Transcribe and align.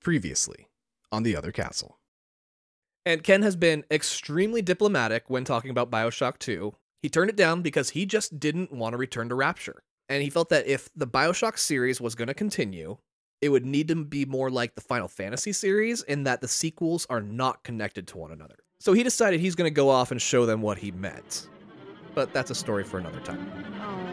Previously 0.00 0.68
on 1.10 1.22
the 1.22 1.36
other 1.36 1.52
castle. 1.52 1.98
And 3.06 3.22
Ken 3.22 3.42
has 3.42 3.56
been 3.56 3.84
extremely 3.90 4.60
diplomatic 4.60 5.30
when 5.30 5.44
talking 5.44 5.70
about 5.70 5.90
Bioshock 5.90 6.38
2. 6.38 6.74
He 7.00 7.08
turned 7.08 7.30
it 7.30 7.36
down 7.36 7.62
because 7.62 7.90
he 7.90 8.04
just 8.04 8.38
didn't 8.38 8.72
want 8.72 8.92
to 8.92 8.98
return 8.98 9.28
to 9.30 9.34
Rapture. 9.34 9.82
And 10.08 10.22
he 10.22 10.30
felt 10.30 10.48
that 10.50 10.66
if 10.66 10.90
the 10.94 11.06
Bioshock 11.06 11.58
series 11.58 12.00
was 12.00 12.14
going 12.14 12.28
to 12.28 12.34
continue, 12.34 12.98
it 13.40 13.50
would 13.50 13.64
need 13.64 13.88
to 13.88 14.04
be 14.04 14.24
more 14.24 14.50
like 14.50 14.74
the 14.74 14.80
Final 14.80 15.08
Fantasy 15.08 15.52
series 15.52 16.02
in 16.02 16.24
that 16.24 16.40
the 16.40 16.48
sequels 16.48 17.06
are 17.08 17.22
not 17.22 17.62
connected 17.62 18.06
to 18.08 18.18
one 18.18 18.32
another. 18.32 18.56
So 18.80 18.92
he 18.92 19.02
decided 19.02 19.40
he's 19.40 19.54
going 19.54 19.70
to 19.70 19.74
go 19.74 19.88
off 19.88 20.10
and 20.10 20.20
show 20.20 20.44
them 20.44 20.60
what 20.60 20.78
he 20.78 20.90
meant. 20.90 21.48
But 22.14 22.32
that's 22.32 22.50
a 22.50 22.54
story 22.54 22.84
for 22.84 22.98
another 22.98 23.20
time. 23.20 23.50
Oh. 23.80 24.07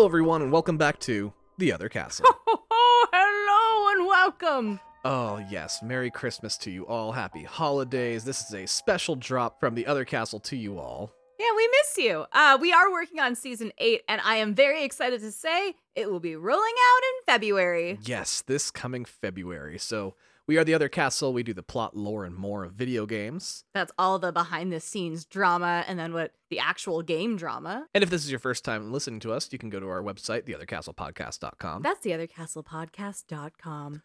Hello, 0.00 0.08
everyone, 0.08 0.40
and 0.40 0.50
welcome 0.50 0.78
back 0.78 0.98
to 1.00 1.30
The 1.58 1.74
Other 1.74 1.90
Castle. 1.90 2.24
Oh, 2.48 3.06
hello 3.12 3.92
and 3.92 4.06
welcome. 4.08 4.80
Oh, 5.04 5.44
yes. 5.50 5.82
Merry 5.82 6.10
Christmas 6.10 6.56
to 6.56 6.70
you 6.70 6.86
all. 6.86 7.12
Happy 7.12 7.42
holidays. 7.42 8.24
This 8.24 8.40
is 8.40 8.54
a 8.54 8.64
special 8.64 9.14
drop 9.14 9.60
from 9.60 9.74
the 9.74 9.86
other 9.86 10.06
castle 10.06 10.40
to 10.40 10.56
you 10.56 10.78
all. 10.78 11.12
Yeah, 11.38 11.54
we 11.54 11.68
miss 11.68 11.98
you. 11.98 12.24
Uh, 12.32 12.56
we 12.58 12.72
are 12.72 12.90
working 12.90 13.20
on 13.20 13.34
season 13.34 13.72
eight, 13.76 14.00
and 14.08 14.22
I 14.24 14.36
am 14.36 14.54
very 14.54 14.84
excited 14.84 15.20
to 15.20 15.30
say 15.30 15.74
it 15.94 16.10
will 16.10 16.18
be 16.18 16.34
rolling 16.34 16.62
out 16.64 17.02
in 17.02 17.34
February. 17.34 17.98
Yes, 18.02 18.40
this 18.40 18.70
coming 18.70 19.04
February. 19.04 19.78
So, 19.78 20.14
we 20.50 20.58
are 20.58 20.64
the 20.64 20.74
other 20.74 20.88
castle. 20.88 21.32
We 21.32 21.44
do 21.44 21.54
the 21.54 21.62
plot, 21.62 21.96
lore, 21.96 22.24
and 22.24 22.34
more 22.34 22.64
of 22.64 22.72
video 22.72 23.06
games. 23.06 23.62
That's 23.72 23.92
all 23.96 24.18
the 24.18 24.32
behind 24.32 24.72
the 24.72 24.80
scenes 24.80 25.24
drama, 25.24 25.84
and 25.86 25.96
then 25.96 26.12
what 26.12 26.32
the 26.50 26.58
actual 26.58 27.02
game 27.02 27.36
drama. 27.36 27.86
And 27.94 28.02
if 28.02 28.10
this 28.10 28.24
is 28.24 28.32
your 28.32 28.40
first 28.40 28.64
time 28.64 28.90
listening 28.90 29.20
to 29.20 29.32
us, 29.32 29.48
you 29.52 29.60
can 29.60 29.70
go 29.70 29.78
to 29.78 29.88
our 29.88 30.02
website, 30.02 30.48
theothercastlepodcast.com. 30.48 31.82
That's 31.82 32.04
theothercastlepodcast.com. 32.04 34.02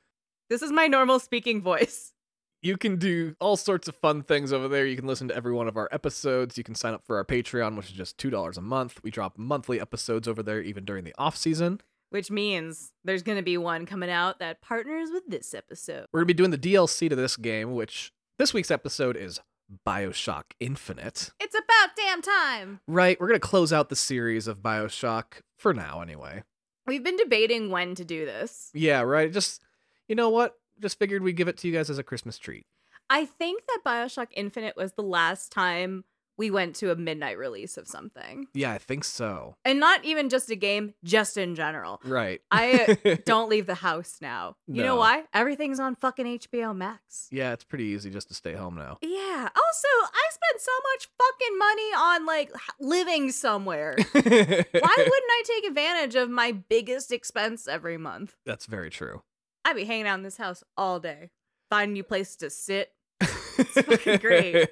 This 0.48 0.62
is 0.62 0.72
my 0.72 0.86
normal 0.86 1.18
speaking 1.18 1.64
voice. 1.64 2.14
You 2.62 2.78
can 2.78 2.98
do 2.98 3.36
all 3.40 3.58
sorts 3.58 3.88
of 3.88 3.96
fun 3.96 4.22
things 4.22 4.54
over 4.54 4.68
there. 4.68 4.86
You 4.86 4.98
can 4.98 5.08
listen 5.08 5.30
to 5.30 5.36
every 5.36 5.52
one 5.52 5.68
of 5.68 5.78
our 5.78 5.90
episodes. 5.92 6.60
You 6.60 6.64
can 6.64 6.76
sign 6.76 6.94
up 6.94 7.08
for 7.08 7.18
our 7.18 7.26
Patreon, 7.26 7.76
which 7.76 7.88
is 7.88 7.94
just 7.94 8.20
$2 8.20 8.56
a 8.56 8.62
month. 8.62 9.00
We 9.02 9.10
drop 9.10 9.40
monthly 9.40 9.82
episodes 9.82 10.28
over 10.28 10.44
there, 10.44 10.62
even 10.62 10.86
during 10.86 11.06
the 11.06 11.16
off 11.18 11.38
season. 11.38 11.82
Which 12.16 12.32
means 12.32 12.94
there's 13.04 13.24
going 13.24 13.38
to 13.38 13.44
be 13.44 13.58
one 13.58 13.86
coming 13.86 14.10
out 14.10 14.40
that 14.40 14.62
partners 14.62 15.10
with 15.12 15.28
this 15.28 15.54
episode. 15.54 16.06
We're 16.14 16.22
going 16.22 16.30
to 16.30 16.34
be 16.34 16.38
doing 16.38 16.52
the 16.52 16.58
DLC 16.58 17.10
to 17.10 17.16
this 17.18 17.36
game, 17.36 17.74
which 17.74 18.14
this 18.40 18.54
week's 18.54 18.72
episode 18.72 19.18
is 19.18 19.42
Bioshock 19.86 20.44
Infinite. 20.62 21.32
It's 21.42 21.56
about 21.56 21.90
damn 21.98 22.22
time. 22.22 22.80
Right, 22.88 23.20
we're 23.20 23.28
going 23.28 23.42
to 23.42 23.46
close 23.46 23.74
out 23.74 23.90
the 23.90 23.98
series 23.98 24.48
of 24.48 24.60
Bioshock 24.60 25.42
for 25.58 25.74
now, 25.74 26.00
anyway. 26.00 26.44
We've 26.88 27.04
been 27.04 27.18
debating 27.18 27.70
when 27.70 27.96
to 27.96 28.06
do 28.06 28.26
this. 28.26 28.70
Yeah, 28.74 29.02
right. 29.02 29.30
Just, 29.30 29.62
you 30.08 30.16
know 30.16 30.30
what? 30.30 30.56
Just 30.80 30.98
figured 30.98 31.22
we'd 31.22 31.36
give 31.36 31.50
it 31.50 31.58
to 31.58 31.68
you 31.68 31.74
guys 31.74 31.90
as 31.90 31.98
a 31.98 32.04
Christmas 32.04 32.38
treat. 32.38 32.66
I 33.10 33.26
think 33.26 33.64
that 33.68 33.82
Bioshock 33.86 34.28
Infinite 34.38 34.78
was 34.78 34.94
the 34.94 35.04
last 35.04 35.52
time 35.52 36.06
we 36.38 36.52
went 36.52 36.76
to 36.78 36.92
a 36.92 36.96
midnight 36.96 37.38
release 37.38 37.78
of 37.78 37.88
something. 37.88 38.48
Yeah, 38.54 38.72
I 38.72 38.78
think 38.78 39.04
so. 39.04 39.56
And 39.64 39.80
not 39.80 40.04
even 40.04 40.30
just 40.30 40.50
a 40.50 40.56
game, 40.56 40.94
just 41.04 41.38
in 41.38 41.56
general. 41.56 42.02
Right. 42.04 42.42
I 42.52 42.98
don't 43.26 43.50
leave 43.50 43.66
the 43.66 43.76
house 43.76 44.18
now. 44.22 44.58
You 44.68 44.84
know 44.84 44.96
why? 44.98 45.24
Everything's 45.34 45.80
on 45.80 45.96
fucking 45.96 46.40
HBO 46.40 46.76
Max. 46.76 47.28
Yeah, 47.32 47.54
it's 47.54 47.64
pretty 47.64 47.86
easy 47.86 48.10
just 48.10 48.28
to 48.30 48.34
stay 48.34 48.54
home 48.54 48.76
now. 48.76 48.98
Yeah. 49.02 49.50
Also, 49.56 49.88
I 50.14 50.30
spend 50.32 50.60
so 50.60 50.72
much 50.94 51.10
fucking 51.18 51.58
money 51.58 51.92
on 51.98 52.26
like 52.26 52.52
living 52.80 53.32
somewhere. 53.32 53.96
Why 54.14 54.22
wouldn't 54.22 55.32
I 55.32 55.44
take 55.46 55.66
advantage 55.66 56.16
of 56.16 56.30
my 56.30 56.52
biggest 56.52 57.12
expense 57.12 57.68
every 57.68 57.98
month? 57.98 58.36
That's 58.46 58.66
very 58.66 58.90
true. 58.90 59.24
I'd 59.64 59.76
be 59.76 59.86
hanging 59.86 60.08
out 60.08 60.16
in 60.16 60.24
this 60.24 60.38
house 60.38 60.64
all 60.78 61.00
day, 61.00 61.32
finding 61.70 61.94
new 61.94 62.04
places 62.04 62.36
to 62.38 62.50
sit. 62.50 62.92
It's 63.58 63.72
fucking 63.72 64.18
great. 64.20 64.68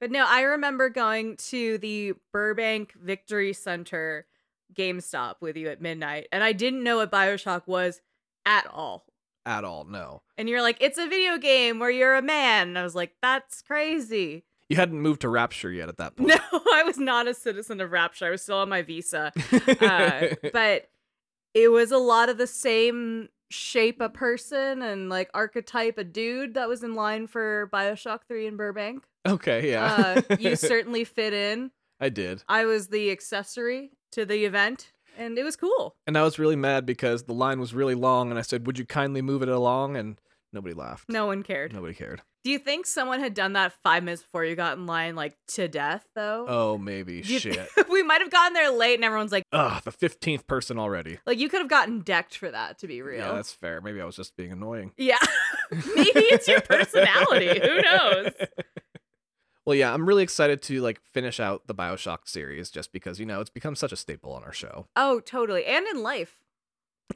But 0.00 0.10
no, 0.10 0.24
I 0.26 0.42
remember 0.42 0.88
going 0.88 1.36
to 1.48 1.78
the 1.78 2.14
Burbank 2.32 2.92
Victory 3.00 3.52
Center 3.52 4.26
GameStop 4.74 5.36
with 5.40 5.56
you 5.56 5.68
at 5.68 5.80
midnight, 5.80 6.28
and 6.30 6.44
I 6.44 6.52
didn't 6.52 6.84
know 6.84 6.98
what 6.98 7.10
Bioshock 7.10 7.66
was 7.66 8.00
at 8.46 8.66
all. 8.68 9.06
At 9.44 9.64
all, 9.64 9.84
no. 9.84 10.22
And 10.36 10.48
you're 10.48 10.62
like, 10.62 10.76
it's 10.80 10.98
a 10.98 11.08
video 11.08 11.38
game 11.38 11.78
where 11.78 11.90
you're 11.90 12.16
a 12.16 12.22
man. 12.22 12.68
And 12.68 12.78
I 12.78 12.82
was 12.82 12.94
like, 12.94 13.14
that's 13.22 13.62
crazy. 13.62 14.44
You 14.68 14.76
hadn't 14.76 15.00
moved 15.00 15.22
to 15.22 15.28
Rapture 15.28 15.72
yet 15.72 15.88
at 15.88 15.96
that 15.96 16.16
point. 16.16 16.28
No, 16.28 16.60
I 16.74 16.82
was 16.84 16.98
not 16.98 17.26
a 17.26 17.34
citizen 17.34 17.80
of 17.80 17.90
Rapture. 17.90 18.26
I 18.26 18.30
was 18.30 18.42
still 18.42 18.58
on 18.58 18.68
my 18.68 18.82
visa. 18.82 19.32
Uh, 19.80 20.34
but 20.52 20.90
it 21.54 21.68
was 21.68 21.90
a 21.90 21.98
lot 21.98 22.28
of 22.28 22.36
the 22.36 22.46
same 22.46 23.28
shape 23.50 24.00
a 24.00 24.08
person 24.08 24.82
and 24.82 25.08
like 25.08 25.30
archetype 25.34 25.98
a 25.98 26.04
dude 26.04 26.54
that 26.54 26.68
was 26.68 26.82
in 26.82 26.94
line 26.94 27.26
for 27.26 27.68
Bioshock 27.72 28.20
3 28.28 28.46
in 28.46 28.56
Burbank. 28.56 29.04
okay, 29.26 29.70
yeah. 29.70 30.20
Uh, 30.30 30.36
you 30.38 30.56
certainly 30.56 31.04
fit 31.04 31.32
in. 31.32 31.70
I 32.00 32.08
did. 32.10 32.42
I 32.48 32.64
was 32.64 32.88
the 32.88 33.10
accessory 33.10 33.90
to 34.12 34.24
the 34.24 34.44
event, 34.44 34.92
and 35.16 35.36
it 35.38 35.42
was 35.44 35.56
cool. 35.56 35.96
And 36.06 36.16
I 36.16 36.22
was 36.22 36.38
really 36.38 36.56
mad 36.56 36.86
because 36.86 37.24
the 37.24 37.34
line 37.34 37.58
was 37.58 37.74
really 37.74 37.94
long, 37.96 38.30
and 38.30 38.38
I 38.38 38.42
said, 38.42 38.66
Would 38.66 38.78
you 38.78 38.86
kindly 38.86 39.22
move 39.22 39.42
it 39.42 39.48
along? 39.48 39.96
And 39.96 40.20
nobody 40.52 40.74
laughed. 40.74 41.08
No 41.08 41.26
one 41.26 41.42
cared. 41.42 41.72
Nobody 41.72 41.94
cared. 41.94 42.22
Do 42.44 42.50
you 42.52 42.58
think 42.58 42.86
someone 42.86 43.20
had 43.20 43.34
done 43.34 43.54
that 43.54 43.72
five 43.82 44.02
minutes 44.04 44.22
before 44.22 44.44
you 44.44 44.54
got 44.56 44.78
in 44.78 44.86
line, 44.86 45.16
like 45.16 45.36
to 45.48 45.68
death, 45.68 46.06
though? 46.14 46.46
Oh, 46.48 46.78
maybe. 46.78 47.16
You- 47.24 47.38
Shit. 47.40 47.68
we 47.90 48.02
might 48.02 48.20
have 48.20 48.30
gotten 48.30 48.52
there 48.54 48.70
late, 48.70 48.94
and 48.94 49.04
everyone's 49.04 49.32
like, 49.32 49.42
Ugh, 49.52 49.82
the 49.84 49.90
15th 49.90 50.46
person 50.46 50.78
already. 50.78 51.18
like 51.26 51.38
you 51.38 51.48
could 51.48 51.60
have 51.60 51.68
gotten 51.68 52.00
decked 52.00 52.36
for 52.36 52.50
that, 52.50 52.78
to 52.78 52.86
be 52.86 53.02
real. 53.02 53.18
Yeah, 53.20 53.32
that's 53.32 53.52
fair. 53.52 53.80
Maybe 53.80 54.00
I 54.00 54.04
was 54.04 54.16
just 54.16 54.36
being 54.36 54.52
annoying. 54.52 54.92
Yeah. 54.96 55.18
Maybe 55.70 56.20
it's 56.20 56.48
your 56.48 56.60
personality. 56.62 57.60
Who 57.60 57.82
knows? 57.82 58.32
Well, 59.66 59.74
yeah, 59.74 59.92
I'm 59.92 60.06
really 60.08 60.22
excited 60.22 60.62
to 60.62 60.80
like 60.80 60.98
finish 61.12 61.38
out 61.40 61.66
the 61.66 61.74
BioShock 61.74 62.20
series 62.26 62.70
just 62.70 62.90
because, 62.90 63.20
you 63.20 63.26
know, 63.26 63.40
it's 63.42 63.50
become 63.50 63.76
such 63.76 63.92
a 63.92 63.96
staple 63.96 64.32
on 64.32 64.42
our 64.44 64.52
show. 64.52 64.86
Oh, 64.96 65.20
totally. 65.20 65.66
And 65.66 65.86
in 65.88 66.02
life. 66.02 66.40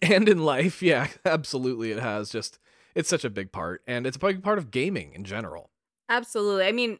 And 0.02 0.28
in 0.28 0.44
life, 0.44 0.82
yeah, 0.82 1.06
absolutely 1.24 1.92
it 1.92 1.98
has 2.00 2.28
just 2.30 2.58
it's 2.94 3.08
such 3.08 3.24
a 3.24 3.30
big 3.30 3.52
part 3.52 3.82
and 3.86 4.06
it's 4.06 4.16
a 4.16 4.20
big 4.20 4.42
part 4.42 4.58
of 4.58 4.70
gaming 4.70 5.12
in 5.14 5.24
general. 5.24 5.70
Absolutely. 6.08 6.66
I 6.66 6.72
mean, 6.72 6.98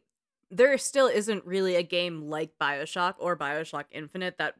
there 0.50 0.76
still 0.78 1.06
isn't 1.06 1.44
really 1.46 1.76
a 1.76 1.82
game 1.82 2.22
like 2.22 2.52
Bioshock 2.60 3.14
or 3.18 3.36
Bioshock 3.36 3.84
Infinite 3.90 4.38
that 4.38 4.54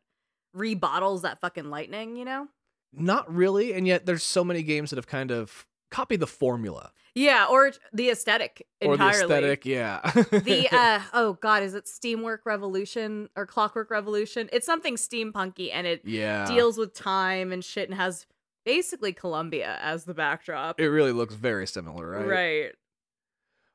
rebottles 0.57 1.23
that 1.23 1.41
fucking 1.41 1.71
lightning, 1.71 2.17
you 2.17 2.25
know? 2.25 2.49
Not 2.93 3.33
really, 3.33 3.73
and 3.73 3.87
yet 3.87 4.05
there's 4.05 4.23
so 4.23 4.45
many 4.45 4.63
games 4.63 4.91
that 4.91 4.97
have 4.97 5.07
kind 5.07 5.31
of 5.31 5.67
copied 5.91 6.21
the 6.21 6.27
formula 6.27 6.91
Yeah, 7.15 7.47
or 7.51 7.73
the 7.93 8.11
aesthetic 8.11 8.67
entirely. 8.81 8.95
or 8.95 8.97
the 8.97 9.23
aesthetic, 9.25 9.67
yeah. 9.67 10.01
the 10.31 10.69
uh 10.73 11.01
oh 11.15 11.35
god, 11.35 11.63
is 11.63 11.75
it 11.75 11.85
Steamwork 11.87 12.41
Revolution 12.45 13.29
or 13.37 13.47
Clockwork 13.47 13.91
Revolution? 13.91 14.49
It's 14.53 14.67
something 14.67 14.97
steampunky 14.97 15.71
and 15.73 15.87
it 15.87 16.03
yeah. 16.05 16.47
deals 16.47 16.77
with 16.79 16.95
time 16.95 17.53
and 17.53 17.65
shit 17.65 17.89
and 17.89 17.99
has 17.99 18.27
basically 18.65 19.13
Columbia 19.13 19.79
as 19.81 20.05
the 20.05 20.15
backdrop. 20.15 20.81
It 20.81 20.89
really 20.89 21.13
looks 21.13 21.35
very 21.35 21.67
similar, 21.67 22.09
right? 22.09 22.27
Right. 22.27 22.73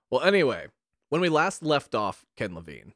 Well, 0.09 0.21
anyway, 0.21 0.67
when 1.09 1.21
we 1.21 1.29
last 1.29 1.63
left 1.63 1.93
off 1.95 2.25
Ken 2.35 2.55
Levine, 2.55 2.93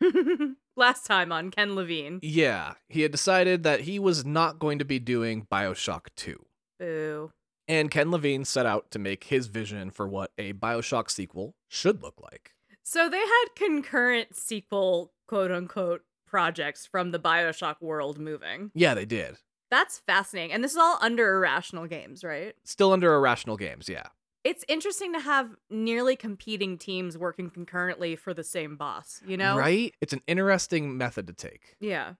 Last 0.76 1.04
time 1.04 1.30
on 1.30 1.50
Ken 1.50 1.74
Levine. 1.74 2.20
yeah, 2.22 2.74
he 2.88 3.02
had 3.02 3.12
decided 3.12 3.64
that 3.64 3.82
he 3.82 3.98
was 3.98 4.24
not 4.24 4.58
going 4.58 4.78
to 4.78 4.84
be 4.84 4.98
doing 4.98 5.46
BioShock 5.52 6.06
2. 6.16 6.42
Boo. 6.78 7.32
And 7.68 7.90
Ken 7.90 8.10
Levine 8.10 8.44
set 8.44 8.66
out 8.66 8.90
to 8.92 8.98
make 8.98 9.24
his 9.24 9.46
vision 9.48 9.90
for 9.90 10.08
what 10.08 10.30
a 10.38 10.54
BioShock 10.54 11.10
sequel 11.10 11.54
should 11.68 12.02
look 12.02 12.20
like. 12.20 12.52
So 12.82 13.08
they 13.08 13.18
had 13.18 13.44
concurrent 13.54 14.34
sequel, 14.34 15.12
quote 15.28 15.52
unquote, 15.52 16.02
projects 16.26 16.86
from 16.86 17.10
the 17.10 17.18
Bioshock 17.18 17.76
world 17.80 18.18
moving. 18.18 18.70
Yeah, 18.74 18.94
they 18.94 19.04
did. 19.04 19.36
That's 19.70 19.98
fascinating. 19.98 20.52
And 20.52 20.64
this 20.64 20.72
is 20.72 20.78
all 20.78 20.98
under 21.00 21.36
Irrational 21.36 21.86
Games, 21.86 22.24
right? 22.24 22.54
Still 22.64 22.92
under 22.92 23.14
Irrational 23.14 23.56
Games, 23.56 23.88
yeah. 23.88 24.08
It's 24.42 24.64
interesting 24.68 25.12
to 25.12 25.20
have 25.20 25.50
nearly 25.68 26.16
competing 26.16 26.78
teams 26.78 27.16
working 27.16 27.50
concurrently 27.50 28.16
for 28.16 28.32
the 28.32 28.42
same 28.42 28.76
boss, 28.76 29.20
you 29.26 29.36
know? 29.36 29.56
Right? 29.56 29.94
It's 30.00 30.12
an 30.12 30.22
interesting 30.26 30.96
method 30.96 31.26
to 31.26 31.32
take. 31.34 31.76
Yeah. 31.78 32.14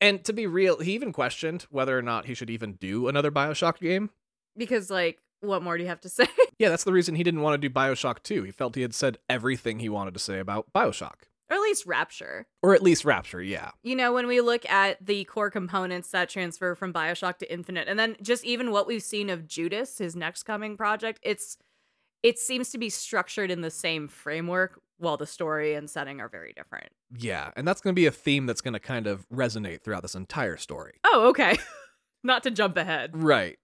And 0.00 0.22
to 0.24 0.32
be 0.32 0.46
real, 0.46 0.80
he 0.80 0.92
even 0.92 1.12
questioned 1.12 1.66
whether 1.70 1.96
or 1.96 2.02
not 2.02 2.26
he 2.26 2.34
should 2.34 2.50
even 2.50 2.74
do 2.74 3.08
another 3.08 3.30
BioShock 3.30 3.78
game. 3.78 4.10
Because, 4.56 4.90
like, 4.90 5.18
what 5.40 5.62
more 5.62 5.76
do 5.78 5.82
you 5.82 5.88
have 5.88 6.00
to 6.02 6.08
say? 6.10 6.26
Yeah, 6.58 6.68
that's 6.68 6.84
the 6.84 6.92
reason 6.92 7.14
he 7.14 7.22
didn't 7.22 7.40
want 7.40 7.60
to 7.60 7.68
do 7.68 7.72
BioShock 7.72 8.22
2. 8.22 8.42
He 8.42 8.50
felt 8.50 8.74
he 8.74 8.82
had 8.82 8.94
said 8.94 9.18
everything 9.30 9.78
he 9.78 9.88
wanted 9.88 10.14
to 10.14 10.20
say 10.20 10.38
about 10.38 10.72
BioShock. 10.74 11.14
Or 11.52 11.56
at 11.56 11.62
least 11.62 11.84
Rapture. 11.84 12.46
Or 12.62 12.74
at 12.74 12.82
least 12.82 13.04
Rapture, 13.04 13.42
yeah. 13.42 13.72
You 13.82 13.94
know, 13.94 14.14
when 14.14 14.26
we 14.26 14.40
look 14.40 14.68
at 14.70 15.04
the 15.04 15.24
core 15.24 15.50
components 15.50 16.10
that 16.10 16.30
transfer 16.30 16.74
from 16.74 16.94
Bioshock 16.94 17.36
to 17.38 17.52
Infinite, 17.52 17.88
and 17.88 17.98
then 17.98 18.16
just 18.22 18.42
even 18.44 18.70
what 18.70 18.86
we've 18.86 19.02
seen 19.02 19.28
of 19.28 19.46
Judas, 19.46 19.98
his 19.98 20.16
next 20.16 20.44
coming 20.44 20.78
project, 20.78 21.20
it's 21.22 21.58
it 22.22 22.38
seems 22.38 22.70
to 22.70 22.78
be 22.78 22.88
structured 22.88 23.50
in 23.50 23.60
the 23.60 23.70
same 23.70 24.08
framework 24.08 24.80
while 24.96 25.18
the 25.18 25.26
story 25.26 25.74
and 25.74 25.90
setting 25.90 26.20
are 26.20 26.28
very 26.28 26.54
different. 26.54 26.88
Yeah, 27.18 27.50
and 27.54 27.68
that's 27.68 27.82
going 27.82 27.94
to 27.94 28.00
be 28.00 28.06
a 28.06 28.12
theme 28.12 28.46
that's 28.46 28.62
going 28.62 28.74
to 28.74 28.80
kind 28.80 29.06
of 29.06 29.28
resonate 29.28 29.82
throughout 29.82 30.02
this 30.02 30.14
entire 30.14 30.56
story. 30.56 30.94
Oh, 31.04 31.28
okay. 31.28 31.58
Not 32.24 32.44
to 32.44 32.50
jump 32.50 32.78
ahead. 32.78 33.10
Right. 33.12 33.58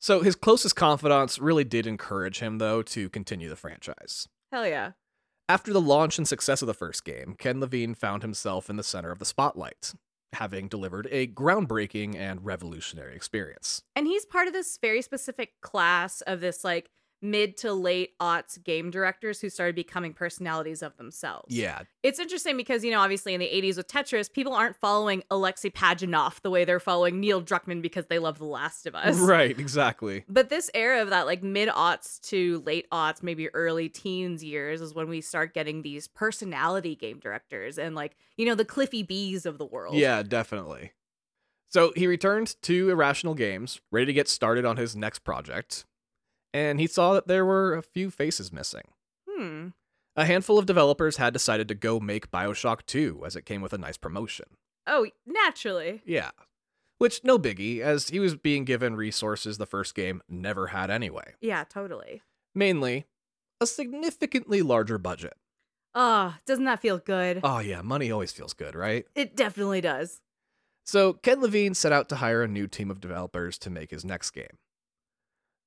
So 0.00 0.20
his 0.20 0.34
closest 0.34 0.76
confidants 0.76 1.38
really 1.38 1.64
did 1.64 1.86
encourage 1.86 2.40
him, 2.40 2.58
though, 2.58 2.82
to 2.82 3.08
continue 3.08 3.48
the 3.48 3.56
franchise. 3.56 4.28
Hell 4.52 4.66
yeah. 4.66 4.92
After 5.48 5.72
the 5.72 5.80
launch 5.80 6.18
and 6.18 6.26
success 6.26 6.60
of 6.60 6.66
the 6.66 6.74
first 6.74 7.04
game, 7.04 7.36
Ken 7.38 7.60
Levine 7.60 7.94
found 7.94 8.22
himself 8.22 8.68
in 8.68 8.76
the 8.76 8.82
center 8.82 9.12
of 9.12 9.20
the 9.20 9.24
spotlight, 9.24 9.94
having 10.32 10.66
delivered 10.66 11.06
a 11.12 11.28
groundbreaking 11.28 12.16
and 12.16 12.44
revolutionary 12.44 13.14
experience. 13.14 13.80
And 13.94 14.08
he's 14.08 14.26
part 14.26 14.48
of 14.48 14.52
this 14.52 14.76
very 14.82 15.02
specific 15.02 15.52
class 15.60 16.20
of 16.22 16.40
this 16.40 16.64
like 16.64 16.90
mid 17.30 17.56
to 17.58 17.72
late 17.72 18.18
aughts 18.18 18.62
game 18.62 18.90
directors 18.90 19.40
who 19.40 19.50
started 19.50 19.74
becoming 19.74 20.12
personalities 20.12 20.82
of 20.82 20.96
themselves. 20.96 21.54
Yeah. 21.54 21.82
It's 22.02 22.18
interesting 22.18 22.56
because, 22.56 22.84
you 22.84 22.90
know, 22.90 23.00
obviously 23.00 23.34
in 23.34 23.40
the 23.40 23.46
80s 23.46 23.76
with 23.76 23.88
Tetris, 23.88 24.32
people 24.32 24.54
aren't 24.54 24.76
following 24.76 25.22
Alexei 25.30 25.70
Pajitnov 25.70 26.40
the 26.42 26.50
way 26.50 26.64
they're 26.64 26.80
following 26.80 27.20
Neil 27.20 27.42
Druckmann 27.42 27.82
because 27.82 28.06
they 28.06 28.18
love 28.18 28.38
The 28.38 28.44
Last 28.44 28.86
of 28.86 28.94
Us. 28.94 29.18
Right, 29.26 29.58
exactly. 29.58 30.24
But 30.28 30.50
this 30.50 30.70
era 30.72 31.02
of 31.02 31.10
that, 31.10 31.26
like 31.26 31.42
mid 31.42 31.68
aughts 31.68 32.20
to 32.28 32.62
late 32.64 32.88
aughts, 32.90 33.22
maybe 33.22 33.48
early 33.48 33.88
teens 33.88 34.44
years, 34.44 34.80
is 34.80 34.94
when 34.94 35.08
we 35.08 35.20
start 35.20 35.52
getting 35.52 35.82
these 35.82 36.06
personality 36.06 36.94
game 36.94 37.18
directors 37.18 37.76
and, 37.76 37.96
like, 37.96 38.16
you 38.36 38.46
know, 38.46 38.54
the 38.54 38.64
Cliffy 38.64 39.02
B's 39.02 39.46
of 39.46 39.58
the 39.58 39.66
world. 39.66 39.96
Yeah, 39.96 40.22
definitely. 40.22 40.92
So 41.68 41.92
he 41.96 42.06
returned 42.06 42.54
to 42.62 42.90
Irrational 42.90 43.34
Games, 43.34 43.80
ready 43.90 44.06
to 44.06 44.12
get 44.12 44.28
started 44.28 44.64
on 44.64 44.76
his 44.76 44.94
next 44.94 45.20
project, 45.20 45.84
and 46.56 46.80
he 46.80 46.86
saw 46.86 47.12
that 47.12 47.28
there 47.28 47.44
were 47.44 47.74
a 47.74 47.82
few 47.82 48.10
faces 48.10 48.50
missing. 48.50 48.88
Hmm. 49.28 49.68
A 50.16 50.24
handful 50.24 50.58
of 50.58 50.64
developers 50.64 51.18
had 51.18 51.34
decided 51.34 51.68
to 51.68 51.74
go 51.74 52.00
make 52.00 52.30
Bioshock 52.30 52.86
2 52.86 53.24
as 53.26 53.36
it 53.36 53.44
came 53.44 53.60
with 53.60 53.74
a 53.74 53.78
nice 53.78 53.98
promotion. 53.98 54.46
Oh, 54.86 55.06
naturally. 55.26 56.00
Yeah. 56.06 56.30
Which, 56.96 57.22
no 57.22 57.38
biggie, 57.38 57.80
as 57.80 58.08
he 58.08 58.18
was 58.18 58.36
being 58.36 58.64
given 58.64 58.96
resources 58.96 59.58
the 59.58 59.66
first 59.66 59.94
game 59.94 60.22
never 60.30 60.68
had 60.68 60.90
anyway. 60.90 61.34
Yeah, 61.42 61.64
totally. 61.64 62.22
Mainly, 62.54 63.04
a 63.60 63.66
significantly 63.66 64.62
larger 64.62 64.96
budget. 64.96 65.34
Oh, 65.94 66.36
doesn't 66.46 66.64
that 66.64 66.80
feel 66.80 66.96
good? 66.96 67.40
Oh, 67.44 67.58
yeah, 67.58 67.82
money 67.82 68.10
always 68.10 68.32
feels 68.32 68.54
good, 68.54 68.74
right? 68.74 69.04
It 69.14 69.36
definitely 69.36 69.82
does. 69.82 70.22
So, 70.84 71.12
Ken 71.12 71.42
Levine 71.42 71.74
set 71.74 71.92
out 71.92 72.08
to 72.08 72.16
hire 72.16 72.42
a 72.42 72.48
new 72.48 72.66
team 72.66 72.90
of 72.90 73.00
developers 73.00 73.58
to 73.58 73.68
make 73.70 73.90
his 73.90 74.06
next 74.06 74.30
game. 74.30 74.56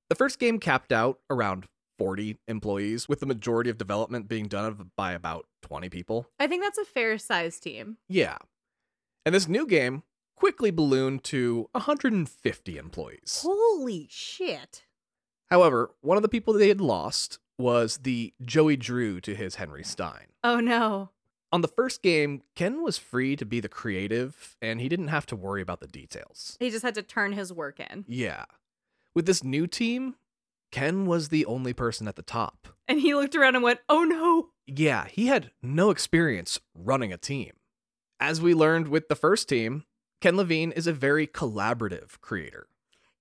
The 0.10 0.16
first 0.16 0.40
game 0.40 0.60
capped 0.60 0.92
out 0.92 1.20
around 1.30 1.66
40 2.00 2.38
employees, 2.48 3.08
with 3.08 3.20
the 3.20 3.26
majority 3.26 3.70
of 3.70 3.78
development 3.78 4.28
being 4.28 4.48
done 4.48 4.92
by 4.96 5.12
about 5.14 5.46
20 5.64 5.90
people. 5.90 6.28
I 6.40 6.48
think 6.48 6.64
that's 6.64 6.78
a 6.78 6.86
fair 6.86 7.18
size 7.18 7.60
team. 7.60 7.98
Yeah. 8.08 8.38
And 9.26 9.36
this 9.36 9.48
new 9.48 9.68
game 9.68 10.04
quickly 10.36 10.72
ballooned 10.72 11.24
to 11.26 11.68
150 11.74 12.78
employees. 12.78 13.42
Holy 13.44 14.08
shit. 14.10 14.86
However, 15.50 15.92
one 16.02 16.18
of 16.18 16.24
the 16.24 16.30
people 16.30 16.54
they 16.54 16.70
had 16.70 16.82
lost 16.82 17.40
was 17.58 17.98
the 17.98 18.34
Joey 18.42 18.78
Drew 18.78 19.20
to 19.22 19.36
his 19.36 19.56
Henry 19.56 19.84
Stein. 19.84 20.28
Oh 20.44 20.60
no. 20.60 21.10
On 21.52 21.62
the 21.62 21.68
first 21.68 22.02
game, 22.02 22.44
Ken 22.56 22.84
was 22.84 22.98
free 22.98 23.36
to 23.36 23.46
be 23.46 23.60
the 23.60 23.68
creative, 23.68 24.56
and 24.62 24.80
he 24.80 24.88
didn't 24.88 25.08
have 25.08 25.26
to 25.26 25.36
worry 25.36 25.62
about 25.62 25.82
the 25.82 25.88
details. 25.88 26.56
He 26.60 26.70
just 26.70 26.84
had 26.84 26.96
to 26.96 27.02
turn 27.02 27.34
his 27.34 27.52
work 27.52 27.80
in. 27.80 28.06
Yeah. 28.08 28.46
With 29.16 29.26
this 29.26 29.44
new 29.44 29.68
team, 29.68 30.16
Ken 30.72 31.06
was 31.06 31.30
the 31.30 31.46
only 31.46 31.74
person 31.74 32.08
at 32.08 32.16
the 32.16 32.22
top. 32.22 32.68
And 32.88 33.00
he 33.00 33.14
looked 33.14 33.36
around 33.36 33.56
and 33.56 33.64
went, 33.64 33.80
oh 33.90 34.04
no. 34.04 34.50
Yeah, 34.68 35.08
he 35.08 35.28
had 35.28 35.52
no 35.62 35.90
experience 35.90 36.60
running 36.76 37.12
a 37.12 37.18
team. 37.18 37.54
As 38.20 38.42
we 38.42 38.54
learned 38.54 38.88
with 38.88 39.08
the 39.08 39.16
first 39.16 39.50
team, 39.50 39.84
Ken 40.22 40.36
Levine 40.36 40.72
is 40.72 40.88
a 40.88 40.94
very 40.94 41.26
collaborative 41.26 42.20
creator. 42.22 42.68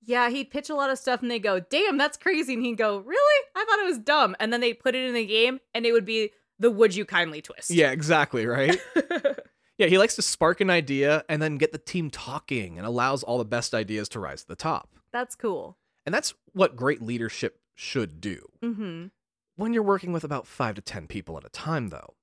Yeah, 0.04 0.30
he'd 0.30 0.50
pitch 0.50 0.70
a 0.70 0.74
lot 0.74 0.90
of 0.90 0.98
stuff 0.98 1.22
and 1.22 1.30
they'd 1.30 1.38
go, 1.38 1.60
damn, 1.60 1.98
that's 1.98 2.16
crazy. 2.16 2.54
And 2.54 2.64
he'd 2.64 2.78
go, 2.78 2.98
really? 2.98 3.44
I 3.54 3.64
thought 3.64 3.78
it 3.80 3.86
was 3.86 3.98
dumb. 3.98 4.36
And 4.40 4.52
then 4.52 4.60
they'd 4.60 4.78
put 4.78 4.94
it 4.94 5.06
in 5.06 5.14
the 5.14 5.26
game 5.26 5.60
and 5.74 5.86
it 5.86 5.92
would 5.92 6.06
be 6.06 6.30
the 6.58 6.70
would 6.70 6.94
you 6.94 7.04
kindly 7.04 7.40
twist. 7.40 7.70
Yeah, 7.70 7.92
exactly, 7.92 8.46
right? 8.46 8.78
yeah, 9.78 9.86
he 9.86 9.98
likes 9.98 10.16
to 10.16 10.22
spark 10.22 10.60
an 10.60 10.70
idea 10.70 11.24
and 11.28 11.40
then 11.40 11.56
get 11.56 11.72
the 11.72 11.78
team 11.78 12.10
talking 12.10 12.78
and 12.78 12.86
allows 12.86 13.22
all 13.22 13.38
the 13.38 13.44
best 13.44 13.74
ideas 13.74 14.08
to 14.10 14.20
rise 14.20 14.42
to 14.42 14.48
the 14.48 14.56
top. 14.56 14.97
That's 15.18 15.34
cool. 15.34 15.76
And 16.06 16.14
that's 16.14 16.32
what 16.52 16.76
great 16.76 17.02
leadership 17.02 17.58
should 17.74 18.20
do. 18.20 18.46
Mm-hmm. 18.62 19.06
When 19.56 19.72
you're 19.72 19.82
working 19.82 20.12
with 20.12 20.22
about 20.22 20.46
five 20.46 20.76
to 20.76 20.80
10 20.80 21.08
people 21.08 21.36
at 21.36 21.44
a 21.44 21.48
time, 21.48 21.88
though. 21.88 22.14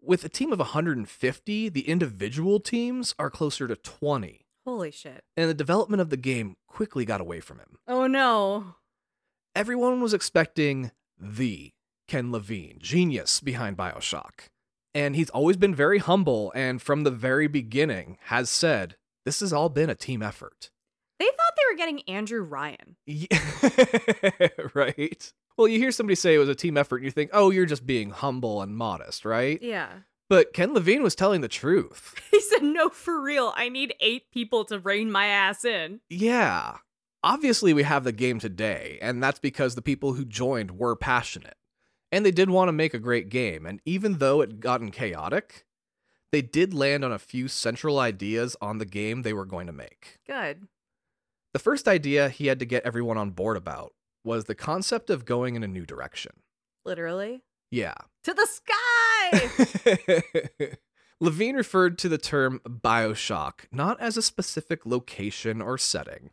With 0.00 0.24
a 0.24 0.30
team 0.30 0.50
of 0.50 0.60
150, 0.60 1.68
the 1.68 1.86
individual 1.86 2.58
teams 2.58 3.14
are 3.18 3.28
closer 3.28 3.68
to 3.68 3.76
20. 3.76 4.46
Holy 4.66 4.90
shit. 4.90 5.24
And 5.36 5.50
the 5.50 5.54
development 5.54 6.00
of 6.00 6.08
the 6.08 6.16
game 6.16 6.56
quickly 6.66 7.04
got 7.04 7.20
away 7.20 7.40
from 7.40 7.58
him. 7.58 7.76
Oh 7.86 8.06
no. 8.06 8.76
Everyone 9.54 10.00
was 10.00 10.14
expecting 10.14 10.90
the 11.20 11.72
Ken 12.08 12.32
Levine, 12.32 12.78
genius 12.80 13.40
behind 13.40 13.76
Bioshock. 13.76 14.48
And 14.94 15.16
he's 15.16 15.28
always 15.28 15.58
been 15.58 15.74
very 15.74 15.98
humble 15.98 16.50
and 16.54 16.80
from 16.80 17.04
the 17.04 17.10
very 17.10 17.46
beginning 17.46 18.16
has 18.28 18.48
said, 18.48 18.96
this 19.26 19.40
has 19.40 19.52
all 19.52 19.68
been 19.68 19.90
a 19.90 19.94
team 19.94 20.22
effort. 20.22 20.70
Were 21.74 21.78
getting 21.78 22.02
Andrew 22.02 22.40
Ryan. 22.40 22.94
Yeah. 23.04 23.36
right? 24.74 25.32
Well, 25.56 25.66
you 25.66 25.80
hear 25.80 25.90
somebody 25.90 26.14
say 26.14 26.32
it 26.32 26.38
was 26.38 26.48
a 26.48 26.54
team 26.54 26.76
effort 26.76 26.98
and 26.98 27.04
you 27.04 27.10
think, 27.10 27.30
oh, 27.32 27.50
you're 27.50 27.66
just 27.66 27.84
being 27.84 28.10
humble 28.10 28.62
and 28.62 28.76
modest, 28.76 29.24
right? 29.24 29.60
Yeah. 29.60 29.88
But 30.30 30.52
Ken 30.52 30.72
Levine 30.72 31.02
was 31.02 31.16
telling 31.16 31.40
the 31.40 31.48
truth. 31.48 32.14
He 32.30 32.40
said, 32.40 32.62
no, 32.62 32.90
for 32.90 33.20
real. 33.20 33.52
I 33.56 33.68
need 33.68 33.92
eight 33.98 34.30
people 34.30 34.64
to 34.66 34.78
rein 34.78 35.10
my 35.10 35.26
ass 35.26 35.64
in. 35.64 35.98
Yeah. 36.08 36.76
Obviously, 37.24 37.72
we 37.72 37.82
have 37.82 38.04
the 38.04 38.12
game 38.12 38.38
today, 38.38 39.00
and 39.02 39.20
that's 39.20 39.40
because 39.40 39.74
the 39.74 39.82
people 39.82 40.12
who 40.12 40.24
joined 40.24 40.78
were 40.78 40.94
passionate. 40.94 41.56
And 42.12 42.24
they 42.24 42.30
did 42.30 42.50
want 42.50 42.68
to 42.68 42.72
make 42.72 42.94
a 42.94 43.00
great 43.00 43.30
game, 43.30 43.66
and 43.66 43.80
even 43.84 44.18
though 44.18 44.42
it 44.42 44.60
gotten 44.60 44.92
chaotic, 44.92 45.64
they 46.30 46.42
did 46.42 46.72
land 46.72 47.04
on 47.04 47.10
a 47.10 47.18
few 47.18 47.48
central 47.48 47.98
ideas 47.98 48.56
on 48.60 48.78
the 48.78 48.84
game 48.84 49.22
they 49.22 49.32
were 49.32 49.46
going 49.46 49.66
to 49.66 49.72
make. 49.72 50.18
Good. 50.24 50.68
The 51.54 51.60
first 51.60 51.86
idea 51.86 52.28
he 52.28 52.48
had 52.48 52.58
to 52.58 52.66
get 52.66 52.84
everyone 52.84 53.16
on 53.16 53.30
board 53.30 53.56
about 53.56 53.94
was 54.24 54.44
the 54.44 54.56
concept 54.56 55.08
of 55.08 55.24
going 55.24 55.54
in 55.54 55.62
a 55.62 55.68
new 55.68 55.86
direction. 55.86 56.32
Literally. 56.84 57.44
Yeah. 57.70 57.94
To 58.24 58.34
the 58.34 58.46
sky! 58.46 60.22
Levine 61.20 61.54
referred 61.54 61.96
to 61.98 62.08
the 62.08 62.18
term 62.18 62.60
Bioshock 62.66 63.66
not 63.70 64.00
as 64.00 64.16
a 64.16 64.22
specific 64.22 64.84
location 64.84 65.62
or 65.62 65.78
setting, 65.78 66.30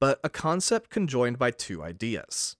but 0.00 0.20
a 0.24 0.30
concept 0.30 0.88
conjoined 0.88 1.38
by 1.38 1.50
two 1.50 1.82
ideas 1.82 2.56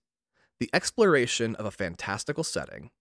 the 0.59 0.69
exploration 0.73 1.55
of 1.55 1.65
a 1.65 1.71
fantastical 1.71 2.43
setting 2.43 2.91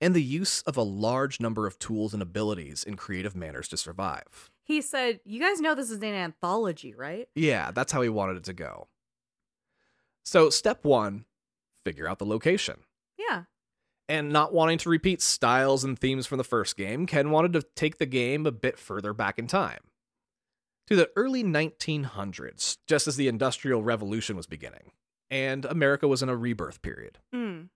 and 0.00 0.14
the 0.14 0.22
use 0.22 0.60
of 0.62 0.76
a 0.76 0.82
large 0.82 1.40
number 1.40 1.66
of 1.66 1.78
tools 1.78 2.12
and 2.12 2.22
abilities 2.22 2.84
in 2.84 2.96
creative 2.96 3.34
manners 3.34 3.68
to 3.68 3.76
survive. 3.76 4.50
He 4.64 4.80
said, 4.80 5.20
You 5.24 5.40
guys 5.40 5.60
know 5.60 5.74
this 5.74 5.90
is 5.90 5.98
an 5.98 6.14
anthology, 6.14 6.94
right? 6.94 7.28
Yeah, 7.34 7.70
that's 7.70 7.92
how 7.92 8.02
he 8.02 8.08
wanted 8.08 8.38
it 8.38 8.44
to 8.44 8.52
go. 8.52 8.88
So, 10.24 10.50
step 10.50 10.84
one 10.84 11.26
figure 11.84 12.08
out 12.08 12.18
the 12.18 12.26
location. 12.26 12.80
Yeah. 13.18 13.42
And 14.08 14.32
not 14.32 14.52
wanting 14.52 14.78
to 14.78 14.88
repeat 14.88 15.22
styles 15.22 15.84
and 15.84 15.98
themes 15.98 16.26
from 16.26 16.38
the 16.38 16.44
first 16.44 16.76
game, 16.76 17.06
Ken 17.06 17.30
wanted 17.30 17.52
to 17.54 17.62
take 17.76 17.98
the 17.98 18.06
game 18.06 18.46
a 18.46 18.52
bit 18.52 18.78
further 18.78 19.12
back 19.12 19.38
in 19.38 19.46
time. 19.46 19.80
To 20.88 20.96
the 20.96 21.10
early 21.16 21.42
1900s, 21.42 22.78
just 22.86 23.06
as 23.06 23.16
the 23.16 23.28
Industrial 23.28 23.82
Revolution 23.82 24.36
was 24.36 24.46
beginning, 24.46 24.92
and 25.30 25.64
America 25.64 26.06
was 26.06 26.22
in 26.22 26.28
a 26.28 26.36
rebirth 26.36 26.82
period. 26.82 27.18
Mm. 27.34 27.68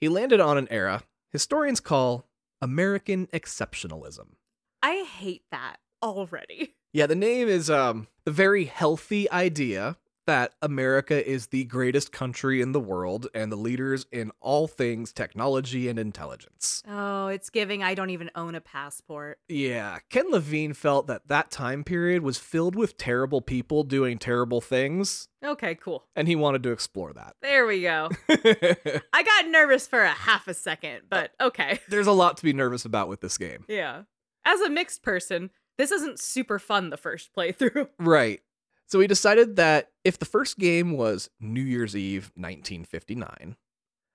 He 0.00 0.08
landed 0.08 0.40
on 0.40 0.58
an 0.58 0.68
era 0.70 1.02
historians 1.30 1.80
call 1.80 2.26
American 2.60 3.26
exceptionalism. 3.28 4.34
I 4.82 5.04
hate 5.18 5.44
that 5.50 5.76
already. 6.02 6.74
Yeah, 6.94 7.06
the 7.06 7.14
name 7.14 7.48
is 7.48 7.70
um, 7.70 8.06
the 8.26 8.30
very 8.30 8.64
healthy 8.66 9.30
idea 9.30 9.96
that 10.26 10.52
America 10.60 11.26
is 11.26 11.46
the 11.46 11.64
greatest 11.64 12.12
country 12.12 12.60
in 12.60 12.72
the 12.72 12.80
world 12.80 13.28
and 13.34 13.50
the 13.50 13.56
leaders 13.56 14.04
in 14.12 14.30
all 14.42 14.68
things 14.68 15.10
technology 15.10 15.88
and 15.88 15.98
intelligence. 15.98 16.82
Oh, 16.86 17.28
it's 17.28 17.48
giving 17.48 17.82
I 17.82 17.94
don't 17.94 18.10
even 18.10 18.30
own 18.34 18.54
a 18.54 18.60
passport. 18.60 19.38
Yeah, 19.48 20.00
Ken 20.10 20.30
Levine 20.30 20.74
felt 20.74 21.06
that 21.06 21.28
that 21.28 21.50
time 21.50 21.82
period 21.82 22.22
was 22.22 22.36
filled 22.36 22.76
with 22.76 22.98
terrible 22.98 23.40
people 23.40 23.84
doing 23.84 24.18
terrible 24.18 24.60
things, 24.60 25.28
Okay, 25.42 25.74
cool. 25.76 26.04
and 26.14 26.28
he 26.28 26.36
wanted 26.36 26.62
to 26.64 26.72
explore 26.72 27.14
that. 27.14 27.36
There 27.40 27.64
we 27.64 27.80
go. 27.80 28.10
I 28.28 29.22
got 29.22 29.48
nervous 29.48 29.86
for 29.86 30.00
a 30.02 30.10
half 30.10 30.46
a 30.46 30.52
second, 30.52 31.04
but 31.08 31.30
okay. 31.40 31.80
There's 31.88 32.06
a 32.06 32.12
lot 32.12 32.36
to 32.36 32.44
be 32.44 32.52
nervous 32.52 32.84
about 32.84 33.08
with 33.08 33.22
this 33.22 33.38
game. 33.38 33.64
Yeah. 33.66 34.02
As 34.44 34.60
a 34.60 34.68
mixed 34.68 35.02
person, 35.02 35.50
this 35.82 35.90
isn't 35.90 36.20
super 36.20 36.60
fun 36.60 36.90
the 36.90 36.96
first 36.96 37.34
playthrough. 37.36 37.88
Right. 37.98 38.40
So 38.86 39.00
we 39.00 39.08
decided 39.08 39.56
that 39.56 39.90
if 40.04 40.16
the 40.16 40.24
first 40.24 40.56
game 40.58 40.92
was 40.92 41.28
New 41.40 41.62
Year's 41.62 41.96
Eve 41.96 42.30
1959, 42.36 43.56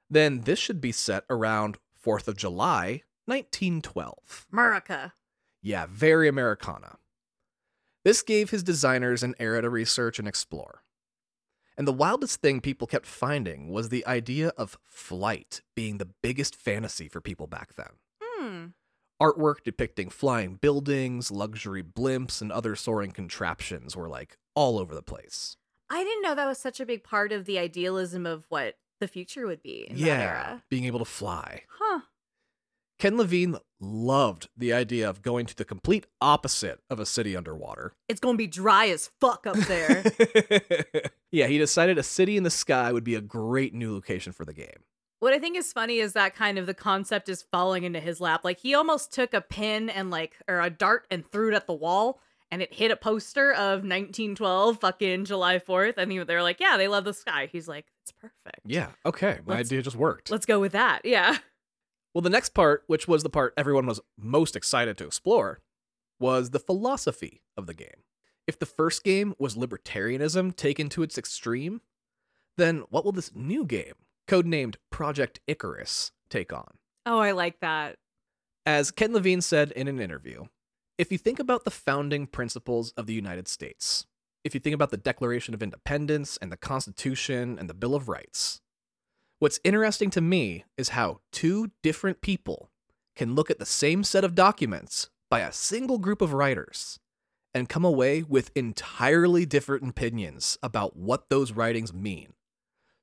then 0.09 0.41
this 0.41 0.59
should 0.59 0.79
be 0.79 0.93
set 0.93 1.25
around 1.29 1.77
4th 2.01 2.29
of 2.29 2.37
July 2.37 3.01
1912. 3.25 4.47
America. 4.53 5.13
Yeah, 5.61 5.87
very 5.89 6.29
Americana. 6.29 6.99
This 8.05 8.21
gave 8.21 8.51
his 8.51 8.63
designers 8.63 9.21
an 9.21 9.35
era 9.37 9.61
to 9.61 9.69
research 9.69 10.19
and 10.19 10.27
explore. 10.27 10.83
And 11.77 11.85
the 11.85 11.91
wildest 11.91 12.39
thing 12.39 12.61
people 12.61 12.87
kept 12.87 13.05
finding 13.05 13.67
was 13.67 13.89
the 13.89 14.07
idea 14.07 14.53
of 14.57 14.77
flight 14.85 15.61
being 15.75 15.97
the 15.97 16.09
biggest 16.23 16.55
fantasy 16.55 17.09
for 17.09 17.19
people 17.19 17.47
back 17.47 17.75
then. 17.75 17.89
Hmm. 18.23 18.65
Artwork 19.21 19.63
depicting 19.63 20.09
flying 20.09 20.55
buildings, 20.55 21.31
luxury 21.31 21.83
blimps, 21.83 22.41
and 22.41 22.51
other 22.51 22.75
soaring 22.75 23.11
contraptions 23.11 23.95
were 23.95 24.09
like 24.09 24.37
all 24.55 24.77
over 24.77 24.93
the 24.93 25.01
place. 25.01 25.57
I 25.89 26.03
didn't 26.03 26.21
know 26.21 26.35
that 26.35 26.47
was 26.47 26.59
such 26.59 26.79
a 26.79 26.85
big 26.85 27.03
part 27.03 27.31
of 27.31 27.45
the 27.45 27.57
idealism 27.57 28.25
of 28.25 28.45
what 28.49 28.75
the 28.99 29.07
future 29.07 29.47
would 29.47 29.63
be 29.63 29.87
in 29.89 29.97
yeah, 29.97 30.17
that 30.17 30.23
era. 30.23 30.63
being 30.69 30.85
able 30.85 30.99
to 30.99 31.05
fly. 31.05 31.63
Huh. 31.79 32.01
Ken 32.99 33.15
Levine 33.15 33.57
loved 33.79 34.49
the 34.57 34.73
idea 34.73 35.07
of 35.07 35.21
going 35.21 35.45
to 35.45 35.55
the 35.55 35.65
complete 35.65 36.07
opposite 36.19 36.79
of 36.89 36.99
a 36.99 37.05
city 37.05 37.35
underwater. 37.35 37.93
It's 38.09 38.19
going 38.19 38.33
to 38.33 38.37
be 38.37 38.47
dry 38.47 38.87
as 38.87 39.11
fuck 39.19 39.45
up 39.45 39.55
there. 39.55 40.03
yeah, 41.31 41.45
he 41.45 41.59
decided 41.59 41.99
a 41.99 42.03
city 42.03 42.37
in 42.37 42.43
the 42.43 42.49
sky 42.49 42.91
would 42.91 43.03
be 43.03 43.13
a 43.13 43.21
great 43.21 43.73
new 43.75 43.93
location 43.93 44.33
for 44.33 44.45
the 44.45 44.53
game. 44.53 44.83
What 45.19 45.33
I 45.33 45.39
think 45.39 45.57
is 45.57 45.73
funny 45.73 45.97
is 45.99 46.13
that 46.13 46.35
kind 46.35 46.57
of 46.57 46.65
the 46.65 46.73
concept 46.73 47.29
is 47.29 47.41
falling 47.51 47.83
into 47.83 47.99
his 47.99 48.19
lap. 48.21 48.41
Like 48.43 48.59
he 48.59 48.73
almost 48.75 49.11
took 49.13 49.33
a 49.33 49.41
pin 49.41 49.89
and 49.89 50.09
like 50.11 50.37
or 50.47 50.61
a 50.61 50.69
dart 50.69 51.07
and 51.09 51.25
threw 51.31 51.51
it 51.51 51.55
at 51.55 51.67
the 51.67 51.73
wall 51.73 52.19
and 52.51 52.61
it 52.61 52.73
hit 52.73 52.91
a 52.91 52.95
poster 52.95 53.51
of 53.51 53.79
1912 53.83 54.79
fucking 54.79 55.25
July 55.25 55.59
4th 55.59 55.95
and 55.97 56.11
he, 56.11 56.19
they're 56.23 56.43
like, 56.43 56.59
"Yeah, 56.59 56.77
they 56.77 56.87
love 56.87 57.03
the 57.03 57.13
sky." 57.13 57.49
He's 57.51 57.67
like, 57.67 57.85
"It's 58.03 58.11
perfect." 58.13 58.61
Yeah, 58.65 58.89
okay, 59.05 59.39
my 59.45 59.55
Let's- 59.55 59.67
idea 59.69 59.81
just 59.81 59.97
worked. 59.97 60.31
Let's 60.31 60.45
go 60.45 60.59
with 60.59 60.71
that. 60.71 61.01
Yeah. 61.03 61.37
Well, 62.13 62.21
the 62.21 62.29
next 62.29 62.49
part, 62.55 62.83
which 62.87 63.07
was 63.07 63.21
the 63.23 63.29
part 63.29 63.53
everyone 63.57 63.85
was 63.85 63.99
most 64.17 64.55
excited 64.55 64.97
to 64.97 65.05
explore, 65.05 65.59
was 66.19 66.49
the 66.49 66.59
philosophy 66.59 67.43
of 67.55 67.67
the 67.67 67.73
game. 67.75 68.03
If 68.47 68.57
the 68.57 68.65
first 68.65 69.03
game 69.03 69.35
was 69.37 69.55
libertarianism 69.55 70.55
taken 70.55 70.89
to 70.89 71.03
its 71.03 71.17
extreme, 71.17 71.81
then 72.55 72.85
what 72.89 73.03
will 73.05 73.11
this 73.11 73.35
new 73.35 73.65
game, 73.65 73.93
codenamed 74.27 74.75
Project 74.91 75.39
Icarus, 75.47 76.11
take 76.29 76.51
on? 76.53 76.77
Oh, 77.05 77.19
I 77.19 77.31
like 77.31 77.59
that. 77.61 77.95
As 78.65 78.91
Ken 78.91 79.13
Levine 79.13 79.41
said 79.41 79.71
in 79.71 79.87
an 79.87 79.99
interview, 79.99 80.45
if 80.97 81.11
you 81.11 81.17
think 81.17 81.39
about 81.39 81.63
the 81.63 81.71
founding 81.71 82.27
principles 82.27 82.91
of 82.91 83.05
the 83.05 83.13
United 83.13 83.47
States, 83.47 84.05
if 84.43 84.53
you 84.53 84.59
think 84.59 84.73
about 84.73 84.91
the 84.91 84.97
Declaration 84.97 85.53
of 85.53 85.63
Independence 85.63 86.37
and 86.41 86.51
the 86.51 86.57
Constitution 86.57 87.57
and 87.59 87.69
the 87.69 87.73
Bill 87.73 87.95
of 87.95 88.09
Rights, 88.09 88.61
what's 89.39 89.59
interesting 89.63 90.09
to 90.11 90.21
me 90.21 90.65
is 90.77 90.89
how 90.89 91.21
two 91.31 91.71
different 91.81 92.21
people 92.21 92.69
can 93.15 93.35
look 93.35 93.49
at 93.49 93.59
the 93.59 93.65
same 93.65 94.03
set 94.03 94.23
of 94.23 94.35
documents 94.35 95.09
by 95.29 95.39
a 95.39 95.51
single 95.51 95.97
group 95.97 96.21
of 96.21 96.33
writers 96.33 96.99
and 97.53 97.69
come 97.69 97.85
away 97.85 98.21
with 98.21 98.51
entirely 98.55 99.45
different 99.45 99.87
opinions 99.87 100.57
about 100.61 100.95
what 100.95 101.29
those 101.29 101.51
writings 101.53 101.93
mean. 101.93 102.33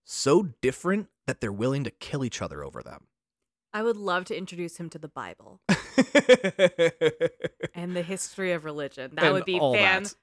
So 0.05 0.51
different 0.61 1.09
that 1.27 1.41
they're 1.41 1.53
willing 1.53 1.85
to 1.85 1.91
kill 1.91 2.25
each 2.25 2.41
other 2.43 2.63
over 2.65 2.83
them. 2.83 3.07
I 3.73 3.83
would 3.83 3.97
love 3.97 4.25
to 4.27 4.37
introduce 4.37 4.77
him 4.77 4.89
to 4.91 4.99
the 4.99 5.09
Bible 5.09 5.61
and 7.75 7.97
the 7.97 8.03
history 8.07 8.53
of 8.53 8.65
religion. 8.65 9.13
That 9.15 9.25
And 9.25 9.35
would 9.35 9.45
be 9.45 9.59
all 9.59 9.73
that. 9.73 10.15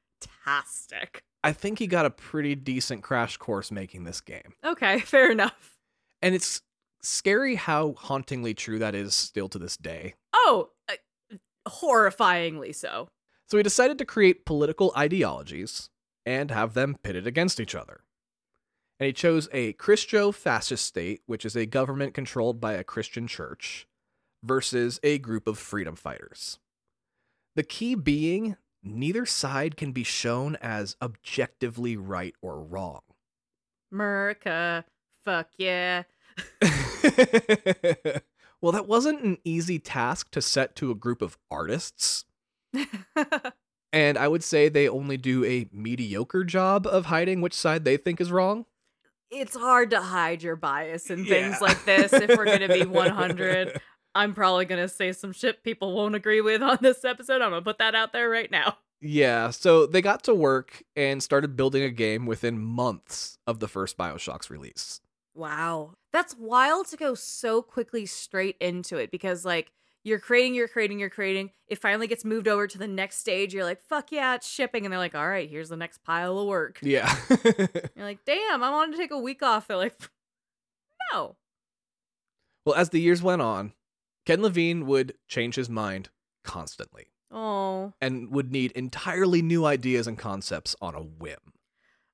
fantastic. 0.45 1.23
I 1.43 1.51
think 1.53 1.79
he 1.79 1.87
got 1.87 2.05
a 2.05 2.09
pretty 2.11 2.55
decent 2.55 3.03
crash 3.03 3.37
course 3.37 3.71
making 3.71 4.03
this 4.03 4.21
game. 4.21 4.53
Okay, 4.63 4.99
fair 5.05 5.31
enough. 5.31 5.75
And 6.21 6.33
it's 6.35 6.61
scary 7.01 7.55
how 7.55 7.93
hauntingly 7.97 8.53
true 8.53 8.79
that 8.79 8.95
is 8.95 9.15
still 9.15 9.49
to 9.49 9.59
this 9.59 9.75
day. 9.75 10.13
Oh, 10.33 10.69
uh, 10.87 10.93
horrifyingly 11.67 12.73
so. 12.75 13.09
So 13.47 13.57
he 13.57 13.63
decided 13.63 13.97
to 13.97 14.05
create 14.05 14.45
political 14.45 14.93
ideologies 14.95 15.89
and 16.25 16.51
have 16.51 16.73
them 16.73 16.95
pitted 17.03 17.27
against 17.27 17.59
each 17.59 17.75
other. 17.75 18.01
And 19.01 19.07
he 19.07 19.13
chose 19.13 19.49
a 19.51 19.73
Christo 19.73 20.31
fascist 20.31 20.85
state, 20.85 21.23
which 21.25 21.43
is 21.43 21.55
a 21.55 21.65
government 21.65 22.13
controlled 22.13 22.61
by 22.61 22.73
a 22.73 22.83
Christian 22.83 23.25
church, 23.25 23.87
versus 24.43 24.99
a 25.01 25.17
group 25.17 25.47
of 25.47 25.57
freedom 25.57 25.95
fighters. 25.95 26.59
The 27.55 27.63
key 27.63 27.95
being 27.95 28.57
neither 28.83 29.25
side 29.25 29.75
can 29.75 29.91
be 29.91 30.03
shown 30.03 30.55
as 30.57 30.97
objectively 31.01 31.97
right 31.97 32.35
or 32.43 32.61
wrong. 32.61 33.01
America, 33.91 34.85
fuck 35.25 35.47
yeah. 35.57 36.03
well, 38.61 38.71
that 38.71 38.85
wasn't 38.87 39.23
an 39.23 39.39
easy 39.43 39.79
task 39.79 40.29
to 40.29 40.43
set 40.43 40.75
to 40.75 40.91
a 40.91 40.95
group 40.95 41.23
of 41.23 41.39
artists. 41.49 42.25
And 43.93 44.17
I 44.17 44.29
would 44.29 44.43
say 44.43 44.69
they 44.69 44.87
only 44.87 45.17
do 45.17 45.43
a 45.43 45.67
mediocre 45.71 46.45
job 46.45 46.87
of 46.87 47.07
hiding 47.07 47.41
which 47.41 47.53
side 47.53 47.83
they 47.83 47.97
think 47.97 48.21
is 48.21 48.31
wrong. 48.31 48.65
It's 49.31 49.55
hard 49.55 49.91
to 49.91 50.01
hide 50.01 50.43
your 50.43 50.55
bias 50.55 51.09
in 51.09 51.25
things 51.25 51.55
Yeah. 51.55 51.57
like 51.59 51.85
this 51.85 52.13
if 52.13 52.29
we're 52.37 52.45
going 52.45 52.59
to 52.59 52.67
be 52.67 52.85
100. 52.85 53.79
I'm 54.15 54.33
probably 54.33 54.65
going 54.65 54.81
to 54.81 54.89
say 54.89 55.13
some 55.13 55.31
shit 55.31 55.63
people 55.63 55.95
won't 55.95 56.15
agree 56.15 56.41
with 56.41 56.61
on 56.61 56.79
this 56.81 57.05
episode. 57.05 57.41
I'm 57.41 57.51
going 57.51 57.61
to 57.61 57.65
put 57.65 57.77
that 57.79 57.95
out 57.95 58.11
there 58.11 58.29
right 58.29 58.51
now. 58.51 58.77
Yeah, 58.99 59.49
so 59.49 59.87
they 59.87 60.01
got 60.01 60.23
to 60.25 60.35
work 60.35 60.83
and 60.95 61.23
started 61.23 61.55
building 61.55 61.81
a 61.81 61.89
game 61.89 62.25
within 62.27 62.59
months 62.59 63.37
of 63.47 63.59
the 63.59 63.67
first 63.67 63.97
Bioshock's 63.97 64.49
release. 64.51 64.99
Wow. 65.33 65.93
That's 66.13 66.35
wild 66.37 66.87
to 66.89 66.97
go 66.97 67.15
so 67.15 67.61
quickly 67.61 68.05
straight 68.05 68.57
into 68.59 68.97
it 68.97 69.09
because, 69.11 69.45
like, 69.45 69.71
you're 70.03 70.19
creating, 70.19 70.55
you're 70.55 70.67
creating, 70.67 70.99
you're 70.99 71.09
creating. 71.09 71.51
It 71.67 71.77
finally 71.79 72.07
gets 72.07 72.25
moved 72.25 72.47
over 72.47 72.67
to 72.67 72.77
the 72.77 72.87
next 72.87 73.17
stage. 73.17 73.53
You're 73.53 73.63
like, 73.63 73.81
fuck 73.81 74.11
yeah, 74.11 74.35
it's 74.35 74.49
shipping. 74.49 74.85
And 74.85 74.91
they're 74.91 74.99
like, 74.99 75.15
all 75.15 75.27
right, 75.27 75.49
here's 75.49 75.69
the 75.69 75.77
next 75.77 76.03
pile 76.03 76.39
of 76.39 76.47
work. 76.47 76.79
Yeah. 76.81 77.15
You're 77.45 78.05
like, 78.05 78.25
damn, 78.25 78.63
I 78.63 78.71
wanted 78.71 78.93
to 78.93 78.97
take 78.97 79.11
a 79.11 79.19
week 79.19 79.43
off. 79.43 79.67
They're 79.67 79.77
like, 79.77 79.95
no. 81.13 81.35
well, 82.65 82.75
as 82.75 82.89
the 82.89 82.99
years 82.99 83.21
went 83.21 83.41
on, 83.41 83.73
Ken 84.25 84.41
Levine 84.41 84.85
would 84.87 85.13
change 85.27 85.55
his 85.55 85.69
mind 85.69 86.09
constantly 86.43 87.07
Oh, 87.31 87.93
and 88.01 88.29
would 88.31 88.51
need 88.51 88.71
entirely 88.73 89.41
new 89.41 89.65
ideas 89.65 90.05
and 90.07 90.17
concepts 90.17 90.75
on 90.81 90.95
a 90.95 91.01
whim. 91.01 91.53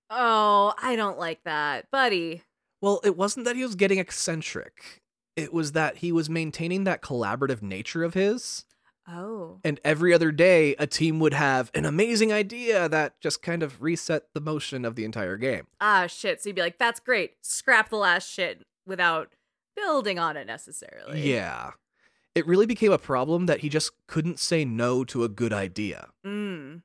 oh, 0.09 0.73
I 0.81 0.95
don't 0.95 1.17
like 1.17 1.43
that, 1.45 1.89
buddy. 1.91 2.43
Well, 2.81 3.01
it 3.03 3.17
wasn't 3.17 3.45
that 3.45 3.55
he 3.55 3.63
was 3.63 3.75
getting 3.75 3.97
eccentric. 3.97 5.01
It 5.37 5.53
was 5.53 5.71
that 5.71 5.97
he 5.97 6.11
was 6.11 6.29
maintaining 6.29 6.83
that 6.83 7.01
collaborative 7.01 7.61
nature 7.61 8.03
of 8.03 8.13
his. 8.15 8.65
Oh, 9.09 9.59
And 9.63 9.79
every 9.85 10.13
other 10.13 10.31
day, 10.33 10.75
a 10.77 10.85
team 10.85 11.21
would 11.21 11.33
have 11.33 11.71
an 11.73 11.85
amazing 11.85 12.33
idea 12.33 12.89
that 12.89 13.21
just 13.21 13.41
kind 13.41 13.63
of 13.63 13.81
reset 13.81 14.23
the 14.33 14.41
motion 14.41 14.83
of 14.83 14.95
the 14.95 15.05
entire 15.05 15.37
game. 15.37 15.67
ah, 15.79 16.07
shit. 16.07 16.41
So 16.43 16.49
you'd 16.49 16.57
be 16.57 16.61
like, 16.61 16.77
that's 16.77 16.99
great. 16.99 17.35
Scrap 17.41 17.87
the 17.87 17.95
last 17.95 18.29
shit 18.29 18.65
without 18.85 19.31
building 19.77 20.19
on 20.19 20.35
it 20.35 20.45
necessarily. 20.45 21.21
Yeah. 21.31 21.71
It 22.35 22.45
really 22.45 22.65
became 22.65 22.91
a 22.91 22.97
problem 22.97 23.45
that 23.45 23.61
he 23.61 23.69
just 23.69 23.91
couldn't 24.07 24.39
say 24.39 24.65
no 24.65 25.05
to 25.05 25.23
a 25.23 25.29
good 25.29 25.53
idea. 25.53 26.09
Mm. 26.25 26.81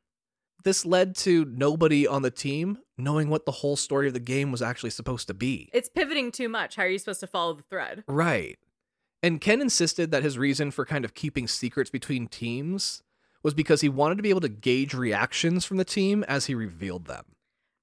This 0.65 0.87
led 0.87 1.17
to 1.17 1.45
nobody 1.45 2.07
on 2.07 2.23
the 2.23 2.31
team 2.31 2.79
knowing 2.97 3.29
what 3.29 3.47
the 3.47 3.53
whole 3.53 3.77
story 3.77 4.07
of 4.07 4.15
the 4.15 4.21
game 4.21 4.53
was 4.53 4.63
actually 4.63 4.91
supposed 4.91 5.27
to 5.27 5.35
be. 5.35 5.69
It's 5.73 5.89
pivoting 5.89 6.31
too 6.31 6.49
much. 6.49 6.77
How 6.77 6.85
are 6.85 6.89
you 6.89 6.99
supposed 6.99 7.21
to 7.21 7.27
follow 7.27 7.55
the 7.55 7.63
thread? 7.63 8.05
Right. 8.07 8.59
And 9.23 9.41
Ken 9.41 9.61
insisted 9.61 10.11
that 10.11 10.23
his 10.23 10.39
reason 10.39 10.71
for 10.71 10.85
kind 10.85 11.05
of 11.05 11.15
keeping 11.15 11.49
secrets 11.49 11.91
between 11.91 12.29
teams 12.29 13.03
was 13.43 13.55
because 13.55 13.81
he 13.81 13.89
wanted 13.89 14.17
to 14.17 14.23
be 14.23 14.31
able 14.31 14.41
to 14.41 14.49
gauge 14.49 14.95
reactions 14.95 15.65
from 15.65 15.77
the 15.77 15.85
team 15.85 16.25
as 16.25 16.47
he 16.47 16.55
revealed 16.55 17.07
them. 17.07 17.25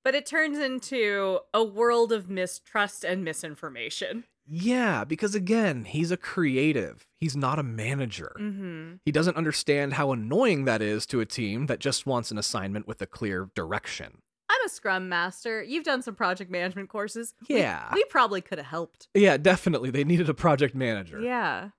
But 0.04 0.16
it 0.16 0.26
turns 0.26 0.58
into 0.58 1.40
a 1.54 1.64
world 1.64 2.12
of 2.12 2.30
mistrust 2.30 3.04
and 3.04 3.24
misinformation. 3.24 4.24
Yeah, 4.52 5.04
because 5.04 5.36
again, 5.36 5.86
he's 5.86 6.10
a 6.12 6.18
creative. 6.18 7.06
He's 7.20 7.36
not 7.36 7.60
a 7.60 7.64
manager. 7.64 8.36
Mm-hmm. 8.40 8.96
He 9.06 9.12
doesn't 9.12 9.38
understand 9.38 9.94
how 9.94 10.12
annoying 10.12 10.66
that 10.66 10.82
is 10.82 11.06
to 11.08 11.20
a 11.22 11.26
team 11.26 11.68
that 11.68 11.80
just 11.80 12.06
wants 12.08 12.32
an 12.32 12.38
assignment 12.40 12.88
with 12.88 13.02
a 13.02 13.06
clear 13.06 13.50
direction. 13.54 14.22
I'm 14.50 14.66
a 14.66 14.70
scrum 14.70 15.08
master. 15.08 15.62
You've 15.62 15.84
done 15.84 16.02
some 16.02 16.16
project 16.16 16.50
management 16.50 16.90
courses. 16.90 17.36
We- 17.48 17.58
Yeah. 17.60 17.92
We, 17.94 18.04
probably 18.06 18.42
could 18.42 18.58
have 18.58 18.66
helped. 18.68 19.08
Yeah, 19.14 19.38
definitely. 19.38 19.92
They 19.92 20.04
needed 20.04 20.28
a 20.30 20.34
project 20.34 20.74
manager. 20.74 21.22
Yeah. 21.22 21.70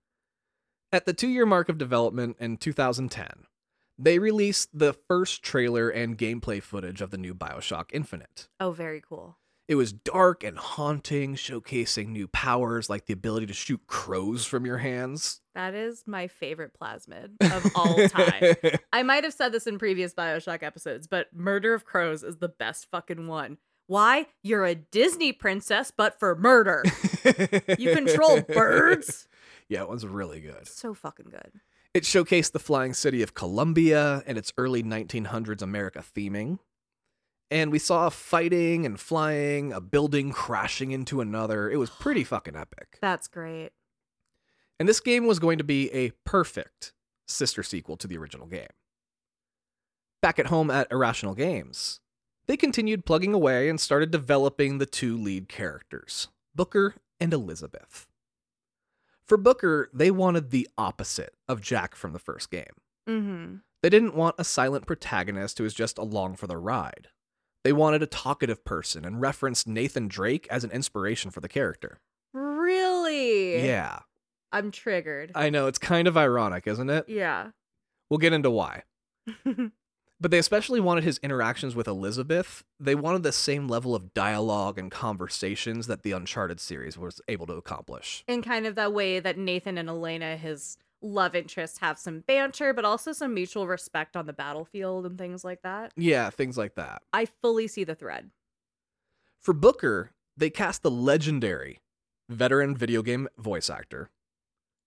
At 0.92 1.06
the 1.06 1.12
two 1.12 1.28
year 1.28 1.46
mark 1.46 1.68
of 1.68 1.78
development 1.78 2.36
in 2.38 2.56
2010, 2.56 3.28
they 3.98 4.18
released 4.20 4.70
the 4.72 4.92
first 4.92 5.42
trailer 5.42 5.88
and 5.90 6.16
gameplay 6.16 6.62
footage 6.62 7.00
of 7.00 7.10
the 7.10 7.18
new 7.18 7.34
Bioshock 7.34 7.86
Infinite. 7.92 8.48
Oh, 8.60 8.70
very 8.70 9.00
cool. 9.00 9.36
It 9.70 9.76
was 9.76 9.92
dark 9.92 10.42
and 10.42 10.58
haunting, 10.58 11.36
showcasing 11.36 12.08
new 12.08 12.26
powers 12.26 12.90
like 12.90 13.06
the 13.06 13.12
ability 13.12 13.46
to 13.46 13.52
shoot 13.52 13.80
crows 13.86 14.44
from 14.44 14.66
your 14.66 14.78
hands. 14.78 15.42
That 15.54 15.74
is 15.74 16.02
my 16.08 16.26
favorite 16.26 16.72
plasmid 16.76 17.40
of 17.40 17.70
all 17.76 18.08
time. 18.08 18.56
I 18.92 19.04
might 19.04 19.22
have 19.22 19.32
said 19.32 19.52
this 19.52 19.68
in 19.68 19.78
previous 19.78 20.12
Bioshock 20.12 20.64
episodes, 20.64 21.06
but 21.06 21.28
Murder 21.32 21.72
of 21.72 21.84
Crows 21.84 22.24
is 22.24 22.38
the 22.38 22.48
best 22.48 22.90
fucking 22.90 23.28
one. 23.28 23.58
Why? 23.86 24.26
You're 24.42 24.64
a 24.64 24.74
Disney 24.74 25.32
princess, 25.32 25.92
but 25.96 26.18
for 26.18 26.34
murder. 26.34 26.82
You 27.78 27.94
control 27.94 28.40
birds? 28.48 29.28
Yeah, 29.68 29.82
it 29.82 29.88
was 29.88 30.04
really 30.04 30.40
good. 30.40 30.66
So 30.66 30.94
fucking 30.94 31.28
good. 31.30 31.52
It 31.94 32.02
showcased 32.02 32.50
the 32.50 32.58
flying 32.58 32.92
city 32.92 33.22
of 33.22 33.34
Columbia 33.34 34.24
and 34.26 34.36
its 34.36 34.52
early 34.58 34.82
1900s 34.82 35.62
America 35.62 36.02
theming. 36.16 36.58
And 37.50 37.72
we 37.72 37.80
saw 37.80 38.08
fighting 38.10 38.86
and 38.86 38.98
flying, 38.98 39.72
a 39.72 39.80
building 39.80 40.30
crashing 40.30 40.92
into 40.92 41.20
another. 41.20 41.70
It 41.70 41.78
was 41.78 41.90
pretty 41.90 42.22
fucking 42.22 42.56
epic. 42.56 42.98
That's 43.00 43.26
great. 43.26 43.70
And 44.78 44.88
this 44.88 45.00
game 45.00 45.26
was 45.26 45.38
going 45.38 45.58
to 45.58 45.64
be 45.64 45.90
a 45.92 46.12
perfect 46.24 46.92
sister 47.26 47.62
sequel 47.62 47.96
to 47.96 48.06
the 48.06 48.16
original 48.16 48.46
game. 48.46 48.68
Back 50.22 50.38
at 50.38 50.46
home 50.46 50.70
at 50.70 50.90
Irrational 50.90 51.34
Games, 51.34 52.00
they 52.46 52.56
continued 52.56 53.04
plugging 53.04 53.34
away 53.34 53.68
and 53.68 53.80
started 53.80 54.10
developing 54.10 54.78
the 54.78 54.86
two 54.86 55.16
lead 55.16 55.48
characters, 55.48 56.28
Booker 56.54 56.94
and 57.20 57.32
Elizabeth. 57.32 58.06
For 59.24 59.36
Booker, 59.36 59.88
they 59.94 60.10
wanted 60.10 60.50
the 60.50 60.68
opposite 60.76 61.34
of 61.48 61.60
Jack 61.60 61.94
from 61.94 62.12
the 62.12 62.18
first 62.18 62.50
game. 62.50 62.64
Mm-hmm. 63.08 63.56
They 63.82 63.88
didn't 63.88 64.14
want 64.14 64.36
a 64.38 64.44
silent 64.44 64.86
protagonist 64.86 65.58
who 65.58 65.64
was 65.64 65.74
just 65.74 65.98
along 65.98 66.36
for 66.36 66.46
the 66.46 66.56
ride. 66.56 67.08
They 67.64 67.72
wanted 67.72 68.02
a 68.02 68.06
talkative 68.06 68.64
person 68.64 69.04
and 69.04 69.20
referenced 69.20 69.66
Nathan 69.68 70.08
Drake 70.08 70.46
as 70.50 70.64
an 70.64 70.70
inspiration 70.70 71.30
for 71.30 71.40
the 71.40 71.48
character. 71.48 72.00
Really? 72.32 73.64
Yeah, 73.66 74.00
I'm 74.52 74.70
triggered. 74.70 75.32
I 75.34 75.50
know, 75.50 75.66
it's 75.66 75.78
kind 75.78 76.08
of 76.08 76.16
ironic, 76.16 76.66
isn't 76.66 76.90
it? 76.90 77.08
yeah. 77.08 77.50
We'll 78.08 78.18
get 78.18 78.32
into 78.32 78.50
why. 78.50 78.82
But 80.22 80.30
they 80.30 80.38
especially 80.38 80.80
wanted 80.80 81.02
his 81.04 81.16
interactions 81.22 81.74
with 81.74 81.88
Elizabeth. 81.88 82.62
They 82.78 82.94
wanted 82.94 83.22
the 83.22 83.32
same 83.32 83.68
level 83.68 83.94
of 83.94 84.12
dialogue 84.12 84.78
and 84.78 84.90
conversations 84.90 85.86
that 85.86 86.02
the 86.02 86.12
Uncharted 86.12 86.60
series 86.60 86.98
was 86.98 87.22
able 87.26 87.46
to 87.46 87.54
accomplish. 87.54 88.22
In 88.28 88.42
kind 88.42 88.66
of 88.66 88.74
that 88.74 88.92
way 88.92 89.18
that 89.18 89.38
Nathan 89.38 89.78
and 89.78 89.88
Elena, 89.88 90.36
his 90.36 90.76
love 91.02 91.34
interest, 91.34 91.78
have 91.78 91.98
some 91.98 92.20
banter, 92.20 92.72
but 92.74 92.84
also 92.84 93.12
some 93.12 93.34
mutual 93.34 93.66
respect 93.66 94.16
on 94.16 94.26
the 94.26 94.32
battlefield 94.32 95.06
and 95.06 95.16
things 95.18 95.44
like 95.44 95.62
that. 95.62 95.92
Yeah, 95.96 96.30
things 96.30 96.58
like 96.58 96.74
that. 96.74 97.02
I 97.12 97.26
fully 97.26 97.66
see 97.68 97.84
the 97.84 97.94
thread. 97.94 98.30
For 99.38 99.54
Booker, 99.54 100.10
they 100.36 100.50
cast 100.50 100.82
the 100.82 100.90
legendary 100.90 101.80
veteran 102.28 102.76
video 102.76 103.02
game 103.02 103.28
voice 103.38 103.70
actor, 103.70 104.10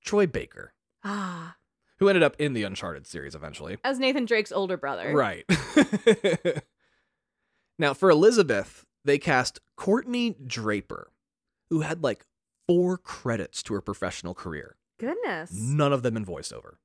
Troy 0.03 0.27
Baker, 0.27 0.73
Ah. 1.03 1.55
who 1.97 2.07
ended 2.09 2.23
up 2.23 2.35
in 2.39 2.53
the 2.53 2.63
Uncharted 2.63 3.05
series 3.07 3.35
eventually. 3.35 3.77
As 3.83 3.99
Nathan 3.99 4.25
Drake's 4.25 4.51
older 4.51 4.77
brother. 4.77 5.11
Right. 5.13 5.45
now, 7.79 7.93
for 7.93 8.09
Elizabeth, 8.09 8.85
they 9.03 9.17
cast 9.17 9.59
Courtney 9.75 10.35
Draper, 10.45 11.11
who 11.69 11.81
had 11.81 12.03
like 12.03 12.25
four 12.67 12.97
credits 12.97 13.61
to 13.63 13.73
her 13.73 13.81
professional 13.81 14.33
career, 14.33 14.77
Goodness. 14.99 15.51
none 15.53 15.91
of 15.93 16.03
them 16.03 16.15
in 16.17 16.25
voiceover. 16.25 16.75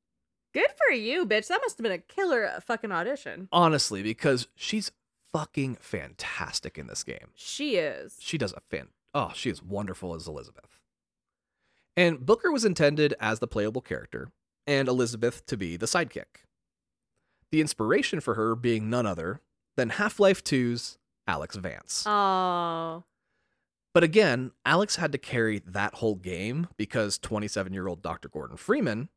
Good 0.54 0.70
for 0.76 0.94
you, 0.94 1.26
bitch. 1.26 1.48
That 1.48 1.60
must 1.62 1.76
have 1.78 1.82
been 1.82 1.92
a 1.92 1.98
killer 1.98 2.50
fucking 2.66 2.90
audition. 2.90 3.48
Honestly, 3.52 4.02
because 4.02 4.48
she's 4.56 4.90
fucking 5.32 5.76
fantastic 5.76 6.78
in 6.78 6.86
this 6.86 7.04
game. 7.04 7.28
She 7.34 7.76
is. 7.76 8.16
She 8.18 8.38
does 8.38 8.52
a 8.54 8.60
fan. 8.70 8.88
Oh, 9.14 9.32
she 9.34 9.50
is 9.50 9.62
wonderful 9.62 10.14
as 10.14 10.26
Elizabeth. 10.26 10.78
And 11.96 12.24
Booker 12.24 12.50
was 12.50 12.64
intended 12.64 13.14
as 13.20 13.40
the 13.40 13.46
playable 13.46 13.80
character, 13.82 14.30
and 14.66 14.88
Elizabeth 14.88 15.44
to 15.46 15.56
be 15.56 15.76
the 15.76 15.86
sidekick. 15.86 16.44
The 17.50 17.60
inspiration 17.60 18.20
for 18.20 18.34
her 18.34 18.54
being 18.54 18.88
none 18.88 19.06
other 19.06 19.40
than 19.76 19.90
Half 19.90 20.20
Life 20.20 20.42
2's 20.44 20.98
Alyx 21.28 21.54
Vance. 21.56 22.04
Oh. 22.06 23.04
But 23.94 24.04
again, 24.04 24.52
Alyx 24.66 24.96
had 24.96 25.12
to 25.12 25.18
carry 25.18 25.60
that 25.66 25.96
whole 25.96 26.14
game 26.14 26.68
because 26.76 27.18
27 27.18 27.72
year 27.72 27.88
old 27.88 28.02
Dr. 28.02 28.28
Gordon 28.28 28.56
Freeman 28.56 29.08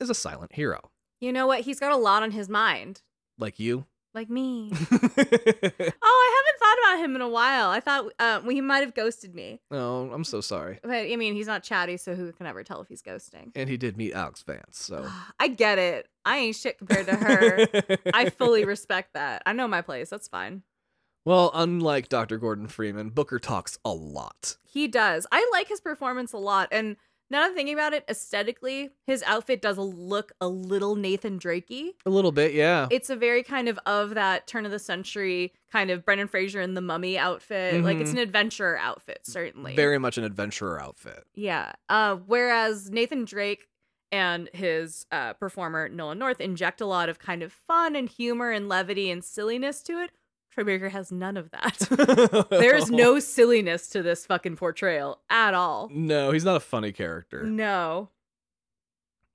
is 0.00 0.10
a 0.10 0.14
silent 0.14 0.54
hero. 0.54 0.90
You 1.20 1.32
know 1.32 1.46
what? 1.46 1.60
He's 1.60 1.80
got 1.80 1.92
a 1.92 1.96
lot 1.96 2.22
on 2.22 2.32
his 2.32 2.48
mind. 2.48 3.02
Like 3.38 3.58
you. 3.58 3.86
Like 4.14 4.30
me. 4.30 4.70
oh, 4.72 4.78
I 4.80 5.00
haven't 5.00 6.58
thought 6.58 6.78
about 6.82 7.04
him 7.04 7.16
in 7.16 7.20
a 7.20 7.28
while. 7.28 7.68
I 7.68 7.80
thought 7.80 8.06
uh, 8.18 8.40
well, 8.42 8.50
he 8.50 8.62
might 8.62 8.78
have 8.78 8.94
ghosted 8.94 9.34
me. 9.34 9.60
oh, 9.70 10.10
I'm 10.10 10.24
so 10.24 10.40
sorry. 10.40 10.78
But 10.82 10.90
I 10.90 11.16
mean, 11.16 11.34
he's 11.34 11.46
not 11.46 11.62
chatty, 11.62 11.98
so 11.98 12.14
who 12.14 12.32
can 12.32 12.46
ever 12.46 12.64
tell 12.64 12.80
if 12.80 12.88
he's 12.88 13.02
ghosting? 13.02 13.52
And 13.54 13.68
he 13.68 13.76
did 13.76 13.98
meet 13.98 14.14
Alyx 14.14 14.42
Vance, 14.44 14.78
so. 14.78 15.06
I 15.38 15.48
get 15.48 15.78
it. 15.78 16.08
I 16.24 16.38
ain't 16.38 16.56
shit 16.56 16.78
compared 16.78 17.06
to 17.06 17.14
her. 17.14 17.66
I 18.14 18.30
fully 18.30 18.64
respect 18.64 19.12
that. 19.14 19.42
I 19.44 19.52
know 19.52 19.68
my 19.68 19.82
place. 19.82 20.08
That's 20.08 20.28
fine. 20.28 20.62
Well, 21.26 21.50
unlike 21.54 22.08
Dr. 22.08 22.38
Gordon 22.38 22.68
Freeman, 22.68 23.10
Booker 23.10 23.38
talks 23.38 23.78
a 23.84 23.90
lot. 23.92 24.56
He 24.64 24.86
does. 24.88 25.26
I 25.32 25.46
like 25.52 25.68
his 25.68 25.80
performance 25.80 26.32
a 26.32 26.38
lot. 26.38 26.68
And 26.70 26.96
now 27.28 27.40
that 27.40 27.48
I'm 27.48 27.54
thinking 27.56 27.74
about 27.74 27.92
it, 27.92 28.04
aesthetically, 28.08 28.90
his 29.08 29.24
outfit 29.24 29.60
does 29.60 29.76
look 29.76 30.30
a 30.40 30.46
little 30.46 30.94
Nathan 30.94 31.40
Drakey. 31.40 31.94
A 32.06 32.10
little 32.10 32.30
bit, 32.30 32.54
yeah. 32.54 32.86
It's 32.92 33.10
a 33.10 33.16
very 33.16 33.42
kind 33.42 33.68
of 33.68 33.76
of 33.84 34.10
that 34.14 34.46
turn 34.46 34.64
of 34.64 34.70
the 34.70 34.78
century 34.78 35.52
kind 35.72 35.90
of 35.90 36.04
Brendan 36.04 36.28
Fraser 36.28 36.60
in 36.60 36.74
the 36.74 36.80
mummy 36.80 37.18
outfit. 37.18 37.82
Like 37.82 37.96
it's 37.98 38.10
Mhm. 38.10 38.14
an 38.14 38.18
adventurer 38.20 38.78
outfit, 38.78 39.20
certainly. 39.24 39.74
Very 39.74 39.98
much 39.98 40.16
an 40.18 40.22
adventurer 40.24 40.80
outfit. 40.80 41.24
Yeah. 41.34 41.72
Uh, 41.88 42.14
whereas 42.26 42.88
Nathan 42.90 43.24
Drake 43.24 43.66
and 44.12 44.48
his 44.52 45.04
uh, 45.10 45.32
performer 45.32 45.88
Nolan 45.88 46.20
North 46.20 46.40
inject 46.40 46.80
a 46.80 46.86
lot 46.86 47.08
of 47.08 47.18
kind 47.18 47.42
of 47.42 47.52
fun 47.52 47.96
and 47.96 48.08
humor 48.08 48.52
and 48.52 48.68
levity 48.68 49.10
and 49.10 49.24
silliness 49.24 49.82
to 49.82 49.94
it. 50.00 50.12
Troy 50.56 50.64
Baker 50.64 50.88
has 50.88 51.12
none 51.12 51.36
of 51.36 51.50
that. 51.50 52.46
There's 52.50 52.90
no 52.90 53.18
silliness 53.20 53.88
to 53.90 54.02
this 54.02 54.24
fucking 54.26 54.56
portrayal 54.56 55.20
at 55.28 55.52
all. 55.54 55.90
No, 55.92 56.30
he's 56.32 56.44
not 56.44 56.56
a 56.56 56.60
funny 56.60 56.92
character. 56.92 57.42
No. 57.44 58.08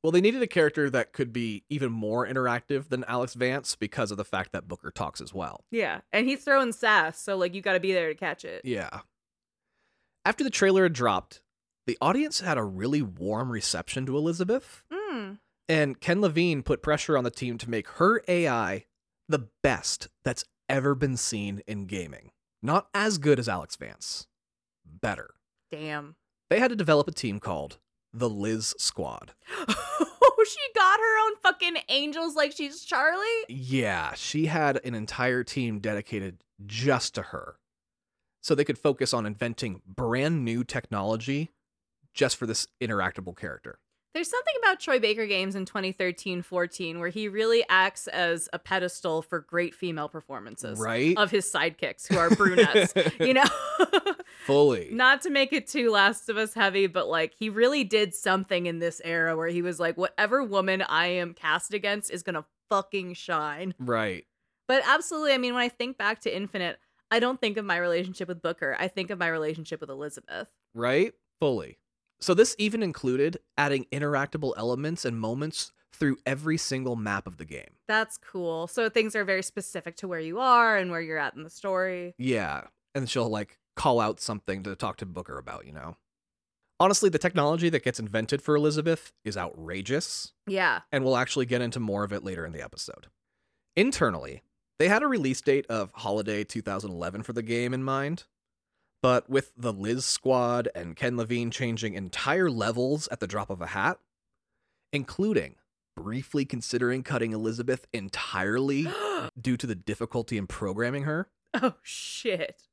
Well, 0.03 0.11
they 0.11 0.21
needed 0.21 0.41
a 0.41 0.47
character 0.47 0.89
that 0.89 1.13
could 1.13 1.31
be 1.31 1.63
even 1.69 1.91
more 1.91 2.25
interactive 2.27 2.89
than 2.89 3.03
Alyx 3.03 3.35
Vance 3.35 3.75
because 3.75 4.09
of 4.09 4.17
the 4.17 4.25
fact 4.25 4.51
that 4.51 4.67
Booker 4.67 4.89
talks 4.89 5.21
as 5.21 5.31
well. 5.31 5.63
Yeah. 5.69 6.01
And 6.11 6.27
he's 6.27 6.43
throwing 6.43 6.71
sass, 6.71 7.21
so 7.21 7.37
like 7.37 7.53
you 7.53 7.61
got 7.61 7.73
to 7.73 7.79
be 7.79 7.93
there 7.93 8.09
to 8.09 8.15
catch 8.15 8.43
it. 8.43 8.61
Yeah. 8.65 9.01
After 10.25 10.43
the 10.43 10.49
trailer 10.49 10.83
had 10.83 10.93
dropped, 10.93 11.41
the 11.85 11.99
audience 12.01 12.39
had 12.39 12.57
a 12.57 12.63
really 12.63 13.03
warm 13.03 13.51
reception 13.51 14.07
to 14.07 14.17
Elizabeth, 14.17 14.81
Mm. 14.91 15.37
and 15.69 15.99
Ken 15.99 16.19
Levine 16.21 16.63
put 16.63 16.81
pressure 16.81 17.15
on 17.17 17.23
the 17.23 17.29
team 17.31 17.59
to 17.59 17.69
make 17.69 17.87
her 17.89 18.23
AI 18.27 18.85
the 19.29 19.47
best 19.61 20.07
that's 20.23 20.45
ever 20.71 20.95
been 20.95 21.17
seen 21.17 21.61
in 21.67 21.85
gaming. 21.85 22.31
Not 22.63 22.87
as 22.93 23.17
good 23.17 23.39
as 23.39 23.47
Alyx 23.47 23.77
Vance, 23.77 24.27
better. 24.85 25.31
Damn. 25.71 26.15
They 26.49 26.59
had 26.59 26.69
to 26.69 26.75
develop 26.75 27.07
a 27.07 27.11
team 27.11 27.39
called 27.39 27.77
the 28.13 28.29
Liz 28.29 28.73
Squad. 28.77 29.33
Oh, 30.23 30.45
she 30.45 30.73
got 30.73 30.99
her 30.99 31.25
own 31.27 31.35
fucking 31.43 31.83
angels 31.89 32.35
like 32.35 32.51
she's 32.51 32.83
Charlie? 32.83 33.45
Yeah, 33.47 34.15
she 34.15 34.47
had 34.47 34.79
an 34.83 34.95
entire 34.95 35.43
team 35.43 35.79
dedicated 35.79 36.43
just 36.65 37.13
to 37.13 37.21
her. 37.21 37.57
So 38.41 38.55
they 38.55 38.63
could 38.63 38.79
focus 38.79 39.13
on 39.13 39.27
inventing 39.27 39.81
brand 39.85 40.43
new 40.43 40.63
technology 40.63 41.51
just 42.15 42.37
for 42.37 42.47
this 42.47 42.67
interactable 42.81 43.37
character. 43.37 43.77
There's 44.13 44.29
something 44.29 44.53
about 44.61 44.79
Troy 44.81 44.99
Baker 44.99 45.25
games 45.25 45.55
in 45.55 45.65
2013 45.65 46.41
14 46.41 46.99
where 46.99 47.09
he 47.09 47.27
really 47.29 47.63
acts 47.69 48.07
as 48.07 48.49
a 48.51 48.59
pedestal 48.59 49.21
for 49.21 49.39
great 49.39 49.73
female 49.73 50.09
performances 50.09 50.79
Right? 50.79 51.17
of 51.17 51.31
his 51.31 51.45
sidekicks 51.45 52.07
who 52.07 52.17
are 52.17 52.29
brunettes. 52.35 52.93
you 53.19 53.33
know? 53.33 53.45
Fully. 54.45 54.89
Not 54.91 55.21
to 55.21 55.29
make 55.29 55.53
it 55.53 55.67
too 55.67 55.91
Last 55.91 56.27
of 56.29 56.37
Us 56.37 56.53
heavy, 56.53 56.87
but 56.87 57.07
like 57.07 57.33
he 57.37 57.49
really 57.49 57.83
did 57.83 58.13
something 58.13 58.65
in 58.65 58.79
this 58.79 59.01
era 59.05 59.35
where 59.37 59.47
he 59.47 59.61
was 59.61 59.79
like, 59.79 59.97
whatever 59.97 60.43
woman 60.43 60.81
I 60.81 61.07
am 61.07 61.33
cast 61.33 61.73
against 61.73 62.11
is 62.11 62.23
gonna 62.23 62.45
fucking 62.69 63.13
shine. 63.13 63.73
Right. 63.79 64.25
But 64.67 64.83
absolutely, 64.87 65.33
I 65.33 65.37
mean, 65.37 65.53
when 65.53 65.63
I 65.63 65.69
think 65.69 65.97
back 65.97 66.21
to 66.21 66.35
Infinite, 66.35 66.79
I 67.09 67.19
don't 67.19 67.39
think 67.41 67.57
of 67.57 67.65
my 67.65 67.77
relationship 67.77 68.27
with 68.29 68.41
Booker. 68.41 68.75
I 68.79 68.87
think 68.87 69.09
of 69.09 69.19
my 69.19 69.27
relationship 69.27 69.81
with 69.81 69.89
Elizabeth. 69.89 70.47
Right? 70.73 71.13
Fully. 71.39 71.77
So 72.21 72.33
this 72.33 72.55
even 72.59 72.83
included 72.83 73.37
adding 73.57 73.85
interactable 73.91 74.53
elements 74.57 75.05
and 75.05 75.19
moments 75.19 75.71
through 75.93 76.17
every 76.25 76.57
single 76.57 76.95
map 76.95 77.27
of 77.27 77.37
the 77.37 77.45
game. 77.45 77.75
That's 77.87 78.17
cool. 78.17 78.67
So 78.67 78.89
things 78.89 79.15
are 79.15 79.23
very 79.25 79.43
specific 79.43 79.95
to 79.97 80.07
where 80.07 80.19
you 80.19 80.39
are 80.39 80.77
and 80.77 80.89
where 80.91 81.01
you're 81.01 81.17
at 81.17 81.35
in 81.35 81.43
the 81.43 81.49
story. 81.49 82.13
Yeah. 82.17 82.67
And 82.95 83.09
she'll 83.09 83.29
like 83.29 83.57
call 83.75 83.99
out 83.99 84.19
something 84.19 84.63
to 84.63 84.75
talk 84.75 84.97
to 84.97 85.05
Booker 85.05 85.37
about, 85.37 85.65
you 85.65 85.73
know? 85.73 85.97
Honestly, 86.79 87.09
the 87.09 87.19
technology 87.19 87.69
that 87.69 87.83
gets 87.83 87.99
invented 87.99 88.41
for 88.41 88.55
Elizabeth 88.55 89.11
is 89.23 89.37
outrageous, 89.37 90.33
Yeah. 90.47 90.81
and 90.91 91.03
we'll 91.03 91.17
actually 91.17 91.45
get 91.45 91.61
into 91.61 91.79
more 91.79 92.03
of 92.03 92.11
it 92.11 92.23
later 92.23 92.43
in 92.45 92.53
the 92.53 92.61
episode. 92.63 93.07
Internally, 93.75 94.41
they 94.79 94.87
had 94.87 95.03
a 95.03 95.07
release 95.07 95.41
date 95.41 95.65
of 95.69 95.91
holiday 95.93 96.43
2011 96.43 97.21
for 97.23 97.33
the 97.33 97.43
game 97.43 97.73
in 97.73 97.83
mind, 97.83 98.23
but 99.01 99.29
with 99.29 99.51
the 99.57 99.73
Liz 99.73 100.05
squad 100.05 100.69
and 100.75 100.95
Ken 100.95 101.17
Levine 101.17 101.51
changing 101.51 101.93
entire 101.93 102.49
levels 102.49 103.07
at 103.11 103.19
the 103.19 103.27
drop 103.27 103.49
of 103.49 103.61
a 103.61 103.67
hat, 103.67 103.97
including 104.93 105.55
briefly 105.95 106.45
considering 106.45 107.03
cutting 107.03 107.33
Elizabeth 107.33 107.87
entirely 107.93 108.87
due 109.41 109.57
to 109.57 109.67
the 109.67 109.75
difficulty 109.75 110.37
in 110.37 110.47
programming 110.47 111.03
her, 111.03 111.29
oh 111.53 111.73
shit. 111.81 112.63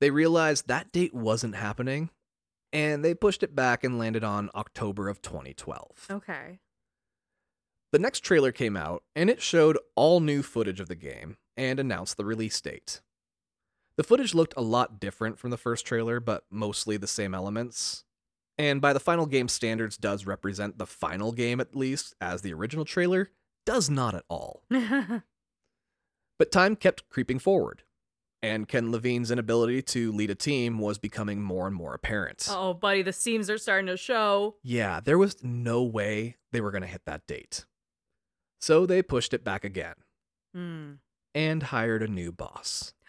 they 0.00 0.10
realized 0.10 0.68
that 0.68 0.92
date 0.92 1.14
wasn't 1.14 1.54
happening 1.54 2.10
and 2.72 3.04
they 3.04 3.14
pushed 3.14 3.42
it 3.42 3.54
back 3.54 3.84
and 3.84 3.98
landed 3.98 4.24
on 4.24 4.50
October 4.54 5.08
of 5.08 5.22
2012. 5.22 6.06
Okay. 6.10 6.58
The 7.92 7.98
next 7.98 8.20
trailer 8.20 8.52
came 8.52 8.76
out 8.76 9.04
and 9.14 9.30
it 9.30 9.40
showed 9.40 9.78
all 9.94 10.20
new 10.20 10.42
footage 10.42 10.80
of 10.80 10.88
the 10.88 10.96
game 10.96 11.36
and 11.56 11.78
announced 11.78 12.16
the 12.16 12.24
release 12.24 12.60
date. 12.60 13.00
The 13.96 14.04
footage 14.04 14.34
looked 14.34 14.54
a 14.56 14.62
lot 14.62 15.00
different 15.00 15.38
from 15.38 15.50
the 15.50 15.56
first 15.56 15.86
trailer, 15.86 16.20
but 16.20 16.44
mostly 16.50 16.96
the 16.96 17.06
same 17.06 17.34
elements. 17.34 18.04
And 18.58 18.80
by 18.80 18.92
the 18.92 19.00
final 19.00 19.26
game 19.26 19.48
standards 19.48 19.96
does 19.96 20.26
represent 20.26 20.78
the 20.78 20.86
final 20.86 21.32
game 21.32 21.60
at 21.60 21.74
least, 21.76 22.14
as 22.20 22.42
the 22.42 22.52
original 22.54 22.84
trailer 22.84 23.30
does 23.64 23.88
not 23.90 24.14
at 24.14 24.24
all. 24.28 24.62
But 26.38 26.52
time 26.52 26.76
kept 26.76 27.08
creeping 27.08 27.38
forward, 27.38 27.82
and 28.42 28.68
Ken 28.68 28.92
Levine's 28.92 29.30
inability 29.30 29.80
to 29.82 30.12
lead 30.12 30.28
a 30.30 30.34
team 30.34 30.78
was 30.78 30.98
becoming 30.98 31.40
more 31.42 31.66
and 31.66 31.74
more 31.74 31.94
apparent. 31.94 32.46
oh, 32.50 32.74
buddy, 32.74 33.00
the 33.00 33.12
seams 33.14 33.48
are 33.48 33.56
starting 33.56 33.86
to 33.86 33.96
show. 33.96 34.56
Yeah, 34.62 35.00
there 35.00 35.16
was 35.16 35.42
no 35.42 35.82
way 35.82 36.36
they 36.52 36.60
were 36.60 36.70
going 36.70 36.82
to 36.82 36.88
hit 36.88 37.06
that 37.06 37.26
date. 37.26 37.64
So 38.60 38.84
they 38.84 39.00
pushed 39.02 39.32
it 39.32 39.44
back 39.44 39.64
again 39.64 39.94
Hmm. 40.54 40.92
and 41.34 41.62
hired 41.62 42.02
a 42.02 42.08
new 42.08 42.32
boss. 42.32 42.92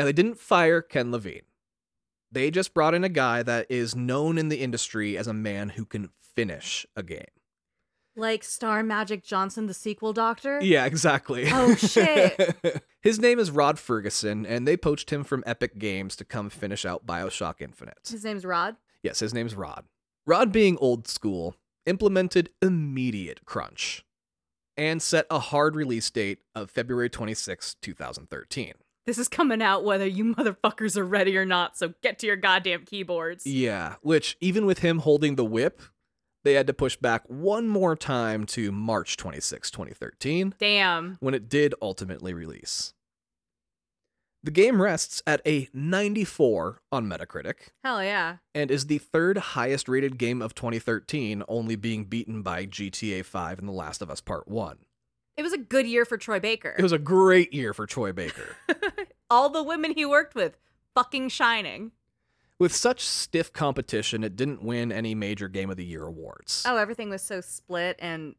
Now, 0.00 0.06
they 0.06 0.14
didn't 0.14 0.38
fire 0.38 0.80
Ken 0.80 1.12
Levine. 1.12 1.42
They 2.32 2.50
just 2.50 2.72
brought 2.72 2.94
in 2.94 3.04
a 3.04 3.10
guy 3.10 3.42
that 3.42 3.66
is 3.68 3.94
known 3.94 4.38
in 4.38 4.48
the 4.48 4.62
industry 4.62 5.18
as 5.18 5.26
a 5.26 5.34
man 5.34 5.68
who 5.68 5.84
can 5.84 6.08
finish 6.34 6.86
a 6.96 7.02
game. 7.02 7.26
like 8.16 8.42
Star 8.42 8.82
Magic 8.82 9.22
Johnson, 9.22 9.66
the 9.66 9.74
sequel 9.74 10.14
doctor? 10.14 10.58
Yeah, 10.62 10.86
exactly. 10.86 11.50
Oh, 11.52 11.74
shit. 11.74 12.82
His 13.02 13.18
name 13.18 13.38
is 13.38 13.50
Rod 13.50 13.78
Ferguson, 13.78 14.46
and 14.46 14.66
they 14.66 14.74
poached 14.74 15.10
him 15.10 15.22
from 15.22 15.44
Epic 15.44 15.76
Games 15.78 16.16
to 16.16 16.24
come 16.24 16.48
finish 16.48 16.86
out 16.86 17.04
Bioshock 17.04 17.60
Infinite. 17.60 18.08
His 18.10 18.24
name's 18.24 18.46
Rod. 18.46 18.76
Yes, 19.02 19.20
his 19.20 19.34
name's 19.34 19.54
Rod. 19.54 19.84
Rod, 20.26 20.50
being 20.50 20.78
old 20.78 21.08
school, 21.08 21.56
implemented 21.84 22.48
immediate 22.62 23.44
crunch 23.44 24.02
and 24.78 25.02
set 25.02 25.26
a 25.30 25.40
hard 25.40 25.76
release 25.76 26.08
date 26.08 26.38
of 26.54 26.70
February 26.70 27.10
26, 27.10 27.74
2013. 27.82 28.72
This 29.10 29.18
is 29.18 29.26
coming 29.26 29.60
out 29.60 29.82
whether 29.82 30.06
you 30.06 30.24
motherfuckers 30.36 30.96
are 30.96 31.04
ready 31.04 31.36
or 31.36 31.44
not, 31.44 31.76
so 31.76 31.94
get 32.00 32.20
to 32.20 32.28
your 32.28 32.36
goddamn 32.36 32.84
keyboards. 32.84 33.44
Yeah, 33.44 33.96
which 34.02 34.36
even 34.40 34.66
with 34.66 34.78
him 34.78 35.00
holding 35.00 35.34
the 35.34 35.44
whip, 35.44 35.82
they 36.44 36.52
had 36.52 36.68
to 36.68 36.72
push 36.72 36.94
back 36.94 37.24
one 37.26 37.66
more 37.66 37.96
time 37.96 38.46
to 38.46 38.70
March 38.70 39.16
26, 39.16 39.68
2013, 39.72 40.54
Damn. 40.60 41.16
when 41.18 41.34
it 41.34 41.48
did 41.48 41.74
ultimately 41.82 42.32
release. 42.32 42.94
The 44.44 44.52
game 44.52 44.80
rests 44.80 45.24
at 45.26 45.42
a 45.44 45.68
94 45.74 46.80
on 46.92 47.06
Metacritic 47.08 47.70
Hell 47.82 48.04
yeah. 48.04 48.36
and 48.54 48.70
is 48.70 48.86
the 48.86 48.98
third 48.98 49.38
highest 49.38 49.88
rated 49.88 50.18
game 50.18 50.40
of 50.40 50.54
2013, 50.54 51.42
only 51.48 51.74
being 51.74 52.04
beaten 52.04 52.42
by 52.42 52.64
GTA 52.64 53.24
5 53.24 53.58
and 53.58 53.66
The 53.66 53.72
Last 53.72 54.02
of 54.02 54.08
Us 54.08 54.20
Part 54.20 54.46
1. 54.46 54.78
It 55.40 55.42
was 55.42 55.54
a 55.54 55.58
good 55.58 55.86
year 55.86 56.04
for 56.04 56.18
Troy 56.18 56.38
Baker. 56.38 56.74
It 56.78 56.82
was 56.82 56.92
a 56.92 56.98
great 56.98 57.54
year 57.54 57.72
for 57.72 57.86
Troy 57.86 58.12
Baker. 58.12 58.56
All 59.30 59.48
the 59.48 59.62
women 59.62 59.94
he 59.94 60.04
worked 60.04 60.34
with, 60.34 60.58
fucking 60.94 61.30
shining. 61.30 61.92
With 62.58 62.76
such 62.76 63.06
stiff 63.06 63.50
competition, 63.50 64.22
it 64.22 64.36
didn't 64.36 64.62
win 64.62 64.92
any 64.92 65.14
major 65.14 65.48
Game 65.48 65.70
of 65.70 65.78
the 65.78 65.84
Year 65.86 66.04
awards. 66.04 66.62
Oh, 66.66 66.76
everything 66.76 67.08
was 67.08 67.22
so 67.22 67.40
split 67.40 67.96
and 68.00 68.34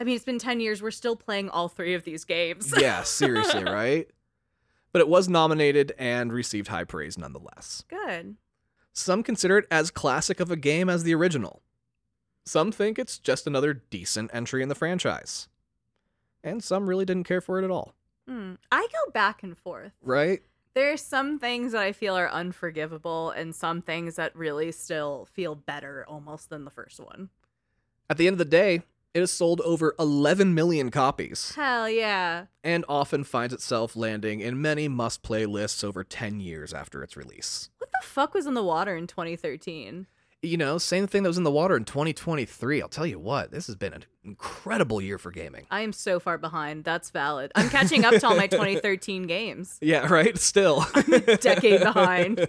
I 0.00 0.04
mean, 0.04 0.16
it's 0.16 0.24
been 0.24 0.40
10 0.40 0.58
years. 0.58 0.82
We're 0.82 0.90
still 0.90 1.14
playing 1.14 1.48
all 1.48 1.68
three 1.68 1.94
of 1.94 2.02
these 2.02 2.24
games. 2.24 2.74
yeah, 2.76 3.04
seriously, 3.04 3.62
right? 3.72 4.08
But 4.90 5.02
it 5.02 5.08
was 5.08 5.28
nominated 5.28 5.92
and 5.96 6.32
received 6.32 6.66
high 6.66 6.82
praise 6.82 7.18
nonetheless. 7.18 7.84
Good. 7.86 8.34
Some 8.92 9.22
consider 9.22 9.58
it 9.58 9.68
as 9.70 9.92
classic 9.92 10.40
of 10.40 10.50
a 10.50 10.56
game 10.56 10.88
as 10.88 11.04
the 11.04 11.14
original. 11.14 11.62
Some 12.44 12.72
think 12.72 12.98
it's 12.98 13.20
just 13.20 13.46
another 13.46 13.74
decent 13.74 14.32
entry 14.34 14.60
in 14.60 14.68
the 14.68 14.74
franchise. 14.74 15.46
And 16.42 16.62
some 16.64 16.88
really 16.88 17.04
didn't 17.04 17.24
care 17.24 17.40
for 17.40 17.58
it 17.60 17.64
at 17.64 17.70
all, 17.70 17.94
Hmm. 18.28 18.54
I 18.70 18.86
go 18.92 19.10
back 19.12 19.42
and 19.42 19.56
forth. 19.58 19.92
right? 20.02 20.42
There 20.74 20.92
are 20.92 20.96
some 20.96 21.38
things 21.40 21.72
that 21.72 21.82
I 21.82 21.90
feel 21.92 22.14
are 22.16 22.30
unforgivable 22.30 23.30
and 23.30 23.54
some 23.54 23.82
things 23.82 24.14
that 24.16 24.34
really 24.36 24.70
still 24.70 25.26
feel 25.32 25.54
better 25.56 26.04
almost 26.06 26.48
than 26.48 26.64
the 26.64 26.70
first 26.70 27.00
one. 27.00 27.30
At 28.08 28.18
the 28.18 28.26
end 28.28 28.34
of 28.34 28.38
the 28.38 28.44
day, 28.44 28.82
it 29.12 29.18
has 29.18 29.32
sold 29.32 29.60
over 29.62 29.96
11 29.98 30.54
million 30.54 30.92
copies 30.92 31.52
Hell 31.56 31.88
yeah. 31.90 32.46
and 32.62 32.84
often 32.88 33.24
finds 33.24 33.52
itself 33.52 33.96
landing 33.96 34.38
in 34.38 34.62
many 34.62 34.86
must 34.86 35.22
play 35.24 35.44
lists 35.44 35.82
over 35.82 36.04
10 36.04 36.38
years 36.38 36.72
after 36.72 37.02
its 37.02 37.16
release. 37.16 37.70
What 37.78 37.90
the 37.90 38.06
fuck 38.06 38.32
was 38.34 38.46
in 38.46 38.54
the 38.54 38.62
water 38.62 38.96
in 38.96 39.08
2013? 39.08 40.06
You 40.42 40.56
know, 40.56 40.78
same 40.78 41.06
thing 41.06 41.22
that 41.22 41.28
was 41.28 41.36
in 41.36 41.44
the 41.44 41.50
water 41.50 41.76
in 41.76 41.84
2023. 41.84 42.80
I'll 42.80 42.88
tell 42.88 43.06
you 43.06 43.18
what, 43.18 43.50
this 43.50 43.66
has 43.66 43.76
been 43.76 43.92
an 43.92 44.04
incredible 44.24 45.02
year 45.02 45.18
for 45.18 45.30
gaming. 45.30 45.66
I 45.70 45.82
am 45.82 45.92
so 45.92 46.18
far 46.18 46.38
behind. 46.38 46.84
That's 46.84 47.10
valid. 47.10 47.52
I'm 47.54 47.68
catching 47.68 48.06
up 48.06 48.14
to 48.14 48.26
all 48.26 48.36
my 48.36 48.46
2013 48.46 49.24
games. 49.24 49.78
Yeah, 49.82 50.06
right? 50.06 50.38
Still. 50.38 50.86
I'm 50.94 51.12
a 51.12 51.36
decade 51.36 51.80
behind. 51.80 52.48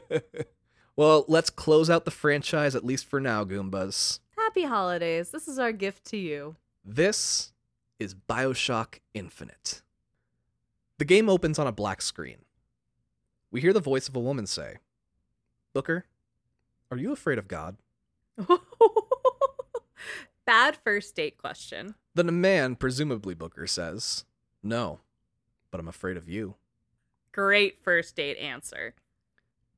well, 0.95 1.25
let's 1.27 1.49
close 1.49 1.89
out 1.89 2.05
the 2.05 2.11
franchise, 2.11 2.75
at 2.75 2.85
least 2.85 3.05
for 3.07 3.19
now, 3.19 3.43
Goombas. 3.43 4.19
Happy 4.37 4.63
holidays. 4.63 5.31
This 5.31 5.47
is 5.49 5.59
our 5.59 5.71
gift 5.73 6.05
to 6.05 6.17
you. 6.17 6.55
This 6.85 7.51
is 7.99 8.15
Bioshock 8.15 8.99
Infinite. 9.13 9.81
The 10.97 11.05
game 11.05 11.29
opens 11.29 11.59
on 11.59 11.67
a 11.67 11.71
black 11.71 12.01
screen. 12.01 12.37
We 13.51 13.59
hear 13.59 13.73
the 13.73 13.79
voice 13.81 14.07
of 14.07 14.15
a 14.15 14.19
woman 14.19 14.45
say, 14.47 14.77
Booker, 15.73 16.05
are 16.91 16.97
you 16.97 17.11
afraid 17.11 17.39
of 17.39 17.47
God? 17.47 17.77
Bad 20.45 20.77
first 20.83 21.15
date 21.15 21.37
question. 21.37 21.95
Then 22.13 22.27
a 22.27 22.33
man, 22.33 22.75
presumably 22.75 23.33
Booker, 23.33 23.65
says, 23.65 24.25
No, 24.61 24.99
but 25.71 25.79
I'm 25.79 25.87
afraid 25.87 26.17
of 26.17 26.27
you. 26.27 26.55
Great 27.31 27.79
first 27.79 28.15
date 28.17 28.37
answer. 28.37 28.93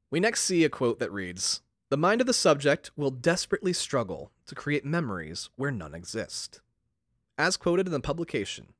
We 0.09 0.19
next 0.19 0.41
see 0.41 0.63
a 0.63 0.69
quote 0.69 0.99
that 0.99 1.11
reads 1.11 1.61
The 1.89 1.97
mind 1.97 2.21
of 2.21 2.27
the 2.27 2.33
subject 2.33 2.89
will 2.95 3.11
desperately 3.11 3.73
struggle 3.73 4.31
to 4.47 4.55
create 4.55 4.83
memories 4.85 5.49
where 5.55 5.71
none 5.71 5.93
exist. 5.93 6.61
As 7.37 7.57
quoted 7.57 7.85
in 7.85 7.93
the 7.93 7.99
publication, 7.99 8.73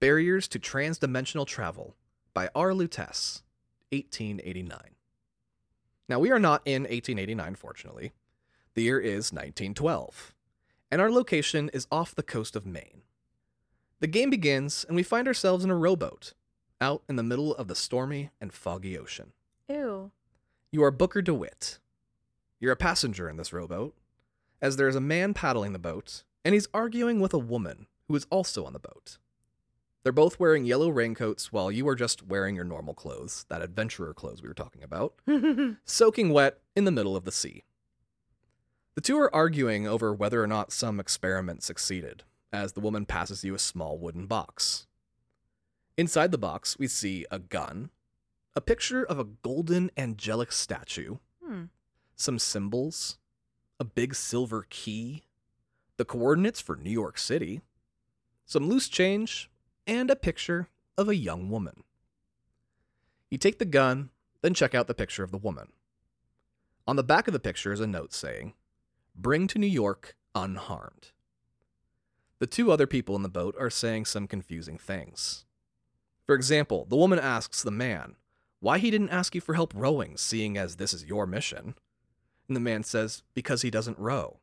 Barriers 0.00 0.46
to 0.48 0.58
Transdimensional 0.58 1.46
Travel 1.46 1.96
by 2.34 2.50
R. 2.54 2.70
Lutece, 2.70 3.42
1889. 3.90 4.93
Now, 6.08 6.18
we 6.18 6.30
are 6.30 6.38
not 6.38 6.62
in 6.64 6.82
1889, 6.82 7.54
fortunately. 7.54 8.12
The 8.74 8.82
year 8.82 8.98
is 8.98 9.32
1912, 9.32 10.34
and 10.90 11.00
our 11.00 11.10
location 11.10 11.70
is 11.72 11.86
off 11.90 12.14
the 12.14 12.22
coast 12.22 12.56
of 12.56 12.66
Maine. 12.66 13.02
The 14.00 14.06
game 14.06 14.30
begins, 14.30 14.84
and 14.86 14.96
we 14.96 15.02
find 15.02 15.26
ourselves 15.26 15.64
in 15.64 15.70
a 15.70 15.76
rowboat 15.76 16.34
out 16.80 17.02
in 17.08 17.16
the 17.16 17.22
middle 17.22 17.54
of 17.54 17.68
the 17.68 17.74
stormy 17.74 18.30
and 18.40 18.52
foggy 18.52 18.98
ocean. 18.98 19.32
Ew. 19.68 20.10
You 20.70 20.84
are 20.84 20.90
Booker 20.90 21.22
DeWitt. 21.22 21.78
You're 22.60 22.72
a 22.72 22.76
passenger 22.76 23.28
in 23.28 23.36
this 23.36 23.52
rowboat, 23.52 23.94
as 24.60 24.76
there 24.76 24.88
is 24.88 24.96
a 24.96 25.00
man 25.00 25.32
paddling 25.32 25.72
the 25.72 25.78
boat, 25.78 26.24
and 26.44 26.52
he's 26.52 26.68
arguing 26.74 27.20
with 27.20 27.32
a 27.32 27.38
woman 27.38 27.86
who 28.08 28.16
is 28.16 28.26
also 28.28 28.64
on 28.66 28.72
the 28.72 28.78
boat. 28.78 29.18
They're 30.04 30.12
both 30.12 30.38
wearing 30.38 30.64
yellow 30.66 30.90
raincoats 30.90 31.50
while 31.50 31.72
you 31.72 31.88
are 31.88 31.96
just 31.96 32.22
wearing 32.22 32.54
your 32.54 32.64
normal 32.64 32.94
clothes, 32.94 33.46
that 33.48 33.62
adventurer 33.62 34.12
clothes 34.14 34.42
we 34.42 34.48
were 34.48 34.54
talking 34.54 34.82
about, 34.84 35.14
soaking 35.84 36.30
wet 36.30 36.60
in 36.76 36.84
the 36.84 36.92
middle 36.92 37.16
of 37.16 37.24
the 37.24 37.32
sea. 37.32 37.64
The 38.94 39.00
two 39.00 39.18
are 39.18 39.34
arguing 39.34 39.88
over 39.88 40.12
whether 40.12 40.42
or 40.42 40.46
not 40.46 40.72
some 40.72 41.00
experiment 41.00 41.62
succeeded, 41.62 42.22
as 42.52 42.74
the 42.74 42.80
woman 42.80 43.06
passes 43.06 43.42
you 43.44 43.54
a 43.54 43.58
small 43.58 43.98
wooden 43.98 44.26
box. 44.26 44.86
Inside 45.96 46.30
the 46.32 46.38
box, 46.38 46.78
we 46.78 46.86
see 46.86 47.24
a 47.30 47.38
gun, 47.38 47.90
a 48.54 48.60
picture 48.60 49.04
of 49.04 49.18
a 49.18 49.24
golden 49.24 49.90
angelic 49.96 50.52
statue, 50.52 51.16
Hmm. 51.44 51.64
some 52.14 52.38
symbols, 52.38 53.18
a 53.80 53.84
big 53.84 54.14
silver 54.14 54.66
key, 54.68 55.24
the 55.96 56.04
coordinates 56.04 56.60
for 56.60 56.76
New 56.76 56.90
York 56.90 57.18
City, 57.18 57.62
some 58.44 58.68
loose 58.68 58.88
change, 58.88 59.50
and 59.86 60.10
a 60.10 60.16
picture 60.16 60.68
of 60.96 61.08
a 61.08 61.16
young 61.16 61.50
woman. 61.50 61.84
You 63.30 63.38
take 63.38 63.58
the 63.58 63.64
gun, 63.64 64.10
then 64.42 64.54
check 64.54 64.74
out 64.74 64.86
the 64.86 64.94
picture 64.94 65.24
of 65.24 65.30
the 65.30 65.38
woman. 65.38 65.68
On 66.86 66.96
the 66.96 67.02
back 67.02 67.26
of 67.26 67.32
the 67.32 67.40
picture 67.40 67.72
is 67.72 67.80
a 67.80 67.86
note 67.86 68.12
saying, 68.12 68.54
Bring 69.16 69.46
to 69.48 69.58
New 69.58 69.66
York 69.66 70.16
unharmed. 70.34 71.12
The 72.38 72.46
two 72.46 72.70
other 72.70 72.86
people 72.86 73.16
in 73.16 73.22
the 73.22 73.28
boat 73.28 73.54
are 73.58 73.70
saying 73.70 74.04
some 74.04 74.26
confusing 74.26 74.76
things. 74.76 75.44
For 76.26 76.34
example, 76.34 76.86
the 76.88 76.96
woman 76.96 77.18
asks 77.18 77.62
the 77.62 77.70
man 77.70 78.16
why 78.60 78.78
he 78.78 78.90
didn't 78.90 79.10
ask 79.10 79.34
you 79.34 79.40
for 79.40 79.54
help 79.54 79.72
rowing, 79.74 80.16
seeing 80.16 80.56
as 80.56 80.76
this 80.76 80.92
is 80.92 81.04
your 81.04 81.26
mission. 81.26 81.74
And 82.48 82.56
the 82.56 82.60
man 82.60 82.82
says, 82.82 83.22
Because 83.34 83.62
he 83.62 83.70
doesn't 83.70 83.98
row. 83.98 84.40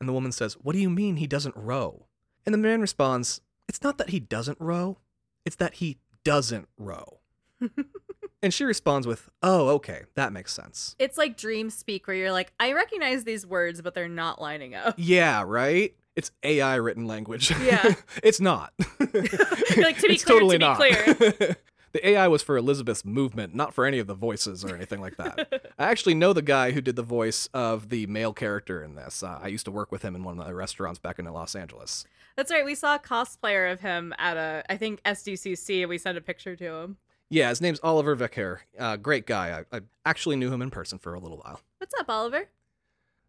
And 0.00 0.08
the 0.08 0.12
woman 0.12 0.32
says, 0.32 0.54
What 0.54 0.74
do 0.74 0.78
you 0.78 0.90
mean 0.90 1.16
he 1.16 1.26
doesn't 1.26 1.56
row? 1.56 2.06
And 2.44 2.52
the 2.52 2.58
man 2.58 2.80
responds, 2.80 3.40
It's 3.68 3.82
not 3.82 3.98
that 3.98 4.10
he 4.10 4.20
doesn't 4.20 4.58
row, 4.60 4.98
it's 5.44 5.56
that 5.56 5.74
he 5.74 5.98
doesn't 6.24 6.68
row. 6.78 7.20
and 8.42 8.52
she 8.52 8.64
responds 8.64 9.06
with, 9.06 9.28
Oh, 9.42 9.68
okay, 9.70 10.02
that 10.14 10.32
makes 10.32 10.52
sense. 10.52 10.96
It's 10.98 11.18
like 11.18 11.36
dream 11.36 11.70
speak 11.70 12.06
where 12.06 12.16
you're 12.16 12.32
like, 12.32 12.52
I 12.60 12.72
recognize 12.72 13.24
these 13.24 13.46
words, 13.46 13.82
but 13.82 13.94
they're 13.94 14.08
not 14.08 14.40
lining 14.40 14.74
up. 14.74 14.94
Yeah, 14.96 15.44
right? 15.46 15.94
It's 16.16 16.30
AI 16.42 16.76
written 16.76 17.06
language. 17.06 17.50
Yeah. 17.62 17.94
it's 18.22 18.40
not. 18.40 18.72
like 19.00 19.10
to 19.10 20.08
be 20.08 20.14
it's 20.14 20.24
clear, 20.24 20.40
totally 20.40 20.58
to 20.58 20.58
be 20.58 20.64
not. 20.64 20.76
clear. 20.76 21.56
The 21.94 22.08
AI 22.08 22.26
was 22.26 22.42
for 22.42 22.56
Elizabeth's 22.56 23.04
movement, 23.04 23.54
not 23.54 23.72
for 23.72 23.86
any 23.86 24.00
of 24.00 24.08
the 24.08 24.14
voices 24.14 24.64
or 24.64 24.74
anything 24.74 25.00
like 25.00 25.16
that. 25.16 25.72
I 25.78 25.84
actually 25.84 26.14
know 26.14 26.32
the 26.32 26.42
guy 26.42 26.72
who 26.72 26.80
did 26.80 26.96
the 26.96 27.04
voice 27.04 27.48
of 27.54 27.88
the 27.88 28.08
male 28.08 28.32
character 28.32 28.82
in 28.82 28.96
this. 28.96 29.22
Uh, 29.22 29.38
I 29.40 29.46
used 29.46 29.64
to 29.66 29.70
work 29.70 29.92
with 29.92 30.02
him 30.02 30.16
in 30.16 30.24
one 30.24 30.40
of 30.40 30.44
the 30.44 30.56
restaurants 30.56 30.98
back 30.98 31.20
in 31.20 31.24
Los 31.26 31.54
Angeles. 31.54 32.04
That's 32.34 32.50
right. 32.50 32.64
We 32.64 32.74
saw 32.74 32.96
a 32.96 32.98
cosplayer 32.98 33.72
of 33.72 33.80
him 33.80 34.12
at 34.18 34.36
a, 34.36 34.64
I 34.68 34.76
think 34.76 35.04
SDCC, 35.04 35.82
and 35.82 35.88
we 35.88 35.96
sent 35.98 36.18
a 36.18 36.20
picture 36.20 36.56
to 36.56 36.74
him. 36.74 36.96
Yeah, 37.30 37.48
his 37.50 37.60
name's 37.60 37.78
Oliver 37.84 38.16
Vaquer. 38.16 38.58
Uh, 38.76 38.96
great 38.96 39.24
guy. 39.24 39.64
I, 39.72 39.76
I 39.76 39.80
actually 40.04 40.34
knew 40.34 40.52
him 40.52 40.62
in 40.62 40.70
person 40.70 40.98
for 40.98 41.14
a 41.14 41.20
little 41.20 41.38
while. 41.38 41.60
What's 41.78 41.94
up, 42.00 42.10
Oliver? 42.10 42.48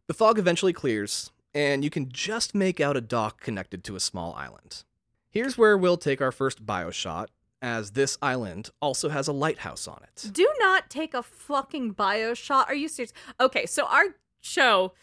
The 0.07 0.15
fog 0.15 0.39
eventually 0.39 0.73
clears, 0.73 1.31
and 1.53 1.83
you 1.83 1.91
can 1.91 2.09
just 2.11 2.55
make 2.55 2.79
out 2.79 2.97
a 2.97 3.01
dock 3.01 3.41
connected 3.41 3.83
to 3.83 3.95
a 3.95 3.99
small 3.99 4.33
island. 4.33 4.85
Here's 5.29 5.55
where 5.55 5.77
we'll 5.77 5.97
take 5.97 6.19
our 6.19 6.31
first 6.31 6.65
bio 6.65 6.89
shot, 6.89 7.29
as 7.65 7.91
this 7.91 8.15
island 8.21 8.69
also 8.79 9.09
has 9.09 9.27
a 9.27 9.33
lighthouse 9.33 9.87
on 9.87 9.99
it. 10.03 10.29
Do 10.31 10.47
not 10.59 10.87
take 10.87 11.15
a 11.15 11.23
fucking 11.23 11.91
bio 11.93 12.35
shot. 12.35 12.69
Are 12.69 12.75
you 12.75 12.87
serious? 12.87 13.11
Okay, 13.39 13.65
so 13.65 13.87
our 13.87 14.15
show 14.39 14.93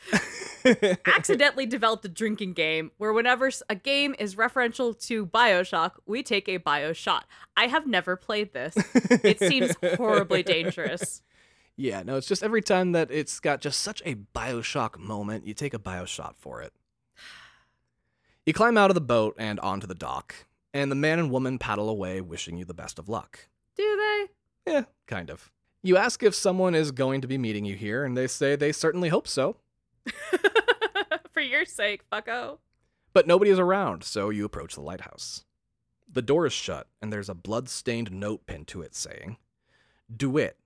accidentally 1.07 1.67
developed 1.67 2.05
a 2.05 2.09
drinking 2.09 2.53
game 2.53 2.93
where 2.99 3.13
whenever 3.13 3.51
a 3.69 3.75
game 3.75 4.15
is 4.17 4.37
referential 4.37 4.97
to 5.07 5.27
Bioshock, 5.27 5.95
we 6.07 6.23
take 6.23 6.49
a 6.49 6.59
bio 6.59 6.93
shot. 6.93 7.27
I 7.57 7.67
have 7.67 7.89
never 7.89 8.15
played 8.15 8.53
this. 8.53 8.75
It 9.11 9.41
seems 9.41 9.75
horribly 9.97 10.45
dangerous. 10.45 11.23
Yeah, 11.77 12.05
no, 12.05 12.17
it's 12.17 12.29
just 12.29 12.45
every 12.45 12.63
time 12.63 12.93
that 12.93 13.11
it's 13.11 13.41
got 13.41 13.61
just 13.61 13.81
such 13.81 14.03
a 14.07 14.15
Bioshock 14.15 14.99
moment, 14.99 15.49
you 15.49 15.55
take 15.55 15.75
a 15.75 15.81
Bioshot 15.81 16.37
for 16.37 16.63
it. 16.63 16.73
You 18.47 18.53
climb 18.53 18.79
out 18.79 18.91
of 18.91 18.95
the 18.95 19.01
boat 19.01 19.35
and 19.37 19.59
onto 19.59 19.89
the 19.89 19.95
dock, 19.97 20.47
and 20.75 20.91
the 20.91 20.97
man 20.97 21.19
and 21.19 21.31
woman 21.31 21.59
paddle 21.59 21.89
away, 21.89 22.21
wishing 22.21 22.57
you 22.57 22.65
the 22.65 22.75
best 22.75 22.99
of 22.99 23.09
luck. 23.09 23.49
Do 23.77 23.97
they? 23.97 24.73
Yeah, 24.73 24.85
kind 25.07 25.31
of. 25.31 25.51
You 25.83 25.97
ask 25.97 26.23
if 26.23 26.35
someone 26.35 26.75
is 26.75 26.91
going 26.93 27.21
to 27.23 27.29
be 27.29 27.39
meeting 27.39 27.65
you 27.65 27.75
here, 27.75 28.05
and 28.05 28.17
they 28.17 28.27
say 28.29 28.55
they 28.57 28.73
certainly 28.73 29.09
hope 29.09 29.27
so, 29.27 29.57
For 31.31 31.41
your 31.41 31.65
sake, 31.65 32.09
fucko. 32.11 32.59
but 33.13 33.27
nobody 33.27 33.51
is 33.51 33.59
around, 33.59 34.05
so 34.05 34.31
you 34.31 34.45
approach 34.45 34.75
the 34.75 34.81
lighthouse. 34.81 35.45
The 36.11 36.23
door 36.23 36.47
is 36.47 36.53
shut, 36.53 36.89
and 37.01 37.13
there's 37.13 37.29
a 37.31 37.35
blood-stained 37.35 38.13
note 38.13 38.47
pinned 38.47 38.69
to 38.69 38.83
it 38.83 38.95
saying, 38.95 39.39
"DeWitt, 40.15 40.59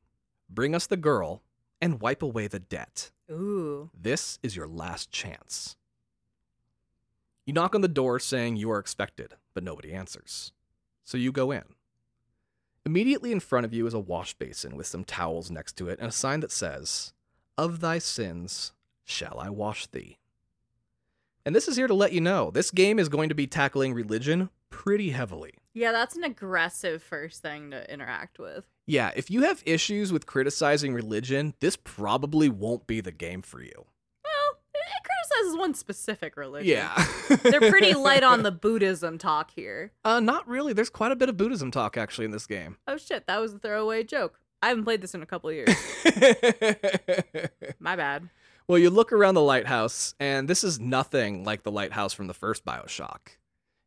bring 0.50 0.74
us 0.74 0.86
the 0.86 0.96
girl 0.96 1.42
and 1.80 2.00
wipe 2.00 2.22
away 2.22 2.48
the 2.48 2.58
debt." 2.58 3.10
Ooh. 3.30 3.90
This 3.94 4.38
is 4.42 4.56
your 4.56 4.66
last 4.66 5.10
chance. 5.12 5.76
You 7.44 7.52
knock 7.52 7.74
on 7.74 7.80
the 7.80 7.88
door 7.88 8.18
saying 8.18 8.56
you 8.56 8.70
are 8.72 8.78
expected, 8.78 9.34
but 9.56 9.64
nobody 9.64 9.94
answers. 9.94 10.52
So 11.02 11.16
you 11.16 11.32
go 11.32 11.50
in. 11.50 11.64
Immediately 12.84 13.32
in 13.32 13.40
front 13.40 13.64
of 13.64 13.72
you 13.72 13.86
is 13.86 13.94
a 13.94 13.98
wash 13.98 14.34
basin 14.34 14.76
with 14.76 14.86
some 14.86 15.02
towels 15.02 15.50
next 15.50 15.78
to 15.78 15.88
it 15.88 15.98
and 15.98 16.08
a 16.08 16.12
sign 16.12 16.40
that 16.40 16.52
says, 16.52 17.14
Of 17.56 17.80
thy 17.80 17.98
sins 17.98 18.74
shall 19.02 19.40
I 19.40 19.48
wash 19.48 19.86
thee. 19.86 20.18
And 21.46 21.56
this 21.56 21.68
is 21.68 21.76
here 21.76 21.86
to 21.86 21.94
let 21.94 22.12
you 22.12 22.20
know 22.20 22.50
this 22.50 22.70
game 22.70 22.98
is 22.98 23.08
going 23.08 23.30
to 23.30 23.34
be 23.34 23.46
tackling 23.46 23.94
religion 23.94 24.50
pretty 24.68 25.08
heavily. 25.08 25.54
Yeah, 25.72 25.92
that's 25.92 26.16
an 26.16 26.24
aggressive 26.24 27.02
first 27.02 27.40
thing 27.40 27.70
to 27.70 27.90
interact 27.90 28.38
with. 28.38 28.66
Yeah, 28.84 29.10
if 29.16 29.30
you 29.30 29.44
have 29.44 29.62
issues 29.64 30.12
with 30.12 30.26
criticizing 30.26 30.92
religion, 30.92 31.54
this 31.60 31.76
probably 31.76 32.50
won't 32.50 32.86
be 32.86 33.00
the 33.00 33.10
game 33.10 33.40
for 33.40 33.62
you. 33.62 33.86
Criticizes 35.04 35.58
one 35.58 35.74
specific 35.74 36.36
religion. 36.36 36.68
Yeah. 36.68 37.06
They're 37.42 37.70
pretty 37.70 37.94
light 37.94 38.22
on 38.22 38.42
the 38.42 38.52
Buddhism 38.66 39.18
talk 39.18 39.50
here. 39.54 39.92
Uh, 40.04 40.20
not 40.20 40.46
really. 40.48 40.72
There's 40.72 40.90
quite 40.90 41.12
a 41.12 41.16
bit 41.16 41.28
of 41.28 41.36
Buddhism 41.36 41.70
talk 41.70 41.96
actually 41.96 42.24
in 42.24 42.30
this 42.30 42.46
game. 42.46 42.76
Oh 42.88 42.96
shit, 42.96 43.26
that 43.26 43.40
was 43.40 43.54
a 43.54 43.58
throwaway 43.58 44.04
joke. 44.04 44.40
I 44.62 44.68
haven't 44.68 44.84
played 44.84 45.00
this 45.02 45.14
in 45.14 45.22
a 45.22 45.26
couple 45.26 45.52
years. 45.52 45.68
My 47.78 47.94
bad. 47.96 48.30
well, 48.66 48.78
you 48.78 48.90
look 48.90 49.12
around 49.12 49.34
the 49.34 49.42
lighthouse, 49.42 50.14
and 50.18 50.48
this 50.48 50.64
is 50.64 50.80
nothing 50.80 51.44
like 51.44 51.62
the 51.62 51.70
lighthouse 51.70 52.12
from 52.14 52.26
the 52.26 52.34
first 52.34 52.64
Bioshock. 52.64 53.36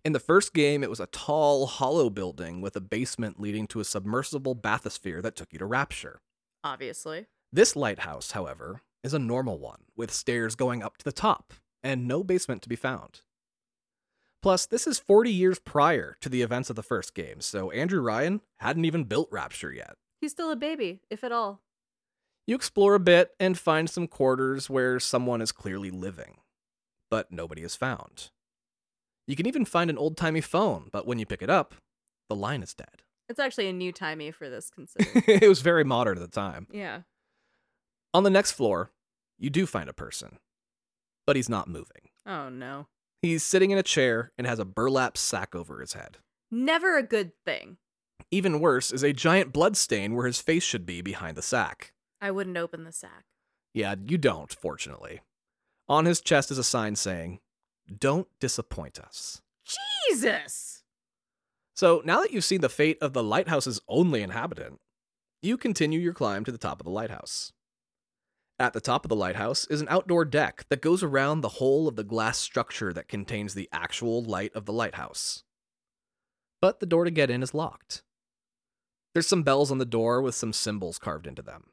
In 0.05 0.13
the 0.13 0.19
first 0.19 0.53
game, 0.53 0.83
it 0.83 0.89
was 0.89 0.99
a 1.01 1.07
tall, 1.07 1.65
hollow 1.65 2.09
building 2.09 2.61
with 2.61 2.75
a 2.75 2.81
basement 2.81 3.39
leading 3.39 3.67
to 3.67 3.79
a 3.79 3.83
submersible 3.83 4.55
bathysphere 4.55 5.21
that 5.21 5.35
took 5.35 5.51
you 5.51 5.59
to 5.59 5.65
Rapture. 5.65 6.21
Obviously. 6.63 7.25
This 7.51 7.75
lighthouse, 7.75 8.31
however, 8.31 8.81
is 9.03 9.13
a 9.13 9.19
normal 9.19 9.59
one, 9.59 9.81
with 9.95 10.11
stairs 10.11 10.55
going 10.55 10.83
up 10.83 10.97
to 10.97 11.05
the 11.05 11.11
top, 11.11 11.53
and 11.83 12.07
no 12.07 12.23
basement 12.23 12.61
to 12.63 12.69
be 12.69 12.75
found. 12.75 13.21
Plus, 14.41 14.65
this 14.65 14.87
is 14.87 14.99
40 14.99 15.31
years 15.31 15.59
prior 15.59 16.15
to 16.21 16.29
the 16.29 16.41
events 16.41 16.69
of 16.69 16.75
the 16.75 16.83
first 16.83 17.13
game, 17.13 17.41
so 17.41 17.71
Andrew 17.71 18.01
Ryan 18.01 18.41
hadn't 18.59 18.85
even 18.85 19.03
built 19.03 19.27
Rapture 19.31 19.73
yet. 19.73 19.95
He's 20.21 20.31
still 20.31 20.51
a 20.51 20.55
baby, 20.55 21.01
if 21.09 21.23
at 21.23 21.31
all. 21.31 21.61
You 22.47 22.55
explore 22.55 22.95
a 22.95 22.99
bit 22.99 23.31
and 23.39 23.57
find 23.59 23.89
some 23.89 24.07
quarters 24.07 24.69
where 24.69 24.99
someone 24.99 25.41
is 25.41 25.51
clearly 25.51 25.91
living, 25.91 26.37
but 27.11 27.31
nobody 27.31 27.63
is 27.63 27.75
found. 27.75 28.31
You 29.27 29.35
can 29.35 29.45
even 29.45 29.65
find 29.65 29.89
an 29.89 29.97
old 29.97 30.17
timey 30.17 30.41
phone, 30.41 30.89
but 30.91 31.05
when 31.05 31.19
you 31.19 31.25
pick 31.25 31.41
it 31.41 31.49
up, 31.49 31.75
the 32.29 32.35
line 32.35 32.63
is 32.63 32.73
dead. 32.73 33.03
It's 33.27 33.39
actually 33.39 33.67
a 33.67 33.73
new 33.73 33.91
timey 33.91 34.31
for 34.31 34.49
this 34.49 34.71
it 34.97 35.47
was 35.47 35.61
very 35.61 35.83
modern 35.83 36.17
at 36.17 36.21
the 36.21 36.27
time. 36.27 36.65
yeah. 36.71 37.01
On 38.13 38.23
the 38.23 38.29
next 38.29 38.53
floor, 38.53 38.91
you 39.37 39.49
do 39.49 39.65
find 39.65 39.89
a 39.89 39.93
person, 39.93 40.39
but 41.27 41.35
he's 41.35 41.49
not 41.49 41.67
moving. 41.67 42.09
Oh 42.25 42.49
no. 42.49 42.87
He's 43.21 43.43
sitting 43.43 43.71
in 43.71 43.77
a 43.77 43.83
chair 43.83 44.31
and 44.37 44.47
has 44.47 44.59
a 44.59 44.65
burlap 44.65 45.17
sack 45.17 45.53
over 45.53 45.81
his 45.81 45.93
head. 45.93 46.17
Never 46.49 46.97
a 46.97 47.03
good 47.03 47.31
thing. 47.45 47.77
Even 48.31 48.59
worse 48.59 48.91
is 48.91 49.03
a 49.03 49.13
giant 49.13 49.51
blood 49.53 49.75
stain 49.75 50.15
where 50.15 50.25
his 50.25 50.41
face 50.41 50.63
should 50.63 50.85
be 50.85 51.01
behind 51.01 51.35
the 51.35 51.41
sack. 51.41 51.93
I 52.21 52.31
wouldn't 52.31 52.57
open 52.57 52.83
the 52.83 52.91
sack. 52.91 53.25
Yeah, 53.73 53.95
you 54.03 54.17
don't, 54.17 54.51
fortunately. 54.53 55.21
On 55.87 56.05
his 56.05 56.21
chest 56.21 56.51
is 56.51 56.57
a 56.57 56.63
sign 56.63 56.95
saying, 56.95 57.39
Don't 57.97 58.27
disappoint 58.39 58.99
us. 58.99 59.41
Jesus! 60.09 60.83
So 61.75 62.01
now 62.03 62.21
that 62.21 62.31
you've 62.31 62.43
seen 62.43 62.61
the 62.61 62.69
fate 62.69 62.97
of 63.01 63.13
the 63.13 63.23
lighthouse's 63.23 63.79
only 63.87 64.21
inhabitant, 64.21 64.79
you 65.41 65.57
continue 65.57 65.99
your 65.99 66.13
climb 66.13 66.43
to 66.45 66.51
the 66.51 66.57
top 66.57 66.79
of 66.79 66.85
the 66.85 66.91
lighthouse. 66.91 67.53
At 68.61 68.73
the 68.73 68.81
top 68.81 69.05
of 69.05 69.09
the 69.09 69.15
lighthouse 69.15 69.65
is 69.67 69.79
an 69.79 69.87
outdoor 69.89 70.25
deck 70.25 70.65
that 70.69 70.81
goes 70.81 71.01
around 71.01 71.39
the 71.39 71.47
whole 71.47 71.87
of 71.87 71.95
the 71.95 72.03
glass 72.03 72.37
structure 72.37 72.91
that 72.91 73.07
contains 73.07 73.53
the 73.53 73.69
actual 73.71 74.21
light 74.21 74.53
of 74.53 74.65
the 74.65 74.73
lighthouse. 74.73 75.43
But 76.61 76.81
the 76.81 76.85
door 76.85 77.05
to 77.05 77.11
get 77.11 77.29
in 77.29 77.41
is 77.41 77.53
locked. 77.53 78.03
There's 79.13 79.27
some 79.27 79.43
bells 79.43 79.71
on 79.71 79.77
the 79.77 79.85
door 79.85 80.21
with 80.21 80.35
some 80.35 80.51
symbols 80.51 80.99
carved 80.99 81.25
into 81.25 81.41
them. 81.41 81.67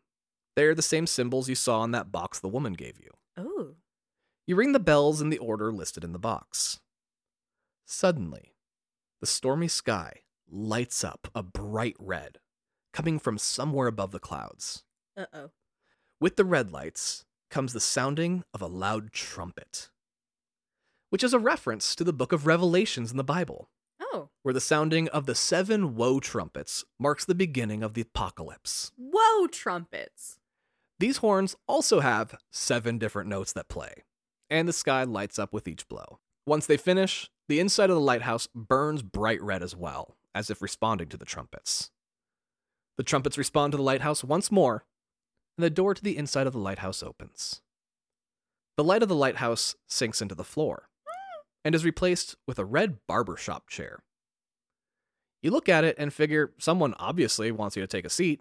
They're 0.55 0.77
the 0.77 0.83
same 0.83 1.09
symbols 1.09 1.49
you 1.49 1.57
saw 1.57 1.83
in 1.83 1.91
that 1.91 2.13
box 2.13 2.39
the 2.39 2.49
woman 2.49 2.75
gave 2.75 3.01
you. 3.01 3.11
Oh. 3.37 3.75
You 4.47 4.55
ring 4.55 4.71
the 4.71 4.79
bells 4.79 5.21
in 5.21 5.29
the 5.29 5.39
order 5.39 5.73
listed 5.73 6.05
in 6.05 6.13
the 6.13 6.21
box. 6.21 6.79
Suddenly, 7.85 8.55
the 9.21 9.27
stormy 9.27 9.69
sky 9.69 10.21
lights 10.49 11.03
up 11.03 11.29
a 11.35 11.43
bright 11.43 11.97
red, 11.99 12.39
coming 12.93 13.19
from 13.19 13.39
somewhere 13.39 13.89
above 13.89 14.13
the 14.13 14.21
clouds. 14.21 14.85
Uh 15.17 15.27
oh. 15.35 15.51
With 16.21 16.37
the 16.37 16.45
red 16.45 16.73
lights 16.73 17.25
comes 17.51 17.73
the 17.73 17.81
sounding 17.81 18.45
of 18.55 18.63
a 18.63 18.67
loud 18.67 19.13
trumpet, 19.13 19.91
which 21.11 21.23
is 21.23 21.35
a 21.35 21.39
reference 21.39 21.95
to 21.97 22.05
the 22.05 22.13
book 22.13 22.33
of 22.33 22.47
Revelations 22.47 23.11
in 23.11 23.17
the 23.17 23.25
Bible, 23.25 23.69
Oh. 24.01 24.31
where 24.43 24.55
the 24.55 24.61
sounding 24.61 25.09
of 25.09 25.27
the 25.27 25.35
seven 25.35 25.95
woe 25.95 26.21
trumpets 26.21 26.85
marks 26.99 27.25
the 27.25 27.35
beginning 27.35 27.83
of 27.83 27.95
the 27.95 28.01
apocalypse. 28.01 28.93
Whoa, 28.97 29.47
trumpets. 29.49 30.39
These 30.99 31.19
horns 31.19 31.57
also 31.67 32.01
have 32.01 32.39
seven 32.51 32.99
different 32.99 33.29
notes 33.29 33.53
that 33.53 33.69
play. 33.69 34.05
and 34.49 34.69
the 34.69 34.73
sky 34.73 35.03
lights 35.03 35.41
up 35.41 35.53
with 35.53 35.67
each 35.67 35.89
blow. 35.89 36.21
Once 36.47 36.67
they 36.67 36.77
finish, 36.77 37.29
the 37.49 37.59
inside 37.59 37.91
of 37.91 37.97
the 37.97 38.01
lighthouse 38.01 38.47
burns 38.55 39.03
bright 39.03 39.43
red 39.43 39.61
as 39.61 39.75
well, 39.75 40.17
as 40.37 40.51
if 40.51 40.63
responding 40.63 41.09
to 41.09 41.17
the 41.17 41.25
trumpets. 41.25 41.91
The 42.97 43.03
trumpets 43.03 43.37
respond 43.37 43.73
to 43.73 43.77
the 43.77 43.83
lighthouse 43.83 44.23
once 44.23 44.53
more, 44.53 44.85
and 45.57 45.65
the 45.65 45.71
door 45.71 45.95
to 45.95 46.03
the 46.03 46.17
inside 46.17 46.47
of 46.47 46.53
the 46.53 46.59
lighthouse 46.59 47.03
opens. 47.03 47.63
The 48.77 48.85
light 48.85 49.03
of 49.03 49.09
the 49.09 49.15
lighthouse 49.15 49.75
sinks 49.87 50.21
into 50.21 50.35
the 50.35 50.45
floor 50.45 50.89
and 51.65 51.75
is 51.75 51.85
replaced 51.85 52.37
with 52.47 52.59
a 52.59 52.65
red 52.65 52.99
barbershop 53.07 53.69
chair. 53.69 54.03
You 55.43 55.51
look 55.51 55.69
at 55.69 55.85
it 55.85 55.97
and 55.99 56.13
figure 56.13 56.53
someone 56.59 56.95
obviously 56.99 57.51
wants 57.51 57.77
you 57.77 57.83
to 57.83 57.87
take 57.87 58.05
a 58.05 58.11
seat, 58.11 58.41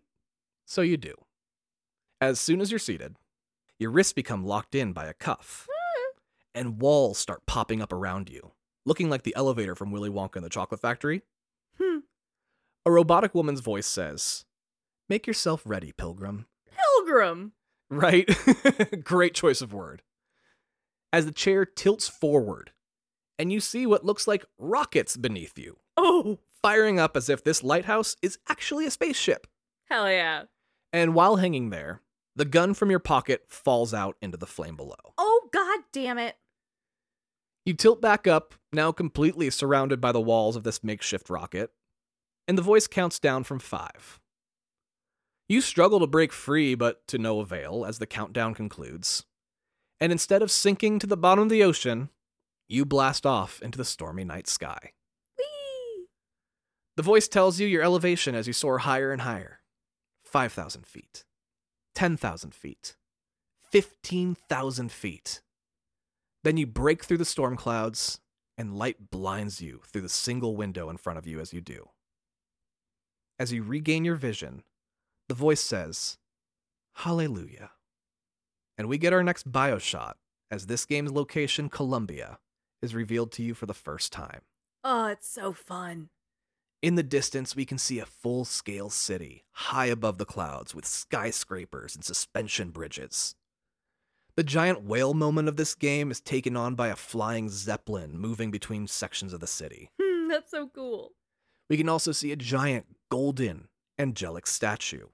so 0.66 0.82
you 0.82 0.98
do. 0.98 1.14
As 2.20 2.40
soon 2.40 2.62
as 2.62 2.72
you're 2.72 2.80
seated, 2.80 3.16
your 3.80 3.92
wrists 3.92 4.14
become 4.14 4.46
locked 4.46 4.76
in 4.76 4.94
by 4.94 5.06
a 5.06 5.14
cuff, 5.14 5.68
and 6.54 6.80
walls 6.82 7.18
start 7.18 7.46
popping 7.46 7.82
up 7.82 7.92
around 7.92 8.30
you, 8.30 8.52
looking 8.86 9.10
like 9.10 9.24
the 9.24 9.36
elevator 9.36 9.76
from 9.76 9.92
Willy 9.92 10.10
Wonka 10.10 10.38
and 10.38 10.46
the 10.46 10.50
Chocolate 10.50 10.80
Factory. 10.82 11.22
Hmm. 11.82 12.00
A 12.86 12.92
robotic 12.92 13.36
woman's 13.36 13.60
voice 13.60 13.88
says, 13.88 14.46
Make 15.10 15.28
yourself 15.28 15.62
ready, 15.66 15.92
pilgrim. 15.92 16.48
Pilgrim. 17.06 17.52
Right? 17.90 18.28
Great 19.04 19.34
choice 19.34 19.62
of 19.62 19.74
word. 19.74 20.02
As 21.14 21.26
the 21.26 21.32
chair 21.32 21.66
tilts 21.66 22.08
forward, 22.08 22.72
and 23.38 23.52
you 23.52 23.60
see 23.60 23.86
what 23.86 24.06
looks 24.06 24.28
like 24.28 24.46
rockets 24.58 25.16
beneath 25.18 25.58
you, 25.58 25.78
Oh, 25.98 26.40
firing 26.62 27.00
up 27.00 27.16
as 27.16 27.30
if 27.30 27.44
this 27.44 27.64
lighthouse 27.64 28.16
is 28.22 28.38
actually 28.50 28.86
a 28.86 28.92
spaceship. 28.92 29.48
hell 29.90 30.10
yeah. 30.10 30.44
And 30.92 31.14
while 31.14 31.38
hanging 31.38 31.70
there, 31.70 32.02
the 32.36 32.46
gun 32.46 32.74
from 32.74 32.90
your 32.90 33.00
pocket 33.00 33.44
falls 33.48 33.94
out 33.94 34.18
into 34.22 34.38
the 34.38 34.48
flame 34.48 34.76
below. 34.76 34.96
Oh, 35.18 35.50
god 35.54 35.82
damn 35.94 36.18
it. 36.18 36.36
You 37.66 37.74
tilt 37.74 38.02
back 38.02 38.28
up, 38.28 38.56
now 38.74 38.92
completely 38.92 39.50
surrounded 39.50 40.00
by 40.02 40.12
the 40.12 40.22
walls 40.22 40.56
of 40.56 40.64
this 40.64 40.84
makeshift 40.84 41.30
rocket, 41.30 41.72
and 42.48 42.58
the 42.58 42.62
voice 42.62 42.88
counts 42.88 43.20
down 43.20 43.44
from 43.44 43.60
five. 43.60 44.20
You 45.48 45.62
struggle 45.62 46.00
to 46.00 46.08
break 46.08 46.34
free, 46.34 46.74
but 46.74 47.08
to 47.08 47.18
no 47.18 47.40
avail 47.40 47.86
as 47.86 48.00
the 48.00 48.08
countdown 48.08 48.56
concludes. 48.56 49.26
And 50.00 50.12
instead 50.12 50.42
of 50.42 50.52
sinking 50.52 51.00
to 51.00 51.08
the 51.08 51.18
bottom 51.18 51.44
of 51.44 51.50
the 51.50 51.64
ocean, 51.64 52.10
you 52.68 52.84
blast 52.84 53.26
off 53.26 53.62
into 53.62 53.78
the 53.78 53.86
stormy 53.86 54.24
night 54.24 54.48
sky. 54.48 54.94
Whee! 55.38 56.08
The 56.98 57.04
voice 57.04 57.28
tells 57.28 57.60
you 57.60 57.68
your 57.68 57.84
elevation 57.84 58.34
as 58.34 58.48
you 58.48 58.54
soar 58.54 58.80
higher 58.80 59.12
and 59.12 59.22
higher 59.22 59.62
5,000 60.24 60.88
feet, 60.88 61.24
10,000 61.94 62.54
feet, 62.56 62.96
15,000 63.72 64.92
feet. 64.92 65.42
Then 66.44 66.58
you 66.58 66.66
break 66.66 67.04
through 67.06 67.20
the 67.20 67.26
storm 67.26 67.56
clouds, 67.56 68.20
and 68.58 68.78
light 68.78 69.12
blinds 69.12 69.62
you 69.62 69.82
through 69.86 70.02
the 70.02 70.10
single 70.10 70.56
window 70.56 70.90
in 70.90 70.98
front 70.98 71.20
of 71.20 71.28
you 71.28 71.40
as 71.40 71.54
you 71.54 71.62
do. 71.62 71.90
As 73.38 73.52
you 73.52 73.64
regain 73.64 74.06
your 74.06 74.16
vision, 74.16 74.64
the 75.28 75.36
voice 75.36 75.62
says, 75.62 76.18
Hallelujah. 76.94 77.72
And 78.78 78.88
we 78.88 78.98
get 78.98 79.14
our 79.14 79.24
next 79.24 79.52
bio 79.52 79.78
shot 79.78 80.18
as 80.52 80.68
this 80.68 80.86
game's 80.86 81.12
location, 81.12 81.70
Columbia, 81.70 82.40
is 82.82 82.96
revealed 82.96 83.32
to 83.34 83.44
you 83.44 83.54
for 83.54 83.66
the 83.66 83.74
first 83.74 84.12
time. 84.12 84.42
Oh, 84.84 85.08
it's 85.08 85.28
so 85.28 85.54
fun. 85.54 86.10
In 86.82 86.96
the 86.96 87.04
distance, 87.04 87.56
we 87.56 87.66
can 87.66 87.78
see 87.78 88.00
a 88.00 88.06
full 88.06 88.46
scale 88.46 88.90
city 88.90 89.46
high 89.52 89.88
above 89.88 90.18
the 90.20 90.26
clouds 90.26 90.76
with 90.76 90.86
skyscrapers 90.86 91.96
and 91.96 92.04
suspension 92.06 92.70
bridges. 92.70 93.36
The 94.36 94.44
giant 94.44 94.84
whale 94.84 95.14
moment 95.14 95.48
of 95.48 95.56
this 95.56 95.74
game 95.74 96.12
is 96.12 96.20
taken 96.20 96.56
on 96.58 96.76
by 96.76 96.90
a 96.90 96.96
flying 96.96 97.50
zeppelin 97.50 98.20
moving 98.20 98.52
between 98.52 98.86
sections 98.88 99.34
of 99.34 99.40
the 99.40 99.48
city. 99.48 99.90
Hmm, 100.02 100.28
that's 100.30 100.52
so 100.52 100.70
cool. 100.74 101.12
We 101.70 101.78
can 101.78 101.88
also 101.88 102.12
see 102.12 102.32
a 102.32 102.36
giant 102.36 102.88
golden 103.12 103.68
angelic 104.00 104.48
statue, 104.48 105.08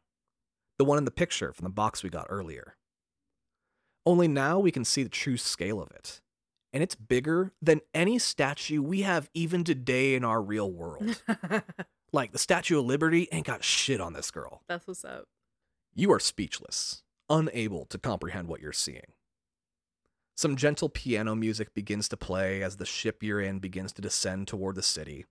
the 0.82 0.86
one 0.86 0.98
in 0.98 1.06
the 1.06 1.12
picture 1.12 1.54
from 1.54 1.66
the 1.66 1.70
box 1.70 2.02
we 2.02 2.10
got 2.10 2.26
earlier. 2.28 2.76
Only 4.04 4.28
now 4.28 4.58
we 4.58 4.72
can 4.72 4.84
see 4.84 5.04
the 5.04 5.10
true 5.10 5.38
scale 5.38 5.80
of 5.80 5.92
it, 5.92 6.22
and 6.74 6.82
it's 6.82 6.96
bigger 6.96 7.54
than 7.62 7.82
any 7.94 8.18
statue 8.18 8.82
we 8.82 9.04
have 9.04 9.30
even 9.36 9.64
today 9.64 10.16
in 10.16 10.26
our 10.26 10.42
real 10.42 10.72
world. 10.72 11.22
Like, 12.14 12.34
the 12.34 12.40
Statue 12.40 12.78
of 12.78 12.86
Liberty 12.86 13.30
ain't 13.32 13.46
got 13.46 13.64
shit 13.64 14.02
on 14.02 14.12
this 14.12 14.32
girl. 14.32 14.64
that's 14.68 14.86
what's 14.86 15.06
up. 15.06 15.30
You 15.96 16.12
are 16.12 16.20
speechless, 16.20 17.04
unable 17.30 17.86
to 17.86 17.98
comprehend 17.98 18.50
what 18.50 18.60
you're 18.60 18.74
seeing. 18.74 19.14
Some 20.36 20.58
gentle 20.58 20.90
piano 20.90 21.36
music 21.36 21.74
begins 21.74 22.10
to 22.10 22.18
play 22.18 22.64
as 22.64 22.76
the 22.76 22.86
ship 22.86 23.24
you're 23.24 23.40
in 23.40 23.60
begins 23.60 23.94
to 23.94 24.02
descend 24.02 24.50
toward 24.50 24.76
the 24.76 24.84
city, 24.84 25.26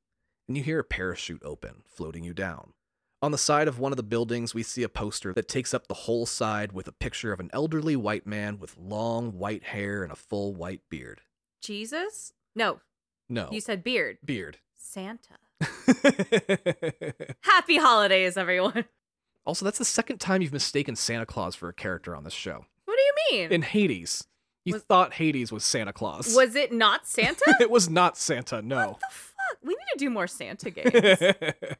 and 0.48 0.56
you 0.56 0.62
hear 0.62 0.78
a 0.78 0.84
parachute 0.84 1.42
open, 1.44 1.82
floating 1.86 2.24
you 2.24 2.32
down. 2.32 2.72
On 3.22 3.32
the 3.32 3.38
side 3.38 3.68
of 3.68 3.78
one 3.78 3.92
of 3.92 3.96
the 3.98 4.02
buildings, 4.02 4.54
we 4.54 4.62
see 4.62 4.82
a 4.82 4.88
poster 4.88 5.34
that 5.34 5.46
takes 5.46 5.74
up 5.74 5.86
the 5.88 5.94
whole 5.94 6.24
side 6.24 6.72
with 6.72 6.88
a 6.88 6.92
picture 6.92 7.32
of 7.32 7.40
an 7.40 7.50
elderly 7.52 7.94
white 7.94 8.26
man 8.26 8.58
with 8.58 8.76
long 8.78 9.36
white 9.38 9.62
hair 9.64 10.02
and 10.02 10.10
a 10.10 10.16
full 10.16 10.54
white 10.54 10.80
beard. 10.88 11.20
Jesus? 11.60 12.32
No, 12.54 12.80
No, 13.28 13.48
you 13.52 13.60
said 13.60 13.84
beard. 13.84 14.18
beard. 14.24 14.56
Santa. 14.78 15.34
Happy 17.42 17.76
holidays, 17.76 18.38
everyone. 18.38 18.86
also, 19.44 19.66
that's 19.66 19.78
the 19.78 19.84
second 19.84 20.18
time 20.18 20.40
you've 20.40 20.52
mistaken 20.54 20.96
Santa 20.96 21.26
Claus 21.26 21.54
for 21.54 21.68
a 21.68 21.74
character 21.74 22.16
on 22.16 22.24
this 22.24 22.32
show. 22.32 22.64
What 22.86 22.96
do 22.96 23.02
you 23.02 23.40
mean? 23.42 23.52
In 23.52 23.60
Hades, 23.62 24.26
you 24.64 24.72
Was- 24.74 24.82
thought 24.84 25.12
Hades 25.14 25.52
was 25.52 25.62
Santa 25.62 25.92
Claus. 25.92 26.34
Was 26.34 26.56
it 26.56 26.72
not 26.72 27.06
Santa? 27.06 27.54
it 27.60 27.70
was 27.70 27.90
not 27.90 28.16
Santa, 28.16 28.62
no. 28.62 28.76
What 28.92 29.00
the 29.00 29.06
fuck? 29.10 29.58
We 29.62 29.74
need 29.74 29.92
to 29.92 29.98
do 29.98 30.08
more 30.10 30.26
Santa 30.26 30.70
games. 30.70 31.76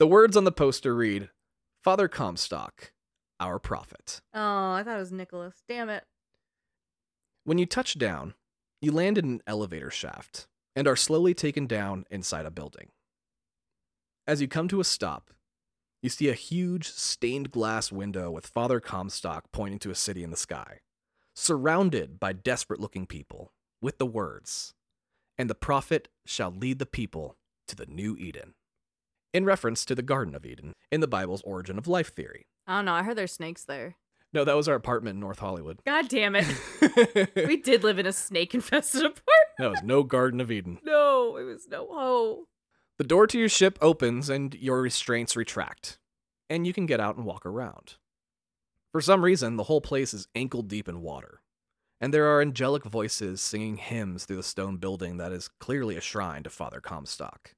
The 0.00 0.06
words 0.06 0.34
on 0.34 0.44
the 0.44 0.50
poster 0.50 0.94
read 0.94 1.28
Father 1.84 2.08
Comstock, 2.08 2.92
our 3.38 3.58
prophet. 3.58 4.22
oh, 4.32 4.72
I 4.72 4.82
thought 4.82 4.96
it 4.96 4.98
was 4.98 5.12
Nicholas. 5.12 5.62
Damn 5.68 5.90
it. 5.90 6.04
When 7.44 7.58
you 7.58 7.66
touch 7.66 7.98
down, 7.98 8.32
you 8.80 8.92
land 8.92 9.18
in 9.18 9.26
an 9.26 9.42
elevator 9.46 9.90
shaft 9.90 10.48
and 10.74 10.88
are 10.88 10.96
slowly 10.96 11.34
taken 11.34 11.66
down 11.66 12.06
inside 12.10 12.46
a 12.46 12.50
building. 12.50 12.88
As 14.26 14.40
you 14.40 14.48
come 14.48 14.68
to 14.68 14.80
a 14.80 14.84
stop, 14.84 15.32
you 16.02 16.08
see 16.08 16.30
a 16.30 16.34
huge 16.34 16.88
stained 16.88 17.50
glass 17.50 17.92
window 17.92 18.30
with 18.30 18.46
Father 18.46 18.80
Comstock 18.80 19.52
pointing 19.52 19.80
to 19.80 19.90
a 19.90 19.94
city 19.94 20.22
in 20.22 20.30
the 20.30 20.36
sky, 20.36 20.78
surrounded 21.34 22.18
by 22.18 22.32
desperate 22.32 22.80
looking 22.80 23.04
people, 23.04 23.52
with 23.82 23.98
the 23.98 24.06
words, 24.06 24.72
And 25.36 25.50
the 25.50 25.54
prophet 25.54 26.08
shall 26.24 26.50
lead 26.50 26.78
the 26.78 26.86
people 26.86 27.36
to 27.68 27.76
the 27.76 27.86
new 27.86 28.16
Eden. 28.16 28.54
In 29.32 29.44
reference 29.44 29.84
to 29.84 29.94
the 29.94 30.02
Garden 30.02 30.34
of 30.34 30.44
Eden 30.44 30.72
in 30.90 31.00
the 31.00 31.06
Bible's 31.06 31.42
origin 31.42 31.78
of 31.78 31.86
life 31.86 32.12
theory. 32.12 32.46
I 32.66 32.76
don't 32.76 32.84
know. 32.86 32.94
I 32.94 33.02
heard 33.04 33.16
there's 33.16 33.32
snakes 33.32 33.64
there. 33.64 33.96
No, 34.32 34.44
that 34.44 34.56
was 34.56 34.68
our 34.68 34.74
apartment 34.74 35.14
in 35.14 35.20
North 35.20 35.38
Hollywood. 35.40 35.80
God 35.84 36.08
damn 36.08 36.36
it. 36.36 36.46
we 37.46 37.56
did 37.56 37.82
live 37.84 37.98
in 37.98 38.06
a 38.06 38.12
snake 38.12 38.54
infested 38.54 39.00
apartment. 39.04 39.26
that 39.58 39.70
was 39.70 39.82
no 39.82 40.02
Garden 40.02 40.40
of 40.40 40.50
Eden. 40.50 40.78
No, 40.84 41.36
it 41.36 41.44
was 41.44 41.68
no 41.68 41.86
ho. 41.90 42.44
The 42.98 43.04
door 43.04 43.26
to 43.28 43.38
your 43.38 43.48
ship 43.48 43.78
opens 43.80 44.28
and 44.28 44.54
your 44.54 44.82
restraints 44.82 45.36
retract, 45.36 45.98
and 46.48 46.66
you 46.66 46.72
can 46.72 46.86
get 46.86 47.00
out 47.00 47.16
and 47.16 47.24
walk 47.24 47.46
around. 47.46 47.94
For 48.92 49.00
some 49.00 49.24
reason, 49.24 49.56
the 49.56 49.64
whole 49.64 49.80
place 49.80 50.12
is 50.12 50.28
ankle 50.34 50.62
deep 50.62 50.88
in 50.88 51.00
water, 51.02 51.40
and 52.00 52.12
there 52.12 52.26
are 52.26 52.40
angelic 52.40 52.84
voices 52.84 53.40
singing 53.40 53.76
hymns 53.78 54.24
through 54.26 54.36
the 54.36 54.42
stone 54.42 54.76
building 54.76 55.16
that 55.16 55.32
is 55.32 55.48
clearly 55.60 55.96
a 55.96 56.00
shrine 56.00 56.42
to 56.42 56.50
Father 56.50 56.80
Comstock. 56.80 57.54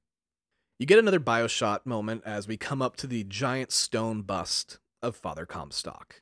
You 0.79 0.87
get 0.87 0.99
another 0.99 1.19
Bioshot 1.19 1.85
moment 1.85 2.23
as 2.25 2.47
we 2.47 2.57
come 2.57 2.81
up 2.81 2.95
to 2.97 3.07
the 3.07 3.23
giant 3.23 3.71
stone 3.71 4.23
bust 4.23 4.79
of 5.01 5.15
Father 5.15 5.45
Comstock. 5.45 6.21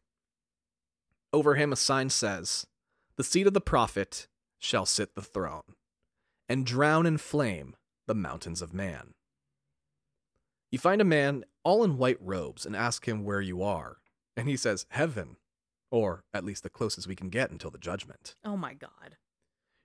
Over 1.31 1.55
him, 1.55 1.71
a 1.71 1.77
sign 1.77 2.09
says, 2.09 2.67
The 3.15 3.23
seat 3.23 3.47
of 3.47 3.53
the 3.53 3.61
prophet 3.61 4.27
shall 4.59 4.85
sit 4.85 5.15
the 5.15 5.21
throne, 5.21 5.75
and 6.49 6.65
drown 6.65 7.05
in 7.05 7.17
flame 7.17 7.75
the 8.07 8.13
mountains 8.13 8.61
of 8.61 8.73
man. 8.73 9.13
You 10.69 10.79
find 10.79 11.01
a 11.01 11.05
man 11.05 11.45
all 11.63 11.83
in 11.83 11.97
white 11.97 12.19
robes 12.19 12.65
and 12.65 12.75
ask 12.75 13.07
him 13.07 13.23
where 13.23 13.41
you 13.41 13.63
are, 13.63 13.97
and 14.35 14.49
he 14.49 14.57
says, 14.57 14.85
Heaven, 14.89 15.37
or 15.89 16.25
at 16.33 16.43
least 16.43 16.63
the 16.63 16.69
closest 16.69 17.07
we 17.07 17.15
can 17.15 17.29
get 17.29 17.51
until 17.51 17.71
the 17.71 17.77
judgment. 17.77 18.35
Oh 18.43 18.57
my 18.57 18.73
god. 18.73 19.15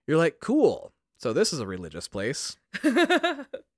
You're 0.09 0.19
like, 0.19 0.41
Cool, 0.41 0.93
so 1.17 1.33
this 1.33 1.53
is 1.53 1.61
a 1.61 1.67
religious 1.67 2.09
place. 2.09 2.57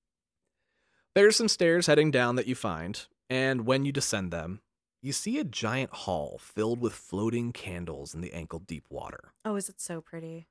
There's 1.14 1.36
some 1.36 1.48
stairs 1.48 1.86
heading 1.86 2.10
down 2.10 2.36
that 2.36 2.46
you 2.46 2.54
find, 2.54 3.06
and 3.28 3.66
when 3.66 3.84
you 3.84 3.92
descend 3.92 4.30
them, 4.30 4.60
you 5.02 5.12
see 5.12 5.38
a 5.38 5.44
giant 5.44 5.90
hall 5.90 6.38
filled 6.40 6.80
with 6.80 6.92
floating 6.92 7.52
candles 7.52 8.14
in 8.14 8.20
the 8.20 8.32
ankle 8.32 8.58
deep 8.58 8.84
water. 8.90 9.32
oh, 9.44 9.56
is 9.56 9.68
it 9.68 9.80
so 9.80 10.00
pretty? 10.00 10.48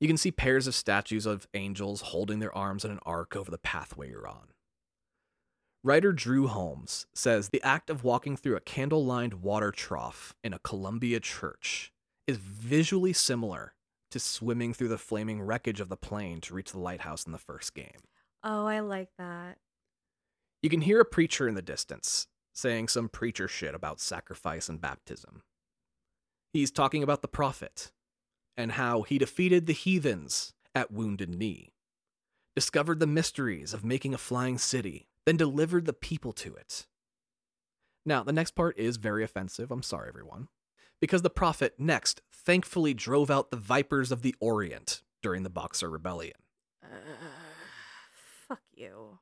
You 0.00 0.08
can 0.08 0.16
see 0.16 0.32
pairs 0.32 0.66
of 0.66 0.74
statues 0.74 1.26
of 1.26 1.46
angels 1.54 2.00
holding 2.00 2.40
their 2.40 2.56
arms 2.56 2.84
in 2.84 2.90
an 2.90 2.98
arc 3.06 3.36
over 3.36 3.50
the 3.50 3.58
pathway 3.58 4.10
you're 4.10 4.26
on. 4.26 4.48
Writer 5.84 6.12
Drew 6.12 6.46
Holmes 6.48 7.06
says 7.14 7.48
the 7.48 7.62
act 7.62 7.90
of 7.90 8.02
walking 8.04 8.36
through 8.36 8.56
a 8.56 8.60
candle 8.60 9.04
lined 9.04 9.42
water 9.42 9.70
trough 9.70 10.34
in 10.42 10.52
a 10.52 10.58
Columbia 10.58 11.20
church 11.20 11.92
is 12.26 12.36
visually 12.36 13.12
similar 13.12 13.74
to 14.10 14.18
swimming 14.20 14.74
through 14.74 14.88
the 14.88 14.98
flaming 14.98 15.40
wreckage 15.42 15.80
of 15.80 15.88
the 15.88 15.96
plane 15.96 16.40
to 16.42 16.54
reach 16.54 16.72
the 16.72 16.78
lighthouse 16.78 17.24
in 17.24 17.32
the 17.32 17.38
first 17.38 17.74
game. 17.74 18.02
Oh, 18.44 18.66
I 18.66 18.80
like 18.80 19.10
that. 19.18 19.58
You 20.62 20.70
can 20.70 20.82
hear 20.82 21.00
a 21.00 21.04
preacher 21.04 21.48
in 21.48 21.56
the 21.56 21.62
distance 21.62 22.28
saying 22.52 22.88
some 22.88 23.08
preacher 23.08 23.48
shit 23.48 23.74
about 23.74 24.00
sacrifice 24.00 24.68
and 24.68 24.80
baptism. 24.80 25.42
He's 26.52 26.70
talking 26.70 27.02
about 27.02 27.22
the 27.22 27.28
prophet 27.28 27.90
and 28.56 28.72
how 28.72 29.02
he 29.02 29.18
defeated 29.18 29.66
the 29.66 29.72
heathens 29.72 30.54
at 30.74 30.92
Wounded 30.92 31.34
Knee, 31.34 31.72
discovered 32.54 33.00
the 33.00 33.06
mysteries 33.06 33.74
of 33.74 33.84
making 33.84 34.14
a 34.14 34.18
flying 34.18 34.58
city, 34.58 35.08
then 35.26 35.36
delivered 35.36 35.86
the 35.86 35.92
people 35.92 36.32
to 36.34 36.54
it. 36.54 36.86
Now, 38.04 38.22
the 38.22 38.32
next 38.32 38.52
part 38.52 38.78
is 38.78 38.96
very 38.98 39.24
offensive. 39.24 39.70
I'm 39.70 39.82
sorry, 39.82 40.08
everyone. 40.08 40.48
Because 41.00 41.22
the 41.22 41.30
prophet 41.30 41.74
next 41.78 42.20
thankfully 42.30 42.94
drove 42.94 43.30
out 43.30 43.50
the 43.50 43.56
vipers 43.56 44.12
of 44.12 44.22
the 44.22 44.34
Orient 44.38 45.02
during 45.22 45.42
the 45.42 45.50
Boxer 45.50 45.90
Rebellion. 45.90 46.36
Uh, 46.84 46.86
fuck 48.48 48.60
you. 48.74 49.18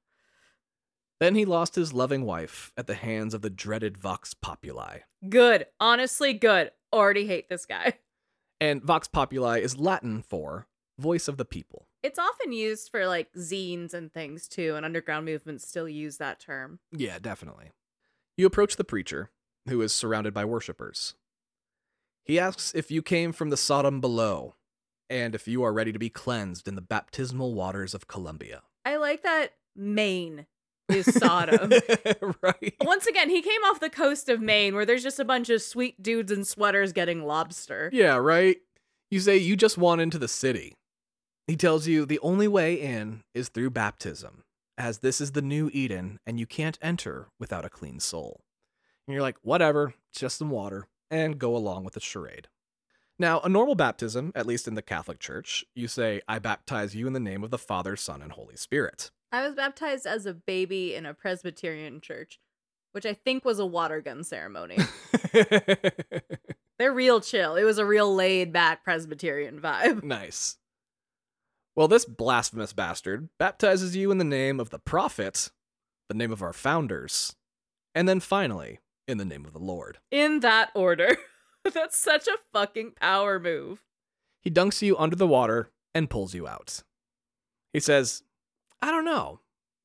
Then 1.20 1.34
he 1.34 1.44
lost 1.44 1.74
his 1.74 1.92
loving 1.92 2.24
wife 2.24 2.72
at 2.76 2.86
the 2.86 2.94
hands 2.94 3.34
of 3.34 3.42
the 3.42 3.50
dreaded 3.50 3.98
Vox 3.98 4.34
Populi. 4.34 5.00
Good. 5.28 5.66
Honestly, 5.78 6.32
good. 6.32 6.72
Already 6.92 7.26
hate 7.26 7.48
this 7.48 7.66
guy. 7.66 7.94
And 8.62 8.82
Vox 8.82 9.08
Populi 9.08 9.58
is 9.58 9.78
Latin 9.78 10.22
for 10.22 10.66
voice 10.98 11.28
of 11.28 11.36
the 11.36 11.44
people. 11.44 11.86
It's 12.02 12.18
often 12.18 12.52
used 12.52 12.90
for 12.90 13.06
like 13.06 13.32
zines 13.34 13.94
and 13.94 14.12
things 14.12 14.48
too, 14.48 14.74
and 14.76 14.84
underground 14.84 15.24
movements 15.26 15.66
still 15.66 15.88
use 15.88 16.18
that 16.18 16.40
term. 16.40 16.78
Yeah, 16.92 17.18
definitely. 17.18 17.70
You 18.36 18.46
approach 18.46 18.76
the 18.76 18.84
preacher, 18.84 19.30
who 19.68 19.80
is 19.82 19.94
surrounded 19.94 20.32
by 20.34 20.44
worshippers. 20.44 21.14
He 22.24 22.38
asks 22.38 22.74
if 22.74 22.90
you 22.90 23.02
came 23.02 23.32
from 23.32 23.50
the 23.50 23.56
Sodom 23.56 24.00
below, 24.00 24.54
and 25.08 25.34
if 25.34 25.48
you 25.48 25.62
are 25.62 25.72
ready 25.72 25.92
to 25.92 25.98
be 25.98 26.10
cleansed 26.10 26.68
in 26.68 26.74
the 26.74 26.80
baptismal 26.82 27.54
waters 27.54 27.94
of 27.94 28.08
Columbia. 28.08 28.62
I 28.84 28.96
like 28.96 29.22
that 29.22 29.54
Maine 29.74 30.46
is 30.92 31.06
Sodom. 31.14 31.72
right. 32.42 32.74
Once 32.80 33.06
again, 33.06 33.30
he 33.30 33.42
came 33.42 33.62
off 33.64 33.80
the 33.80 33.90
coast 33.90 34.28
of 34.28 34.40
Maine 34.40 34.74
where 34.74 34.86
there's 34.86 35.02
just 35.02 35.18
a 35.18 35.24
bunch 35.24 35.50
of 35.50 35.62
sweet 35.62 36.02
dudes 36.02 36.32
in 36.32 36.44
sweaters 36.44 36.92
getting 36.92 37.24
lobster. 37.24 37.90
Yeah, 37.92 38.16
right? 38.16 38.58
You 39.10 39.20
say 39.20 39.36
you 39.36 39.56
just 39.56 39.78
want 39.78 40.00
into 40.00 40.18
the 40.18 40.28
city. 40.28 40.74
He 41.46 41.56
tells 41.56 41.86
you 41.86 42.06
the 42.06 42.20
only 42.20 42.46
way 42.46 42.74
in 42.74 43.22
is 43.34 43.48
through 43.48 43.70
baptism, 43.70 44.44
as 44.78 44.98
this 44.98 45.20
is 45.20 45.32
the 45.32 45.42
new 45.42 45.70
Eden 45.72 46.20
and 46.26 46.38
you 46.38 46.46
can't 46.46 46.78
enter 46.80 47.28
without 47.38 47.64
a 47.64 47.70
clean 47.70 47.98
soul. 47.98 48.40
And 49.06 49.14
you're 49.14 49.22
like, 49.22 49.38
whatever, 49.42 49.94
just 50.14 50.38
some 50.38 50.50
water, 50.50 50.86
and 51.10 51.38
go 51.38 51.56
along 51.56 51.84
with 51.84 51.94
the 51.94 52.00
charade. 52.00 52.46
Now, 53.18 53.40
a 53.40 53.48
normal 53.50 53.74
baptism, 53.74 54.32
at 54.34 54.46
least 54.46 54.66
in 54.66 54.76
the 54.76 54.80
Catholic 54.80 55.18
Church, 55.18 55.64
you 55.74 55.88
say, 55.88 56.22
I 56.26 56.38
baptize 56.38 56.94
you 56.94 57.06
in 57.06 57.12
the 57.12 57.20
name 57.20 57.44
of 57.44 57.50
the 57.50 57.58
Father, 57.58 57.94
Son, 57.94 58.22
and 58.22 58.32
Holy 58.32 58.56
Spirit. 58.56 59.10
I 59.32 59.46
was 59.46 59.54
baptized 59.54 60.06
as 60.06 60.26
a 60.26 60.34
baby 60.34 60.94
in 60.94 61.06
a 61.06 61.14
Presbyterian 61.14 62.00
church, 62.00 62.40
which 62.92 63.06
I 63.06 63.14
think 63.14 63.44
was 63.44 63.58
a 63.58 63.66
water 63.66 64.00
gun 64.00 64.24
ceremony. 64.24 64.78
They're 66.78 66.92
real 66.92 67.20
chill. 67.20 67.56
It 67.56 67.64
was 67.64 67.78
a 67.78 67.84
real 67.84 68.12
laid 68.12 68.52
back 68.52 68.82
Presbyterian 68.82 69.60
vibe. 69.60 70.02
nice. 70.02 70.56
Well, 71.76 71.88
this 71.88 72.04
blasphemous 72.04 72.72
bastard 72.72 73.28
baptizes 73.38 73.94
you 73.94 74.10
in 74.10 74.18
the 74.18 74.24
name 74.24 74.58
of 74.58 74.70
the 74.70 74.78
prophet, 74.78 75.50
the 76.08 76.14
name 76.14 76.32
of 76.32 76.42
our 76.42 76.52
founders, 76.52 77.36
and 77.94 78.08
then 78.08 78.20
finally, 78.20 78.80
in 79.06 79.18
the 79.18 79.24
name 79.24 79.44
of 79.44 79.52
the 79.52 79.58
Lord. 79.60 79.98
In 80.10 80.40
that 80.40 80.70
order. 80.74 81.16
That's 81.74 81.98
such 81.98 82.26
a 82.26 82.38
fucking 82.52 82.92
power 83.00 83.38
move. 83.38 83.84
He 84.42 84.50
dunks 84.50 84.82
you 84.82 84.96
under 84.96 85.16
the 85.16 85.26
water 85.26 85.70
and 85.94 86.08
pulls 86.10 86.34
you 86.34 86.48
out. 86.48 86.82
He 87.72 87.80
says, 87.80 88.22
I 88.82 88.90
don't 88.90 89.04
know. 89.04 89.40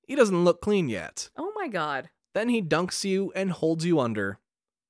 He 0.08 0.16
doesn't 0.16 0.44
look 0.44 0.62
clean 0.62 0.90
yet. 0.90 1.30
Oh 1.38 1.52
my 1.56 1.68
god. 1.68 2.10
Then 2.34 2.50
he 2.50 2.62
dunks 2.62 3.04
you 3.04 3.32
and 3.36 3.52
holds 3.52 3.86
you 3.86 4.00
under 4.00 4.40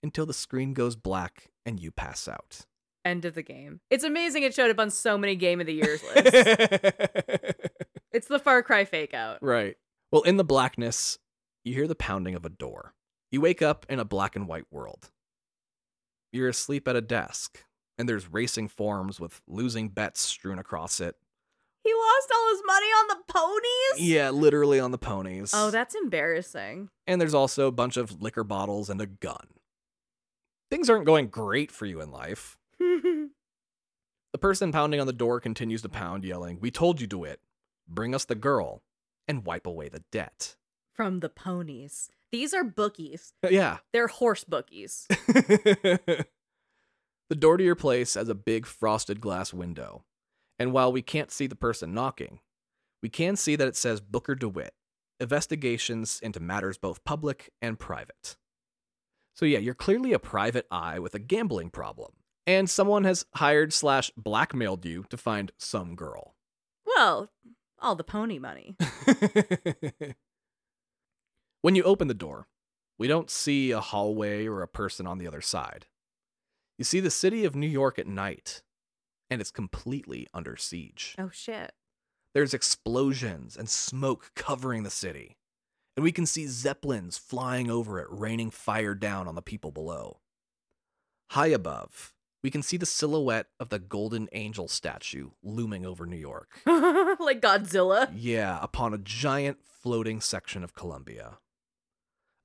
until 0.03 0.25
the 0.25 0.33
screen 0.33 0.73
goes 0.73 0.95
black 0.95 1.51
and 1.65 1.79
you 1.79 1.91
pass 1.91 2.27
out. 2.27 2.65
End 3.03 3.23
of 3.25 3.35
the 3.35 3.43
game. 3.43 3.81
It's 3.89 4.03
amazing 4.03 4.43
it 4.43 4.53
showed 4.53 4.71
up 4.71 4.79
on 4.79 4.89
so 4.89 5.17
many 5.17 5.35
Game 5.35 5.61
of 5.61 5.67
the 5.67 5.73
Years 5.73 6.01
lists. 6.03 6.31
it's 8.11 8.27
the 8.27 8.39
Far 8.39 8.63
Cry 8.63 8.83
fake 8.85 9.13
out. 9.13 9.37
right. 9.41 9.75
Well, 10.11 10.23
in 10.23 10.37
the 10.37 10.43
blackness, 10.43 11.19
you 11.63 11.73
hear 11.73 11.87
the 11.87 11.95
pounding 11.95 12.35
of 12.35 12.45
a 12.45 12.49
door. 12.49 12.93
You 13.31 13.41
wake 13.41 13.61
up 13.61 13.85
in 13.89 13.99
a 13.99 14.05
black 14.05 14.35
and 14.35 14.47
white 14.47 14.65
world. 14.71 15.11
You're 16.31 16.49
asleep 16.49 16.87
at 16.87 16.95
a 16.95 17.01
desk, 17.01 17.63
and 17.97 18.07
there's 18.07 18.31
racing 18.31 18.69
forms 18.69 19.19
with 19.19 19.41
losing 19.47 19.89
bets 19.89 20.21
strewn 20.21 20.57
across 20.59 20.99
it. 20.99 21.15
He 21.85 21.93
lost 21.93 22.31
all 22.35 22.49
his 22.49 22.61
money 22.65 22.87
on 22.87 23.07
the 23.09 23.31
ponies? 23.31 24.09
Yeah, 24.09 24.31
literally 24.31 24.79
on 24.79 24.89
the 24.91 24.97
ponies. 24.97 25.51
Oh, 25.55 25.69
that's 25.71 25.95
embarrassing. 25.95 26.89
and 27.07 27.21
there's 27.21 27.33
also 27.35 27.67
a 27.67 27.71
bunch 27.71 27.95
of 27.95 28.21
liquor 28.21 28.43
bottles 28.43 28.89
and 28.89 28.99
a 28.99 29.05
gun. 29.05 29.47
Things 30.71 30.89
aren't 30.89 31.05
going 31.05 31.27
great 31.27 31.71
for 31.71 31.85
you 31.85 32.01
in 32.01 32.11
life. 32.11 32.57
The 34.33 34.39
person 34.39 34.73
pounding 34.73 34.99
on 34.99 35.07
the 35.07 35.13
door 35.13 35.39
continues 35.39 35.81
to 35.83 35.87
pound, 35.87 36.25
yelling, 36.25 36.59
We 36.59 36.69
told 36.69 36.99
you 36.99 37.07
to 37.07 37.23
it. 37.23 37.39
Bring 37.87 38.13
us 38.13 38.25
the 38.25 38.35
girl 38.35 38.81
and 39.29 39.45
wipe 39.45 39.65
away 39.65 39.87
the 39.87 40.03
debt. 40.11 40.57
From 40.91 41.21
the 41.21 41.29
ponies. 41.29 42.09
These 42.33 42.53
are 42.53 42.65
bookies. 42.65 43.31
Uh, 43.41 43.47
yeah. 43.49 43.77
They're 43.93 44.07
horse 44.07 44.43
bookies. 44.43 45.07
the 45.09 46.25
door 47.29 47.55
to 47.55 47.63
your 47.63 47.75
place 47.75 48.15
has 48.15 48.27
a 48.27 48.35
big 48.35 48.65
frosted 48.65 49.21
glass 49.21 49.53
window. 49.53 50.03
And 50.57 50.71
while 50.71 50.91
we 50.91 51.01
can't 51.01 51.31
see 51.31 51.47
the 51.47 51.55
person 51.55 51.93
knocking, 51.93 52.39
we 53.01 53.09
can 53.09 53.35
see 53.35 53.55
that 53.55 53.67
it 53.67 53.75
says 53.75 54.01
Booker 54.01 54.35
DeWitt, 54.35 54.73
investigations 55.19 56.19
into 56.21 56.39
matters 56.39 56.77
both 56.77 57.03
public 57.03 57.51
and 57.61 57.77
private. 57.77 58.37
So 59.35 59.45
yeah, 59.45 59.59
you're 59.59 59.73
clearly 59.73 60.13
a 60.13 60.19
private 60.19 60.65
eye 60.71 60.99
with 60.99 61.13
a 61.13 61.19
gambling 61.19 61.69
problem. 61.69 62.13
And 62.47 62.69
someone 62.69 63.03
has 63.03 63.25
hired 63.35 63.73
slash 63.73 64.11
blackmailed 64.15 64.85
you 64.85 65.05
to 65.09 65.17
find 65.17 65.51
some 65.57 65.95
girl. 65.95 66.35
Well, 66.85 67.31
all 67.79 67.95
the 67.95 68.03
pony 68.03 68.39
money. 68.39 68.77
when 71.61 71.75
you 71.75 71.83
open 71.83 72.07
the 72.07 72.13
door, 72.13 72.47
we 72.97 73.07
don't 73.07 73.29
see 73.29 73.71
a 73.71 73.81
hallway 73.81 74.47
or 74.47 74.61
a 74.61 74.67
person 74.67 75.05
on 75.05 75.17
the 75.17 75.27
other 75.27 75.41
side. 75.41 75.87
You 76.77 76.85
see 76.85 76.99
the 76.99 77.11
city 77.11 77.45
of 77.45 77.55
New 77.55 77.67
York 77.67 77.99
at 77.99 78.07
night, 78.07 78.61
and 79.29 79.41
it's 79.41 79.51
completely 79.51 80.27
under 80.33 80.55
siege. 80.55 81.15
Oh 81.17 81.29
shit. 81.33 81.73
There's 82.33 82.53
explosions 82.53 83.55
and 83.55 83.69
smoke 83.69 84.31
covering 84.35 84.83
the 84.83 84.89
city, 84.89 85.37
and 85.95 86.03
we 86.03 86.11
can 86.11 86.25
see 86.25 86.47
zeppelins 86.47 87.17
flying 87.17 87.69
over 87.71 87.99
it, 87.99 88.07
raining 88.09 88.51
fire 88.51 88.93
down 88.93 89.27
on 89.27 89.35
the 89.35 89.41
people 89.41 89.71
below. 89.71 90.19
High 91.31 91.47
above, 91.47 92.13
we 92.43 92.51
can 92.51 92.61
see 92.61 92.77
the 92.77 92.85
silhouette 92.85 93.47
of 93.59 93.69
the 93.69 93.79
Golden 93.79 94.27
Angel 94.33 94.67
statue 94.67 95.29
looming 95.41 95.85
over 95.85 96.05
New 96.05 96.17
York. 96.17 96.59
like 96.65 97.41
Godzilla. 97.41 98.11
Yeah, 98.13 98.59
upon 98.61 98.93
a 98.93 98.97
giant 98.99 99.57
floating 99.63 100.19
section 100.21 100.63
of 100.63 100.75
Columbia. 100.75 101.37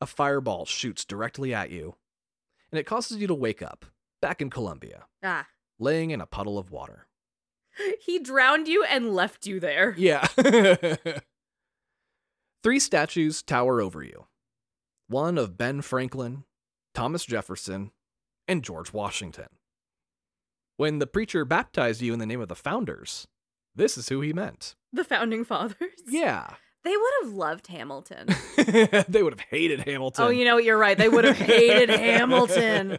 A 0.00 0.06
fireball 0.06 0.64
shoots 0.64 1.04
directly 1.04 1.52
at 1.52 1.70
you, 1.70 1.96
and 2.72 2.78
it 2.78 2.84
causes 2.86 3.18
you 3.18 3.26
to 3.26 3.34
wake 3.34 3.60
up, 3.60 3.84
back 4.22 4.40
in 4.40 4.48
Columbia, 4.50 5.04
Ah. 5.22 5.46
Laying 5.80 6.10
in 6.10 6.20
a 6.20 6.26
puddle 6.26 6.58
of 6.58 6.70
water. 6.70 7.06
He 8.00 8.18
drowned 8.18 8.68
you 8.68 8.84
and 8.84 9.14
left 9.14 9.46
you 9.46 9.58
there. 9.58 9.94
Yeah. 9.96 10.26
Three 12.62 12.78
statues 12.78 13.42
tower 13.42 13.80
over 13.80 14.02
you 14.02 14.26
one 15.08 15.38
of 15.38 15.56
Ben 15.58 15.80
Franklin, 15.82 16.44
Thomas 16.94 17.24
Jefferson, 17.24 17.90
and 18.46 18.62
George 18.62 18.92
Washington. 18.92 19.48
When 20.76 20.98
the 20.98 21.06
preacher 21.06 21.44
baptized 21.44 22.00
you 22.00 22.12
in 22.12 22.18
the 22.20 22.26
name 22.26 22.40
of 22.40 22.48
the 22.48 22.54
founders, 22.54 23.26
this 23.74 23.98
is 23.98 24.08
who 24.08 24.20
he 24.20 24.32
meant. 24.32 24.76
The 24.92 25.04
founding 25.04 25.44
fathers. 25.44 25.76
Yeah. 26.06 26.54
They 26.84 26.96
would 26.96 27.12
have 27.22 27.32
loved 27.32 27.66
Hamilton. 27.66 28.28
they 28.56 29.22
would 29.22 29.32
have 29.32 29.46
hated 29.50 29.80
Hamilton. 29.80 30.24
Oh, 30.24 30.28
you 30.30 30.44
know 30.44 30.54
what? 30.54 30.64
You're 30.64 30.78
right. 30.78 30.96
They 30.96 31.08
would 31.08 31.24
have 31.24 31.36
hated 31.36 31.90
Hamilton. 31.90 32.98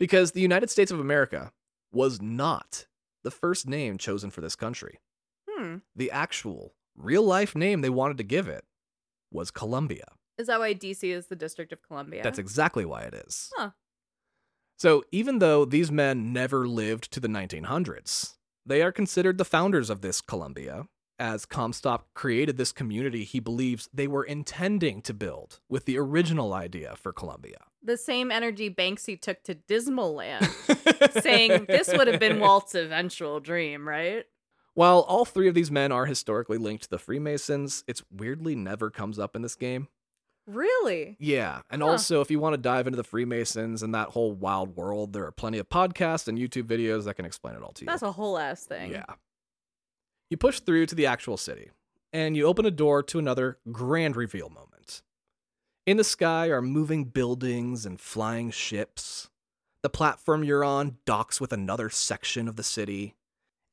Because 0.00 0.32
the 0.32 0.40
United 0.40 0.70
States 0.70 0.90
of 0.90 0.98
America 0.98 1.52
was 1.92 2.20
not 2.20 2.86
the 3.22 3.30
first 3.30 3.68
name 3.68 3.98
chosen 3.98 4.30
for 4.30 4.40
this 4.40 4.56
country. 4.56 4.98
Hmm. 5.48 5.76
The 5.94 6.10
actual, 6.10 6.74
real 6.96 7.22
life 7.22 7.54
name 7.54 7.82
they 7.82 7.90
wanted 7.90 8.16
to 8.16 8.24
give 8.24 8.48
it 8.48 8.64
was 9.30 9.52
Columbia. 9.52 10.06
Is 10.38 10.46
that 10.46 10.58
why 10.58 10.74
DC 10.74 11.04
is 11.04 11.26
the 11.26 11.36
District 11.36 11.70
of 11.70 11.82
Columbia? 11.82 12.22
That's 12.22 12.38
exactly 12.38 12.84
why 12.84 13.02
it 13.02 13.14
is. 13.14 13.50
Huh. 13.56 13.70
So, 14.78 15.04
even 15.12 15.38
though 15.40 15.66
these 15.66 15.92
men 15.92 16.32
never 16.32 16.66
lived 16.66 17.12
to 17.12 17.20
the 17.20 17.28
1900s, 17.28 18.36
they 18.64 18.80
are 18.80 18.92
considered 18.92 19.36
the 19.36 19.44
founders 19.44 19.90
of 19.90 20.00
this 20.00 20.22
Columbia, 20.22 20.86
as 21.18 21.44
Comstock 21.44 22.06
created 22.14 22.56
this 22.56 22.72
community 22.72 23.24
he 23.24 23.40
believes 23.40 23.90
they 23.92 24.08
were 24.08 24.24
intending 24.24 25.02
to 25.02 25.12
build 25.12 25.60
with 25.68 25.84
the 25.84 25.98
original 25.98 26.54
idea 26.54 26.96
for 26.96 27.12
Columbia. 27.12 27.58
The 27.82 27.96
same 27.96 28.30
energy 28.30 28.68
Banksy 28.68 29.20
took 29.20 29.42
to 29.44 29.54
Dismaland, 29.54 30.44
saying 31.22 31.64
this 31.66 31.88
would 31.92 32.08
have 32.08 32.20
been 32.20 32.38
Walt's 32.40 32.74
eventual 32.74 33.40
dream, 33.40 33.88
right? 33.88 34.24
While 34.74 35.00
all 35.00 35.24
three 35.24 35.48
of 35.48 35.54
these 35.54 35.70
men 35.70 35.90
are 35.90 36.06
historically 36.06 36.58
linked 36.58 36.84
to 36.84 36.90
the 36.90 36.98
Freemasons, 36.98 37.82
it's 37.86 38.02
weirdly 38.10 38.54
never 38.54 38.90
comes 38.90 39.18
up 39.18 39.34
in 39.34 39.42
this 39.42 39.54
game. 39.54 39.88
Really? 40.46 41.16
Yeah, 41.18 41.62
and 41.70 41.82
Huh. 41.82 41.88
also 41.90 42.20
if 42.20 42.30
you 42.30 42.38
want 42.38 42.54
to 42.54 42.58
dive 42.58 42.86
into 42.86 42.96
the 42.96 43.04
Freemasons 43.04 43.82
and 43.82 43.94
that 43.94 44.08
whole 44.10 44.32
wild 44.32 44.76
world, 44.76 45.12
there 45.12 45.24
are 45.26 45.32
plenty 45.32 45.58
of 45.58 45.68
podcasts 45.68 46.28
and 46.28 46.38
YouTube 46.38 46.64
videos 46.64 47.04
that 47.04 47.14
can 47.14 47.24
explain 47.24 47.54
it 47.56 47.62
all 47.62 47.72
to 47.72 47.84
you. 47.84 47.86
That's 47.86 48.02
a 48.02 48.12
whole 48.12 48.36
ass 48.38 48.64
thing. 48.64 48.90
Yeah. 48.92 49.04
You 50.28 50.36
push 50.36 50.60
through 50.60 50.86
to 50.86 50.94
the 50.94 51.06
actual 51.06 51.36
city, 51.36 51.70
and 52.12 52.36
you 52.36 52.46
open 52.46 52.64
a 52.66 52.70
door 52.70 53.02
to 53.04 53.18
another 53.18 53.58
grand 53.72 54.16
reveal 54.16 54.48
moment. 54.48 54.69
In 55.86 55.96
the 55.96 56.04
sky 56.04 56.48
are 56.48 56.60
moving 56.60 57.04
buildings 57.04 57.86
and 57.86 57.98
flying 57.98 58.50
ships. 58.50 59.30
The 59.82 59.88
platform 59.88 60.44
you're 60.44 60.64
on 60.64 60.98
docks 61.06 61.40
with 61.40 61.52
another 61.52 61.88
section 61.88 62.48
of 62.48 62.56
the 62.56 62.62
city. 62.62 63.16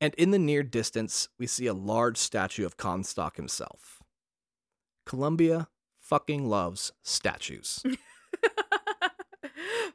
And 0.00 0.14
in 0.14 0.30
the 0.30 0.38
near 0.38 0.62
distance, 0.62 1.28
we 1.38 1.46
see 1.46 1.66
a 1.66 1.74
large 1.74 2.16
statue 2.16 2.64
of 2.64 2.76
Comstock 2.76 3.36
himself. 3.36 4.02
Columbia 5.04 5.68
fucking 6.00 6.48
loves 6.48 6.92
statues. 7.02 7.82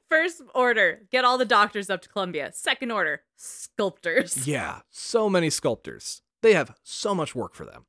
First 0.10 0.44
order, 0.54 1.02
get 1.12 1.26
all 1.26 1.40
the 1.40 1.46
doctors 1.46 1.90
up 1.90 2.02
to 2.04 2.10
Columbia. 2.10 2.52
Second 2.54 2.92
order, 2.92 3.22
sculptors. 3.36 4.48
Yeah, 4.48 4.82
so 4.92 5.30
many 5.30 5.50
sculptors. 5.50 6.22
They 6.44 6.54
have 6.54 6.76
so 6.84 7.16
much 7.16 7.34
work 7.34 7.56
for 7.56 7.66
them. 7.66 7.86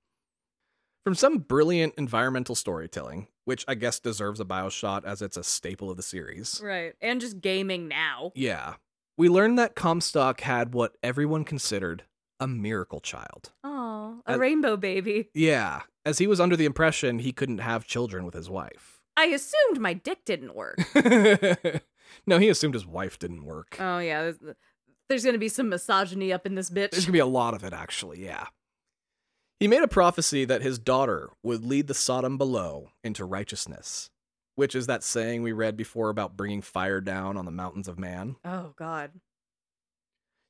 From 1.05 1.15
some 1.15 1.39
brilliant 1.39 1.95
environmental 1.99 2.55
storytelling, 2.55 3.29
which 3.45 3.65
I 3.69 3.75
guess 3.75 3.99
deserves 3.99 4.41
a 4.41 4.45
bio 4.45 4.69
shot 4.69 5.05
as 5.05 5.23
it's 5.23 5.37
a 5.37 5.45
staple 5.45 5.91
of 5.91 5.97
the 5.97 6.03
series. 6.03 6.61
Right. 6.63 6.95
And 7.01 7.21
just 7.21 7.41
gaming 7.41 7.89
now. 7.89 8.33
Yeah, 8.35 8.75
we 9.17 9.29
learned 9.29 9.59
that 9.59 9.75
Comstock 9.75 10.41
had 10.41 10.75
what 10.75 10.97
everyone 11.03 11.45
considered 11.45 12.05
a 12.41 12.47
miracle 12.49 13.01
child. 13.01 13.53
Oh, 13.63 14.21
a 14.27 14.39
rainbow 14.39 14.77
baby. 14.77 15.31
Yeah, 15.35 15.83
as 16.05 16.19
he 16.19 16.27
was 16.27 16.41
under 16.41 16.57
the 16.57 16.65
impression 16.65 17.19
he 17.21 17.33
couldn't 17.33 17.59
have 17.59 17.87
children 17.87 18.25
with 18.25 18.35
his 18.35 18.51
wife. 18.51 19.01
I 19.17 19.27
assumed 19.27 19.79
my 19.81 19.93
dick 19.95 20.25
didn't 20.25 20.55
work. 20.57 20.79
no, 22.27 22.39
he 22.39 22.49
assumed 22.49 22.75
his 22.75 22.87
wife 22.87 23.19
didn't 23.19 23.45
work. 23.45 23.77
oh 23.79 23.99
yeah, 23.99 24.23
there's, 24.23 24.39
there's 25.09 25.25
gonna 25.25 25.39
be 25.39 25.49
some 25.49 25.69
misogyny 25.69 26.33
up 26.33 26.47
in 26.47 26.55
this 26.57 26.71
bitch. 26.71 26.91
There's 26.91 27.05
gonna 27.05 27.13
be 27.13 27.19
a 27.21 27.27
lot 27.27 27.55
of 27.55 27.63
it, 27.63 27.73
actually, 27.73 28.25
yeah. 28.25 28.47
He 29.61 29.69
made 29.69 29.83
a 29.83 29.89
prophecy 29.89 30.45
that 30.45 30.63
his 30.63 30.79
daughter 30.79 31.31
would 31.43 31.65
lead 31.65 31.87
the 31.87 31.95
Sodom 31.95 32.37
below 32.37 32.91
into 33.03 33.25
righteousness, 33.25 34.11
which 34.57 34.75
is 34.75 34.87
that 34.87 35.03
saying 35.03 35.43
we 35.43 35.53
read 35.53 35.77
before 35.77 36.11
about 36.11 36.37
bringing 36.37 36.61
fire 36.61 37.01
down 37.01 37.37
on 37.37 37.45
the 37.45 37.51
mountains 37.51 37.89
of 37.89 37.99
man. 37.99 38.37
Oh 38.45 38.75
god. 38.77 39.13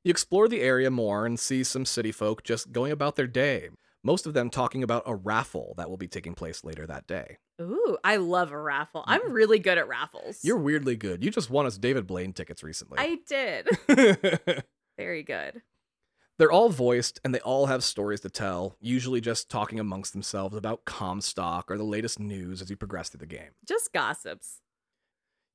You 0.05 0.11
explore 0.11 0.49
the 0.49 0.61
area 0.61 0.91
more 0.91 1.25
and 1.27 1.39
see 1.39 1.65
some 1.65 1.87
city 1.87 2.13
folk 2.13 2.43
just 2.43 2.73
going 2.73 2.93
about 2.93 3.17
their 3.17 3.27
day, 3.27 3.71
most 4.03 4.27
of 4.27 4.35
them 4.35 4.51
talking 4.51 4.83
about 4.83 5.03
a 5.07 5.15
raffle 5.15 5.75
that 5.79 5.89
will 5.89 5.97
be 5.97 6.09
taking 6.09 6.35
place 6.35 6.63
later 6.63 6.87
that 6.87 7.07
day. 7.07 7.39
Ooh, 7.61 7.97
I 8.05 8.17
love 8.17 8.53
a 8.53 8.61
raffle. 8.61 9.05
I'm 9.07 9.23
mm-hmm. 9.23 9.33
really 9.33 9.59
good 9.59 9.79
at 9.79 9.89
raffles. 9.89 10.41
You're 10.43 10.59
weirdly 10.59 10.97
good. 10.97 11.25
You 11.25 11.31
just 11.31 11.51
won 11.51 11.67
us 11.67 11.79
David 11.79 12.07
Blaine 12.07 12.33
tickets 12.33 12.63
recently. 12.63 12.99
I 12.99 13.19
did. 13.27 14.65
Very 14.99 15.23
good. 15.23 15.63
They're 16.37 16.51
all 16.51 16.69
voiced 16.69 17.21
and 17.25 17.35
they 17.35 17.41
all 17.41 17.67
have 17.67 17.85
stories 17.85 18.21
to 18.21 18.31
tell, 18.31 18.77
usually 18.81 19.21
just 19.21 19.49
talking 19.49 19.79
amongst 19.79 20.13
themselves 20.13 20.57
about 20.57 20.85
Comstock 20.85 21.71
or 21.71 21.79
the 21.79 21.85
latest 21.85 22.19
news 22.19 22.61
as 22.61 22.71
you 22.71 22.77
progress 22.77 23.09
through 23.09 23.21
the 23.21 23.27
game. 23.27 23.51
Just 23.67 23.93
gossips. 23.93 24.61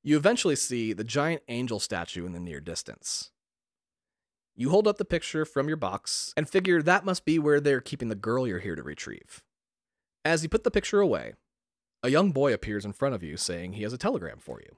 You 0.02 0.16
eventually 0.16 0.56
see 0.56 0.94
the 0.94 1.04
giant 1.04 1.42
angel 1.48 1.80
statue 1.80 2.24
in 2.24 2.32
the 2.32 2.40
near 2.40 2.60
distance. 2.60 3.30
You 4.56 4.70
hold 4.70 4.88
up 4.88 4.96
the 4.96 5.04
picture 5.04 5.44
from 5.44 5.68
your 5.68 5.76
box 5.76 6.32
and 6.36 6.48
figure 6.48 6.82
that 6.82 7.04
must 7.04 7.26
be 7.26 7.38
where 7.38 7.60
they're 7.60 7.80
keeping 7.82 8.08
the 8.08 8.14
girl 8.14 8.46
you're 8.46 8.58
here 8.60 8.76
to 8.76 8.82
retrieve. 8.82 9.42
As 10.24 10.42
you 10.42 10.48
put 10.48 10.64
the 10.64 10.70
picture 10.70 11.00
away, 11.00 11.34
a 12.02 12.08
young 12.08 12.32
boy 12.32 12.54
appears 12.54 12.86
in 12.86 12.94
front 12.94 13.14
of 13.14 13.22
you 13.22 13.36
saying 13.36 13.74
he 13.74 13.82
has 13.82 13.92
a 13.92 13.98
telegram 13.98 14.38
for 14.38 14.60
you. 14.60 14.76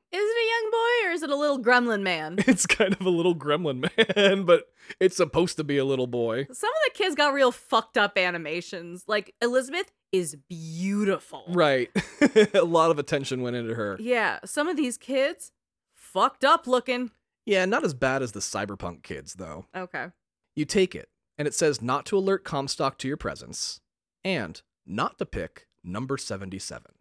Is 1.12 1.22
it 1.22 1.28
a 1.28 1.32
or 1.32 1.32
is 1.32 1.32
it 1.32 1.36
a 1.36 1.36
little 1.36 1.58
gremlin 1.58 2.02
man? 2.02 2.38
It's 2.46 2.66
kind 2.66 2.94
of 2.94 3.04
a 3.04 3.10
little 3.10 3.34
gremlin 3.34 3.90
man, 3.96 4.44
but 4.46 4.64
it's 4.98 5.16
supposed 5.16 5.56
to 5.58 5.64
be 5.64 5.76
a 5.76 5.84
little 5.84 6.06
boy. 6.06 6.46
Some 6.52 6.70
of 6.70 6.82
the 6.86 6.90
kids 6.94 7.14
got 7.14 7.34
real 7.34 7.52
fucked 7.52 7.98
up 7.98 8.16
animations. 8.16 9.04
Like 9.06 9.34
Elizabeth 9.42 9.92
is 10.10 10.36
beautiful. 10.48 11.44
Right. 11.48 11.90
a 12.54 12.64
lot 12.64 12.90
of 12.90 12.98
attention 12.98 13.42
went 13.42 13.56
into 13.56 13.74
her. 13.74 13.96
Yeah, 14.00 14.38
some 14.44 14.68
of 14.68 14.76
these 14.76 14.96
kids 14.96 15.52
fucked 15.94 16.44
up 16.44 16.66
looking. 16.66 17.10
Yeah, 17.44 17.64
not 17.66 17.84
as 17.84 17.94
bad 17.94 18.22
as 18.22 18.32
the 18.32 18.40
cyberpunk 18.40 19.02
kids, 19.02 19.34
though. 19.34 19.66
Okay. 19.76 20.06
You 20.54 20.64
take 20.64 20.94
it, 20.94 21.08
and 21.36 21.48
it 21.48 21.54
says 21.54 21.82
not 21.82 22.06
to 22.06 22.16
alert 22.16 22.44
Comstock 22.44 22.98
to 22.98 23.08
your 23.08 23.16
presence, 23.16 23.80
and 24.24 24.62
not 24.86 25.18
to 25.18 25.26
pick 25.26 25.66
number 25.82 26.16
77. 26.16 26.92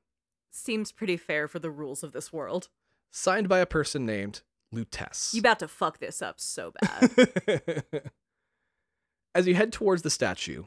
Seems 0.49 0.91
pretty 0.91 1.17
fair 1.17 1.47
for 1.47 1.59
the 1.59 1.71
rules 1.71 2.03
of 2.03 2.11
this 2.11 2.33
world. 2.33 2.69
Signed 3.11 3.49
by 3.49 3.59
a 3.59 3.65
person 3.65 4.05
named 4.05 4.41
Lutece. 4.73 5.33
You 5.33 5.39
about 5.39 5.59
to 5.59 5.67
fuck 5.67 5.99
this 5.99 6.21
up 6.21 6.39
so 6.39 6.71
bad. 6.81 7.83
As 9.35 9.47
you 9.47 9.55
head 9.55 9.71
towards 9.71 10.01
the 10.01 10.09
statue, 10.09 10.63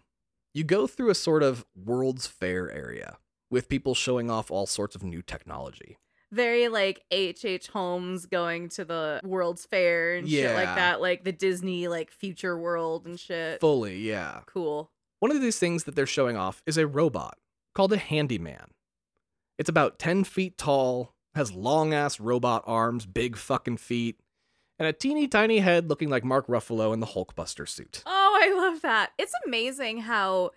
you 0.52 0.62
go 0.64 0.86
through 0.86 1.10
a 1.10 1.14
sort 1.14 1.42
of 1.42 1.64
World's 1.74 2.26
Fair 2.26 2.70
area, 2.70 3.18
with 3.50 3.68
people 3.68 3.94
showing 3.94 4.30
off 4.30 4.50
all 4.50 4.66
sorts 4.66 4.94
of 4.94 5.02
new 5.02 5.22
technology. 5.22 5.98
Very 6.30 6.68
like 6.68 7.02
H.H. 7.10 7.44
H. 7.44 7.68
Holmes 7.68 8.26
going 8.26 8.68
to 8.70 8.84
the 8.84 9.20
World's 9.24 9.64
Fair 9.64 10.16
and 10.16 10.28
shit 10.28 10.54
like 10.54 10.74
that, 10.74 11.00
like 11.00 11.24
the 11.24 11.32
Disney 11.32 11.88
like 11.88 12.10
future 12.10 12.58
world 12.58 13.06
and 13.06 13.18
shit. 13.18 13.60
Fully, 13.60 13.98
yeah. 13.98 14.40
cool. 14.46 14.90
One 15.20 15.30
of 15.30 15.40
these 15.40 15.58
things 15.58 15.84
that 15.84 15.94
they're 15.94 16.06
showing 16.06 16.36
off 16.36 16.62
is 16.66 16.76
a 16.76 16.86
robot 16.86 17.38
called 17.74 17.92
a 17.92 17.98
handyman. 17.98 18.72
It's 19.58 19.68
about 19.68 19.98
10 19.98 20.24
feet 20.24 20.58
tall, 20.58 21.13
has 21.34 21.52
long 21.52 21.92
ass 21.92 22.20
robot 22.20 22.62
arms, 22.66 23.06
big 23.06 23.36
fucking 23.36 23.76
feet, 23.76 24.20
and 24.78 24.88
a 24.88 24.92
teeny 24.92 25.28
tiny 25.28 25.58
head 25.58 25.88
looking 25.88 26.08
like 26.10 26.24
Mark 26.24 26.46
Ruffalo 26.46 26.92
in 26.92 27.00
the 27.00 27.06
Hulkbuster 27.06 27.68
suit. 27.68 28.02
Oh, 28.06 28.38
I 28.42 28.54
love 28.54 28.82
that. 28.82 29.12
It's 29.18 29.32
amazing 29.46 29.98
how 29.98 30.50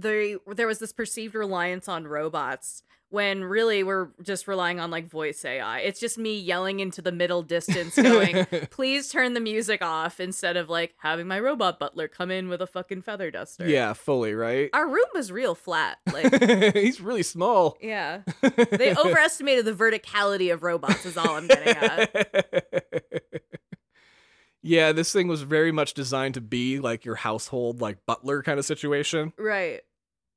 there 0.00 0.38
there 0.46 0.66
was 0.66 0.78
this 0.78 0.92
perceived 0.92 1.34
reliance 1.34 1.88
on 1.88 2.06
robots 2.06 2.82
when 3.12 3.42
really 3.42 3.82
we're 3.82 4.10
just 4.22 4.46
relying 4.46 4.78
on 4.78 4.88
like 4.92 5.08
voice 5.08 5.44
AI. 5.44 5.80
It's 5.80 5.98
just 5.98 6.16
me 6.16 6.38
yelling 6.38 6.78
into 6.78 7.02
the 7.02 7.10
middle 7.10 7.42
distance 7.42 7.96
going, 7.96 8.46
"Please 8.70 9.08
turn 9.08 9.34
the 9.34 9.40
music 9.40 9.82
off" 9.82 10.20
instead 10.20 10.56
of 10.56 10.68
like 10.68 10.94
having 10.98 11.26
my 11.26 11.40
robot 11.40 11.80
butler 11.80 12.06
come 12.06 12.30
in 12.30 12.48
with 12.48 12.62
a 12.62 12.68
fucking 12.68 13.02
feather 13.02 13.32
duster. 13.32 13.66
yeah, 13.66 13.94
fully, 13.94 14.32
right? 14.32 14.70
Our 14.72 14.86
room 14.88 15.06
was 15.12 15.32
real 15.32 15.56
flat. 15.56 15.98
Like 16.12 16.40
He's 16.74 17.00
really 17.00 17.24
small. 17.24 17.76
yeah. 17.80 18.20
They 18.70 18.94
overestimated 18.96 19.64
the 19.64 19.72
verticality 19.72 20.52
of 20.52 20.62
robots 20.62 21.04
is 21.04 21.16
all 21.16 21.30
I'm 21.36 21.48
getting 21.48 21.76
at. 21.76 23.12
yeah, 24.62 24.92
this 24.92 25.12
thing 25.12 25.26
was 25.28 25.42
very 25.42 25.72
much 25.72 25.94
designed 25.94 26.34
to 26.34 26.40
be 26.40 26.78
like 26.78 27.04
your 27.04 27.16
household, 27.16 27.80
like 27.80 28.06
butler 28.06 28.42
kind 28.42 28.58
of 28.58 28.64
situation. 28.64 29.32
Right. 29.38 29.80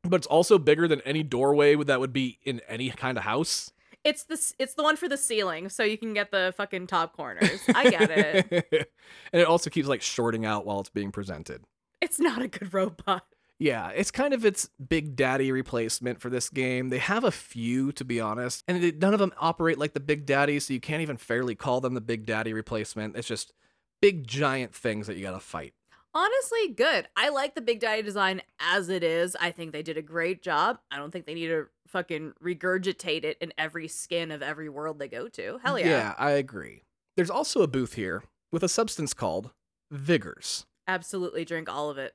But 0.04 0.18
it's 0.18 0.28
also 0.28 0.58
bigger 0.58 0.88
than 0.88 1.02
any 1.02 1.24
doorway 1.24 1.76
that 1.76 2.00
would 2.00 2.14
be 2.14 2.40
in 2.44 2.62
any 2.68 2.90
kind 2.90 3.18
of 3.18 3.24
house. 3.24 3.72
It's 4.04 4.24
the 4.24 4.54
it's 4.60 4.74
the 4.74 4.84
one 4.84 4.98
for 4.98 5.08
the 5.08 5.18
ceiling, 5.18 5.70
so 5.70 5.84
you 5.84 5.98
can 5.98 6.14
get 6.14 6.30
the 6.32 6.54
fucking 6.58 6.88
top 6.88 7.16
corners. 7.16 7.62
I 7.74 7.90
get 7.90 8.12
it. 8.12 8.52
and 9.32 9.42
it 9.42 9.48
also 9.48 9.70
keeps 9.70 9.88
like 9.88 10.02
shorting 10.02 10.46
out 10.46 10.66
while 10.66 10.82
it's 10.82 10.90
being 10.90 11.12
presented. 11.12 11.64
It's 12.02 12.20
not 12.20 12.42
a 12.42 12.50
good 12.50 12.74
robot. 12.74 13.24
Yeah, 13.60 13.90
it's 13.90 14.12
kind 14.12 14.34
of 14.34 14.44
its 14.44 14.70
Big 14.86 15.16
Daddy 15.16 15.50
replacement 15.52 16.20
for 16.20 16.30
this 16.30 16.50
game. 16.50 16.90
They 16.90 16.98
have 16.98 17.24
a 17.24 17.32
few, 17.32 17.94
to 17.94 18.04
be 18.04 18.20
honest, 18.20 18.62
and 18.68 18.84
it, 18.84 19.00
none 19.00 19.14
of 19.14 19.22
them 19.22 19.32
operate 19.40 19.78
like 19.78 19.94
the 19.94 20.02
Big 20.02 20.26
Daddy, 20.26 20.60
so 20.60 20.74
you 20.74 20.82
can't 20.82 21.02
even 21.02 21.16
fairly 21.16 21.56
call 21.56 21.80
them 21.80 21.94
the 21.94 22.02
Big 22.02 22.26
Daddy 22.26 22.52
replacement. 22.52 23.16
It's 23.16 23.28
just 23.28 23.54
big, 24.02 24.28
giant 24.28 24.76
things 24.76 25.08
that 25.08 25.16
you 25.16 25.24
gotta 25.24 25.40
fight. 25.40 25.74
Honestly, 26.14 26.70
good. 26.70 27.08
I 27.16 27.30
like 27.30 27.56
the 27.56 27.62
Big 27.62 27.80
Daddy 27.80 28.04
design 28.04 28.42
as 28.60 28.90
it 28.90 29.04
is. 29.04 29.36
I 29.40 29.52
think 29.52 29.72
they 29.72 29.82
did 29.82 29.98
a 29.98 30.02
great 30.02 30.44
job. 30.44 30.80
I 30.92 30.98
don't 30.98 31.12
think 31.12 31.26
they 31.26 31.34
need 31.34 31.48
to 31.48 31.68
fucking 31.88 32.34
regurgitate 32.44 33.24
it 33.24 33.38
in 33.42 33.52
every 33.58 33.88
skin 33.88 34.32
of 34.32 34.42
every 34.44 34.70
world 34.70 35.00
they 35.00 35.08
go 35.08 35.28
to. 35.30 35.60
Hell 35.64 35.80
yeah. 35.80 35.88
Yeah, 35.88 36.14
I 36.18 36.32
agree. 36.32 36.84
There's 37.16 37.30
also 37.30 37.62
a 37.62 37.68
booth 37.68 37.94
here 37.94 38.24
with 38.52 38.64
a 38.64 38.70
substance 38.70 39.14
called 39.14 39.52
Vigors. 39.92 40.66
Absolutely 40.88 41.46
drink 41.46 41.72
all 41.72 41.90
of 41.90 41.98
it. 41.98 42.14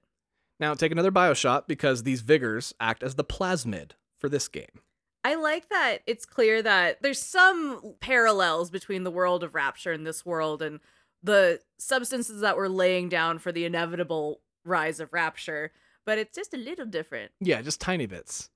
Now, 0.61 0.75
take 0.75 0.93
another 0.93 1.13
Bioshot 1.13 1.69
because 1.69 2.03
these 2.03 2.21
Vigors 2.21 2.75
act 2.81 3.03
as 3.03 3.15
the 3.15 3.25
plasmid 3.25 3.93
for 4.19 4.29
this 4.29 4.49
game. 4.49 4.83
I 5.25 5.35
like 5.35 5.69
that 5.69 5.99
it's 6.07 6.25
clear 6.25 6.63
that 6.63 7.03
there's 7.03 7.21
some 7.21 7.95
parallels 8.01 8.71
between 8.71 9.05
the 9.05 9.11
world 9.11 9.43
of 9.43 9.55
Rapture 9.55 9.93
and 9.93 10.07
this 10.07 10.25
world 10.25 10.63
and 10.63 10.81
the 11.23 11.61
substances 11.79 12.41
that 12.41 12.57
we're 12.57 12.69
laying 12.69 13.09
down 13.09 13.39
for 13.39 13.53
the 13.53 13.65
inevitable 13.65 14.41
rise 14.65 15.01
of 15.01 15.13
Rapture. 15.13 15.73
but 16.05 16.19
it's 16.19 16.35
just 16.35 16.55
a 16.55 16.59
little 16.59 16.87
different. 16.87 17.33
Yeah, 17.41 17.61
just 17.63 17.81
tiny 17.81 18.07
bits. 18.07 18.51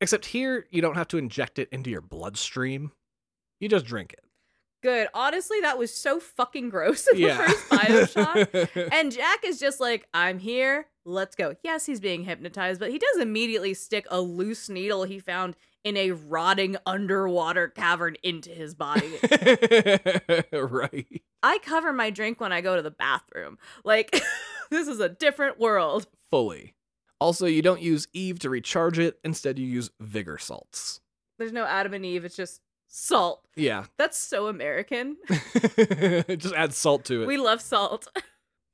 Except 0.00 0.26
here, 0.26 0.66
you 0.70 0.82
don't 0.82 0.96
have 0.96 1.08
to 1.08 1.18
inject 1.18 1.58
it 1.58 1.68
into 1.72 1.90
your 1.90 2.02
bloodstream. 2.02 2.92
You 3.60 3.68
just 3.68 3.86
drink 3.86 4.12
it. 4.12 4.20
Good. 4.82 5.08
Honestly, 5.14 5.60
that 5.62 5.78
was 5.78 5.92
so 5.92 6.20
fucking 6.20 6.68
gross 6.68 7.06
in 7.12 7.20
the 7.20 7.30
first 7.30 7.68
Bioshock. 7.70 8.88
and 8.92 9.10
Jack 9.10 9.44
is 9.44 9.58
just 9.58 9.80
like, 9.80 10.06
I'm 10.12 10.38
here. 10.38 10.86
Let's 11.04 11.34
go. 11.34 11.56
Yes, 11.64 11.86
he's 11.86 11.98
being 11.98 12.24
hypnotized, 12.24 12.78
but 12.78 12.90
he 12.90 12.98
does 12.98 13.20
immediately 13.20 13.74
stick 13.74 14.06
a 14.10 14.20
loose 14.20 14.68
needle 14.68 15.04
he 15.04 15.18
found 15.18 15.56
in 15.82 15.96
a 15.96 16.10
rotting 16.10 16.76
underwater 16.84 17.68
cavern 17.68 18.16
into 18.22 18.50
his 18.50 18.74
body. 18.74 19.12
right. 20.52 21.22
I 21.42 21.58
cover 21.58 21.92
my 21.92 22.10
drink 22.10 22.40
when 22.40 22.52
I 22.52 22.60
go 22.60 22.76
to 22.76 22.82
the 22.82 22.90
bathroom. 22.90 23.58
Like, 23.84 24.10
this 24.70 24.88
is 24.88 25.00
a 25.00 25.08
different 25.08 25.58
world. 25.58 26.06
Fully. 26.30 26.74
Also, 27.20 27.46
you 27.46 27.62
don't 27.62 27.80
use 27.80 28.08
Eve 28.12 28.38
to 28.40 28.50
recharge 28.50 28.98
it. 28.98 29.18
Instead, 29.24 29.58
you 29.58 29.66
use 29.66 29.90
Vigor 30.00 30.38
salts. 30.38 31.00
There's 31.38 31.52
no 31.52 31.64
Adam 31.64 31.94
and 31.94 32.04
Eve. 32.04 32.24
It's 32.24 32.36
just 32.36 32.60
salt. 32.88 33.46
Yeah. 33.56 33.84
That's 33.98 34.18
so 34.18 34.48
American. 34.48 35.16
just 35.28 36.54
add 36.54 36.74
salt 36.74 37.04
to 37.06 37.22
it. 37.22 37.26
We 37.26 37.36
love 37.36 37.60
salt. 37.60 38.08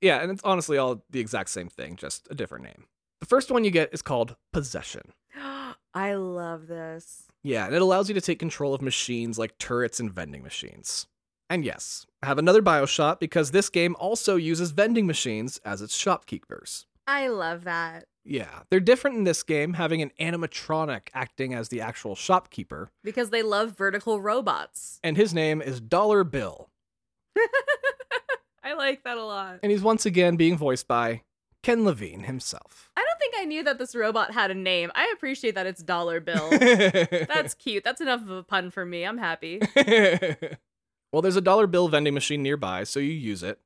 yeah, 0.01 0.21
and 0.23 0.31
it's 0.31 0.43
honestly 0.45 0.79
all 0.79 1.05
the 1.11 1.21
exact 1.21 1.51
same 1.51 1.69
thing, 1.69 1.97
just 1.97 2.27
a 2.31 2.35
different 2.35 2.65
name. 2.65 2.87
The 3.21 3.27
first 3.27 3.51
one 3.51 3.65
you 3.65 3.71
get 3.71 3.93
is 3.93 4.03
called 4.03 4.37
Possession. 4.53 5.13
I 5.95 6.15
love 6.15 6.67
this. 6.67 7.25
Yeah, 7.43 7.67
and 7.67 7.75
it 7.75 7.83
allows 7.83 8.09
you 8.09 8.15
to 8.15 8.21
take 8.21 8.39
control 8.39 8.75
of 8.75 8.83
machines 8.83 9.39
like 9.39 9.59
turrets 9.59 10.01
and 10.01 10.11
vending 10.13 10.43
machines. 10.43 11.07
And 11.53 11.67
yes, 11.67 12.07
have 12.23 12.39
another 12.39 12.63
Bioshot 12.63 13.21
because 13.21 13.51
this 13.51 13.69
game 13.69 13.95
also 13.99 14.37
uses 14.37 14.71
vending 14.71 15.07
machines 15.07 15.61
as 15.67 15.83
its 15.83 15.95
shopkeepers. 15.95 16.87
I 17.07 17.29
love 17.29 17.65
that. 17.65 18.07
Yeah, 18.25 18.61
they're 18.71 18.81
different 18.81 19.19
in 19.19 19.25
this 19.25 19.43
game, 19.43 19.75
having 19.75 20.01
an 20.01 20.13
animatronic 20.19 21.09
acting 21.13 21.53
as 21.53 21.69
the 21.69 21.83
actual 21.83 22.15
shopkeeper. 22.15 22.91
Because 23.05 23.29
they 23.29 23.43
love 23.43 23.77
vertical 23.77 24.19
robots. 24.19 24.99
And 25.05 25.15
his 25.19 25.35
name 25.35 25.61
is 25.61 25.79
Dollar 25.79 26.25
Bill. 26.25 26.71
I 28.65 28.73
like 28.73 29.05
that 29.05 29.19
a 29.19 29.25
lot. 29.25 29.59
And 29.63 29.71
he's 29.71 29.83
once 29.83 30.07
again 30.07 30.37
being 30.37 30.57
voiced 30.57 30.89
by 30.89 31.21
Ken 31.63 31.85
Levine 31.85 32.21
himself. 32.21 32.91
I 32.97 33.05
don't 33.07 33.19
think 33.19 33.35
I 33.39 33.45
knew 33.45 33.63
that 33.65 33.79
this 33.79 33.95
robot 33.95 34.33
had 34.33 34.51
a 34.51 34.55
name. 34.55 34.91
I 34.95 35.13
appreciate 35.15 35.55
that 35.57 35.67
it's 35.67 35.83
Dollar 35.83 36.19
Bill. 36.19 36.49
That's 36.51 37.53
cute. 37.53 37.85
That's 37.85 38.01
enough 38.01 38.23
of 38.23 38.31
a 38.31 38.43
pun 38.43 38.71
for 38.71 38.87
me. 38.87 39.05
I'm 39.05 39.19
happy. 39.19 39.61
well, 41.13 41.23
there's 41.23 41.37
a 41.37 41.41
dollar 41.41 41.67
bill 41.67 41.89
vending 41.89 42.15
machine 42.15 42.43
nearby, 42.43 42.85
so 42.85 43.01
you 43.01 43.13
use 43.13 43.43
it, 43.43 43.61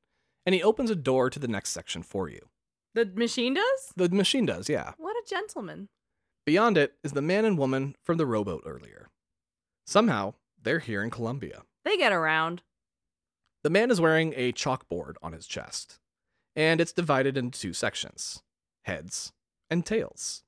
and 0.45 0.55
he 0.55 0.63
opens 0.63 0.91
a 0.91 0.97
door 0.97 1.31
to 1.31 1.39
the 1.39 1.49
next 1.49 1.71
section 1.71 2.03
for 2.03 2.29
you. 2.29 2.49
The 2.95 3.07
machine 3.15 3.55
does? 3.55 3.93
The 3.97 4.09
machine 4.09 4.47
does, 4.47 4.69
yeah. 4.69 4.93
What 4.97 5.17
a 5.17 5.29
gentleman. 5.29 5.89
Beyond 6.45 6.79
it 6.79 6.95
is 7.03 7.13
the 7.13 7.23
man 7.23 7.45
and 7.45 7.59
woman 7.59 7.97
from 8.03 8.17
the 8.17 8.27
rowboat 8.27 8.63
earlier. 8.67 9.09
Somehow, 9.87 10.35
they're 10.63 10.79
here 10.79 11.03
in 11.03 11.11
Columbia. 11.11 11.63
They 11.85 11.97
get 11.97 12.13
around. 12.13 12.63
The 13.63 13.71
man 13.71 13.91
is 13.91 14.01
wearing 14.01 14.33
a 14.37 14.53
chalkboard 14.53 15.15
on 15.23 15.33
his 15.33 15.47
chest 15.47 15.99
and 16.57 16.81
it's 16.81 16.93
divided 16.93 17.37
into 17.37 17.61
two 17.61 17.73
sections 17.75 18.43
heads 18.85 19.33
and 19.69 19.85
tails. 19.85 20.43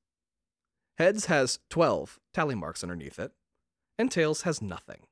Heads 0.96 1.26
has 1.26 1.58
12 1.70 2.18
tally 2.32 2.54
marks 2.54 2.82
underneath 2.82 3.18
it, 3.18 3.32
and 3.98 4.10
tails 4.10 4.42
has 4.42 4.62
nothing. 4.62 5.02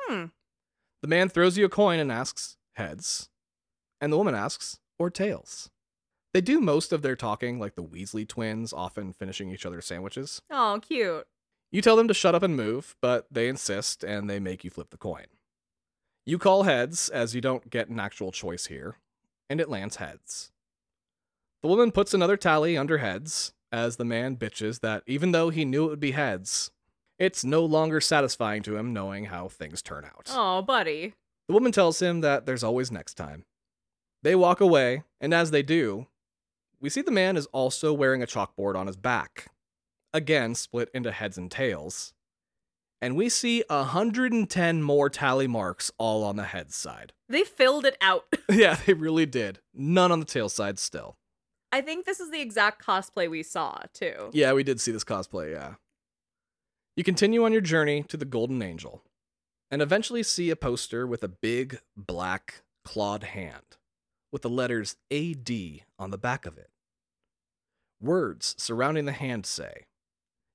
Hmm. 0.00 0.26
The 1.02 1.08
man 1.08 1.28
throws 1.28 1.58
you 1.58 1.64
a 1.64 1.68
coin 1.68 1.98
and 1.98 2.12
asks, 2.12 2.56
heads, 2.74 3.28
and 4.00 4.12
the 4.12 4.16
woman 4.16 4.36
asks, 4.36 4.78
or 4.98 5.10
tails. 5.10 5.68
They 6.32 6.40
do 6.40 6.60
most 6.60 6.92
of 6.92 7.02
their 7.02 7.16
talking 7.16 7.58
like 7.58 7.74
the 7.74 7.82
Weasley 7.82 8.26
twins, 8.26 8.72
often 8.72 9.12
finishing 9.12 9.50
each 9.50 9.66
other's 9.66 9.84
sandwiches. 9.84 10.40
Oh, 10.48 10.78
cute. 10.80 11.26
You 11.72 11.82
tell 11.82 11.96
them 11.96 12.08
to 12.08 12.14
shut 12.14 12.34
up 12.34 12.42
and 12.42 12.56
move, 12.56 12.94
but 13.02 13.26
they 13.30 13.48
insist 13.48 14.04
and 14.04 14.30
they 14.30 14.38
make 14.38 14.62
you 14.62 14.70
flip 14.70 14.90
the 14.90 14.96
coin. 14.96 15.26
You 16.24 16.38
call 16.38 16.62
heads, 16.62 17.08
as 17.08 17.34
you 17.34 17.40
don't 17.40 17.68
get 17.68 17.88
an 17.88 17.98
actual 17.98 18.30
choice 18.30 18.66
here, 18.66 18.96
and 19.50 19.60
it 19.60 19.68
lands 19.68 19.96
heads. 19.96 20.52
The 21.62 21.68
woman 21.68 21.90
puts 21.90 22.14
another 22.14 22.36
tally 22.36 22.76
under 22.76 22.98
heads, 22.98 23.52
as 23.72 23.96
the 23.96 24.04
man 24.04 24.36
bitches 24.36 24.80
that 24.80 25.02
even 25.06 25.32
though 25.32 25.50
he 25.50 25.64
knew 25.64 25.86
it 25.86 25.90
would 25.90 26.00
be 26.00 26.12
heads, 26.12 26.70
it's 27.22 27.44
no 27.44 27.64
longer 27.64 28.00
satisfying 28.00 28.64
to 28.64 28.76
him 28.76 28.92
knowing 28.92 29.26
how 29.26 29.46
things 29.46 29.80
turn 29.80 30.04
out. 30.04 30.28
Oh, 30.30 30.60
buddy. 30.60 31.14
The 31.46 31.54
woman 31.54 31.70
tells 31.70 32.02
him 32.02 32.20
that 32.22 32.46
there's 32.46 32.64
always 32.64 32.90
next 32.90 33.14
time. 33.14 33.44
They 34.24 34.34
walk 34.34 34.60
away, 34.60 35.04
and 35.20 35.32
as 35.32 35.52
they 35.52 35.62
do, 35.62 36.08
we 36.80 36.90
see 36.90 37.00
the 37.00 37.12
man 37.12 37.36
is 37.36 37.46
also 37.46 37.92
wearing 37.92 38.24
a 38.24 38.26
chalkboard 38.26 38.74
on 38.74 38.88
his 38.88 38.96
back, 38.96 39.52
again 40.12 40.56
split 40.56 40.90
into 40.92 41.12
heads 41.12 41.38
and 41.38 41.48
tails, 41.48 42.12
and 43.00 43.14
we 43.14 43.28
see 43.28 43.62
110 43.68 44.82
more 44.82 45.08
tally 45.08 45.46
marks 45.46 45.92
all 45.98 46.24
on 46.24 46.34
the 46.34 46.44
head 46.44 46.72
side. 46.72 47.12
They 47.28 47.44
filled 47.44 47.86
it 47.86 47.96
out. 48.00 48.24
yeah, 48.50 48.78
they 48.84 48.94
really 48.94 49.26
did. 49.26 49.60
None 49.72 50.10
on 50.10 50.18
the 50.18 50.26
tail 50.26 50.48
side 50.48 50.80
still. 50.80 51.16
I 51.70 51.82
think 51.82 52.04
this 52.04 52.18
is 52.18 52.32
the 52.32 52.40
exact 52.40 52.84
cosplay 52.84 53.30
we 53.30 53.44
saw, 53.44 53.78
too. 53.94 54.30
Yeah, 54.32 54.52
we 54.54 54.64
did 54.64 54.80
see 54.80 54.90
this 54.90 55.04
cosplay, 55.04 55.52
yeah. 55.52 55.74
You 56.94 57.04
continue 57.04 57.44
on 57.44 57.52
your 57.52 57.62
journey 57.62 58.02
to 58.08 58.18
the 58.18 58.26
Golden 58.26 58.60
Angel 58.60 59.02
and 59.70 59.80
eventually 59.80 60.22
see 60.22 60.50
a 60.50 60.56
poster 60.56 61.06
with 61.06 61.22
a 61.22 61.28
big 61.28 61.80
black 61.96 62.62
clawed 62.84 63.24
hand 63.24 63.78
with 64.30 64.42
the 64.42 64.50
letters 64.50 64.96
AD 65.10 65.50
on 65.98 66.10
the 66.10 66.18
back 66.18 66.44
of 66.44 66.58
it. 66.58 66.68
Words 67.98 68.54
surrounding 68.58 69.06
the 69.06 69.12
hand 69.12 69.46
say, 69.46 69.86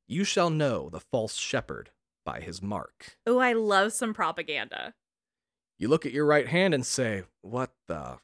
You 0.08 0.24
shall 0.24 0.52
know 0.52 0.90
the 0.90 1.00
false 1.00 1.38
shepherd 1.38 1.90
by 2.24 2.42
his 2.42 2.62
mark. 2.62 3.18
Oh, 3.26 3.40
I 3.40 3.54
love 3.54 3.94
some 3.94 4.14
propaganda. 4.14 4.94
You 5.80 5.88
look 5.88 6.06
at 6.06 6.12
your 6.12 6.26
right 6.26 6.48
hand 6.48 6.76
and 6.76 6.86
say, 6.86 7.24
What 7.42 7.72
the? 7.88 8.20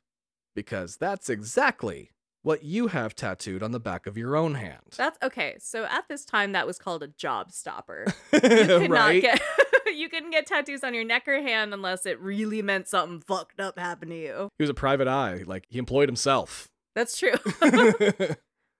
Because 0.55 0.97
that's 0.97 1.30
exactly 1.30 2.11
what 2.43 2.63
you 2.63 2.87
have 2.87 3.15
tattooed 3.15 3.63
on 3.63 3.71
the 3.71 3.79
back 3.79 4.05
of 4.05 4.17
your 4.17 4.35
own 4.35 4.55
hand. 4.55 4.81
That's 4.95 5.17
okay. 5.23 5.55
So 5.59 5.85
at 5.85 6.07
this 6.07 6.25
time, 6.25 6.51
that 6.51 6.67
was 6.67 6.77
called 6.77 7.01
a 7.01 7.07
job 7.07 7.51
stopper. 7.51 8.05
You 8.33 8.39
could 8.39 8.89
not 8.89 9.07
right? 9.09 9.21
get. 9.21 9.41
you 9.95 10.09
couldn't 10.09 10.31
get 10.31 10.45
tattoos 10.45 10.83
on 10.83 10.93
your 10.93 11.05
neck 11.05 11.27
or 11.27 11.41
hand 11.41 11.73
unless 11.73 12.05
it 12.05 12.19
really 12.19 12.61
meant 12.61 12.87
something 12.87 13.21
fucked 13.21 13.59
up 13.59 13.79
happened 13.79 14.11
to 14.11 14.17
you. 14.17 14.49
He 14.57 14.63
was 14.63 14.69
a 14.69 14.73
private 14.73 15.07
eye. 15.07 15.43
Like, 15.45 15.65
he 15.69 15.77
employed 15.77 16.09
himself. 16.09 16.67
That's 16.95 17.17
true. 17.17 17.33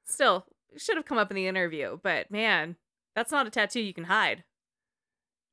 Still, 0.06 0.46
should 0.76 0.98
have 0.98 1.06
come 1.06 1.18
up 1.18 1.32
in 1.32 1.36
the 1.36 1.48
interview, 1.48 2.00
but 2.04 2.30
man, 2.30 2.76
that's 3.16 3.32
not 3.32 3.48
a 3.48 3.50
tattoo 3.50 3.80
you 3.80 3.94
can 3.94 4.06
hide. 4.06 4.44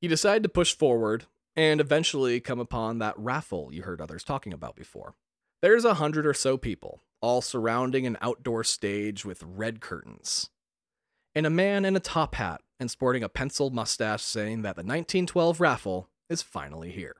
You 0.00 0.08
decide 0.08 0.42
to 0.42 0.48
push 0.48 0.74
forward 0.74 1.26
and 1.56 1.80
eventually 1.80 2.40
come 2.40 2.58
upon 2.58 2.98
that 2.98 3.18
raffle 3.18 3.70
you 3.72 3.82
heard 3.82 4.00
others 4.00 4.24
talking 4.24 4.52
about 4.52 4.76
before. 4.76 5.14
There's 5.62 5.84
a 5.84 5.94
hundred 5.94 6.26
or 6.26 6.32
so 6.32 6.56
people, 6.56 7.02
all 7.20 7.42
surrounding 7.42 8.06
an 8.06 8.16
outdoor 8.22 8.64
stage 8.64 9.26
with 9.26 9.42
red 9.42 9.80
curtains. 9.80 10.48
And 11.34 11.44
a 11.44 11.50
man 11.50 11.84
in 11.84 11.94
a 11.94 12.00
top 12.00 12.36
hat 12.36 12.62
and 12.78 12.90
sporting 12.90 13.22
a 13.22 13.28
penciled 13.28 13.74
mustache 13.74 14.22
saying 14.22 14.62
that 14.62 14.76
the 14.76 14.80
1912 14.80 15.60
raffle 15.60 16.08
is 16.30 16.40
finally 16.40 16.90
here. 16.90 17.16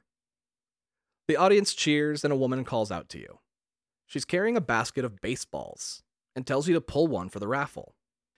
The 1.29 1.37
audience 1.37 1.75
cheers 1.75 2.25
and 2.25 2.33
a 2.33 2.37
woman 2.37 2.65
calls 2.65 2.91
out 2.91 3.11
to 3.11 3.19
you. 3.19 3.41
She's 4.07 4.25
carrying 4.25 4.57
a 4.57 4.63
basket 4.63 5.05
of 5.05 5.21
baseballs 5.21 6.03
and 6.35 6.47
tells 6.47 6.67
you 6.67 6.75
to 6.75 6.81
pull 6.81 7.09
one 7.09 7.29
for 7.29 7.41
the 7.41 7.47
raffle. 7.47 7.95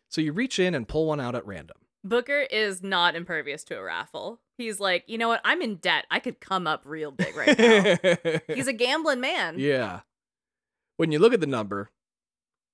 So 0.08 0.20
you 0.20 0.32
reach 0.32 0.58
in 0.58 0.74
and 0.74 0.88
pull 0.88 1.06
one 1.06 1.20
out 1.20 1.36
at 1.36 1.46
random. 1.46 1.78
Booker 2.04 2.40
is 2.50 2.82
not 2.82 3.14
impervious 3.14 3.62
to 3.64 3.76
a 3.76 3.82
raffle. 3.82 4.40
He's 4.58 4.80
like, 4.80 5.04
you 5.06 5.18
know 5.18 5.28
what? 5.28 5.40
I'm 5.44 5.62
in 5.62 5.76
debt. 5.76 6.06
I 6.10 6.18
could 6.18 6.40
come 6.40 6.66
up 6.66 6.82
real 6.84 7.12
big 7.12 7.36
right 7.36 7.58
now. 7.58 8.38
He's 8.54 8.66
a 8.66 8.72
gambling 8.72 9.20
man. 9.20 9.56
Yeah. 9.58 10.00
When 10.96 11.12
you 11.12 11.18
look 11.18 11.32
at 11.32 11.40
the 11.40 11.46
number, 11.46 11.90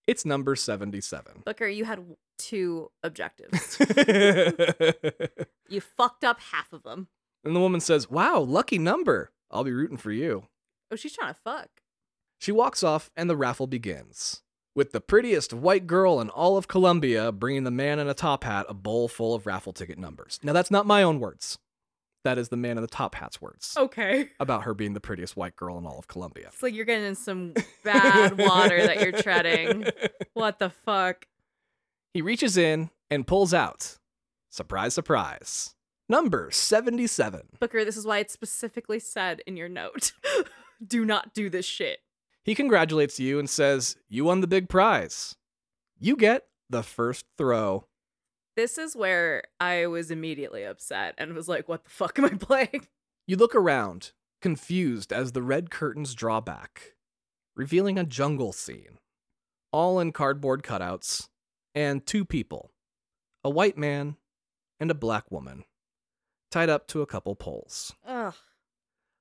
it's 0.06 0.24
number 0.24 0.56
77. 0.56 1.42
Booker, 1.44 1.68
you 1.68 1.84
had 1.84 2.04
two 2.38 2.90
objectives. 3.02 3.78
you 5.68 5.80
fucked 5.80 6.24
up 6.24 6.40
half 6.40 6.72
of 6.72 6.82
them. 6.82 7.08
And 7.44 7.54
the 7.54 7.60
woman 7.60 7.80
says, 7.80 8.10
Wow, 8.10 8.40
lucky 8.40 8.78
number. 8.78 9.30
I'll 9.50 9.64
be 9.64 9.72
rooting 9.72 9.98
for 9.98 10.12
you. 10.12 10.44
Oh, 10.90 10.96
she's 10.96 11.14
trying 11.14 11.34
to 11.34 11.40
fuck. 11.44 11.68
She 12.40 12.52
walks 12.52 12.82
off, 12.82 13.10
and 13.16 13.28
the 13.28 13.36
raffle 13.36 13.66
begins. 13.66 14.42
With 14.78 14.92
the 14.92 15.00
prettiest 15.00 15.52
white 15.52 15.88
girl 15.88 16.20
in 16.20 16.30
all 16.30 16.56
of 16.56 16.68
Columbia 16.68 17.32
bringing 17.32 17.64
the 17.64 17.70
man 17.72 17.98
in 17.98 18.06
a 18.06 18.14
top 18.14 18.44
hat 18.44 18.64
a 18.68 18.74
bowl 18.74 19.08
full 19.08 19.34
of 19.34 19.44
raffle 19.44 19.72
ticket 19.72 19.98
numbers. 19.98 20.38
Now, 20.44 20.52
that's 20.52 20.70
not 20.70 20.86
my 20.86 21.02
own 21.02 21.18
words. 21.18 21.58
That 22.22 22.38
is 22.38 22.50
the 22.50 22.56
man 22.56 22.78
in 22.78 22.82
the 22.82 22.86
top 22.86 23.16
hat's 23.16 23.42
words 23.42 23.74
Okay. 23.76 24.28
about 24.38 24.62
her 24.62 24.74
being 24.74 24.92
the 24.92 25.00
prettiest 25.00 25.36
white 25.36 25.56
girl 25.56 25.78
in 25.78 25.84
all 25.84 25.98
of 25.98 26.06
Columbia. 26.06 26.50
It's 26.52 26.62
like 26.62 26.74
you're 26.76 26.84
getting 26.84 27.06
in 27.06 27.16
some 27.16 27.54
bad 27.82 28.38
water 28.38 28.86
that 28.86 29.00
you're 29.00 29.20
treading. 29.20 29.86
What 30.34 30.60
the 30.60 30.70
fuck? 30.70 31.26
He 32.14 32.22
reaches 32.22 32.56
in 32.56 32.90
and 33.10 33.26
pulls 33.26 33.52
out. 33.52 33.98
Surprise, 34.48 34.94
surprise. 34.94 35.74
Number 36.08 36.52
77. 36.52 37.48
Booker, 37.58 37.84
this 37.84 37.96
is 37.96 38.06
why 38.06 38.18
it's 38.18 38.32
specifically 38.32 39.00
said 39.00 39.42
in 39.44 39.56
your 39.56 39.68
note. 39.68 40.12
do 40.86 41.04
not 41.04 41.34
do 41.34 41.50
this 41.50 41.66
shit. 41.66 41.98
He 42.48 42.54
congratulates 42.54 43.20
you 43.20 43.38
and 43.38 43.48
says, 43.48 43.98
You 44.08 44.24
won 44.24 44.40
the 44.40 44.46
big 44.46 44.70
prize. 44.70 45.36
You 45.98 46.16
get 46.16 46.44
the 46.70 46.82
first 46.82 47.26
throw. 47.36 47.84
This 48.56 48.78
is 48.78 48.96
where 48.96 49.42
I 49.60 49.86
was 49.86 50.10
immediately 50.10 50.64
upset 50.64 51.14
and 51.18 51.34
was 51.34 51.46
like, 51.46 51.68
what 51.68 51.84
the 51.84 51.90
fuck 51.90 52.18
am 52.18 52.24
I 52.24 52.28
playing? 52.40 52.86
You 53.26 53.36
look 53.36 53.54
around, 53.54 54.12
confused 54.40 55.12
as 55.12 55.32
the 55.32 55.42
red 55.42 55.70
curtains 55.70 56.14
draw 56.14 56.40
back, 56.40 56.94
revealing 57.54 57.98
a 57.98 58.04
jungle 58.04 58.54
scene, 58.54 58.98
all 59.70 60.00
in 60.00 60.10
cardboard 60.10 60.62
cutouts, 60.62 61.28
and 61.74 62.06
two 62.06 62.24
people 62.24 62.70
a 63.44 63.50
white 63.50 63.76
man 63.76 64.16
and 64.80 64.90
a 64.90 64.94
black 64.94 65.30
woman, 65.30 65.64
tied 66.50 66.70
up 66.70 66.86
to 66.88 67.02
a 67.02 67.06
couple 67.06 67.36
poles. 67.36 67.92
Ugh. 68.06 68.32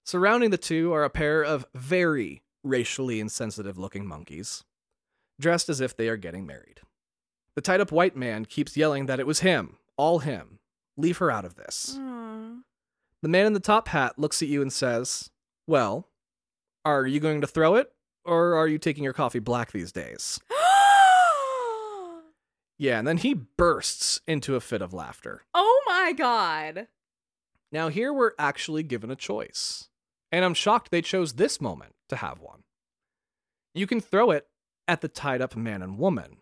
Surrounding 0.06 0.50
the 0.50 0.58
two 0.58 0.94
are 0.94 1.04
a 1.04 1.10
pair 1.10 1.44
of 1.44 1.66
very 1.76 2.42
racially 2.68 3.20
insensitive 3.20 3.78
looking 3.78 4.06
monkeys, 4.08 4.64
dressed 5.40 5.70
as 5.70 5.82
if 5.82 5.96
they 5.96 6.10
are 6.10 6.18
getting 6.18 6.46
married. 6.46 6.82
The 7.56 7.62
tied 7.62 7.82
up 7.82 7.92
white 7.92 8.16
man 8.16 8.46
keeps 8.46 8.78
yelling 8.78 9.06
that 9.08 9.20
it 9.20 9.28
was 9.28 9.40
him, 9.40 9.78
all 9.98 10.20
him. 10.20 10.60
Leave 10.96 11.18
her 11.18 11.32
out 11.32 11.46
of 11.46 11.56
this. 11.56 11.96
Mm. 12.00 12.62
The 13.22 13.30
man 13.30 13.46
in 13.46 13.54
the 13.54 13.60
top 13.60 13.88
hat 13.88 14.18
looks 14.18 14.42
at 14.42 14.48
you 14.48 14.62
and 14.62 14.72
says, 14.72 15.30
Well, 15.66 16.08
are 16.86 17.06
you 17.06 17.20
going 17.20 17.42
to 17.42 17.48
throw 17.48 17.76
it, 17.76 17.92
or 18.26 18.56
are 18.56 18.68
you 18.68 18.78
taking 18.78 19.04
your 19.04 19.14
coffee 19.14 19.40
black 19.40 19.72
these 19.72 19.92
days? 19.92 20.40
Yeah, 22.80 23.00
and 23.00 23.08
then 23.08 23.18
he 23.18 23.34
bursts 23.34 24.22
into 24.28 24.56
a 24.56 24.62
fit 24.62 24.84
of 24.84 24.94
laughter. 24.94 25.42
oh 25.56 25.84
my 25.88 26.14
god. 26.16 26.88
Now, 27.72 27.90
here 27.90 28.14
we're 28.14 28.34
actually 28.38 28.84
given 28.84 29.10
a 29.10 29.16
choice, 29.16 29.90
and 30.32 30.44
I'm 30.46 30.54
shocked 30.54 30.92
they 30.92 31.02
chose 31.02 31.34
this 31.34 31.62
moment 31.62 31.94
to 32.10 32.18
have 32.18 32.40
one. 32.40 32.64
You 33.74 33.88
can 33.88 34.00
throw 34.00 34.32
it 34.32 34.48
at 34.88 35.02
the 35.02 35.08
tied 35.08 35.42
up 35.42 35.56
man 35.56 35.82
and 35.82 35.98
woman, 35.98 36.38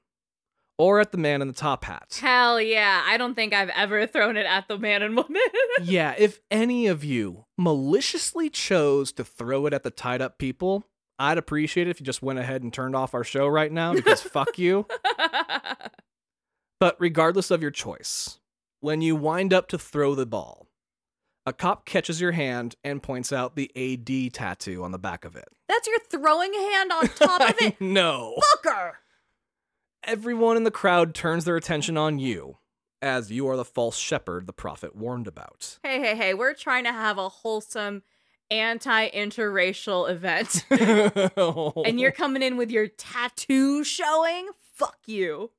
or 0.78 1.00
at 1.00 1.12
the 1.12 1.18
man 1.18 1.42
in 1.42 1.48
the 1.48 1.54
top 1.54 1.86
hat. 1.86 2.20
Hell 2.22 2.62
yeah. 2.62 3.04
I 3.06 3.18
don't 3.18 3.36
think 3.36 3.54
I've 3.54 3.70
ever 3.70 4.06
thrown 4.08 4.38
it 4.38 4.46
at 4.46 4.68
the 4.68 4.78
man 4.78 5.02
and 5.02 5.16
woman. 5.16 5.42
yeah, 5.84 6.16
if 6.18 6.40
any 6.52 6.88
of 6.88 7.04
you 7.04 7.46
maliciously 7.58 8.50
chose 8.50 9.12
to 9.14 9.24
throw 9.24 9.66
it 9.66 9.74
at 9.74 9.84
the 9.84 9.92
tied 9.92 10.22
up 10.22 10.38
people, 10.38 10.86
I'd 11.18 11.38
appreciate 11.38 11.88
it 11.88 11.92
if 11.92 12.00
you 12.00 12.06
just 12.06 12.22
went 12.22 12.40
ahead 12.40 12.62
and 12.62 12.74
turned 12.74 12.96
off 12.96 13.14
our 13.14 13.24
show 13.24 13.48
right 13.48 13.72
now 13.72 13.94
because 13.94 14.22
fuck 14.22 14.58
you. 14.58 14.86
But 16.80 16.98
regardless 17.00 17.52
of 17.52 17.62
your 17.62 17.72
choice, 17.72 18.40
when 18.82 19.02
you 19.02 19.16
wind 19.16 19.54
up 19.54 19.68
to 19.70 19.78
throw 19.78 20.14
the 20.14 20.26
ball, 20.26 20.68
a 21.46 21.54
cop 21.54 21.86
catches 21.86 22.20
your 22.20 22.32
hand 22.32 22.76
and 22.84 23.04
points 23.04 23.32
out 23.32 23.56
the 23.56 23.72
AD 23.76 24.34
tattoo 24.34 24.84
on 24.84 24.92
the 24.92 24.98
back 24.98 25.26
of 25.26 25.36
it. 25.36 25.48
That's 25.68 25.88
your 25.88 26.00
throwing 26.10 26.54
hand 26.54 26.92
on 26.92 27.08
top 27.10 27.42
of 27.42 27.56
it. 27.62 27.80
no. 27.80 28.40
Fucker. 28.64 28.94
Everyone 30.04 30.58
in 30.58 30.64
the 30.64 30.72
crowd 30.72 31.14
turns 31.14 31.46
their 31.46 31.56
attention 31.56 31.98
on 31.98 32.20
you, 32.20 32.58
as 33.02 33.32
you 33.32 33.48
are 33.48 33.58
the 33.58 33.66
false 33.66 33.98
shepherd 33.98 34.48
the 34.48 34.54
prophet 34.54 34.96
warned 34.96 35.28
about. 35.28 35.80
Hey, 35.84 36.00
hey, 36.00 36.16
hey. 36.16 36.34
We're 36.34 36.54
trying 36.54 36.84
to 36.86 36.92
have 36.92 37.18
a 37.18 37.30
wholesome 37.30 38.04
anti 38.52 39.10
interracial 39.10 40.10
event. 40.10 40.66
and 41.86 42.00
you're 42.00 42.12
coming 42.12 42.44
in 42.44 42.58
with 42.58 42.72
your 42.72 42.88
tattoo 42.88 43.84
showing? 43.84 44.50
Fuck 44.74 44.98
you. 45.06 45.52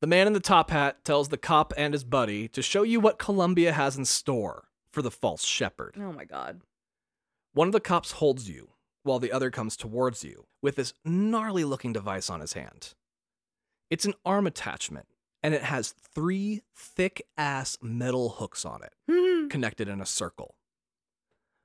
The 0.00 0.06
man 0.08 0.26
in 0.26 0.32
the 0.32 0.40
top 0.40 0.70
hat 0.70 1.04
tells 1.04 1.28
the 1.28 1.38
cop 1.38 1.72
and 1.76 1.94
his 1.94 2.04
buddy 2.04 2.48
to 2.48 2.60
show 2.62 2.82
you 2.82 3.00
what 3.00 3.18
Columbia 3.18 3.72
has 3.72 3.96
in 3.96 4.04
store 4.04 4.64
for 4.94 5.02
the 5.02 5.10
false 5.10 5.44
shepherd. 5.44 5.96
Oh 5.98 6.12
my 6.12 6.24
god. 6.24 6.62
One 7.52 7.68
of 7.68 7.72
the 7.72 7.80
cops 7.80 8.12
holds 8.12 8.48
you, 8.48 8.70
while 9.02 9.18
the 9.18 9.32
other 9.32 9.50
comes 9.50 9.76
towards 9.76 10.24
you 10.24 10.46
with 10.62 10.76
this 10.76 10.94
gnarly 11.04 11.64
looking 11.64 11.92
device 11.92 12.30
on 12.30 12.40
his 12.40 12.54
hand. 12.54 12.94
It's 13.90 14.04
an 14.04 14.14
arm 14.24 14.46
attachment, 14.46 15.06
and 15.42 15.52
it 15.52 15.62
has 15.62 15.94
three 16.14 16.62
thick 16.74 17.26
ass 17.36 17.76
metal 17.82 18.30
hooks 18.30 18.64
on 18.64 18.80
it, 18.82 19.50
connected 19.50 19.88
in 19.88 20.00
a 20.00 20.06
circle. 20.06 20.54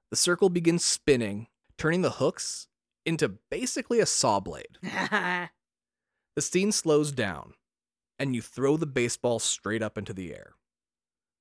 The 0.10 0.18
circle 0.18 0.50
begins 0.50 0.84
spinning, 0.84 1.48
turning 1.78 2.02
the 2.02 2.12
hooks 2.12 2.68
into 3.06 3.30
basically 3.50 4.00
a 4.00 4.06
saw 4.06 4.40
blade. 4.40 4.78
The 6.36 6.44
scene 6.44 6.72
slows 6.72 7.12
down, 7.12 7.56
and 8.18 8.34
you 8.34 8.42
throw 8.42 8.78
the 8.78 8.86
baseball 8.86 9.40
straight 9.40 9.82
up 9.82 9.98
into 9.98 10.14
the 10.14 10.34
air. 10.34 10.54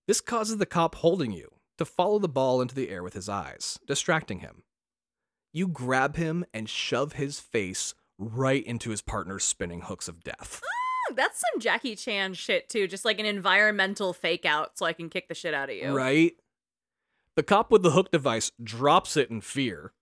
This 0.08 0.20
causes 0.20 0.56
the 0.56 0.66
cop 0.66 0.96
holding 0.96 1.30
you 1.30 1.52
to 1.78 1.84
follow 1.84 2.18
the 2.18 2.28
ball 2.28 2.60
into 2.60 2.74
the 2.74 2.90
air 2.90 3.02
with 3.02 3.14
his 3.14 3.28
eyes, 3.28 3.78
distracting 3.86 4.40
him. 4.40 4.62
You 5.52 5.68
grab 5.68 6.16
him 6.16 6.44
and 6.52 6.68
shove 6.68 7.14
his 7.14 7.40
face 7.40 7.94
right 8.18 8.64
into 8.64 8.90
his 8.90 9.00
partner's 9.00 9.44
spinning 9.44 9.82
hooks 9.82 10.08
of 10.08 10.22
death. 10.22 10.60
Ah, 10.64 11.14
that's 11.14 11.40
some 11.40 11.60
Jackie 11.60 11.96
Chan 11.96 12.34
shit 12.34 12.68
too, 12.68 12.86
just 12.86 13.04
like 13.04 13.18
an 13.18 13.26
environmental 13.26 14.12
fake 14.12 14.44
out 14.44 14.76
so 14.76 14.84
I 14.84 14.92
can 14.92 15.08
kick 15.08 15.28
the 15.28 15.34
shit 15.34 15.54
out 15.54 15.70
of 15.70 15.76
you. 15.76 15.92
Right? 15.92 16.32
The 17.36 17.42
cop 17.42 17.70
with 17.70 17.82
the 17.82 17.92
hook 17.92 18.10
device 18.10 18.50
drops 18.62 19.16
it 19.16 19.30
in 19.30 19.40
fear, 19.40 19.92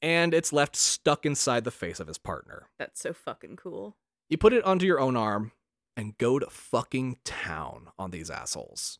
and 0.00 0.32
it's 0.32 0.52
left 0.52 0.74
stuck 0.74 1.26
inside 1.26 1.64
the 1.64 1.70
face 1.70 2.00
of 2.00 2.08
his 2.08 2.18
partner. 2.18 2.70
That's 2.78 3.00
so 3.00 3.12
fucking 3.12 3.56
cool. 3.56 3.96
You 4.30 4.38
put 4.38 4.54
it 4.54 4.64
onto 4.64 4.86
your 4.86 4.98
own 4.98 5.16
arm 5.16 5.52
and 5.96 6.16
go 6.16 6.38
to 6.38 6.46
fucking 6.48 7.18
town 7.24 7.88
on 7.98 8.10
these 8.10 8.30
assholes. 8.30 8.98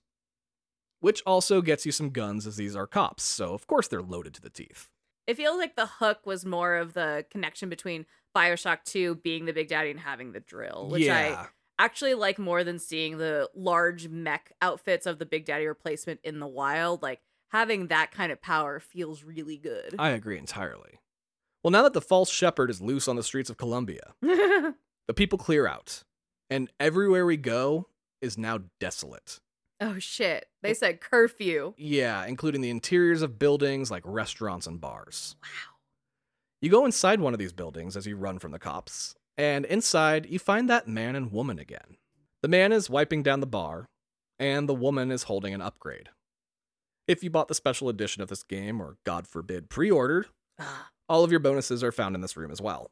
Which 1.02 1.20
also 1.26 1.62
gets 1.62 1.84
you 1.84 1.90
some 1.90 2.10
guns, 2.10 2.46
as 2.46 2.56
these 2.56 2.76
are 2.76 2.86
cops, 2.86 3.24
so 3.24 3.54
of 3.54 3.66
course 3.66 3.88
they're 3.88 4.00
loaded 4.00 4.34
to 4.34 4.40
the 4.40 4.48
teeth. 4.48 4.88
It 5.26 5.36
feels 5.36 5.58
like 5.58 5.74
the 5.74 5.86
hook 5.86 6.20
was 6.24 6.46
more 6.46 6.76
of 6.76 6.94
the 6.94 7.26
connection 7.28 7.68
between 7.68 8.06
Bioshock 8.36 8.84
2 8.84 9.16
being 9.16 9.44
the 9.44 9.52
Big 9.52 9.66
Daddy 9.66 9.90
and 9.90 9.98
having 9.98 10.30
the 10.30 10.38
drill, 10.38 10.88
which 10.90 11.02
yeah. 11.02 11.48
I 11.78 11.84
actually 11.84 12.14
like 12.14 12.38
more 12.38 12.62
than 12.62 12.78
seeing 12.78 13.18
the 13.18 13.50
large 13.52 14.08
mech 14.08 14.52
outfits 14.62 15.04
of 15.04 15.18
the 15.18 15.26
Big 15.26 15.44
Daddy 15.44 15.66
replacement 15.66 16.20
in 16.22 16.38
the 16.38 16.46
wild. 16.46 17.02
Like 17.02 17.20
having 17.50 17.88
that 17.88 18.12
kind 18.12 18.30
of 18.30 18.40
power 18.40 18.78
feels 18.78 19.24
really 19.24 19.56
good. 19.56 19.96
I 19.98 20.10
agree 20.10 20.38
entirely. 20.38 21.00
Well, 21.64 21.72
now 21.72 21.82
that 21.82 21.94
the 21.94 22.00
false 22.00 22.30
shepherd 22.30 22.70
is 22.70 22.80
loose 22.80 23.08
on 23.08 23.16
the 23.16 23.24
streets 23.24 23.50
of 23.50 23.56
Columbia, 23.56 24.14
the 24.20 24.74
people 25.16 25.36
clear 25.36 25.66
out, 25.66 26.04
and 26.48 26.70
everywhere 26.78 27.26
we 27.26 27.36
go 27.36 27.88
is 28.20 28.38
now 28.38 28.60
desolate. 28.78 29.40
Oh 29.82 29.98
shit. 29.98 30.46
They 30.62 30.72
said 30.72 31.00
curfew. 31.00 31.74
Yeah, 31.76 32.24
including 32.24 32.60
the 32.60 32.70
interiors 32.70 33.20
of 33.22 33.38
buildings 33.38 33.90
like 33.90 34.02
restaurants 34.06 34.66
and 34.66 34.80
bars. 34.80 35.36
Wow. 35.42 35.48
You 36.60 36.70
go 36.70 36.86
inside 36.86 37.20
one 37.20 37.32
of 37.32 37.40
these 37.40 37.52
buildings 37.52 37.96
as 37.96 38.06
you 38.06 38.16
run 38.16 38.38
from 38.38 38.52
the 38.52 38.58
cops, 38.58 39.16
and 39.36 39.64
inside 39.64 40.26
you 40.30 40.38
find 40.38 40.70
that 40.70 40.86
man 40.86 41.16
and 41.16 41.32
woman 41.32 41.58
again. 41.58 41.96
The 42.40 42.48
man 42.48 42.72
is 42.72 42.88
wiping 42.88 43.22
down 43.22 43.40
the 43.40 43.46
bar, 43.46 43.88
and 44.38 44.68
the 44.68 44.74
woman 44.74 45.10
is 45.10 45.24
holding 45.24 45.54
an 45.54 45.60
upgrade. 45.60 46.08
If 47.08 47.24
you 47.24 47.30
bought 47.30 47.48
the 47.48 47.54
special 47.54 47.88
edition 47.88 48.22
of 48.22 48.28
this 48.28 48.44
game, 48.44 48.80
or 48.80 48.96
God 49.04 49.26
forbid, 49.26 49.68
pre 49.68 49.90
ordered, 49.90 50.28
all 51.08 51.24
of 51.24 51.30
your 51.30 51.40
bonuses 51.40 51.82
are 51.82 51.92
found 51.92 52.14
in 52.14 52.20
this 52.20 52.36
room 52.36 52.52
as 52.52 52.60
well. 52.60 52.90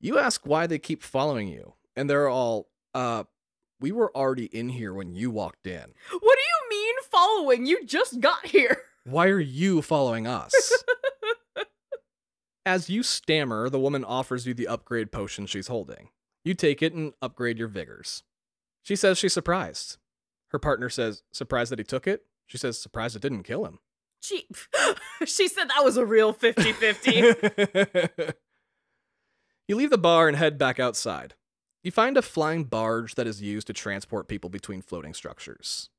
You 0.00 0.18
ask 0.18 0.44
why 0.44 0.66
they 0.66 0.80
keep 0.80 1.02
following 1.02 1.46
you, 1.46 1.74
and 1.94 2.10
they're 2.10 2.28
all, 2.28 2.68
uh, 2.94 3.24
we 3.82 3.92
were 3.92 4.16
already 4.16 4.46
in 4.46 4.70
here 4.70 4.94
when 4.94 5.14
you 5.14 5.30
walked 5.30 5.66
in. 5.66 5.92
What 6.10 6.20
do 6.20 6.20
you 6.20 6.70
mean 6.70 6.94
following? 7.10 7.66
You 7.66 7.84
just 7.84 8.20
got 8.20 8.46
here. 8.46 8.84
Why 9.04 9.26
are 9.26 9.40
you 9.40 9.82
following 9.82 10.26
us? 10.26 10.54
As 12.66 12.88
you 12.88 13.02
stammer, 13.02 13.68
the 13.68 13.80
woman 13.80 14.04
offers 14.04 14.46
you 14.46 14.54
the 14.54 14.68
upgrade 14.68 15.10
potion 15.10 15.46
she's 15.46 15.66
holding. 15.66 16.10
You 16.44 16.54
take 16.54 16.80
it 16.80 16.94
and 16.94 17.12
upgrade 17.20 17.58
your 17.58 17.66
vigors. 17.66 18.22
She 18.82 18.94
says 18.94 19.18
she's 19.18 19.32
surprised. 19.32 19.96
Her 20.50 20.60
partner 20.60 20.88
says, 20.88 21.24
surprised 21.32 21.72
that 21.72 21.80
he 21.80 21.84
took 21.84 22.06
it? 22.06 22.22
She 22.46 22.58
says, 22.58 22.78
surprised 22.78 23.16
it 23.16 23.22
didn't 23.22 23.42
kill 23.42 23.64
him. 23.64 23.80
She 24.20 24.46
she 25.24 25.48
said 25.48 25.70
that 25.70 25.82
was 25.82 25.96
a 25.96 26.06
real 26.06 26.32
50-50. 26.32 28.34
you 29.66 29.74
leave 29.74 29.90
the 29.90 29.98
bar 29.98 30.28
and 30.28 30.36
head 30.36 30.58
back 30.58 30.78
outside. 30.78 31.34
You 31.82 31.90
find 31.90 32.16
a 32.16 32.22
flying 32.22 32.64
barge 32.64 33.16
that 33.16 33.26
is 33.26 33.42
used 33.42 33.66
to 33.66 33.72
transport 33.72 34.28
people 34.28 34.50
between 34.50 34.82
floating 34.82 35.14
structures. 35.14 35.90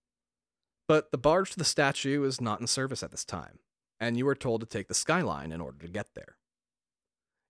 But 0.87 1.11
the 1.11 1.17
barge 1.17 1.51
to 1.51 1.57
the 1.57 1.65
statue 1.65 2.23
is 2.23 2.39
not 2.39 2.61
in 2.61 2.67
service 2.67 3.03
at 3.03 3.11
this 3.11 3.25
time, 3.25 3.59
and 3.99 4.17
you 4.17 4.27
are 4.27 4.35
told 4.35 4.61
to 4.61 4.67
take 4.67 4.87
the 4.87 4.93
skyline 4.93 5.51
in 5.51 5.61
order 5.61 5.77
to 5.79 5.91
get 5.91 6.07
there. 6.15 6.37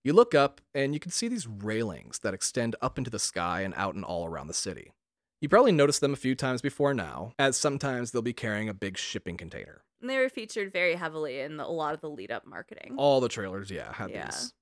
You 0.04 0.12
look 0.12 0.34
up, 0.34 0.60
and 0.74 0.92
you 0.94 1.00
can 1.00 1.10
see 1.12 1.28
these 1.28 1.46
railings 1.46 2.18
that 2.20 2.34
extend 2.34 2.76
up 2.82 2.98
into 2.98 3.10
the 3.10 3.18
sky 3.18 3.62
and 3.62 3.72
out 3.76 3.94
and 3.94 4.04
all 4.04 4.26
around 4.26 4.48
the 4.48 4.54
city. 4.54 4.92
You 5.40 5.48
probably 5.48 5.72
noticed 5.72 6.00
them 6.00 6.12
a 6.12 6.16
few 6.16 6.34
times 6.34 6.60
before 6.60 6.92
now, 6.94 7.32
as 7.38 7.56
sometimes 7.56 8.10
they'll 8.10 8.22
be 8.22 8.32
carrying 8.32 8.68
a 8.68 8.74
big 8.74 8.98
shipping 8.98 9.36
container. 9.36 9.82
they 10.02 10.18
were 10.18 10.28
featured 10.28 10.70
very 10.70 10.96
heavily 10.96 11.40
in 11.40 11.58
a 11.58 11.66
lot 11.68 11.94
of 11.94 12.02
the 12.02 12.10
lead 12.10 12.30
up 12.30 12.44
marketing. 12.46 12.94
All 12.98 13.20
the 13.22 13.28
trailers, 13.28 13.70
yeah, 13.70 13.90
had 13.94 14.10
Yeah. 14.10 14.26
these. 14.26 14.52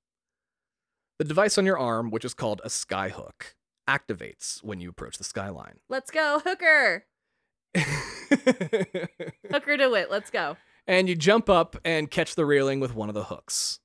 The 1.18 1.25
device 1.25 1.59
on 1.59 1.66
your 1.66 1.79
arm, 1.79 2.11
which 2.12 2.25
is 2.25 2.33
called 2.33 2.61
a 2.62 2.68
skyhook, 2.68 3.55
activates 3.89 4.62
when 4.62 4.80
you 4.80 4.89
approach 4.91 5.18
the 5.18 5.24
skyline. 5.24 5.78
Let's 5.89 6.11
go, 6.11 6.41
hooker. 6.45 7.05
Hooker 9.51 9.76
to 9.76 9.89
wit. 9.89 10.11
Let's 10.11 10.30
go. 10.30 10.57
and 10.87 11.09
you 11.09 11.14
jump 11.14 11.49
up 11.49 11.76
and 11.85 12.11
catch 12.11 12.35
the 12.35 12.45
railing 12.47 12.80
with 12.80 12.95
one 12.95 13.09
of 13.09 13.14
the 13.14 13.24
hooks. 13.24 13.80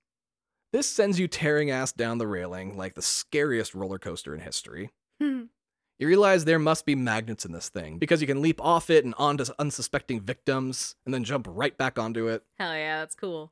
This 0.74 0.88
sends 0.88 1.20
you 1.20 1.28
tearing 1.28 1.72
ass 1.72 1.91
down 1.91 2.18
the 2.18 2.28
railing 2.28 2.78
like 2.78 2.95
the 2.95 3.02
scariest 3.02 3.74
roller 3.74 4.00
coaster 4.00 4.34
in 4.34 4.41
history. 4.41 4.91
Hmm. 5.22 5.43
You 6.00 6.08
realize 6.08 6.45
there 6.45 6.60
must 6.60 6.86
be 6.86 6.95
magnets 6.95 7.45
in 7.45 7.52
this 7.54 7.70
thing 7.70 7.98
because 7.98 8.22
you 8.22 8.28
can 8.28 8.41
leap 8.41 8.62
off 8.62 8.89
it 8.89 9.04
and 9.04 9.16
onto 9.18 9.45
unsuspecting 9.58 10.22
victims 10.22 10.95
and 11.06 11.14
then 11.14 11.24
jump 11.24 11.48
right 11.50 11.76
back 11.78 11.98
onto 11.98 12.28
it. 12.28 12.43
Hell 12.60 12.76
yeah, 12.76 13.00
that's 13.00 13.16
cool. 13.16 13.52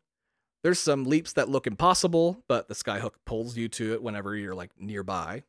There's 0.63 0.79
some 0.79 1.05
leaps 1.05 1.33
that 1.33 1.49
look 1.49 1.65
impossible, 1.67 2.43
but 2.47 2.67
the 2.67 2.75
skyhook 2.75 3.13
pulls 3.25 3.57
you 3.57 3.67
to 3.69 3.93
it 3.93 4.03
whenever 4.03 4.35
you're 4.35 4.55
like 4.55 4.71
nearby. 4.79 5.43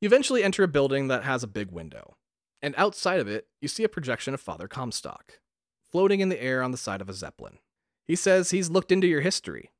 You 0.00 0.06
eventually 0.06 0.44
enter 0.44 0.62
a 0.62 0.68
building 0.68 1.08
that 1.08 1.24
has 1.24 1.42
a 1.42 1.48
big 1.48 1.70
window, 1.70 2.16
and 2.60 2.74
outside 2.76 3.20
of 3.20 3.28
it, 3.28 3.48
you 3.60 3.68
see 3.68 3.84
a 3.84 3.88
projection 3.88 4.34
of 4.34 4.40
Father 4.40 4.68
Comstock, 4.68 5.40
floating 5.90 6.20
in 6.20 6.28
the 6.28 6.42
air 6.42 6.62
on 6.62 6.70
the 6.70 6.76
side 6.76 7.00
of 7.00 7.08
a 7.08 7.14
zeppelin. 7.14 7.58
He 8.06 8.16
says 8.16 8.50
he's 8.50 8.70
looked 8.70 8.92
into 8.92 9.06
your 9.06 9.22
history. 9.22 9.70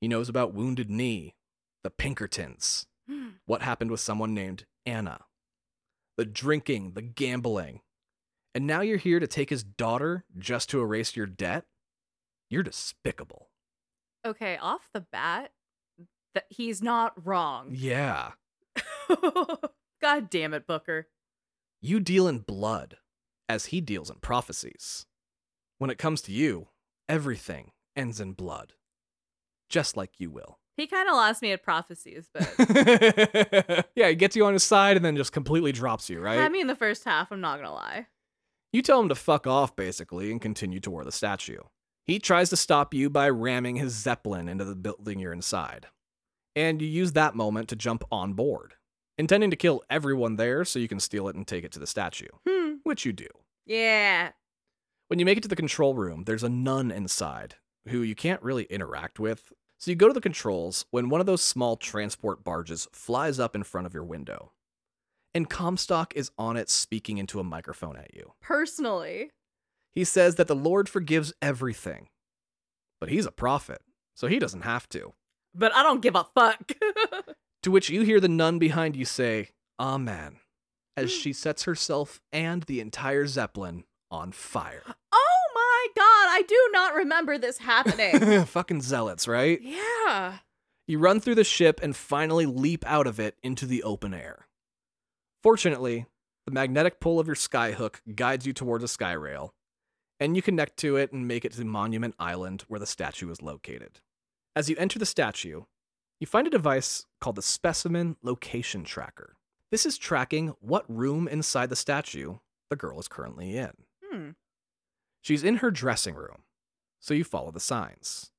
He 0.00 0.08
knows 0.08 0.28
about 0.28 0.54
Wounded 0.54 0.90
Knee, 0.90 1.34
the 1.82 1.90
Pinkertons, 1.90 2.86
hmm. 3.08 3.28
what 3.46 3.62
happened 3.62 3.90
with 3.90 4.00
someone 4.00 4.34
named 4.34 4.66
Anna, 4.84 5.20
the 6.16 6.24
drinking, 6.24 6.92
the 6.92 7.02
gambling. 7.02 7.80
And 8.54 8.66
now 8.66 8.82
you're 8.82 8.98
here 8.98 9.18
to 9.18 9.26
take 9.26 9.48
his 9.48 9.64
daughter 9.64 10.24
just 10.38 10.68
to 10.70 10.80
erase 10.80 11.16
your 11.16 11.26
debt? 11.26 11.64
You're 12.50 12.62
despicable. 12.62 13.48
okay, 14.26 14.58
off 14.58 14.90
the 14.92 15.00
bat, 15.00 15.52
that 16.34 16.44
he's 16.50 16.82
not 16.82 17.14
wrong. 17.24 17.70
Yeah. 17.72 18.32
God 20.00 20.30
damn 20.30 20.54
it, 20.54 20.66
Booker. 20.66 21.08
You 21.80 22.00
deal 22.00 22.28
in 22.28 22.38
blood, 22.38 22.96
as 23.48 23.66
he 23.66 23.80
deals 23.80 24.10
in 24.10 24.16
prophecies. 24.16 25.06
When 25.78 25.90
it 25.90 25.98
comes 25.98 26.22
to 26.22 26.32
you, 26.32 26.68
everything 27.08 27.72
ends 27.96 28.20
in 28.20 28.32
blood. 28.32 28.74
Just 29.68 29.96
like 29.96 30.20
you 30.20 30.30
will. 30.30 30.58
He 30.76 30.86
kind 30.86 31.08
of 31.08 31.14
lost 31.14 31.42
me 31.42 31.52
at 31.52 31.62
prophecies, 31.62 32.30
but 32.32 32.54
yeah, 33.94 34.08
he 34.08 34.14
gets 34.14 34.34
you 34.34 34.46
on 34.46 34.54
his 34.54 34.64
side 34.64 34.96
and 34.96 35.04
then 35.04 35.16
just 35.16 35.32
completely 35.32 35.72
drops 35.72 36.08
you, 36.08 36.20
right? 36.20 36.38
I 36.38 36.48
mean, 36.48 36.66
the 36.66 36.74
first 36.74 37.04
half. 37.04 37.30
I'm 37.30 37.42
not 37.42 37.58
gonna 37.58 37.74
lie. 37.74 38.06
You 38.72 38.80
tell 38.80 38.98
him 39.00 39.10
to 39.10 39.14
fuck 39.14 39.46
off, 39.46 39.76
basically, 39.76 40.32
and 40.32 40.40
continue 40.40 40.80
toward 40.80 41.06
the 41.06 41.12
statue. 41.12 41.58
He 42.04 42.18
tries 42.18 42.48
to 42.50 42.56
stop 42.56 42.94
you 42.94 43.10
by 43.10 43.28
ramming 43.28 43.76
his 43.76 43.92
Zeppelin 43.92 44.48
into 44.48 44.64
the 44.64 44.74
building 44.74 45.18
you're 45.18 45.32
inside. 45.32 45.88
And 46.54 46.82
you 46.82 46.88
use 46.88 47.12
that 47.12 47.34
moment 47.34 47.68
to 47.70 47.76
jump 47.76 48.04
on 48.12 48.34
board, 48.34 48.74
intending 49.16 49.50
to 49.50 49.56
kill 49.56 49.82
everyone 49.88 50.36
there 50.36 50.64
so 50.64 50.78
you 50.78 50.88
can 50.88 51.00
steal 51.00 51.28
it 51.28 51.36
and 51.36 51.46
take 51.46 51.64
it 51.64 51.72
to 51.72 51.78
the 51.78 51.86
statue, 51.86 52.28
Hmm. 52.46 52.74
which 52.82 53.04
you 53.06 53.12
do. 53.12 53.28
Yeah. 53.64 54.32
When 55.08 55.18
you 55.18 55.24
make 55.24 55.38
it 55.38 55.42
to 55.42 55.48
the 55.48 55.56
control 55.56 55.94
room, 55.94 56.24
there's 56.24 56.42
a 56.42 56.48
nun 56.48 56.90
inside 56.90 57.56
who 57.88 58.02
you 58.02 58.14
can't 58.14 58.42
really 58.42 58.64
interact 58.64 59.18
with. 59.18 59.52
So 59.78 59.90
you 59.90 59.96
go 59.96 60.06
to 60.08 60.14
the 60.14 60.20
controls 60.20 60.84
when 60.90 61.08
one 61.08 61.20
of 61.20 61.26
those 61.26 61.42
small 61.42 61.76
transport 61.76 62.44
barges 62.44 62.86
flies 62.92 63.40
up 63.40 63.56
in 63.56 63.62
front 63.64 63.86
of 63.86 63.94
your 63.94 64.04
window. 64.04 64.52
And 65.34 65.48
Comstock 65.50 66.14
is 66.14 66.30
on 66.38 66.56
it 66.56 66.68
speaking 66.70 67.18
into 67.18 67.40
a 67.40 67.44
microphone 67.44 67.96
at 67.96 68.14
you. 68.14 68.34
Personally. 68.40 69.30
He 69.90 70.04
says 70.04 70.36
that 70.36 70.46
the 70.46 70.54
Lord 70.54 70.88
forgives 70.88 71.32
everything. 71.42 72.08
But 73.00 73.08
he's 73.08 73.26
a 73.26 73.32
prophet, 73.32 73.82
so 74.14 74.26
he 74.28 74.38
doesn't 74.38 74.60
have 74.62 74.88
to. 74.90 75.14
But 75.54 75.74
I 75.74 75.82
don't 75.82 76.02
give 76.02 76.16
a 76.16 76.26
fuck. 76.34 76.72
To 77.62 77.70
which 77.70 77.90
you 77.90 78.02
hear 78.02 78.18
the 78.18 78.28
nun 78.28 78.58
behind 78.58 78.96
you 78.96 79.04
say, 79.04 79.50
Amen, 79.78 80.38
as 80.96 81.10
mm. 81.10 81.22
she 81.22 81.32
sets 81.32 81.62
herself 81.62 82.20
and 82.32 82.64
the 82.64 82.80
entire 82.80 83.26
Zeppelin 83.26 83.84
on 84.10 84.32
fire. 84.32 84.82
oh 85.12 85.42
my 85.54 85.86
god, 85.94 86.02
I 86.04 86.42
do 86.46 86.68
not 86.72 86.94
remember 86.94 87.38
this 87.38 87.58
happening. 87.58 88.44
Fucking 88.46 88.82
zealots, 88.82 89.28
right? 89.28 89.60
yeah. 89.62 90.38
You 90.88 90.98
run 90.98 91.20
through 91.20 91.36
the 91.36 91.44
ship 91.44 91.78
and 91.82 91.94
finally 91.94 92.46
leap 92.46 92.84
out 92.84 93.06
of 93.06 93.20
it 93.20 93.36
into 93.42 93.66
the 93.66 93.84
open 93.84 94.12
air. 94.12 94.48
Fortunately, 95.40 96.06
the 96.46 96.52
magnetic 96.52 96.98
pull 96.98 97.20
of 97.20 97.28
your 97.28 97.36
skyhook 97.36 98.00
guides 98.12 98.44
you 98.44 98.52
towards 98.52 98.82
a 98.82 98.88
sky 98.88 99.12
rail, 99.12 99.54
and 100.18 100.34
you 100.34 100.42
connect 100.42 100.76
to 100.78 100.96
it 100.96 101.12
and 101.12 101.28
make 101.28 101.44
it 101.44 101.52
to 101.52 101.64
Monument 101.64 102.16
Island 102.18 102.64
where 102.66 102.80
the 102.80 102.86
statue 102.86 103.30
is 103.30 103.40
located. 103.40 104.00
As 104.54 104.68
you 104.68 104.76
enter 104.78 104.98
the 104.98 105.06
statue, 105.06 105.62
you 106.20 106.26
find 106.26 106.46
a 106.46 106.50
device 106.50 107.06
called 107.20 107.36
the 107.36 107.42
Specimen 107.42 108.16
Location 108.22 108.84
Tracker. 108.84 109.36
This 109.70 109.86
is 109.86 109.96
tracking 109.96 110.54
what 110.60 110.84
room 110.88 111.26
inside 111.26 111.70
the 111.70 111.76
statue 111.76 112.36
the 112.68 112.76
girl 112.76 113.00
is 113.00 113.08
currently 113.08 113.56
in. 113.56 113.70
Hmm. 114.04 114.30
She's 115.22 115.42
in 115.42 115.56
her 115.56 115.70
dressing 115.70 116.14
room, 116.14 116.42
so 117.00 117.14
you 117.14 117.24
follow 117.24 117.50
the 117.50 117.60
signs. 117.60 118.30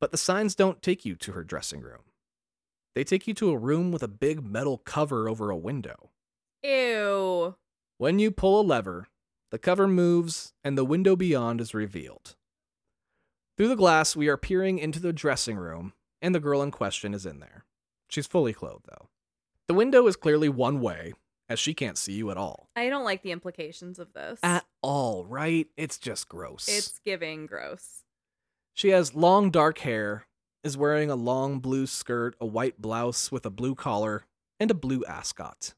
But 0.00 0.10
the 0.10 0.16
signs 0.16 0.54
don't 0.54 0.80
take 0.80 1.04
you 1.04 1.16
to 1.16 1.32
her 1.32 1.44
dressing 1.44 1.82
room. 1.82 2.04
They 2.94 3.04
take 3.04 3.28
you 3.28 3.34
to 3.34 3.50
a 3.50 3.58
room 3.58 3.92
with 3.92 4.02
a 4.02 4.08
big 4.08 4.42
metal 4.42 4.78
cover 4.78 5.28
over 5.28 5.50
a 5.50 5.56
window. 5.56 6.10
Ew. 6.62 7.56
When 7.98 8.18
you 8.18 8.30
pull 8.30 8.58
a 8.58 8.62
lever, 8.62 9.08
the 9.50 9.58
cover 9.58 9.86
moves 9.86 10.54
and 10.64 10.78
the 10.78 10.84
window 10.84 11.14
beyond 11.14 11.60
is 11.60 11.74
revealed. 11.74 12.36
Through 13.56 13.68
the 13.68 13.76
glass, 13.76 14.16
we 14.16 14.28
are 14.28 14.36
peering 14.36 14.78
into 14.78 15.00
the 15.00 15.12
dressing 15.12 15.56
room, 15.56 15.92
and 16.22 16.34
the 16.34 16.40
girl 16.40 16.62
in 16.62 16.70
question 16.70 17.12
is 17.14 17.26
in 17.26 17.40
there. 17.40 17.64
She's 18.08 18.26
fully 18.26 18.52
clothed, 18.52 18.86
though. 18.88 19.08
The 19.68 19.74
window 19.74 20.06
is 20.06 20.16
clearly 20.16 20.48
one 20.48 20.80
way, 20.80 21.12
as 21.48 21.58
she 21.58 21.74
can't 21.74 21.98
see 21.98 22.12
you 22.14 22.30
at 22.30 22.36
all. 22.36 22.68
I 22.74 22.88
don't 22.88 23.04
like 23.04 23.22
the 23.22 23.32
implications 23.32 23.98
of 23.98 24.12
this. 24.14 24.40
At 24.42 24.64
all, 24.82 25.24
right? 25.24 25.68
It's 25.76 25.98
just 25.98 26.28
gross. 26.28 26.68
it's 26.68 26.98
giving 27.04 27.46
gross. 27.46 28.04
She 28.74 28.88
has 28.90 29.14
long 29.14 29.50
dark 29.50 29.78
hair, 29.78 30.26
is 30.64 30.76
wearing 30.76 31.10
a 31.10 31.16
long 31.16 31.58
blue 31.58 31.86
skirt, 31.86 32.34
a 32.40 32.46
white 32.46 32.80
blouse 32.80 33.30
with 33.30 33.44
a 33.44 33.50
blue 33.50 33.74
collar, 33.74 34.24
and 34.58 34.70
a 34.70 34.74
blue 34.74 35.04
ascot. 35.04 35.74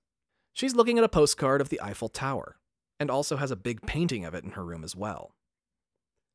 She's 0.53 0.75
looking 0.75 0.99
at 0.99 1.05
a 1.05 1.09
postcard 1.09 1.61
of 1.61 1.69
the 1.69 1.81
Eiffel 1.81 2.09
Tower, 2.09 2.57
and 3.01 3.11
also 3.11 3.37
has 3.37 3.51
a 3.51 3.57
big 3.57 3.83
painting 3.87 4.25
of 4.25 4.35
it 4.35 4.45
in 4.45 4.51
her 4.53 4.65
room 4.65 4.85
as 4.85 4.95
well. 4.95 5.35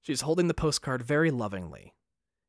She's 0.07 0.21
holding 0.21 0.47
the 0.47 0.53
postcard 0.53 1.03
very 1.03 1.31
lovingly, 1.31 1.93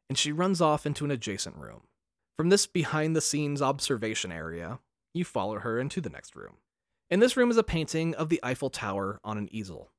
and 0.09 0.17
she 0.17 0.31
runs 0.31 0.61
off 0.61 0.87
into 0.87 1.05
an 1.05 1.11
adjacent 1.11 1.57
room. 1.57 1.89
From 2.37 2.51
this 2.51 2.69
behind 2.69 3.17
the 3.17 3.21
scenes 3.21 3.61
observation 3.61 4.31
area, 4.31 4.79
you 5.13 5.25
follow 5.25 5.59
her 5.59 5.81
into 5.81 6.01
the 6.01 6.09
next 6.09 6.37
room. 6.37 6.59
In 7.11 7.19
this 7.19 7.37
room 7.37 7.51
is 7.51 7.57
a 7.57 7.65
painting 7.65 8.15
of 8.15 8.29
the 8.29 8.39
Eiffel 8.45 8.71
Tower 8.71 9.19
on 9.25 9.39
an 9.39 9.49
easel. 9.51 9.91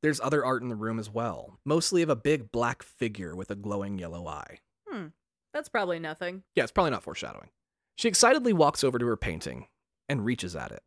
There's 0.00 0.20
other 0.20 0.44
art 0.44 0.62
in 0.62 0.68
the 0.68 0.76
room 0.76 1.00
as 1.00 1.10
well, 1.10 1.58
mostly 1.64 2.02
of 2.02 2.08
a 2.08 2.14
big 2.14 2.52
black 2.52 2.84
figure 2.84 3.34
with 3.34 3.50
a 3.50 3.56
glowing 3.56 3.98
yellow 3.98 4.28
eye. 4.28 4.60
Hmm. 4.88 5.06
That's 5.52 5.68
probably 5.68 5.98
nothing. 5.98 6.44
Yeah, 6.54 6.62
it's 6.62 6.70
probably 6.70 6.92
not 6.92 7.02
foreshadowing. 7.02 7.48
She 7.96 8.06
excitedly 8.06 8.52
walks 8.52 8.84
over 8.84 8.96
to 8.96 9.06
her 9.06 9.16
painting 9.16 9.66
and 10.08 10.24
reaches 10.24 10.54
at 10.54 10.70
it, 10.70 10.84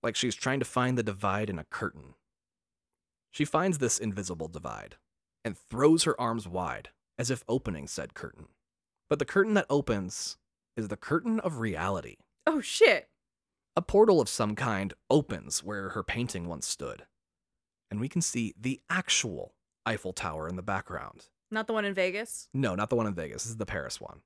like 0.00 0.14
she's 0.14 0.36
trying 0.36 0.60
to 0.60 0.64
find 0.64 0.96
the 0.96 1.02
divide 1.02 1.50
in 1.50 1.58
a 1.58 1.64
curtain. 1.64 2.14
She 3.32 3.44
finds 3.44 3.78
this 3.78 3.98
invisible 3.98 4.46
divide 4.46 4.94
and 5.44 5.56
throws 5.56 6.04
her 6.04 6.18
arms 6.20 6.48
wide, 6.48 6.88
as 7.18 7.30
if 7.30 7.44
opening 7.48 7.86
said 7.86 8.14
curtain. 8.14 8.46
But 9.08 9.18
the 9.18 9.24
curtain 9.24 9.54
that 9.54 9.66
opens 9.68 10.38
is 10.76 10.88
the 10.88 10.96
curtain 10.96 11.38
of 11.40 11.58
reality. 11.58 12.16
Oh 12.46 12.60
shit. 12.60 13.08
A 13.76 13.82
portal 13.82 14.20
of 14.20 14.28
some 14.28 14.54
kind 14.54 14.94
opens 15.10 15.62
where 15.62 15.90
her 15.90 16.02
painting 16.02 16.46
once 16.46 16.66
stood, 16.66 17.06
and 17.90 18.00
we 18.00 18.08
can 18.08 18.22
see 18.22 18.54
the 18.58 18.80
actual 18.88 19.54
Eiffel 19.84 20.12
Tower 20.12 20.48
in 20.48 20.56
the 20.56 20.62
background. 20.62 21.26
Not 21.50 21.66
the 21.66 21.72
one 21.72 21.84
in 21.84 21.94
Vegas? 21.94 22.48
No, 22.54 22.74
not 22.74 22.88
the 22.88 22.96
one 22.96 23.06
in 23.06 23.14
Vegas. 23.14 23.44
This 23.44 23.50
is 23.50 23.56
the 23.56 23.66
Paris 23.66 24.00
one. 24.00 24.20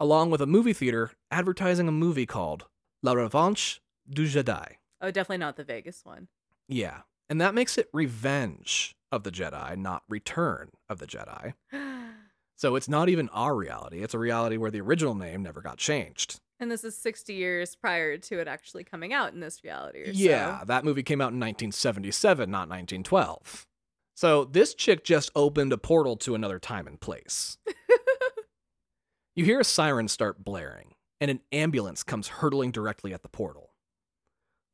Along 0.00 0.30
with 0.30 0.40
a 0.40 0.46
movie 0.46 0.72
theater 0.72 1.12
advertising 1.30 1.88
a 1.88 1.92
movie 1.92 2.26
called 2.26 2.66
La 3.02 3.12
Revanche 3.12 3.80
du 4.08 4.26
Jedi. 4.26 4.74
Oh, 5.00 5.10
definitely 5.10 5.38
not 5.38 5.56
the 5.56 5.64
Vegas 5.64 6.04
one. 6.04 6.28
Yeah, 6.68 7.02
and 7.28 7.40
that 7.40 7.54
makes 7.54 7.78
it 7.78 7.88
Revenge 7.92 8.96
of 9.14 9.22
the 9.22 9.30
Jedi, 9.30 9.76
not 9.78 10.02
Return 10.08 10.70
of 10.88 10.98
the 10.98 11.06
Jedi. 11.06 11.54
So 12.56 12.76
it's 12.76 12.88
not 12.88 13.08
even 13.08 13.28
our 13.30 13.52
reality. 13.56 14.00
It's 14.04 14.14
a 14.14 14.18
reality 14.18 14.56
where 14.56 14.70
the 14.70 14.80
original 14.80 15.16
name 15.16 15.42
never 15.42 15.60
got 15.60 15.76
changed. 15.76 16.38
and 16.60 16.70
this 16.70 16.84
is 16.84 16.96
60 16.96 17.34
years 17.34 17.74
prior 17.74 18.16
to 18.16 18.38
it 18.38 18.46
actually 18.46 18.84
coming 18.84 19.12
out 19.12 19.32
in 19.34 19.40
this 19.40 19.64
reality. 19.64 20.02
Or 20.02 20.10
Yeah, 20.12 20.60
So. 20.60 20.66
that 20.66 20.84
movie 20.84 21.02
came 21.02 21.20
out 21.20 21.32
in 21.32 21.40
1977, 21.40 22.48
not 22.48 22.68
1912. 22.68 23.66
So 24.14 24.44
this 24.44 24.72
chick 24.72 25.02
just 25.02 25.32
opened 25.34 25.72
a 25.72 25.78
portal 25.78 26.16
to 26.18 26.36
another 26.36 26.60
time 26.60 26.86
and 26.86 26.98
place. 27.00 27.58
you 29.34 29.44
hear 29.44 29.58
a 29.58 29.64
siren 29.64 30.06
start 30.06 30.44
blaring, 30.44 30.94
and 31.20 31.32
an 31.32 31.40
ambulance 31.50 32.04
comes 32.04 32.28
hurtling 32.28 32.70
directly 32.70 33.12
at 33.12 33.22
the 33.22 33.28
portal. 33.28 33.70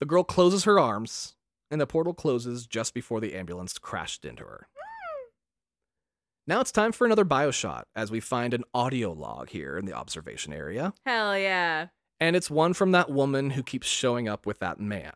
The 0.00 0.06
girl 0.06 0.22
closes 0.22 0.64
her 0.64 0.78
arms, 0.78 1.34
and 1.70 1.80
the 1.80 1.86
portal 1.86 2.14
closes 2.14 2.66
just 2.66 2.94
before 2.94 3.20
the 3.20 3.34
ambulance 3.34 3.78
crashed 3.78 4.24
into 4.24 4.44
her. 4.44 4.66
Now 6.46 6.60
it's 6.60 6.72
time 6.72 6.92
for 6.92 7.04
another 7.06 7.24
Bioshot 7.24 7.84
as 7.94 8.10
we 8.10 8.18
find 8.20 8.54
an 8.54 8.64
audio 8.74 9.12
log 9.12 9.50
here 9.50 9.78
in 9.78 9.84
the 9.84 9.92
observation 9.92 10.52
area, 10.52 10.92
Hell 11.06 11.38
yeah. 11.38 11.88
and 12.18 12.34
it's 12.34 12.50
one 12.50 12.74
from 12.74 12.90
that 12.92 13.10
woman 13.10 13.50
who 13.50 13.62
keeps 13.62 13.86
showing 13.86 14.28
up 14.28 14.46
with 14.46 14.58
that 14.58 14.80
man. 14.80 15.12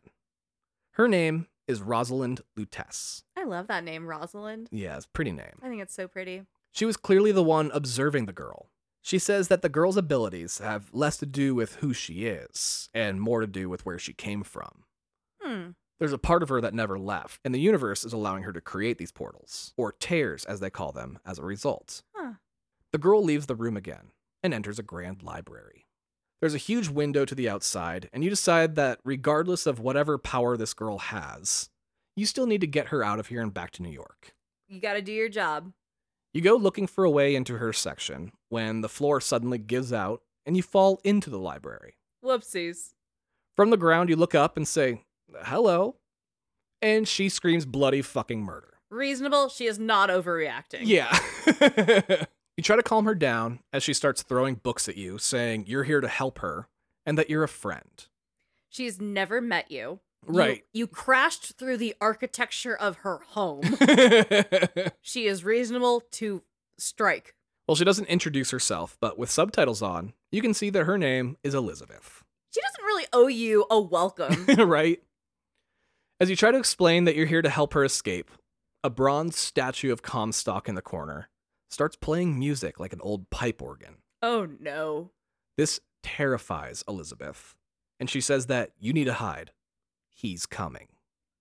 Her 0.93 1.09
name 1.09 1.49
is 1.67 1.83
Rosalind 1.83 2.43
Lutece. 2.57 3.23
I 3.37 3.45
love 3.45 3.67
that 3.67 3.83
name, 3.85 4.07
Rosalind. 4.07 4.69
Yeah, 4.71 4.97
it's 4.97 5.07
a 5.07 5.11
pretty 5.11 5.33
name. 5.33 5.59
I 5.63 5.69
think 5.69 5.83
it's 5.83 5.95
so 5.95 6.07
pretty. 6.07 6.43
She 6.73 6.85
was 6.85 6.97
clearly 6.97 7.33
the 7.33 7.43
one 7.43 7.71
observing 7.75 8.27
the 8.27 8.33
girl. 8.33 8.69
She 9.03 9.19
says 9.19 9.49
that 9.49 9.63
the 9.63 9.69
girl's 9.69 9.97
abilities 9.97 10.59
have 10.59 10.89
less 10.93 11.17
to 11.19 11.27
do 11.27 11.55
with 11.55 11.77
who 11.77 11.93
she 11.93 12.27
is 12.27 12.89
and 12.95 13.21
more 13.21 13.41
to 13.41 13.47
do 13.47 13.69
with 13.69 13.85
where 13.85 13.99
she 13.99 14.13
came 14.13 14.43
from. 14.45 14.85
Hmm. 15.43 15.71
There's 15.99 16.13
a 16.13 16.19
part 16.19 16.43
of 16.43 16.49
her 16.49 16.61
that 16.61 16.75
never 16.75 16.99
left, 16.99 17.41
and 17.45 17.55
the 17.55 17.61
universe 17.61 18.05
is 18.05 18.13
allowing 18.13 18.43
her 18.43 18.53
to 18.53 18.61
create 18.61 18.99
these 18.99 19.13
portals, 19.13 19.73
or 19.77 19.93
tears 19.93 20.45
as 20.45 20.61
they 20.61 20.71
call 20.71 20.93
them, 20.93 21.19
as 21.25 21.39
a 21.39 21.45
result. 21.45 22.03
Huh. 22.15 22.35
The 22.93 22.99
girl 22.99 23.23
leaves 23.23 23.47
the 23.47 23.55
room 23.55 23.77
again 23.77 24.11
and 24.43 24.53
enters 24.53 24.79
a 24.79 24.83
grand 24.83 25.23
library. 25.23 25.87
There's 26.41 26.55
a 26.55 26.59
huge 26.59 26.89
window 26.89 27.25
to 27.25 27.35
the 27.35 27.49
outside, 27.49 28.11
and 28.13 28.23
you 28.23 28.31
decide 28.31 28.75
that 28.75 28.99
regardless 29.05 29.67
of 29.67 29.81
whatever 29.81 30.19
power 30.19 30.57
this 30.57 30.75
girl 30.75 30.99
has, 30.99 31.71
you 32.17 32.27
still 32.27 32.47
need 32.47 32.61
to 32.61 32.67
get 32.67 32.89
her 32.89 33.03
out 33.03 33.19
of 33.19 33.29
here 33.29 33.41
and 33.41 33.55
back 33.55 33.71
to 33.73 33.83
New 33.83 33.91
York. 33.91 34.35
You 34.69 34.81
got 34.81 34.95
to 34.95 35.03
do 35.03 35.13
your 35.13 35.29
job. 35.29 35.73
You 36.33 36.41
go 36.41 36.57
looking 36.57 36.87
for 36.87 37.05
a 37.05 37.11
way 37.11 37.35
into 37.35 37.59
her 37.59 37.73
section 37.73 38.33
when 38.49 38.81
the 38.81 38.89
floor 38.89 39.21
suddenly 39.21 39.59
gives 39.59 39.93
out 39.93 40.23
and 40.45 40.57
you 40.57 40.63
fall 40.63 41.01
into 41.05 41.31
the 41.31 41.39
library. 41.39 41.95
Whoopsies. 42.25 42.95
From 43.57 43.71
the 43.71 43.77
ground, 43.77 44.11
you 44.11 44.17
look 44.17 44.35
up 44.35 44.57
and 44.57 44.67
say, 44.67 45.05
Hello. 45.45 45.97
And 46.83 47.09
she 47.09 47.29
screams 47.29 47.65
bloody 47.67 48.03
fucking 48.03 48.43
murder. 48.43 48.75
Reasonable. 48.91 49.49
She 49.49 49.67
is 49.67 49.79
not 49.79 50.11
overreacting. 50.11 50.83
Yeah. 50.83 51.17
you 52.57 52.63
try 52.63 52.77
to 52.77 52.83
calm 52.83 53.07
her 53.07 53.15
down 53.15 53.61
as 53.73 53.83
she 53.83 53.95
starts 53.95 54.23
throwing 54.23 54.57
books 54.57 54.89
at 54.89 54.97
you, 54.97 55.19
saying 55.19 55.65
you're 55.67 55.85
here 55.85 56.01
to 56.01 56.09
help 56.09 56.39
her 56.41 56.69
and 57.07 57.17
that 57.19 57.31
you're 57.31 57.43
a 57.43 57.49
friend. 57.49 58.07
She's 58.69 59.01
never 59.01 59.41
met 59.41 59.71
you. 59.71 59.79
You- 59.79 60.01
Right. 60.27 60.65
You, 60.73 60.87
crashed 60.87 61.59
through 61.59 61.77
the 61.77 61.95
architecture 62.01 62.75
of 62.75 62.97
her 62.99 63.19
home. 63.29 63.61
she 65.03 65.27
is 65.27 65.45
reasonable 65.45 66.03
to 66.13 66.43
strike. 66.79 67.35
well, 67.69 67.75
she 67.77 67.85
doesn't 67.85 68.07
introduce 68.09 68.51
herself, 68.51 68.97
but 69.01 69.19
with 69.19 69.31
subtitles 69.31 69.83
on, 69.83 70.15
you 70.33 70.41
can 70.41 70.55
see 70.55 70.71
that 70.71 70.85
her 70.85 70.97
name 70.97 71.37
is 71.45 71.55
Elizabeth. 71.55 72.23
She 72.55 72.61
doesn't 72.61 72.85
really 72.85 73.05
owe 73.13 73.27
you 73.27 73.67
a 73.71 73.79
welcome. 73.81 74.47
right? 74.59 75.03
As 76.25 76.31
you 76.31 76.37
try 76.37 76.51
to 76.53 76.59
explain 76.59 77.05
that 77.05 77.17
you're 77.17 77.27
here 77.27 77.43
to 77.43 77.51
help 77.51 77.75
her 77.75 77.85
escape, 77.85 78.31
a 78.83 78.89
bronze 78.89 79.37
statue 79.37 79.93
of 79.93 80.01
Comstock 80.01 80.71
in 80.71 80.75
the 80.75 80.81
corner 80.81 81.29
starts 81.69 81.97
playing 81.97 82.39
music 82.39 82.81
like 82.81 82.95
an 82.95 83.01
old 83.03 83.29
pipe 83.29 83.61
organ. 83.61 83.97
oh 84.23 84.49
no. 84.59 85.11
This 85.59 85.81
terrifies 86.03 86.83
Elizabeth, 86.89 87.55
and 88.01 88.09
she 88.09 88.23
says 88.23 88.47
that 88.47 88.71
you 88.79 88.95
need 88.95 89.05
to 89.05 89.13
hide. 89.13 89.51
He's 90.15 90.47
coming. 90.47 90.89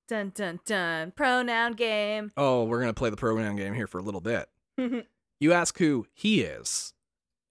Dun 0.09 0.33
dun 0.35 0.59
dun. 0.65 1.11
Pronoun 1.11 1.75
game. 1.75 2.33
Oh, 2.35 2.65
we're 2.65 2.81
going 2.81 2.93
to 2.93 2.99
play 2.99 3.09
the 3.09 3.15
pronoun 3.15 3.55
game 3.55 3.75
here 3.75 3.87
for 3.87 3.99
a 3.99 4.03
little 4.03 4.19
bit. 4.19 4.49
You 5.39 5.53
ask 5.53 5.77
who 5.77 6.07
he 6.13 6.41
is, 6.41 6.93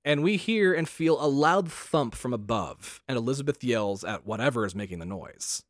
and 0.05 0.23
we 0.23 0.37
hear 0.37 0.75
and 0.75 0.87
feel 0.87 1.17
a 1.19 1.29
loud 1.29 1.73
thump 1.73 2.15
from 2.15 2.35
above, 2.35 3.03
and 3.09 3.17
Elizabeth 3.17 3.65
yells 3.65 4.05
at 4.05 4.27
whatever 4.27 4.67
is 4.67 4.75
making 4.75 4.99
the 4.99 5.07
noise. 5.07 5.63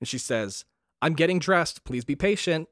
And 0.00 0.08
she 0.08 0.16
says, 0.18 0.64
I'm 1.04 1.12
getting 1.12 1.38
dressed, 1.38 1.84
please 1.84 2.06
be 2.06 2.16
patient. 2.16 2.66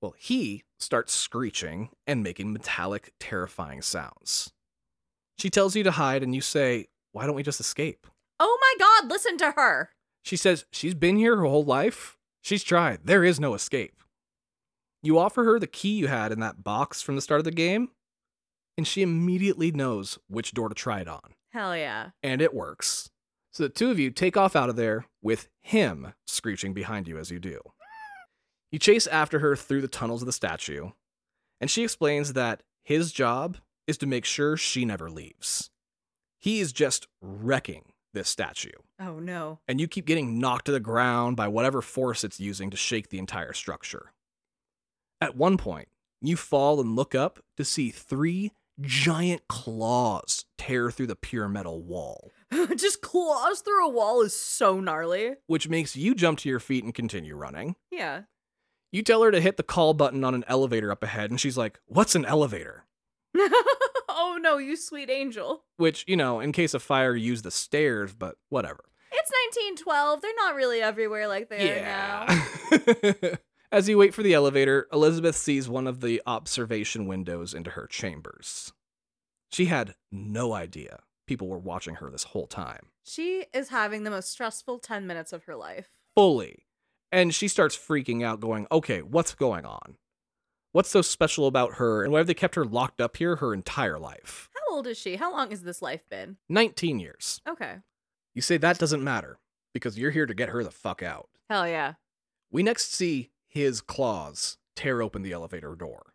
Well, 0.00 0.14
he 0.16 0.62
starts 0.78 1.12
screeching 1.12 1.88
and 2.06 2.22
making 2.22 2.52
metallic, 2.52 3.12
terrifying 3.18 3.82
sounds. 3.82 4.52
She 5.36 5.50
tells 5.50 5.74
you 5.74 5.82
to 5.82 5.90
hide, 5.90 6.22
and 6.22 6.32
you 6.32 6.42
say, 6.42 6.86
Why 7.10 7.26
don't 7.26 7.34
we 7.34 7.42
just 7.42 7.58
escape? 7.58 8.06
oh 8.38 8.58
my 8.60 8.74
god, 8.78 9.10
listen 9.10 9.36
to 9.38 9.50
her. 9.56 9.90
She 10.24 10.36
says 10.36 10.64
she's 10.70 10.94
been 10.94 11.16
here 11.16 11.36
her 11.36 11.44
whole 11.44 11.64
life. 11.64 12.16
She's 12.40 12.62
tried. 12.62 13.00
There 13.04 13.24
is 13.24 13.40
no 13.40 13.54
escape. 13.54 14.00
You 15.02 15.18
offer 15.18 15.42
her 15.42 15.58
the 15.58 15.66
key 15.66 15.96
you 15.96 16.06
had 16.06 16.30
in 16.30 16.38
that 16.38 16.62
box 16.62 17.02
from 17.02 17.16
the 17.16 17.20
start 17.20 17.40
of 17.40 17.44
the 17.44 17.50
game, 17.50 17.88
and 18.78 18.86
she 18.86 19.02
immediately 19.02 19.72
knows 19.72 20.20
which 20.28 20.54
door 20.54 20.68
to 20.68 20.74
try 20.76 21.00
it 21.00 21.08
on. 21.08 21.34
Hell 21.52 21.76
yeah. 21.76 22.10
And 22.22 22.40
it 22.40 22.54
works. 22.54 23.10
So 23.52 23.64
the 23.64 23.68
two 23.68 23.90
of 23.90 23.98
you 23.98 24.10
take 24.10 24.36
off 24.36 24.56
out 24.56 24.68
of 24.70 24.76
there 24.76 25.06
with 25.20 25.48
him 25.60 26.14
screeching 26.26 26.72
behind 26.72 27.06
you 27.06 27.18
as 27.18 27.30
you 27.30 27.38
do. 27.38 27.60
You 28.70 28.78
chase 28.78 29.06
after 29.06 29.40
her 29.40 29.54
through 29.56 29.82
the 29.82 29.88
tunnels 29.88 30.22
of 30.22 30.26
the 30.26 30.32
statue, 30.32 30.90
and 31.60 31.70
she 31.70 31.84
explains 31.84 32.32
that 32.32 32.62
his 32.82 33.12
job 33.12 33.58
is 33.86 33.98
to 33.98 34.06
make 34.06 34.24
sure 34.24 34.56
she 34.56 34.84
never 34.84 35.10
leaves. 35.10 35.70
He 36.38 36.60
is 36.60 36.72
just 36.72 37.06
wrecking 37.20 37.92
this 38.14 38.28
statue 38.28 38.70
Oh 39.00 39.18
no. 39.18 39.60
and 39.66 39.80
you 39.80 39.88
keep 39.88 40.04
getting 40.06 40.38
knocked 40.38 40.66
to 40.66 40.72
the 40.72 40.80
ground 40.80 41.34
by 41.36 41.48
whatever 41.48 41.80
force 41.80 42.24
it's 42.24 42.38
using 42.40 42.68
to 42.70 42.76
shake 42.76 43.08
the 43.08 43.18
entire 43.18 43.52
structure. 43.54 44.12
At 45.20 45.36
one 45.36 45.56
point, 45.56 45.88
you 46.20 46.36
fall 46.36 46.80
and 46.80 46.94
look 46.96 47.14
up 47.14 47.38
to 47.56 47.64
see 47.64 47.90
three 47.90 48.52
giant 48.80 49.46
claws 49.48 50.44
tear 50.58 50.90
through 50.90 51.06
the 51.06 51.16
pure 51.16 51.48
metal 51.48 51.80
wall, 51.82 52.30
Just 52.76 53.00
claws 53.00 53.60
through 53.60 53.86
a 53.86 53.90
wall 53.90 54.22
is 54.22 54.34
so 54.34 54.80
gnarly. 54.80 55.34
which 55.46 55.68
makes 55.68 55.96
you 55.96 56.14
jump 56.14 56.38
to 56.40 56.48
your 56.48 56.60
feet 56.60 56.84
and 56.84 56.94
continue 56.94 57.34
running. 57.34 57.76
Yeah. 57.90 58.22
You 58.90 59.02
tell 59.02 59.22
her 59.22 59.30
to 59.30 59.40
hit 59.40 59.56
the 59.56 59.62
call 59.62 59.94
button 59.94 60.22
on 60.22 60.34
an 60.34 60.44
elevator 60.46 60.90
up 60.90 61.02
ahead, 61.02 61.30
and 61.30 61.40
she's 61.40 61.56
like, 61.56 61.80
What's 61.86 62.14
an 62.14 62.24
elevator? 62.24 62.84
oh 63.36 64.38
no, 64.40 64.58
you 64.58 64.76
sweet 64.76 65.08
angel. 65.08 65.64
Which, 65.78 66.04
you 66.06 66.16
know, 66.16 66.40
in 66.40 66.52
case 66.52 66.74
of 66.74 66.82
fire, 66.82 67.16
use 67.16 67.42
the 67.42 67.50
stairs, 67.50 68.12
but 68.12 68.36
whatever. 68.50 68.84
It's 69.10 69.30
1912. 69.76 70.20
They're 70.22 70.32
not 70.36 70.54
really 70.54 70.80
everywhere 70.80 71.28
like 71.28 71.48
they 71.48 71.80
are 71.80 71.82
now. 71.82 73.38
As 73.72 73.88
you 73.88 73.96
wait 73.96 74.12
for 74.12 74.22
the 74.22 74.34
elevator, 74.34 74.86
Elizabeth 74.92 75.36
sees 75.36 75.68
one 75.68 75.86
of 75.86 76.02
the 76.02 76.20
observation 76.26 77.06
windows 77.06 77.54
into 77.54 77.70
her 77.70 77.86
chambers. 77.86 78.72
She 79.50 79.66
had 79.66 79.94
no 80.10 80.52
idea 80.52 81.00
people 81.32 81.48
were 81.48 81.58
watching 81.58 81.94
her 81.94 82.10
this 82.10 82.24
whole 82.24 82.46
time. 82.46 82.88
She 83.02 83.46
is 83.54 83.70
having 83.70 84.04
the 84.04 84.10
most 84.10 84.30
stressful 84.30 84.80
10 84.80 85.06
minutes 85.06 85.32
of 85.32 85.44
her 85.44 85.56
life. 85.56 85.88
Fully. 86.14 86.66
And 87.10 87.34
she 87.34 87.48
starts 87.48 87.74
freaking 87.74 88.22
out, 88.22 88.38
going, 88.38 88.66
okay, 88.70 89.00
what's 89.00 89.34
going 89.34 89.64
on? 89.64 89.96
What's 90.72 90.90
so 90.90 91.00
special 91.00 91.46
about 91.46 91.76
her, 91.76 92.02
and 92.02 92.12
why 92.12 92.18
have 92.18 92.26
they 92.26 92.34
kept 92.34 92.54
her 92.54 92.66
locked 92.66 93.00
up 93.00 93.16
here 93.16 93.36
her 93.36 93.54
entire 93.54 93.98
life? 93.98 94.50
How 94.54 94.76
old 94.76 94.86
is 94.86 94.98
she? 94.98 95.16
How 95.16 95.32
long 95.32 95.48
has 95.48 95.62
this 95.62 95.80
life 95.80 96.02
been? 96.10 96.36
19 96.50 96.98
years. 96.98 97.40
Okay. 97.48 97.76
You 98.34 98.42
say 98.42 98.58
that 98.58 98.78
doesn't 98.78 99.02
matter, 99.02 99.38
because 99.72 99.98
you're 99.98 100.10
here 100.10 100.26
to 100.26 100.34
get 100.34 100.50
her 100.50 100.62
the 100.62 100.70
fuck 100.70 101.02
out. 101.02 101.30
Hell 101.48 101.66
yeah. 101.66 101.94
We 102.50 102.62
next 102.62 102.92
see 102.92 103.30
his 103.48 103.80
claws 103.80 104.58
tear 104.76 105.00
open 105.00 105.22
the 105.22 105.32
elevator 105.32 105.74
door. 105.74 106.12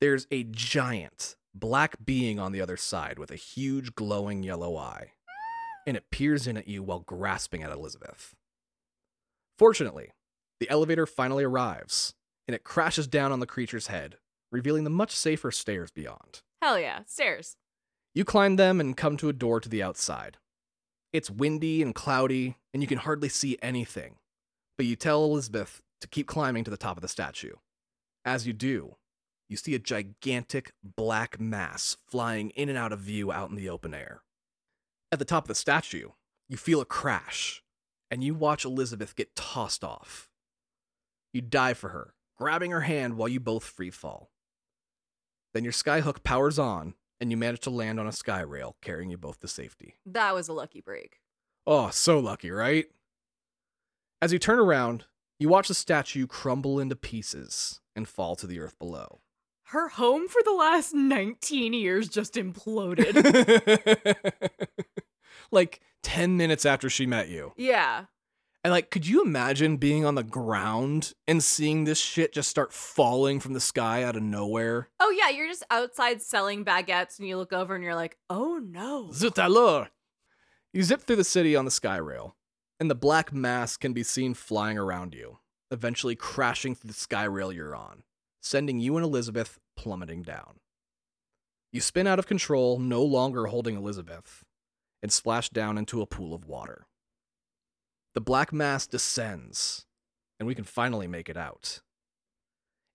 There's 0.00 0.26
a 0.32 0.44
giant 0.44 1.36
black 1.54 1.96
being 2.04 2.38
on 2.38 2.52
the 2.52 2.60
other 2.60 2.76
side 2.76 3.18
with 3.18 3.30
a 3.30 3.36
huge 3.36 3.94
glowing 3.94 4.42
yellow 4.42 4.76
eye, 4.76 5.12
and 5.86 5.96
it 5.96 6.10
peers 6.10 6.46
in 6.46 6.56
at 6.56 6.68
you 6.68 6.82
while 6.82 7.00
grasping 7.00 7.62
at 7.62 7.72
Elizabeth. 7.72 8.34
Fortunately, 9.58 10.12
the 10.60 10.70
elevator 10.70 11.06
finally 11.06 11.44
arrives, 11.44 12.14
and 12.46 12.54
it 12.54 12.64
crashes 12.64 13.06
down 13.06 13.32
on 13.32 13.40
the 13.40 13.46
creature's 13.46 13.88
head, 13.88 14.16
revealing 14.52 14.84
the 14.84 14.90
much 14.90 15.14
safer 15.14 15.50
stairs 15.50 15.90
beyond. 15.90 16.42
Hell 16.62 16.78
yeah. 16.78 17.00
Stairs. 17.06 17.56
You 18.14 18.24
climb 18.24 18.56
them 18.56 18.80
and 18.80 18.96
come 18.96 19.16
to 19.18 19.28
a 19.28 19.32
door 19.32 19.60
to 19.60 19.68
the 19.68 19.82
outside. 19.82 20.38
It's 21.12 21.30
windy 21.30 21.82
and 21.82 21.94
cloudy, 21.94 22.56
and 22.72 22.82
you 22.82 22.86
can 22.86 22.98
hardly 22.98 23.28
see 23.28 23.58
anything. 23.62 24.16
But 24.76 24.86
you 24.86 24.96
tell 24.96 25.24
Elizabeth 25.24 25.82
to 26.00 26.08
keep 26.08 26.26
climbing 26.26 26.64
to 26.64 26.70
the 26.70 26.76
top 26.76 26.96
of 26.96 27.02
the 27.02 27.08
statue. 27.08 27.54
As 28.24 28.46
you 28.46 28.52
do, 28.52 28.96
you 29.48 29.56
see 29.56 29.74
a 29.74 29.78
gigantic 29.78 30.72
black 30.82 31.40
mass 31.40 31.96
flying 32.06 32.50
in 32.50 32.68
and 32.68 32.76
out 32.76 32.92
of 32.92 33.00
view 33.00 33.32
out 33.32 33.50
in 33.50 33.56
the 33.56 33.68
open 33.68 33.94
air. 33.94 34.22
At 35.10 35.18
the 35.18 35.24
top 35.24 35.44
of 35.44 35.48
the 35.48 35.54
statue, 35.54 36.10
you 36.48 36.56
feel 36.56 36.80
a 36.80 36.84
crash, 36.84 37.62
and 38.10 38.22
you 38.22 38.34
watch 38.34 38.64
Elizabeth 38.64 39.16
get 39.16 39.34
tossed 39.34 39.82
off. 39.82 40.28
You 41.32 41.40
dive 41.40 41.78
for 41.78 41.90
her, 41.90 42.14
grabbing 42.36 42.70
her 42.70 42.82
hand 42.82 43.16
while 43.16 43.28
you 43.28 43.40
both 43.40 43.64
free 43.64 43.90
fall. 43.90 44.30
Then 45.54 45.64
your 45.64 45.72
skyhook 45.72 46.22
powers 46.22 46.58
on, 46.58 46.94
and 47.20 47.30
you 47.30 47.36
manage 47.36 47.60
to 47.60 47.70
land 47.70 47.98
on 47.98 48.06
a 48.06 48.12
sky 48.12 48.40
rail, 48.40 48.76
carrying 48.82 49.10
you 49.10 49.16
both 49.16 49.40
to 49.40 49.48
safety. 49.48 49.96
That 50.06 50.34
was 50.34 50.48
a 50.48 50.52
lucky 50.52 50.80
break. 50.80 51.20
Oh, 51.66 51.90
so 51.90 52.18
lucky, 52.18 52.50
right? 52.50 52.86
As 54.20 54.32
you 54.32 54.38
turn 54.38 54.58
around, 54.58 55.04
you 55.38 55.48
watch 55.48 55.68
the 55.68 55.74
statue 55.74 56.26
crumble 56.26 56.80
into 56.80 56.96
pieces 56.96 57.80
and 57.94 58.08
fall 58.08 58.36
to 58.36 58.46
the 58.46 58.60
earth 58.60 58.78
below. 58.78 59.20
Her 59.72 59.88
home 59.88 60.28
for 60.28 60.40
the 60.42 60.52
last 60.52 60.94
19 60.94 61.74
years 61.74 62.08
just 62.08 62.36
imploded. 62.36 63.14
like 65.50 65.80
10 66.02 66.38
minutes 66.38 66.64
after 66.64 66.88
she 66.88 67.04
met 67.04 67.28
you. 67.28 67.52
yeah. 67.56 68.06
And 68.64 68.72
like, 68.72 68.90
could 68.90 69.06
you 69.06 69.22
imagine 69.22 69.76
being 69.76 70.04
on 70.06 70.14
the 70.14 70.22
ground 70.24 71.12
and 71.26 71.44
seeing 71.44 71.84
this 71.84 71.98
shit 71.98 72.32
just 72.32 72.48
start 72.48 72.72
falling 72.72 73.40
from 73.40 73.52
the 73.52 73.60
sky 73.60 74.02
out 74.02 74.16
of 74.16 74.22
nowhere? 74.22 74.88
Oh, 75.00 75.10
yeah. 75.10 75.28
You're 75.28 75.48
just 75.48 75.64
outside 75.70 76.22
selling 76.22 76.64
baguettes 76.64 77.18
and 77.18 77.28
you 77.28 77.36
look 77.36 77.52
over 77.52 77.74
and 77.74 77.84
you're 77.84 77.94
like, 77.94 78.16
oh 78.30 78.58
no. 78.62 79.10
Zut 79.12 79.38
alors! 79.38 79.88
You 80.72 80.82
zip 80.82 81.02
through 81.02 81.16
the 81.16 81.24
city 81.24 81.54
on 81.54 81.66
the 81.66 81.70
sky 81.70 81.96
rail, 81.98 82.36
and 82.80 82.90
the 82.90 82.94
black 82.94 83.32
mass 83.34 83.76
can 83.76 83.92
be 83.92 84.02
seen 84.02 84.32
flying 84.34 84.78
around 84.78 85.14
you, 85.14 85.38
eventually 85.70 86.16
crashing 86.16 86.74
through 86.74 86.88
the 86.88 86.94
sky 86.94 87.24
rail 87.24 87.52
you're 87.52 87.76
on, 87.76 88.02
sending 88.48 88.80
you 88.80 88.96
and 88.96 89.04
Elizabeth 89.04 89.58
plummeting 89.76 90.22
down. 90.22 90.60
You 91.70 91.82
spin 91.82 92.06
out 92.06 92.18
of 92.18 92.26
control, 92.26 92.78
no 92.78 93.02
longer 93.02 93.46
holding 93.46 93.76
Elizabeth, 93.76 94.42
and 95.02 95.12
splash 95.12 95.50
down 95.50 95.76
into 95.76 96.00
a 96.00 96.06
pool 96.06 96.32
of 96.34 96.46
water. 96.46 96.86
The 98.14 98.22
black 98.22 98.52
mass 98.52 98.86
descends, 98.86 99.84
and 100.40 100.46
we 100.46 100.54
can 100.54 100.64
finally 100.64 101.06
make 101.06 101.28
it 101.28 101.36
out. 101.36 101.82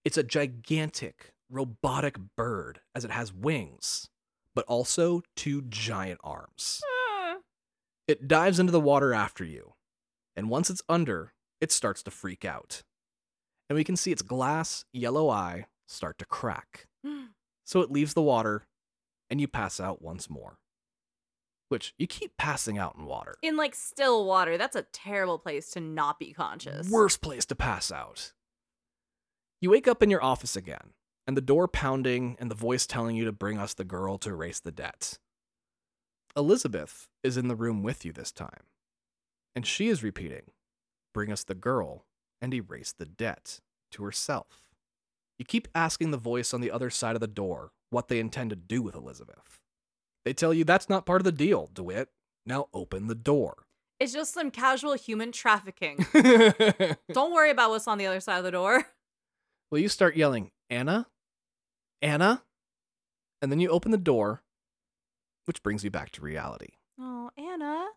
It's 0.03 0.17
a 0.17 0.23
gigantic, 0.23 1.33
robotic 1.51 2.17
bird 2.35 2.81
as 2.95 3.05
it 3.05 3.11
has 3.11 3.31
wings, 3.31 4.09
but 4.55 4.65
also 4.65 5.21
two 5.35 5.61
giant 5.61 6.19
arms. 6.23 6.81
Ah. 6.83 7.35
It 8.07 8.27
dives 8.27 8.59
into 8.59 8.71
the 8.71 8.81
water 8.81 9.13
after 9.13 9.45
you, 9.45 9.75
and 10.35 10.49
once 10.49 10.71
it's 10.71 10.81
under, 10.89 11.33
it 11.61 11.71
starts 11.71 12.01
to 12.03 12.11
freak 12.11 12.43
out. 12.43 12.81
And 13.73 13.77
we 13.79 13.83
can 13.83 13.95
see 13.95 14.11
its 14.11 14.21
glass 14.21 14.85
yellow 14.93 15.31
eye 15.31 15.65
start 15.87 16.19
to 16.19 16.25
crack. 16.25 16.85
So 17.65 17.79
it 17.79 17.89
leaves 17.89 18.13
the 18.13 18.21
water, 18.21 18.67
and 19.29 19.39
you 19.39 19.47
pass 19.47 19.79
out 19.79 20.01
once 20.01 20.29
more. 20.29 20.59
Which 21.69 21.93
you 21.97 22.07
keep 22.07 22.35
passing 22.37 22.77
out 22.77 22.95
in 22.97 23.05
water. 23.05 23.35
In 23.41 23.55
like 23.55 23.73
still 23.73 24.25
water, 24.25 24.57
that's 24.57 24.75
a 24.75 24.85
terrible 24.91 25.39
place 25.39 25.71
to 25.71 25.79
not 25.79 26.19
be 26.19 26.33
conscious. 26.33 26.89
Worst 26.89 27.21
place 27.21 27.45
to 27.45 27.55
pass 27.55 27.89
out. 27.89 28.33
You 29.61 29.69
wake 29.69 29.87
up 29.87 30.03
in 30.03 30.09
your 30.09 30.21
office 30.21 30.57
again, 30.57 30.91
and 31.25 31.37
the 31.37 31.41
door 31.41 31.69
pounding 31.69 32.35
and 32.37 32.51
the 32.51 32.55
voice 32.55 32.85
telling 32.85 33.15
you 33.15 33.23
to 33.23 33.31
bring 33.31 33.57
us 33.57 33.73
the 33.73 33.85
girl 33.85 34.17
to 34.19 34.29
erase 34.29 34.59
the 34.59 34.71
debt. 34.73 35.17
Elizabeth 36.35 37.07
is 37.23 37.37
in 37.37 37.47
the 37.47 37.55
room 37.55 37.81
with 37.81 38.03
you 38.03 38.11
this 38.11 38.33
time, 38.33 38.67
and 39.55 39.65
she 39.65 39.87
is 39.87 40.03
repeating, 40.03 40.51
Bring 41.13 41.31
us 41.31 41.45
the 41.45 41.55
girl 41.55 42.05
and 42.43 42.53
erase 42.53 42.91
the 42.91 43.05
debt 43.05 43.61
to 43.89 44.03
herself. 44.03 44.69
You 45.39 45.45
keep 45.45 45.69
asking 45.73 46.11
the 46.11 46.17
voice 46.17 46.53
on 46.53 46.59
the 46.59 46.69
other 46.69 46.89
side 46.89 47.15
of 47.15 47.21
the 47.21 47.27
door 47.27 47.71
what 47.89 48.09
they 48.09 48.19
intend 48.19 48.49
to 48.49 48.55
do 48.57 48.81
with 48.81 48.95
Elizabeth. 48.95 49.61
They 50.25 50.33
tell 50.33 50.53
you 50.53 50.65
that's 50.65 50.89
not 50.89 51.05
part 51.05 51.21
of 51.21 51.25
the 51.25 51.31
deal, 51.31 51.69
DeWitt. 51.73 52.09
Now 52.45 52.67
open 52.73 53.07
the 53.07 53.15
door. 53.15 53.65
It's 53.99 54.11
just 54.11 54.33
some 54.33 54.51
casual 54.51 54.93
human 54.93 55.31
trafficking. 55.31 56.05
Don't 57.13 57.33
worry 57.33 57.49
about 57.49 57.69
what's 57.69 57.87
on 57.87 57.97
the 57.97 58.07
other 58.07 58.19
side 58.19 58.39
of 58.39 58.43
the 58.43 58.51
door. 58.51 58.85
Well, 59.71 59.81
you 59.81 59.89
start 59.89 60.15
yelling, 60.17 60.51
Anna? 60.69 61.07
Anna? 62.01 62.43
And 63.41 63.51
then 63.51 63.59
you 63.59 63.69
open 63.69 63.91
the 63.91 63.97
door, 63.97 64.43
which 65.45 65.63
brings 65.63 65.83
you 65.83 65.89
back 65.89 66.11
to 66.11 66.21
reality. 66.21 66.73
Oh, 66.99 67.31
Anna. 67.37 67.87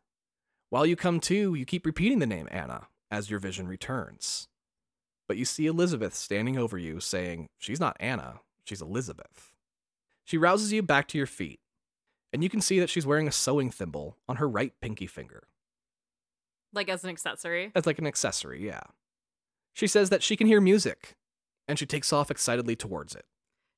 While 0.70 0.86
you 0.86 0.94
come 0.96 1.18
to, 1.20 1.54
you 1.54 1.64
keep 1.64 1.84
repeating 1.84 2.20
the 2.20 2.26
name 2.26 2.48
Anna 2.50 2.86
as 3.10 3.30
your 3.30 3.38
vision 3.38 3.68
returns. 3.68 4.48
But 5.28 5.36
you 5.36 5.44
see 5.44 5.66
Elizabeth 5.66 6.14
standing 6.14 6.56
over 6.56 6.78
you 6.78 7.00
saying, 7.00 7.48
She's 7.58 7.80
not 7.80 7.96
Anna, 8.00 8.40
she's 8.64 8.82
Elizabeth. 8.82 9.52
She 10.24 10.38
rouses 10.38 10.72
you 10.72 10.82
back 10.82 11.08
to 11.08 11.18
your 11.18 11.26
feet, 11.26 11.60
and 12.32 12.42
you 12.42 12.48
can 12.48 12.60
see 12.60 12.80
that 12.80 12.90
she's 12.90 13.06
wearing 13.06 13.28
a 13.28 13.32
sewing 13.32 13.70
thimble 13.70 14.16
on 14.28 14.36
her 14.36 14.48
right 14.48 14.72
pinky 14.80 15.06
finger. 15.06 15.44
Like 16.72 16.88
as 16.88 17.04
an 17.04 17.10
accessory. 17.10 17.72
As 17.74 17.86
like 17.86 17.98
an 17.98 18.06
accessory, 18.06 18.64
yeah. 18.64 18.80
She 19.72 19.86
says 19.86 20.10
that 20.10 20.22
she 20.22 20.36
can 20.36 20.46
hear 20.46 20.60
music, 20.60 21.16
and 21.68 21.78
she 21.78 21.86
takes 21.86 22.12
off 22.12 22.30
excitedly 22.30 22.76
towards 22.76 23.14
it. 23.14 23.24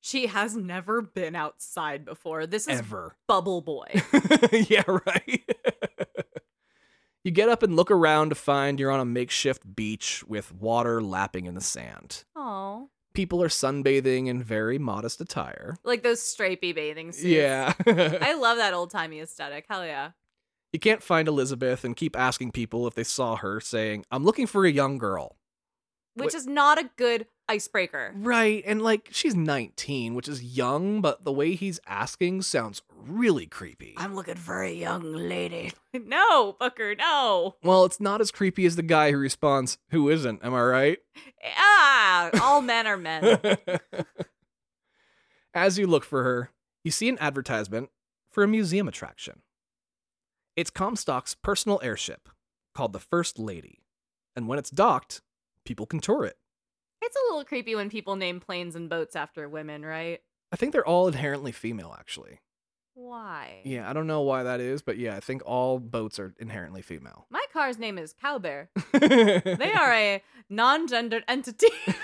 She 0.01 0.27
has 0.27 0.55
never 0.55 1.01
been 1.01 1.35
outside 1.35 2.05
before. 2.05 2.47
This 2.47 2.67
is 2.67 2.79
Ever. 2.79 3.15
Bubble 3.27 3.61
Boy. 3.61 4.01
yeah, 4.51 4.83
right. 4.87 5.43
you 7.23 7.31
get 7.31 7.49
up 7.49 7.63
and 7.63 7.75
look 7.75 7.91
around 7.91 8.29
to 8.29 8.35
find 8.35 8.79
you're 8.79 8.91
on 8.91 8.99
a 8.99 9.05
makeshift 9.05 9.75
beach 9.75 10.23
with 10.27 10.53
water 10.53 11.01
lapping 11.01 11.45
in 11.45 11.55
the 11.55 11.61
sand. 11.61 12.23
Oh. 12.35 12.89
People 13.13 13.43
are 13.43 13.49
sunbathing 13.49 14.27
in 14.27 14.41
very 14.41 14.77
modest 14.77 15.19
attire. 15.19 15.77
Like 15.83 16.03
those 16.03 16.21
stripey 16.21 16.73
bathing 16.73 17.11
suits. 17.11 17.25
Yeah. 17.25 17.73
I 17.87 18.35
love 18.35 18.57
that 18.57 18.73
old 18.73 18.91
timey 18.91 19.19
aesthetic. 19.19 19.65
Hell 19.69 19.85
yeah. 19.85 20.11
you 20.71 20.79
can't 20.79 21.03
find 21.03 21.27
Elizabeth 21.27 21.83
and 21.83 21.95
keep 21.95 22.17
asking 22.17 22.51
people 22.51 22.87
if 22.87 22.95
they 22.95 23.03
saw 23.03 23.35
her, 23.37 23.59
saying, 23.59 24.05
I'm 24.11 24.23
looking 24.23 24.47
for 24.47 24.65
a 24.65 24.71
young 24.71 24.97
girl. 24.97 25.35
Which 26.15 26.35
is 26.35 26.47
not 26.47 26.77
a 26.79 26.89
good 26.97 27.27
icebreaker. 27.47 28.13
Right. 28.15 28.63
And 28.65 28.81
like, 28.81 29.09
she's 29.11 29.35
19, 29.35 30.15
which 30.15 30.27
is 30.27 30.43
young, 30.43 30.99
but 31.01 31.23
the 31.23 31.31
way 31.31 31.55
he's 31.55 31.79
asking 31.87 32.41
sounds 32.41 32.81
really 33.05 33.45
creepy. 33.45 33.93
I'm 33.97 34.15
looking 34.15 34.35
for 34.35 34.61
a 34.61 34.71
young 34.71 35.13
lady. 35.13 35.73
no, 35.93 36.55
Booker, 36.59 36.95
no. 36.95 37.55
well, 37.63 37.85
it's 37.85 37.99
not 37.99 38.21
as 38.21 38.31
creepy 38.31 38.65
as 38.65 38.75
the 38.75 38.83
guy 38.83 39.11
who 39.11 39.17
responds, 39.17 39.77
Who 39.91 40.09
isn't? 40.09 40.43
Am 40.43 40.53
I 40.53 40.61
right? 40.61 40.97
Ah, 41.57 42.29
all 42.41 42.61
men 42.61 42.87
are 42.87 42.97
men. 42.97 43.39
As 45.53 45.79
you 45.79 45.87
look 45.87 46.03
for 46.03 46.23
her, 46.23 46.51
you 46.83 46.91
see 46.91 47.09
an 47.09 47.17
advertisement 47.19 47.89
for 48.29 48.43
a 48.43 48.47
museum 48.47 48.87
attraction. 48.87 49.41
It's 50.55 50.69
Comstock's 50.69 51.35
personal 51.35 51.79
airship 51.83 52.29
called 52.75 52.93
the 52.93 52.99
First 52.99 53.39
Lady, 53.39 53.79
and 54.35 54.47
when 54.47 54.59
it's 54.59 54.69
docked, 54.69 55.21
people 55.65 55.85
can 55.85 55.99
tour 55.99 56.25
it. 56.25 56.37
It's 57.01 57.15
a 57.15 57.31
little 57.31 57.45
creepy 57.45 57.75
when 57.75 57.89
people 57.89 58.15
name 58.15 58.39
planes 58.39 58.75
and 58.75 58.89
boats 58.89 59.15
after 59.15 59.47
women, 59.49 59.83
right? 59.83 60.19
I 60.51 60.55
think 60.55 60.73
they're 60.73 60.85
all 60.85 61.07
inherently 61.07 61.51
female, 61.51 61.95
actually. 61.97 62.39
Why? 63.01 63.61
Yeah, 63.63 63.89
I 63.89 63.93
don't 63.93 64.07
know 64.07 64.21
why 64.21 64.43
that 64.43 64.59
is, 64.59 64.81
but 64.81 64.97
yeah, 64.97 65.15
I 65.15 65.21
think 65.21 65.41
all 65.45 65.79
boats 65.79 66.19
are 66.19 66.33
inherently 66.37 66.81
female. 66.81 67.25
My 67.29 67.43
car's 67.53 67.77
name 67.77 67.97
is 67.97 68.13
Cowbear. 68.13 68.67
they 68.91 69.55
They 69.57 69.71
are 69.71 69.93
a 69.93 70.21
non-gendered 70.49 71.23
entity. 71.29 71.67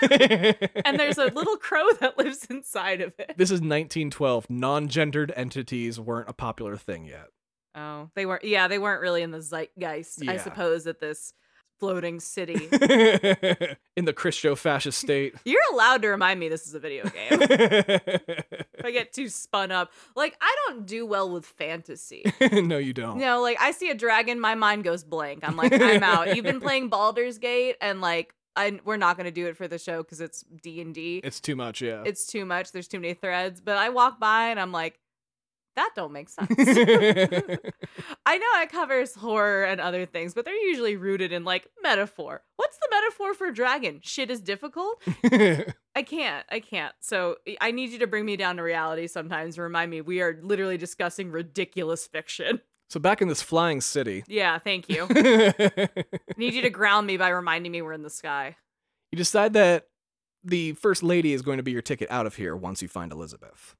and 0.86 0.98
there's 0.98 1.18
a 1.18 1.26
little 1.26 1.56
crow 1.58 1.84
that 2.00 2.16
lives 2.16 2.46
inside 2.48 3.02
of 3.02 3.12
it. 3.18 3.34
This 3.36 3.50
is 3.50 3.60
1912. 3.60 4.48
Non 4.48 4.88
gendered 4.88 5.32
entities 5.36 6.00
weren't 6.00 6.30
a 6.30 6.32
popular 6.32 6.76
thing 6.78 7.04
yet. 7.04 7.26
Oh, 7.74 8.08
they 8.14 8.24
weren't. 8.24 8.44
Yeah, 8.44 8.66
they 8.68 8.78
weren't 8.78 9.02
really 9.02 9.20
in 9.22 9.32
the 9.32 9.42
zeitgeist, 9.42 10.26
I 10.26 10.34
Yeah. 10.34 10.42
suppose, 10.42 10.86
at 10.86 10.98
this 10.98 11.34
floating 11.78 12.20
city. 12.20 12.68
In 13.96 14.04
the 14.04 14.12
Christo 14.12 14.54
fascist 14.54 14.98
state. 14.98 15.34
You're 15.44 15.60
allowed 15.72 16.02
to 16.02 16.08
remind 16.08 16.40
me 16.40 16.48
this 16.48 16.66
is 16.66 16.74
a 16.74 16.78
video 16.78 17.04
game. 17.04 17.12
if 17.30 18.84
I 18.84 18.90
get 18.90 19.12
too 19.12 19.28
spun 19.28 19.70
up, 19.70 19.92
like 20.14 20.36
I 20.40 20.54
don't 20.66 20.86
do 20.86 21.06
well 21.06 21.30
with 21.30 21.46
fantasy. 21.46 22.24
no, 22.40 22.78
you 22.78 22.92
don't. 22.92 23.18
No, 23.18 23.40
like 23.40 23.60
I 23.60 23.70
see 23.72 23.90
a 23.90 23.94
dragon, 23.94 24.40
my 24.40 24.54
mind 24.54 24.84
goes 24.84 25.04
blank. 25.04 25.40
I'm 25.42 25.56
like, 25.56 25.72
I'm 25.72 26.02
out. 26.02 26.34
You've 26.36 26.44
been 26.44 26.60
playing 26.60 26.88
Baldur's 26.88 27.38
Gate, 27.38 27.76
and 27.80 28.00
like, 28.00 28.34
I 28.54 28.80
we're 28.84 28.96
not 28.96 29.16
gonna 29.16 29.30
do 29.30 29.46
it 29.46 29.56
for 29.56 29.68
the 29.68 29.78
show 29.78 30.02
because 30.02 30.20
it's 30.20 30.44
D 30.62 30.80
and 30.80 30.94
D. 30.94 31.20
It's 31.24 31.40
too 31.40 31.56
much, 31.56 31.80
yeah. 31.80 32.02
It's 32.04 32.26
too 32.26 32.44
much. 32.44 32.72
There's 32.72 32.88
too 32.88 33.00
many 33.00 33.14
threads. 33.14 33.60
But 33.60 33.76
I 33.76 33.90
walk 33.90 34.20
by 34.20 34.48
and 34.48 34.60
I'm 34.60 34.72
like, 34.72 34.98
that 35.76 35.90
don't 35.94 36.12
make 36.12 36.28
sense. 36.28 36.48
I 38.26 38.38
know 38.38 38.46
it 38.62 38.70
covers 38.72 39.14
horror 39.14 39.64
and 39.64 39.80
other 39.80 40.04
things, 40.06 40.34
but 40.34 40.44
they're 40.44 40.66
usually 40.68 40.96
rooted 40.96 41.32
in 41.32 41.44
like 41.44 41.68
metaphor. 41.82 42.42
What's 42.56 42.78
the 42.78 42.88
metaphor 42.90 43.34
for 43.34 43.50
dragon? 43.52 44.00
Shit 44.02 44.30
is 44.30 44.40
difficult. 44.40 45.02
I 45.24 46.02
can't. 46.04 46.44
I 46.50 46.60
can't. 46.60 46.94
So 47.00 47.36
I 47.60 47.70
need 47.70 47.90
you 47.90 47.98
to 48.00 48.06
bring 48.06 48.24
me 48.24 48.36
down 48.36 48.56
to 48.56 48.62
reality 48.62 49.06
sometimes. 49.06 49.58
Remind 49.58 49.90
me 49.90 50.00
we 50.00 50.20
are 50.20 50.38
literally 50.42 50.76
discussing 50.78 51.30
ridiculous 51.30 52.06
fiction. 52.06 52.60
so 52.90 52.98
back 53.00 53.22
in 53.22 53.28
this 53.28 53.42
flying 53.42 53.80
city, 53.80 54.24
Yeah, 54.26 54.58
thank 54.58 54.88
you. 54.88 55.06
need 56.36 56.54
you 56.54 56.62
to 56.62 56.70
ground 56.70 57.06
me 57.06 57.16
by 57.16 57.28
reminding 57.28 57.70
me 57.72 57.82
we're 57.82 57.92
in 57.92 58.02
the 58.02 58.10
sky. 58.10 58.56
You 59.12 59.16
decide 59.18 59.52
that 59.54 59.86
the 60.44 60.72
first 60.74 61.02
lady 61.02 61.32
is 61.32 61.42
going 61.42 61.56
to 61.56 61.62
be 61.62 61.72
your 61.72 61.82
ticket 61.82 62.10
out 62.10 62.26
of 62.26 62.36
here 62.36 62.54
once 62.56 62.82
you 62.82 62.88
find 62.88 63.12
Elizabeth. 63.12 63.74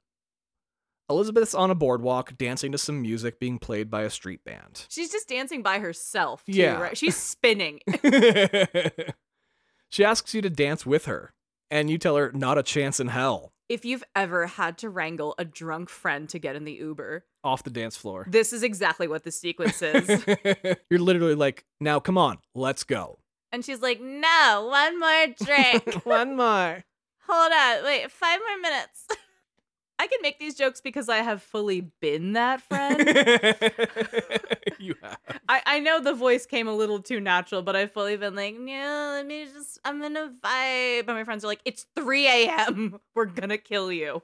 Elizabeth's 1.09 1.55
on 1.55 1.71
a 1.71 1.75
boardwalk 1.75 2.37
dancing 2.37 2.73
to 2.73 2.79
some 2.79 3.01
music 3.01 3.39
being 3.39 3.59
played 3.59 3.89
by 3.91 4.03
a 4.03 4.11
street 4.11 4.45
band. 4.45 4.87
She's 4.89 5.11
just 5.11 5.29
dancing 5.29 5.63
by 5.63 5.79
herself. 5.79 6.45
Too, 6.45 6.53
Yeah. 6.53 6.81
right? 6.81 6.97
She's 6.99 7.17
spinning. 7.35 7.81
she 9.89 10.05
asks 10.05 10.35
you 10.35 10.43
to 10.43 10.51
dance 10.51 10.85
with 10.85 11.07
her, 11.07 11.33
and 11.71 11.89
you 11.91 11.99
tell 11.99 12.17
her 12.17 12.33
not 12.33 12.59
a 12.59 12.63
chance 12.63 13.01
in 13.01 13.09
hell 13.09 13.53
if 13.69 13.85
you've 13.85 14.05
ever 14.15 14.47
had 14.47 14.79
to 14.79 14.89
wrangle 14.89 15.35
a 15.39 15.45
drunk 15.45 15.89
friend 15.89 16.29
to 16.29 16.39
get 16.39 16.55
in 16.55 16.63
the 16.65 16.73
Uber, 16.75 17.25
off 17.43 17.65
the 17.65 17.71
dance 17.71 17.97
floor. 17.97 18.25
this 18.31 18.53
is 18.53 18.63
exactly 18.63 19.09
what 19.09 19.25
the 19.25 19.33
sequence 19.33 19.83
is. 19.83 20.09
You're 20.89 21.01
literally 21.01 21.35
like, 21.35 21.65
now 21.81 21.99
come 21.99 22.17
on, 22.17 22.39
let's 22.55 22.85
go. 22.85 23.19
and 23.53 23.65
she's 23.65 23.81
like, 23.83 24.01
no, 24.01 24.69
one 24.71 25.01
more 25.01 25.27
drink. 25.45 25.95
One 26.05 26.37
more. 26.37 26.85
Hold 27.29 27.53
on. 27.53 27.85
Wait, 27.85 28.09
five 28.13 28.39
more 28.39 28.59
minutes. 28.71 29.07
I 29.99 30.07
can 30.07 30.19
make 30.21 30.39
these 30.39 30.55
jokes 30.55 30.81
because 30.81 31.09
I 31.09 31.19
have 31.19 31.43
fully 31.43 31.91
been 32.01 32.35
that 32.35 32.61
friend. 32.61 32.99
you 34.79 34.95
have. 35.03 35.19
I, 35.49 35.63
I 35.65 35.81
know 35.81 36.01
the 36.01 36.13
voice 36.13 36.45
came 36.45 36.69
a 36.69 36.75
little 36.75 37.01
too 37.01 37.21
natural, 37.21 37.63
but 37.63 37.77
I've 37.77 37.93
fully 37.93 38.17
been 38.17 38.35
like, 38.35 38.59
no, 38.59 39.13
let 39.15 39.27
me 39.27 39.47
just, 39.47 39.79
I'm 39.85 40.03
in 40.03 40.17
a 40.17 40.31
vibe. 40.45 41.01
And 41.01 41.17
my 41.17 41.25
friends 41.25 41.45
are 41.45 41.49
like, 41.49 41.63
it's 41.65 41.87
3 41.97 42.27
a.m. 42.27 43.01
We're 43.15 43.25
gonna 43.25 43.59
kill 43.59 43.91
you. 43.91 44.23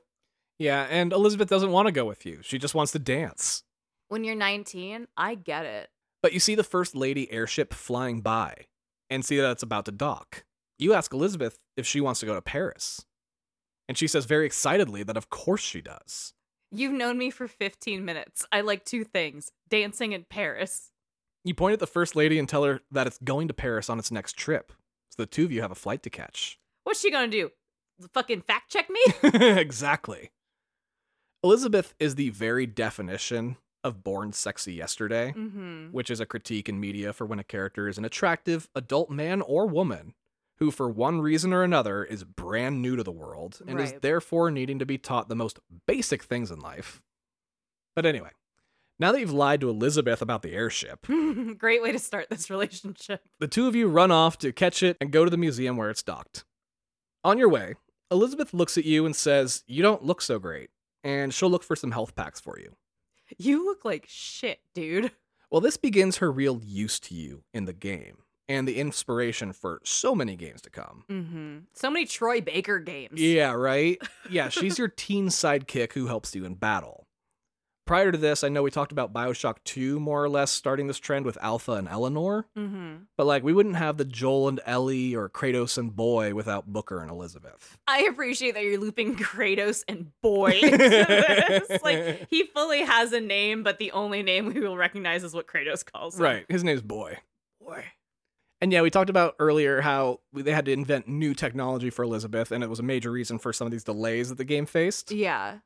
Yeah, 0.59 0.87
and 0.91 1.13
Elizabeth 1.13 1.49
doesn't 1.49 1.73
want 1.73 1.87
to 1.87 1.93
go 1.93 2.05
with 2.05 2.27
you. 2.27 2.41
She 2.43 2.59
just 2.59 2.75
wants 2.75 2.93
to 2.93 2.99
dance. 2.99 3.65
When 4.09 4.25
you're 4.25 4.35
19, 4.35 5.09
I 5.17 5.35
get 5.35 5.65
it. 5.65 5.89
But 6.23 6.35
you 6.35 6.41
see 6.41 6.55
the 6.55 6.63
First 6.63 6.95
Lady 6.95 7.33
airship 7.33 7.73
flying 7.73 8.21
by 8.21 8.67
and 9.09 9.25
see 9.25 9.39
that 9.39 9.51
it's 9.51 9.63
about 9.63 9.87
to 9.87 9.93
dock. 9.93 10.45
You 10.79 10.93
ask 10.93 11.13
Elizabeth 11.13 11.59
if 11.77 11.87
she 11.87 12.01
wants 12.01 12.21
to 12.21 12.27
go 12.27 12.35
to 12.35 12.43
Paris. 12.43 13.07
And 13.93 13.99
she 13.99 14.07
says 14.07 14.25
very 14.25 14.47
excitedly 14.47 15.03
that 15.03 15.19
of 15.19 15.29
course 15.29 15.61
she 15.61 15.83
does. 15.83 16.33
You've 16.71 16.95
known 16.95 17.19
me 17.19 17.29
for 17.29 17.47
15 17.47 18.03
minutes. 18.03 18.47
I 18.51 18.63
like 18.63 18.87
two 18.87 19.05
things 19.05 19.53
dancing 19.69 20.13
in 20.13 20.25
Paris. 20.25 20.93
You 21.45 21.53
point 21.53 21.75
at 21.75 21.79
the 21.79 21.87
first 21.87 22.17
lady 22.17 22.39
and 22.39 22.49
tell 22.49 22.65
her 22.65 22.81
that 22.91 23.07
it's 23.07 23.19
going 23.23 23.49
to 23.49 23.53
Paris 23.53 23.91
on 23.91 23.99
its 23.99 24.11
next 24.11 24.35
trip. 24.35 24.73
So 25.11 25.23
the 25.23 25.27
two 25.27 25.45
of 25.45 25.53
you 25.53 25.61
have 25.61 25.71
a 25.71 25.75
flight 25.75 26.03
to 26.05 26.09
catch. 26.09 26.59
What's 26.85 27.01
she 27.01 27.11
gonna 27.11 27.29
do? 27.29 27.51
Fucking 28.15 28.41
fact 28.41 28.73
check 28.73 28.89
me? 28.89 29.03
exactly. 29.61 30.31
Elizabeth 31.45 31.93
is 31.99 32.15
the 32.15 32.31
very 32.31 32.65
definition 32.65 33.59
of 33.85 34.03
born 34.03 34.33
sexy 34.33 34.73
yesterday, 34.73 35.35
mm-hmm. 35.37 35.89
which 35.89 36.11
is 36.11 36.19
a 36.19 36.25
critique 36.25 36.71
in 36.71 36.81
media 36.81 37.13
for 37.13 37.27
when 37.27 37.39
a 37.39 37.45
character 37.45 37.89
is 37.89 37.99
an 37.99 38.07
attractive 38.07 38.71
adult 38.75 39.11
man 39.11 39.43
or 39.43 39.67
woman 39.67 40.15
who, 40.63 40.71
for 40.71 40.89
one 40.89 41.21
reason 41.21 41.53
or 41.53 41.65
another, 41.65 42.05
is 42.05 42.23
brand 42.23 42.81
new 42.81 42.95
to 42.95 43.03
the 43.03 43.11
world 43.11 43.59
and 43.67 43.81
is 43.81 43.95
therefore 44.01 44.49
needing 44.49 44.79
to 44.79 44.87
be 44.87 44.97
taught 44.97 45.29
the 45.29 45.35
most 45.35 45.59
basic 45.89 46.23
things 46.23 46.53
in 46.53 46.61
life. 46.61 47.03
But 47.97 48.07
anyway, 48.07 48.31
now 49.01 49.11
that 49.11 49.19
you've 49.19 49.33
lied 49.33 49.61
to 49.63 49.69
Elizabeth 49.69 50.23
about 50.23 50.43
the 50.43 50.53
airship, 50.53 51.05
Great 51.59 51.83
way 51.83 51.91
to 51.91 51.99
start 51.99 52.31
this 52.31 52.49
relationship. 52.49 53.23
the 53.41 53.49
two 53.49 53.67
of 53.67 53.75
you 53.75 53.89
run 53.89 54.13
off 54.13 54.39
to 54.39 54.53
catch 54.53 54.85
it 54.85 54.97
and 55.01 55.11
go 55.11 55.25
to 55.25 55.31
the 55.33 55.37
museum 55.37 55.77
where 55.77 55.91
it's 55.91 56.05
docked. 56.05 56.45
On 57.25 57.39
your 57.39 57.49
way, 57.49 57.75
Elizabeth 58.13 58.55
looks 58.55 58.79
at 58.79 58.85
you 58.85 59.05
and 59.05 59.17
says, 59.17 59.65
You 59.67 59.83
don't 59.83 60.05
look 60.05 60.23
so 60.23 60.39
great, 60.39 60.71
and 61.03 61.35
she'll 61.35 61.51
look 61.51 61.65
for 61.65 61.75
some 61.75 61.91
health 61.91 62.15
packs 62.15 62.39
for 62.39 62.61
you. 62.61 62.77
You 63.37 63.65
look 63.65 63.85
like 63.85 64.05
shit, 64.07 64.61
dude. 64.75 65.11
Well, 65.51 65.61
this 65.61 65.77
begins 65.77 66.19
her 66.19 66.31
real 66.31 66.61
use 66.63 67.01
to 67.01 67.17
you 67.17 67.43
in 67.53 67.65
the 67.65 67.73
game, 67.73 68.19
and 68.49 68.67
the 68.69 68.77
inspiration 68.79 69.53
for 69.53 69.81
so 69.85 70.15
many 70.15 70.37
games 70.37 70.61
to 70.63 70.71
come. 70.71 71.05
Mm-hmm. 71.11 71.59
So 71.75 71.91
many 71.91 72.07
Troy 72.07 72.41
Baker 72.41 72.79
games. 72.81 73.21
Yeah, 73.21 73.53
right? 73.53 73.99
Yeah, 74.31 74.49
she's 74.49 74.79
your 74.79 74.89
teen 74.89 75.29
sidekick 75.29 75.93
who 75.93 76.07
helps 76.07 76.35
you 76.35 76.45
in 76.45 76.55
battle. 76.55 77.07
Prior 77.85 78.13
to 78.13 78.17
this, 78.17 78.45
I 78.45 78.49
know 78.49 78.63
we 78.63 78.71
talked 78.71 78.93
about 78.93 79.13
Bioshock 79.13 79.57
2 79.65 79.99
more 79.99 80.23
or 80.23 80.29
less 80.29 80.53
starting 80.53 80.87
this 80.87 80.99
trend 81.01 81.27
with 81.27 81.37
Alpha 81.43 81.73
and 81.73 81.89
Eleanor, 81.89 82.47
Mm-hmm. 82.57 82.95
but 83.19 83.27
like 83.27 83.43
we 83.43 83.53
wouldn't 83.53 83.75
have 83.77 83.97
the 83.97 84.05
Joel 84.05 84.49
and 84.49 84.61
Ellie 84.65 85.15
or 85.17 85.29
Kratos 85.29 85.77
and 85.77 85.95
Boy 85.95 86.33
without 86.33 86.67
Booker 86.73 87.03
and 87.03 87.11
Elizabeth. 87.11 87.77
I 87.89 88.03
appreciate 88.05 88.55
that 88.55 88.63
you're 88.63 88.79
looping 88.79 89.17
Kratos 89.17 89.83
and 89.89 90.13
Boy 90.23 90.53
into 90.63 90.79
this. 90.79 91.83
Like 91.83 92.29
he 92.31 92.45
fully 92.45 92.83
has 92.85 93.13
a 93.13 93.21
name, 93.21 93.65
but 93.65 93.79
the 93.81 93.91
only 93.93 94.23
name 94.23 94.47
we 94.47 94.61
will 94.61 94.77
recognize 94.77 95.25
is 95.25 95.35
what 95.35 95.49
Kratos 95.49 95.85
calls 95.85 96.17
him. 96.17 96.23
Right, 96.23 96.47
his 96.49 96.63
name's 96.63 96.83
Boy. 96.83 97.19
Boy. 97.61 97.85
And 98.63 98.73
yeah, 98.73 98.81
we 98.81 98.91
talked 98.91 99.11
about 99.11 99.35
earlier 99.41 99.81
how 99.81 100.21
they 100.33 100.53
had 100.53 100.67
to 100.67 100.73
invent 100.73 101.09
new 101.09 101.35
technology 101.35 101.91
for 101.91 102.05
Elizabeth, 102.05 102.53
and 102.53 102.63
it 102.63 102.71
was 102.71 102.79
a 102.79 102.85
major 102.85 103.11
reason 103.11 103.41
for 103.41 103.53
some 103.53 103.67
of 103.67 103.73
these 103.73 103.83
delays 103.83 104.29
that 104.29 104.39
the 104.39 104.45
game 104.45 104.67
faced. 104.67 105.11
Yeah. 105.11 105.59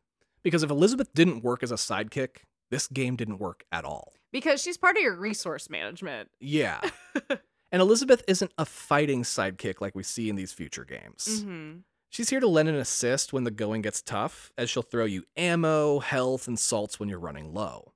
Because 0.43 0.62
if 0.62 0.70
Elizabeth 0.70 1.12
didn't 1.12 1.44
work 1.44 1.62
as 1.62 1.70
a 1.70 1.74
sidekick, 1.74 2.39
this 2.70 2.89
game 2.89 3.14
didn't 3.14 3.39
work 3.39 3.64
at 3.70 3.85
all. 3.85 4.14
Because 4.32 4.62
she's 4.62 4.78
part 4.78 4.97
of 4.97 5.02
your 5.02 5.14
resource 5.14 5.68
management. 5.68 6.31
Yeah. 6.40 6.81
and 7.70 7.82
Elizabeth 7.82 8.24
isn't 8.27 8.52
a 8.56 8.64
fighting 8.64 9.24
sidekick 9.24 9.82
like 9.82 9.94
we 9.94 10.02
see 10.02 10.31
in 10.31 10.36
these 10.36 10.55
future 10.55 10.86
games. 10.86 11.28
Mm-hmm. 11.28 11.81
She's 12.09 12.31
here 12.31 12.40
to 12.40 12.48
lend 12.48 12.70
an 12.70 12.77
assist 12.77 13.31
when 13.31 13.44
the 13.44 13.51
going 13.51 13.82
gets 13.82 14.01
tough, 14.01 14.52
as 14.56 14.70
she'll 14.70 14.82
throw 14.82 15.05
you 15.05 15.24
ammo, 15.36 15.98
health, 15.98 16.48
and 16.48 16.59
salts 16.59 16.98
when 16.98 17.10
you're 17.10 17.18
running 17.18 17.52
low. 17.52 17.93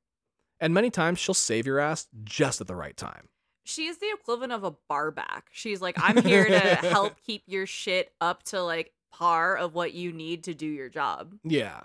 And 0.61 0.75
many 0.75 0.91
times 0.91 1.19
she'll 1.19 1.33
save 1.33 1.65
your 1.65 1.79
ass 1.79 2.07
just 2.23 2.61
at 2.61 2.67
the 2.67 2.77
right 2.77 2.99
time. 2.99 3.31
She 3.71 3.87
is 3.87 3.99
the 3.99 4.11
equivalent 4.13 4.53
of 4.53 4.65
a 4.65 4.73
barback. 4.89 5.49
She's 5.53 5.81
like, 5.81 5.97
I'm 6.03 6.23
here 6.23 6.45
to 6.45 6.59
help 6.89 7.23
keep 7.25 7.45
your 7.47 7.67
shit 7.67 8.13
up 8.21 8.43
to 8.45 8.63
like 8.63 8.93
par 9.13 9.57
of 9.57 9.75
what 9.75 9.95
you 9.95 10.13
need 10.13 10.45
to 10.45 10.55
do 10.55 10.67
your 10.67 10.89
job. 10.89 11.35
Yeah. 11.45 11.83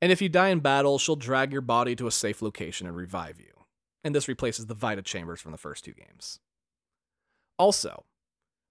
And 0.00 0.12
if 0.12 0.22
you 0.22 0.28
die 0.28 0.48
in 0.48 0.60
battle, 0.60 0.98
she'll 0.98 1.16
drag 1.16 1.50
your 1.50 1.60
body 1.60 1.96
to 1.96 2.06
a 2.06 2.12
safe 2.12 2.40
location 2.40 2.86
and 2.86 2.96
revive 2.96 3.40
you. 3.40 3.64
And 4.04 4.14
this 4.14 4.28
replaces 4.28 4.66
the 4.66 4.74
Vita 4.74 5.02
chambers 5.02 5.40
from 5.40 5.50
the 5.50 5.58
first 5.58 5.84
two 5.84 5.92
games. 5.92 6.38
Also, 7.58 8.04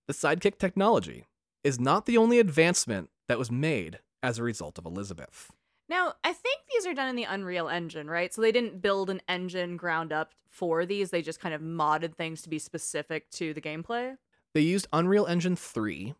the 0.08 0.14
sidekick 0.14 0.58
technology 0.58 1.26
is 1.66 1.80
not 1.80 2.06
the 2.06 2.18
only 2.18 2.40
advancement 2.40 3.10
that 3.28 3.38
was 3.38 3.52
made 3.52 4.00
as 4.24 4.40
a 4.40 4.44
result 4.44 4.78
of 4.78 4.86
Elizabeth. 4.86 5.52
Now, 5.90 6.14
I 6.24 6.34
think 6.34 6.62
these 6.72 6.86
are 6.86 6.94
done 6.94 7.10
in 7.10 7.16
the 7.16 7.24
Unreal 7.24 7.70
Engine, 7.70 8.10
right? 8.10 8.34
So 8.34 8.42
they 8.42 8.52
didn't 8.52 8.82
build 8.82 9.10
an 9.10 9.22
engine 9.28 9.78
ground 9.78 10.12
up 10.12 10.34
for 10.50 10.86
these. 10.86 11.12
They 11.12 11.22
just 11.22 11.40
kind 11.40 11.56
of 11.56 11.62
modded 11.62 12.16
things 12.16 12.42
to 12.42 12.50
be 12.50 12.60
specific 12.60 13.30
to 13.32 13.54
the 13.54 13.62
gameplay. 13.62 14.18
They 14.54 14.62
used 14.62 14.88
Unreal 14.92 15.26
Engine 15.26 15.56
3 15.56 16.14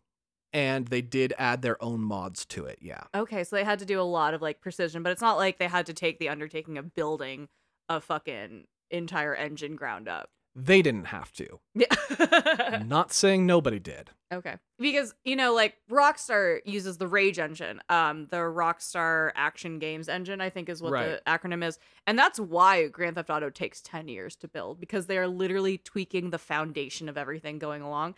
and 0.52 0.88
they 0.88 1.02
did 1.02 1.34
add 1.38 1.60
their 1.60 1.82
own 1.82 2.00
mods 2.00 2.46
to 2.46 2.64
it, 2.64 2.78
yeah. 2.80 3.02
Okay, 3.14 3.44
so 3.44 3.56
they 3.56 3.64
had 3.64 3.78
to 3.80 3.84
do 3.84 4.00
a 4.00 4.02
lot 4.02 4.32
of 4.32 4.40
like 4.40 4.60
precision, 4.60 5.02
but 5.02 5.12
it's 5.12 5.20
not 5.20 5.36
like 5.36 5.58
they 5.58 5.68
had 5.68 5.86
to 5.86 5.92
take 5.92 6.18
the 6.18 6.30
undertaking 6.30 6.78
of 6.78 6.94
building 6.94 7.48
a 7.88 8.00
fucking 8.00 8.64
entire 8.90 9.34
engine 9.34 9.76
ground 9.76 10.08
up. 10.08 10.30
They 10.56 10.82
didn't 10.82 11.06
have 11.06 11.32
to. 11.34 11.60
Yeah. 11.74 12.82
Not 12.86 13.12
saying 13.12 13.46
nobody 13.46 13.78
did. 13.78 14.10
okay. 14.32 14.56
Because, 14.80 15.14
you 15.24 15.36
know, 15.36 15.54
like 15.54 15.74
Rockstar 15.90 16.58
uses 16.64 16.98
the 16.98 17.06
Rage 17.06 17.38
engine, 17.38 17.80
um, 17.88 18.26
the 18.30 18.38
Rockstar 18.38 19.30
Action 19.36 19.78
Games 19.78 20.08
engine, 20.08 20.40
I 20.40 20.50
think 20.50 20.68
is 20.68 20.82
what 20.82 20.92
Right. 20.92 21.20
the 21.24 21.30
acronym 21.30 21.64
is. 21.64 21.78
And 22.06 22.18
that's 22.18 22.40
why 22.40 22.88
Grand 22.88 23.14
Theft 23.16 23.30
Auto 23.30 23.50
takes 23.50 23.80
10 23.82 24.08
years 24.08 24.34
to 24.36 24.48
build 24.48 24.80
because 24.80 25.06
they 25.06 25.18
are 25.18 25.28
literally 25.28 25.78
tweaking 25.78 26.30
the 26.30 26.38
foundation 26.38 27.08
of 27.08 27.16
everything 27.16 27.58
going 27.58 27.82
along. 27.82 28.14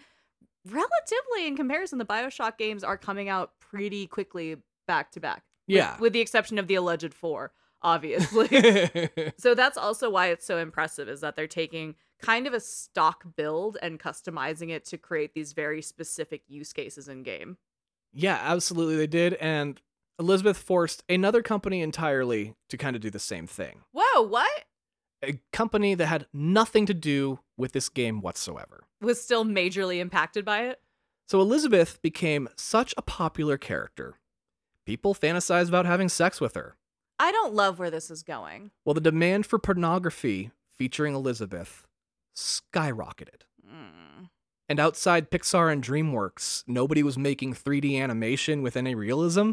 Relatively, 0.66 1.46
in 1.46 1.56
comparison, 1.56 1.98
the 1.98 2.04
Bioshock 2.04 2.58
games 2.58 2.84
are 2.84 2.98
coming 2.98 3.28
out 3.28 3.52
pretty 3.60 4.06
quickly 4.06 4.56
back 4.86 5.10
to 5.12 5.20
back. 5.20 5.42
with- 5.68 5.76
Yeah. 5.76 5.96
With 5.98 6.12
the 6.12 6.20
exception 6.20 6.58
of 6.58 6.66
the 6.68 6.74
alleged 6.74 7.14
four, 7.14 7.52
obviously. 7.82 8.48
So 9.38 9.54
that's 9.54 9.78
also 9.78 10.10
why 10.10 10.26
it's 10.28 10.44
so 10.46 10.58
impressive 10.58 11.08
is 11.08 11.20
that 11.22 11.34
they're 11.36 11.46
taking 11.46 11.94
kind 12.20 12.46
of 12.46 12.54
a 12.54 12.60
stock 12.60 13.24
build 13.36 13.78
and 13.82 14.00
customizing 14.00 14.70
it 14.70 14.84
to 14.86 14.98
create 14.98 15.34
these 15.34 15.52
very 15.52 15.82
specific 15.82 16.42
use 16.48 16.72
cases 16.72 17.08
in 17.08 17.22
game. 17.22 17.56
Yeah, 18.12 18.38
absolutely 18.42 18.96
they 18.96 19.06
did. 19.06 19.34
And 19.34 19.80
Elizabeth 20.18 20.58
forced 20.58 21.02
another 21.08 21.42
company 21.42 21.80
entirely 21.80 22.54
to 22.68 22.76
kind 22.76 22.94
of 22.96 23.02
do 23.02 23.10
the 23.10 23.18
same 23.18 23.46
thing. 23.46 23.80
Whoa, 23.92 24.22
what? 24.22 24.64
A 25.22 25.40
company 25.52 25.94
that 25.94 26.06
had 26.06 26.26
nothing 26.32 26.86
to 26.86 26.94
do 26.94 27.40
with 27.56 27.72
this 27.72 27.88
game 27.88 28.20
whatsoever. 28.20 28.84
Was 29.00 29.22
still 29.22 29.44
majorly 29.44 29.98
impacted 29.98 30.44
by 30.44 30.64
it? 30.66 30.80
So 31.28 31.40
Elizabeth 31.40 32.02
became 32.02 32.48
such 32.56 32.92
a 32.96 33.02
popular 33.02 33.56
character. 33.56 34.16
People 34.84 35.14
fantasized 35.14 35.68
about 35.68 35.86
having 35.86 36.08
sex 36.08 36.40
with 36.40 36.54
her. 36.54 36.76
I 37.18 37.32
don't 37.32 37.54
love 37.54 37.78
where 37.78 37.90
this 37.90 38.10
is 38.10 38.22
going. 38.22 38.70
Well, 38.84 38.94
the 38.94 39.00
demand 39.00 39.46
for 39.46 39.58
pornography 39.58 40.50
featuring 40.76 41.14
Elizabeth 41.14 41.86
skyrocketed. 42.36 43.42
Mm. 43.66 44.28
And 44.68 44.78
outside 44.78 45.30
Pixar 45.30 45.72
and 45.72 45.82
DreamWorks, 45.82 46.64
nobody 46.66 47.02
was 47.02 47.18
making 47.18 47.54
3D 47.54 48.00
animation 48.00 48.62
with 48.62 48.76
any 48.76 48.94
realism. 48.94 49.52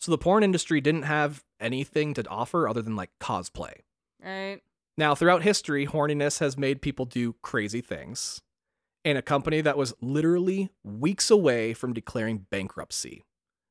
So 0.00 0.10
the 0.10 0.18
porn 0.18 0.42
industry 0.42 0.80
didn't 0.80 1.02
have 1.02 1.44
anything 1.60 2.14
to 2.14 2.28
offer 2.28 2.68
other 2.68 2.82
than 2.82 2.96
like 2.96 3.10
cosplay. 3.20 3.80
Right? 4.22 4.60
Now, 4.98 5.14
throughout 5.14 5.42
history, 5.42 5.86
horniness 5.86 6.40
has 6.40 6.56
made 6.56 6.80
people 6.80 7.04
do 7.04 7.34
crazy 7.42 7.80
things. 7.80 8.40
And 9.04 9.18
a 9.18 9.22
company 9.22 9.60
that 9.60 9.76
was 9.76 9.94
literally 10.00 10.70
weeks 10.82 11.30
away 11.30 11.74
from 11.74 11.92
declaring 11.92 12.46
bankruptcy 12.50 13.24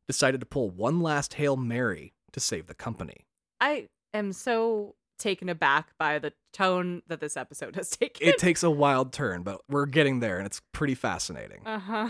decided 0.08 0.40
to 0.40 0.46
pull 0.46 0.70
one 0.70 1.02
last 1.02 1.34
Hail 1.34 1.58
Mary 1.58 2.14
to 2.32 2.40
save 2.40 2.68
the 2.68 2.76
company. 2.76 3.26
I 3.60 3.88
am 4.14 4.34
so 4.34 4.96
taken 5.18 5.50
aback 5.50 5.90
by 5.98 6.20
the 6.20 6.34
tone 6.54 7.02
that 7.08 7.20
this 7.20 7.36
episode 7.38 7.76
has 7.76 7.90
taken. 7.98 8.28
It 8.28 8.38
takes 8.38 8.64
a 8.64 8.70
wild 8.70 9.12
turn, 9.14 9.44
but 9.44 9.62
we're 9.70 9.86
getting 9.86 10.20
there 10.20 10.38
and 10.38 10.46
it's 10.46 10.62
pretty 10.72 10.96
fascinating. 10.96 11.62
uh 11.66 11.80
huh. 11.80 12.10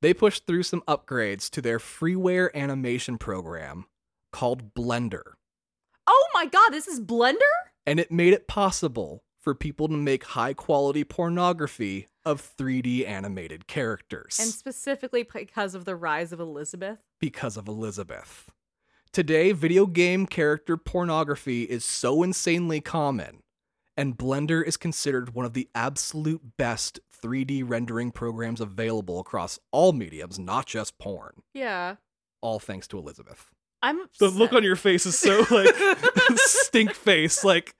They 0.00 0.12
pushed 0.14 0.46
through 0.46 0.64
some 0.64 0.82
upgrades 0.88 1.48
to 1.50 1.62
their 1.62 1.78
freeware 1.78 2.52
animation 2.54 3.18
program 3.18 3.86
called 4.32 4.74
Blender, 4.74 5.22
Oh 6.06 6.28
my 6.34 6.46
god, 6.46 6.70
this 6.70 6.88
is 6.88 7.00
Blender? 7.00 7.36
and 7.86 8.00
it 8.00 8.10
made 8.10 8.32
it 8.32 8.48
possible 8.48 9.22
for 9.40 9.54
people 9.54 9.88
to 9.88 9.94
make 9.94 10.24
high 10.24 10.54
quality 10.54 11.04
pornography 11.04 12.08
of 12.24 12.40
3D 12.56 13.06
animated 13.06 13.66
characters 13.66 14.38
And 14.40 14.48
specifically 14.48 15.24
because 15.24 15.74
of 15.74 15.84
the 15.84 15.96
rise 15.96 16.32
of 16.32 16.38
Elizabeth. 16.40 16.98
because 17.20 17.56
of 17.56 17.66
Elizabeth. 17.68 18.48
Today, 19.12 19.52
video 19.52 19.84
game 19.84 20.24
character 20.24 20.78
pornography 20.78 21.64
is 21.64 21.84
so 21.84 22.22
insanely 22.22 22.80
common, 22.80 23.42
and 23.94 24.16
Blender 24.16 24.66
is 24.66 24.78
considered 24.78 25.34
one 25.34 25.44
of 25.44 25.52
the 25.52 25.68
absolute 25.74 26.56
best 26.56 26.98
3D 27.22 27.62
rendering 27.62 28.10
programs 28.10 28.58
available 28.58 29.20
across 29.20 29.58
all 29.70 29.92
mediums, 29.92 30.38
not 30.38 30.64
just 30.64 30.96
porn. 30.96 31.42
Yeah. 31.52 31.96
All 32.40 32.58
thanks 32.58 32.88
to 32.88 32.98
Elizabeth. 32.98 33.50
I'm 33.82 34.06
The 34.18 34.30
look 34.30 34.54
on 34.54 34.62
your 34.62 34.76
face 34.76 35.04
is 35.04 35.18
so 35.18 35.44
like 35.50 35.74
stink 36.36 36.94
face. 36.94 37.44
Like, 37.44 37.74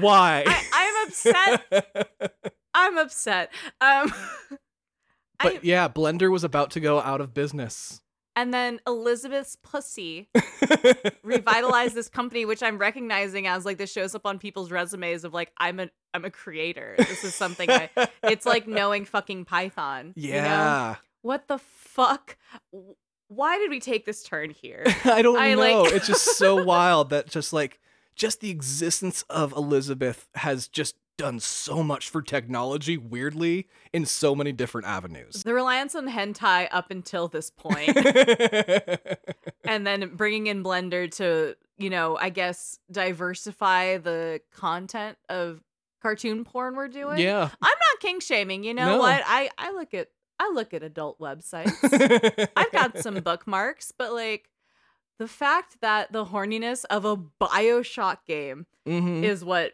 why? 0.00 0.42
I, 0.44 0.64
I'm 0.72 1.06
upset. 1.06 2.44
I'm 2.74 2.98
upset. 2.98 3.52
Um, 3.80 4.12
I, 5.38 5.44
but 5.44 5.64
yeah, 5.64 5.88
Blender 5.88 6.32
was 6.32 6.42
about 6.42 6.72
to 6.72 6.80
go 6.80 7.00
out 7.00 7.20
of 7.20 7.32
business. 7.32 8.00
And 8.36 8.52
then 8.52 8.80
Elizabeth's 8.86 9.56
pussy 9.62 10.28
revitalized 11.22 11.94
this 11.94 12.08
company, 12.08 12.44
which 12.44 12.62
I'm 12.62 12.78
recognizing 12.78 13.46
as 13.46 13.64
like 13.64 13.78
this 13.78 13.92
shows 13.92 14.14
up 14.14 14.26
on 14.26 14.38
people's 14.38 14.70
resumes 14.70 15.24
of 15.24 15.32
like 15.32 15.52
I'm 15.58 15.78
a 15.80 15.88
I'm 16.12 16.24
a 16.24 16.30
creator. 16.30 16.94
This 16.98 17.24
is 17.24 17.34
something 17.34 17.70
I. 17.70 17.90
It's 18.24 18.46
like 18.46 18.66
knowing 18.66 19.04
fucking 19.04 19.44
Python. 19.44 20.12
you 20.16 20.32
know? 20.32 20.36
yeah. 20.36 20.94
What 21.22 21.48
the 21.48 21.58
fuck? 21.58 22.36
Why 23.28 23.58
did 23.58 23.70
we 23.70 23.80
take 23.80 24.04
this 24.04 24.22
turn 24.22 24.50
here? 24.50 24.84
I 25.04 25.22
don't 25.22 25.38
I, 25.38 25.54
know. 25.54 25.82
like- 25.82 25.92
it's 25.94 26.06
just 26.06 26.36
so 26.36 26.62
wild 26.64 27.10
that 27.10 27.28
just 27.28 27.52
like 27.52 27.80
just 28.14 28.40
the 28.40 28.50
existence 28.50 29.24
of 29.30 29.52
Elizabeth 29.52 30.28
has 30.34 30.68
just 30.68 30.94
done 31.16 31.38
so 31.40 31.82
much 31.82 32.08
for 32.10 32.20
technology 32.22 32.96
weirdly 32.98 33.68
in 33.92 34.04
so 34.04 34.34
many 34.34 34.52
different 34.52 34.86
avenues. 34.86 35.42
The 35.44 35.54
reliance 35.54 35.94
on 35.94 36.08
hentai 36.08 36.68
up 36.70 36.90
until 36.90 37.28
this 37.28 37.50
point, 37.50 37.96
and 39.64 39.86
then 39.86 40.10
bringing 40.14 40.46
in 40.48 40.62
Blender 40.64 41.10
to, 41.16 41.56
you 41.78 41.90
know, 41.90 42.16
I 42.16 42.30
guess 42.30 42.78
diversify 42.90 43.98
the 43.98 44.40
content 44.52 45.16
of 45.28 45.62
cartoon 46.02 46.44
porn 46.44 46.76
we're 46.76 46.88
doing. 46.88 47.18
yeah. 47.18 47.42
I'm 47.62 47.68
not 47.92 48.00
king 48.00 48.20
shaming. 48.20 48.64
You 48.64 48.74
know 48.74 48.86
No. 48.96 48.98
what? 48.98 49.22
I 49.26 49.50
I 49.56 49.72
look 49.72 49.94
at 49.94 50.08
I 50.38 50.50
look 50.52 50.74
at 50.74 50.82
adult 50.82 51.18
websites. 51.20 52.48
I've 52.56 52.72
got 52.72 52.98
some 52.98 53.14
bookmarks, 53.20 53.92
but 53.96 54.12
like 54.12 54.50
the 55.18 55.28
fact 55.28 55.76
that 55.80 56.12
the 56.12 56.24
horniness 56.26 56.84
of 56.90 57.04
a 57.04 57.16
BioShock 57.16 58.18
game 58.26 58.66
Mhm. 58.86 59.22
is 59.22 59.44
what 59.44 59.72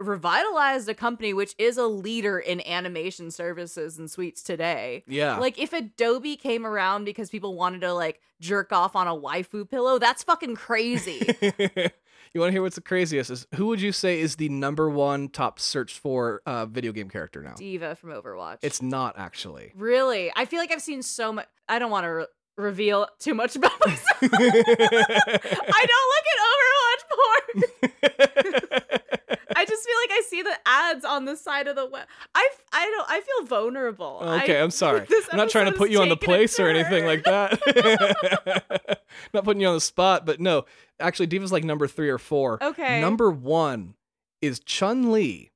revitalized 0.00 0.88
a 0.88 0.94
company 0.94 1.32
which 1.32 1.54
is 1.58 1.76
a 1.76 1.86
leader 1.86 2.38
in 2.38 2.66
animation 2.66 3.30
services 3.30 3.98
and 3.98 4.10
suites 4.10 4.42
today. 4.42 5.04
Yeah. 5.06 5.36
Like 5.38 5.58
if 5.58 5.72
Adobe 5.72 6.36
came 6.36 6.66
around 6.66 7.04
because 7.04 7.30
people 7.30 7.54
wanted 7.54 7.80
to 7.82 7.92
like 7.92 8.20
jerk 8.40 8.72
off 8.72 8.96
on 8.96 9.06
a 9.06 9.14
waifu 9.14 9.68
pillow, 9.70 9.98
that's 9.98 10.22
fucking 10.22 10.56
crazy. 10.56 11.20
you 11.42 12.40
want 12.40 12.48
to 12.48 12.52
hear 12.52 12.62
what's 12.62 12.74
the 12.76 12.80
craziest? 12.80 13.30
Is 13.30 13.46
who 13.54 13.66
would 13.66 13.80
you 13.80 13.92
say 13.92 14.20
is 14.20 14.36
the 14.36 14.48
number 14.48 14.90
one 14.90 15.28
top 15.28 15.58
search 15.60 15.98
for 15.98 16.42
uh, 16.46 16.66
video 16.66 16.92
game 16.92 17.08
character 17.08 17.42
now? 17.42 17.54
D.Va 17.54 17.94
from 17.94 18.10
Overwatch. 18.10 18.58
It's 18.62 18.82
not 18.82 19.14
actually. 19.18 19.72
really. 19.76 20.32
I 20.34 20.44
feel 20.44 20.58
like 20.58 20.72
I've 20.72 20.82
seen 20.82 21.02
so 21.02 21.32
much. 21.32 21.46
I 21.68 21.78
don't 21.78 21.90
want 21.90 22.04
to 22.04 22.08
re- 22.08 22.26
reveal 22.56 23.06
too 23.18 23.34
much 23.34 23.56
about 23.56 23.72
myself. 23.86 24.18
I 24.22 25.86
don't 25.86 26.08
look 26.12 26.26
at 26.32 26.38
Overwatch 26.50 27.02
porn. 27.10 28.63
I 29.74 29.76
just 29.76 29.86
feel 29.86 29.96
like 30.02 30.10
I 30.10 30.22
see 30.28 30.42
the 30.42 30.68
ads 30.68 31.04
on 31.04 31.24
the 31.24 31.36
side 31.36 31.66
of 31.66 31.76
the 31.76 31.86
web. 31.86 32.06
I 32.34 32.48
I 32.72 32.84
don't. 32.86 33.10
I 33.10 33.20
feel 33.20 33.46
vulnerable. 33.46 34.18
Okay, 34.22 34.58
I, 34.58 34.62
I'm 34.62 34.70
sorry. 34.84 35.06
I'm 35.30 35.36
not 35.36 35.50
trying 35.50 35.66
to 35.66 35.72
put 35.72 35.90
you 35.90 36.00
on 36.00 36.08
the 36.08 36.16
place 36.16 36.60
or 36.60 36.68
anything 36.68 37.04
like 37.06 37.24
that. 37.24 37.60
not 39.34 39.44
putting 39.44 39.60
you 39.60 39.68
on 39.68 39.74
the 39.74 39.80
spot, 39.80 40.26
but 40.26 40.40
no. 40.40 40.64
Actually, 41.00 41.26
D.Va's 41.26 41.50
like 41.52 41.64
number 41.64 41.88
three 41.88 42.08
or 42.08 42.18
four. 42.18 42.62
Okay. 42.62 43.00
Number 43.00 43.30
one 43.30 43.94
is 44.40 44.60
Chun 44.60 45.10
Li, 45.10 45.50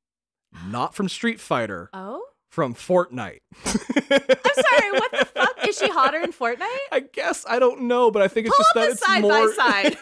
not 0.67 0.95
from 0.95 1.09
Street 1.09 1.39
Fighter, 1.39 1.91
Oh, 1.93 2.25
from 2.49 2.75
Fortnite. 2.75 3.41
I'm 3.65 3.73
sorry. 3.73 4.93
What 4.93 5.11
the 5.13 5.29
fuck? 5.35 5.69
Is 5.69 5.79
she 5.79 5.89
hotter 5.89 6.19
in 6.21 6.33
Fortnite? 6.33 6.89
I 6.93 7.01
guess 7.13 7.45
I 7.49 7.59
don't 7.59 7.83
know, 7.83 8.11
but 8.11 8.23
I 8.23 8.29
think 8.29 8.47
it's 8.47 8.57
Pull 8.57 8.65
just 8.65 8.77
up 8.77 8.83
that 8.83 8.91
it's 8.93 9.07
side 9.07 9.23
by 9.23 9.29
more. 9.29 9.53
side. 9.55 9.97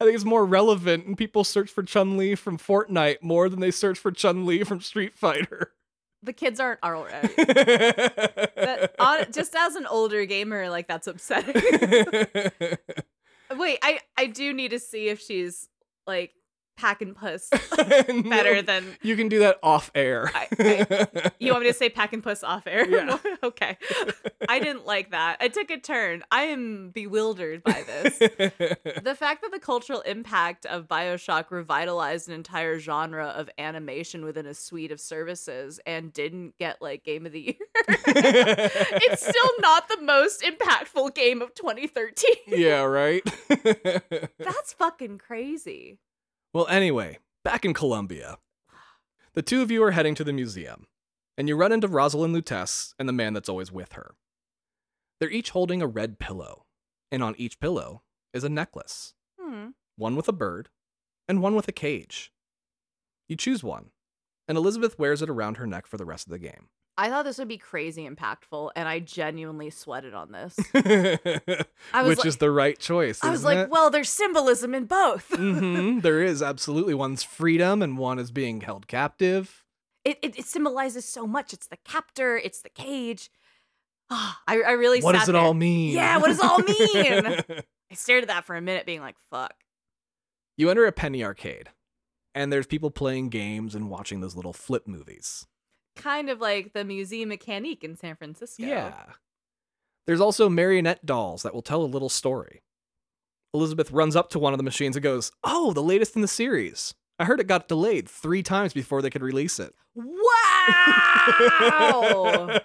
I 0.00 0.04
think 0.04 0.14
it's 0.14 0.24
more 0.24 0.46
relevant, 0.46 1.06
and 1.06 1.16
people 1.16 1.44
search 1.44 1.70
for 1.70 1.82
Chun 1.82 2.16
Li 2.16 2.34
from 2.34 2.58
Fortnite 2.58 3.22
more 3.22 3.48
than 3.48 3.60
they 3.60 3.70
search 3.70 3.98
for 3.98 4.10
Chun 4.10 4.46
Li 4.46 4.64
from 4.64 4.80
Street 4.80 5.14
Fighter. 5.14 5.72
The 6.22 6.32
kids 6.32 6.58
aren't 6.58 6.80
all 6.82 7.04
right. 7.04 7.36
That, 8.58 8.96
on, 8.98 9.32
just 9.32 9.54
as 9.54 9.76
an 9.76 9.86
older 9.86 10.24
gamer, 10.26 10.68
like 10.68 10.88
that's 10.88 11.06
upsetting. 11.06 11.54
Wait, 13.56 13.78
I 13.82 14.00
I 14.16 14.26
do 14.26 14.52
need 14.52 14.70
to 14.72 14.78
see 14.80 15.08
if 15.08 15.20
she's 15.20 15.68
like 16.06 16.32
packing 16.78 17.12
puss 17.14 17.48
better 17.76 18.22
better 18.22 18.62
than. 18.62 18.84
You 19.02 19.16
can 19.16 19.28
do 19.28 19.40
that 19.40 19.58
off 19.62 19.90
air. 19.94 20.30
I- 20.34 21.30
You 21.40 21.52
want 21.52 21.64
me 21.64 21.70
to 21.70 21.74
say 21.76 21.88
pack 21.90 22.12
and 22.12 22.22
puss 22.22 22.42
off 22.42 22.66
air? 22.66 22.88
Yeah. 22.88 23.18
okay. 23.42 23.76
I 24.48 24.58
didn't 24.60 24.86
like 24.86 25.10
that. 25.10 25.36
I 25.40 25.48
took 25.48 25.70
a 25.70 25.78
turn. 25.78 26.22
I 26.30 26.44
am 26.44 26.90
bewildered 26.90 27.62
by 27.62 27.84
this. 27.86 28.18
the 28.18 29.14
fact 29.18 29.42
that 29.42 29.50
the 29.52 29.58
cultural 29.60 30.00
impact 30.02 30.66
of 30.66 30.86
Bioshock 30.88 31.50
revitalized 31.50 32.28
an 32.28 32.34
entire 32.34 32.78
genre 32.78 33.26
of 33.26 33.50
animation 33.58 34.24
within 34.24 34.46
a 34.46 34.54
suite 34.54 34.90
of 34.92 35.00
services 35.00 35.80
and 35.86 36.12
didn't 36.12 36.56
get 36.58 36.80
like 36.80 37.04
game 37.04 37.26
of 37.26 37.32
the 37.32 37.40
year. 37.40 37.54
it's 37.88 39.22
still 39.26 39.50
not 39.60 39.88
the 39.88 40.00
most 40.02 40.42
impactful 40.42 41.14
game 41.14 41.42
of 41.42 41.54
2013. 41.54 42.34
yeah, 42.48 42.82
right? 42.82 43.22
That's 44.38 44.72
fucking 44.74 45.18
crazy. 45.18 45.98
Well, 46.52 46.66
anyway, 46.68 47.18
back 47.44 47.64
in 47.64 47.74
Columbia, 47.74 48.38
the 49.34 49.42
two 49.42 49.62
of 49.62 49.70
you 49.70 49.82
are 49.82 49.90
heading 49.92 50.14
to 50.16 50.24
the 50.24 50.32
museum, 50.32 50.86
and 51.36 51.48
you 51.48 51.56
run 51.56 51.72
into 51.72 51.88
Rosalind 51.88 52.34
Lutece 52.34 52.94
and 52.98 53.08
the 53.08 53.12
man 53.12 53.34
that's 53.34 53.48
always 53.48 53.70
with 53.70 53.92
her. 53.92 54.14
They're 55.20 55.30
each 55.30 55.50
holding 55.50 55.82
a 55.82 55.86
red 55.86 56.18
pillow, 56.18 56.64
and 57.12 57.22
on 57.22 57.34
each 57.38 57.60
pillow 57.60 58.02
is 58.32 58.44
a 58.44 58.48
necklace 58.48 59.14
Hmm. 59.40 59.68
one 59.96 60.16
with 60.16 60.28
a 60.28 60.32
bird 60.32 60.68
and 61.28 61.42
one 61.42 61.54
with 61.54 61.68
a 61.68 61.72
cage. 61.72 62.32
You 63.28 63.36
choose 63.36 63.62
one, 63.62 63.90
and 64.46 64.56
Elizabeth 64.58 64.98
wears 64.98 65.22
it 65.22 65.30
around 65.30 65.56
her 65.58 65.66
neck 65.66 65.86
for 65.86 65.96
the 65.96 66.04
rest 66.04 66.26
of 66.26 66.30
the 66.30 66.38
game. 66.38 66.68
I 67.00 67.08
thought 67.10 67.24
this 67.24 67.38
would 67.38 67.46
be 67.48 67.58
crazy 67.58 68.08
impactful, 68.08 68.72
and 68.74 68.88
I 68.88 68.98
genuinely 68.98 69.70
sweated 69.70 70.14
on 70.14 70.32
this. 70.32 70.56
Which 70.72 72.18
like- 72.18 72.26
is 72.26 72.38
the 72.38 72.50
right 72.50 72.76
choice. 72.78 73.20
I 73.22 73.30
was 73.30 73.44
like, 73.44 73.58
it? 73.58 73.70
well, 73.70 73.88
there's 73.88 74.10
symbolism 74.10 74.74
in 74.74 74.86
both. 74.86 75.26
hmm 75.34 75.98
there 76.02 76.22
is 76.22 76.42
absolutely 76.42 76.94
one's 76.94 77.22
freedom 77.22 77.82
and 77.82 77.96
one 77.98 78.18
is 78.18 78.32
being 78.32 78.62
held 78.62 78.88
captive. 78.88 79.64
it, 80.04 80.18
it, 80.22 80.38
it 80.40 80.44
symbolizes 80.46 81.04
so 81.04 81.24
much. 81.26 81.52
It's 81.52 81.68
the 81.68 81.78
captor, 81.84 82.36
it's 82.36 82.62
the 82.62 82.68
cage. 82.68 83.30
Ah, 84.10 84.40
I, 84.48 84.60
I 84.62 84.72
really 84.72 85.00
What 85.00 85.12
does 85.12 85.28
it 85.28 85.32
there. 85.32 85.40
all 85.40 85.54
mean? 85.54 85.94
Yeah, 85.94 86.16
what 86.18 86.26
does 86.28 86.40
it 86.40 86.44
all 86.44 86.58
mean? 86.58 87.62
I 87.90 87.94
stared 87.94 88.24
at 88.24 88.28
that 88.28 88.44
for 88.44 88.56
a 88.56 88.60
minute, 88.60 88.86
being 88.86 89.00
like, 89.00 89.16
fuck. 89.30 89.54
you 90.56 90.68
enter 90.68 90.84
a 90.84 90.92
penny 90.92 91.22
arcade, 91.24 91.68
and 92.34 92.52
there's 92.52 92.66
people 92.66 92.90
playing 92.90 93.28
games 93.28 93.74
and 93.76 93.88
watching 93.88 94.20
those 94.20 94.34
little 94.34 94.52
flip 94.52 94.86
movies. 94.88 95.46
Kind 95.98 96.30
of 96.30 96.40
like 96.40 96.72
the 96.72 96.84
Museum 96.84 97.28
Mécanique 97.30 97.84
in 97.84 97.96
San 97.96 98.16
Francisco. 98.16 98.62
Yeah. 98.64 98.94
There's 100.06 100.20
also 100.22 100.48
marionette 100.48 101.04
dolls 101.04 101.42
that 101.42 101.52
will 101.52 101.60
tell 101.60 101.82
a 101.82 101.84
little 101.84 102.08
story. 102.08 102.62
Elizabeth 103.52 103.90
runs 103.90 104.16
up 104.16 104.30
to 104.30 104.38
one 104.38 104.54
of 104.54 104.58
the 104.58 104.62
machines 104.62 104.96
and 104.96 105.02
goes, 105.02 105.32
Oh, 105.44 105.72
the 105.72 105.82
latest 105.82 106.16
in 106.16 106.22
the 106.22 106.28
series. 106.28 106.94
I 107.18 107.24
heard 107.24 107.40
it 107.40 107.46
got 107.48 107.66
delayed 107.68 108.08
three 108.08 108.42
times 108.42 108.72
before 108.72 109.02
they 109.02 109.10
could 109.10 109.22
release 109.22 109.58
it. 109.58 109.74
Wow! 109.96 110.14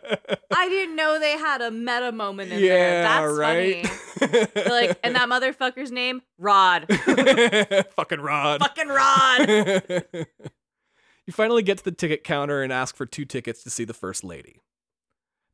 I 0.55 0.69
didn't 0.69 0.95
know 0.95 1.19
they 1.19 1.37
had 1.37 1.61
a 1.61 1.71
meta 1.71 2.11
moment 2.11 2.51
in 2.51 2.61
there. 2.61 3.01
yeah, 3.01 3.01
That's 3.21 3.33
right. 3.37 3.87
funny. 3.87 4.45
They're 4.53 4.69
like, 4.69 4.99
and 5.03 5.15
that 5.15 5.27
motherfucker's 5.27 5.91
name? 5.91 6.21
Rod. 6.37 6.85
Fucking 7.95 8.21
Rod. 8.21 8.61
Fucking 8.61 8.87
Rod. 8.87 10.05
you 11.25 11.33
finally 11.33 11.63
get 11.63 11.77
to 11.79 11.83
the 11.83 11.91
ticket 11.91 12.23
counter 12.23 12.61
and 12.61 12.73
ask 12.73 12.95
for 12.95 13.05
two 13.05 13.25
tickets 13.25 13.63
to 13.63 13.69
see 13.69 13.85
the 13.85 13.93
First 13.93 14.23
Lady. 14.23 14.61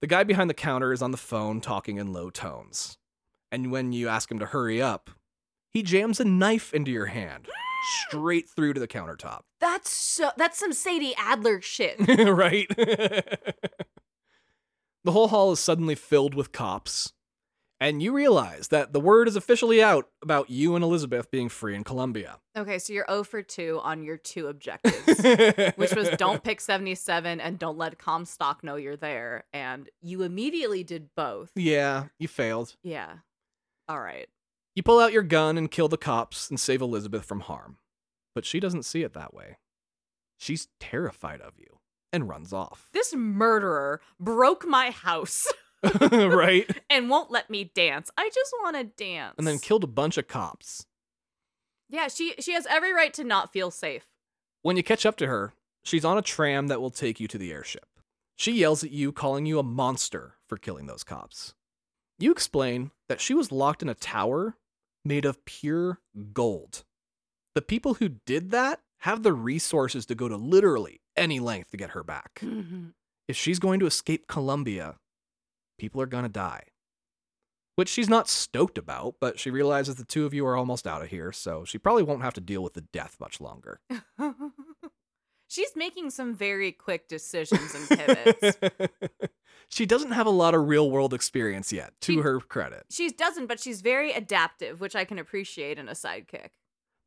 The 0.02 0.08
guy 0.08 0.24
behind 0.24 0.50
the 0.50 0.56
counter 0.56 0.94
is 0.94 1.02
on 1.02 1.12
the 1.12 1.18
phone 1.18 1.62
talking 1.62 1.98
in 1.98 2.14
low 2.14 2.30
tones. 2.30 2.98
And 3.52 3.72
when 3.72 3.92
you 3.92 4.08
ask 4.08 4.32
him 4.32 4.40
to 4.40 4.46
hurry 4.46 4.82
up, 4.82 5.10
he 5.72 5.84
jams 5.84 6.20
a 6.20 6.26
knife 6.26 6.74
into 6.74 6.92
your 6.92 7.08
hand, 7.08 7.48
straight 8.08 8.50
through 8.50 8.74
to 8.74 8.80
the 8.80 8.88
countertop. 8.88 9.42
That's 9.60 9.92
so 9.92 10.32
that's 10.38 10.58
some 10.58 10.72
Sadie 10.72 11.14
Adler 11.18 11.60
shit. 11.60 11.98
right? 12.08 12.68
the 15.04 15.12
whole 15.12 15.28
hall 15.28 15.52
is 15.52 15.60
suddenly 15.60 15.96
filled 15.96 16.34
with 16.34 16.54
cops. 16.54 17.12
And 17.82 18.04
you 18.04 18.12
realize 18.12 18.68
that 18.70 18.92
the 18.92 19.00
word 19.00 19.30
is 19.30 19.38
officially 19.38 19.82
out 19.82 20.10
about 20.22 20.50
you 20.50 20.76
and 20.76 20.84
Elizabeth 20.84 21.32
being 21.32 21.48
free 21.48 21.76
in 21.76 21.86
Columbia. 21.86 22.40
Okay, 22.58 22.78
so 22.78 22.92
you're 22.92 23.06
0 23.10 23.24
for 23.24 23.42
2 23.42 23.80
on 23.82 24.04
your 24.04 24.18
two 24.18 24.48
objectives, 24.48 25.24
which 25.78 25.96
was 25.96 26.10
don't 26.18 26.44
pick 26.44 26.60
77 26.60 27.40
and 27.40 27.58
don't 27.58 27.78
let 27.78 27.98
Comstock 27.98 28.66
know 28.66 28.76
you're 28.76 28.98
there. 28.98 29.46
And 29.54 29.90
you 30.02 30.24
immediately 30.24 30.84
did 30.84 31.16
both. 31.16 31.52
Yeah, 31.56 32.06
you 32.18 32.28
failed. 32.28 32.76
Yeah. 32.84 33.20
All 33.88 34.02
right. 34.02 34.28
You 34.76 34.84
pull 34.84 35.00
out 35.00 35.14
your 35.14 35.24
gun 35.24 35.58
and 35.58 35.72
kill 35.72 35.88
the 35.88 35.98
cops 35.98 36.50
and 36.50 36.60
save 36.60 36.82
Elizabeth 36.82 37.24
from 37.24 37.42
harm. 37.42 37.78
But 38.36 38.46
she 38.46 38.60
doesn't 38.60 38.84
see 38.84 39.04
it 39.04 39.14
that 39.14 39.34
way. 39.34 39.58
She's 40.38 40.68
terrified 40.80 41.42
of 41.42 41.54
you 41.58 41.80
and 42.12 42.30
runs 42.30 42.54
off. 42.54 42.90
This 42.94 43.14
murderer 43.16 44.02
broke 44.20 44.66
my 44.68 44.92
house 44.92 45.48
right? 46.12 46.70
and 46.90 47.10
won't 47.10 47.32
let 47.32 47.50
me 47.50 47.72
dance. 47.74 48.12
I 48.18 48.30
just 48.34 48.54
want 48.62 48.76
to 48.78 48.84
dance. 48.84 49.36
And 49.38 49.48
then 49.48 49.60
killed 49.60 49.84
a 49.84 49.88
bunch 49.88 50.18
of 50.18 50.28
cops. 50.28 50.86
Yeah, 51.90 52.08
she 52.08 52.36
she 52.40 52.54
has 52.54 52.68
every 52.68 52.94
right 52.94 53.14
to 53.16 53.24
not 53.24 53.52
feel 53.52 53.72
safe. 53.72 54.06
When 54.62 54.78
you 54.78 54.84
catch 54.84 55.06
up 55.06 55.16
to 55.18 55.28
her, 55.28 55.54
she's 55.84 56.06
on 56.06 56.18
a 56.18 56.22
tram 56.22 56.68
that 56.68 56.82
will 56.82 56.92
take 56.92 57.20
you 57.20 57.28
to 57.28 57.38
the 57.38 57.52
airship. 57.52 57.86
She 58.36 58.54
yells 58.54 58.84
at 58.84 58.92
you, 58.92 59.12
calling 59.12 59.46
you 59.46 59.60
a 59.60 59.64
monster 59.64 60.36
for 60.48 60.58
killing 60.58 60.86
those 60.86 61.04
cops. 61.04 61.56
You 62.20 62.32
explain 62.32 62.92
that 63.08 63.22
she 63.22 63.34
was 63.34 63.52
locked 63.52 63.82
in 63.82 63.90
a 63.90 63.94
tower 63.94 64.56
made 65.04 65.26
of 65.26 65.44
pure 65.46 66.00
gold. 66.34 66.84
The 67.56 67.62
people 67.62 67.96
who 67.96 68.10
did 68.26 68.52
that 68.52 68.80
have 69.00 69.24
the 69.24 69.34
resources 69.34 70.06
to 70.06 70.16
go 70.16 70.28
to 70.28 70.36
literally 70.36 71.02
any 71.16 71.40
length 71.40 71.72
to 71.72 71.78
get 71.78 71.92
her 71.92 72.04
back. 72.04 72.40
Mm-hmm. 72.42 72.90
If 73.28 73.36
she's 73.36 73.60
going 73.60 73.80
to 73.80 73.86
escape 73.86 74.28
Columbia, 74.28 74.96
people 75.80 76.02
are 76.02 76.06
going 76.06 76.24
to 76.24 76.30
die. 76.30 76.64
Which 77.76 77.90
she's 77.90 78.10
not 78.10 78.28
stoked 78.28 78.78
about, 78.78 79.16
but 79.22 79.40
she 79.40 79.50
realizes 79.50 79.96
the 79.96 80.04
two 80.06 80.26
of 80.26 80.34
you 80.34 80.46
are 80.46 80.58
almost 80.58 80.86
out 80.86 81.02
of 81.02 81.08
here, 81.10 81.32
so 81.32 81.64
she 81.64 81.78
probably 81.78 82.04
won't 82.04 82.22
have 82.24 82.34
to 82.34 82.42
deal 82.42 82.62
with 82.62 82.74
the 82.74 82.82
death 82.82 83.16
much 83.20 83.40
longer. 83.40 83.80
She's 85.48 85.76
making 85.76 86.12
some 86.12 86.36
very 86.36 86.72
quick 86.72 87.08
decisions 87.08 87.74
and 87.74 87.90
pivots. 87.90 88.58
she 89.70 89.88
doesn't 89.88 90.12
have 90.12 90.28
a 90.28 90.32
lot 90.32 90.54
of 90.54 90.68
real 90.68 90.92
world 90.92 91.12
experience 91.12 91.74
yet, 91.74 91.94
to 92.02 92.14
She- 92.18 92.20
her 92.22 92.40
credit. 92.40 92.84
she 92.92 93.10
doesn't, 93.10 93.48
but 93.48 93.60
she's 93.60 93.82
very 93.82 94.12
adaptive, 94.12 94.80
which 94.80 94.96
I 94.96 95.06
can 95.06 95.18
appreciate 95.18 95.80
in 95.80 95.88
a 95.90 95.94
sidekick. 95.94 96.50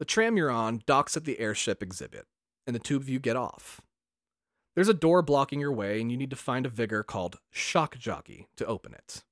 The 0.00 0.04
tram 0.04 0.36
you're 0.36 0.50
on 0.50 0.82
docks 0.86 1.16
at 1.16 1.24
the 1.24 1.38
airship 1.38 1.82
exhibit, 1.84 2.26
and 2.66 2.74
the 2.74 2.80
two 2.80 2.96
of 2.96 3.08
you 3.08 3.20
get 3.20 3.36
off. 3.36 3.80
There's 4.74 4.88
a 4.88 4.94
door 4.94 5.22
blocking 5.22 5.60
your 5.60 5.72
way, 5.72 6.00
and 6.00 6.10
you 6.10 6.16
need 6.16 6.30
to 6.30 6.36
find 6.36 6.64
a 6.64 6.70
vigor 6.70 7.02
called 7.02 7.38
Shock 7.50 7.98
Jockey 7.98 8.48
to 8.56 8.66
open 8.66 8.94
it. 8.94 9.22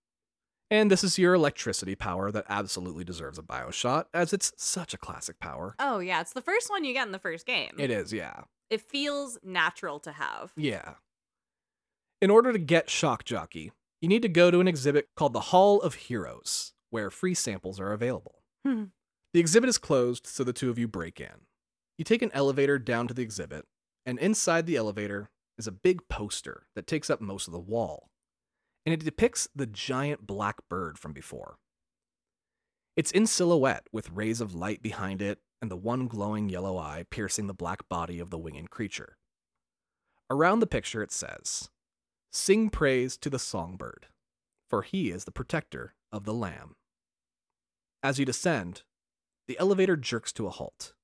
And 0.70 0.90
this 0.90 1.02
is 1.02 1.18
your 1.18 1.34
electricity 1.34 1.94
power 1.94 2.30
that 2.30 2.44
absolutely 2.48 3.02
deserves 3.04 3.38
a 3.38 3.42
Bioshot, 3.42 4.04
as 4.14 4.32
it's 4.32 4.52
such 4.56 4.94
a 4.94 4.98
classic 4.98 5.40
power. 5.40 5.74
Oh 5.78 5.98
yeah, 5.98 6.20
it's 6.20 6.32
the 6.32 6.42
first 6.42 6.70
one 6.70 6.84
you 6.84 6.92
get 6.92 7.06
in 7.06 7.12
the 7.12 7.18
first 7.18 7.46
game. 7.46 7.72
It 7.78 7.90
is, 7.90 8.12
yeah. 8.12 8.42
It 8.68 8.80
feels 8.80 9.38
natural 9.42 9.98
to 10.00 10.12
have. 10.12 10.52
Yeah. 10.56 10.94
In 12.22 12.30
order 12.30 12.52
to 12.52 12.58
get 12.58 12.90
Shock 12.90 13.24
Jockey, 13.24 13.72
you 14.00 14.08
need 14.08 14.22
to 14.22 14.28
go 14.28 14.50
to 14.50 14.60
an 14.60 14.68
exhibit 14.68 15.08
called 15.16 15.32
the 15.32 15.40
Hall 15.40 15.80
of 15.80 15.94
Heroes, 15.94 16.72
where 16.90 17.10
free 17.10 17.34
samples 17.34 17.80
are 17.80 17.92
available. 17.92 18.36
Hmm. 18.64 18.84
The 19.32 19.40
exhibit 19.40 19.70
is 19.70 19.78
closed, 19.78 20.26
so 20.26 20.44
the 20.44 20.52
two 20.52 20.70
of 20.70 20.78
you 20.78 20.86
break 20.86 21.20
in. 21.20 21.46
You 21.98 22.04
take 22.04 22.22
an 22.22 22.30
elevator 22.32 22.78
down 22.78 23.08
to 23.08 23.14
the 23.14 23.22
exhibit, 23.22 23.66
and 24.11 24.19
inside 24.19 24.66
the 24.66 24.74
elevator 24.74 25.31
is 25.57 25.69
a 25.69 25.73
big 25.73 26.09
poster 26.09 26.66
that 26.74 26.89
takes 26.89 27.11
up 27.11 27.20
most 27.20 27.47
of 27.47 27.53
the 27.53 27.61
wall. 27.61 28.11
And 28.85 28.93
it 28.93 29.05
depicts 29.05 29.47
the 29.55 29.69
giant 29.69 30.27
black 30.27 30.57
bird 30.69 30.99
from 30.99 31.12
before. 31.12 31.59
It's 32.97 33.12
in 33.12 33.24
silhouette 33.24 33.87
with 33.93 34.11
rays 34.11 34.41
of 34.41 34.53
light 34.53 34.82
behind 34.82 35.23
it 35.23 35.39
and 35.62 35.70
the 35.70 35.77
one 35.77 36.09
glowing 36.09 36.49
yellow 36.49 36.77
eye 36.77 37.05
piercing 37.09 37.47
the 37.47 37.55
black 37.55 37.89
body 37.89 38.19
of 38.19 38.31
the 38.31 38.39
winged 38.39 38.70
creature. 38.70 39.16
Around 40.28 40.59
the 40.59 40.66
picture 40.66 41.05
it 41.05 41.12
says, 41.12 41.70
Sing 42.32 42.69
praise 42.69 43.16
to 43.19 43.31
the 43.31 43.39
songbird, 43.39 44.09
for 44.69 44.82
he 44.82 45.12
is 45.12 45.24
the 45.24 45.31
protector 45.31 45.95
of 46.11 46.24
the 46.24 46.35
lamb. 46.35 46.74
As 48.03 48.19
you 48.19 48.24
descend, 48.24 48.82
the 49.47 49.57
elevator 49.61 49.97
jerks 49.97 50.32
to 50.32 50.49
a 50.49 50.51
halt. 50.51 50.95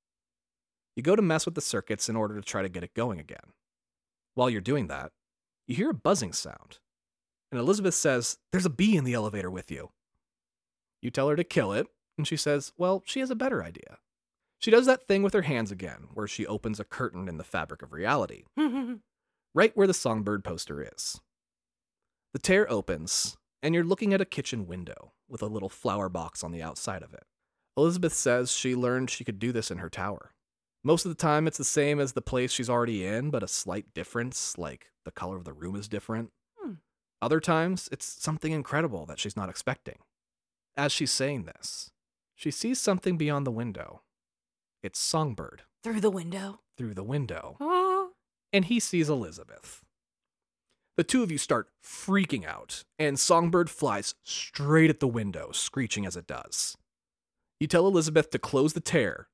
You 0.97 1.02
go 1.02 1.14
to 1.14 1.23
mess 1.23 1.44
with 1.44 1.55
the 1.55 1.60
circuits 1.60 2.09
in 2.09 2.16
order 2.16 2.35
to 2.35 2.43
try 2.43 2.62
to 2.62 2.68
get 2.68 2.82
it 2.82 2.94
going 2.94 3.20
again. 3.20 3.52
While 4.35 4.51
you're 4.51 4.60
doing 4.60 4.89
that, 4.89 5.12
you 5.68 5.77
hear 5.77 5.90
a 5.90 5.94
buzzing 5.94 6.32
sound, 6.32 6.78
and 7.51 7.60
Elizabeth 7.60 7.94
says, 7.94 8.39
There's 8.51 8.66
a 8.66 8.70
bee 8.70 8.97
in 8.97 9.05
the 9.05 9.14
elevator 9.14 9.51
with 9.51 9.70
you. 9.70 9.90
You 11.02 11.10
tell 11.10 11.28
her 11.28 11.36
to 11.36 11.44
kill 11.44 11.73
it, 11.73 11.86
and 12.16 12.27
she 12.27 12.36
says, 12.36 12.73
Well, 12.77 13.02
she 13.05 13.20
has 13.20 13.31
a 13.31 13.36
better 13.36 13.62
idea. 13.62 13.98
She 14.59 14.70
does 14.70 14.86
that 14.86 15.06
thing 15.06 15.23
with 15.23 15.35
her 15.35 15.43
hands 15.43 15.70
again, 15.70 16.09
where 16.14 16.27
she 16.27 16.47
opens 16.47 16.81
a 16.81 16.85
curtain 16.85 17.28
in 17.28 17.36
the 17.36 17.44
fabric 17.44 17.82
of 17.82 17.93
reality, 17.93 18.44
right 19.55 19.77
where 19.77 19.86
the 19.86 19.94
songbird 19.94 20.44
poster 20.44 20.82
is. 20.82 21.20
The 22.32 22.39
tear 22.39 22.70
opens, 22.70 23.36
and 23.62 23.74
you're 23.74 23.85
looking 23.85 24.14
at 24.14 24.20
a 24.20 24.27
kitchen 24.27 24.66
window 24.66 25.12
with 25.28 25.43
a 25.43 25.47
little 25.47 25.68
flower 25.68 26.09
box 26.09 26.43
on 26.43 26.52
the 26.52 26.62
outside 26.62 27.02
of 27.02 27.12
it. 27.12 27.24
Elizabeth 27.77 28.14
says 28.14 28.52
she 28.52 28.74
learned 28.74 29.10
she 29.10 29.24
could 29.24 29.39
do 29.39 29.52
this 29.52 29.70
in 29.70 29.78
her 29.78 29.90
tower. 29.90 30.32
Most 30.86 31.04
of 31.04 31.08
the 31.10 31.16
time, 31.20 31.48
it's 31.48 31.58
the 31.58 31.64
same 31.64 31.98
as 31.98 32.12
the 32.12 32.22
place 32.22 32.52
she's 32.52 32.70
already 32.70 33.04
in, 33.04 33.30
but 33.30 33.42
a 33.42 33.48
slight 33.48 33.92
difference, 33.92 34.56
like 34.56 34.92
the 35.04 35.10
color 35.10 35.36
of 35.36 35.42
the 35.42 35.52
room 35.52 35.74
is 35.74 35.88
different. 35.88 36.30
Hmm. 36.56 36.74
Other 37.20 37.40
times, 37.40 37.88
it's 37.90 38.06
something 38.22 38.52
incredible 38.52 39.04
that 39.06 39.18
she's 39.18 39.36
not 39.36 39.48
expecting. 39.48 39.98
As 40.76 40.92
she's 40.92 41.10
saying 41.10 41.42
this, 41.42 41.90
she 42.36 42.52
sees 42.52 42.80
something 42.80 43.16
beyond 43.16 43.44
the 43.44 43.50
window. 43.50 44.02
It's 44.80 45.00
Songbird 45.00 45.62
Through 45.82 46.02
the 46.02 46.10
window. 46.10 46.60
through 46.78 46.94
the 46.94 47.02
window, 47.02 47.56
Oh. 47.58 48.12
and 48.52 48.66
he 48.66 48.78
sees 48.78 49.08
Elizabeth. 49.10 49.82
The 50.96 51.02
two 51.02 51.24
of 51.24 51.32
you 51.32 51.38
start 51.38 51.68
freaking 51.84 52.44
out, 52.46 52.84
and 52.96 53.18
Songbird 53.18 53.70
flies 53.70 54.14
straight 54.22 54.90
at 54.90 55.00
the 55.00 55.08
window, 55.08 55.50
screeching 55.50 56.06
as 56.06 56.14
it 56.16 56.28
does. 56.28 56.76
You 57.58 57.66
tell 57.66 57.88
Elizabeth 57.88 58.30
to 58.30 58.38
close 58.38 58.74
the 58.74 58.80
tear, 58.80 59.26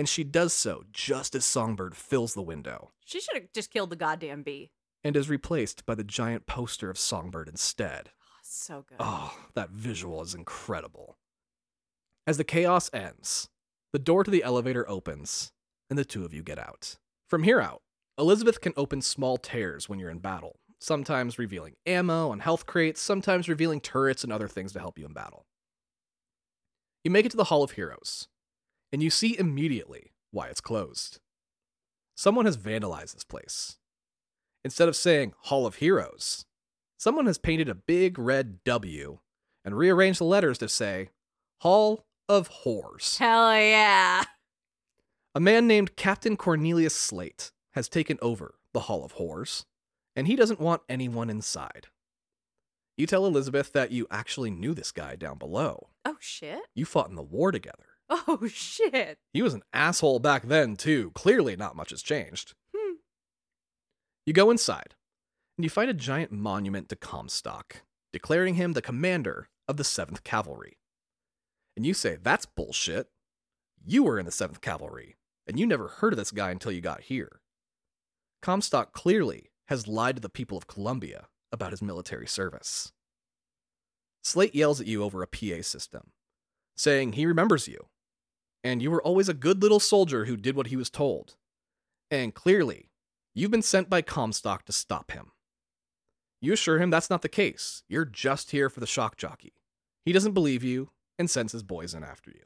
and 0.00 0.08
she 0.08 0.24
does 0.24 0.54
so 0.54 0.82
just 0.94 1.34
as 1.34 1.44
Songbird 1.44 1.94
fills 1.94 2.32
the 2.32 2.40
window 2.40 2.90
She 3.04 3.20
should 3.20 3.34
have 3.34 3.52
just 3.52 3.70
killed 3.70 3.90
the 3.90 3.96
goddamn 3.96 4.42
bee. 4.42 4.70
and 5.04 5.14
is 5.14 5.28
replaced 5.28 5.84
by 5.84 5.94
the 5.94 6.02
giant 6.04 6.46
poster 6.46 6.88
of 6.88 6.96
Songbird 6.98 7.48
instead. 7.50 8.08
Oh, 8.08 8.38
so 8.42 8.84
good. 8.88 8.96
Oh, 8.98 9.36
that 9.54 9.68
visual 9.68 10.22
is 10.22 10.34
incredible. 10.34 11.18
As 12.26 12.38
the 12.38 12.44
chaos 12.44 12.88
ends, 12.94 13.50
the 13.92 13.98
door 13.98 14.24
to 14.24 14.30
the 14.30 14.42
elevator 14.42 14.88
opens, 14.88 15.52
and 15.90 15.98
the 15.98 16.04
two 16.06 16.24
of 16.24 16.32
you 16.32 16.42
get 16.42 16.58
out. 16.58 16.96
From 17.28 17.42
here 17.42 17.60
out, 17.60 17.82
Elizabeth 18.16 18.60
can 18.62 18.72
open 18.78 19.02
small 19.02 19.36
tears 19.36 19.86
when 19.88 19.98
you're 19.98 20.10
in 20.10 20.18
battle, 20.20 20.56
sometimes 20.78 21.38
revealing 21.38 21.74
ammo 21.86 22.32
and 22.32 22.40
health 22.40 22.64
crates, 22.64 23.02
sometimes 23.02 23.48
revealing 23.50 23.80
turrets 23.82 24.24
and 24.24 24.32
other 24.32 24.48
things 24.48 24.72
to 24.72 24.80
help 24.80 24.98
you 24.98 25.04
in 25.04 25.12
battle. 25.12 25.44
You 27.04 27.10
make 27.10 27.26
it 27.26 27.30
to 27.32 27.36
the 27.36 27.44
Hall 27.44 27.62
of 27.62 27.72
Heroes, 27.72 28.28
and 28.92 29.02
you 29.02 29.10
see 29.10 29.38
immediately 29.38 30.12
why 30.30 30.48
it's 30.48 30.60
closed. 30.60 31.18
Someone 32.14 32.46
has 32.46 32.56
vandalized 32.56 33.14
this 33.14 33.24
place. 33.24 33.78
Instead 34.64 34.88
of 34.88 34.96
saying 34.96 35.32
Hall 35.44 35.66
of 35.66 35.76
Heroes, 35.76 36.44
someone 36.98 37.26
has 37.26 37.38
painted 37.38 37.68
a 37.68 37.74
big 37.74 38.18
red 38.18 38.62
W 38.64 39.18
and 39.64 39.76
rearranged 39.76 40.20
the 40.20 40.24
letters 40.24 40.58
to 40.58 40.68
say 40.68 41.10
Hall 41.60 42.04
of 42.28 42.50
Whores. 42.64 43.18
Hell 43.18 43.54
yeah. 43.54 44.24
A 45.34 45.40
man 45.40 45.66
named 45.66 45.96
Captain 45.96 46.36
Cornelius 46.36 46.94
Slate 46.94 47.52
has 47.72 47.88
taken 47.88 48.18
over 48.20 48.56
the 48.72 48.80
Hall 48.80 49.04
of 49.04 49.14
Whores, 49.14 49.64
and 50.16 50.26
he 50.26 50.36
doesn't 50.36 50.60
want 50.60 50.82
anyone 50.88 51.30
inside. 51.30 51.86
You 52.96 53.06
tell 53.06 53.24
Elizabeth 53.24 53.72
that 53.72 53.92
you 53.92 54.06
actually 54.10 54.50
knew 54.50 54.74
this 54.74 54.92
guy 54.92 55.16
down 55.16 55.38
below. 55.38 55.88
Oh 56.04 56.16
shit. 56.20 56.60
You 56.74 56.84
fought 56.84 57.08
in 57.08 57.14
the 57.14 57.22
war 57.22 57.50
together. 57.52 57.89
Oh 58.10 58.48
shit. 58.48 59.18
He 59.32 59.40
was 59.40 59.54
an 59.54 59.62
asshole 59.72 60.18
back 60.18 60.42
then, 60.42 60.76
too. 60.76 61.12
Clearly, 61.14 61.54
not 61.54 61.76
much 61.76 61.90
has 61.90 62.02
changed. 62.02 62.54
Hmm. 62.76 62.94
You 64.26 64.32
go 64.32 64.50
inside, 64.50 64.96
and 65.56 65.64
you 65.64 65.70
find 65.70 65.88
a 65.88 65.94
giant 65.94 66.32
monument 66.32 66.88
to 66.88 66.96
Comstock, 66.96 67.82
declaring 68.12 68.54
him 68.54 68.72
the 68.72 68.82
commander 68.82 69.48
of 69.68 69.76
the 69.76 69.84
7th 69.84 70.24
Cavalry. 70.24 70.78
And 71.76 71.86
you 71.86 71.94
say, 71.94 72.18
That's 72.20 72.46
bullshit. 72.46 73.08
You 73.84 74.02
were 74.02 74.18
in 74.18 74.26
the 74.26 74.32
7th 74.32 74.60
Cavalry, 74.60 75.16
and 75.46 75.58
you 75.58 75.66
never 75.66 75.88
heard 75.88 76.12
of 76.12 76.18
this 76.18 76.32
guy 76.32 76.50
until 76.50 76.72
you 76.72 76.80
got 76.80 77.02
here. 77.02 77.40
Comstock 78.42 78.92
clearly 78.92 79.50
has 79.68 79.86
lied 79.86 80.16
to 80.16 80.22
the 80.22 80.28
people 80.28 80.58
of 80.58 80.66
Columbia 80.66 81.28
about 81.52 81.70
his 81.70 81.80
military 81.80 82.26
service. 82.26 82.92
Slate 84.22 84.54
yells 84.54 84.80
at 84.80 84.86
you 84.86 85.02
over 85.02 85.22
a 85.22 85.26
PA 85.26 85.62
system, 85.62 86.10
saying 86.76 87.12
he 87.12 87.24
remembers 87.24 87.68
you, 87.68 87.86
and 88.62 88.82
you 88.82 88.90
were 88.90 89.02
always 89.02 89.28
a 89.28 89.34
good 89.34 89.62
little 89.62 89.80
soldier 89.80 90.26
who 90.26 90.36
did 90.36 90.56
what 90.56 90.68
he 90.68 90.76
was 90.76 90.90
told. 90.90 91.36
And 92.10 92.34
clearly, 92.34 92.90
you've 93.34 93.50
been 93.50 93.62
sent 93.62 93.88
by 93.88 94.02
Comstock 94.02 94.64
to 94.66 94.72
stop 94.72 95.12
him. 95.12 95.32
You 96.40 96.52
assure 96.52 96.78
him 96.78 96.90
that's 96.90 97.10
not 97.10 97.22
the 97.22 97.28
case. 97.28 97.82
You're 97.88 98.04
just 98.04 98.50
here 98.50 98.70
for 98.70 98.80
the 98.80 98.86
shock 98.86 99.16
jockey. 99.16 99.52
He 100.04 100.12
doesn't 100.12 100.32
believe 100.32 100.64
you 100.64 100.90
and 101.18 101.28
sends 101.28 101.52
his 101.52 101.62
boys 101.62 101.94
in 101.94 102.02
after 102.02 102.30
you. 102.30 102.44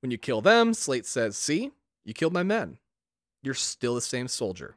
When 0.00 0.10
you 0.10 0.18
kill 0.18 0.40
them, 0.40 0.74
Slate 0.74 1.06
says, 1.06 1.36
See, 1.36 1.72
you 2.04 2.14
killed 2.14 2.32
my 2.32 2.42
men. 2.42 2.78
You're 3.42 3.54
still 3.54 3.94
the 3.94 4.00
same 4.00 4.28
soldier, 4.28 4.76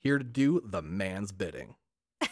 here 0.00 0.18
to 0.18 0.24
do 0.24 0.62
the 0.64 0.82
man's 0.82 1.32
bidding. 1.32 1.74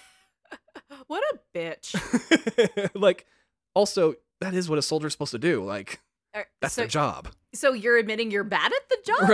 What 1.09 1.23
a 1.33 1.57
bitch. 1.57 2.91
like, 2.95 3.27
also, 3.75 4.15
that 4.41 4.55
is 4.55 4.69
what 4.69 4.79
a 4.79 4.83
soldier's 4.83 5.13
supposed 5.13 5.33
to 5.33 5.39
do. 5.39 5.65
Like, 5.65 6.01
Er, 6.37 6.47
that's 6.61 6.75
so, 6.75 6.83
their 6.83 6.89
job. 6.89 7.29
so 7.55 7.73
you're 7.73 7.97
admitting 7.97 8.31
you're 8.31 8.45
bad 8.45 8.73
at 8.73 8.89
the 8.89 8.99
job? 9.05 9.29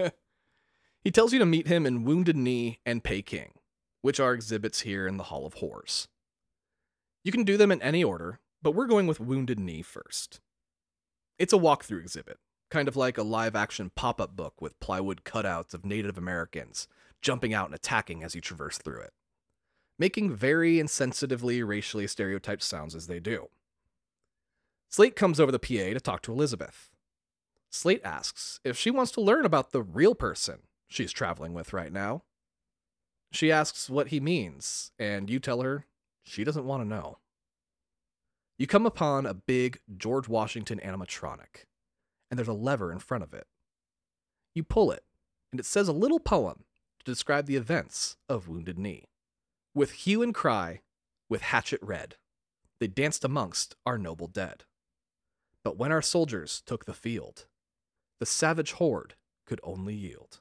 Right. 0.00 0.12
he 1.04 1.10
tells 1.10 1.32
you 1.32 1.38
to 1.38 1.46
meet 1.46 1.68
him 1.68 1.86
in 1.86 2.04
Wounded 2.04 2.36
Knee 2.36 2.80
and 2.84 3.04
Peking, 3.04 3.52
which 4.02 4.18
are 4.18 4.34
exhibits 4.34 4.80
here 4.80 5.06
in 5.06 5.16
the 5.16 5.24
Hall 5.24 5.46
of 5.46 5.54
Horrors. 5.54 6.08
You 7.22 7.32
can 7.32 7.44
do 7.44 7.56
them 7.56 7.70
in 7.70 7.80
any 7.82 8.02
order, 8.02 8.40
but 8.62 8.72
we're 8.72 8.86
going 8.86 9.06
with 9.06 9.20
Wounded 9.20 9.60
Knee 9.60 9.82
first. 9.82 10.40
It's 11.38 11.52
a 11.52 11.58
walkthrough 11.58 12.00
exhibit, 12.00 12.38
kind 12.70 12.88
of 12.88 12.96
like 12.96 13.16
a 13.16 13.22
live 13.22 13.54
action 13.54 13.90
pop 13.94 14.20
up 14.20 14.34
book 14.34 14.60
with 14.60 14.80
plywood 14.80 15.22
cutouts 15.24 15.74
of 15.74 15.84
Native 15.84 16.18
Americans 16.18 16.88
jumping 17.22 17.54
out 17.54 17.66
and 17.66 17.74
attacking 17.74 18.22
as 18.22 18.34
you 18.34 18.40
traverse 18.40 18.78
through 18.78 19.00
it, 19.00 19.12
making 19.98 20.34
very 20.34 20.76
insensitively 20.76 21.66
racially 21.66 22.06
stereotyped 22.06 22.62
sounds 22.62 22.94
as 22.94 23.06
they 23.06 23.20
do. 23.20 23.48
Slate 24.90 25.16
comes 25.16 25.38
over 25.38 25.52
the 25.52 25.58
PA 25.58 25.92
to 25.92 26.00
talk 26.00 26.22
to 26.22 26.32
Elizabeth. 26.32 26.90
Slate 27.70 28.00
asks 28.04 28.60
if 28.64 28.78
she 28.78 28.90
wants 28.90 29.12
to 29.12 29.20
learn 29.20 29.44
about 29.44 29.72
the 29.72 29.82
real 29.82 30.14
person 30.14 30.60
she's 30.88 31.12
traveling 31.12 31.52
with 31.52 31.72
right 31.72 31.92
now. 31.92 32.22
She 33.30 33.52
asks 33.52 33.90
what 33.90 34.08
he 34.08 34.20
means, 34.20 34.90
and 34.98 35.28
you 35.28 35.38
tell 35.38 35.60
her 35.60 35.84
she 36.22 36.44
doesn't 36.44 36.64
want 36.64 36.82
to 36.82 36.88
know. 36.88 37.18
You 38.58 38.66
come 38.66 38.86
upon 38.86 39.26
a 39.26 39.34
big 39.34 39.80
George 39.96 40.28
Washington 40.28 40.80
animatronic, 40.82 41.66
and 42.30 42.38
there's 42.38 42.48
a 42.48 42.54
lever 42.54 42.90
in 42.90 42.98
front 42.98 43.22
of 43.22 43.34
it. 43.34 43.46
You 44.54 44.64
pull 44.64 44.90
it, 44.90 45.04
and 45.52 45.60
it 45.60 45.66
says 45.66 45.88
a 45.88 45.92
little 45.92 46.18
poem 46.18 46.64
to 46.98 47.04
describe 47.04 47.46
the 47.46 47.56
events 47.56 48.16
of 48.28 48.48
Wounded 48.48 48.78
Knee. 48.78 49.04
With 49.74 49.92
hue 49.92 50.22
and 50.22 50.34
cry, 50.34 50.80
with 51.28 51.42
hatchet 51.42 51.80
red, 51.82 52.16
they 52.80 52.86
danced 52.86 53.24
amongst 53.24 53.76
our 53.84 53.98
noble 53.98 54.26
dead. 54.26 54.64
But 55.68 55.76
when 55.76 55.92
our 55.92 56.00
soldiers 56.00 56.62
took 56.64 56.86
the 56.86 56.94
field, 56.94 57.44
the 58.20 58.24
savage 58.24 58.72
horde 58.72 59.16
could 59.44 59.60
only 59.62 59.92
yield. 59.92 60.40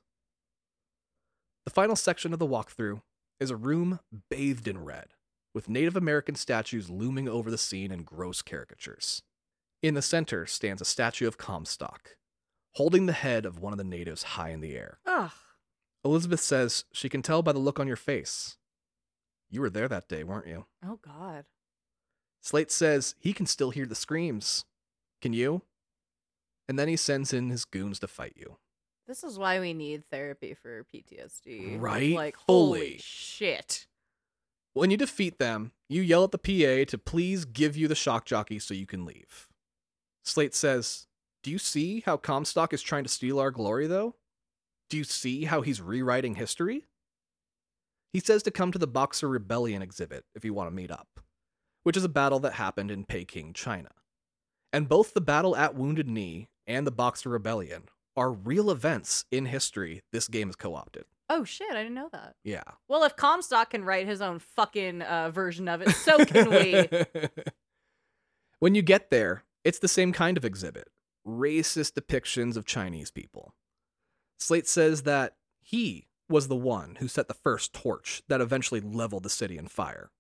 The 1.66 1.70
final 1.70 1.98
section 1.98 2.32
of 2.32 2.40
the 2.40 2.48
walkthrough 2.48 3.02
is 3.38 3.52
a 3.52 3.58
room 3.58 4.00
bathed 4.30 4.70
in 4.70 4.86
red, 4.86 5.08
with 5.54 5.68
Native 5.68 5.98
American 5.98 6.36
statues 6.36 6.90
looming 6.90 7.28
over 7.28 7.52
the 7.52 7.58
scene 7.58 7.92
in 7.92 8.04
gross 8.04 8.42
caricatures. 8.42 9.22
In 9.84 9.96
the 9.96 10.02
center 10.02 10.46
stands 10.46 10.82
a 10.82 10.86
statue 10.86 11.28
of 11.28 11.38
Comstock, 11.38 12.16
holding 12.76 13.06
the 13.06 13.12
head 13.12 13.46
of 13.46 13.60
one 13.60 13.74
of 13.74 13.78
the 13.78 13.84
natives 13.84 14.24
high 14.24 14.52
in 14.52 14.62
the 14.62 14.78
air. 14.78 15.00
Ugh. 15.06 15.32
Elizabeth 16.06 16.40
says 16.40 16.86
she 16.94 17.10
can 17.10 17.22
tell 17.22 17.42
by 17.44 17.52
the 17.52 17.60
look 17.60 17.82
on 17.82 17.88
your 17.88 17.98
face. 17.98 18.56
You 19.50 19.60
were 19.60 19.70
there 19.70 19.90
that 19.90 20.08
day, 20.08 20.24
weren't 20.24 20.48
you? 20.48 20.68
Oh 20.86 21.00
God. 21.02 21.44
Slate 22.42 22.72
says 22.72 23.14
he 23.20 23.34
can 23.34 23.46
still 23.46 23.72
hear 23.72 23.86
the 23.86 23.94
screams. 23.94 24.64
Can 25.22 25.34
you? 25.34 25.62
And 26.68 26.78
then 26.78 26.88
he 26.88 26.96
sends 26.96 27.34
in 27.34 27.50
his 27.50 27.66
goons 27.66 28.00
to 28.00 28.08
fight 28.08 28.34
you. 28.36 28.58
This 29.08 29.24
is 29.24 29.40
why 29.40 29.60
we 29.60 29.74
need 29.74 30.04
therapy 30.12 30.54
for 30.54 30.86
PTSD. 30.94 31.80
Right? 31.80 32.14
Like 32.14 32.36
Fully. 32.46 32.80
holy 32.80 32.98
shit. 33.00 33.88
When 34.74 34.92
you 34.92 34.98
defeat 34.98 35.40
them, 35.40 35.72
you 35.90 36.02
yell 36.02 36.26
at 36.26 36.32
the 36.32 36.38
PA 36.38 36.90
to 36.92 36.98
please 36.98 37.46
give 37.46 37.78
you 37.78 37.88
the 37.88 37.96
shock 37.96 38.26
jockey 38.26 38.60
so 38.60 38.74
you 38.74 38.86
can 38.86 39.06
leave. 39.06 39.48
Slate 40.24 40.54
says, 40.54 41.08
Do 41.42 41.50
you 41.50 41.58
see 41.58 42.04
how 42.06 42.18
Comstock 42.18 42.74
is 42.74 42.82
trying 42.82 43.04
to 43.04 43.10
steal 43.10 43.40
our 43.40 43.50
glory, 43.50 43.88
though? 43.88 44.16
Do 44.90 44.98
you 44.98 45.04
see 45.06 45.46
how 45.46 45.62
he's 45.62 45.82
rewriting 45.82 46.36
history? 46.36 46.86
He 48.14 48.20
says 48.20 48.44
to 48.44 48.52
come 48.52 48.72
to 48.72 48.80
the 48.80 48.88
Boxer 48.88 49.28
Rebellion 49.28 49.82
exhibit 49.82 50.26
if 50.36 50.44
you 50.46 50.54
want 50.54 50.70
to 50.70 50.76
meet 50.76 50.92
up, 50.92 51.22
which 51.84 51.98
is 51.98 52.04
a 52.04 52.10
battle 52.10 52.40
that 52.40 52.54
happened 52.54 52.92
in 52.92 53.06
Peking, 53.06 53.54
China. 53.54 53.90
And 54.78 54.88
both 54.88 55.16
the 55.16 55.22
battle 55.22 55.56
at 55.56 55.74
Wounded 55.74 56.08
Knee 56.08 56.50
and 56.68 56.86
the 56.86 56.92
Boxer 56.92 57.30
Rebellion 57.30 57.86
are 58.16 58.32
real 58.32 58.70
events 58.70 59.26
in 59.32 59.48
history 59.48 60.04
this 60.12 60.28
game 60.28 60.52
is 60.52 60.56
co 60.56 60.76
opted. 60.76 61.06
Oh 61.32 61.44
shit, 61.44 61.72
I 61.72 61.82
didn't 61.82 61.96
know 61.96 62.10
that. 62.12 62.36
Yeah. 62.44 62.62
Well, 62.88 63.04
if 63.04 63.16
Comstock 63.16 63.72
can 63.72 63.84
write 63.84 64.06
his 64.06 64.22
own 64.22 64.38
fucking 64.38 65.02
uh, 65.02 65.32
version 65.32 65.68
of 65.68 65.82
it, 65.82 65.90
so 65.96 66.24
can 66.24 66.52
we. 66.52 66.88
when 68.60 68.76
you 68.76 68.84
get 68.84 69.10
there, 69.10 69.46
it's 69.64 69.80
the 69.80 69.88
same 69.88 70.14
kind 70.14 70.38
of 70.38 70.46
exhibit 70.46 70.90
racist 71.28 71.94
depictions 71.94 72.56
of 72.56 72.68
Chinese 72.68 73.10
people. 73.10 73.56
Slate 74.38 74.68
says 74.68 75.02
that 75.02 75.38
he 75.60 76.06
was 76.30 76.50
the 76.50 76.56
one 76.56 76.98
who 77.00 77.08
set 77.08 77.28
the 77.28 77.34
first 77.34 77.74
torch 77.74 78.22
that 78.28 78.42
eventually 78.42 78.80
leveled 78.80 79.24
the 79.24 79.30
city 79.32 79.58
in 79.58 79.70
fire. 79.70 80.12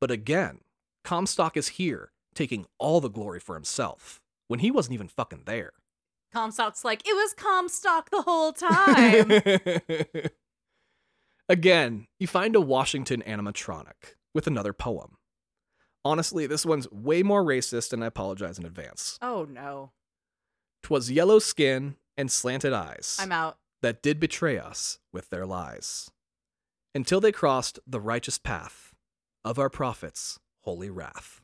But 0.00 0.12
again, 0.12 0.60
Comstock 1.02 1.56
is 1.56 1.70
here, 1.70 2.12
taking 2.34 2.66
all 2.78 3.00
the 3.00 3.08
glory 3.10 3.40
for 3.40 3.54
himself, 3.54 4.20
when 4.48 4.60
he 4.60 4.70
wasn't 4.70 4.94
even 4.94 5.08
fucking 5.08 5.42
there. 5.46 5.72
Comstock's 6.32 6.84
like, 6.84 7.06
it 7.08 7.14
was 7.14 7.32
Comstock 7.34 8.10
the 8.10 8.22
whole 8.22 8.52
time. 8.52 9.30
Again, 11.48 12.06
you 12.18 12.26
find 12.26 12.56
a 12.56 12.60
Washington 12.60 13.22
animatronic 13.26 14.16
with 14.34 14.46
another 14.46 14.72
poem. 14.72 15.16
Honestly, 16.04 16.46
this 16.46 16.66
one's 16.66 16.90
way 16.90 17.22
more 17.22 17.44
racist, 17.44 17.92
and 17.92 18.02
I 18.02 18.08
apologize 18.08 18.58
in 18.58 18.66
advance. 18.66 19.18
oh 19.22 19.46
no. 19.50 19.92
Twas 20.82 21.10
yellow 21.10 21.38
skin 21.38 21.96
and 22.16 22.30
slanted 22.30 22.74
eyes 22.74 23.16
I'm 23.18 23.32
out. 23.32 23.56
that 23.80 24.02
did 24.02 24.20
betray 24.20 24.58
us 24.58 24.98
with 25.12 25.30
their 25.30 25.46
lies, 25.46 26.10
until 26.94 27.20
they 27.20 27.32
crossed 27.32 27.78
the 27.86 28.00
righteous 28.00 28.36
path 28.38 28.92
of 29.44 29.58
our 29.58 29.70
prophet's 29.70 30.38
holy 30.62 30.90
wrath. 30.90 31.40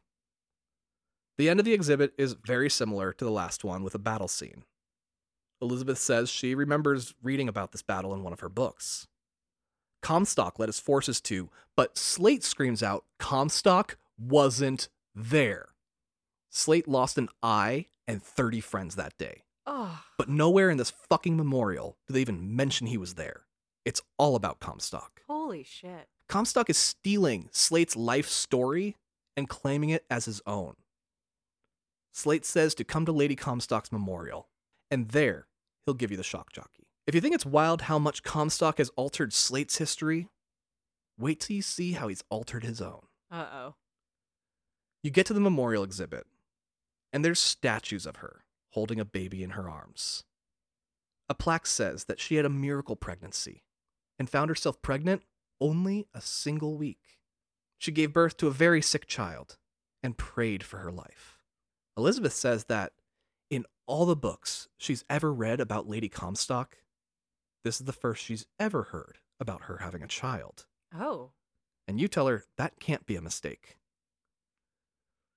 The 1.41 1.49
end 1.49 1.59
of 1.59 1.65
the 1.65 1.73
exhibit 1.73 2.12
is 2.19 2.35
very 2.35 2.69
similar 2.69 3.15
to 3.15 3.25
the 3.25 3.31
last 3.31 3.65
one 3.65 3.83
with 3.83 3.95
a 3.95 3.99
battle 3.99 4.29
scene. 4.29 4.65
Elizabeth 5.62 5.97
says 5.97 6.29
she 6.29 6.55
remembers 6.55 7.15
reading 7.23 7.49
about 7.49 7.73
this 7.73 7.81
battle 7.81 8.12
in 8.12 8.23
one 8.23 8.35
of 8.35 8.41
her 8.41 8.51
books. 8.51 9.09
Comstock 10.03 10.59
led 10.59 10.69
his 10.69 10.79
forces 10.79 11.19
to, 11.23 11.49
but 11.79 11.97
Slate 11.97 12.45
screams 12.45 12.83
out 12.83 13.07
Comstock 13.19 13.97
wasn't 14.19 14.91
there. 15.15 15.69
Slate 16.51 16.87
lost 16.87 17.17
an 17.17 17.31
eye 17.43 17.87
and 18.07 18.23
30 18.23 18.61
friends 18.61 18.97
that 18.97 19.17
day. 19.17 19.45
Oh. 19.65 20.03
But 20.19 20.29
nowhere 20.29 20.69
in 20.69 20.77
this 20.77 20.91
fucking 20.91 21.39
memorial 21.39 21.97
do 22.07 22.12
they 22.12 22.21
even 22.21 22.55
mention 22.55 22.87
he 22.87 22.99
was 22.99 23.15
there. 23.15 23.47
It's 23.87 24.03
all 24.19 24.37
about 24.37 24.61
Comstock. 24.61 25.23
Holy 25.27 25.62
shit. 25.62 26.07
Comstock 26.29 26.69
is 26.69 26.77
stealing 26.77 27.49
Slate's 27.51 27.97
life 27.97 28.29
story 28.29 28.97
and 29.39 29.49
claiming 29.49 29.89
it 29.89 30.05
as 30.11 30.27
his 30.27 30.43
own. 30.47 30.75
Slate 32.12 32.45
says 32.45 32.74
to 32.74 32.85
come 32.85 33.07
to 33.07 33.12
Lady 33.12 33.37
Comstock's 33.37 33.93
memorial, 33.93 34.49
and 34.91 35.09
there 35.09 35.47
he'll 35.85 35.95
give 35.95 36.11
you 36.11 36.16
the 36.16 36.23
shock 36.23 36.53
jockey. 36.53 36.89
If 37.07 37.15
you 37.15 37.20
think 37.20 37.35
it's 37.35 37.47
wild 37.47 37.82
how 37.82 37.99
much 37.99 38.23
Comstock 38.23 38.78
has 38.78 38.91
altered 38.97 39.32
Slate's 39.32 39.78
history, 39.78 40.28
wait 41.19 41.41
till 41.41 41.57
you 41.57 41.62
see 41.62 41.93
how 41.93 42.09
he's 42.09 42.24
altered 42.31 42.65
his 42.65 42.81
own. 42.81 43.07
Uh 43.31 43.47
oh. 43.53 43.74
You 45.03 45.11
get 45.11 45.27
to 45.27 45.35
the 45.35 45.41
memorial 45.41 45.85
exhibit, 45.85 46.27
and 47.12 47.24
there's 47.24 47.41
statues 47.41 48.07
of 48.07 48.16
her 48.16 48.45
holding 48.70 49.01
a 49.01 49.05
baby 49.05 49.43
in 49.43 49.51
her 49.51 49.69
arms. 49.69 50.24
A 51.28 51.35
plaque 51.35 51.66
says 51.66 52.05
that 52.05 52.20
she 52.20 52.37
had 52.37 52.45
a 52.45 52.51
miracle 52.51 52.97
pregnancy 52.97 53.65
and 54.19 54.28
found 54.28 54.49
herself 54.49 54.82
pregnant 54.82 55.23
only 55.61 56.07
a 56.15 56.20
single 56.20 56.77
week. 56.77 57.19
She 57.78 57.93
gave 57.93 58.12
birth 58.12 58.37
to 58.39 58.47
a 58.47 58.53
very 58.53 58.82
sick 58.82 59.07
child 59.07 59.57
and 60.03 60.19
prayed 60.19 60.62
for 60.62 60.78
her 60.78 60.93
life. 60.93 61.40
Elizabeth 62.01 62.33
says 62.33 62.65
that 62.65 62.93
in 63.51 63.67
all 63.87 64.07
the 64.07 64.17
books 64.17 64.69
she's 64.79 65.05
ever 65.11 65.31
read 65.31 65.61
about 65.61 65.87
Lady 65.87 66.09
Comstock, 66.09 66.79
this 67.63 67.79
is 67.79 67.85
the 67.85 67.93
first 67.93 68.25
she's 68.25 68.47
ever 68.59 68.85
heard 68.85 69.19
about 69.39 69.65
her 69.65 69.79
having 69.83 70.03
a 70.03 70.09
child. 70.09 70.65
Oh. 70.99 71.33
And 71.87 72.01
you 72.01 72.09
tell 72.09 72.27
her 72.27 72.45
that 72.57 72.81
can't 72.81 73.05
be 73.05 73.17
a 73.17 73.21
mistake. 73.21 73.77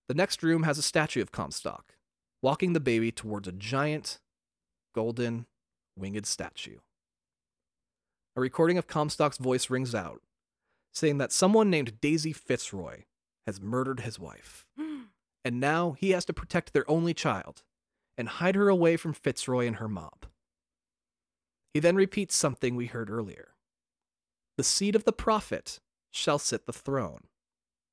The 0.08 0.14
next 0.14 0.42
room 0.42 0.64
has 0.64 0.78
a 0.78 0.82
statue 0.82 1.22
of 1.22 1.34
Comstock, 1.34 1.96
walking 2.42 2.72
the 2.72 2.80
baby 2.80 3.12
towards 3.12 3.48
a 3.48 3.52
giant, 3.54 4.22
golden, 4.96 5.48
winged 5.98 6.26
statue. 6.26 6.78
A 8.38 8.42
recording 8.42 8.78
of 8.78 8.88
Comstock's 8.88 9.38
voice 9.38 9.70
rings 9.70 9.94
out, 9.94 10.22
saying 10.94 11.18
that 11.18 11.34
someone 11.34 11.70
named 11.70 12.00
Daisy 12.00 12.32
Fitzroy 12.32 13.04
has 13.46 13.60
murdered 13.60 14.00
his 14.02 14.18
wife, 14.18 14.66
and 15.44 15.60
now 15.60 15.92
he 15.94 16.12
has 16.12 16.26
to 16.26 16.34
protect 16.34 16.74
their 16.74 16.90
only 16.90 17.14
child 17.14 17.64
and 18.18 18.28
hide 18.28 18.56
her 18.56 18.70
away 18.70 18.98
from 18.98 19.14
Fitzroy 19.14 19.68
and 19.68 19.78
her 19.78 19.88
mob. 19.88 20.26
He 21.74 21.80
then 21.80 21.96
repeats 21.96 22.36
something 22.36 22.76
we 22.76 22.86
heard 22.86 23.10
earlier 23.10 23.56
The 24.58 24.64
seed 24.64 24.96
of 24.96 25.06
the 25.06 25.14
prophet 25.14 25.80
shall 26.12 26.38
sit 26.38 26.66
the 26.66 26.74
throne, 26.74 27.28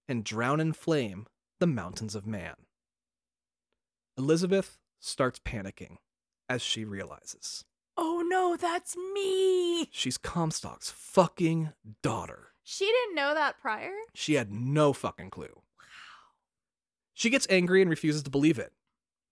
and 0.07 0.25
drown 0.25 0.61
in 0.61 0.73
flame 0.75 1.27
the 1.59 1.67
mountains 1.67 2.15
of 2.15 2.27
man. 2.27 2.55
Elizabeth 4.19 4.79
starts 4.99 5.39
panicking 5.39 5.97
as 6.49 6.61
she 6.61 6.85
realizes 6.85 7.65
oh 8.01 8.25
no, 8.27 8.57
that's 8.57 8.97
me. 8.97 9.89
she's 9.93 10.19
Comstock's 10.19 10.91
fucking 10.91 11.73
daughter. 12.03 12.49
She 12.65 12.87
didn't 12.87 13.15
know 13.15 13.35
that 13.35 13.61
prior? 13.61 13.93
She 14.15 14.35
had 14.35 14.51
no 14.51 14.93
fucking 14.93 15.31
clue. 15.31 15.63
She 17.21 17.29
gets 17.29 17.47
angry 17.51 17.83
and 17.83 17.91
refuses 17.91 18.23
to 18.23 18.31
believe 18.31 18.59
it. 18.59 18.73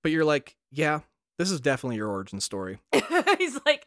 But 0.02 0.12
you're 0.12 0.26
like, 0.26 0.56
yeah, 0.70 1.00
this 1.38 1.50
is 1.50 1.58
definitely 1.58 1.96
your 1.96 2.10
origin 2.10 2.38
story. 2.38 2.80
He's 3.38 3.58
like, 3.64 3.86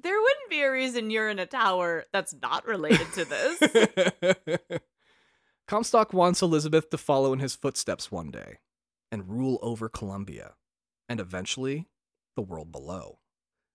there 0.00 0.20
wouldn't 0.20 0.50
be 0.50 0.60
a 0.60 0.70
reason 0.70 1.10
you're 1.10 1.28
in 1.28 1.40
a 1.40 1.44
tower 1.44 2.04
that's 2.12 2.32
not 2.40 2.64
related 2.64 3.12
to 3.14 3.24
this. 3.24 4.60
Comstock 5.66 6.12
wants 6.12 6.42
Elizabeth 6.42 6.90
to 6.90 6.96
follow 6.96 7.32
in 7.32 7.40
his 7.40 7.56
footsteps 7.56 8.12
one 8.12 8.30
day 8.30 8.60
and 9.10 9.28
rule 9.28 9.58
over 9.62 9.88
Columbia 9.88 10.54
and 11.08 11.18
eventually 11.18 11.88
the 12.36 12.42
world 12.42 12.70
below. 12.70 13.18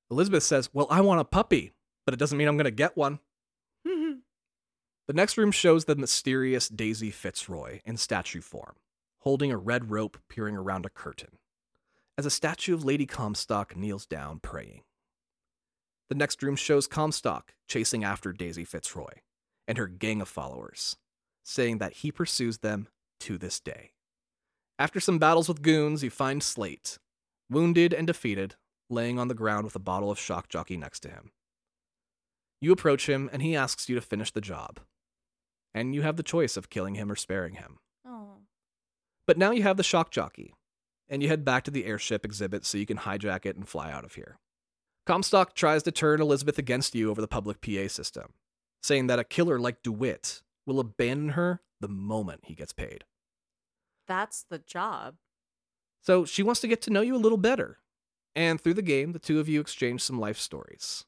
Elizabeth 0.10 0.44
says, 0.44 0.70
Well, 0.72 0.88
I 0.90 1.02
want 1.02 1.20
a 1.20 1.26
puppy, 1.26 1.74
but 2.06 2.14
it 2.14 2.18
doesn't 2.18 2.38
mean 2.38 2.48
I'm 2.48 2.56
going 2.56 2.64
to 2.64 2.72
get 2.72 2.95
one. 2.95 3.20
The 5.06 5.14
next 5.14 5.38
room 5.38 5.52
shows 5.52 5.84
the 5.84 5.98
mysterious 5.98 6.70
Daisy 6.70 7.11
Fitzroy 7.11 7.82
in 7.84 7.98
statue 7.98 8.40
form, 8.40 8.76
holding 9.23 9.51
a 9.51 9.57
red 9.57 9.89
rope 9.89 10.17
peering 10.27 10.55
around 10.55 10.85
a 10.85 10.89
curtain, 10.89 11.37
as 12.17 12.25
a 12.25 12.29
statue 12.29 12.73
of 12.73 12.83
Lady 12.83 13.05
Comstock 13.05 13.75
kneels 13.75 14.05
down 14.05 14.39
praying. 14.39 14.83
The 16.09 16.15
next 16.15 16.43
room 16.43 16.57
shows 16.57 16.87
Comstock 16.87 17.53
chasing 17.67 18.03
after 18.03 18.33
Daisy 18.33 18.65
Fitzroy 18.65 19.21
and 19.65 19.77
her 19.77 19.87
gang 19.87 20.21
of 20.21 20.27
followers, 20.27 20.97
saying 21.43 21.77
that 21.77 21.93
he 21.93 22.11
pursues 22.11 22.57
them 22.57 22.89
to 23.21 23.37
this 23.37 23.61
day. 23.61 23.91
After 24.77 24.99
some 24.99 25.19
battles 25.19 25.47
with 25.47 25.61
goons, 25.61 26.03
you 26.03 26.09
find 26.09 26.43
Slate, 26.43 26.99
wounded 27.49 27.93
and 27.93 28.05
defeated, 28.05 28.55
laying 28.89 29.17
on 29.17 29.29
the 29.29 29.33
ground 29.33 29.63
with 29.63 29.75
a 29.75 29.79
bottle 29.79 30.11
of 30.11 30.19
shock 30.19 30.49
jockey 30.49 30.75
next 30.75 30.99
to 31.01 31.09
him. 31.09 31.31
You 32.59 32.73
approach 32.73 33.07
him, 33.07 33.29
and 33.31 33.41
he 33.41 33.55
asks 33.55 33.87
you 33.87 33.95
to 33.95 34.01
finish 34.01 34.31
the 34.31 34.41
job. 34.41 34.81
And 35.73 35.95
you 35.95 36.01
have 36.01 36.17
the 36.17 36.23
choice 36.23 36.57
of 36.57 36.69
killing 36.69 36.95
him 36.95 37.09
or 37.11 37.15
sparing 37.15 37.55
him. 37.55 37.79
But 39.25 39.37
now 39.37 39.51
you 39.51 39.63
have 39.63 39.77
the 39.77 39.83
shock 39.83 40.11
jockey, 40.11 40.53
and 41.07 41.21
you 41.21 41.29
head 41.29 41.45
back 41.45 41.63
to 41.63 41.71
the 41.71 41.85
airship 41.85 42.25
exhibit 42.25 42.65
so 42.65 42.77
you 42.77 42.85
can 42.85 42.97
hijack 42.97 43.45
it 43.45 43.55
and 43.55 43.67
fly 43.67 43.91
out 43.91 44.03
of 44.03 44.15
here. 44.15 44.37
Comstock 45.05 45.53
tries 45.53 45.83
to 45.83 45.91
turn 45.91 46.21
Elizabeth 46.21 46.57
against 46.57 46.95
you 46.95 47.09
over 47.09 47.21
the 47.21 47.27
public 47.27 47.61
PA 47.61 47.87
system, 47.87 48.33
saying 48.81 49.07
that 49.07 49.19
a 49.19 49.23
killer 49.23 49.59
like 49.59 49.83
DeWitt 49.83 50.41
will 50.65 50.79
abandon 50.79 51.29
her 51.29 51.61
the 51.79 51.87
moment 51.87 52.41
he 52.45 52.55
gets 52.55 52.73
paid. 52.73 53.03
That's 54.07 54.45
the 54.49 54.59
job. 54.59 55.15
So 56.01 56.25
she 56.25 56.43
wants 56.43 56.61
to 56.61 56.67
get 56.67 56.81
to 56.83 56.89
know 56.89 57.01
you 57.01 57.15
a 57.15 57.17
little 57.17 57.37
better. 57.37 57.79
And 58.35 58.59
through 58.59 58.73
the 58.73 58.81
game, 58.81 59.11
the 59.11 59.19
two 59.19 59.39
of 59.39 59.47
you 59.47 59.61
exchange 59.61 60.01
some 60.01 60.19
life 60.19 60.39
stories. 60.39 61.05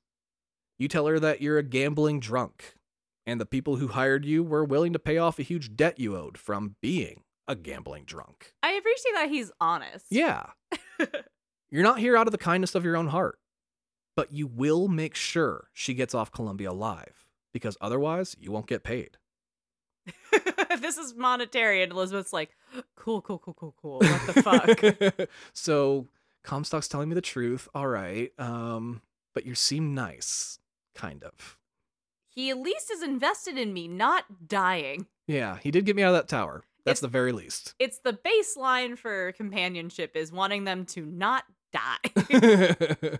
You 0.78 0.88
tell 0.88 1.08
her 1.08 1.20
that 1.20 1.42
you're 1.42 1.58
a 1.58 1.64
gambling 1.64 2.20
drunk, 2.20 2.76
and 3.26 3.40
the 3.40 3.46
people 3.46 3.78
who 3.78 3.90
hired 3.90 4.26
you 4.26 4.44
were 4.44 4.64
willing 4.64 4.94
to 4.94 5.00
pay 5.00 5.18
off 5.18 5.40
a 5.40 5.44
huge 5.44 5.76
debt 5.76 6.00
you 6.00 6.16
owed 6.16 6.38
from 6.38 6.76
being 6.82 7.24
a 7.48 7.56
gambling 7.56 8.04
drunk. 8.06 8.54
I 8.64 8.72
appreciate 8.74 9.14
that 9.14 9.30
he's 9.30 9.52
honest. 9.60 10.06
Yeah. 10.10 10.48
you're 11.70 11.84
not 11.84 12.00
here 12.00 12.18
out 12.18 12.28
of 12.28 12.32
the 12.32 12.38
kindness 12.38 12.76
of 12.76 12.84
your 12.84 12.98
own 12.98 13.08
heart, 13.08 13.40
but 14.16 14.32
you 14.32 14.48
will 14.48 14.88
make 14.88 15.16
sure 15.16 15.68
she 15.74 15.94
gets 15.94 16.16
off 16.16 16.32
Columbia 16.32 16.72
alive, 16.72 17.26
because 17.54 17.78
otherwise 17.82 18.36
you 18.40 18.52
won't 18.52 18.68
get 18.68 18.84
paid. 18.84 19.18
this 20.82 20.98
is 20.98 21.16
monetary, 21.16 21.82
and 21.84 21.92
Elizabeth's 21.92 22.34
like, 22.34 22.56
cool, 22.96 23.22
cool, 23.22 23.40
cool, 23.40 23.54
cool, 23.54 23.76
cool. 23.82 24.00
What 24.00 24.36
the 24.36 24.42
fuck? 24.42 25.30
so 25.54 26.08
Comstock's 26.44 26.88
telling 26.88 27.10
me 27.10 27.16
the 27.16 27.22
truth. 27.22 27.68
All 27.74 27.88
right. 27.88 28.32
Um, 28.38 29.02
but 29.34 29.46
you 29.46 29.56
seem 29.56 29.94
nice, 29.94 30.60
kind 30.94 31.24
of. 31.24 31.58
he 32.30 32.50
at 32.50 32.58
least 32.58 32.92
is 32.92 33.02
invested 33.04 33.58
in 33.58 33.74
me, 33.74 33.88
not 33.88 34.48
dying. 34.48 35.08
Yeah, 35.28 35.58
he 35.62 35.72
did 35.72 35.86
get 35.86 35.96
me 35.96 36.04
out 36.04 36.14
of 36.14 36.22
that 36.22 36.28
tower. 36.28 36.64
That's 36.86 37.00
It's- 37.00 37.02
the 37.02 37.08
very 37.08 37.32
least. 37.32 37.74
It's 37.80 38.00
the 38.00 38.14
baseline 38.14 38.98
for 38.98 39.32
companionship 39.34 40.16
is 40.16 40.32
wanting 40.32 40.64
them 40.66 40.86
to 40.88 41.06
not 41.06 41.44
die. 41.74 43.18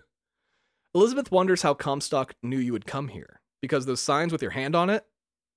Elizabeth 0.94 1.30
wonders 1.30 1.62
how 1.62 1.74
Comstock 1.74 2.34
knew 2.42 2.58
you 2.58 2.72
would 2.72 2.86
come 2.86 3.08
here 3.08 3.40
because 3.60 3.84
those 3.86 4.00
signs 4.00 4.32
with 4.32 4.40
your 4.40 4.52
hand 4.52 4.74
on 4.74 4.88
it, 4.88 5.04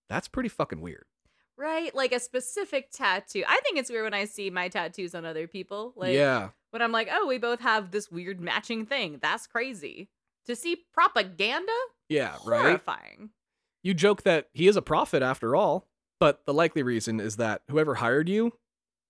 that's 0.10 0.28
pretty 0.28 0.50
fucking 0.50 0.82
weird. 0.82 1.06
right? 1.58 1.94
Like 1.96 2.12
a 2.12 2.20
specific 2.20 2.90
tattoo. 2.92 3.44
I 3.48 3.60
think 3.64 3.78
it's 3.78 3.90
weird 3.90 4.04
when 4.06 4.14
I 4.14 4.26
see 4.26 4.50
my 4.50 4.68
tattoos 4.70 5.14
on 5.16 5.26
other 5.26 5.48
people. 5.48 5.94
Like 5.96 6.14
yeah. 6.14 6.50
when 6.72 6.82
I'm 6.82 6.92
like, 6.92 7.10
oh, 7.12 7.28
we 7.28 7.38
both 7.38 7.60
have 7.62 7.92
this 7.92 8.10
weird 8.12 8.42
matching 8.42 8.86
thing. 8.86 9.20
That's 9.22 9.48
crazy. 9.48 10.10
To 10.48 10.56
see 10.56 10.78
propaganda? 10.94 11.72
Yeah, 12.10 12.36
right? 12.46 12.62
Horrifying. 12.62 13.30
You 13.84 13.94
joke 13.94 14.24
that 14.24 14.48
he 14.54 14.68
is 14.68 14.76
a 14.76 14.82
prophet 14.82 15.22
after 15.22 15.56
all, 15.56 15.88
but 16.20 16.46
the 16.46 16.54
likely 16.54 16.84
reason 16.84 17.20
is 17.20 17.38
that 17.38 17.62
whoever 17.70 17.96
hired 17.96 18.30
you 18.30 18.54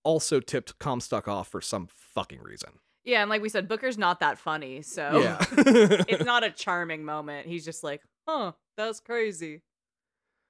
also 0.03 0.40
tipped 0.40 0.80
Comstock 0.80 1.27
off 1.27 1.48
for 1.48 1.61
some 1.61 1.88
fucking 1.90 2.41
reason. 2.41 2.69
Yeah, 3.03 3.22
and 3.22 3.30
like 3.30 3.41
we 3.41 3.49
said, 3.49 3.68
Booker's 3.68 3.98
not 3.98 4.19
that 4.19 4.38
funny, 4.38 4.81
so 4.81 5.19
Yeah. 5.19 5.38
it's 6.07 6.23
not 6.23 6.44
a 6.44 6.52
charming 6.52 7.03
moment. 7.03 7.48
He's 7.48 7.65
just 7.65 7.84
like, 7.84 8.02
huh, 8.27 8.53
that's 8.77 8.99
crazy. 8.99 9.61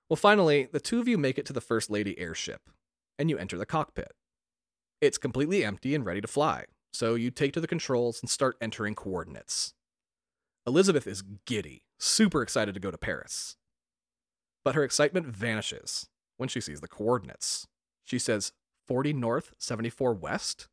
Well, 0.09 0.17
finally, 0.17 0.67
the 0.71 0.79
two 0.79 0.99
of 0.99 1.07
you 1.07 1.17
make 1.17 1.37
it 1.37 1.45
to 1.47 1.53
the 1.53 1.61
First 1.61 1.89
Lady 1.89 2.17
airship, 2.19 2.69
and 3.17 3.29
you 3.29 3.37
enter 3.37 3.57
the 3.57 3.65
cockpit. 3.65 4.11
It's 5.01 5.17
completely 5.17 5.63
empty 5.63 5.95
and 5.95 6.05
ready 6.05 6.19
to 6.19 6.27
fly, 6.27 6.65
so 6.91 7.15
you 7.15 7.31
take 7.31 7.53
to 7.53 7.61
the 7.61 7.67
controls 7.67 8.19
and 8.21 8.29
start 8.29 8.57
entering 8.59 8.95
coordinates. 8.95 9.73
Elizabeth 10.65 11.07
is 11.07 11.23
giddy, 11.45 11.83
super 11.99 12.41
excited 12.41 12.73
to 12.73 12.79
go 12.79 12.91
to 12.91 12.97
Paris. 12.97 13.55
But 14.65 14.75
her 14.75 14.83
excitement 14.83 15.27
vanishes 15.27 16.09
when 16.39 16.49
she 16.49 16.61
sees 16.61 16.79
the 16.81 16.87
coordinates. 16.87 17.67
She 18.03 18.17
says 18.17 18.53
40 18.87 19.13
north, 19.13 19.53
74 19.59 20.13
west? 20.15 20.67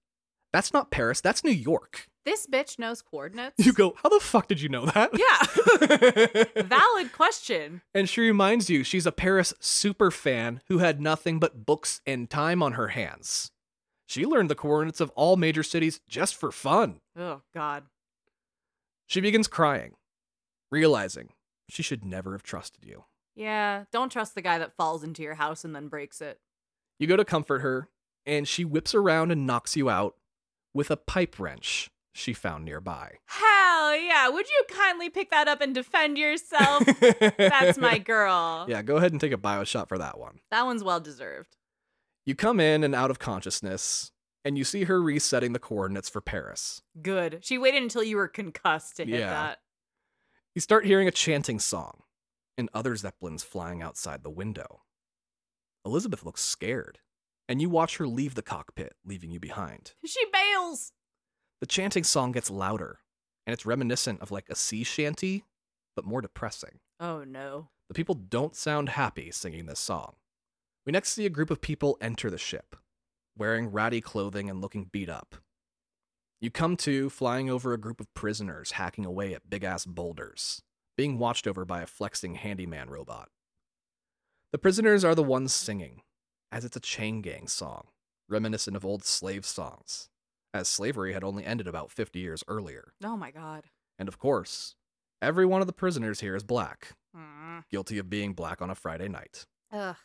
That's 0.52 0.72
not 0.72 0.90
Paris, 0.90 1.20
that's 1.20 1.44
New 1.44 1.50
York. 1.50 2.06
This 2.24 2.46
bitch 2.46 2.78
knows 2.78 3.02
coordinates. 3.02 3.64
You 3.64 3.72
go, 3.72 3.94
how 4.02 4.08
the 4.08 4.20
fuck 4.20 4.48
did 4.48 4.60
you 4.60 4.68
know 4.68 4.86
that? 4.86 5.10
Yeah. 5.16 6.62
Valid 6.62 7.12
question. 7.12 7.82
And 7.94 8.08
she 8.08 8.20
reminds 8.20 8.70
you 8.70 8.82
she's 8.82 9.06
a 9.06 9.12
Paris 9.12 9.52
super 9.60 10.10
fan 10.10 10.60
who 10.68 10.78
had 10.78 11.00
nothing 11.00 11.38
but 11.38 11.66
books 11.66 12.00
and 12.06 12.30
time 12.30 12.62
on 12.62 12.72
her 12.72 12.88
hands. 12.88 13.52
She 14.06 14.24
learned 14.24 14.50
the 14.50 14.54
coordinates 14.54 15.00
of 15.00 15.10
all 15.10 15.36
major 15.36 15.62
cities 15.62 16.00
just 16.08 16.34
for 16.36 16.50
fun. 16.52 17.00
Oh, 17.18 17.42
God. 17.54 17.84
She 19.06 19.20
begins 19.20 19.46
crying, 19.48 19.94
realizing 20.70 21.30
she 21.68 21.82
should 21.82 22.04
never 22.04 22.32
have 22.32 22.42
trusted 22.42 22.84
you. 22.84 23.04
Yeah, 23.36 23.84
don't 23.92 24.10
trust 24.10 24.34
the 24.34 24.42
guy 24.42 24.58
that 24.58 24.74
falls 24.76 25.04
into 25.04 25.22
your 25.22 25.34
house 25.34 25.64
and 25.64 25.74
then 25.76 25.88
breaks 25.88 26.20
it. 26.20 26.40
You 26.98 27.06
go 27.06 27.16
to 27.16 27.24
comfort 27.24 27.60
her, 27.60 27.88
and 28.24 28.48
she 28.48 28.64
whips 28.64 28.94
around 28.94 29.30
and 29.30 29.46
knocks 29.46 29.76
you 29.76 29.88
out 29.90 30.16
with 30.74 30.90
a 30.90 30.96
pipe 30.96 31.38
wrench 31.38 31.90
she 32.14 32.32
found 32.32 32.64
nearby. 32.64 33.16
Hell 33.26 33.94
yeah. 33.94 34.28
Would 34.30 34.48
you 34.48 34.62
kindly 34.74 35.10
pick 35.10 35.30
that 35.30 35.48
up 35.48 35.60
and 35.60 35.74
defend 35.74 36.16
yourself? 36.16 36.84
That's 37.36 37.76
my 37.76 37.98
girl. 38.04 38.64
Yeah, 38.68 38.80
go 38.80 38.96
ahead 38.96 39.12
and 39.12 39.20
take 39.20 39.32
a 39.32 39.36
Bioshot 39.38 39.86
for 39.88 39.98
that 39.98 40.18
one. 40.18 40.40
That 40.50 40.64
one's 40.64 40.82
well 40.82 40.98
deserved. 41.00 41.56
You 42.24 42.34
come 42.34 42.58
in 42.58 42.82
and 42.82 42.94
out 42.94 43.10
of 43.10 43.18
consciousness, 43.18 44.12
and 44.46 44.56
you 44.56 44.64
see 44.64 44.84
her 44.84 45.00
resetting 45.02 45.52
the 45.52 45.58
coordinates 45.58 46.08
for 46.08 46.22
Paris. 46.22 46.80
Good. 47.02 47.40
She 47.42 47.58
waited 47.58 47.82
until 47.82 48.02
you 48.02 48.16
were 48.16 48.28
concussed 48.28 48.96
to 48.96 49.04
hit 49.04 49.20
Yeah. 49.20 49.28
that. 49.30 49.58
You 50.54 50.62
start 50.62 50.86
hearing 50.86 51.06
a 51.06 51.12
chanting 51.12 51.58
song 51.60 52.00
and 52.58 52.68
other 52.72 52.96
zeppelins 52.96 53.42
flying 53.42 53.82
outside 53.82 54.22
the 54.22 54.30
window. 54.30 54.82
Elizabeth 55.84 56.24
looks 56.24 56.42
scared, 56.42 56.98
and 57.48 57.60
you 57.60 57.68
watch 57.68 57.98
her 57.98 58.06
leave 58.06 58.34
the 58.34 58.42
cockpit, 58.42 58.94
leaving 59.04 59.30
you 59.30 59.38
behind. 59.38 59.92
She 60.04 60.24
bails. 60.32 60.92
The 61.60 61.66
chanting 61.66 62.04
song 62.04 62.32
gets 62.32 62.50
louder, 62.50 62.98
and 63.46 63.54
it's 63.54 63.66
reminiscent 63.66 64.20
of 64.20 64.30
like 64.30 64.48
a 64.48 64.56
sea 64.56 64.84
shanty, 64.84 65.44
but 65.94 66.04
more 66.04 66.20
depressing. 66.20 66.80
Oh 67.00 67.24
no. 67.24 67.68
The 67.88 67.94
people 67.94 68.14
don't 68.14 68.56
sound 68.56 68.90
happy 68.90 69.30
singing 69.30 69.66
this 69.66 69.78
song. 69.78 70.16
We 70.84 70.92
next 70.92 71.10
see 71.10 71.26
a 71.26 71.30
group 71.30 71.50
of 71.50 71.60
people 71.60 71.98
enter 72.00 72.30
the 72.30 72.38
ship, 72.38 72.76
wearing 73.36 73.70
ratty 73.70 74.00
clothing 74.00 74.50
and 74.50 74.60
looking 74.60 74.84
beat 74.90 75.08
up. 75.08 75.36
You 76.40 76.50
come 76.50 76.76
to 76.78 77.08
flying 77.08 77.48
over 77.48 77.72
a 77.72 77.78
group 77.78 78.00
of 78.00 78.12
prisoners 78.12 78.72
hacking 78.72 79.06
away 79.06 79.34
at 79.34 79.48
big 79.48 79.64
ass 79.64 79.86
boulders, 79.86 80.62
being 80.96 81.18
watched 81.18 81.46
over 81.46 81.64
by 81.64 81.82
a 81.82 81.86
flexing 81.86 82.34
handyman 82.36 82.88
robot. 82.90 83.28
The 84.52 84.58
prisoners 84.58 85.04
are 85.04 85.14
the 85.14 85.22
ones 85.22 85.52
singing, 85.52 86.02
as 86.50 86.64
it's 86.64 86.76
a 86.76 86.80
chain 86.80 87.20
gang 87.20 87.48
song, 87.48 87.88
reminiscent 88.28 88.76
of 88.76 88.84
old 88.84 89.04
slave 89.04 89.44
songs, 89.44 90.08
as 90.54 90.68
slavery 90.68 91.12
had 91.12 91.24
only 91.24 91.44
ended 91.44 91.66
about 91.68 91.90
50 91.90 92.18
years 92.18 92.42
earlier. 92.48 92.92
Oh 93.04 93.16
my 93.16 93.30
god. 93.30 93.64
And 93.98 94.08
of 94.08 94.18
course, 94.18 94.74
every 95.20 95.44
one 95.46 95.60
of 95.60 95.66
the 95.66 95.72
prisoners 95.72 96.20
here 96.20 96.36
is 96.36 96.42
black, 96.44 96.96
Mm. 97.16 97.64
guilty 97.70 97.96
of 97.98 98.10
being 98.10 98.34
black 98.34 98.60
on 98.60 98.68
a 98.70 98.74
Friday 98.74 99.08
night. 99.08 99.46
Ugh. 99.72 99.96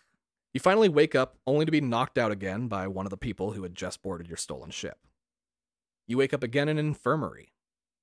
You 0.54 0.60
finally 0.60 0.90
wake 0.90 1.14
up 1.16 1.38
only 1.46 1.66
to 1.66 1.72
be 1.72 1.82
knocked 1.82 2.18
out 2.18 2.32
again 2.32 2.68
by 2.68 2.88
one 2.88 3.06
of 3.06 3.10
the 3.10 3.18
people 3.18 3.52
who 3.52 3.64
had 3.64 3.76
just 3.76 4.02
boarded 4.02 4.28
your 4.28 4.38
stolen 4.38 4.70
ship. 4.72 4.98
You 6.08 6.18
wake 6.18 6.34
up 6.34 6.44
again 6.44 6.68
in 6.70 6.78
an 6.78 6.86
infirmary, 6.88 7.54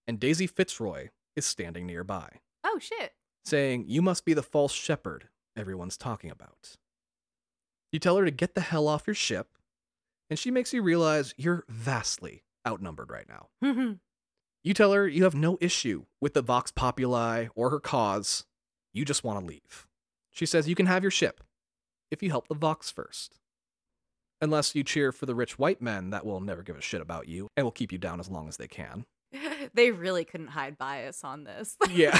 and 0.06 0.20
Daisy 0.20 0.47
Fitzroy 0.47 1.09
is 1.36 1.44
standing 1.47 1.86
nearby, 1.86 2.40
Oh 2.64 2.78
shit. 2.78 3.12
saying, 3.44 3.85
You 3.89 4.02
must 4.02 4.24
be 4.24 4.35
the 4.35 4.43
false 4.43 4.72
shepherd 4.72 5.28
everyone's 5.56 5.97
talking 5.97 6.30
about. 6.30 6.76
You 7.93 7.98
tell 7.98 8.16
her 8.16 8.24
to 8.24 8.30
get 8.30 8.55
the 8.55 8.60
hell 8.60 8.86
off 8.89 9.06
your 9.06 9.14
ship, 9.14 9.48
and 10.28 10.39
she 10.39 10.51
makes 10.51 10.72
you 10.72 10.82
realize 10.82 11.35
you're 11.36 11.64
vastly 11.68 12.43
outnumbered 12.66 13.10
right 13.10 13.26
now. 13.28 13.48
Hmm. 13.74 13.93
You 14.64 14.74
tell 14.74 14.93
her 14.93 15.06
you 15.09 15.24
have 15.24 15.36
no 15.36 15.56
issue 15.60 16.05
with 16.20 16.35
the 16.35 16.43
Vox 16.43 16.72
Populi 16.72 17.47
or 17.55 17.70
her 17.70 17.80
cause. 17.80 18.44
You 18.93 19.05
just 19.05 19.22
want 19.24 19.39
to 19.40 19.47
leave. 19.47 19.86
She 20.30 20.44
says 20.47 20.68
you 20.68 20.74
can 20.74 20.86
have 20.86 21.02
your 21.05 21.12
ship 21.12 21.43
if 22.10 22.22
you 22.22 22.30
help 22.30 22.48
the 22.48 22.55
Vox 22.55 22.90
first. 22.90 23.39
Unless 24.43 24.74
you 24.74 24.82
cheer 24.85 25.10
for 25.12 25.26
the 25.26 25.35
rich 25.35 25.59
white 25.59 25.80
men 25.80 26.10
that 26.10 26.26
will 26.26 26.40
never 26.40 26.62
give 26.62 26.76
a 26.76 26.82
shit 26.82 27.01
about 27.01 27.28
you 27.28 27.48
and 27.56 27.64
will 27.64 27.70
keep 27.70 27.93
you 27.93 27.98
down 27.98 28.20
as 28.20 28.28
long 28.28 28.48
as 28.48 28.56
they 28.56 28.68
can. 28.68 29.06
they 29.74 29.90
really 29.90 30.24
couldn't 30.24 30.49
hide 30.49 30.78
bias 30.78 31.24
on 31.24 31.45
this. 31.45 31.77
Yeah. 31.90 32.16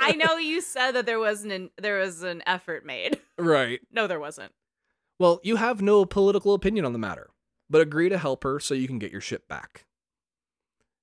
I 0.00 0.14
know 0.16 0.36
you 0.36 0.60
said 0.60 0.92
that 0.92 1.06
there 1.06 1.18
wasn't 1.18 1.52
an 1.52 1.70
there 1.80 1.98
was 1.98 2.22
an 2.22 2.42
effort 2.46 2.84
made. 2.84 3.18
Right. 3.38 3.80
No, 3.92 4.06
there 4.06 4.20
wasn't. 4.20 4.52
Well, 5.18 5.40
you 5.42 5.56
have 5.56 5.82
no 5.82 6.04
political 6.04 6.54
opinion 6.54 6.84
on 6.84 6.92
the 6.92 6.98
matter, 6.98 7.30
but 7.68 7.80
agree 7.80 8.08
to 8.08 8.18
help 8.18 8.44
her 8.44 8.60
so 8.60 8.74
you 8.74 8.86
can 8.86 8.98
get 8.98 9.12
your 9.12 9.20
ship 9.20 9.48
back. 9.48 9.86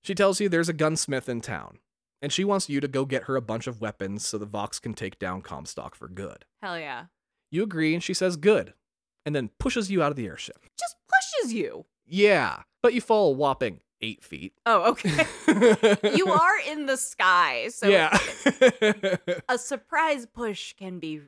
She 0.01 0.15
tells 0.15 0.39
you 0.39 0.47
there's 0.49 0.69
a 0.69 0.73
gunsmith 0.73 1.27
in 1.27 1.41
town, 1.41 1.79
and 2.21 2.31
she 2.31 2.43
wants 2.43 2.69
you 2.69 2.79
to 2.79 2.87
go 2.87 3.05
get 3.05 3.23
her 3.23 3.35
a 3.35 3.41
bunch 3.41 3.67
of 3.67 3.81
weapons 3.81 4.25
so 4.25 4.37
the 4.37 4.45
Vox 4.45 4.79
can 4.79 4.93
take 4.93 5.19
down 5.19 5.41
Comstock 5.41 5.95
for 5.95 6.07
good. 6.07 6.45
Hell 6.61 6.79
yeah. 6.79 7.05
You 7.51 7.63
agree, 7.63 7.93
and 7.93 8.01
she 8.01 8.13
says 8.13 8.37
good, 8.37 8.73
and 9.25 9.35
then 9.35 9.49
pushes 9.59 9.91
you 9.91 10.01
out 10.01 10.11
of 10.11 10.15
the 10.17 10.27
airship. 10.27 10.57
Just 10.79 10.95
pushes 11.07 11.53
you. 11.53 11.85
Yeah, 12.05 12.63
but 12.81 12.93
you 12.93 13.01
fall 13.01 13.29
a 13.29 13.35
whopping 13.35 13.81
eight 14.01 14.23
feet. 14.23 14.53
Oh, 14.65 14.91
okay. 14.91 15.25
you 16.15 16.27
are 16.27 16.59
in 16.69 16.85
the 16.85 16.97
sky, 16.97 17.69
so 17.69 17.87
yeah. 17.87 18.17
a 19.49 19.57
surprise 19.57 20.25
push 20.25 20.73
can 20.73 20.99
be 20.99 21.21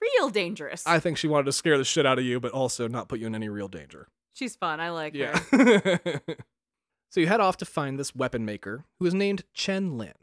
real 0.00 0.30
dangerous. 0.30 0.86
I 0.86 0.98
think 1.00 1.18
she 1.18 1.28
wanted 1.28 1.46
to 1.46 1.52
scare 1.52 1.78
the 1.78 1.84
shit 1.84 2.06
out 2.06 2.18
of 2.18 2.24
you, 2.24 2.40
but 2.40 2.52
also 2.52 2.88
not 2.88 3.08
put 3.08 3.20
you 3.20 3.26
in 3.26 3.34
any 3.34 3.48
real 3.48 3.68
danger. 3.68 4.08
She's 4.32 4.56
fun. 4.56 4.80
I 4.80 4.90
like 4.90 5.14
Yeah. 5.14 5.38
her. 5.50 6.00
so 7.10 7.20
you 7.20 7.26
head 7.26 7.40
off 7.40 7.56
to 7.58 7.64
find 7.64 7.98
this 7.98 8.14
weapon 8.14 8.44
maker 8.44 8.84
who 8.98 9.06
is 9.06 9.14
named 9.14 9.44
Chen 9.52 9.96
Lin. 9.96 10.14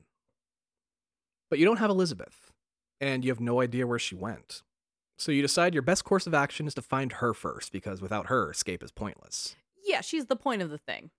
But 1.49 1.59
you 1.59 1.65
don't 1.65 1.77
have 1.77 1.89
Elizabeth, 1.89 2.51
and 2.99 3.23
you 3.23 3.31
have 3.31 3.39
no 3.41 3.61
idea 3.61 3.85
where 3.87 3.99
she 3.99 4.15
went. 4.15 4.63
So 5.17 5.31
you 5.31 5.41
decide 5.41 5.73
your 5.75 5.83
best 5.83 6.03
course 6.03 6.25
of 6.25 6.33
action 6.33 6.65
is 6.65 6.73
to 6.75 6.81
find 6.81 7.13
her 7.13 7.33
first, 7.33 7.71
because 7.71 8.01
without 8.01 8.27
her, 8.27 8.49
escape 8.51 8.81
is 8.83 8.91
pointless. 8.91 9.55
Yeah, 9.85 10.01
she's 10.01 10.25
the 10.25 10.35
point 10.35 10.61
of 10.61 10.69
the 10.69 10.77
thing. 10.77 11.11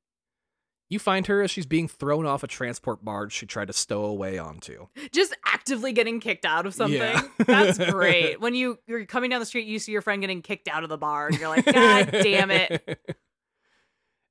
You 0.93 0.99
find 0.99 1.27
her 1.27 1.41
as 1.41 1.51
she's 1.51 1.65
being 1.65 1.89
thrown 1.89 2.27
off 2.27 2.43
a 2.43 2.47
transport 2.47 3.03
barge 3.03 3.33
she 3.33 3.47
tried 3.47 3.69
to 3.69 3.73
stow 3.73 4.05
away 4.05 4.37
onto. 4.37 4.89
Just 5.11 5.35
actively 5.47 5.95
getting 5.95 6.21
kicked 6.21 6.45
out 6.45 6.67
of 6.67 6.75
something. 6.75 7.01
Yeah. 7.01 7.23
That's 7.47 7.79
great. 7.91 8.43
When 8.43 8.55
you 8.55 8.79
you're 8.87 9.07
coming 9.07 9.31
down 9.31 9.41
the 9.41 9.47
street, 9.47 9.67
you 9.67 9.79
see 9.79 9.91
your 9.91 10.03
friend 10.03 10.21
getting 10.21 10.43
kicked 10.43 10.69
out 10.69 10.83
of 10.83 10.91
the 10.91 10.99
bar, 10.99 11.29
and 11.29 11.39
you're 11.39 11.49
like, 11.49 11.65
God 11.65 12.11
damn 12.23 12.51
it. 12.51 13.01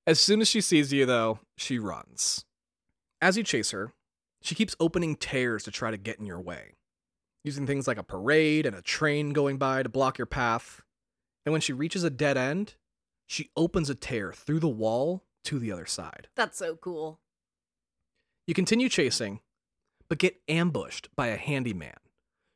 As 0.05 0.19
soon 0.19 0.39
as 0.39 0.47
she 0.47 0.61
sees 0.61 0.93
you, 0.93 1.07
though, 1.07 1.39
she 1.57 1.79
runs. 1.79 2.45
As 3.19 3.37
you 3.37 3.43
chase 3.43 3.71
her, 3.71 3.95
she 4.43 4.53
keeps 4.53 4.75
opening 4.79 5.15
tears 5.15 5.63
to 5.63 5.71
try 5.71 5.89
to 5.89 5.97
get 5.97 6.19
in 6.19 6.27
your 6.27 6.39
way, 6.39 6.75
using 7.43 7.65
things 7.65 7.87
like 7.87 7.97
a 7.97 8.03
parade 8.03 8.67
and 8.67 8.75
a 8.75 8.83
train 8.83 9.33
going 9.33 9.57
by 9.57 9.81
to 9.81 9.89
block 9.89 10.19
your 10.19 10.27
path. 10.27 10.83
And 11.43 11.53
when 11.53 11.61
she 11.61 11.73
reaches 11.73 12.03
a 12.03 12.11
dead 12.11 12.37
end, 12.37 12.75
she 13.25 13.49
opens 13.57 13.89
a 13.89 13.95
tear 13.95 14.31
through 14.31 14.59
the 14.59 14.69
wall 14.69 15.23
to 15.45 15.59
the 15.59 15.71
other 15.71 15.85
side. 15.85 16.27
That's 16.35 16.57
so 16.57 16.75
cool. 16.75 17.19
You 18.47 18.53
continue 18.53 18.89
chasing, 18.89 19.39
but 20.09 20.17
get 20.17 20.41
ambushed 20.47 21.09
by 21.15 21.27
a 21.27 21.37
handyman 21.37 21.97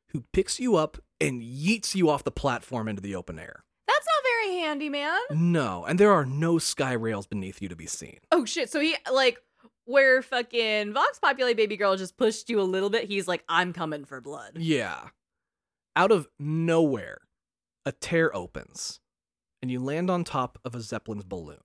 who 0.09 0.23
picks 0.33 0.59
you 0.59 0.75
up 0.75 0.97
and 1.21 1.41
yeets 1.41 1.95
you 1.95 2.09
off 2.09 2.23
the 2.23 2.31
platform 2.31 2.87
into 2.87 3.01
the 3.01 3.15
open 3.15 3.39
air. 3.39 3.63
That's 3.87 4.05
not 4.05 4.23
very 4.23 4.59
handy, 4.59 4.89
man. 4.89 5.19
No, 5.31 5.85
and 5.85 5.99
there 5.99 6.11
are 6.11 6.25
no 6.25 6.57
sky 6.57 6.93
rails 6.93 7.27
beneath 7.27 7.61
you 7.61 7.69
to 7.69 7.75
be 7.75 7.85
seen. 7.85 8.19
Oh 8.31 8.45
shit. 8.45 8.69
So 8.69 8.79
he 8.79 8.95
like 9.11 9.39
where 9.85 10.21
fucking 10.21 10.93
Vox 10.93 11.19
Populi 11.19 11.53
baby 11.53 11.77
girl 11.77 11.95
just 11.95 12.17
pushed 12.17 12.49
you 12.49 12.59
a 12.59 12.63
little 12.63 12.89
bit, 12.89 13.05
he's 13.05 13.27
like, 13.27 13.43
I'm 13.47 13.71
coming 13.71 14.05
for 14.05 14.19
blood. 14.19 14.57
Yeah. 14.57 15.09
Out 15.95 16.11
of 16.11 16.27
nowhere, 16.39 17.19
a 17.85 17.91
tear 17.91 18.35
opens, 18.35 18.99
and 19.61 19.71
you 19.71 19.79
land 19.79 20.09
on 20.09 20.23
top 20.23 20.59
of 20.65 20.75
a 20.75 20.81
Zeppelin's 20.81 21.23
balloon. 21.23 21.57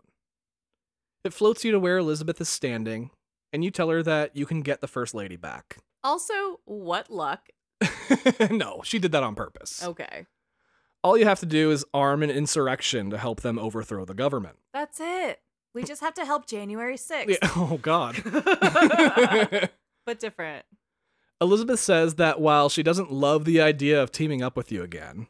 It 1.25 1.35
floats 1.35 1.65
you 1.65 1.73
to 1.73 1.81
where 1.81 1.99
Elizabeth 1.99 2.41
is 2.41 2.49
standing, 2.49 3.11
and 3.53 3.63
you 3.63 3.71
tell 3.71 3.91
her 3.91 4.03
that 4.03 4.37
you 4.37 4.47
can 4.47 4.63
get 4.63 4.81
the 4.81 4.89
First 4.89 5.15
Lady 5.15 5.37
back. 5.37 5.79
Also, 6.03 6.61
what 6.65 7.11
luck. 7.11 7.49
no, 8.51 8.81
she 8.85 8.99
did 8.99 9.13
that 9.13 9.23
on 9.23 9.35
purpose. 9.35 9.83
Okay. 9.85 10.27
All 11.03 11.17
you 11.17 11.25
have 11.25 11.41
to 11.41 11.47
do 11.47 11.71
is 11.71 11.85
arm 11.95 12.23
an 12.23 12.31
insurrection 12.31 13.11
to 13.11 13.19
help 13.19 13.41
them 13.41 13.59
overthrow 13.59 14.05
the 14.05 14.15
government. 14.15 14.57
That's 14.73 15.01
it. 15.01 15.41
We 15.75 15.85
just 15.85 16.01
have 16.01 16.15
to 16.15 16.25
help 16.25 16.47
January 16.47 16.97
6th. 16.97 17.29
Yeah, 17.29 17.37
oh, 17.57 17.79
God. 17.81 18.21
but 20.07 20.21
different. 20.21 20.65
Elizabeth 21.41 21.81
says 21.81 22.17
that 22.17 22.41
while 22.41 22.69
she 22.69 22.83
doesn't 22.83 23.13
love 23.13 23.45
the 23.45 23.61
idea 23.61 24.03
of 24.03 24.13
teaming 24.13 24.43
up 24.43 24.57
with 24.57 24.71
you 24.71 24.83
again, 24.83 25.27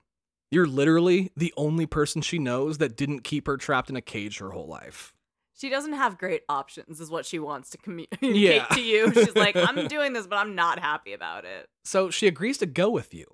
you're 0.51 0.67
literally 0.67 1.31
the 1.37 1.55
only 1.57 1.87
person 1.87 2.21
she 2.21 2.39
knows 2.39 2.79
that 2.79 2.97
didn't 2.97 3.23
keep 3.23 3.47
her 3.47 3.57
trapped 3.57 3.91
in 3.91 3.97
a 3.97 4.01
cage 4.01 4.39
her 4.39 4.51
whole 4.51 4.67
life. 4.67 5.13
She 5.61 5.69
doesn't 5.69 5.93
have 5.93 6.17
great 6.19 6.43
options, 6.49 7.01
is 7.01 7.11
what 7.11 7.27
she 7.27 7.39
wants 7.39 7.69
to 7.71 7.79
communicate 7.87 8.35
Yeah. 8.35 8.65
to 8.67 8.81
you. 8.81 9.13
She's 9.13 9.37
like, 9.37 9.57
I'm 9.57 9.87
doing 9.89 10.13
this, 10.15 10.27
but 10.27 10.37
I'm 10.37 10.55
not 10.55 10.79
happy 10.79 11.13
about 11.13 11.45
it. 11.45 11.69
So 11.85 12.09
she 12.11 12.27
agrees 12.27 12.59
to 12.59 12.67
go 12.67 12.89
with 12.91 13.13
you, 13.13 13.27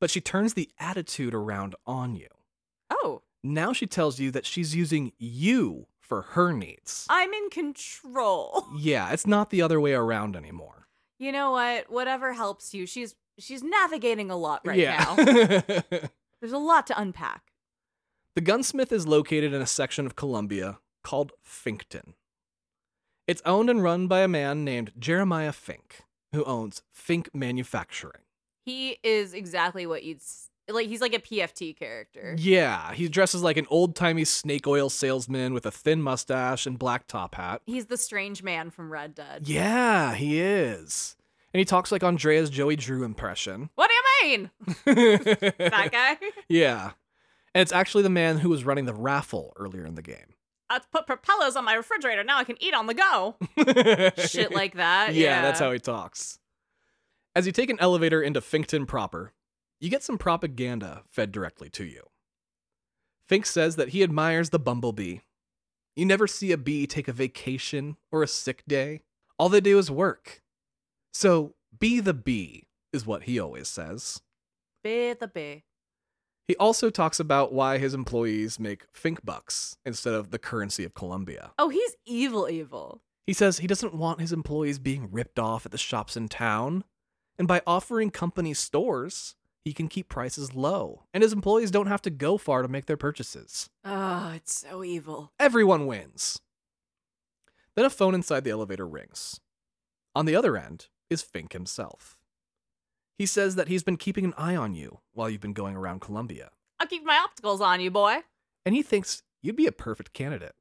but 0.00 0.10
she 0.10 0.20
turns 0.20 0.54
the 0.54 0.70
attitude 0.78 1.34
around 1.34 1.74
on 1.86 2.14
you. 2.16 2.28
Oh, 2.90 3.22
Now 3.44 3.72
she 3.74 3.86
tells 3.86 4.18
you 4.18 4.30
that 4.30 4.46
she's 4.46 4.74
using 4.74 5.12
you 5.18 5.86
for 6.00 6.22
her 6.22 6.52
needs. 6.54 7.06
I'm 7.10 7.32
in 7.34 7.50
control. 7.50 8.66
Yeah, 8.78 9.12
it's 9.12 9.26
not 9.26 9.50
the 9.50 9.60
other 9.60 9.78
way 9.80 9.92
around 9.92 10.36
anymore. 10.36 10.86
You 11.18 11.32
know 11.32 11.50
what? 11.50 11.90
Whatever 11.90 12.32
helps 12.32 12.72
you. 12.72 12.86
She's 12.86 13.14
she's 13.38 13.62
navigating 13.62 14.30
a 14.30 14.36
lot 14.36 14.62
right 14.64 14.78
yeah. 14.78 15.04
now. 15.16 15.82
There's 16.40 16.52
a 16.52 16.58
lot 16.58 16.86
to 16.86 16.98
unpack. 17.00 17.42
the 18.34 18.40
gunsmith 18.40 18.90
is 18.92 19.06
located 19.06 19.52
in 19.52 19.60
a 19.60 19.66
section 19.66 20.06
of 20.06 20.14
Columbia 20.16 20.78
called 21.08 21.32
Finkton. 21.42 22.12
It's 23.26 23.40
owned 23.46 23.70
and 23.70 23.82
run 23.82 24.08
by 24.08 24.20
a 24.20 24.28
man 24.28 24.62
named 24.62 24.92
Jeremiah 24.98 25.52
Fink, 25.52 26.02
who 26.32 26.44
owns 26.44 26.82
Fink 26.92 27.30
Manufacturing. 27.32 28.20
He 28.66 28.98
is 29.02 29.32
exactly 29.32 29.86
what 29.86 30.04
you'd 30.04 30.20
like. 30.68 30.86
He's 30.86 31.00
like 31.00 31.14
a 31.14 31.18
PFT 31.18 31.74
character. 31.74 32.36
Yeah, 32.38 32.92
he 32.92 33.08
dresses 33.08 33.42
like 33.42 33.56
an 33.56 33.64
old 33.70 33.96
timey 33.96 34.26
snake 34.26 34.66
oil 34.66 34.90
salesman 34.90 35.54
with 35.54 35.64
a 35.64 35.70
thin 35.70 36.02
mustache 36.02 36.66
and 36.66 36.78
black 36.78 37.06
top 37.06 37.36
hat. 37.36 37.62
He's 37.64 37.86
the 37.86 37.96
strange 37.96 38.42
man 38.42 38.68
from 38.68 38.92
Red 38.92 39.14
Dead. 39.14 39.48
Yeah, 39.48 40.14
he 40.14 40.42
is. 40.42 41.16
And 41.54 41.58
he 41.58 41.64
talks 41.64 41.90
like 41.90 42.02
Andrea's 42.02 42.50
Joey 42.50 42.76
Drew 42.76 43.02
impression. 43.02 43.70
What 43.76 43.88
do 43.88 43.94
you 43.94 44.28
mean? 44.28 44.50
That 44.84 45.54
that 45.58 45.88
guy? 45.90 46.18
Yeah. 46.50 46.90
And 47.54 47.62
it's 47.62 47.72
actually 47.72 48.02
the 48.02 48.10
man 48.10 48.40
who 48.40 48.50
was 48.50 48.64
running 48.64 48.84
the 48.84 48.92
raffle 48.92 49.54
earlier 49.56 49.86
in 49.86 49.94
the 49.94 50.02
game. 50.02 50.34
I 50.70 50.80
put 50.92 51.06
propellers 51.06 51.56
on 51.56 51.64
my 51.64 51.74
refrigerator. 51.74 52.22
Now 52.24 52.38
I 52.38 52.44
can 52.44 52.56
eat 52.60 52.74
on 52.74 52.86
the 52.86 52.94
go. 52.94 53.36
Shit 54.26 54.52
like 54.52 54.74
that. 54.74 55.14
yeah, 55.14 55.36
Yeah, 55.36 55.42
that's 55.42 55.60
how 55.60 55.72
he 55.72 55.78
talks. 55.78 56.38
As 57.34 57.46
you 57.46 57.52
take 57.52 57.70
an 57.70 57.78
elevator 57.80 58.20
into 58.20 58.40
Finkton 58.40 58.86
proper, 58.86 59.32
you 59.80 59.90
get 59.90 60.02
some 60.02 60.18
propaganda 60.18 61.02
fed 61.08 61.32
directly 61.32 61.70
to 61.70 61.84
you. 61.84 62.08
Fink 63.26 63.46
says 63.46 63.76
that 63.76 63.90
he 63.90 64.02
admires 64.02 64.50
the 64.50 64.58
bumblebee. 64.58 65.18
You 65.94 66.06
never 66.06 66.26
see 66.26 66.52
a 66.52 66.58
bee 66.58 66.86
take 66.86 67.08
a 67.08 67.12
vacation 67.12 67.96
or 68.10 68.22
a 68.22 68.28
sick 68.28 68.62
day. 68.66 69.02
All 69.38 69.48
they 69.48 69.60
do 69.60 69.78
is 69.78 69.90
work. 69.90 70.42
So, 71.12 71.54
be 71.78 72.00
the 72.00 72.14
bee, 72.14 72.68
is 72.92 73.06
what 73.06 73.24
he 73.24 73.38
always 73.38 73.68
says. 73.68 74.20
Be 74.82 75.12
the 75.12 75.28
bee. 75.28 75.64
He 76.48 76.56
also 76.56 76.88
talks 76.88 77.20
about 77.20 77.52
why 77.52 77.76
his 77.76 77.92
employees 77.92 78.58
make 78.58 78.86
Fink 78.90 79.22
bucks 79.22 79.76
instead 79.84 80.14
of 80.14 80.30
the 80.30 80.38
currency 80.38 80.82
of 80.82 80.94
Columbia. 80.94 81.52
Oh, 81.58 81.68
he's 81.68 81.94
evil, 82.06 82.48
evil. 82.48 83.02
He 83.26 83.34
says 83.34 83.58
he 83.58 83.66
doesn't 83.66 83.94
want 83.94 84.22
his 84.22 84.32
employees 84.32 84.78
being 84.78 85.10
ripped 85.12 85.38
off 85.38 85.66
at 85.66 85.72
the 85.72 85.78
shops 85.78 86.16
in 86.16 86.28
town. 86.28 86.84
And 87.38 87.46
by 87.46 87.60
offering 87.66 88.10
company 88.10 88.54
stores, 88.54 89.36
he 89.62 89.74
can 89.74 89.88
keep 89.88 90.08
prices 90.08 90.54
low, 90.54 91.04
and 91.12 91.22
his 91.22 91.34
employees 91.34 91.70
don't 91.70 91.86
have 91.86 92.00
to 92.02 92.10
go 92.10 92.38
far 92.38 92.62
to 92.62 92.68
make 92.68 92.86
their 92.86 92.96
purchases. 92.96 93.68
Oh, 93.84 94.32
it's 94.34 94.60
so 94.60 94.82
evil. 94.82 95.32
Everyone 95.38 95.86
wins. 95.86 96.40
Then 97.76 97.84
a 97.84 97.90
phone 97.90 98.14
inside 98.14 98.44
the 98.44 98.50
elevator 98.50 98.88
rings. 98.88 99.38
On 100.14 100.24
the 100.24 100.34
other 100.34 100.56
end 100.56 100.86
is 101.10 101.20
Fink 101.22 101.52
himself. 101.52 102.17
He 103.18 103.26
says 103.26 103.56
that 103.56 103.66
he's 103.66 103.82
been 103.82 103.96
keeping 103.96 104.24
an 104.24 104.34
eye 104.38 104.54
on 104.54 104.76
you 104.76 105.00
while 105.12 105.28
you've 105.28 105.40
been 105.40 105.52
going 105.52 105.74
around 105.74 106.00
Columbia, 106.00 106.50
I'll 106.78 106.86
keep 106.86 107.04
my 107.04 107.26
opticals 107.26 107.60
on 107.60 107.80
you, 107.80 107.90
boy. 107.90 108.18
and 108.64 108.74
he 108.74 108.82
thinks 108.82 109.24
you'd 109.42 109.56
be 109.56 109.66
a 109.66 109.72
perfect 109.72 110.12
candidate. 110.12 110.54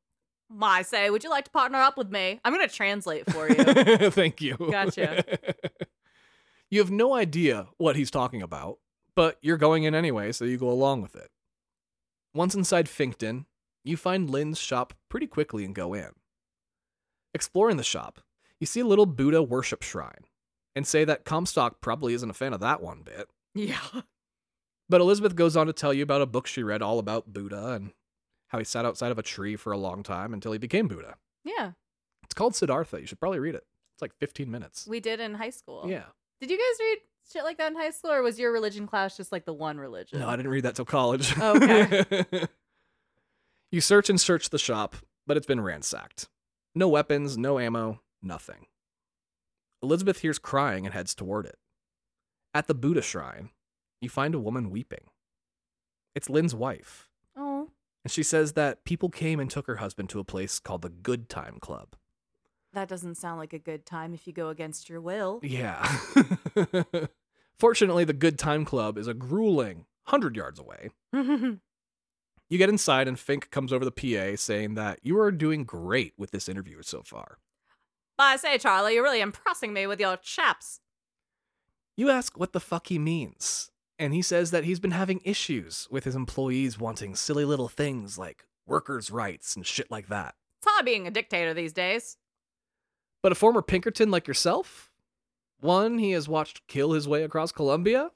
My 0.49 0.81
say, 0.81 1.09
would 1.11 1.23
you 1.23 1.29
like 1.29 1.45
to 1.45 1.51
partner 1.51 1.77
up 1.77 1.97
with 1.97 2.09
me? 2.09 2.39
I'm 2.43 2.51
gonna 2.53 2.67
translate 2.67 3.31
for 3.31 3.47
you. 3.47 3.55
Thank 4.11 4.41
you. 4.41 4.55
Gotcha. 4.57 5.23
you 6.71 6.79
have 6.79 6.89
no 6.89 7.13
idea 7.13 7.67
what 7.77 7.95
he's 7.95 8.09
talking 8.09 8.41
about, 8.41 8.79
but 9.13 9.37
you're 9.41 9.57
going 9.57 9.83
in 9.83 9.93
anyway, 9.93 10.31
so 10.31 10.45
you 10.45 10.57
go 10.57 10.71
along 10.71 11.01
with 11.03 11.15
it. 11.15 11.29
Once 12.33 12.55
inside 12.55 12.87
Finkton, 12.87 13.45
you 13.83 13.97
find 13.97 14.29
Lin's 14.29 14.57
shop 14.57 14.93
pretty 15.09 15.27
quickly 15.27 15.63
and 15.63 15.75
go 15.75 15.93
in. 15.93 16.09
Exploring 17.33 17.77
the 17.77 17.83
shop, 17.83 18.21
you 18.59 18.65
see 18.65 18.79
a 18.79 18.85
little 18.85 19.05
Buddha 19.05 19.43
worship 19.43 19.83
shrine 19.83 20.23
and 20.77 20.87
say 20.87 21.03
that 21.05 21.25
Comstock 21.25 21.81
probably 21.81 22.13
isn't 22.13 22.29
a 22.29 22.33
fan 22.33 22.53
of 22.53 22.59
that 22.61 22.81
one 22.81 23.01
bit. 23.01 23.27
yeah. 23.53 24.01
But 24.89 25.01
Elizabeth 25.01 25.35
goes 25.35 25.57
on 25.57 25.67
to 25.67 25.73
tell 25.73 25.93
you 25.93 26.03
about 26.03 26.21
a 26.21 26.25
book 26.25 26.47
she 26.47 26.63
read 26.63 26.81
all 26.81 26.97
about 26.99 27.33
Buddha 27.33 27.73
and 27.73 27.91
how 28.47 28.57
he 28.57 28.63
sat 28.63 28.85
outside 28.85 29.11
of 29.11 29.19
a 29.19 29.23
tree 29.23 29.57
for 29.57 29.73
a 29.73 29.77
long 29.77 30.01
time 30.01 30.33
until 30.33 30.53
he 30.53 30.57
became 30.57 30.87
Buddha. 30.87 31.15
Yeah. 31.43 31.71
It's 32.23 32.33
called 32.33 32.55
Siddhartha. 32.55 33.01
You 33.01 33.05
should 33.05 33.19
probably 33.19 33.39
read 33.39 33.55
it. 33.55 33.65
It's 33.95 34.01
like 34.01 34.13
15 34.19 34.49
minutes. 34.49 34.87
We 34.87 35.01
did 35.01 35.19
in 35.19 35.33
high 35.33 35.49
school. 35.49 35.83
Yeah. 35.87 36.03
Did 36.39 36.51
you 36.51 36.57
guys 36.57 36.79
read 36.79 36.97
shit 37.33 37.43
like 37.43 37.57
that 37.57 37.73
in 37.73 37.77
high 37.77 37.89
school, 37.89 38.11
or 38.11 38.21
was 38.21 38.39
your 38.39 38.53
religion 38.53 38.87
class 38.87 39.17
just 39.17 39.33
like 39.33 39.43
the 39.43 39.53
one 39.53 39.77
religion? 39.77 40.19
No, 40.19 40.29
I 40.29 40.37
didn't 40.37 40.51
read 40.51 40.63
that 40.63 40.75
till 40.75 40.85
college. 40.85 41.37
Okay. 41.37 42.03
You 43.71 43.81
search 43.81 44.09
and 44.09 44.19
search 44.19 44.49
the 44.49 44.57
shop, 44.57 44.95
but 45.25 45.35
it's 45.35 45.45
been 45.45 45.59
ransacked. 45.59 46.29
No 46.73 46.87
weapons, 46.87 47.37
no 47.37 47.59
ammo, 47.59 47.99
nothing. 48.21 48.67
Elizabeth 49.87 50.19
hears 50.19 50.37
crying 50.37 50.85
and 50.85 50.93
heads 50.93 51.15
toward 51.15 51.45
it. 51.45 51.55
At 52.53 52.67
the 52.67 52.73
Buddha 52.73 53.01
shrine, 53.01 53.51
you 54.01 54.09
find 54.09 54.35
a 54.35 54.39
woman 54.39 54.69
weeping. 54.69 55.05
It's 56.13 56.29
Lin's 56.29 56.53
wife, 56.53 57.07
Oh, 57.37 57.69
and 58.03 58.11
she 58.11 58.21
says 58.21 58.51
that 58.53 58.83
people 58.83 59.07
came 59.09 59.39
and 59.39 59.49
took 59.49 59.65
her 59.67 59.77
husband 59.77 60.09
to 60.09 60.19
a 60.19 60.25
place 60.25 60.59
called 60.59 60.81
the 60.81 60.89
Good 60.89 61.29
Time 61.29 61.57
Club. 61.61 61.95
that 62.73 62.89
doesn't 62.89 63.15
sound 63.15 63.39
like 63.39 63.53
a 63.53 63.59
good 63.59 63.85
time 63.85 64.13
if 64.13 64.27
you 64.27 64.33
go 64.33 64.49
against 64.49 64.89
your 64.89 64.99
will. 64.99 65.39
Yeah. 65.41 65.81
Fortunately, 67.57 68.03
the 68.03 68.13
Good 68.13 68.37
Time 68.37 68.65
Club 68.65 68.97
is 68.97 69.07
a 69.07 69.13
grueling 69.13 69.85
100 70.05 70.35
yards 70.35 70.59
away. 70.59 70.89
You 72.49 72.57
get 72.57 72.69
inside, 72.69 73.09
and 73.09 73.19
Fink 73.19 73.51
comes 73.51 73.73
over 73.73 73.83
the 73.83 73.91
PA 73.91 74.37
saying 74.37 74.75
that 74.75 74.99
you 75.03 75.19
are 75.19 75.33
doing 75.33 75.65
great 75.65 76.13
with 76.17 76.31
this 76.31 76.47
interview 76.47 76.81
so 76.81 77.01
far. 77.03 77.39
I 78.19 78.37
say, 78.37 78.57
Charlie, 78.57 78.95
you're 78.95 79.03
really 79.03 79.21
impressing 79.21 79.73
me 79.73 79.87
with 79.87 79.99
your 79.99 80.17
chaps. 80.17 80.79
You 81.95 82.09
ask 82.09 82.37
what 82.37 82.53
the 82.53 82.59
fuck 82.59 82.87
he 82.87 82.99
means, 82.99 83.71
and 83.97 84.13
he 84.13 84.21
says 84.21 84.51
that 84.51 84.63
he's 84.63 84.79
been 84.79 84.91
having 84.91 85.21
issues 85.23 85.87
with 85.89 86.03
his 86.03 86.15
employees 86.15 86.79
wanting 86.79 87.15
silly 87.15 87.45
little 87.45 87.67
things 87.67 88.17
like 88.17 88.45
workers' 88.65 89.11
rights 89.11 89.55
and 89.55 89.65
shit 89.65 89.89
like 89.89 90.07
that. 90.07 90.35
It's 90.59 90.71
hard 90.71 90.85
being 90.85 91.07
a 91.07 91.11
dictator 91.11 91.53
these 91.53 91.73
days. 91.73 92.17
But 93.21 93.31
a 93.31 93.35
former 93.35 93.61
Pinkerton 93.61 94.11
like 94.11 94.27
yourself? 94.27 94.91
One 95.59 95.97
he 95.97 96.11
has 96.11 96.29
watched 96.29 96.67
kill 96.67 96.91
his 96.91 97.07
way 97.07 97.23
across 97.23 97.51
Columbia? 97.51 98.11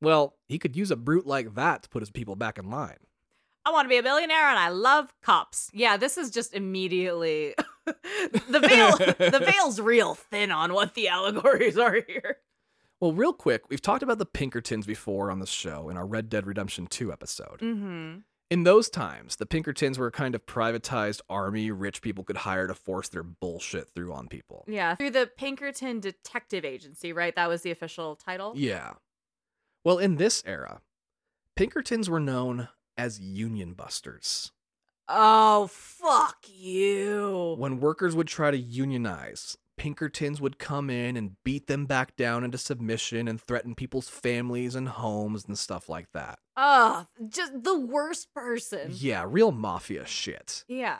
Well, 0.00 0.36
he 0.48 0.58
could 0.58 0.76
use 0.76 0.90
a 0.90 0.96
brute 0.96 1.26
like 1.26 1.54
that 1.54 1.84
to 1.84 1.88
put 1.88 2.02
his 2.02 2.10
people 2.10 2.34
back 2.34 2.58
in 2.58 2.70
line. 2.70 2.96
I 3.64 3.70
want 3.70 3.84
to 3.84 3.88
be 3.88 3.98
a 3.98 4.02
billionaire 4.02 4.48
and 4.48 4.58
I 4.58 4.70
love 4.70 5.14
cops. 5.22 5.70
Yeah, 5.72 5.96
this 5.96 6.18
is 6.18 6.30
just 6.30 6.54
immediately 6.54 7.54
the 7.86 8.60
veil 8.60 8.96
the 8.96 9.52
veil's 9.52 9.80
real 9.80 10.14
thin 10.14 10.50
on 10.50 10.72
what 10.72 10.94
the 10.94 11.08
allegories 11.08 11.78
are 11.78 11.98
here. 12.06 12.38
Well, 13.00 13.12
real 13.12 13.32
quick, 13.32 13.68
we've 13.68 13.82
talked 13.82 14.04
about 14.04 14.18
the 14.18 14.26
Pinkertons 14.26 14.86
before 14.86 15.30
on 15.30 15.40
the 15.40 15.46
show 15.46 15.88
in 15.88 15.96
our 15.96 16.06
Red 16.06 16.28
Dead 16.28 16.46
Redemption 16.46 16.86
2 16.86 17.12
episode. 17.12 17.58
Mm-hmm. 17.58 18.18
In 18.52 18.62
those 18.64 18.88
times, 18.88 19.36
the 19.36 19.46
Pinkertons 19.46 19.98
were 19.98 20.08
a 20.08 20.12
kind 20.12 20.34
of 20.34 20.46
privatized 20.46 21.20
army 21.28 21.70
rich 21.70 22.02
people 22.02 22.22
could 22.22 22.36
hire 22.36 22.66
to 22.66 22.74
force 22.74 23.08
their 23.08 23.22
bullshit 23.22 23.88
through 23.94 24.12
on 24.12 24.28
people. 24.28 24.64
Yeah, 24.68 24.94
through 24.94 25.10
the 25.10 25.28
Pinkerton 25.36 26.00
Detective 26.00 26.64
Agency, 26.64 27.12
right? 27.12 27.34
That 27.34 27.48
was 27.48 27.62
the 27.62 27.70
official 27.70 28.14
title. 28.14 28.52
Yeah. 28.54 28.92
Well, 29.84 29.98
in 29.98 30.16
this 30.16 30.42
era, 30.46 30.82
Pinkertons 31.56 32.08
were 32.08 32.20
known 32.20 32.68
as 32.96 33.18
union 33.18 33.72
busters. 33.72 34.52
Oh, 35.08 35.68
fuck 35.70 36.44
you. 36.46 37.54
When 37.58 37.80
workers 37.80 38.14
would 38.14 38.28
try 38.28 38.50
to 38.50 38.56
unionize, 38.58 39.56
Pinkertons 39.76 40.40
would 40.40 40.58
come 40.58 40.90
in 40.90 41.16
and 41.16 41.36
beat 41.44 41.66
them 41.66 41.86
back 41.86 42.16
down 42.16 42.44
into 42.44 42.58
submission 42.58 43.26
and 43.26 43.40
threaten 43.40 43.74
people's 43.74 44.08
families 44.08 44.74
and 44.74 44.88
homes 44.88 45.44
and 45.44 45.58
stuff 45.58 45.88
like 45.88 46.06
that. 46.12 46.38
Oh, 46.56 47.06
just 47.28 47.64
the 47.64 47.78
worst 47.78 48.32
person. 48.34 48.90
Yeah, 48.92 49.24
real 49.26 49.50
mafia 49.50 50.06
shit. 50.06 50.64
Yeah. 50.68 50.98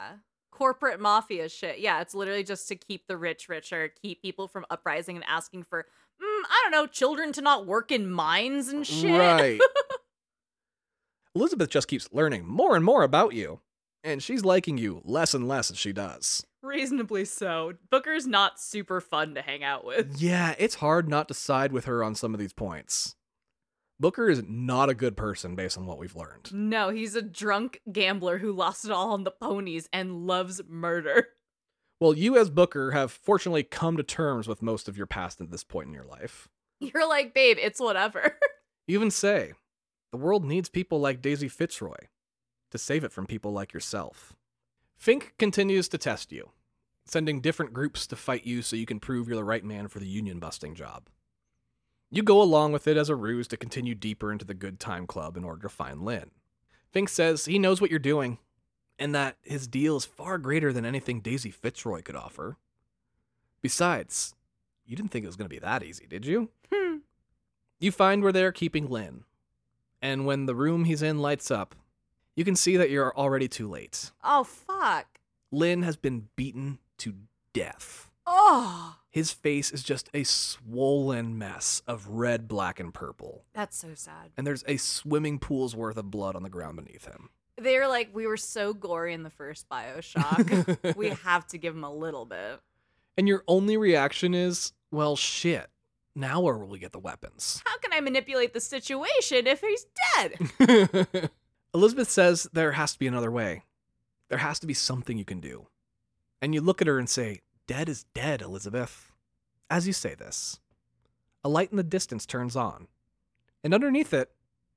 Corporate 0.50 1.00
mafia 1.00 1.48
shit. 1.48 1.78
Yeah, 1.78 2.00
it's 2.00 2.14
literally 2.14 2.44
just 2.44 2.68
to 2.68 2.76
keep 2.76 3.06
the 3.06 3.16
rich 3.16 3.48
richer, 3.48 3.92
keep 4.02 4.20
people 4.20 4.48
from 4.48 4.66
uprising 4.70 5.16
and 5.16 5.24
asking 5.28 5.62
for, 5.62 5.86
mm, 6.20 6.42
I 6.44 6.60
don't 6.64 6.72
know, 6.72 6.86
children 6.86 7.32
to 7.32 7.40
not 7.40 7.66
work 7.66 7.92
in 7.92 8.10
mines 8.10 8.68
and 8.68 8.86
shit. 8.86 9.18
Right. 9.18 9.60
Elizabeth 11.34 11.70
just 11.70 11.88
keeps 11.88 12.08
learning 12.12 12.46
more 12.46 12.76
and 12.76 12.84
more 12.84 13.02
about 13.02 13.32
you, 13.32 13.60
and 14.04 14.22
she's 14.22 14.44
liking 14.44 14.78
you 14.78 15.00
less 15.04 15.34
and 15.34 15.46
less 15.46 15.70
as 15.70 15.78
she 15.78 15.92
does. 15.92 16.44
Reasonably 16.62 17.24
so. 17.24 17.74
Booker's 17.90 18.26
not 18.26 18.60
super 18.60 19.00
fun 19.00 19.34
to 19.34 19.42
hang 19.42 19.64
out 19.64 19.84
with. 19.84 20.20
Yeah, 20.20 20.54
it's 20.58 20.76
hard 20.76 21.08
not 21.08 21.28
to 21.28 21.34
side 21.34 21.72
with 21.72 21.86
her 21.86 22.04
on 22.04 22.14
some 22.14 22.34
of 22.34 22.40
these 22.40 22.52
points. 22.52 23.16
Booker 23.98 24.28
is 24.28 24.42
not 24.48 24.88
a 24.88 24.94
good 24.94 25.16
person 25.16 25.54
based 25.54 25.78
on 25.78 25.86
what 25.86 25.98
we've 25.98 26.16
learned. 26.16 26.52
No, 26.52 26.90
he's 26.90 27.14
a 27.14 27.22
drunk 27.22 27.80
gambler 27.90 28.38
who 28.38 28.52
lost 28.52 28.84
it 28.84 28.90
all 28.90 29.12
on 29.12 29.24
the 29.24 29.30
ponies 29.30 29.88
and 29.92 30.26
loves 30.26 30.60
murder. 30.68 31.28
Well, 32.00 32.14
you 32.14 32.36
as 32.36 32.50
Booker 32.50 32.90
have 32.90 33.12
fortunately 33.12 33.62
come 33.62 33.96
to 33.96 34.02
terms 34.02 34.48
with 34.48 34.60
most 34.60 34.88
of 34.88 34.96
your 34.96 35.06
past 35.06 35.40
at 35.40 35.52
this 35.52 35.62
point 35.62 35.86
in 35.86 35.94
your 35.94 36.04
life. 36.04 36.48
You're 36.80 37.08
like, 37.08 37.32
babe, 37.32 37.58
it's 37.60 37.80
whatever. 37.80 38.38
You 38.88 38.98
even 38.98 39.12
say, 39.12 39.52
the 40.10 40.18
world 40.18 40.44
needs 40.44 40.68
people 40.68 40.98
like 40.98 41.22
Daisy 41.22 41.46
Fitzroy 41.46 42.08
to 42.72 42.78
save 42.78 43.04
it 43.04 43.12
from 43.12 43.26
people 43.26 43.52
like 43.52 43.72
yourself. 43.72 44.34
Fink 44.96 45.34
continues 45.38 45.88
to 45.88 45.98
test 45.98 46.32
you, 46.32 46.50
sending 47.04 47.40
different 47.40 47.72
groups 47.72 48.06
to 48.06 48.16
fight 48.16 48.44
you 48.44 48.62
so 48.62 48.76
you 48.76 48.86
can 48.86 48.98
prove 48.98 49.28
you're 49.28 49.36
the 49.36 49.44
right 49.44 49.64
man 49.64 49.88
for 49.88 50.00
the 50.00 50.06
union 50.06 50.38
busting 50.38 50.74
job. 50.74 51.08
You 52.10 52.22
go 52.22 52.42
along 52.42 52.72
with 52.72 52.86
it 52.86 52.96
as 52.96 53.08
a 53.08 53.16
ruse 53.16 53.48
to 53.48 53.56
continue 53.56 53.94
deeper 53.94 54.32
into 54.32 54.44
the 54.44 54.54
Good 54.54 54.80
Time 54.80 55.06
Club 55.06 55.36
in 55.36 55.44
order 55.44 55.62
to 55.62 55.68
find 55.68 56.02
Lin. 56.02 56.30
Fink 56.90 57.08
says 57.08 57.44
he 57.44 57.58
knows 57.58 57.80
what 57.80 57.90
you're 57.90 57.98
doing, 57.98 58.38
and 58.98 59.14
that 59.14 59.36
his 59.42 59.66
deal 59.66 59.96
is 59.96 60.04
far 60.04 60.38
greater 60.38 60.72
than 60.72 60.84
anything 60.84 61.20
Daisy 61.20 61.50
Fitzroy 61.50 62.02
could 62.02 62.16
offer. 62.16 62.56
Besides, 63.62 64.34
you 64.84 64.96
didn't 64.96 65.10
think 65.10 65.24
it 65.24 65.28
was 65.28 65.36
going 65.36 65.48
to 65.48 65.54
be 65.54 65.60
that 65.60 65.82
easy, 65.82 66.06
did 66.06 66.26
you? 66.26 66.50
Hmm. 66.72 66.98
You 67.80 67.92
find 67.92 68.22
where 68.22 68.32
they're 68.32 68.52
keeping 68.52 68.88
Lin, 68.88 69.24
and 70.00 70.26
when 70.26 70.46
the 70.46 70.54
room 70.54 70.84
he's 70.84 71.02
in 71.02 71.18
lights 71.18 71.50
up, 71.50 71.74
you 72.36 72.44
can 72.44 72.56
see 72.56 72.76
that 72.76 72.90
you're 72.90 73.16
already 73.16 73.48
too 73.48 73.68
late. 73.68 74.10
oh, 74.24 74.44
fuck. 74.44 75.06
Lin 75.50 75.82
has 75.82 75.96
been 75.96 76.28
beaten 76.36 76.78
to 76.98 77.14
death. 77.52 78.08
Oh, 78.26 78.96
His 79.10 79.32
face 79.32 79.70
is 79.72 79.82
just 79.82 80.08
a 80.14 80.22
swollen 80.24 81.36
mess 81.36 81.82
of 81.86 82.06
red, 82.08 82.46
black, 82.48 82.78
and 82.80 82.94
purple. 82.94 83.44
that's 83.52 83.76
so 83.76 83.88
sad. 83.94 84.30
And 84.36 84.46
there's 84.46 84.64
a 84.66 84.76
swimming 84.76 85.38
pool's 85.38 85.74
worth 85.76 85.96
of 85.96 86.10
blood 86.10 86.36
on 86.36 86.42
the 86.42 86.48
ground 86.48 86.76
beneath 86.76 87.04
him. 87.04 87.30
They 87.60 87.78
were 87.78 87.88
like, 87.88 88.10
we 88.14 88.26
were 88.26 88.36
so 88.38 88.72
gory 88.72 89.12
in 89.12 89.24
the 89.24 89.30
first 89.30 89.68
Bioshock. 89.68 90.96
we 90.96 91.10
have 91.10 91.46
to 91.48 91.58
give 91.58 91.74
him 91.74 91.84
a 91.84 91.92
little 91.92 92.24
bit. 92.24 92.60
And 93.18 93.28
your 93.28 93.44
only 93.46 93.76
reaction 93.76 94.32
is, 94.34 94.72
well, 94.90 95.16
shit. 95.16 95.66
Now 96.14 96.40
where 96.40 96.56
will 96.56 96.68
we 96.68 96.78
get 96.78 96.92
the 96.92 96.98
weapons? 96.98 97.62
How 97.66 97.76
can 97.78 97.92
I 97.92 98.00
manipulate 98.00 98.54
the 98.54 98.60
situation 98.60 99.46
if 99.46 99.60
he's 99.60 99.86
dead? 100.16 101.30
Elizabeth 101.74 102.10
says 102.10 102.48
there 102.52 102.72
has 102.72 102.92
to 102.92 102.98
be 102.98 103.06
another 103.06 103.30
way. 103.30 103.62
There 104.28 104.38
has 104.38 104.58
to 104.60 104.66
be 104.66 104.74
something 104.74 105.16
you 105.16 105.24
can 105.24 105.40
do. 105.40 105.68
And 106.40 106.54
you 106.54 106.60
look 106.60 106.80
at 106.80 106.88
her 106.88 106.98
and 106.98 107.08
say, 107.08 107.40
Dead 107.66 107.88
is 107.88 108.04
dead, 108.14 108.42
Elizabeth. 108.42 109.12
As 109.70 109.86
you 109.86 109.92
say 109.92 110.14
this, 110.14 110.60
a 111.44 111.48
light 111.48 111.70
in 111.70 111.76
the 111.76 111.82
distance 111.82 112.26
turns 112.26 112.56
on, 112.56 112.88
and 113.64 113.72
underneath 113.72 114.12
it 114.12 114.30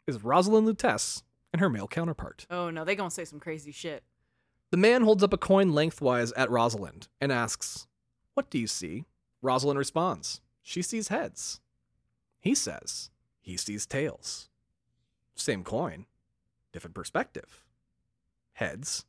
is 0.07 0.23
Rosalind 0.23 0.67
Lutece 0.67 1.23
and 1.51 1.59
her 1.59 1.69
male 1.69 1.87
counterpart. 1.87 2.45
Oh 2.49 2.69
no, 2.69 2.85
they 2.85 2.95
gonna 2.95 3.11
say 3.11 3.25
some 3.25 3.39
crazy 3.39 3.71
shit. 3.71 4.03
The 4.71 4.77
man 4.77 5.01
holds 5.03 5.23
up 5.23 5.33
a 5.33 5.37
coin 5.37 5.73
lengthwise 5.73 6.31
at 6.33 6.49
Rosalind 6.49 7.07
and 7.19 7.31
asks, 7.31 7.87
What 8.33 8.49
do 8.49 8.57
you 8.57 8.67
see? 8.67 9.05
Rosalind 9.41 9.77
responds, 9.77 10.41
She 10.61 10.81
sees 10.81 11.09
heads. 11.09 11.59
He 12.39 12.55
says, 12.55 13.09
He 13.41 13.57
sees 13.57 13.85
tails. 13.85 14.49
Same 15.35 15.63
coin, 15.63 16.05
different 16.75 16.93
perspective. 16.93 17.63
Heads, 18.51 19.05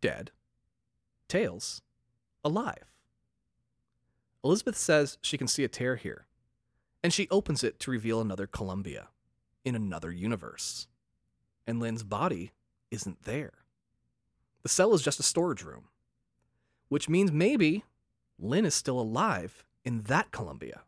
dead. 0.00 0.32
Tails, 1.28 1.80
alive. 2.42 2.92
Elizabeth 4.42 4.76
says 4.76 5.16
she 5.22 5.38
can 5.38 5.46
see 5.46 5.62
a 5.62 5.68
tear 5.68 5.94
here, 5.94 6.26
and 7.04 7.12
she 7.12 7.28
opens 7.30 7.62
it 7.62 7.78
to 7.78 7.92
reveal 7.92 8.20
another 8.20 8.48
Columbia 8.48 9.10
in 9.64 9.76
another 9.76 10.10
universe. 10.10 10.88
And 11.68 11.78
Lin's 11.78 12.02
body 12.02 12.50
isn't 12.90 13.22
there. 13.22 13.52
The 14.64 14.68
cell 14.68 14.92
is 14.92 15.00
just 15.00 15.20
a 15.20 15.22
storage 15.22 15.62
room, 15.62 15.84
which 16.88 17.08
means 17.08 17.30
maybe 17.30 17.84
Lin 18.40 18.66
is 18.66 18.74
still 18.74 18.98
alive 18.98 19.64
in 19.84 20.02
that 20.02 20.32
Columbia. 20.32 20.82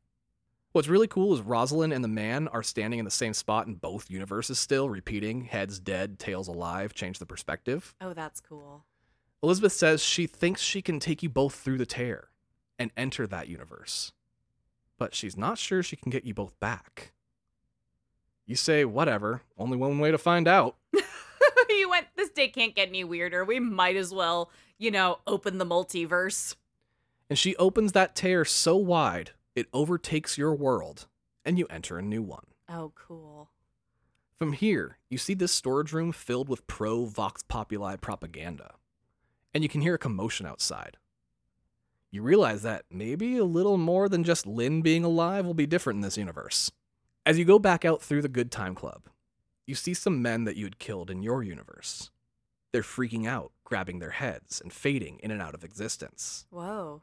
What's 0.76 0.88
really 0.88 1.08
cool 1.08 1.32
is 1.32 1.40
Rosalind 1.40 1.94
and 1.94 2.04
the 2.04 2.08
man 2.08 2.48
are 2.48 2.62
standing 2.62 2.98
in 2.98 3.06
the 3.06 3.10
same 3.10 3.32
spot 3.32 3.66
in 3.66 3.76
both 3.76 4.10
universes 4.10 4.58
still, 4.58 4.90
repeating 4.90 5.44
heads 5.44 5.78
dead, 5.78 6.18
tails 6.18 6.48
alive, 6.48 6.92
change 6.92 7.18
the 7.18 7.24
perspective. 7.24 7.94
Oh, 7.98 8.12
that's 8.12 8.42
cool. 8.42 8.84
Elizabeth 9.42 9.72
says 9.72 10.04
she 10.04 10.26
thinks 10.26 10.60
she 10.60 10.82
can 10.82 11.00
take 11.00 11.22
you 11.22 11.30
both 11.30 11.54
through 11.54 11.78
the 11.78 11.86
tear 11.86 12.28
and 12.78 12.90
enter 12.94 13.26
that 13.26 13.48
universe, 13.48 14.12
but 14.98 15.14
she's 15.14 15.34
not 15.34 15.56
sure 15.56 15.82
she 15.82 15.96
can 15.96 16.10
get 16.10 16.26
you 16.26 16.34
both 16.34 16.60
back. 16.60 17.14
You 18.44 18.54
say, 18.54 18.84
whatever, 18.84 19.40
only 19.56 19.78
one 19.78 19.98
way 19.98 20.10
to 20.10 20.18
find 20.18 20.46
out. 20.46 20.76
you 21.70 21.88
went, 21.88 22.08
this 22.16 22.28
day 22.28 22.48
can't 22.48 22.74
get 22.74 22.88
any 22.88 23.02
weirder. 23.02 23.46
We 23.46 23.60
might 23.60 23.96
as 23.96 24.12
well, 24.12 24.50
you 24.76 24.90
know, 24.90 25.20
open 25.26 25.56
the 25.56 25.64
multiverse. 25.64 26.54
And 27.30 27.38
she 27.38 27.56
opens 27.56 27.92
that 27.92 28.14
tear 28.14 28.44
so 28.44 28.76
wide, 28.76 29.30
it 29.56 29.66
overtakes 29.72 30.38
your 30.38 30.54
world, 30.54 31.08
and 31.44 31.58
you 31.58 31.66
enter 31.68 31.98
a 31.98 32.02
new 32.02 32.22
one. 32.22 32.44
Oh, 32.68 32.92
cool. 32.94 33.50
From 34.38 34.52
here, 34.52 34.98
you 35.08 35.16
see 35.16 35.32
this 35.32 35.50
storage 35.50 35.92
room 35.92 36.12
filled 36.12 36.48
with 36.48 36.66
pro 36.66 37.06
Vox 37.06 37.42
Populi 37.42 37.96
propaganda, 37.96 38.74
and 39.54 39.62
you 39.62 39.68
can 39.68 39.80
hear 39.80 39.94
a 39.94 39.98
commotion 39.98 40.46
outside. 40.46 40.98
You 42.10 42.22
realize 42.22 42.62
that 42.62 42.84
maybe 42.90 43.38
a 43.38 43.44
little 43.44 43.78
more 43.78 44.08
than 44.08 44.24
just 44.24 44.46
Lin 44.46 44.82
being 44.82 45.04
alive 45.04 45.46
will 45.46 45.54
be 45.54 45.66
different 45.66 45.96
in 45.96 46.02
this 46.02 46.18
universe. 46.18 46.70
As 47.24 47.38
you 47.38 47.44
go 47.44 47.58
back 47.58 47.84
out 47.84 48.02
through 48.02 48.22
the 48.22 48.28
Good 48.28 48.52
Time 48.52 48.74
Club, 48.74 49.08
you 49.66 49.74
see 49.74 49.94
some 49.94 50.22
men 50.22 50.44
that 50.44 50.56
you 50.56 50.64
had 50.64 50.78
killed 50.78 51.10
in 51.10 51.22
your 51.22 51.42
universe. 51.42 52.10
They're 52.72 52.82
freaking 52.82 53.26
out, 53.26 53.52
grabbing 53.64 53.98
their 53.98 54.10
heads, 54.10 54.60
and 54.60 54.72
fading 54.72 55.18
in 55.22 55.30
and 55.30 55.40
out 55.40 55.54
of 55.54 55.64
existence. 55.64 56.46
Whoa. 56.50 57.02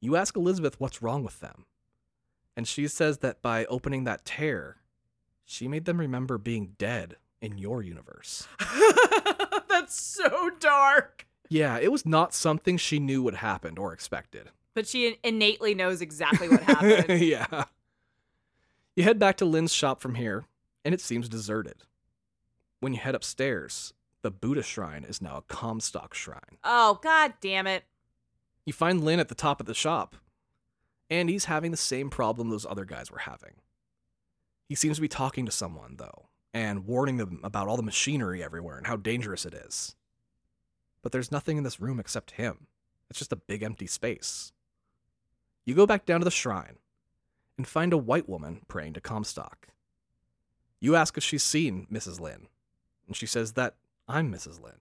You 0.00 0.16
ask 0.16 0.36
Elizabeth 0.36 0.80
what's 0.80 1.00
wrong 1.00 1.22
with 1.22 1.38
them, 1.40 1.64
and 2.56 2.66
she 2.66 2.86
says 2.88 3.18
that 3.18 3.42
by 3.42 3.64
opening 3.66 4.04
that 4.04 4.24
tear, 4.24 4.76
she 5.44 5.68
made 5.68 5.84
them 5.84 5.98
remember 5.98 6.38
being 6.38 6.74
dead 6.78 7.16
in 7.40 7.58
your 7.58 7.82
universe. 7.82 8.46
That's 9.68 10.00
so 10.00 10.50
dark. 10.60 11.26
Yeah, 11.48 11.78
it 11.78 11.92
was 11.92 12.06
not 12.06 12.32
something 12.32 12.76
she 12.76 12.98
knew 12.98 13.22
would 13.22 13.34
happen 13.36 13.76
or 13.78 13.92
expected. 13.92 14.50
But 14.74 14.86
she 14.86 15.18
innately 15.22 15.74
knows 15.74 16.00
exactly 16.00 16.48
what 16.48 16.62
happened. 16.62 17.20
yeah. 17.22 17.64
You 18.96 19.04
head 19.04 19.18
back 19.18 19.36
to 19.38 19.44
Lin's 19.44 19.72
shop 19.72 20.00
from 20.00 20.14
here, 20.14 20.44
and 20.84 20.94
it 20.94 21.00
seems 21.00 21.28
deserted. 21.28 21.82
When 22.80 22.94
you 22.94 22.98
head 23.00 23.14
upstairs, 23.14 23.92
the 24.22 24.30
Buddha 24.30 24.62
shrine 24.62 25.04
is 25.04 25.20
now 25.20 25.36
a 25.36 25.42
Comstock 25.42 26.14
shrine. 26.14 26.58
oh, 26.64 27.00
god 27.02 27.34
damn 27.40 27.66
it. 27.66 27.84
You 28.64 28.72
find 28.72 29.02
Lin 29.04 29.20
at 29.20 29.28
the 29.28 29.34
top 29.34 29.60
of 29.60 29.66
the 29.66 29.74
shop, 29.74 30.16
and 31.12 31.28
he's 31.28 31.44
having 31.44 31.70
the 31.70 31.76
same 31.76 32.08
problem 32.08 32.48
those 32.48 32.64
other 32.64 32.86
guys 32.86 33.10
were 33.10 33.18
having. 33.18 33.56
He 34.66 34.74
seems 34.74 34.96
to 34.96 35.02
be 35.02 35.08
talking 35.08 35.44
to 35.44 35.52
someone, 35.52 35.96
though, 35.98 36.30
and 36.54 36.86
warning 36.86 37.18
them 37.18 37.38
about 37.44 37.68
all 37.68 37.76
the 37.76 37.82
machinery 37.82 38.42
everywhere 38.42 38.78
and 38.78 38.86
how 38.86 38.96
dangerous 38.96 39.44
it 39.44 39.52
is. 39.52 39.94
But 41.02 41.12
there's 41.12 41.30
nothing 41.30 41.58
in 41.58 41.64
this 41.64 41.80
room 41.80 42.00
except 42.00 42.32
him. 42.32 42.66
It's 43.10 43.18
just 43.18 43.32
a 43.32 43.36
big 43.36 43.62
empty 43.62 43.86
space. 43.86 44.52
You 45.66 45.74
go 45.74 45.84
back 45.84 46.06
down 46.06 46.20
to 46.20 46.24
the 46.24 46.30
shrine 46.30 46.78
and 47.58 47.66
find 47.66 47.92
a 47.92 47.98
white 47.98 48.26
woman 48.26 48.62
praying 48.66 48.94
to 48.94 49.00
Comstock. 49.02 49.68
You 50.80 50.96
ask 50.96 51.18
if 51.18 51.22
she's 51.22 51.42
seen 51.42 51.86
Mrs. 51.92 52.20
Lin, 52.20 52.46
and 53.06 53.14
she 53.14 53.26
says 53.26 53.52
that 53.52 53.74
I'm 54.08 54.32
Mrs. 54.32 54.62
Lin. 54.62 54.80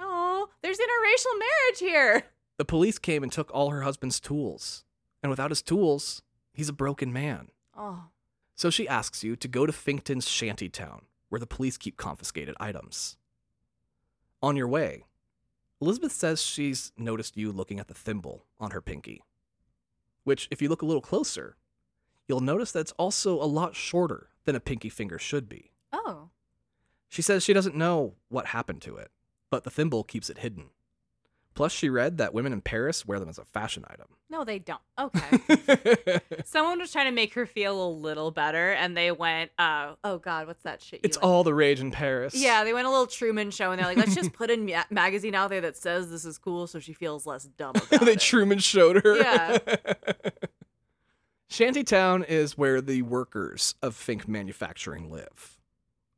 Oh, 0.00 0.48
there's 0.62 0.78
interracial 0.78 1.38
marriage 1.38 1.78
here. 1.78 2.24
The 2.56 2.64
police 2.64 2.98
came 2.98 3.22
and 3.22 3.30
took 3.30 3.54
all 3.54 3.70
her 3.70 3.82
husband's 3.82 4.18
tools, 4.18 4.84
and 5.22 5.30
without 5.30 5.50
his 5.50 5.62
tools, 5.62 6.22
he's 6.52 6.68
a 6.68 6.72
broken 6.72 7.12
man. 7.12 7.48
Oh. 7.76 8.04
So 8.54 8.70
she 8.70 8.88
asks 8.88 9.24
you 9.24 9.36
to 9.36 9.48
go 9.48 9.66
to 9.66 9.72
Finkton's 9.72 10.28
shanty 10.28 10.68
town, 10.68 11.02
where 11.28 11.38
the 11.38 11.46
police 11.46 11.76
keep 11.76 11.96
confiscated 11.96 12.54
items. 12.60 13.16
On 14.42 14.56
your 14.56 14.68
way, 14.68 15.04
Elizabeth 15.80 16.12
says 16.12 16.42
she's 16.42 16.92
noticed 16.96 17.36
you 17.36 17.50
looking 17.50 17.80
at 17.80 17.88
the 17.88 17.94
thimble 17.94 18.44
on 18.60 18.72
her 18.72 18.80
pinky, 18.80 19.22
which, 20.24 20.48
if 20.50 20.60
you 20.60 20.68
look 20.68 20.82
a 20.82 20.86
little 20.86 21.00
closer, 21.00 21.56
you'll 22.28 22.40
notice 22.40 22.72
that 22.72 22.80
it's 22.80 22.92
also 22.92 23.34
a 23.42 23.46
lot 23.46 23.74
shorter 23.74 24.28
than 24.44 24.54
a 24.54 24.60
pinky 24.60 24.88
finger 24.88 25.18
should 25.18 25.48
be. 25.48 25.72
Oh. 25.92 26.28
She 27.08 27.22
says 27.22 27.42
she 27.42 27.52
doesn't 27.52 27.76
know 27.76 28.14
what 28.28 28.46
happened 28.46 28.80
to 28.82 28.96
it, 28.96 29.10
but 29.50 29.64
the 29.64 29.70
thimble 29.70 30.04
keeps 30.04 30.30
it 30.30 30.38
hidden. 30.38 30.70
Plus, 31.54 31.70
she 31.70 31.90
read 31.90 32.16
that 32.18 32.32
women 32.32 32.52
in 32.52 32.62
Paris 32.62 33.04
wear 33.06 33.20
them 33.20 33.28
as 33.28 33.36
a 33.38 33.44
fashion 33.44 33.84
item. 33.88 34.06
No, 34.30 34.42
they 34.44 34.58
don't. 34.58 34.80
Okay. 34.98 36.20
Someone 36.46 36.78
was 36.78 36.90
trying 36.90 37.04
to 37.06 37.12
make 37.12 37.34
her 37.34 37.44
feel 37.44 37.86
a 37.86 37.90
little 37.90 38.30
better, 38.30 38.72
and 38.72 38.96
they 38.96 39.12
went, 39.12 39.50
uh, 39.58 39.94
"Oh 40.02 40.16
God, 40.16 40.46
what's 40.46 40.62
that 40.62 40.80
shit?" 40.80 41.00
You 41.00 41.04
it's 41.04 41.18
like? 41.18 41.24
all 41.26 41.44
the 41.44 41.52
rage 41.52 41.80
in 41.80 41.90
Paris. 41.90 42.34
Yeah, 42.34 42.64
they 42.64 42.72
went 42.72 42.86
a 42.86 42.90
little 42.90 43.06
Truman 43.06 43.50
show, 43.50 43.70
and 43.70 43.78
they're 43.78 43.86
like, 43.86 43.98
"Let's 43.98 44.14
just 44.14 44.32
put 44.38 44.50
a 44.50 44.56
ma- 44.56 44.84
magazine 44.90 45.34
out 45.34 45.50
there 45.50 45.60
that 45.60 45.76
says 45.76 46.10
this 46.10 46.24
is 46.24 46.38
cool, 46.38 46.66
so 46.66 46.78
she 46.78 46.94
feels 46.94 47.26
less 47.26 47.44
dumb 47.44 47.74
about 47.92 48.06
they 48.06 48.12
it." 48.12 48.20
Truman 48.20 48.58
showed 48.58 49.04
her. 49.04 49.16
Yeah. 49.18 49.58
Shantytown 51.48 52.24
is 52.24 52.56
where 52.56 52.80
the 52.80 53.02
workers 53.02 53.74
of 53.82 53.94
Fink 53.94 54.26
Manufacturing 54.26 55.10
live. 55.10 55.58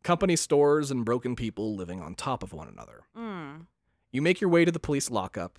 Company 0.05 0.37
stores 0.37 0.91
and 0.93 1.05
broken 1.05 1.35
people 1.35 1.75
living 1.75 2.01
on 2.01 2.15
top 2.15 2.43
of 2.45 2.53
one 2.53 2.69
another. 2.69 3.03
Mm. 3.19 3.67
You 4.15 4.23
make 4.23 4.41
your 4.41 4.49
way 4.49 4.65
to 4.65 4.71
the 4.71 4.79
police 4.79 5.11
lockup 5.11 5.59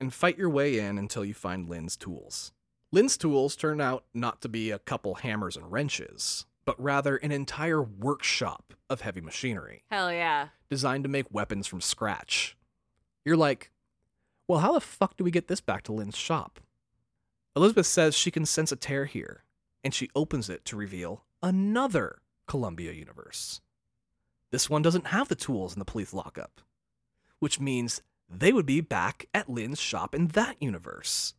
and 0.00 0.12
fight 0.12 0.36
your 0.36 0.50
way 0.50 0.80
in 0.80 0.98
until 0.98 1.24
you 1.24 1.32
find 1.32 1.68
Lin's 1.68 1.96
tools. 1.96 2.50
Lin's 2.90 3.16
tools 3.16 3.54
turn 3.54 3.80
out 3.80 4.02
not 4.12 4.40
to 4.40 4.48
be 4.48 4.72
a 4.72 4.80
couple 4.80 5.14
hammers 5.14 5.56
and 5.56 5.70
wrenches, 5.70 6.44
but 6.64 6.82
rather 6.82 7.14
an 7.18 7.30
entire 7.30 7.80
workshop 7.80 8.74
of 8.90 9.02
heavy 9.02 9.20
machinery 9.20 9.84
Hell 9.92 10.12
yeah. 10.12 10.48
designed 10.68 11.04
to 11.04 11.08
make 11.08 11.26
weapons 11.30 11.68
from 11.68 11.80
scratch. 11.80 12.56
You're 13.24 13.36
like, 13.36 13.70
well, 14.48 14.58
how 14.58 14.72
the 14.72 14.80
fuck 14.80 15.16
do 15.16 15.22
we 15.22 15.30
get 15.30 15.46
this 15.46 15.60
back 15.60 15.84
to 15.84 15.92
Lin's 15.92 16.16
shop? 16.16 16.58
Elizabeth 17.54 17.86
says 17.86 18.16
she 18.16 18.32
can 18.32 18.44
sense 18.44 18.72
a 18.72 18.76
tear 18.76 19.04
here, 19.04 19.44
and 19.84 19.94
she 19.94 20.10
opens 20.16 20.50
it 20.50 20.64
to 20.64 20.76
reveal 20.76 21.22
another 21.44 22.22
Columbia 22.48 22.90
universe. 22.90 23.60
This 24.50 24.68
one 24.68 24.82
doesn't 24.82 25.06
have 25.06 25.28
the 25.28 25.36
tools 25.36 25.74
in 25.74 25.78
the 25.78 25.84
police 25.84 26.12
lockup, 26.12 26.60
which 27.44 27.60
means 27.60 28.00
they 28.26 28.54
would 28.54 28.64
be 28.64 28.80
back 28.80 29.26
at 29.34 29.50
Lin's 29.50 29.78
shop 29.78 30.14
in 30.14 30.28
that 30.28 30.56
universe. 30.62 31.34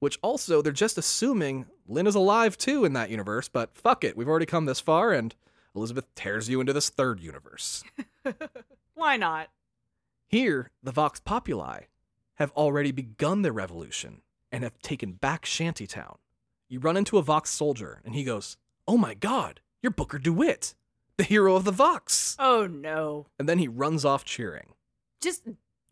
Which 0.00 0.18
also, 0.20 0.60
they're 0.60 0.72
just 0.72 0.98
assuming 0.98 1.66
Lin 1.86 2.08
is 2.08 2.16
alive 2.16 2.58
too 2.58 2.84
in 2.84 2.92
that 2.94 3.08
universe, 3.08 3.48
but 3.48 3.76
fuck 3.76 4.02
it, 4.02 4.16
we've 4.16 4.26
already 4.28 4.46
come 4.46 4.64
this 4.64 4.80
far, 4.80 5.12
and 5.12 5.32
Elizabeth 5.76 6.12
tears 6.16 6.48
you 6.48 6.60
into 6.60 6.72
this 6.72 6.90
third 6.90 7.20
universe. 7.20 7.84
Why 8.94 9.16
not? 9.16 9.50
Here, 10.26 10.72
the 10.82 10.90
Vox 10.90 11.20
Populi 11.20 11.82
have 12.34 12.50
already 12.56 12.90
begun 12.90 13.42
their 13.42 13.52
revolution 13.52 14.22
and 14.50 14.64
have 14.64 14.82
taken 14.82 15.12
back 15.12 15.46
Shantytown. 15.46 16.16
You 16.68 16.80
run 16.80 16.96
into 16.96 17.16
a 17.16 17.22
Vox 17.22 17.50
soldier, 17.50 18.02
and 18.04 18.16
he 18.16 18.24
goes, 18.24 18.56
Oh 18.88 18.96
my 18.96 19.14
god, 19.14 19.60
you're 19.84 19.92
Booker 19.92 20.18
DeWitt, 20.18 20.74
the 21.16 21.22
hero 21.22 21.54
of 21.54 21.62
the 21.62 21.70
Vox. 21.70 22.34
Oh 22.40 22.66
no. 22.66 23.26
And 23.38 23.48
then 23.48 23.60
he 23.60 23.68
runs 23.68 24.04
off 24.04 24.24
cheering. 24.24 24.72
Just 25.22 25.46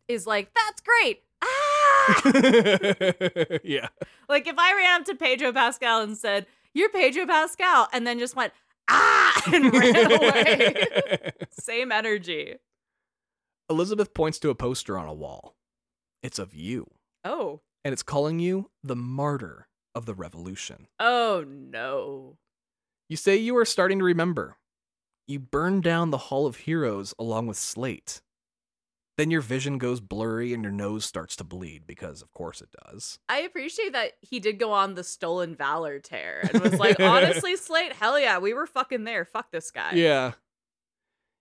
is 0.08 0.26
like, 0.26 0.50
that's 0.54 0.80
great. 0.82 1.22
Ah! 1.42 2.22
yeah. 3.64 3.88
like 4.28 4.46
if 4.46 4.58
I 4.58 4.74
ran 4.76 5.00
up 5.00 5.06
to 5.06 5.14
Pedro 5.14 5.52
Pascal 5.52 6.02
and 6.02 6.16
said, 6.16 6.46
"You're 6.72 6.88
Pedro 6.90 7.26
Pascal," 7.26 7.88
and 7.92 8.06
then 8.06 8.18
just 8.18 8.36
went 8.36 8.52
ah 8.88 9.42
and 9.52 9.72
ran 9.72 10.12
away. 10.12 11.30
Same 11.50 11.92
energy. 11.92 12.56
Elizabeth 13.70 14.12
points 14.14 14.38
to 14.40 14.50
a 14.50 14.54
poster 14.54 14.98
on 14.98 15.06
a 15.08 15.12
wall. 15.14 15.54
It's 16.22 16.38
of 16.38 16.54
you, 16.54 16.86
Oh. 17.24 17.60
and 17.84 17.92
it's 17.92 18.02
calling 18.02 18.38
you 18.38 18.70
the 18.82 18.96
martyr 18.96 19.68
of 19.94 20.06
the 20.06 20.14
revolution. 20.14 20.86
Oh 20.98 21.44
no. 21.46 22.36
You 23.08 23.16
say 23.18 23.36
you 23.36 23.56
are 23.58 23.64
starting 23.66 23.98
to 23.98 24.04
remember. 24.04 24.56
You 25.26 25.38
burned 25.38 25.82
down 25.82 26.10
the 26.10 26.18
Hall 26.18 26.46
of 26.46 26.56
Heroes 26.56 27.14
along 27.18 27.46
with 27.46 27.56
Slate. 27.58 28.20
Then 29.16 29.30
your 29.30 29.42
vision 29.42 29.78
goes 29.78 30.00
blurry 30.00 30.52
and 30.52 30.62
your 30.62 30.72
nose 30.72 31.04
starts 31.04 31.36
to 31.36 31.44
bleed 31.44 31.86
because, 31.86 32.20
of 32.20 32.32
course, 32.32 32.60
it 32.60 32.70
does. 32.84 33.20
I 33.28 33.40
appreciate 33.40 33.92
that 33.92 34.12
he 34.22 34.40
did 34.40 34.58
go 34.58 34.72
on 34.72 34.94
the 34.94 35.04
stolen 35.04 35.54
valor 35.54 36.00
tear 36.00 36.48
and 36.52 36.60
was 36.60 36.78
like, 36.80 36.98
honestly, 36.98 37.56
Slate, 37.56 37.92
hell 37.92 38.18
yeah, 38.18 38.38
we 38.38 38.54
were 38.54 38.66
fucking 38.66 39.04
there. 39.04 39.24
Fuck 39.24 39.52
this 39.52 39.70
guy. 39.70 39.92
Yeah. 39.94 40.32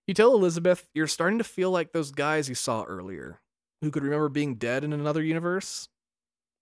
You 0.06 0.14
tell 0.14 0.34
Elizabeth 0.34 0.88
you're 0.94 1.08
starting 1.08 1.38
to 1.38 1.44
feel 1.44 1.70
like 1.70 1.92
those 1.92 2.12
guys 2.12 2.48
you 2.48 2.54
saw 2.54 2.84
earlier 2.84 3.40
who 3.80 3.90
could 3.90 4.04
remember 4.04 4.28
being 4.28 4.54
dead 4.54 4.84
in 4.84 4.92
another 4.92 5.22
universe. 5.22 5.88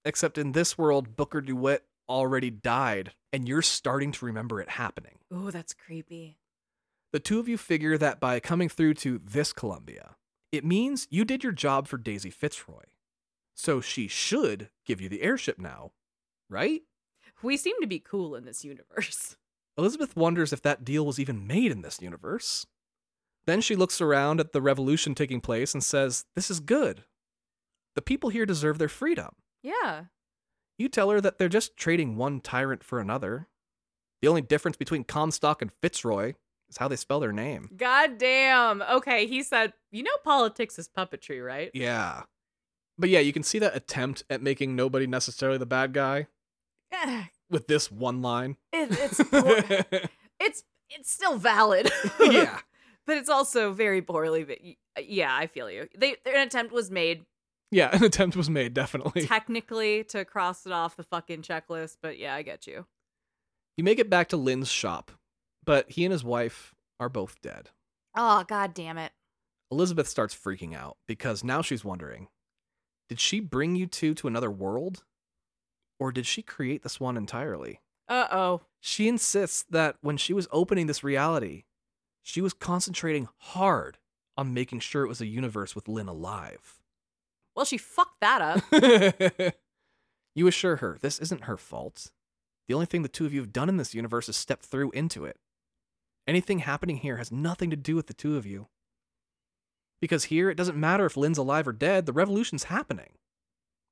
Except 0.05 0.39
in 0.39 0.53
this 0.53 0.77
world, 0.77 1.15
Booker 1.15 1.41
DeWitt 1.41 1.85
already 2.09 2.51
died, 2.51 3.13
and 3.33 3.49
you're 3.49 3.63
starting 3.63 4.11
to 4.13 4.25
remember 4.25 4.61
it 4.61 4.71
happening. 4.71 5.19
Ooh, 5.33 5.51
that's 5.51 5.75
creepy. 5.75 6.39
The 7.13 7.21
two 7.21 7.39
of 7.39 7.49
you 7.49 7.57
figure 7.59 7.97
that 7.99 8.19
by 8.19 8.41
coming 8.41 8.69
through 8.69 8.95
to 8.95 9.21
this 9.25 9.53
Columbia, 9.53 10.17
it 10.53 10.65
means 10.65 11.09
you 11.11 11.25
did 11.25 11.43
your 11.43 11.53
job 11.53 11.89
for 11.89 11.97
Daisy 11.97 12.31
Fitzroy. 12.31 12.85
So 13.55 13.81
she 13.81 14.07
should 14.07 14.69
give 14.85 15.01
you 15.01 15.09
the 15.09 15.23
airship 15.23 15.59
now, 15.59 15.93
right? 16.49 16.83
We 17.43 17.57
seem 17.57 17.77
to 17.81 17.87
be 17.87 17.99
cool 17.99 18.35
in 18.37 18.45
this 18.45 18.65
universe. 18.65 19.37
Elizabeth 19.79 20.15
wonders 20.15 20.53
if 20.53 20.63
that 20.63 20.85
deal 20.85 21.07
was 21.07 21.19
even 21.19 21.47
made 21.47 21.73
in 21.73 21.83
this 21.83 22.01
universe. 22.01 22.67
Then 23.47 23.61
she 23.61 23.75
looks 23.75 24.01
around 24.01 24.39
at 24.39 24.53
the 24.53 24.63
revolution 24.63 25.15
taking 25.15 25.41
place 25.41 25.75
and 25.75 25.83
says, 25.83 26.27
This 26.37 26.51
is 26.51 26.61
good. 26.61 27.05
The 27.97 28.03
people 28.03 28.31
here 28.31 28.47
deserve 28.47 28.79
their 28.79 28.89
freedom. 28.89 29.31
Yeah. 29.63 30.05
You 30.79 30.89
tell 30.89 31.11
her 31.11 31.21
that 31.21 31.39
they're 31.39 31.49
just 31.49 31.77
trading 31.77 32.17
one 32.17 32.41
tyrant 32.41 32.85
for 32.85 33.01
another. 33.01 33.49
The 34.21 34.29
only 34.29 34.43
difference 34.43 34.77
between 34.77 35.05
Comstock 35.05 35.63
and 35.63 35.73
Fitzroy 35.81 36.35
is 36.73 36.79
how 36.79 36.89
they 36.89 36.97
spell 36.97 37.21
their 37.21 37.33
name. 37.33 37.69
God 37.77 38.19
damn. 38.19 38.83
Okay, 38.83 39.27
he 39.27 39.43
said, 39.43 39.73
you 39.91 40.03
know 40.03 40.11
politics 40.25 40.79
is 40.79 40.89
puppetry, 40.89 41.45
right? 41.45 41.71
Yeah. 41.75 42.23
But 42.99 43.09
yeah, 43.11 43.21
you 43.21 43.33
can 43.33 43.43
see 43.43 43.59
that 43.61 43.77
attempt 43.77 44.25
at 44.29 44.43
making 44.43 44.75
nobody 44.77 45.07
necessarily 45.07 45.59
the 45.59 45.67
bad 45.67 45.93
guy 45.93 46.27
Eh, 46.93 47.25
with 47.51 47.67
this 47.69 47.91
one 47.91 48.21
line. 48.21 48.57
it, 48.73 48.89
it's 48.91 49.21
it's 50.41 50.65
it's 50.91 51.11
still 51.11 51.37
valid. 51.37 51.91
yeah. 52.21 52.59
but 53.07 53.17
it's 53.17 53.31
also 53.31 53.73
very 53.73 54.03
poorly. 54.03 54.45
But 54.45 54.59
yeah, 55.09 55.35
I 55.35 55.47
feel 55.47 55.71
you. 55.71 55.89
They 55.97 56.17
an 56.27 56.47
attempt 56.47 56.73
was 56.73 56.91
made 56.91 57.25
Yeah, 57.71 57.89
an 57.97 58.05
attempt 58.05 58.37
was 58.37 58.51
made, 58.51 58.75
definitely. 58.75 59.27
technically 59.27 60.05
to 60.05 60.25
cross 60.27 60.67
it 60.67 60.73
off 60.73 60.97
the 60.97 61.03
fucking 61.05 61.43
checklist, 61.43 61.97
but 62.03 62.19
yeah, 62.19 62.35
I 62.35 62.43
get 62.43 62.67
you. 62.67 62.87
You 63.79 63.85
make 63.85 63.99
it 63.99 64.11
back 64.11 64.29
to 64.29 64.37
Lin's 64.37 64.69
shop, 64.69 65.11
but 65.65 65.91
he 65.91 66.05
and 66.05 66.13
his 66.13 66.25
wife 66.25 66.75
are 66.99 67.09
both 67.09 67.41
dead. 67.43 67.71
Oh 68.17 68.45
god 68.47 68.75
damn 68.75 68.99
it. 68.99 69.13
Elizabeth 69.71 70.09
starts 70.09 70.35
freaking 70.35 70.75
out 70.75 70.99
because 71.07 71.43
now 71.43 71.63
she's 71.63 71.85
wondering 71.85 72.29
did 73.09 73.21
she 73.21 73.41
bring 73.41 73.77
you 73.77 73.87
two 73.87 74.15
to 74.15 74.27
another 74.27 74.51
world? 74.51 75.05
Or 75.99 76.13
did 76.13 76.27
she 76.27 76.43
create 76.43 76.83
this 76.83 76.99
one 76.99 77.17
entirely? 77.17 77.81
Uh 78.09 78.27
oh. 78.31 78.61
She 78.81 79.07
insists 79.07 79.65
that 79.71 79.97
when 80.01 80.17
she 80.17 80.33
was 80.33 80.49
opening 80.51 80.87
this 80.87 81.05
reality, 81.05 81.65
she 82.23 82.41
was 82.41 82.53
concentrating 82.53 83.29
hard 83.37 83.99
on 84.37 84.55
making 84.55 84.81
sure 84.81 85.05
it 85.05 85.09
was 85.09 85.21
a 85.21 85.27
universe 85.27 85.75
with 85.75 85.89
Lin 85.89 86.09
alive. 86.09 86.81
Well, 87.55 87.67
she 87.67 87.77
fucked 87.77 88.21
that 88.21 88.41
up. 88.41 89.55
you 90.35 90.47
assure 90.47 90.77
her 90.77 90.99
this 91.01 91.19
isn't 91.19 91.45
her 91.45 91.57
fault. 91.57 92.11
The 92.69 92.75
only 92.75 92.87
thing 92.87 93.03
the 93.03 93.09
two 93.09 93.27
of 93.27 93.35
you 93.35 93.41
have 93.41 93.53
done 93.53 93.69
in 93.69 93.77
this 93.77 93.95
universe 93.95 94.29
is 94.29 94.37
step 94.37 94.63
through 94.63 94.91
into 94.93 95.25
it. 95.25 95.37
Anything 96.27 96.61
happening 96.61 96.99
here 96.99 97.17
has 97.17 97.33
nothing 97.33 97.71
to 97.71 97.77
do 97.77 97.97
with 97.97 98.07
the 98.07 98.15
two 98.15 98.37
of 98.37 98.47
you. 98.47 98.69
Because 100.01 100.25
here, 100.25 100.51
it 100.51 100.57
doesn't 100.57 100.77
matter 100.79 101.07
if 101.07 101.17
Lin's 101.17 101.39
alive 101.39 101.67
or 101.67 101.73
dead, 101.73 102.07
the 102.07 102.13
revolution's 102.13 102.65
happening. 102.65 103.19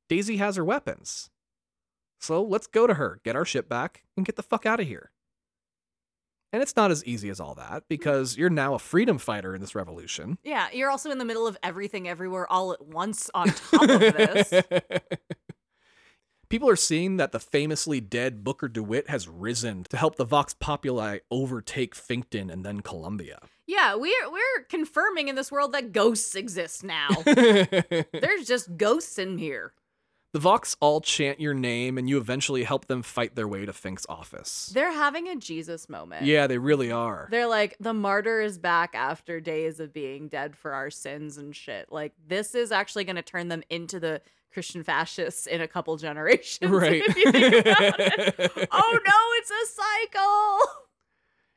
Daisy 0.08 0.38
has 0.38 0.56
her 0.56 0.64
weapons. 0.64 1.30
So 2.20 2.42
let's 2.42 2.66
go 2.66 2.86
to 2.86 2.94
her, 2.94 3.20
get 3.24 3.36
our 3.36 3.44
ship 3.44 3.68
back, 3.68 4.02
and 4.16 4.26
get 4.26 4.36
the 4.36 4.42
fuck 4.42 4.66
out 4.66 4.80
of 4.80 4.86
here. 4.86 5.12
And 6.52 6.62
it's 6.62 6.74
not 6.74 6.90
as 6.90 7.04
easy 7.04 7.28
as 7.30 7.38
all 7.38 7.54
that, 7.54 7.84
because 7.88 8.36
you're 8.36 8.50
now 8.50 8.74
a 8.74 8.78
freedom 8.80 9.18
fighter 9.18 9.54
in 9.54 9.60
this 9.60 9.76
revolution. 9.76 10.36
yeah, 10.42 10.68
you're 10.72 10.90
also 10.90 11.10
in 11.10 11.18
the 11.18 11.24
middle 11.24 11.46
of 11.46 11.56
everything 11.62 12.08
everywhere 12.08 12.50
all 12.52 12.72
at 12.72 12.84
once 12.84 13.30
on 13.34 13.48
top 13.48 13.82
of 13.88 14.00
this. 14.00 14.52
People 16.50 16.68
are 16.68 16.74
seeing 16.74 17.16
that 17.16 17.30
the 17.30 17.38
famously 17.38 18.00
dead 18.00 18.42
Booker 18.42 18.66
DeWitt 18.66 19.08
has 19.08 19.28
risen 19.28 19.84
to 19.88 19.96
help 19.96 20.16
the 20.16 20.24
Vox 20.24 20.52
Populi 20.52 21.18
overtake 21.30 21.94
Finkton 21.94 22.52
and 22.52 22.64
then 22.64 22.80
Columbia. 22.80 23.38
Yeah, 23.68 23.94
we're 23.94 24.28
we're 24.28 24.64
confirming 24.68 25.28
in 25.28 25.36
this 25.36 25.52
world 25.52 25.70
that 25.74 25.92
ghosts 25.92 26.34
exist 26.34 26.82
now. 26.82 27.08
There's 27.24 28.48
just 28.48 28.76
ghosts 28.76 29.16
in 29.16 29.38
here. 29.38 29.74
The 30.32 30.40
Vox 30.40 30.76
all 30.80 31.00
chant 31.00 31.40
your 31.40 31.54
name, 31.54 31.96
and 31.98 32.08
you 32.08 32.18
eventually 32.18 32.64
help 32.64 32.86
them 32.86 33.02
fight 33.02 33.36
their 33.36 33.48
way 33.48 33.64
to 33.64 33.72
Fink's 33.72 34.06
office. 34.08 34.72
They're 34.74 34.92
having 34.92 35.28
a 35.28 35.36
Jesus 35.36 35.88
moment. 35.88 36.24
Yeah, 36.26 36.48
they 36.48 36.58
really 36.58 36.90
are. 36.90 37.28
They're 37.30 37.48
like, 37.48 37.76
the 37.78 37.94
martyr 37.94 38.40
is 38.40 38.58
back 38.58 38.94
after 38.94 39.40
days 39.40 39.78
of 39.78 39.92
being 39.92 40.26
dead 40.26 40.56
for 40.56 40.72
our 40.72 40.90
sins 40.90 41.36
and 41.36 41.54
shit. 41.54 41.92
Like, 41.92 42.12
this 42.26 42.56
is 42.56 42.70
actually 42.72 43.04
going 43.04 43.16
to 43.16 43.22
turn 43.22 43.48
them 43.48 43.62
into 43.70 43.98
the 43.98 44.20
Christian 44.52 44.82
fascists 44.82 45.46
in 45.46 45.60
a 45.60 45.68
couple 45.68 45.96
generations. 45.96 46.70
Right. 46.80 47.02
If 47.06 47.16
you 47.16 47.32
think 47.32 47.66
about 47.66 48.00
it. 48.00 48.68
Oh 48.72 48.98
no, 49.06 49.12
it's 49.38 49.50
a 49.50 49.82
cycle. 49.82 50.72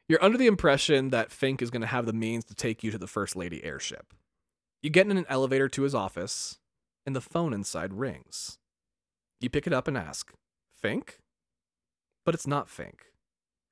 You're 0.08 0.24
under 0.24 0.38
the 0.38 0.48
impression 0.48 1.10
that 1.10 1.32
Fink 1.32 1.62
is 1.62 1.70
going 1.70 1.82
to 1.82 1.88
have 1.88 2.06
the 2.06 2.14
means 2.14 2.44
to 2.46 2.56
take 2.56 2.84
you 2.84 2.92
to 2.92 2.98
the 2.98 3.08
First 3.08 3.36
Lady 3.36 3.64
airship. 3.64 4.14
You 4.82 4.90
get 4.90 5.08
in 5.08 5.18
an 5.18 5.26
elevator 5.30 5.70
to 5.70 5.84
his 5.84 5.96
office, 5.96 6.60
and 7.06 7.16
the 7.16 7.22
phone 7.22 7.54
inside 7.54 7.94
rings. 7.94 8.58
You 9.40 9.50
pick 9.50 9.66
it 9.66 9.74
up 9.74 9.88
and 9.88 9.98
ask, 9.98 10.32
Fink? 10.70 11.20
But 12.26 12.36
it's 12.36 12.48
not 12.48 12.70
Fink. 12.70 13.06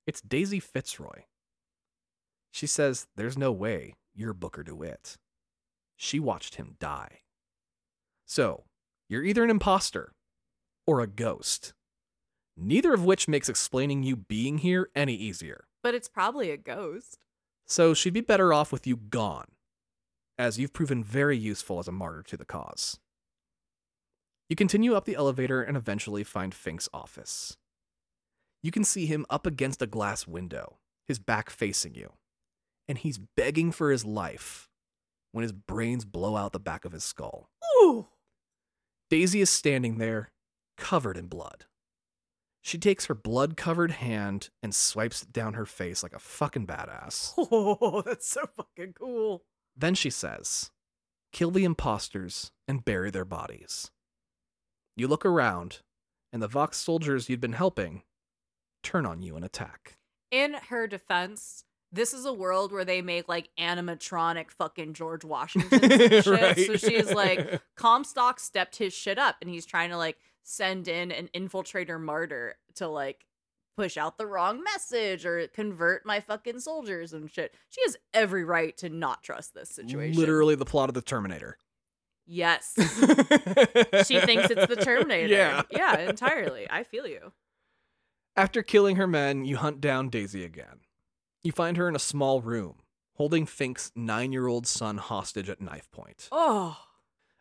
It's 0.08 0.22
Daisy 0.22 0.60
Fitzroy. 0.60 1.24
She 2.52 2.68
says, 2.68 3.08
There's 3.16 3.38
no 3.38 3.52
way 3.52 3.96
you're 4.14 4.34
Booker 4.34 4.64
DeWitt. 4.64 5.18
She 5.96 6.20
watched 6.20 6.56
him 6.56 6.76
die. 6.80 7.20
So, 8.26 8.64
you're 9.12 9.26
either 9.26 9.44
an 9.44 9.50
imposter 9.50 10.14
or 10.88 11.02
a 11.02 11.08
ghost. 11.08 11.74
Neither 12.56 12.94
of 12.94 13.04
which 13.04 13.28
makes 13.28 13.50
explaining 13.50 14.04
you 14.04 14.16
being 14.16 14.60
here 14.60 14.90
any 14.96 15.14
easier. 15.14 15.66
But 15.84 15.94
it's 15.94 16.08
probably 16.08 16.50
a 16.50 16.56
ghost. 16.56 17.20
So 17.68 17.94
she'd 17.94 18.14
be 18.14 18.22
better 18.22 18.54
off 18.54 18.72
with 18.72 18.88
you 18.88 18.96
gone, 18.96 19.50
as 20.40 20.58
you've 20.58 20.72
proven 20.72 21.04
very 21.04 21.38
useful 21.38 21.78
as 21.78 21.90
a 21.90 21.92
martyr 21.92 22.24
to 22.24 22.38
the 22.38 22.46
cause. 22.46 23.00
You 24.48 24.56
continue 24.56 24.96
up 24.96 25.04
the 25.04 25.16
elevator 25.16 25.62
and 25.62 25.76
eventually 25.76 26.24
find 26.24 26.56
Fink's 26.56 26.88
office. 26.94 27.58
You 28.64 28.72
can 28.72 28.86
see 28.86 29.08
him 29.08 29.26
up 29.30 29.46
against 29.46 29.82
a 29.82 29.88
glass 29.88 30.26
window, 30.26 30.78
his 31.06 31.20
back 31.20 31.50
facing 31.50 31.96
you, 31.96 32.14
and 32.88 32.98
he's 32.98 33.20
begging 33.36 33.74
for 33.74 33.92
his 33.92 34.06
life 34.06 34.70
when 35.34 35.42
his 35.44 35.52
brains 35.52 36.06
blow 36.06 36.38
out 36.38 36.54
the 36.54 36.60
back 36.60 36.86
of 36.86 36.94
his 36.94 37.04
skull. 37.04 37.50
Ooh. 37.76 38.08
Daisy 39.12 39.42
is 39.42 39.50
standing 39.50 39.98
there, 39.98 40.32
covered 40.78 41.18
in 41.18 41.28
blood. 41.28 41.66
She 42.62 42.78
takes 42.78 43.08
her 43.08 43.14
blood 43.14 43.58
covered 43.58 43.92
hand 43.92 44.50
and 44.64 44.74
swipes 44.74 45.22
it 45.22 45.34
down 45.34 45.56
her 45.56 45.66
face 45.66 46.02
like 46.02 46.14
a 46.14 46.20
fucking 46.20 46.66
badass. 46.66 47.34
Oh, 47.38 48.02
that's 48.06 48.30
so 48.30 48.46
fucking 48.56 48.94
cool. 48.94 49.44
Then 49.76 49.96
she 49.96 50.10
says, 50.10 50.72
Kill 51.34 51.52
the 51.52 51.66
imposters 51.66 52.52
and 52.70 52.86
bury 52.86 53.12
their 53.12 53.26
bodies. 53.26 53.92
You 54.96 55.10
look 55.10 55.26
around, 55.26 55.82
and 56.32 56.42
the 56.42 56.48
Vox 56.48 56.78
soldiers 56.78 57.28
you'd 57.30 57.42
been 57.42 57.52
helping 57.52 58.04
turn 58.82 59.06
on 59.06 59.22
you 59.22 59.36
and 59.36 59.44
attack. 59.44 59.98
In 60.32 60.54
her 60.70 60.88
defense, 60.88 61.66
this 61.92 62.14
is 62.14 62.26
a 62.26 62.34
world 62.34 62.72
where 62.72 62.86
they 62.86 63.02
make 63.02 63.28
like 63.28 63.50
animatronic 63.60 64.52
fucking 64.52 64.94
George 64.94 65.24
Washington 65.26 65.92
and 65.92 66.24
shit. 66.24 66.26
Right. 66.28 66.58
So 66.58 66.78
she's 66.78 67.12
like, 67.12 67.62
Comstock 67.76 68.40
stepped 68.40 68.78
his 68.78 68.94
shit 68.94 69.18
up 69.18 69.38
and 69.42 69.50
he's 69.50 69.66
trying 69.66 69.90
to 69.90 69.98
like 69.98 70.18
send 70.44 70.88
in 70.88 71.12
an 71.12 71.30
infiltrator 71.36 72.00
martyr 72.00 72.56
to 72.76 72.88
like 72.88 73.26
push 73.78 73.98
out 73.98 74.18
the 74.18 74.26
wrong 74.26 74.64
message 74.64 75.26
or 75.26 75.48
convert 75.48 76.06
my 76.06 76.20
fucking 76.20 76.60
soldiers 76.60 77.14
and 77.14 77.32
shit. 77.32 77.54
She 77.70 77.82
has 77.84 77.98
every 78.14 78.44
right 78.44 78.76
to 78.78 78.90
not 78.90 79.24
trust 79.24 79.54
this 79.54 79.70
situation. 79.70 80.20
Literally 80.20 80.56
the 80.56 80.66
plot 80.66 80.90
of 80.90 80.94
the 80.94 81.02
Terminator. 81.02 81.58
Yes. 82.26 82.74
she 84.08 84.20
thinks 84.22 84.50
it's 84.50 84.68
the 84.68 84.80
Terminator. 84.82 85.28
Yeah. 85.28 85.64
Yeah, 85.70 86.00
entirely. 86.00 86.68
I 86.70 86.84
feel 86.84 87.08
you. 87.08 87.34
After 88.36 88.62
killing 88.64 88.96
her 88.96 89.08
men, 89.08 89.44
you 89.44 89.58
hunt 89.58 89.82
down 89.82 90.10
Daisy 90.10 90.46
again. 90.46 90.80
You 91.44 91.52
find 91.52 91.78
her 91.78 91.88
in 91.88 91.96
a 91.96 92.00
small 92.00 92.42
room, 92.42 92.76
holding 93.16 93.46
Fink's 93.46 93.92
nine 93.96 94.32
year 94.32 94.48
old 94.48 94.68
son 94.68 94.98
hostage 94.98 95.50
at 95.50 95.62
knife 95.62 95.90
point. 95.92 96.30
Oh. 96.32 96.78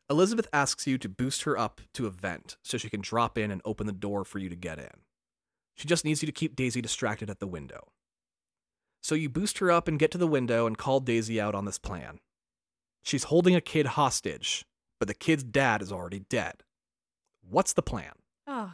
Elizabeth 0.09 0.48
asks 0.52 0.86
you 0.86 0.98
to 0.98 1.09
boost 1.09 1.43
her 1.43 1.56
up 1.56 1.81
to 1.94 2.06
a 2.06 2.10
vent 2.10 2.56
so 2.62 2.78
she 2.78 2.90
can 2.90 3.01
drop 3.01 3.39
in 3.39 3.51
and 3.51 3.60
open 3.64 3.86
the 3.86 3.93
door 3.93 4.24
for 4.24 4.39
you 4.39 4.48
to 4.48 4.56
get 4.56 4.78
in. 4.78 5.05
She 5.77 5.86
just 5.86 6.05
needs 6.05 6.22
you 6.22 6.27
to 6.27 6.32
keep 6.32 6.56
Daisy 6.56 6.81
distracted 6.81 7.31
at 7.31 7.39
the 7.39 7.47
window. 7.47 7.93
So 9.02 9.14
you 9.14 9.28
boost 9.28 9.59
her 9.59 9.70
up 9.70 9.86
and 9.86 9.98
get 9.98 10.10
to 10.10 10.18
the 10.18 10.27
window 10.27 10.66
and 10.66 10.77
call 10.77 11.01
Daisy 11.01 11.40
out 11.40 11.55
on 11.55 11.64
this 11.64 11.78
plan. 11.78 12.18
She's 13.02 13.24
holding 13.24 13.55
a 13.55 13.60
kid 13.60 13.86
hostage, 13.86 14.66
but 14.98 15.09
the 15.09 15.14
kid's 15.14 15.43
dad 15.43 15.81
is 15.81 15.93
already 15.93 16.20
dead. 16.20 16.64
What's 17.48 17.72
the 17.72 17.82
plan? 17.82 18.12
Oh. 18.47 18.72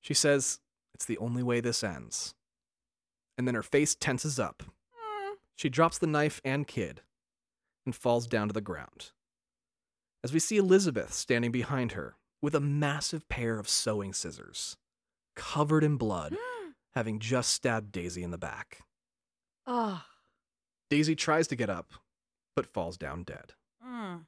She 0.00 0.14
says, 0.14 0.60
It's 0.94 1.06
the 1.06 1.18
only 1.18 1.42
way 1.42 1.60
this 1.60 1.82
ends. 1.82 2.34
And 3.40 3.48
then 3.48 3.54
her 3.54 3.62
face 3.62 3.94
tenses 3.94 4.38
up. 4.38 4.62
Mm. 4.62 5.36
She 5.56 5.70
drops 5.70 5.96
the 5.96 6.06
knife 6.06 6.42
and 6.44 6.66
kid 6.66 7.00
and 7.86 7.96
falls 7.96 8.26
down 8.26 8.48
to 8.48 8.52
the 8.52 8.60
ground. 8.60 9.12
As 10.22 10.30
we 10.30 10.38
see 10.38 10.58
Elizabeth 10.58 11.14
standing 11.14 11.50
behind 11.50 11.92
her 11.92 12.16
with 12.42 12.54
a 12.54 12.60
massive 12.60 13.26
pair 13.30 13.58
of 13.58 13.66
sewing 13.66 14.12
scissors, 14.12 14.76
covered 15.36 15.82
in 15.82 15.96
blood, 15.96 16.36
having 16.92 17.18
just 17.18 17.50
stabbed 17.50 17.92
Daisy 17.92 18.22
in 18.22 18.30
the 18.30 18.36
back. 18.36 18.80
Oh. 19.66 20.02
Daisy 20.90 21.16
tries 21.16 21.46
to 21.46 21.56
get 21.56 21.70
up, 21.70 21.94
but 22.54 22.66
falls 22.66 22.98
down 22.98 23.22
dead. 23.22 23.54
Mm. 23.82 24.26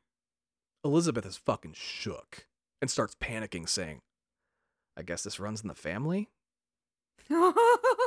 Elizabeth 0.82 1.26
is 1.26 1.36
fucking 1.36 1.74
shook 1.74 2.46
and 2.80 2.90
starts 2.90 3.14
panicking, 3.14 3.68
saying, 3.68 4.00
I 4.96 5.02
guess 5.02 5.22
this 5.22 5.38
runs 5.38 5.60
in 5.60 5.68
the 5.68 5.74
family? 5.74 6.30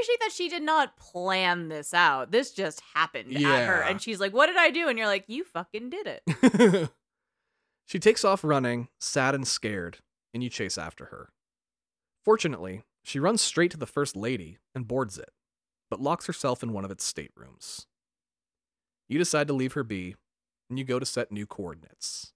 Appreciate 0.00 0.20
that 0.20 0.32
she 0.32 0.48
did 0.48 0.62
not 0.62 0.96
plan 0.96 1.68
this 1.68 1.92
out. 1.92 2.30
This 2.30 2.52
just 2.52 2.80
happened 2.94 3.36
at 3.36 3.66
her. 3.66 3.82
And 3.82 4.00
she's 4.00 4.18
like, 4.18 4.32
What 4.32 4.46
did 4.46 4.56
I 4.56 4.70
do? 4.70 4.88
And 4.88 4.96
you're 4.96 5.06
like, 5.06 5.24
You 5.26 5.44
fucking 5.44 5.90
did 5.90 6.06
it. 6.06 6.90
she 7.86 7.98
takes 7.98 8.24
off 8.24 8.42
running, 8.42 8.88
sad 8.98 9.34
and 9.34 9.46
scared, 9.46 9.98
and 10.32 10.42
you 10.42 10.48
chase 10.48 10.78
after 10.78 11.06
her. 11.06 11.28
Fortunately, 12.24 12.82
she 13.04 13.18
runs 13.18 13.42
straight 13.42 13.70
to 13.72 13.76
the 13.76 13.86
First 13.86 14.16
Lady 14.16 14.56
and 14.74 14.88
boards 14.88 15.18
it, 15.18 15.32
but 15.90 16.00
locks 16.00 16.26
herself 16.26 16.62
in 16.62 16.72
one 16.72 16.86
of 16.86 16.90
its 16.90 17.04
staterooms. 17.04 17.86
You 19.06 19.18
decide 19.18 19.48
to 19.48 19.54
leave 19.54 19.74
her 19.74 19.84
be, 19.84 20.16
and 20.70 20.78
you 20.78 20.84
go 20.86 20.98
to 20.98 21.04
set 21.04 21.30
new 21.30 21.44
coordinates 21.44 22.32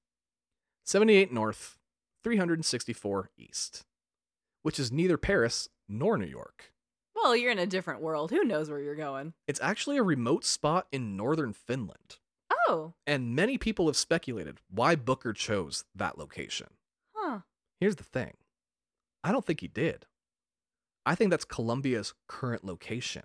78 0.85 1.33
North, 1.33 1.79
364 2.25 3.31
East, 3.39 3.85
which 4.63 4.79
is 4.79 4.93
neither 4.93 5.17
Paris 5.17 5.71
nor 5.89 6.19
New 6.19 6.27
York. 6.27 6.74
Well, 7.25 7.35
you're 7.35 7.51
in 7.51 7.59
a 7.59 7.67
different 7.67 8.03
world. 8.03 8.31
Who 8.31 8.45
knows 8.45 8.69
where 8.69 8.81
you're 8.81 8.95
going? 8.95 9.33
It's 9.49 9.61
actually 9.63 9.97
a 9.97 10.03
remote 10.03 10.45
spot 10.45 10.87
in 10.93 11.17
northern 11.17 11.55
Finland. 11.55 12.19
Oh, 12.69 12.93
And 13.07 13.35
many 13.35 13.57
people 13.57 13.87
have 13.87 13.97
speculated 13.97 14.59
why 14.71 14.95
Booker 14.95 15.33
chose 15.33 15.85
that 15.95 16.19
location. 16.19 16.67
huh. 17.17 17.41
Here's 17.81 17.97
the 17.97 18.05
thing 18.05 18.35
I 19.25 19.33
don't 19.33 19.45
think 19.45 19.61
he 19.61 19.69
did. 19.69 20.05
I 21.07 21.15
think 21.15 21.31
that's 21.31 21.47
Columbia's 21.47 22.13
current 22.29 22.63
location. 22.63 23.25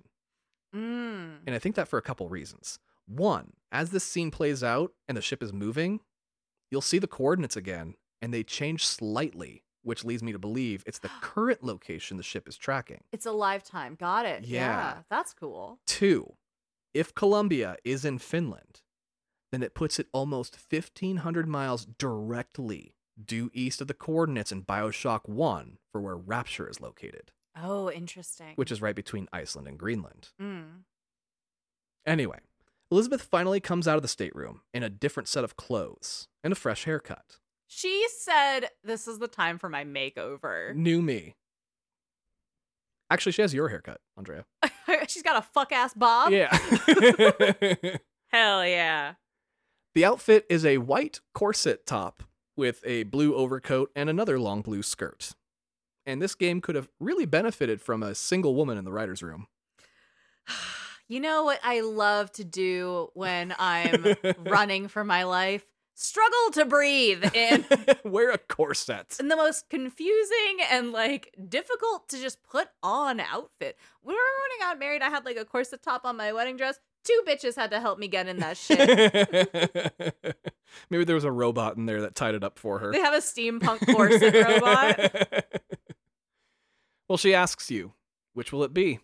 Mm. 0.73 1.39
And 1.45 1.53
I 1.55 1.59
think 1.59 1.76
that 1.76 1.89
for 1.89 1.99
a 1.99 2.01
couple 2.01 2.30
reasons. 2.30 2.80
One, 3.05 3.51
as 3.71 3.89
this 3.89 4.05
scene 4.05 4.31
plays 4.31 4.63
out 4.63 4.93
and 5.09 5.17
the 5.17 5.21
ship 5.21 5.43
is 5.43 5.51
moving, 5.51 5.99
you'll 6.71 6.81
see 6.81 6.99
the 6.99 7.07
coordinates 7.07 7.57
again, 7.57 7.95
and 8.21 8.34
they 8.34 8.43
change 8.43 8.85
slightly, 8.85 9.63
which 9.84 10.03
leads 10.06 10.22
me 10.23 10.31
to 10.31 10.39
believe 10.39 10.84
it's 10.85 10.99
the 10.99 11.10
current 11.22 11.64
location 11.64 12.18
the 12.18 12.23
ship 12.23 12.47
is 12.47 12.57
tracking. 12.57 13.01
It's 13.11 13.26
a 13.26 13.31
lifetime. 13.31 13.95
Got 13.95 14.26
it. 14.26 14.45
Yeah. 14.45 14.97
That's 15.10 15.34
cool. 15.34 15.80
Two, 15.85 16.34
if 16.93 17.14
Columbia 17.15 17.77
is 17.84 18.03
in 18.06 18.18
Finland, 18.19 18.81
then 19.51 19.64
it 19.64 19.73
puts 19.73 19.99
it 19.99 20.07
almost 20.14 20.57
1,500 20.72 21.47
miles 21.47 21.85
directly 21.85 22.93
due 23.23 23.49
east 23.53 23.81
of 23.81 23.88
the 23.88 23.93
coordinates 23.93 24.51
in 24.51 24.64
Bioshock 24.64 25.27
1 25.27 25.77
for 25.91 25.99
where 26.01 26.15
Rapture 26.15 26.69
is 26.69 26.80
located, 26.80 27.31
Oh, 27.61 27.89
interesting. 27.91 28.53
which 28.56 28.72
is 28.72 28.81
right 28.81 28.95
between 28.95 29.27
Iceland 29.34 29.68
and 29.68 29.77
Greenland. 29.77 30.30
Mm. 30.41 30.84
Anyway, 32.06 32.39
Elizabeth 32.91 33.22
finally 33.22 33.60
comes 33.60 33.88
out 33.88 33.97
of 33.97 34.01
the 34.01 34.07
stateroom 34.07 34.61
in 34.73 34.84
a 34.84 34.89
different 34.89 35.27
set 35.27 35.43
of 35.43 35.56
clothes 35.57 36.27
and 36.43 36.53
a 36.53 36.56
fresh 36.56 36.85
haircut. 36.85 37.38
She 37.72 38.08
said, 38.18 38.72
This 38.84 39.08
is 39.08 39.20
the 39.20 39.28
time 39.28 39.60
for 39.60 39.70
my 39.70 39.86
makeover. 39.86 40.74
New 40.76 41.04
me. 41.04 41.36
Actually, 43.12 43.32
she 43.32 43.44
has 43.44 43.54
your 43.54 43.70
haircut, 43.70 44.02
Andrea. 44.18 44.46
She's 45.08 45.22
got 45.22 45.38
a 45.38 45.44
fuck 45.44 45.72
ass 45.72 45.94
bob. 45.94 46.32
Yeah. 46.32 46.50
Hell 48.32 48.66
yeah. 48.66 49.14
the 49.94 50.04
outfit 50.04 50.48
is 50.50 50.66
a 50.66 50.80
white 50.80 51.20
corset 51.36 51.86
top 51.86 52.24
with 52.58 52.82
a 52.86 53.04
blue 53.04 53.36
overcoat 53.36 53.91
and 53.96 54.10
another 54.10 54.40
long 54.40 54.62
blue 54.62 54.82
skirt. 54.82 55.34
And 56.08 56.20
this 56.22 56.34
game 56.34 56.62
could 56.62 56.74
have 56.76 56.90
really 57.00 57.26
benefited 57.28 57.82
from 57.82 58.02
a 58.02 58.16
single 58.16 58.56
woman 58.56 58.80
in 58.80 58.84
the 58.84 58.91
writer's 58.91 59.22
room. 59.24 59.48
You 61.12 61.20
know 61.20 61.44
what 61.44 61.60
I 61.64 61.80
love 61.80 62.32
to 62.34 62.44
do 62.44 63.10
when 63.16 63.56
I'm 63.58 64.14
running 64.41 64.88
for 64.88 65.04
my 65.04 65.24
life? 65.24 65.66
Struggle 66.01 66.51
to 66.53 66.63
breathe 66.63 67.26
and 67.35 67.65
Wear 68.05 68.31
a 68.31 68.38
corset. 68.38 69.17
in 69.19 69.27
the 69.27 69.35
most 69.35 69.69
confusing 69.69 70.57
and 70.71 70.93
like 70.93 71.35
difficult 71.49 72.07
to 72.07 72.21
just 72.21 72.41
put 72.41 72.69
on 72.81 73.19
outfit. 73.19 73.77
When 74.01 74.15
we 74.15 74.17
were 74.17 74.39
got 74.69 74.80
married, 74.80 75.01
I 75.01 75.09
had 75.09 75.26
like 75.26 75.38
a 75.38 75.43
corset 75.45 75.81
top 75.81 76.05
on 76.05 76.15
my 76.15 76.31
wedding 76.31 76.57
dress. 76.57 76.80
Two 77.03 77.21
bitches 77.27 77.55
had 77.55 77.71
to 77.71 77.80
help 77.80 77.97
me 77.97 78.07
get 78.07 78.27
in 78.27 78.38
that 78.38 78.55
shit. 78.57 78.80
Maybe 80.89 81.03
there 81.03 81.15
was 81.15 81.23
a 81.23 81.31
robot 81.31 81.77
in 81.77 81.85
there 81.85 82.01
that 82.01 82.15
tied 82.15 82.35
it 82.35 82.43
up 82.43 82.59
for 82.59 82.80
her. 82.80 82.91
they 82.91 82.99
have 82.99 83.13
a 83.13 83.17
steampunk 83.17 83.93
corset 83.93 84.34
robot. 84.34 85.45
well, 87.09 87.17
she 87.17 87.34
asks 87.34 87.71
you, 87.71 87.93
which 88.34 88.53
will 88.53 88.63
it 88.63 88.73
be? 88.73 88.99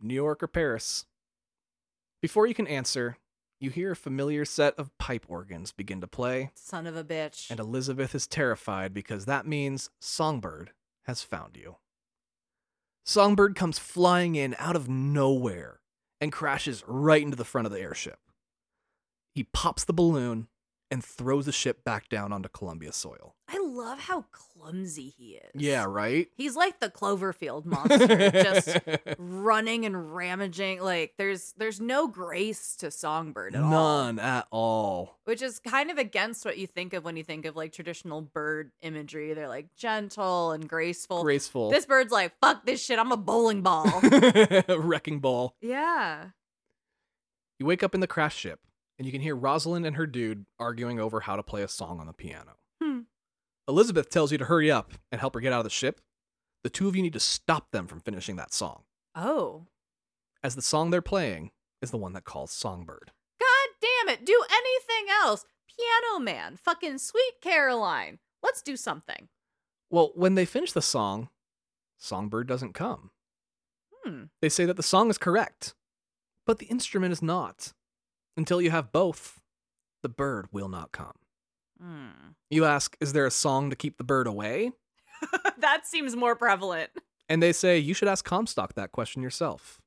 New 0.00 0.14
York 0.14 0.42
or 0.42 0.48
Paris? 0.48 1.06
Before 2.20 2.46
you 2.46 2.54
can 2.54 2.66
answer, 2.66 3.16
you 3.60 3.70
hear 3.70 3.92
a 3.92 3.96
familiar 3.96 4.44
set 4.44 4.74
of 4.78 4.96
pipe 4.98 5.26
organs 5.28 5.70
begin 5.70 6.00
to 6.00 6.06
play, 6.06 6.50
Son 6.54 6.86
of 6.86 6.96
a 6.96 7.04
bitch. 7.04 7.50
and 7.50 7.60
Elizabeth 7.60 8.14
is 8.14 8.26
terrified 8.26 8.94
because 8.94 9.26
that 9.26 9.46
means 9.46 9.90
Songbird 10.00 10.72
has 11.04 11.22
found 11.22 11.56
you. 11.56 11.76
Songbird 13.04 13.54
comes 13.54 13.78
flying 13.78 14.34
in 14.34 14.54
out 14.58 14.76
of 14.76 14.88
nowhere 14.88 15.80
and 16.20 16.32
crashes 16.32 16.82
right 16.86 17.22
into 17.22 17.36
the 17.36 17.44
front 17.44 17.66
of 17.66 17.72
the 17.72 17.80
airship. 17.80 18.18
He 19.34 19.44
pops 19.44 19.84
the 19.84 19.92
balloon 19.92 20.48
and 20.90 21.04
throws 21.04 21.46
the 21.46 21.52
ship 21.52 21.84
back 21.84 22.08
down 22.08 22.32
onto 22.32 22.48
Columbia 22.48 22.92
soil. 22.92 23.36
I 23.48 23.58
love 23.58 23.98
how 24.00 24.26
clumsy 24.32 25.08
he 25.16 25.32
is. 25.34 25.50
Yeah, 25.54 25.84
right? 25.88 26.28
He's 26.36 26.54
like 26.56 26.78
the 26.80 26.88
Cloverfield 26.88 27.64
monster, 27.64 28.30
just 28.30 28.78
running 29.18 29.84
and 29.86 30.14
ramaging. 30.14 30.80
Like 30.80 31.14
there's 31.18 31.52
there's 31.56 31.80
no 31.80 32.06
grace 32.08 32.76
to 32.76 32.90
Songbird 32.90 33.54
at 33.56 33.62
all. 33.62 33.70
None 33.70 34.18
at 34.18 34.46
all. 34.50 35.18
Which 35.24 35.42
is 35.42 35.58
kind 35.58 35.90
of 35.90 35.98
against 35.98 36.44
what 36.44 36.58
you 36.58 36.66
think 36.66 36.92
of 36.92 37.04
when 37.04 37.16
you 37.16 37.24
think 37.24 37.44
of 37.44 37.56
like 37.56 37.72
traditional 37.72 38.20
bird 38.22 38.70
imagery. 38.82 39.32
They're 39.34 39.48
like 39.48 39.74
gentle 39.76 40.52
and 40.52 40.68
graceful. 40.68 41.22
Graceful. 41.22 41.70
This 41.70 41.86
bird's 41.86 42.12
like, 42.12 42.32
fuck 42.40 42.66
this 42.66 42.84
shit, 42.84 42.98
I'm 42.98 43.12
a 43.12 43.16
bowling 43.16 43.62
ball. 43.62 44.00
Wrecking 44.68 45.20
ball. 45.20 45.54
yeah. 45.60 46.26
You 47.58 47.66
wake 47.66 47.82
up 47.82 47.94
in 47.94 48.00
the 48.00 48.06
crash 48.06 48.36
ship, 48.36 48.60
and 49.00 49.06
you 49.06 49.12
can 49.12 49.22
hear 49.22 49.34
Rosalind 49.34 49.86
and 49.86 49.96
her 49.96 50.06
dude 50.06 50.44
arguing 50.58 51.00
over 51.00 51.20
how 51.20 51.34
to 51.34 51.42
play 51.42 51.62
a 51.62 51.68
song 51.68 52.00
on 52.00 52.06
the 52.06 52.12
piano. 52.12 52.56
Hmm. 52.82 52.98
Elizabeth 53.66 54.10
tells 54.10 54.30
you 54.30 54.36
to 54.36 54.44
hurry 54.44 54.70
up 54.70 54.92
and 55.10 55.18
help 55.18 55.32
her 55.32 55.40
get 55.40 55.54
out 55.54 55.60
of 55.60 55.64
the 55.64 55.70
ship. 55.70 56.02
The 56.64 56.68
two 56.68 56.86
of 56.86 56.94
you 56.94 57.00
need 57.00 57.14
to 57.14 57.20
stop 57.20 57.70
them 57.70 57.86
from 57.86 58.00
finishing 58.00 58.36
that 58.36 58.52
song, 58.52 58.82
Oh. 59.14 59.68
as 60.42 60.54
the 60.54 60.60
song 60.60 60.90
they're 60.90 61.00
playing 61.00 61.50
is 61.80 61.90
the 61.90 61.96
one 61.96 62.12
that 62.12 62.24
calls 62.24 62.52
Songbird. 62.52 63.10
God 63.40 63.68
damn 63.80 64.12
it. 64.14 64.26
Do 64.26 64.44
anything 64.52 65.10
else. 65.22 65.46
Piano 65.66 66.22
Man. 66.22 66.58
Fucking 66.58 66.98
Sweet 66.98 67.40
Caroline. 67.40 68.18
Let's 68.42 68.60
do 68.60 68.76
something. 68.76 69.28
Well, 69.88 70.12
when 70.14 70.34
they 70.34 70.44
finish 70.44 70.72
the 70.72 70.82
song, 70.82 71.30
Songbird 71.96 72.46
doesn't 72.46 72.74
come. 72.74 73.12
Hmm. 74.04 74.24
They 74.42 74.50
say 74.50 74.66
that 74.66 74.76
the 74.76 74.82
song 74.82 75.08
is 75.08 75.16
correct, 75.16 75.74
but 76.44 76.58
the 76.58 76.66
instrument 76.66 77.12
is 77.12 77.22
not. 77.22 77.72
Until 78.40 78.62
you 78.62 78.70
have 78.70 78.90
both, 78.90 79.42
the 80.02 80.08
bird 80.08 80.46
will 80.50 80.70
not 80.70 80.92
come. 80.92 81.12
Hmm. 81.78 82.30
You 82.48 82.64
ask, 82.64 82.96
is 82.98 83.12
there 83.12 83.26
a 83.26 83.30
song 83.30 83.68
to 83.68 83.76
keep 83.76 83.98
the 83.98 84.02
bird 84.02 84.26
away? 84.26 84.72
that 85.58 85.86
seems 85.86 86.16
more 86.16 86.34
prevalent. 86.34 86.88
And 87.28 87.42
they 87.42 87.52
say, 87.52 87.78
you 87.78 87.92
should 87.92 88.08
ask 88.08 88.24
Comstock 88.24 88.72
that 88.76 88.92
question 88.92 89.20
yourself. 89.22 89.82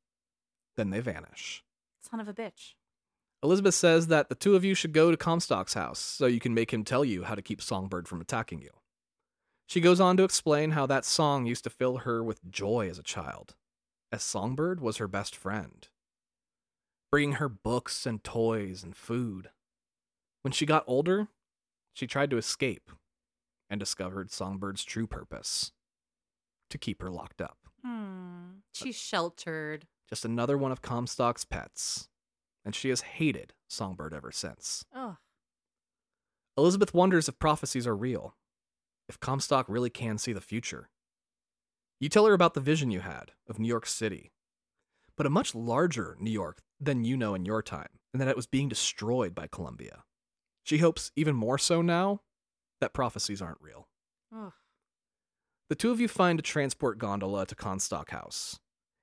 Then 0.77 0.91
they 0.91 0.99
vanish. 0.99 1.63
Son 2.07 2.19
of 2.19 2.27
a 2.27 2.33
bitch. 2.33 2.75
Elizabeth 3.41 3.73
says 3.73 4.05
that 4.05 4.29
the 4.29 4.35
two 4.35 4.55
of 4.55 4.63
you 4.63 4.75
should 4.75 4.93
go 4.93 5.09
to 5.09 5.17
Comstock's 5.17 5.73
house 5.73 5.97
so 5.97 6.27
you 6.27 6.39
can 6.39 6.53
make 6.53 6.71
him 6.71 6.83
tell 6.83 7.03
you 7.03 7.23
how 7.23 7.33
to 7.33 7.41
keep 7.41 7.59
Songbird 7.59 8.07
from 8.07 8.21
attacking 8.21 8.61
you. 8.61 8.69
She 9.65 9.81
goes 9.81 9.99
on 9.99 10.15
to 10.17 10.23
explain 10.23 10.71
how 10.71 10.85
that 10.85 11.05
song 11.05 11.47
used 11.47 11.63
to 11.63 11.71
fill 11.71 11.97
her 11.97 12.23
with 12.23 12.51
joy 12.51 12.87
as 12.87 12.99
a 12.99 13.03
child, 13.03 13.55
as 14.11 14.21
Songbird 14.21 14.79
was 14.79 14.97
her 14.97 15.07
best 15.07 15.35
friend, 15.35 15.87
bringing 17.13 17.33
her 17.33 17.47
books 17.47 18.07
and 18.07 18.23
toys 18.23 18.81
and 18.83 18.95
food. 18.95 19.51
When 20.41 20.51
she 20.51 20.65
got 20.65 20.83
older, 20.87 21.27
she 21.93 22.07
tried 22.07 22.31
to 22.31 22.37
escape 22.37 22.89
and 23.69 23.79
discovered 23.79 24.31
Songbird's 24.31 24.83
true 24.83 25.05
purpose 25.05 25.73
to 26.71 26.79
keep 26.79 27.03
her 27.03 27.11
locked 27.11 27.39
up. 27.39 27.59
Hmm. 27.85 28.61
She's 28.73 28.95
sheltered. 28.95 29.85
Just 30.09 30.25
another 30.25 30.57
one 30.57 30.71
of 30.71 30.81
Comstock's 30.81 31.45
pets, 31.45 32.09
and 32.65 32.73
she 32.73 32.89
has 32.89 33.01
hated 33.01 33.53
Songbird 33.67 34.15
ever 34.15 34.31
since. 34.31 34.83
Oh. 34.91 35.17
Elizabeth 36.57 36.95
wonders 36.95 37.29
if 37.29 37.37
prophecies 37.37 37.85
are 37.85 37.95
real, 37.95 38.33
if 39.07 39.19
Comstock 39.19 39.67
really 39.69 39.91
can 39.91 40.17
see 40.17 40.33
the 40.33 40.41
future. 40.41 40.89
You 41.99 42.09
tell 42.09 42.25
her 42.25 42.33
about 42.33 42.55
the 42.55 42.59
vision 42.59 42.89
you 42.89 43.01
had 43.01 43.33
of 43.47 43.59
New 43.59 43.67
York 43.67 43.85
City, 43.85 44.31
but 45.15 45.27
a 45.27 45.29
much 45.29 45.53
larger 45.53 46.17
New 46.19 46.31
York 46.31 46.63
than 46.85 47.03
you 47.03 47.17
know 47.17 47.35
in 47.35 47.45
your 47.45 47.61
time, 47.61 47.99
and 48.13 48.21
that 48.21 48.27
it 48.27 48.35
was 48.35 48.47
being 48.47 48.69
destroyed 48.69 49.33
by 49.33 49.47
Columbia. 49.47 50.03
She 50.63 50.77
hopes 50.77 51.11
even 51.15 51.35
more 51.35 51.57
so 51.57 51.81
now 51.81 52.21
that 52.79 52.93
prophecies 52.93 53.41
aren't 53.41 53.61
real. 53.61 53.87
Ugh. 54.35 54.53
The 55.69 55.75
two 55.75 55.91
of 55.91 55.99
you 55.99 56.07
find 56.07 56.39
a 56.39 56.43
transport 56.43 56.97
gondola 56.97 57.45
to 57.47 57.55
Comstock 57.55 58.11
House, 58.11 58.59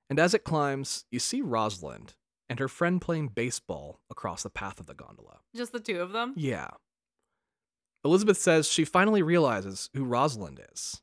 and 0.09 0.19
as 0.19 0.33
it 0.33 0.43
climbs, 0.43 1.05
you 1.11 1.19
see 1.19 1.41
Rosalind 1.41 2.15
and 2.49 2.59
her 2.59 2.67
friend 2.67 3.01
playing 3.01 3.29
baseball 3.29 4.01
across 4.09 4.43
the 4.43 4.49
path 4.49 4.79
of 4.79 4.85
the 4.85 4.93
gondola. 4.93 5.39
Just 5.55 5.71
the 5.71 5.79
two 5.79 6.01
of 6.01 6.11
them? 6.11 6.33
Yeah. 6.35 6.69
Elizabeth 8.03 8.37
says 8.37 8.67
she 8.67 8.83
finally 8.83 9.21
realizes 9.21 9.89
who 9.93 10.03
Rosalind 10.03 10.59
is. 10.73 11.01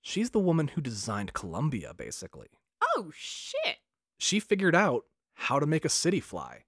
She's 0.00 0.30
the 0.30 0.38
woman 0.38 0.68
who 0.68 0.80
designed 0.80 1.32
Columbia, 1.34 1.92
basically. 1.94 2.48
Oh, 2.82 3.10
shit. 3.14 3.76
She 4.18 4.40
figured 4.40 4.74
out 4.74 5.04
how 5.34 5.58
to 5.58 5.66
make 5.66 5.84
a 5.84 5.88
city 5.88 6.20
fly. 6.20 6.64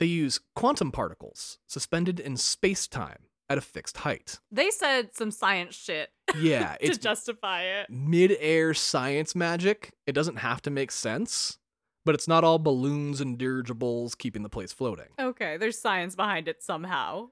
They 0.00 0.06
use 0.06 0.40
quantum 0.56 0.90
particles 0.92 1.58
suspended 1.68 2.18
in 2.20 2.36
space 2.36 2.86
time 2.88 3.24
at 3.48 3.58
a 3.58 3.60
fixed 3.60 3.98
height. 3.98 4.40
They 4.50 4.70
said 4.70 5.14
some 5.14 5.30
science 5.30 5.74
shit 5.74 6.10
Yeah, 6.40 6.76
to 6.82 6.98
justify 6.98 7.62
it. 7.62 7.86
mid 7.90 8.36
air 8.40 8.74
science 8.74 9.34
magic. 9.34 9.92
It 10.06 10.12
doesn't 10.12 10.36
have 10.36 10.62
to 10.62 10.70
make 10.70 10.90
sense, 10.90 11.58
but 12.04 12.14
it's 12.14 12.26
not 12.26 12.42
all 12.42 12.58
balloons 12.58 13.20
and 13.20 13.38
dirigibles 13.38 14.14
keeping 14.14 14.42
the 14.42 14.48
place 14.48 14.72
floating. 14.72 15.08
Okay, 15.20 15.56
there's 15.58 15.78
science 15.78 16.16
behind 16.16 16.48
it 16.48 16.62
somehow. 16.62 17.28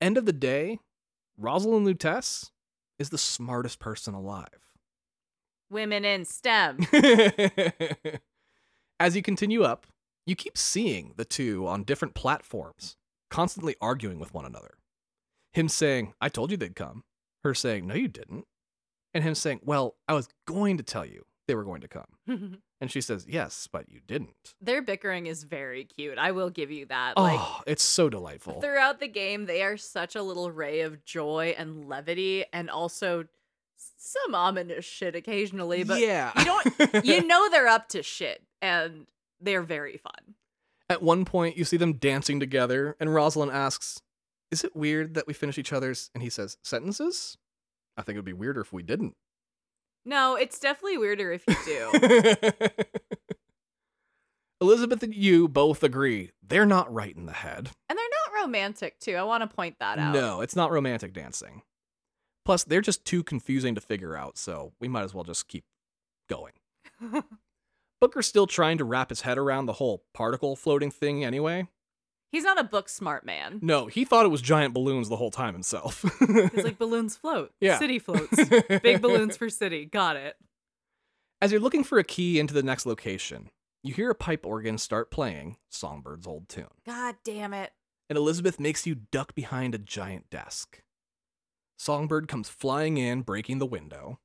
End 0.00 0.16
of 0.16 0.26
the 0.26 0.32
day, 0.32 0.78
Rosalind 1.36 1.86
Lutece 1.86 2.50
is 2.98 3.10
the 3.10 3.18
smartest 3.18 3.80
person 3.80 4.14
alive. 4.14 4.46
Women 5.70 6.04
in 6.04 6.24
STEM. 6.24 6.78
As 9.00 9.14
you 9.14 9.22
continue 9.22 9.62
up, 9.62 9.86
you 10.28 10.36
keep 10.36 10.58
seeing 10.58 11.14
the 11.16 11.24
two 11.24 11.66
on 11.66 11.84
different 11.84 12.14
platforms, 12.14 12.96
constantly 13.30 13.74
arguing 13.80 14.18
with 14.18 14.34
one 14.34 14.44
another. 14.44 14.74
Him 15.54 15.68
saying, 15.68 16.12
I 16.20 16.28
told 16.28 16.50
you 16.50 16.58
they'd 16.58 16.76
come. 16.76 17.04
Her 17.42 17.54
saying, 17.54 17.86
No, 17.86 17.94
you 17.94 18.08
didn't. 18.08 18.44
And 19.14 19.24
him 19.24 19.34
saying, 19.34 19.60
Well, 19.64 19.96
I 20.06 20.12
was 20.12 20.28
going 20.46 20.76
to 20.76 20.82
tell 20.82 21.06
you 21.06 21.24
they 21.46 21.54
were 21.54 21.64
going 21.64 21.80
to 21.80 21.88
come. 21.88 22.58
And 22.80 22.92
she 22.92 23.00
says, 23.00 23.26
Yes, 23.28 23.68
but 23.72 23.90
you 23.90 23.98
didn't. 24.06 24.54
Their 24.60 24.82
bickering 24.82 25.26
is 25.26 25.42
very 25.42 25.82
cute. 25.82 26.16
I 26.16 26.30
will 26.30 26.48
give 26.48 26.70
you 26.70 26.86
that. 26.86 27.14
Oh, 27.16 27.22
like 27.22 27.40
oh, 27.40 27.60
it's 27.66 27.82
so 27.82 28.08
delightful. 28.08 28.60
throughout 28.60 29.00
the 29.00 29.08
game, 29.08 29.46
they 29.46 29.62
are 29.64 29.76
such 29.76 30.14
a 30.14 30.22
little 30.22 30.52
ray 30.52 30.82
of 30.82 31.04
joy 31.04 31.56
and 31.58 31.88
levity, 31.88 32.44
and 32.52 32.70
also 32.70 33.24
some 33.96 34.32
ominous 34.32 34.84
shit 34.84 35.16
occasionally. 35.16 35.82
But 35.82 35.98
yeah. 35.98 36.30
you 36.38 36.44
don't- 36.44 37.04
you 37.04 37.24
know 37.26 37.48
they're 37.50 37.66
up 37.66 37.88
to 37.88 38.04
shit, 38.04 38.44
and 38.62 39.08
they're 39.40 39.62
very 39.62 39.96
fun. 39.96 40.34
At 40.90 41.02
one 41.02 41.24
point, 41.24 41.56
you 41.56 41.64
see 41.64 41.76
them 41.76 41.94
dancing 41.94 42.40
together, 42.40 42.96
and 42.98 43.14
Rosalind 43.14 43.52
asks, 43.52 44.00
Is 44.50 44.64
it 44.64 44.74
weird 44.74 45.14
that 45.14 45.26
we 45.26 45.34
finish 45.34 45.58
each 45.58 45.72
other's? 45.72 46.10
And 46.14 46.22
he 46.22 46.30
says, 46.30 46.56
Sentences? 46.62 47.36
I 47.96 48.02
think 48.02 48.14
it 48.16 48.18
would 48.18 48.24
be 48.24 48.32
weirder 48.32 48.60
if 48.60 48.72
we 48.72 48.82
didn't. 48.82 49.14
No, 50.04 50.36
it's 50.36 50.58
definitely 50.58 50.96
weirder 50.98 51.32
if 51.32 51.44
you 51.46 51.56
do. 51.66 52.50
Elizabeth 54.60 55.02
and 55.02 55.14
you 55.14 55.46
both 55.48 55.82
agree 55.84 56.30
they're 56.42 56.66
not 56.66 56.92
right 56.92 57.14
in 57.14 57.26
the 57.26 57.32
head. 57.32 57.70
and 57.88 57.98
they're 57.98 58.04
not 58.26 58.42
romantic 58.42 58.98
too. 58.98 59.14
I 59.14 59.22
want 59.22 59.42
to 59.48 59.54
point 59.54 59.76
that 59.80 59.98
out. 59.98 60.12
No, 60.14 60.40
it's 60.40 60.56
not 60.56 60.70
romantic 60.72 61.12
dancing. 61.12 61.62
Plus, 62.44 62.64
they're 62.64 62.80
just 62.80 63.04
too 63.04 63.22
confusing 63.22 63.74
to 63.74 63.80
figure 63.80 64.16
out, 64.16 64.38
so 64.38 64.72
we 64.80 64.88
might 64.88 65.02
as 65.04 65.12
well 65.14 65.24
just 65.24 65.48
keep 65.48 65.64
going. 66.28 66.54
Booker's 68.00 68.26
still 68.26 68.46
trying 68.46 68.78
to 68.78 68.84
wrap 68.84 69.10
his 69.10 69.22
head 69.22 69.38
around 69.38 69.66
the 69.66 69.74
whole 69.74 70.04
particle 70.14 70.54
floating 70.56 70.90
thing 70.90 71.24
anyway. 71.24 71.66
He's 72.30 72.44
not 72.44 72.60
a 72.60 72.64
book 72.64 72.88
smart 72.88 73.24
man. 73.24 73.58
No, 73.62 73.86
he 73.86 74.04
thought 74.04 74.26
it 74.26 74.30
was 74.30 74.42
giant 74.42 74.74
balloons 74.74 75.08
the 75.08 75.16
whole 75.16 75.30
time 75.30 75.54
himself. 75.54 76.04
He's 76.20 76.64
like 76.64 76.78
balloons 76.78 77.16
float. 77.16 77.52
Yeah. 77.60 77.78
City 77.78 77.98
floats. 77.98 78.36
Big 78.82 79.00
balloons 79.00 79.36
for 79.36 79.48
city. 79.48 79.86
Got 79.86 80.16
it. 80.16 80.36
As 81.40 81.50
you're 81.52 81.60
looking 81.60 81.84
for 81.84 81.98
a 81.98 82.04
key 82.04 82.38
into 82.38 82.52
the 82.52 82.62
next 82.62 82.84
location, 82.84 83.48
you 83.82 83.94
hear 83.94 84.10
a 84.10 84.14
pipe 84.14 84.44
organ 84.44 84.76
start 84.76 85.10
playing 85.10 85.56
Songbird's 85.72 86.26
old 86.26 86.48
tune, 86.48 86.66
God 86.84 87.14
damn 87.24 87.54
it. 87.54 87.72
and 88.10 88.18
Elizabeth 88.18 88.60
makes 88.60 88.86
you 88.86 88.94
duck 89.10 89.34
behind 89.34 89.74
a 89.74 89.78
giant 89.78 90.28
desk. 90.30 90.82
Songbird 91.78 92.28
comes 92.28 92.48
flying 92.48 92.96
in, 92.98 93.22
breaking 93.22 93.58
the 93.58 93.66
window. 93.66 94.18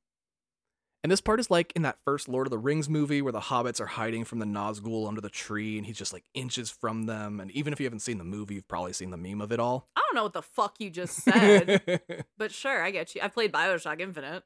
And 1.04 1.10
this 1.12 1.20
part 1.20 1.38
is 1.38 1.50
like 1.50 1.70
in 1.76 1.82
that 1.82 1.98
first 2.02 2.30
Lord 2.30 2.46
of 2.46 2.50
the 2.50 2.56
Rings 2.56 2.88
movie 2.88 3.20
where 3.20 3.30
the 3.30 3.38
hobbits 3.38 3.78
are 3.78 3.84
hiding 3.86 4.24
from 4.24 4.38
the 4.38 4.46
Nazgul 4.46 5.06
under 5.06 5.20
the 5.20 5.28
tree 5.28 5.76
and 5.76 5.84
he's 5.86 5.98
just 5.98 6.14
like 6.14 6.24
inches 6.32 6.70
from 6.70 7.04
them. 7.04 7.40
And 7.40 7.50
even 7.50 7.74
if 7.74 7.78
you 7.78 7.84
haven't 7.84 8.00
seen 8.00 8.16
the 8.16 8.24
movie, 8.24 8.54
you've 8.54 8.68
probably 8.68 8.94
seen 8.94 9.10
the 9.10 9.18
meme 9.18 9.42
of 9.42 9.52
it 9.52 9.60
all. 9.60 9.86
I 9.94 10.00
don't 10.00 10.14
know 10.14 10.22
what 10.22 10.32
the 10.32 10.40
fuck 10.40 10.76
you 10.78 10.88
just 10.88 11.16
said, 11.16 12.00
but 12.38 12.52
sure, 12.52 12.82
I 12.82 12.90
get 12.90 13.14
you. 13.14 13.20
I 13.22 13.28
played 13.28 13.52
Bioshock 13.52 14.00
Infinite. 14.00 14.44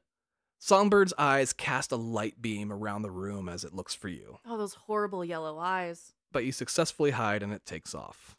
Songbird's 0.61 1.13
eyes 1.17 1.53
cast 1.53 1.93
a 1.93 1.95
light 1.95 2.41
beam 2.41 2.73
around 2.73 3.03
the 3.03 3.11
room 3.11 3.47
as 3.47 3.63
it 3.63 3.73
looks 3.73 3.95
for 3.95 4.09
you. 4.09 4.39
Oh, 4.45 4.57
those 4.57 4.73
horrible 4.73 5.23
yellow 5.23 5.57
eyes. 5.59 6.11
but 6.33 6.43
you 6.43 6.51
successfully 6.51 7.11
hide 7.11 7.41
and 7.41 7.53
it 7.53 7.65
takes 7.65 7.95
off. 7.95 8.35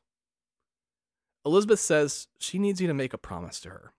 Elizabeth 1.46 1.80
says 1.80 2.28
she 2.38 2.58
needs 2.58 2.82
you 2.82 2.86
to 2.86 2.92
make 2.92 3.14
a 3.14 3.18
promise 3.18 3.60
to 3.60 3.70
her. 3.70 3.92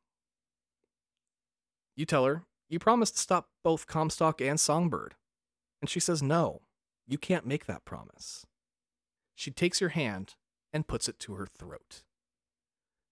You 1.95 2.05
tell 2.05 2.25
her 2.25 2.43
you 2.71 2.79
promised 2.79 3.15
to 3.15 3.21
stop 3.21 3.49
both 3.63 3.85
Comstock 3.85 4.41
and 4.41 4.59
Songbird. 4.59 5.15
And 5.81 5.89
she 5.89 5.99
says 5.99 6.23
no, 6.23 6.61
you 7.07 7.17
can't 7.17 7.45
make 7.45 7.65
that 7.65 7.85
promise. 7.85 8.45
She 9.35 9.51
takes 9.51 9.81
your 9.81 9.89
hand 9.91 10.35
and 10.73 10.87
puts 10.87 11.09
it 11.09 11.19
to 11.19 11.33
her 11.33 11.45
throat. 11.45 12.03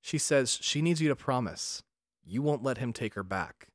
She 0.01 0.17
says 0.17 0.57
she 0.61 0.81
needs 0.81 1.01
you 1.01 1.09
to 1.09 1.15
promise 1.15 1.83
you 2.23 2.41
won't 2.41 2.63
let 2.63 2.77
him 2.77 2.93
take 2.93 3.15
her 3.15 3.23
back, 3.23 3.67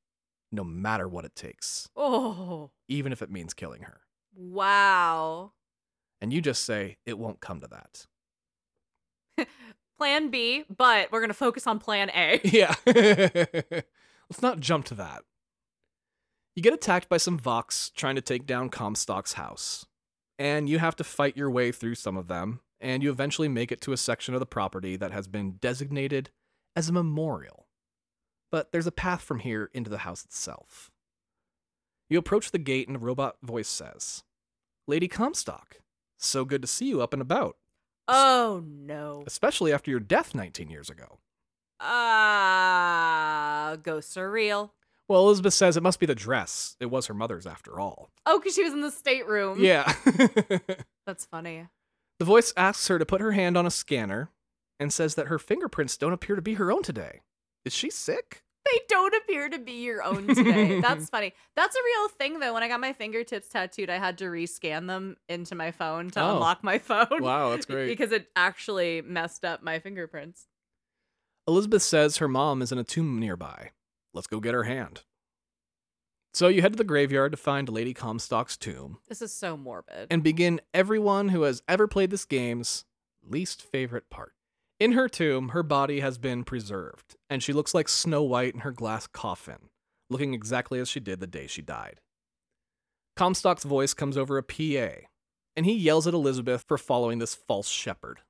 no 0.52 0.64
matter 0.64 1.06
what 1.08 1.24
it 1.24 1.34
takes, 1.36 1.88
Oh, 1.96 2.70
even 2.88 3.12
if 3.12 3.20
it 3.20 3.30
means 3.30 3.52
killing 3.54 3.82
her. 3.82 4.00
wow. 4.34 5.52
And 6.20 6.32
you 6.32 6.40
just 6.40 6.64
say 6.64 6.96
it 7.04 7.18
won't 7.18 7.40
come 7.40 7.60
to 7.60 7.66
that. 7.68 8.06
Plan 9.98 10.30
B, 10.30 10.64
but 10.74 11.12
we're 11.12 11.20
going 11.20 11.28
to 11.28 11.34
focus 11.34 11.66
on 11.66 11.78
plan 11.78 12.10
A. 12.14 12.40
Yeah. 12.44 12.74
Let's 12.86 14.40
not 14.40 14.60
jump 14.60 14.86
to 14.86 14.94
that. 14.94 15.22
You 16.56 16.62
get 16.62 16.72
attacked 16.74 17.08
by 17.08 17.16
some 17.16 17.38
Vox 17.38 17.90
trying 17.90 18.14
to 18.14 18.20
take 18.20 18.46
down 18.46 18.68
Comstock's 18.70 19.32
house. 19.34 19.86
And 20.38 20.68
you 20.68 20.78
have 20.78 20.96
to 20.96 21.04
fight 21.04 21.36
your 21.36 21.50
way 21.50 21.70
through 21.72 21.94
some 21.94 22.16
of 22.16 22.26
them, 22.28 22.60
and 22.80 23.02
you 23.02 23.10
eventually 23.10 23.48
make 23.48 23.70
it 23.70 23.80
to 23.82 23.92
a 23.92 23.96
section 23.96 24.34
of 24.34 24.40
the 24.40 24.46
property 24.46 24.96
that 24.96 25.12
has 25.12 25.26
been 25.28 25.52
designated 25.60 26.30
as 26.74 26.88
a 26.88 26.92
memorial. 26.92 27.66
But 28.50 28.72
there's 28.72 28.86
a 28.86 28.92
path 28.92 29.20
from 29.22 29.40
here 29.40 29.70
into 29.72 29.90
the 29.90 29.98
house 29.98 30.24
itself. 30.24 30.90
You 32.10 32.18
approach 32.18 32.50
the 32.50 32.58
gate, 32.58 32.88
and 32.88 32.96
a 32.96 33.00
robot 33.00 33.36
voice 33.42 33.68
says, 33.68 34.24
Lady 34.88 35.08
Comstock, 35.08 35.76
so 36.18 36.44
good 36.44 36.62
to 36.62 36.68
see 36.68 36.86
you 36.88 37.00
up 37.00 37.12
and 37.12 37.22
about, 37.22 37.56
Oh, 38.08 38.62
no. 38.66 39.22
especially 39.26 39.72
after 39.72 39.90
your 39.90 40.00
death 40.00 40.34
19 40.34 40.68
years 40.68 40.90
ago. 40.90 41.18
Ah, 41.80 43.76
ghosts 43.82 44.16
are 44.16 44.30
real. 44.30 44.74
Well, 45.08 45.20
Elizabeth 45.22 45.52
says 45.54 45.76
it 45.76 45.82
must 45.82 46.00
be 46.00 46.06
the 46.06 46.14
dress. 46.14 46.76
It 46.80 46.86
was 46.86 47.06
her 47.06 47.14
mother's 47.14 47.46
after 47.46 47.78
all. 47.78 48.10
Oh, 48.24 48.38
because 48.38 48.54
she 48.54 48.64
was 48.64 48.72
in 48.72 48.80
the 48.80 48.90
stateroom. 48.90 49.62
Yeah. 49.62 49.92
That's 51.06 51.26
funny. 51.26 51.66
the 52.18 52.24
voice 52.24 52.52
asks 52.56 52.88
her 52.88 52.98
to 52.98 53.04
put 53.06 53.20
her 53.20 53.32
hand 53.32 53.56
on 53.58 53.66
a 53.66 53.70
scanner 53.70 54.30
and 54.80 54.92
says 54.92 55.14
that 55.16 55.26
her 55.28 55.38
fingerprints 55.38 55.96
don't 55.98 56.12
appear 56.14 56.36
to 56.36 56.42
be 56.42 56.54
her 56.54 56.72
own 56.72 56.82
today. 56.82 57.20
Is 57.64 57.72
she 57.74 57.90
sick? 57.90 58.42
They 58.64 58.80
don't 58.88 59.14
appear 59.14 59.50
to 59.50 59.58
be 59.58 59.72
your 59.84 60.02
own 60.02 60.26
today. 60.34 60.80
That's 60.80 61.08
funny. 61.10 61.34
That's 61.54 61.76
a 61.76 61.84
real 61.84 62.08
thing, 62.08 62.40
though. 62.40 62.54
When 62.54 62.62
I 62.62 62.68
got 62.68 62.80
my 62.80 62.94
fingertips 62.94 63.50
tattooed, 63.50 63.90
I 63.90 63.98
had 63.98 64.16
to 64.18 64.24
rescan 64.24 64.86
them 64.86 65.16
into 65.28 65.54
my 65.54 65.70
phone 65.70 66.08
to 66.12 66.20
Oh. 66.22 66.32
unlock 66.34 66.64
my 66.64 66.78
phone. 66.78 67.06
Wow, 67.22 67.50
that's 67.50 67.66
great. 67.66 67.88
because 67.88 68.10
it 68.10 68.28
actually 68.34 69.02
messed 69.02 69.44
up 69.44 69.62
my 69.62 69.80
fingerprints. 69.80 70.46
Elizabeth 71.46 71.82
says 71.82 72.16
her 72.16 72.28
mom 72.28 72.62
is 72.62 72.72
in 72.72 72.78
a 72.78 72.84
tomb 72.84 73.20
nearby. 73.20 73.70
Let's 74.14 74.26
go 74.28 74.40
get 74.40 74.54
her 74.54 74.62
hand. 74.64 75.02
So 76.32 76.48
you 76.48 76.62
head 76.62 76.72
to 76.72 76.76
the 76.78 76.84
graveyard 76.84 77.32
to 77.32 77.36
find 77.36 77.68
Lady 77.68 77.94
Comstock's 77.94 78.56
tomb 78.56 78.98
This 79.08 79.22
is 79.22 79.32
so 79.32 79.56
morbid. 79.56 80.08
and 80.10 80.22
begin 80.22 80.60
everyone 80.72 81.28
who 81.28 81.42
has 81.42 81.62
ever 81.68 81.86
played 81.86 82.10
this 82.10 82.24
game's 82.24 82.84
least 83.22 83.62
favorite 83.62 84.08
part. 84.10 84.32
In 84.80 84.92
her 84.92 85.08
tomb, 85.08 85.50
her 85.50 85.62
body 85.62 86.00
has 86.00 86.18
been 86.18 86.42
preserved, 86.42 87.16
and 87.30 87.42
she 87.42 87.52
looks 87.52 87.74
like 87.74 87.88
Snow 87.88 88.22
White 88.22 88.54
in 88.54 88.60
her 88.60 88.72
glass 88.72 89.06
coffin, 89.06 89.68
looking 90.10 90.34
exactly 90.34 90.80
as 90.80 90.88
she 90.88 90.98
did 90.98 91.20
the 91.20 91.26
day 91.28 91.46
she 91.46 91.62
died. 91.62 92.00
Comstock's 93.16 93.62
voice 93.64 93.94
comes 93.94 94.16
over 94.16 94.36
a 94.36 94.42
PA, 94.42 95.06
and 95.56 95.64
he 95.64 95.72
yells 95.72 96.08
at 96.08 96.14
Elizabeth 96.14 96.64
for 96.66 96.76
following 96.76 97.20
this 97.20 97.34
false 97.36 97.68
shepherd. 97.68 98.20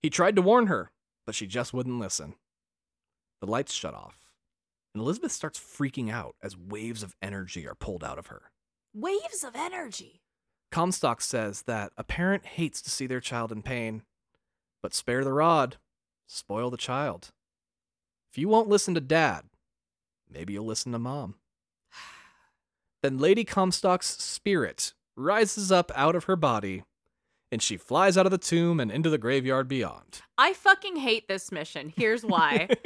He 0.00 0.10
tried 0.10 0.36
to 0.36 0.42
warn 0.42 0.68
her, 0.68 0.92
but 1.26 1.34
she 1.34 1.48
just 1.48 1.74
wouldn't 1.74 1.98
listen. 1.98 2.34
The 3.40 3.48
lights 3.48 3.72
shut 3.74 3.94
off, 3.94 4.17
and 4.98 5.04
Elizabeth 5.04 5.30
starts 5.30 5.60
freaking 5.60 6.10
out 6.10 6.34
as 6.42 6.56
waves 6.56 7.04
of 7.04 7.14
energy 7.22 7.68
are 7.68 7.76
pulled 7.76 8.02
out 8.02 8.18
of 8.18 8.26
her. 8.26 8.50
Waves 8.92 9.44
of 9.44 9.54
energy. 9.54 10.22
Comstock 10.72 11.20
says 11.20 11.62
that 11.62 11.92
a 11.96 12.02
parent 12.02 12.44
hates 12.44 12.82
to 12.82 12.90
see 12.90 13.06
their 13.06 13.20
child 13.20 13.52
in 13.52 13.62
pain, 13.62 14.02
but 14.82 14.92
spare 14.92 15.22
the 15.22 15.32
rod, 15.32 15.76
spoil 16.26 16.68
the 16.68 16.76
child. 16.76 17.30
If 18.32 18.38
you 18.38 18.48
won't 18.48 18.68
listen 18.68 18.92
to 18.94 19.00
dad, 19.00 19.44
maybe 20.28 20.54
you'll 20.54 20.66
listen 20.66 20.90
to 20.90 20.98
mom. 20.98 21.36
Then 23.00 23.18
Lady 23.18 23.44
Comstock's 23.44 24.20
spirit 24.20 24.94
rises 25.14 25.70
up 25.70 25.92
out 25.94 26.16
of 26.16 26.24
her 26.24 26.34
body, 26.34 26.82
and 27.52 27.62
she 27.62 27.76
flies 27.76 28.18
out 28.18 28.26
of 28.26 28.32
the 28.32 28.36
tomb 28.36 28.80
and 28.80 28.90
into 28.90 29.10
the 29.10 29.16
graveyard 29.16 29.68
beyond. 29.68 30.22
I 30.36 30.54
fucking 30.54 30.96
hate 30.96 31.28
this 31.28 31.52
mission. 31.52 31.92
Here's 31.96 32.24
why. 32.24 32.70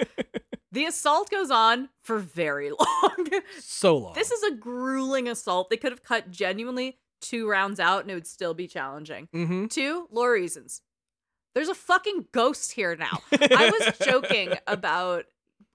the 0.73 0.87
assault 0.87 1.31
goes 1.31 1.51
on 1.51 1.91
for 2.03 2.19
very 2.19 2.71
long. 2.79 3.27
so 3.61 3.97
long. 3.97 4.15
this 4.15 4.31
is 4.31 4.43
a 4.43 4.57
grueling 4.57 5.29
assault. 5.29 5.71
They 5.71 5.77
could 5.77 5.93
have 5.93 6.03
cut 6.03 6.31
genuinely 6.31 6.99
two 7.21 7.49
rounds 7.49 7.79
out 7.79 8.03
and 8.03 8.11
it 8.11 8.15
would 8.15 8.27
still 8.27 8.55
be 8.55 8.67
challenging. 8.67 9.29
mm-hmm. 9.33 9.67
Two, 9.67 10.09
lore 10.11 10.33
reasons. 10.33 10.83
There's 11.55 11.69
a 11.69 11.75
fucking 11.75 12.27
ghost 12.33 12.73
here 12.73 12.97
now. 12.97 13.21
I 13.33 13.71
was 13.79 13.99
joking 13.99 14.55
about 14.67 15.27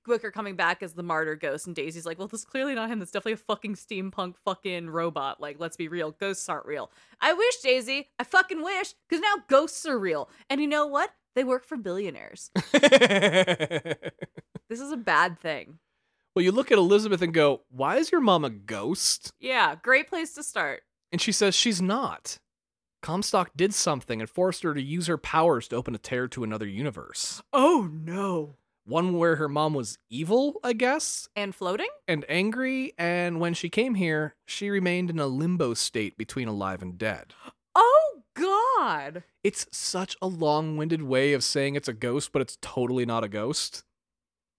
Booker 0.05 0.31
coming 0.31 0.55
back 0.55 0.81
as 0.81 0.93
the 0.93 1.03
martyr 1.03 1.35
ghost, 1.35 1.67
and 1.67 1.75
Daisy's 1.75 2.05
like, 2.05 2.17
well, 2.17 2.27
this 2.29 2.39
is 2.39 2.45
clearly 2.45 2.73
not 2.73 2.89
him. 2.89 2.97
That's 2.97 3.11
definitely 3.11 3.33
a 3.33 3.37
fucking 3.37 3.75
steampunk 3.75 4.35
fucking 4.43 4.89
robot. 4.89 5.39
Like, 5.41 5.57
let's 5.59 5.77
be 5.77 5.87
real. 5.89 6.11
Ghosts 6.11 6.47
aren't 6.49 6.65
real. 6.65 6.89
I 7.21 7.33
wish, 7.33 7.57
Daisy. 7.57 8.09
I 8.17 8.23
fucking 8.23 8.63
wish, 8.63 8.93
because 9.07 9.21
now 9.21 9.35
ghosts 9.49 9.85
are 9.85 9.99
real. 9.99 10.29
And 10.49 10.61
you 10.61 10.67
know 10.67 10.87
what? 10.87 11.11
They 11.35 11.43
work 11.43 11.65
for 11.65 11.77
billionaires. 11.77 12.49
This 14.69 14.79
is 14.81 14.91
a 14.91 14.97
bad 14.97 15.39
thing. 15.39 15.79
Well, 16.35 16.43
you 16.43 16.51
look 16.51 16.71
at 16.71 16.77
Elizabeth 16.77 17.21
and 17.21 17.33
go, 17.33 17.61
Why 17.69 17.97
is 17.97 18.11
your 18.11 18.21
mom 18.21 18.45
a 18.45 18.49
ghost? 18.49 19.31
Yeah, 19.39 19.75
great 19.81 20.07
place 20.07 20.33
to 20.33 20.43
start. 20.43 20.83
And 21.11 21.21
she 21.21 21.31
says 21.31 21.55
she's 21.55 21.81
not. 21.81 22.37
Comstock 23.01 23.51
did 23.55 23.73
something 23.73 24.19
and 24.19 24.29
forced 24.29 24.63
her 24.63 24.73
to 24.73 24.81
use 24.81 25.07
her 25.07 25.17
powers 25.17 25.67
to 25.69 25.75
open 25.75 25.95
a 25.95 25.99
tear 25.99 26.27
to 26.29 26.43
another 26.43 26.67
universe. 26.67 27.41
Oh 27.53 27.89
no. 27.91 28.55
One 28.85 29.17
where 29.17 29.35
her 29.35 29.49
mom 29.49 29.73
was 29.73 29.97
evil, 30.09 30.59
I 30.63 30.73
guess, 30.73 31.27
And 31.35 31.53
floating? 31.53 31.89
and 32.07 32.25
angry, 32.29 32.93
and 32.97 33.39
when 33.39 33.53
she 33.53 33.69
came 33.69 33.95
here, 33.95 34.35
she 34.45 34.69
remained 34.69 35.09
in 35.09 35.19
a 35.19 35.27
limbo 35.27 35.73
state 35.73 36.17
between 36.17 36.47
alive 36.47 36.81
and 36.81 36.97
dead. 36.97 37.33
Oh 37.75 38.23
god. 38.33 39.23
It's 39.43 39.67
such 39.71 40.15
a 40.21 40.27
long 40.27 40.77
winded 40.77 41.03
way 41.03 41.33
of 41.33 41.43
saying 41.43 41.75
it's 41.75 41.87
a 41.89 41.93
ghost, 41.93 42.31
but 42.31 42.41
it's 42.41 42.57
totally 42.61 43.05
not 43.05 43.23
a 43.23 43.29
ghost. 43.29 43.83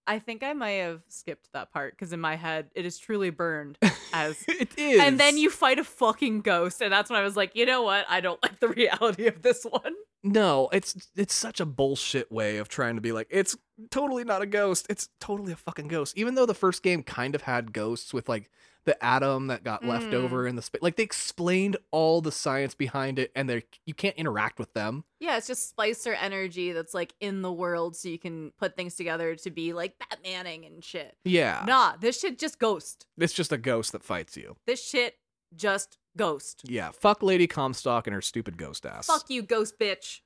I 0.09 0.19
think 0.19 0.43
I 0.43 0.55
might 0.55 0.81
have 0.81 1.03
skipped 1.09 1.53
that 1.53 1.71
part 1.71 1.93
because 1.93 2.13
in 2.15 2.21
my 2.21 2.35
head 2.35 2.71
it 2.75 2.87
is 2.87 2.99
truly 2.99 3.29
burned 3.31 3.79
as 4.13 4.43
it 4.49 4.77
is. 4.79 5.01
and 5.01 5.21
then 5.21 5.37
you 5.37 5.51
fight 5.51 5.79
a 5.79 5.85
fucking 5.85 6.41
ghost 6.41 6.81
and 6.81 6.91
that's 6.91 7.11
when 7.11 7.21
I 7.21 7.23
was 7.23 7.37
like, 7.37 7.55
you 7.55 7.67
know 7.67 7.83
what? 7.83 8.07
I 8.09 8.21
don't 8.21 8.43
like 8.43 8.59
the 8.59 8.69
reality 8.81 9.27
of 9.27 9.43
this 9.43 9.65
one. 9.65 9.95
No, 10.25 10.69
it's 10.73 11.11
it's 11.15 11.35
such 11.35 11.61
a 11.61 11.67
bullshit 11.67 12.33
way 12.33 12.57
of 12.57 12.69
trying 12.69 12.97
to 12.97 13.01
be 13.03 13.13
like 13.13 13.29
it's 13.31 13.57
totally 13.91 14.25
not 14.25 14.43
a 14.43 14.47
ghost. 14.47 14.87
It's 14.89 15.11
totally 15.21 15.53
a 15.53 15.57
fucking 15.57 15.89
ghost. 15.89 16.17
Even 16.17 16.35
though 16.35 16.47
the 16.47 16.55
first 16.55 16.83
game 16.83 17.03
kind 17.03 17.35
of 17.35 17.43
had 17.43 17.73
ghosts 17.75 18.13
with 18.15 18.29
like 18.29 18.51
the 18.89 19.05
atom 19.05 19.47
that 19.47 19.63
got 19.63 19.85
left 19.85 20.07
Mm. 20.07 20.15
over 20.15 20.47
in 20.47 20.57
the 20.57 20.63
space, 20.63 20.83
like 20.83 20.97
they 20.97 21.03
explained 21.05 21.77
all 21.93 22.21
the 22.21 22.33
science 22.33 22.75
behind 22.75 23.19
it, 23.19 23.31
and 23.37 23.49
they 23.49 23.63
you 23.87 23.95
can't 23.95 24.17
interact 24.17 24.59
with 24.59 24.73
them. 24.73 25.05
Yeah, 25.21 25.37
it's 25.37 25.47
just 25.47 25.77
splicer 25.77 26.17
energy 26.21 26.73
that's 26.73 26.95
like 26.95 27.15
in 27.21 27.43
the 27.43 27.53
world 27.53 27.95
so 27.97 28.09
you 28.09 28.19
can 28.19 28.51
put 28.59 28.75
things 28.77 28.95
together 28.97 29.37
to 29.37 29.51
be 29.51 29.73
like 29.73 29.95
Batmaning 29.99 30.67
and 30.67 30.83
shit. 30.83 31.17
Yeah, 31.25 31.65
Nah, 31.67 31.97
this 32.01 32.19
shit 32.19 32.39
just 32.39 32.59
ghost. 32.59 33.07
it's 33.17 33.33
just 33.33 33.53
a 33.53 33.59
ghost 33.59 33.93
that 33.93 34.03
fights 34.03 34.37
you. 34.37 34.57
This 34.67 34.85
shit 34.85 35.17
just 35.55 35.99
ghost. 36.17 36.63
Yeah, 36.65 36.91
fuck 36.91 37.23
Lady 37.23 37.47
Comstock 37.47 38.07
and 38.07 38.15
her 38.15 38.23
stupid 38.23 38.57
ghost 38.59 38.85
ass. 38.85 39.07
Fuck 39.07 39.31
you, 39.31 39.43
ghost 39.43 39.79
bitch. 39.79 40.21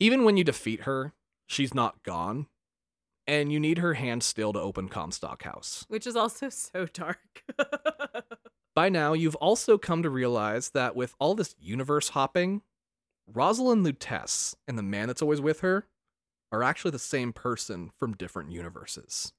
Even 0.00 0.24
when 0.24 0.36
you 0.36 0.44
defeat 0.44 0.80
her, 0.82 1.12
she's 1.46 1.72
not 1.74 2.02
gone, 2.02 2.46
and 3.26 3.52
you 3.52 3.60
need 3.60 3.78
her 3.78 3.94
hand 3.94 4.22
still 4.22 4.52
to 4.52 4.60
open 4.60 4.88
Comstock 4.88 5.42
House. 5.42 5.84
Which 5.88 6.06
is 6.06 6.16
also 6.16 6.48
so 6.50 6.86
dark. 6.86 7.18
By 8.74 8.88
now, 8.88 9.12
you've 9.12 9.36
also 9.36 9.78
come 9.78 10.02
to 10.02 10.10
realize 10.10 10.70
that 10.70 10.96
with 10.96 11.14
all 11.18 11.34
this 11.34 11.54
universe 11.58 12.10
hopping, 12.10 12.62
Rosalind 13.32 13.86
Lutece 13.86 14.54
and 14.66 14.76
the 14.76 14.82
man 14.82 15.06
that's 15.06 15.22
always 15.22 15.40
with 15.40 15.60
her 15.60 15.86
are 16.50 16.62
actually 16.62 16.90
the 16.90 16.98
same 16.98 17.32
person 17.32 17.90
from 17.98 18.14
different 18.14 18.50
universes. 18.50 19.32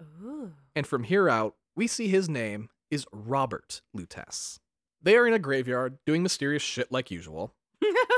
Ooh. 0.00 0.52
And 0.74 0.86
from 0.86 1.04
here 1.04 1.28
out, 1.28 1.56
we 1.74 1.86
see 1.86 2.08
his 2.08 2.28
name 2.28 2.68
is 2.90 3.06
Robert 3.12 3.80
Lutece. 3.96 4.58
They 5.00 5.16
are 5.16 5.26
in 5.26 5.34
a 5.34 5.38
graveyard 5.38 5.98
doing 6.06 6.22
mysterious 6.22 6.62
shit 6.62 6.92
like 6.92 7.10
usual, 7.10 7.54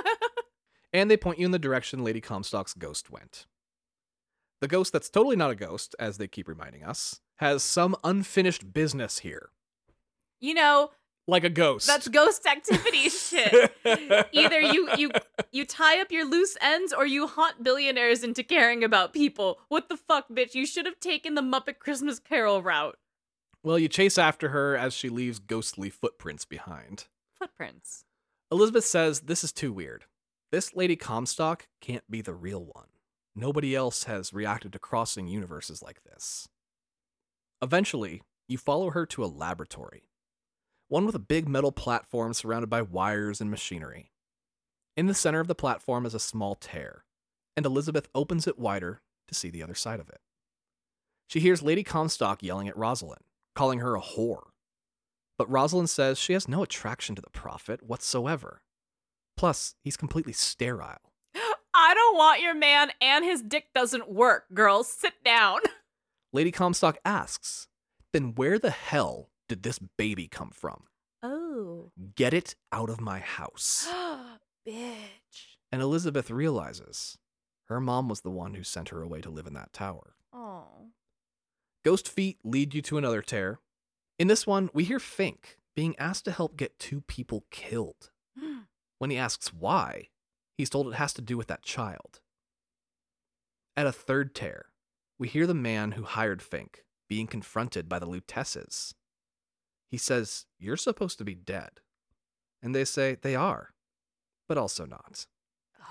and 0.92 1.10
they 1.10 1.16
point 1.16 1.38
you 1.38 1.46
in 1.46 1.52
the 1.52 1.59
direction 1.59 2.05
Lady 2.05 2.20
Comstock's 2.20 2.74
ghost 2.74 3.10
went. 3.10 3.46
The 4.60 4.68
ghost 4.68 4.93
that's 4.93 5.10
totally 5.10 5.36
not 5.36 5.51
a 5.51 5.55
ghost, 5.55 5.94
as 5.98 6.16
they 6.18 6.26
keep 6.28 6.48
reminding 6.48 6.85
us, 6.85 7.20
has 7.36 7.62
some 7.62 7.97
unfinished 8.05 8.72
business 8.72 9.18
here. 9.20 9.51
you 10.40 10.55
know, 10.55 10.90
Like 11.26 11.44
a 11.44 11.51
ghost. 11.51 11.86
that's 11.86 12.09
ghost 12.09 12.47
activity 12.47 13.09
shit. 13.09 13.72
Either 14.32 14.60
you 14.60 14.89
you 14.97 15.10
you 15.52 15.64
tie 15.66 16.01
up 16.01 16.10
your 16.12 16.24
loose 16.24 16.56
ends 16.60 16.93
or 16.93 17.06
you 17.06 17.26
haunt 17.26 17.62
billionaires 17.64 18.22
into 18.22 18.43
caring 18.43 18.85
about 18.85 19.12
people. 19.12 19.59
What 19.68 19.89
the 19.89 19.97
fuck, 19.97 20.28
bitch? 20.28 20.55
You 20.55 20.66
should 20.66 20.86
have 20.86 21.01
taken 21.01 21.35
the 21.35 21.43
Muppet 21.43 21.78
Christmas 21.78 22.18
Carol 22.18 22.62
route. 22.62 22.97
Well, 23.62 23.78
you 23.78 23.89
chase 23.89 24.18
after 24.18 24.51
her 24.51 24.76
as 24.76 24.93
she 24.94 25.09
leaves 25.09 25.39
ghostly 25.39 25.89
footprints 25.90 26.44
behind. 26.44 27.06
Footprints. 27.39 28.05
Elizabeth 28.52 28.85
says 28.85 29.20
this 29.20 29.43
is 29.43 29.52
too 29.52 29.72
weird. 29.72 30.05
This 30.52 30.74
Lady 30.76 30.94
Comstock 30.97 31.66
can't 31.81 32.09
be 32.10 32.20
the 32.20 32.35
real 32.35 32.62
one. 32.64 32.86
Nobody 33.36 33.74
else 33.74 34.05
has 34.05 34.32
reacted 34.32 34.73
to 34.73 34.78
crossing 34.78 35.27
universes 35.27 35.82
like 35.82 36.02
this. 36.05 36.48
Eventually, 37.61 38.23
you 38.48 38.59
follow 38.59 38.90
her 38.90 39.06
to 39.06 39.24
a 39.24 39.27
laboratory, 39.27 40.05
one 40.89 41.06
with 41.06 41.15
a 41.15 41.20
big 41.20 41.48
metal 41.48 41.73
platform 41.73 42.35
surrounded 42.35 42.69
by 42.69 42.82
wires 42.82 43.40
and 43.40 43.51
machinery. 43.51 44.12
In 44.97 45.06
the 45.06 45.15
center 45.15 45.40
of 45.40 45.48
the 45.48 45.55
platform 45.55 46.06
is 46.06 46.15
a 46.15 46.20
small 46.20 46.55
tear, 46.55 47.05
and 47.56 47.66
Elizabeth 47.66 48.09
opens 48.15 48.47
it 48.47 48.59
wider 48.59 49.01
to 49.27 49.35
see 49.35 49.51
the 49.51 49.62
other 49.62 49.74
side 49.74 49.98
of 49.98 50.09
it. 50.09 50.20
She 51.27 51.40
hears 51.40 51.62
Lady 51.62 51.82
Comstock 51.82 52.43
yelling 52.43 52.69
at 52.69 52.77
Rosalind, 52.77 53.24
calling 53.55 53.81
her 53.81 53.97
a 53.97 54.01
whore. 54.01 54.51
But 55.36 55.51
Rosalind 55.51 55.90
says 55.90 56.19
she 56.19 56.35
has 56.35 56.47
no 56.47 56.62
attraction 56.62 57.16
to 57.16 57.23
the 57.23 57.31
prophet 57.31 57.82
whatsoever. 57.82 58.62
Plus, 59.36 59.74
he's 59.82 59.97
completely 59.97 60.32
sterile. 60.32 61.14
I 61.74 61.92
don't 61.94 62.16
want 62.16 62.40
your 62.40 62.55
man 62.55 62.92
and 63.01 63.24
his 63.24 63.42
dick 63.42 63.66
doesn't 63.74 64.09
work, 64.09 64.44
girls. 64.55 64.88
Sit 64.88 65.14
down. 65.24 65.60
Lady 66.32 66.52
Comstock 66.52 66.98
asks, 67.05 67.68
Then 68.12 68.34
where 68.34 68.59
the 68.59 68.70
hell 68.70 69.30
did 69.48 69.62
this 69.62 69.78
baby 69.78 70.28
come 70.28 70.51
from? 70.51 70.84
Oh. 71.22 71.90
Get 72.14 72.32
it 72.32 72.55
out 72.72 72.90
of 72.90 73.01
my 73.01 73.18
house. 73.18 73.88
Bitch. 74.68 75.56
And 75.72 75.82
Elizabeth 75.82 76.30
realizes 76.30 77.18
her 77.66 77.80
mom 77.80 78.09
was 78.09 78.20
the 78.20 78.30
one 78.30 78.55
who 78.55 78.62
sent 78.62 78.90
her 78.90 79.02
away 79.02 79.20
to 79.22 79.30
live 79.30 79.46
in 79.46 79.55
that 79.55 79.72
tower. 79.72 80.14
Oh. 80.32 80.90
Ghost 81.84 82.09
feet 82.09 82.38
lead 82.44 82.74
you 82.74 82.82
to 82.82 82.98
another 82.98 83.22
tear. 83.22 83.59
In 84.18 84.28
this 84.28 84.46
one, 84.46 84.70
we 84.72 84.84
hear 84.84 85.01
Fink 85.01 85.59
being 85.74 85.96
asked 85.98 86.24
to 86.26 86.30
help 86.30 86.56
get 86.56 86.78
two 86.78 87.01
people 87.01 87.44
killed. 87.51 88.10
When 88.98 89.10
he 89.10 89.18
asks 89.18 89.52
why, 89.52 90.09
he's 90.56 90.70
told 90.70 90.89
it 90.89 90.94
has 90.94 91.12
to 91.14 91.22
do 91.22 91.36
with 91.36 91.48
that 91.48 91.62
child. 91.62 92.20
At 93.76 93.86
a 93.86 93.93
third 93.93 94.35
tear, 94.35 94.66
we 95.18 95.28
hear 95.28 95.47
the 95.47 95.55
man 95.55 95.93
who 95.93 96.02
hired 96.05 96.43
Fink 96.43 96.85
being 97.09 97.26
confronted 97.26 97.89
by 97.89 97.98
the 97.98 98.06
Luteces. 98.06 98.94
He 99.90 99.97
says, 99.98 100.47
You're 100.59 100.76
supposed 100.76 101.18
to 101.18 101.24
be 101.24 101.35
dead. 101.35 101.81
And 102.62 102.74
they 102.74 102.85
say 102.85 103.16
they 103.20 103.35
are, 103.35 103.74
but 104.48 104.56
also 104.59 104.86
not. 104.86 105.26
Oh. 105.81 105.85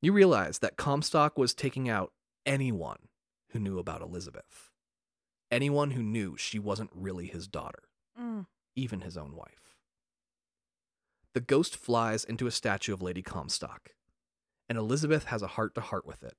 You 0.00 0.12
realize 0.12 0.60
that 0.60 0.76
Comstock 0.76 1.36
was 1.36 1.52
taking 1.54 1.88
out 1.88 2.12
anyone 2.46 3.08
who 3.50 3.58
knew 3.58 3.78
about 3.78 4.02
Elizabeth. 4.02 4.70
Anyone 5.50 5.92
who 5.92 6.02
knew 6.02 6.36
she 6.36 6.58
wasn't 6.58 6.90
really 6.94 7.26
his 7.26 7.46
daughter, 7.46 7.82
Mm. 8.18 8.46
even 8.74 9.02
his 9.02 9.16
own 9.16 9.36
wife. 9.36 9.65
The 11.36 11.42
ghost 11.42 11.76
flies 11.76 12.24
into 12.24 12.46
a 12.46 12.50
statue 12.50 12.94
of 12.94 13.02
Lady 13.02 13.20
Comstock, 13.20 13.90
and 14.70 14.78
Elizabeth 14.78 15.24
has 15.24 15.42
a 15.42 15.48
heart 15.48 15.74
to 15.74 15.82
heart 15.82 16.06
with 16.06 16.22
it. 16.22 16.32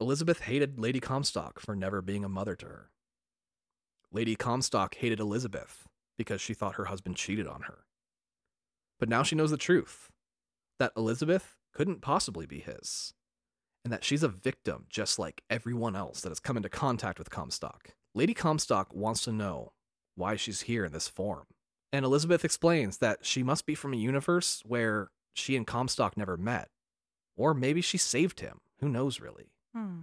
Elizabeth 0.00 0.40
hated 0.40 0.80
Lady 0.80 0.98
Comstock 0.98 1.60
for 1.60 1.76
never 1.76 2.02
being 2.02 2.24
a 2.24 2.28
mother 2.28 2.56
to 2.56 2.66
her. 2.66 2.90
Lady 4.10 4.34
Comstock 4.34 4.96
hated 4.96 5.20
Elizabeth 5.20 5.86
because 6.18 6.40
she 6.40 6.54
thought 6.54 6.74
her 6.74 6.86
husband 6.86 7.14
cheated 7.14 7.46
on 7.46 7.62
her. 7.68 7.84
But 8.98 9.08
now 9.08 9.22
she 9.22 9.36
knows 9.36 9.52
the 9.52 9.56
truth 9.56 10.10
that 10.80 10.90
Elizabeth 10.96 11.54
couldn't 11.72 12.02
possibly 12.02 12.46
be 12.46 12.58
his, 12.58 13.14
and 13.84 13.92
that 13.92 14.02
she's 14.02 14.24
a 14.24 14.28
victim 14.28 14.86
just 14.90 15.20
like 15.20 15.44
everyone 15.48 15.94
else 15.94 16.20
that 16.22 16.30
has 16.30 16.40
come 16.40 16.56
into 16.56 16.68
contact 16.68 17.16
with 17.16 17.30
Comstock. 17.30 17.90
Lady 18.12 18.34
Comstock 18.34 18.92
wants 18.92 19.22
to 19.22 19.30
know 19.30 19.70
why 20.16 20.34
she's 20.34 20.62
here 20.62 20.84
in 20.84 20.92
this 20.92 21.06
form. 21.06 21.46
And 21.92 22.04
Elizabeth 22.04 22.44
explains 22.44 22.98
that 22.98 23.24
she 23.24 23.42
must 23.42 23.66
be 23.66 23.74
from 23.74 23.92
a 23.92 23.98
universe 23.98 24.62
where 24.64 25.10
she 25.34 25.56
and 25.56 25.66
Comstock 25.66 26.16
never 26.16 26.36
met. 26.36 26.68
Or 27.36 27.54
maybe 27.54 27.80
she 27.80 27.98
saved 27.98 28.40
him. 28.40 28.60
Who 28.80 28.88
knows, 28.88 29.20
really? 29.20 29.52
Hmm. 29.74 30.00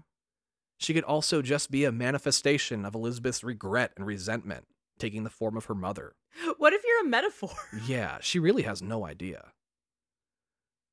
She 0.78 0.94
could 0.94 1.04
also 1.04 1.42
just 1.42 1.72
be 1.72 1.84
a 1.84 1.92
manifestation 1.92 2.86
of 2.86 2.96
Elizabeth's 2.96 3.44
regret 3.44 3.92
and 3.98 4.06
resentment, 4.06 4.66
taking 4.98 5.24
the 5.24 5.30
form 5.30 5.58
of 5.58 5.66
her 5.66 5.76
mother. 5.76 6.14
What 6.58 6.74
if 6.74 6.84
you're 6.86 7.06
a 7.06 7.10
metaphor? 7.10 7.52
Yeah, 7.86 8.20
she 8.22 8.40
really 8.40 8.64
has 8.64 8.82
no 8.82 9.06
idea. 9.06 9.52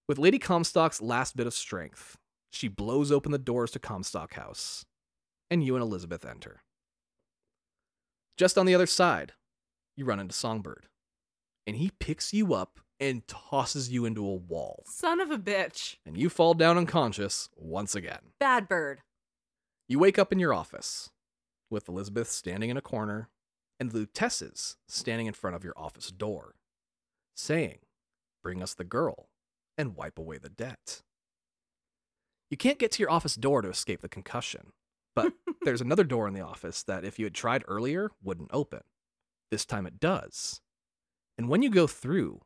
With 0.09 0.18
Lady 0.18 0.39
Comstock's 0.39 1.02
last 1.02 1.36
bit 1.36 1.47
of 1.47 1.55
strength, 1.55 2.16
she 2.51 2.68
blows 2.68 3.12
open 3.12 3.32
the 3.32 3.39
doors 3.39 3.70
to 3.73 3.78
Comstock 3.78 4.35
House, 4.35 4.86
and 5.51 5.62
you 5.64 5.74
and 5.74 5.82
Elizabeth 5.82 6.24
enter. 6.24 6.62
Just 8.36 8.56
on 8.56 8.66
the 8.66 8.74
other 8.74 8.86
side, 8.86 9.32
you 9.97 10.05
run 10.05 10.20
into 10.20 10.35
Songbird, 10.35 10.86
and 11.66 11.77
he 11.77 11.90
picks 11.98 12.32
you 12.32 12.55
up 12.55 12.81
and 12.98 13.27
tosses 13.28 13.90
you 13.90 14.05
into 14.05 14.24
a 14.27 14.35
wall, 14.35 14.82
Son 14.86 15.20
of 15.20 15.31
a 15.31 15.39
bitch. 15.39 15.97
and 16.06 16.16
you 16.16 16.28
fall 16.31 16.55
down 16.55 16.78
unconscious 16.78 17.48
once 17.56 17.94
again. 17.94 18.32
Bad 18.40 18.68
bird. 18.68 19.01
You 19.89 19.98
wake 19.98 20.18
up 20.18 20.32
in 20.32 20.39
your 20.39 20.55
office 20.55 21.10
with 21.70 21.89
Elizabeth 21.89 22.28
standing 22.31 22.70
in 22.70 22.77
a 22.77 22.82
corner 22.82 23.28
and 23.78 23.90
the 23.90 24.06
Luteces 24.06 24.77
standing 24.89 25.27
in 25.27 25.35
front 25.35 25.55
of 25.56 25.62
your 25.64 25.74
office 25.77 26.10
door, 26.10 26.55
saying, 27.35 27.78
Bring 28.43 28.62
us 28.62 28.73
the 28.74 28.85
girl 28.85 29.28
and 29.77 29.94
wipe 29.97 30.18
away 30.18 30.39
the 30.39 30.48
debt. 30.48 31.02
You 32.51 32.56
can't 32.56 32.78
get 32.78 32.93
to 32.93 33.02
your 33.02 33.10
office 33.10 33.35
door 33.35 33.60
to 33.60 33.68
escape 33.68 34.01
the 34.01 34.09
concussion, 34.09 34.73
But 35.14 35.32
there's 35.64 35.81
another 35.81 36.05
door 36.05 36.27
in 36.28 36.35
the 36.35 36.40
office 36.40 36.82
that, 36.85 37.05
if 37.05 37.18
you 37.18 37.27
had 37.27 37.35
tried 37.35 37.64
earlier, 37.68 38.10
wouldn't 38.23 38.51
open. 38.52 38.81
This 39.51 39.64
time 39.64 39.86
it 39.86 40.01
does. 40.01 40.60
And 41.39 41.48
when 41.48 41.62
you 41.62 41.70
go 41.70 41.86
through, 41.86 42.40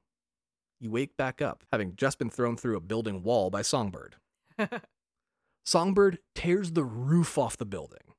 you 0.80 0.90
wake 0.90 1.16
back 1.16 1.40
up, 1.42 1.64
having 1.70 1.94
just 1.96 2.18
been 2.18 2.30
thrown 2.30 2.56
through 2.56 2.76
a 2.76 2.80
building 2.80 3.22
wall 3.22 3.50
by 3.50 3.62
Songbird. 3.62 4.16
Songbird 5.64 6.18
tears 6.34 6.72
the 6.72 6.84
roof 6.84 7.38
off 7.38 7.56
the 7.56 7.66
building 7.66 8.14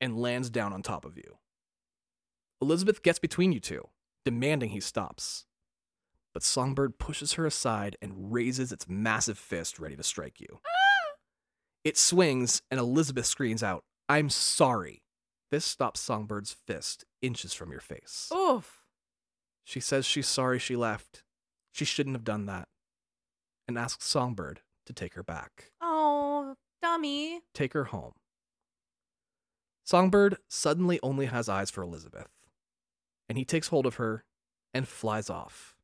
and 0.00 0.18
lands 0.18 0.50
down 0.50 0.72
on 0.72 0.82
top 0.82 1.04
of 1.04 1.16
you. 1.16 1.38
Elizabeth 2.60 3.02
gets 3.02 3.18
between 3.18 3.52
you 3.52 3.60
two, 3.60 3.88
demanding 4.24 4.70
he 4.70 4.80
stops. 4.80 5.46
But 6.32 6.42
Songbird 6.42 6.98
pushes 6.98 7.34
her 7.34 7.46
aside 7.46 7.96
and 8.00 8.32
raises 8.32 8.72
its 8.72 8.88
massive 8.88 9.38
fist 9.38 9.78
ready 9.78 9.96
to 9.96 10.02
strike 10.02 10.40
you. 10.40 10.60
It 11.84 11.98
swings, 11.98 12.62
and 12.70 12.78
Elizabeth 12.78 13.26
screams 13.26 13.60
out, 13.60 13.82
I'm 14.08 14.30
sorry. 14.30 15.02
This 15.52 15.66
stops 15.66 16.00
Songbird's 16.00 16.54
fist 16.54 17.04
inches 17.20 17.52
from 17.52 17.70
your 17.70 17.80
face. 17.80 18.32
Oof. 18.34 18.86
She 19.64 19.80
says 19.80 20.06
she's 20.06 20.26
sorry 20.26 20.58
she 20.58 20.76
left. 20.76 21.24
She 21.72 21.84
shouldn't 21.84 22.16
have 22.16 22.24
done 22.24 22.46
that. 22.46 22.68
And 23.68 23.76
asks 23.78 24.06
Songbird 24.06 24.62
to 24.86 24.94
take 24.94 25.12
her 25.12 25.22
back, 25.22 25.70
Oh, 25.80 26.56
dummy. 26.80 27.42
take 27.52 27.74
her 27.74 27.84
home. 27.84 28.14
Songbird 29.84 30.38
suddenly 30.48 30.98
only 31.02 31.26
has 31.26 31.50
eyes 31.50 31.70
for 31.70 31.82
Elizabeth, 31.82 32.30
and 33.28 33.36
he 33.36 33.44
takes 33.44 33.68
hold 33.68 33.84
of 33.84 33.96
her 33.96 34.24
and 34.72 34.88
flies 34.88 35.28
off 35.28 35.76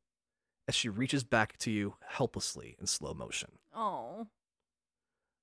as 0.67 0.73
she 0.73 0.89
reaches 0.89 1.23
back 1.23 1.57
to 1.59 1.69
you 1.69 1.93
helplessly 2.07 2.75
in 2.79 2.87
slow 2.87 3.13
motion. 3.13 3.51
Oh. 3.73 4.27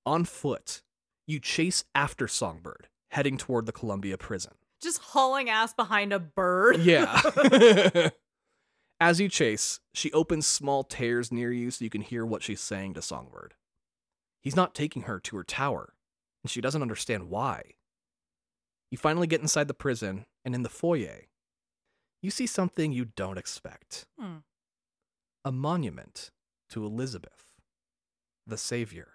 On 0.04 0.24
foot, 0.24 0.82
you 1.28 1.38
chase 1.38 1.84
after 1.94 2.26
Songbird, 2.26 2.88
heading 3.10 3.36
toward 3.36 3.66
the 3.66 3.72
Columbia 3.72 4.16
prison. 4.18 4.52
Just 4.82 4.98
hauling 4.98 5.48
ass 5.48 5.72
behind 5.72 6.12
a 6.12 6.18
bird. 6.18 6.78
Yeah. 6.78 7.20
As 9.00 9.20
you 9.20 9.28
chase, 9.28 9.80
she 9.94 10.10
opens 10.12 10.46
small 10.46 10.82
tears 10.84 11.30
near 11.30 11.52
you 11.52 11.70
so 11.70 11.84
you 11.84 11.90
can 11.90 12.00
hear 12.02 12.24
what 12.24 12.42
she's 12.42 12.60
saying 12.60 12.94
to 12.94 13.02
Songbird. 13.02 13.54
He's 14.40 14.56
not 14.56 14.74
taking 14.74 15.02
her 15.02 15.18
to 15.20 15.36
her 15.36 15.44
tower, 15.44 15.94
and 16.42 16.50
she 16.50 16.60
doesn't 16.60 16.82
understand 16.82 17.28
why. 17.28 17.72
You 18.90 18.96
finally 18.98 19.26
get 19.26 19.40
inside 19.42 19.68
the 19.68 19.74
prison, 19.74 20.24
and 20.44 20.54
in 20.54 20.62
the 20.62 20.68
foyer, 20.68 21.22
you 22.22 22.30
see 22.30 22.46
something 22.46 22.92
you 22.92 23.04
don't 23.04 23.38
expect 23.38 24.06
Hmm. 24.18 24.36
a 25.44 25.52
monument 25.52 26.30
to 26.70 26.84
Elizabeth, 26.86 27.44
the 28.46 28.56
Savior. 28.56 29.08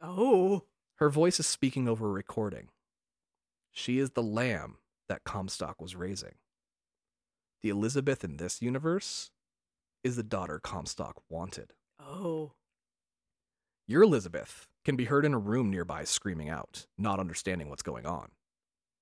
Oh. 0.00 0.64
Her 1.00 1.08
voice 1.08 1.40
is 1.40 1.46
speaking 1.46 1.88
over 1.88 2.08
a 2.08 2.12
recording. 2.12 2.68
She 3.72 3.98
is 3.98 4.10
the 4.10 4.22
lamb 4.22 4.76
that 5.08 5.24
Comstock 5.24 5.80
was 5.80 5.96
raising. 5.96 6.34
The 7.62 7.70
Elizabeth 7.70 8.22
in 8.22 8.36
this 8.36 8.60
universe 8.60 9.30
is 10.04 10.16
the 10.16 10.22
daughter 10.22 10.60
Comstock 10.62 11.22
wanted. 11.30 11.72
Oh. 11.98 12.52
Your 13.88 14.02
Elizabeth 14.02 14.68
can 14.84 14.94
be 14.94 15.06
heard 15.06 15.24
in 15.24 15.32
a 15.32 15.38
room 15.38 15.70
nearby 15.70 16.04
screaming 16.04 16.50
out, 16.50 16.86
not 16.98 17.18
understanding 17.18 17.70
what's 17.70 17.82
going 17.82 18.04
on. 18.04 18.32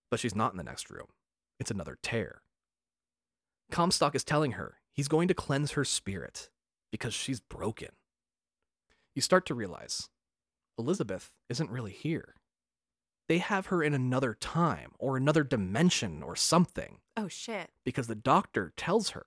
But 0.08 0.20
she's 0.20 0.36
not 0.36 0.52
in 0.52 0.56
the 0.56 0.62
next 0.62 0.90
room. 0.90 1.08
It's 1.58 1.72
another 1.72 1.98
tear. 2.00 2.42
Comstock 3.72 4.14
is 4.14 4.22
telling 4.22 4.52
her 4.52 4.76
he's 4.92 5.08
going 5.08 5.26
to 5.26 5.34
cleanse 5.34 5.72
her 5.72 5.84
spirit 5.84 6.48
because 6.92 7.12
she's 7.12 7.40
broken. 7.40 7.90
You 9.16 9.22
start 9.22 9.46
to 9.46 9.54
realize 9.54 10.08
Elizabeth 10.78 11.32
isn't 11.48 11.70
really 11.70 11.92
here. 11.92 12.34
They 13.28 13.38
have 13.38 13.66
her 13.66 13.82
in 13.82 13.92
another 13.94 14.32
time 14.34 14.92
or 14.98 15.16
another 15.16 15.42
dimension 15.44 16.22
or 16.22 16.34
something 16.36 16.98
Oh 17.16 17.28
shit. 17.28 17.70
because 17.84 18.06
the 18.06 18.14
doctor 18.14 18.72
tells 18.76 19.10
her 19.10 19.26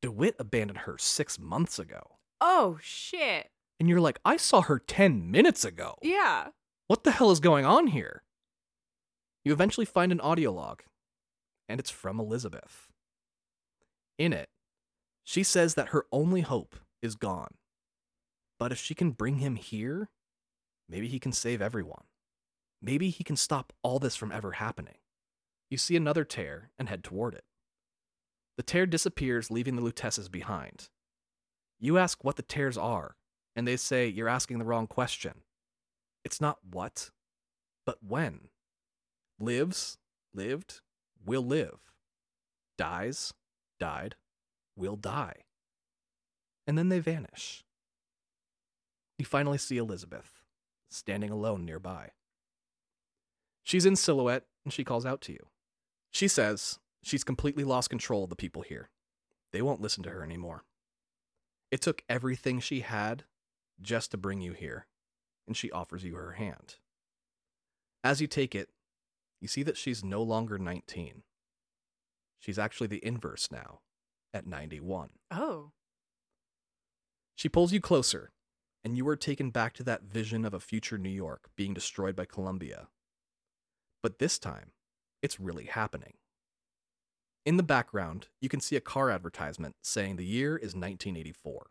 DeWitt 0.00 0.36
abandoned 0.38 0.80
her 0.80 0.96
six 0.98 1.38
months 1.38 1.78
ago. 1.78 2.18
Oh 2.40 2.78
shit. 2.82 3.50
And 3.78 3.88
you're 3.88 4.00
like, 4.00 4.18
I 4.24 4.36
saw 4.36 4.62
her 4.62 4.78
10 4.78 5.30
minutes 5.30 5.64
ago. 5.64 5.96
Yeah. 6.02 6.48
What 6.86 7.04
the 7.04 7.10
hell 7.12 7.30
is 7.30 7.40
going 7.40 7.64
on 7.64 7.88
here? 7.88 8.22
You 9.44 9.52
eventually 9.52 9.86
find 9.86 10.12
an 10.12 10.20
audio 10.20 10.52
log, 10.52 10.82
and 11.68 11.80
it's 11.80 11.90
from 11.90 12.20
Elizabeth. 12.20 12.88
In 14.18 14.32
it, 14.32 14.50
she 15.24 15.42
says 15.42 15.74
that 15.74 15.88
her 15.88 16.06
only 16.12 16.42
hope 16.42 16.76
is 17.00 17.14
gone. 17.16 17.54
But 18.58 18.70
if 18.72 18.78
she 18.78 18.94
can 18.94 19.10
bring 19.10 19.36
him 19.36 19.56
here, 19.56 20.08
maybe 20.92 21.08
he 21.08 21.18
can 21.18 21.32
save 21.32 21.62
everyone. 21.62 22.04
Maybe 22.80 23.08
he 23.10 23.24
can 23.24 23.36
stop 23.36 23.72
all 23.82 23.98
this 23.98 24.14
from 24.14 24.30
ever 24.30 24.52
happening. 24.52 24.98
You 25.70 25.78
see 25.78 25.96
another 25.96 26.24
tear 26.24 26.70
and 26.78 26.88
head 26.88 27.02
toward 27.02 27.34
it. 27.34 27.44
The 28.58 28.62
tear 28.62 28.84
disappears, 28.84 29.50
leaving 29.50 29.76
the 29.76 29.82
Luteces 29.82 30.30
behind. 30.30 30.90
You 31.80 31.96
ask 31.96 32.22
what 32.22 32.36
the 32.36 32.42
tears 32.42 32.76
are, 32.76 33.16
and 33.56 33.66
they 33.66 33.76
say 33.76 34.06
you're 34.06 34.28
asking 34.28 34.58
the 34.58 34.66
wrong 34.66 34.86
question. 34.86 35.42
It's 36.24 36.40
not 36.40 36.58
what, 36.70 37.10
but 37.86 37.98
when. 38.06 38.48
Lives, 39.40 39.96
lived, 40.34 40.82
will 41.24 41.42
live. 41.42 41.78
Dies, 42.76 43.32
died, 43.80 44.16
will 44.76 44.96
die. 44.96 45.44
And 46.66 46.76
then 46.76 46.90
they 46.90 47.00
vanish. 47.00 47.64
You 49.18 49.24
finally 49.24 49.58
see 49.58 49.78
Elizabeth, 49.78 50.41
standing 50.92 51.30
alone 51.30 51.64
nearby. 51.64 52.10
She's 53.62 53.86
in 53.86 53.96
silhouette 53.96 54.44
and 54.64 54.72
she 54.72 54.84
calls 54.84 55.06
out 55.06 55.20
to 55.22 55.32
you. 55.32 55.46
She 56.10 56.28
says 56.28 56.78
she's 57.02 57.24
completely 57.24 57.64
lost 57.64 57.90
control 57.90 58.24
of 58.24 58.30
the 58.30 58.36
people 58.36 58.62
here. 58.62 58.90
They 59.52 59.62
won't 59.62 59.80
listen 59.80 60.02
to 60.04 60.10
her 60.10 60.22
anymore. 60.22 60.64
It 61.70 61.80
took 61.80 62.02
everything 62.08 62.60
she 62.60 62.80
had 62.80 63.24
just 63.80 64.10
to 64.10 64.16
bring 64.16 64.40
you 64.40 64.52
here, 64.52 64.86
and 65.46 65.56
she 65.56 65.70
offers 65.70 66.04
you 66.04 66.14
her 66.14 66.32
hand. 66.32 66.76
As 68.04 68.20
you 68.20 68.26
take 68.26 68.54
it, 68.54 68.68
you 69.40 69.48
see 69.48 69.62
that 69.62 69.76
she's 69.76 70.04
no 70.04 70.22
longer 70.22 70.58
19. 70.58 71.22
She's 72.38 72.58
actually 72.58 72.88
the 72.88 73.04
inverse 73.04 73.50
now, 73.50 73.80
at 74.34 74.46
91. 74.46 75.10
Oh. 75.30 75.72
She 77.34 77.48
pulls 77.48 77.72
you 77.72 77.80
closer, 77.80 78.32
and 78.84 78.96
you 78.96 79.06
are 79.08 79.16
taken 79.16 79.50
back 79.50 79.74
to 79.74 79.82
that 79.84 80.02
vision 80.02 80.44
of 80.44 80.54
a 80.54 80.60
future 80.60 80.98
New 80.98 81.08
York 81.08 81.50
being 81.56 81.74
destroyed 81.74 82.16
by 82.16 82.24
Columbia. 82.24 82.88
But 84.02 84.18
this 84.18 84.38
time, 84.38 84.72
it's 85.22 85.38
really 85.38 85.66
happening. 85.66 86.14
In 87.44 87.56
the 87.56 87.62
background, 87.62 88.28
you 88.40 88.48
can 88.48 88.60
see 88.60 88.76
a 88.76 88.80
car 88.80 89.10
advertisement 89.10 89.76
saying 89.82 90.16
the 90.16 90.24
year 90.24 90.56
is 90.56 90.74
1984. 90.74 91.66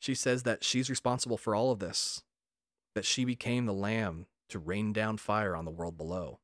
She 0.00 0.14
says 0.14 0.42
that 0.42 0.62
she's 0.62 0.90
responsible 0.90 1.36
for 1.36 1.54
all 1.54 1.70
of 1.70 1.78
this, 1.78 2.22
that 2.94 3.04
she 3.04 3.24
became 3.24 3.66
the 3.66 3.72
lamb 3.72 4.26
to 4.48 4.58
rain 4.58 4.92
down 4.92 5.16
fire 5.16 5.56
on 5.56 5.64
the 5.64 5.70
world 5.70 5.96
below. 5.96 6.40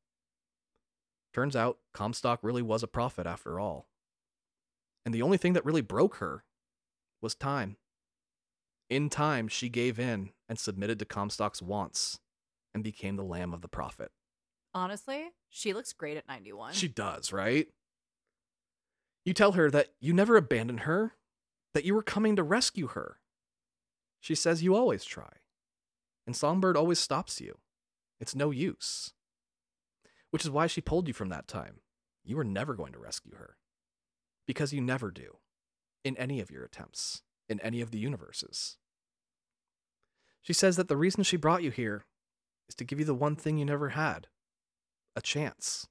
Turns 1.33 1.55
out, 1.55 1.79
Comstock 1.93 2.41
really 2.43 2.63
was 2.63 2.83
a 2.83 2.89
prophet 2.89 3.27
after 3.27 3.61
all. 3.61 3.89
And 5.05 5.15
the 5.15 5.23
only 5.23 5.37
thing 5.37 5.53
that 5.53 5.65
really 5.65 5.81
broke 5.81 6.17
her 6.17 6.45
was 7.21 7.35
time. 7.35 7.77
In 8.91 9.09
time, 9.09 9.47
she 9.47 9.69
gave 9.69 10.01
in 10.01 10.31
and 10.49 10.59
submitted 10.59 10.99
to 10.99 11.05
Comstock's 11.05 11.63
wants 11.63 12.19
and 12.75 12.83
became 12.83 13.15
the 13.15 13.23
lamb 13.23 13.55
of 13.55 13.63
the 13.63 13.69
prophet. 13.69 14.11
Honestly, 14.75 15.29
she 15.49 15.73
looks 15.73 15.93
great 15.93 16.17
at 16.17 16.29
91. 16.29 16.75
She 16.75 16.89
does, 16.89 17.33
right? 17.33 17.69
You 19.25 19.33
tell 19.33 19.53
her 19.53 19.71
that 19.71 19.91
you 20.01 20.13
never 20.13 20.37
abandoned 20.37 20.81
her, 20.81 21.15
that 21.73 21.85
you 21.85 21.95
were 21.95 22.03
coming 22.03 22.35
to 22.35 22.43
rescue 22.43 22.89
her. 22.89 23.21
She 24.19 24.35
says 24.35 24.63
you 24.63 24.75
always 24.75 25.05
try, 25.05 25.35
and 26.27 26.35
Songbird 26.35 26.77
always 26.77 26.99
stops 26.99 27.41
you. 27.41 27.59
It's 28.19 28.35
no 28.35 28.51
use. 28.51 29.13
Which 30.31 30.45
is 30.45 30.51
why 30.51 30.67
she 30.67 30.81
pulled 30.81 31.07
you 31.07 31.15
from 31.15 31.29
that 31.29 31.49
time. 31.49 31.81
You 32.25 32.37
were 32.37 32.45
never 32.45 32.75
going 32.75 32.93
to 32.93 32.99
rescue 32.99 33.35
her. 33.37 33.57
Because 34.47 34.73
you 34.73 34.81
never 34.81 35.11
do, 35.11 35.39
in 36.05 36.17
any 36.17 36.41
of 36.41 36.51
your 36.51 36.65
attempts, 36.65 37.23
in 37.49 37.61
any 37.61 37.81
of 37.81 37.93
the 37.93 37.99
universes. 37.99 38.77
She 40.43 40.53
says 40.53 40.77
that 40.77 40.89
the 40.89 40.97
reason 40.97 41.23
she 41.23 41.37
brought 41.37 41.63
you 41.63 41.71
here 41.71 42.05
is 42.69 42.75
to 42.77 42.85
give 42.85 42.99
you 42.99 43.05
the 43.05 43.15
one 43.15 43.37
thing 43.37 43.59
you 43.59 43.65
never 43.65 43.91
had 43.91 44.29
a 45.17 45.21
chance. 45.21 45.87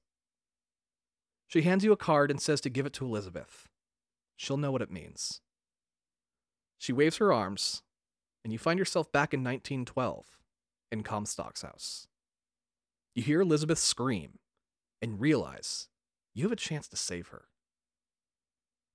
She 1.46 1.62
hands 1.62 1.84
you 1.84 1.92
a 1.92 1.96
card 1.96 2.30
and 2.30 2.40
says 2.40 2.60
to 2.62 2.70
give 2.70 2.86
it 2.86 2.92
to 2.94 3.04
Elizabeth. 3.04 3.68
She'll 4.36 4.56
know 4.56 4.72
what 4.72 4.82
it 4.82 4.90
means. 4.90 5.40
She 6.78 6.92
waves 6.92 7.18
her 7.18 7.32
arms, 7.32 7.82
and 8.42 8.52
you 8.52 8.58
find 8.58 8.78
yourself 8.78 9.12
back 9.12 9.34
in 9.34 9.40
1912 9.40 10.38
in 10.90 11.02
Comstock's 11.02 11.62
house. 11.62 12.06
You 13.14 13.22
hear 13.22 13.42
Elizabeth 13.42 13.78
scream 13.78 14.38
and 15.02 15.20
realize 15.20 15.88
you 16.34 16.44
have 16.44 16.52
a 16.52 16.56
chance 16.56 16.88
to 16.88 16.96
save 16.96 17.28
her. 17.28 17.44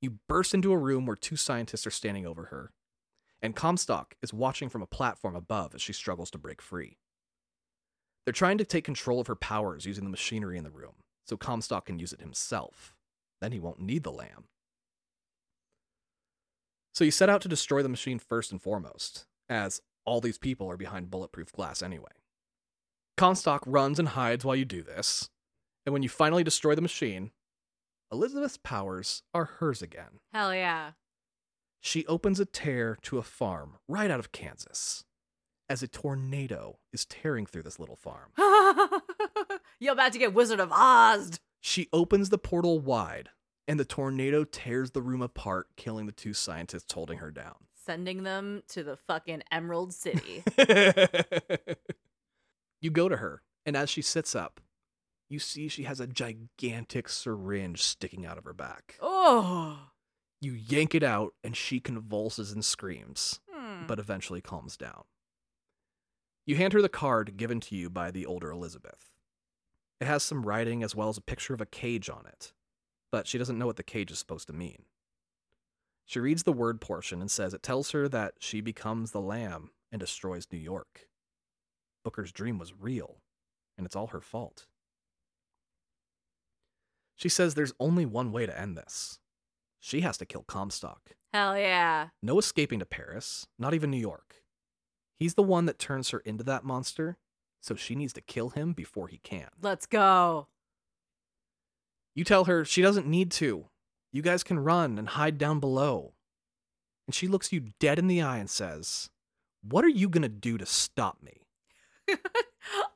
You 0.02 0.20
burst 0.28 0.54
into 0.54 0.72
a 0.72 0.78
room 0.78 1.06
where 1.06 1.16
two 1.16 1.36
scientists 1.36 1.86
are 1.86 1.92
standing 1.92 2.26
over 2.26 2.46
her, 2.46 2.72
and 3.46 3.56
Comstock 3.56 4.16
is 4.24 4.34
watching 4.34 4.70
from 4.70 4.82
a 4.82 4.88
platform 4.88 5.36
above 5.36 5.76
as 5.76 5.82
she 5.82 5.94
struggles 5.94 6.32
to 6.32 6.38
break 6.38 6.62
free. 6.62 6.98
They're 8.26 8.34
trying 8.34 8.58
to 8.58 8.66
take 8.66 8.84
control 8.84 9.22
of 9.22 9.28
her 9.28 9.36
powers 9.36 9.86
using 9.86 10.04
the 10.04 10.10
machinery 10.10 10.58
in 10.58 10.64
the 10.64 10.72
room, 10.72 10.96
so 11.28 11.38
Comstock 11.38 11.86
can 11.86 12.00
use 12.00 12.12
it 12.12 12.22
himself. 12.22 12.96
Then 13.40 13.52
he 13.52 13.60
won't 13.60 13.80
need 13.80 14.04
the 14.04 14.12
lamb. 14.12 14.46
So 16.94 17.04
you 17.04 17.12
set 17.12 17.30
out 17.30 17.42
to 17.42 17.48
destroy 17.48 17.84
the 17.84 17.90
machine 17.90 18.18
first 18.18 18.52
and 18.52 18.60
foremost, 18.60 19.26
as 19.48 19.82
all 20.06 20.22
these 20.22 20.40
people 20.40 20.70
are 20.70 20.78
behind 20.78 21.12
bulletproof 21.12 21.52
glass 21.54 21.84
anyway. 21.84 22.12
Comstock 23.16 23.62
runs 23.68 24.00
and 24.00 24.10
hides 24.10 24.44
while 24.44 24.56
you 24.56 24.66
do 24.66 24.82
this, 24.82 25.30
and 25.86 25.94
when 25.94 26.02
you 26.02 26.10
finally 26.10 26.44
destroy 26.44 26.74
the 26.74 26.82
machine, 26.82 27.30
Elizabeth's 28.12 28.58
powers 28.58 29.22
are 29.36 29.46
hers 29.46 29.84
again. 29.84 30.20
Hell 30.34 30.54
yeah. 30.56 30.92
She 31.86 32.04
opens 32.08 32.40
a 32.40 32.46
tear 32.46 32.98
to 33.04 33.20
a 33.20 33.22
farm 33.22 33.76
right 33.88 34.10
out 34.10 34.18
of 34.20 34.32
Kansas 34.32 35.04
as 35.70 35.84
a 35.84 35.88
tornado 35.88 36.80
is 36.92 37.06
tearing 37.06 37.46
through 37.46 37.62
this 37.62 37.78
little 37.78 37.96
farm. 37.96 38.32
You're 39.80 39.94
about 39.94 40.12
to 40.14 40.18
get 40.18 40.34
Wizard 40.34 40.60
of 40.60 40.72
Oz. 40.72 41.40
She 41.62 41.88
opens 41.94 42.30
the 42.30 42.40
portal 42.40 42.80
wide, 42.80 43.30
and 43.68 43.80
the 43.80 43.86
tornado 43.86 44.46
tears 44.46 44.92
the 44.92 45.02
room 45.04 45.22
apart, 45.22 45.68
killing 45.78 46.08
the 46.08 46.12
two 46.12 46.34
scientists 46.34 46.92
holding 46.92 47.20
her 47.20 47.30
down. 47.30 47.54
Sending 47.86 48.24
them 48.24 48.64
to 48.70 48.82
the 48.84 48.98
fucking 48.98 49.44
Emerald 49.52 49.94
City. 49.94 50.44
you 52.82 52.90
go 52.90 53.08
to 53.08 53.18
her, 53.18 53.44
and 53.64 53.78
as 53.78 53.92
she 53.92 54.02
sits 54.02 54.34
up, 54.34 54.60
you 55.30 55.38
see 55.38 55.68
she 55.68 55.84
has 55.84 56.00
a 56.00 56.08
gigantic 56.08 57.10
syringe 57.10 57.84
sticking 57.84 58.26
out 58.26 58.40
of 58.40 58.44
her 58.44 58.54
back. 58.54 58.96
oh. 59.00 59.92
You 60.42 60.54
yank 60.54 60.94
it 60.94 61.04
out, 61.04 61.34
and 61.44 61.56
she 61.56 61.80
convulses 61.80 62.52
and 62.52 62.64
screams, 62.64 63.40
Hmm. 63.52 63.88
but 63.88 64.00
eventually 64.00 64.42
calms 64.42 64.78
down. 64.78 65.06
You 66.46 66.56
hand 66.58 66.74
her 66.74 66.82
the 66.82 66.90
card 66.90 67.38
given 67.38 67.60
to 67.62 67.76
you 67.76 67.90
by 67.90 68.12
the 68.12 68.26
older 68.26 68.52
Elizabeth. 68.52 69.12
It 70.00 70.06
has 70.06 70.24
some 70.24 70.46
writing 70.46 70.84
as 70.84 70.94
well 70.96 71.10
as 71.10 71.18
a 71.18 71.22
picture 71.22 71.54
of 71.54 71.62
a 71.62 71.66
cage 71.66 72.10
on 72.10 72.26
it, 72.28 72.54
but 73.12 73.28
she 73.28 73.38
doesn't 73.38 73.58
know 73.58 73.66
what 73.66 73.78
the 73.78 73.84
cage 73.84 74.12
is 74.12 74.20
supposed 74.20 74.48
to 74.48 74.54
mean. 74.54 74.86
She 76.06 76.20
reads 76.20 76.44
the 76.44 76.54
word 76.54 76.82
portion 76.82 77.20
and 77.22 77.32
says 77.32 77.54
it 77.54 77.64
tells 77.64 77.92
her 77.92 78.08
that 78.10 78.36
she 78.40 78.62
becomes 78.62 79.12
the 79.12 79.22
lamb 79.22 79.72
and 79.92 80.00
destroys 80.00 80.48
New 80.52 80.60
York. 80.60 81.08
Booker's 82.04 82.32
dream 82.32 82.60
was 82.60 82.74
real, 82.80 83.22
and 83.78 83.86
it's 83.88 83.96
all 83.96 84.08
her 84.08 84.22
fault. 84.22 84.68
She 87.16 87.30
says 87.30 87.56
there's 87.56 87.74
only 87.80 88.06
one 88.06 88.32
way 88.32 88.46
to 88.46 88.60
end 88.60 88.78
this. 88.78 89.20
She 89.80 90.02
has 90.02 90.18
to 90.18 90.26
kill 90.26 90.44
Comstock. 90.44 91.12
Hell 91.34 91.58
yeah. 91.58 92.10
No 92.22 92.40
escaping 92.40 92.80
to 92.80 92.86
Paris, 92.86 93.48
not 93.60 93.74
even 93.74 93.92
New 93.92 93.98
York. 93.98 94.36
He's 95.18 95.36
the 95.36 95.44
one 95.44 95.66
that 95.66 95.80
turns 95.80 96.10
her 96.10 96.20
into 96.20 96.44
that 96.46 96.64
monster, 96.64 97.18
so 97.62 97.76
she 97.76 97.96
needs 97.96 98.14
to 98.14 98.22
kill 98.22 98.50
him 98.50 98.74
before 98.74 99.08
he 99.08 99.18
can. 99.18 99.50
Let's 99.62 99.86
go. 99.86 100.48
You 102.14 102.24
tell 102.24 102.46
her 102.46 102.64
she 102.66 102.82
doesn't 102.82 103.08
need 103.08 103.32
to. 103.32 103.66
You 104.12 104.22
guys 104.22 104.44
can 104.44 104.60
run 104.60 104.98
and 104.98 105.10
hide 105.10 105.38
down 105.38 105.60
below. 105.60 106.14
And 107.08 107.14
she 107.14 107.28
looks 107.28 107.52
you 107.52 107.72
dead 107.80 108.00
in 108.00 108.08
the 108.08 108.22
eye 108.22 108.38
and 108.38 108.50
says, 108.50 109.10
What 109.62 109.84
are 109.84 109.90
you 109.90 110.10
gonna 110.10 110.30
do 110.30 110.58
to 110.58 110.66
stop 110.66 111.22
me? 111.22 111.42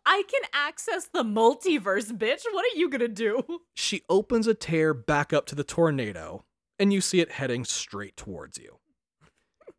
I 0.06 0.24
can 0.28 0.42
access 0.54 1.08
the 1.08 1.24
multiverse, 1.24 2.12
bitch. 2.12 2.44
What 2.52 2.66
are 2.66 2.78
you 2.78 2.90
gonna 2.90 3.08
do? 3.08 3.44
She 3.74 4.04
opens 4.10 4.48
a 4.48 4.54
tear 4.54 4.94
back 4.94 5.34
up 5.34 5.46
to 5.48 5.56
the 5.56 5.64
tornado, 5.64 6.46
and 6.80 6.92
you 6.94 7.02
see 7.02 7.20
it 7.20 7.32
heading 7.34 7.66
straight 7.66 8.16
towards 8.18 8.58
you. 8.58 8.80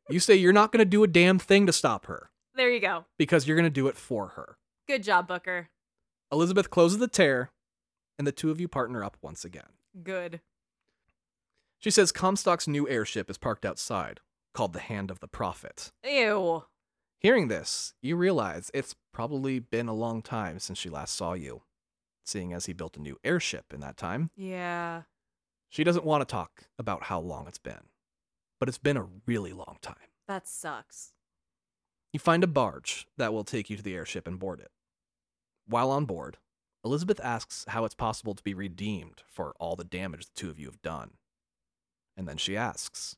You 0.09 0.20
say 0.20 0.35
you're 0.35 0.52
not 0.52 0.72
gonna 0.72 0.85
do 0.85 1.02
a 1.05 1.09
damn 1.09 1.39
thing 1.39 1.66
to 1.66 1.72
stop 1.72 2.06
her, 2.06 2.31
There 2.55 2.70
you 2.70 2.81
go. 2.81 3.05
because 3.18 3.47
you're 3.47 3.56
gonna 3.56 3.70
do 3.70 3.86
it 3.89 3.97
for 3.97 4.28
her. 4.28 4.59
Good 4.89 5.02
job, 5.02 5.28
Booker. 5.28 5.68
Elizabeth 6.32 6.70
closes 6.70 6.98
the 6.98 7.09
tear, 7.09 7.51
and 8.18 8.27
the 8.27 8.32
two 8.32 8.51
of 8.51 8.60
you 8.60 8.68
partner 8.68 9.02
up 9.05 9.16
once 9.22 9.44
again. 9.44 9.70
Good. 10.02 10.40
She 11.78 11.90
says 11.90 12.12
Comstock's 12.12 12.68
new 12.68 12.89
airship 12.89 13.31
is 13.31 13.39
parked 13.39 13.64
outside, 13.64 14.20
called 14.52 14.72
the 14.72 14.81
Hand 14.81 15.10
of 15.10 15.20
the 15.20 15.28
Prophet. 15.28 15.93
Ew. 16.05 16.64
Hearing 17.18 17.48
this, 17.48 17.94
you 18.02 18.16
realize 18.16 18.70
it's 18.74 18.94
probably 19.12 19.59
been 19.59 19.89
a 19.89 19.94
long 19.94 20.22
time 20.22 20.59
since 20.59 20.78
she 20.78 20.89
last 20.90 21.14
saw 21.14 21.32
you, 21.35 21.62
seeing 22.24 22.52
as 22.52 22.66
he 22.66 22.72
built 22.72 22.97
a 22.97 23.01
new 23.02 23.18
airship 23.24 23.72
in 23.72 23.81
that 23.81 23.97
time. 23.97 24.31
Yeah. 24.36 25.02
She 25.71 25.85
doesn't 25.85 26.05
want 26.05 26.21
to 26.21 26.31
talk 26.31 26.65
about 26.79 27.05
how 27.05 27.21
long 27.21 27.47
it's 27.47 27.59
been, 27.59 27.89
but 28.59 28.69
it's 28.69 28.79
been 28.79 28.97
a 28.97 29.07
really 29.27 29.53
long 29.53 29.79
time. 29.81 29.95
That 30.27 30.47
sucks. 30.47 31.13
You 32.13 32.19
find 32.19 32.43
a 32.43 32.49
barge 32.49 33.07
that 33.17 33.33
will 33.33 33.45
take 33.45 33.71
you 33.71 33.77
to 33.77 33.83
the 33.83 33.95
airship 33.95 34.27
and 34.27 34.39
board 34.39 34.61
it. 34.61 34.73
While 35.67 35.93
on 35.93 36.07
board, 36.07 36.39
Elizabeth 36.85 37.21
asks 37.23 37.65
how 37.69 37.85
it's 37.85 37.95
possible 37.95 38.35
to 38.35 38.43
be 38.43 38.53
redeemed 38.53 39.23
for 39.29 39.55
all 39.61 39.77
the 39.77 39.85
damage 39.85 40.27
the 40.27 40.33
two 40.35 40.51
of 40.51 40.59
you 40.59 40.67
have 40.67 40.83
done. 40.83 41.13
And 42.17 42.27
then 42.27 42.37
she 42.37 42.57
asks, 42.57 43.17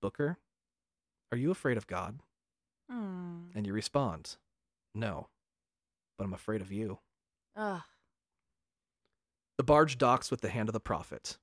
Booker, 0.00 0.38
are 1.30 1.38
you 1.38 1.50
afraid 1.50 1.76
of 1.76 1.86
God? 1.86 2.20
Hmm. 2.90 3.50
And 3.54 3.66
you 3.66 3.74
respond, 3.74 4.36
No, 4.94 5.28
but 6.16 6.24
I'm 6.24 6.32
afraid 6.32 6.62
of 6.62 6.72
you. 6.72 7.00
Ugh. 7.54 7.82
The 9.58 9.64
barge 9.64 9.98
docks 9.98 10.30
with 10.30 10.40
the 10.40 10.48
hand 10.48 10.70
of 10.70 10.72
the 10.72 10.80
prophet, 10.80 11.36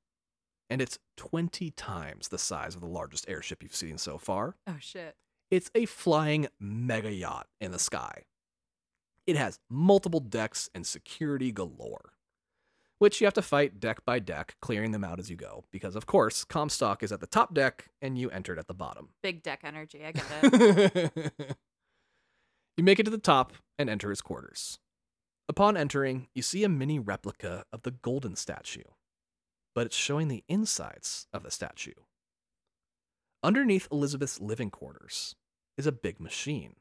and 0.70 0.82
it's 0.82 1.00
20 1.18 1.72
times 1.72 2.28
the 2.28 2.38
size 2.38 2.76
of 2.76 2.82
the 2.82 2.88
largest 2.88 3.26
airship 3.28 3.64
you've 3.64 3.76
seen 3.76 3.98
so 3.98 4.18
far. 4.18 4.56
Oh 4.68 4.78
shit. 4.80 5.16
It's 5.50 5.72
a 5.74 5.86
flying 5.86 6.48
mega 6.60 7.12
yacht 7.12 7.48
in 7.62 7.72
the 7.72 7.80
sky. 7.80 8.24
It 9.26 9.38
has 9.38 9.60
multiple 9.70 10.20
decks 10.20 10.70
and 10.74 10.86
security 10.86 11.52
galore, 11.52 12.14
which 12.98 13.20
you 13.22 13.28
have 13.28 13.34
to 13.36 13.42
fight 13.42 13.80
deck 13.80 14.06
by 14.06 14.20
deck, 14.20 14.56
clearing 14.62 14.92
them 14.92 15.04
out 15.04 15.20
as 15.20 15.30
you 15.30 15.36
go, 15.36 15.64
because 15.72 15.96
of 15.96 16.06
course, 16.06 16.44
Comstock 16.44 17.04
is 17.04 17.12
at 17.12 17.20
the 17.20 17.28
top 17.28 17.54
deck 17.54 17.90
and 18.02 18.18
you 18.18 18.30
entered 18.30 18.60
at 18.60 18.68
the 18.68 18.74
bottom. 18.74 19.10
Big 19.22 19.44
deck 19.44 19.62
energy. 19.64 20.04
I 20.06 20.12
get 20.12 20.26
it. 20.44 21.34
you 22.78 22.84
make 22.84 23.00
it 23.00 23.04
to 23.04 23.12
the 23.12 23.18
top 23.18 23.54
and 23.78 23.90
enter 23.90 24.10
his 24.10 24.22
quarters. 24.22 24.80
Upon 25.50 25.78
entering, 25.78 26.28
you 26.36 26.42
see 26.42 26.66
a 26.66 26.70
mini 26.70 27.00
replica 27.00 27.64
of 27.72 27.84
the 27.84 27.92
golden 27.92 28.36
statue, 28.36 28.84
but 29.78 29.86
it's 29.86 29.96
showing 29.96 30.28
the 30.28 30.44
insides 30.50 31.28
of 31.32 31.44
the 31.44 31.52
statue. 31.52 31.94
Underneath 33.44 33.88
Elizabeth's 33.92 34.42
living 34.42 34.72
quarters 34.72 35.36
is 35.78 35.86
a 35.86 35.92
big 35.92 36.20
machine. 36.20 36.78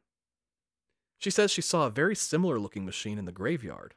She 1.19 1.29
says 1.29 1.51
she 1.51 1.61
saw 1.61 1.85
a 1.85 1.91
very 1.91 2.17
similar 2.17 2.59
looking 2.59 2.87
machine 2.87 3.19
in 3.19 3.27
the 3.27 3.33
graveyard, 3.33 3.97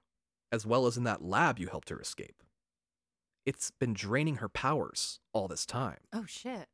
as 0.51 0.65
well 0.65 0.85
as 0.85 0.97
in 0.97 1.05
that 1.05 1.23
lab 1.23 1.59
you 1.59 1.67
helped 1.67 1.87
her 1.87 2.01
escape. 2.01 2.43
It's 3.45 3.71
been 3.71 3.93
draining 3.93 4.35
her 4.35 4.49
powers 4.49 5.21
all 5.31 5.47
this 5.47 5.65
time. 5.65 5.99
oh 6.11 6.25
shit. 6.27 6.67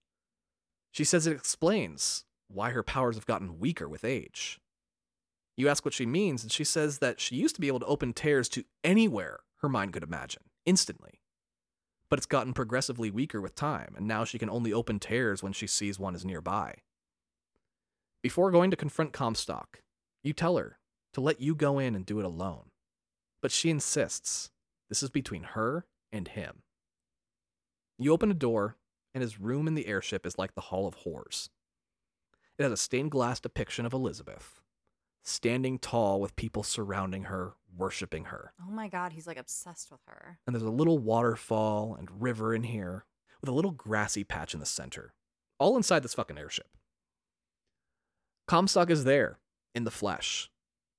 She 0.92 1.04
says 1.04 1.28
it 1.28 1.36
explains 1.36 2.26
why 2.48 2.72
her 2.72 2.82
powers 2.82 3.18
have 3.18 3.28
gotten 3.28 3.60
weaker 3.60 3.88
with 3.88 4.04
age. 4.04 4.60
You 5.56 5.70
ask 5.70 5.86
what 5.86 5.94
she 5.94 6.08
means, 6.08 6.42
and 6.42 6.52
she 6.52 6.64
says 6.64 6.98
that 6.98 7.20
she 7.20 7.36
used 7.36 7.54
to 7.54 7.62
be 7.62 7.68
able 7.68 7.82
to 7.82 7.86
open 7.86 8.14
tears 8.14 8.50
to 8.50 8.64
anywhere 8.84 9.42
her 9.58 9.70
mind 9.70 9.94
could 9.94 10.02
imagine, 10.02 10.42
instantly. 10.66 11.22
But 12.10 12.20
it's 12.20 12.26
gotten 12.26 12.54
progressively 12.54 13.10
weaker 13.10 13.42
with 13.42 13.56
time, 13.56 13.96
and 13.98 14.08
now 14.08 14.24
she 14.24 14.38
can 14.38 14.50
only 14.50 14.72
open 14.72 15.00
tears 15.00 15.42
when 15.42 15.54
she 15.54 15.68
sees 15.68 16.00
one 16.00 16.16
is 16.16 16.26
nearby. 16.26 16.76
Before 18.22 18.52
going 18.52 18.72
to 18.72 18.78
confront 18.78 19.14
Comstock, 19.14 19.82
you 20.24 20.34
tell 20.34 20.58
her 20.58 20.80
to 21.14 21.22
let 21.22 21.42
you 21.42 21.56
go 21.56 21.80
in 21.80 21.96
and 21.96 22.06
do 22.06 22.20
it 22.20 22.26
alone. 22.26 22.72
But 23.42 23.52
she 23.52 23.70
insists 23.70 24.52
this 24.90 25.04
is 25.04 25.10
between 25.10 25.44
her 25.44 25.86
and 26.12 26.28
him. 26.28 26.64
You 27.98 28.12
open 28.12 28.30
a 28.32 28.36
door, 28.36 28.78
and 29.14 29.22
his 29.22 29.40
room 29.40 29.68
in 29.68 29.76
the 29.76 29.88
airship 29.88 30.26
is 30.26 30.38
like 30.38 30.54
the 30.54 30.62
Hall 30.62 30.88
of 30.88 30.96
Horrors. 30.96 31.50
It 32.58 32.64
has 32.64 32.72
a 32.72 32.78
stained 32.78 33.12
glass 33.12 33.40
depiction 33.40 33.86
of 33.86 33.94
Elizabeth, 33.94 34.62
standing 35.24 35.80
tall 35.80 36.20
with 36.20 36.36
people 36.36 36.64
surrounding 36.64 37.24
her, 37.24 37.54
worshiping 37.78 38.26
her. 38.26 38.54
Oh 38.62 38.72
my 38.72 38.88
god, 38.88 39.14
he's 39.14 39.28
like 39.28 39.38
obsessed 39.38 39.92
with 39.92 40.02
her. 40.08 40.40
And 40.46 40.56
there's 40.56 40.64
a 40.64 40.70
little 40.70 40.98
waterfall 40.98 41.96
and 41.98 42.22
river 42.22 42.54
in 42.54 42.64
here, 42.64 43.06
with 43.42 43.50
a 43.50 43.54
little 43.54 43.72
grassy 43.72 44.24
patch 44.24 44.54
in 44.54 44.60
the 44.60 44.66
center, 44.66 45.14
all 45.60 45.78
inside 45.78 46.04
this 46.04 46.14
fucking 46.14 46.38
airship. 46.38 46.68
Comstock 48.48 48.90
is 48.90 49.04
there, 49.04 49.40
in 49.74 49.84
the 49.84 49.92
flesh, 49.92 50.50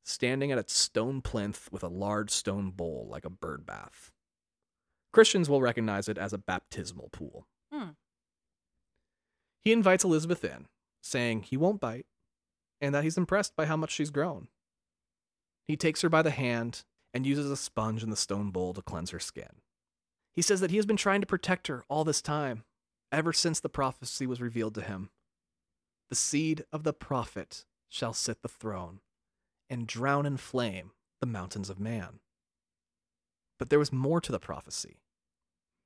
standing 0.04 0.52
at 0.52 0.58
a 0.58 0.64
stone 0.66 1.22
plinth 1.22 1.68
with 1.70 1.82
a 1.82 1.88
large 1.88 2.30
stone 2.30 2.70
bowl 2.70 3.06
like 3.10 3.24
a 3.24 3.30
bird 3.30 3.64
bath. 3.64 4.10
Christians 5.12 5.48
will 5.48 5.62
recognize 5.62 6.08
it 6.08 6.18
as 6.18 6.32
a 6.32 6.38
baptismal 6.38 7.08
pool. 7.12 7.46
Hmm. 7.72 7.90
He 9.62 9.72
invites 9.72 10.04
Elizabeth 10.04 10.44
in, 10.44 10.66
saying 11.02 11.42
he 11.42 11.56
won't 11.56 11.80
bite 11.80 12.06
and 12.80 12.94
that 12.94 13.04
he's 13.04 13.16
impressed 13.16 13.56
by 13.56 13.66
how 13.66 13.76
much 13.76 13.90
she's 13.90 14.10
grown. 14.10 14.48
He 15.66 15.76
takes 15.76 16.02
her 16.02 16.08
by 16.08 16.22
the 16.22 16.30
hand 16.30 16.84
and 17.12 17.26
uses 17.26 17.50
a 17.50 17.56
sponge 17.56 18.02
in 18.02 18.10
the 18.10 18.16
stone 18.16 18.50
bowl 18.50 18.74
to 18.74 18.82
cleanse 18.82 19.10
her 19.10 19.18
skin. 19.18 19.60
He 20.34 20.42
says 20.42 20.60
that 20.60 20.70
he 20.70 20.76
has 20.76 20.86
been 20.86 20.96
trying 20.96 21.20
to 21.22 21.26
protect 21.26 21.66
her 21.66 21.84
all 21.88 22.04
this 22.04 22.20
time, 22.20 22.64
ever 23.10 23.32
since 23.32 23.58
the 23.58 23.68
prophecy 23.68 24.26
was 24.26 24.40
revealed 24.40 24.74
to 24.74 24.82
him. 24.82 25.10
The 26.10 26.16
seed 26.16 26.64
of 26.72 26.84
the 26.84 26.92
prophet 26.92 27.64
shall 27.88 28.12
sit 28.12 28.42
the 28.42 28.48
throne 28.48 29.00
and 29.68 29.86
drown 29.86 30.26
in 30.26 30.36
flame 30.36 30.92
the 31.20 31.26
mountains 31.26 31.70
of 31.70 31.80
man. 31.80 32.20
But 33.58 33.70
there 33.70 33.78
was 33.78 33.92
more 33.92 34.20
to 34.20 34.30
the 34.30 34.38
prophecy. 34.38 34.98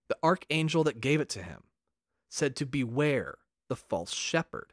The 0.09 0.18
archangel 0.23 0.83
that 0.84 1.00
gave 1.00 1.20
it 1.20 1.28
to 1.31 1.42
him 1.42 1.62
said 2.28 2.57
to 2.57 2.67
beware 2.67 3.39
the 3.68 3.76
false 3.76 4.12
shepherd, 4.12 4.73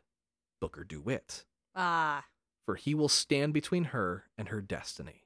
Booker 0.60 0.84
DeWitt, 0.84 1.46
Ah. 1.76 2.26
For 2.68 2.76
he 2.76 2.94
will 2.94 3.08
stand 3.08 3.54
between 3.54 3.86
her 3.86 4.26
and 4.38 4.50
her 4.50 4.60
destiny. 4.60 5.24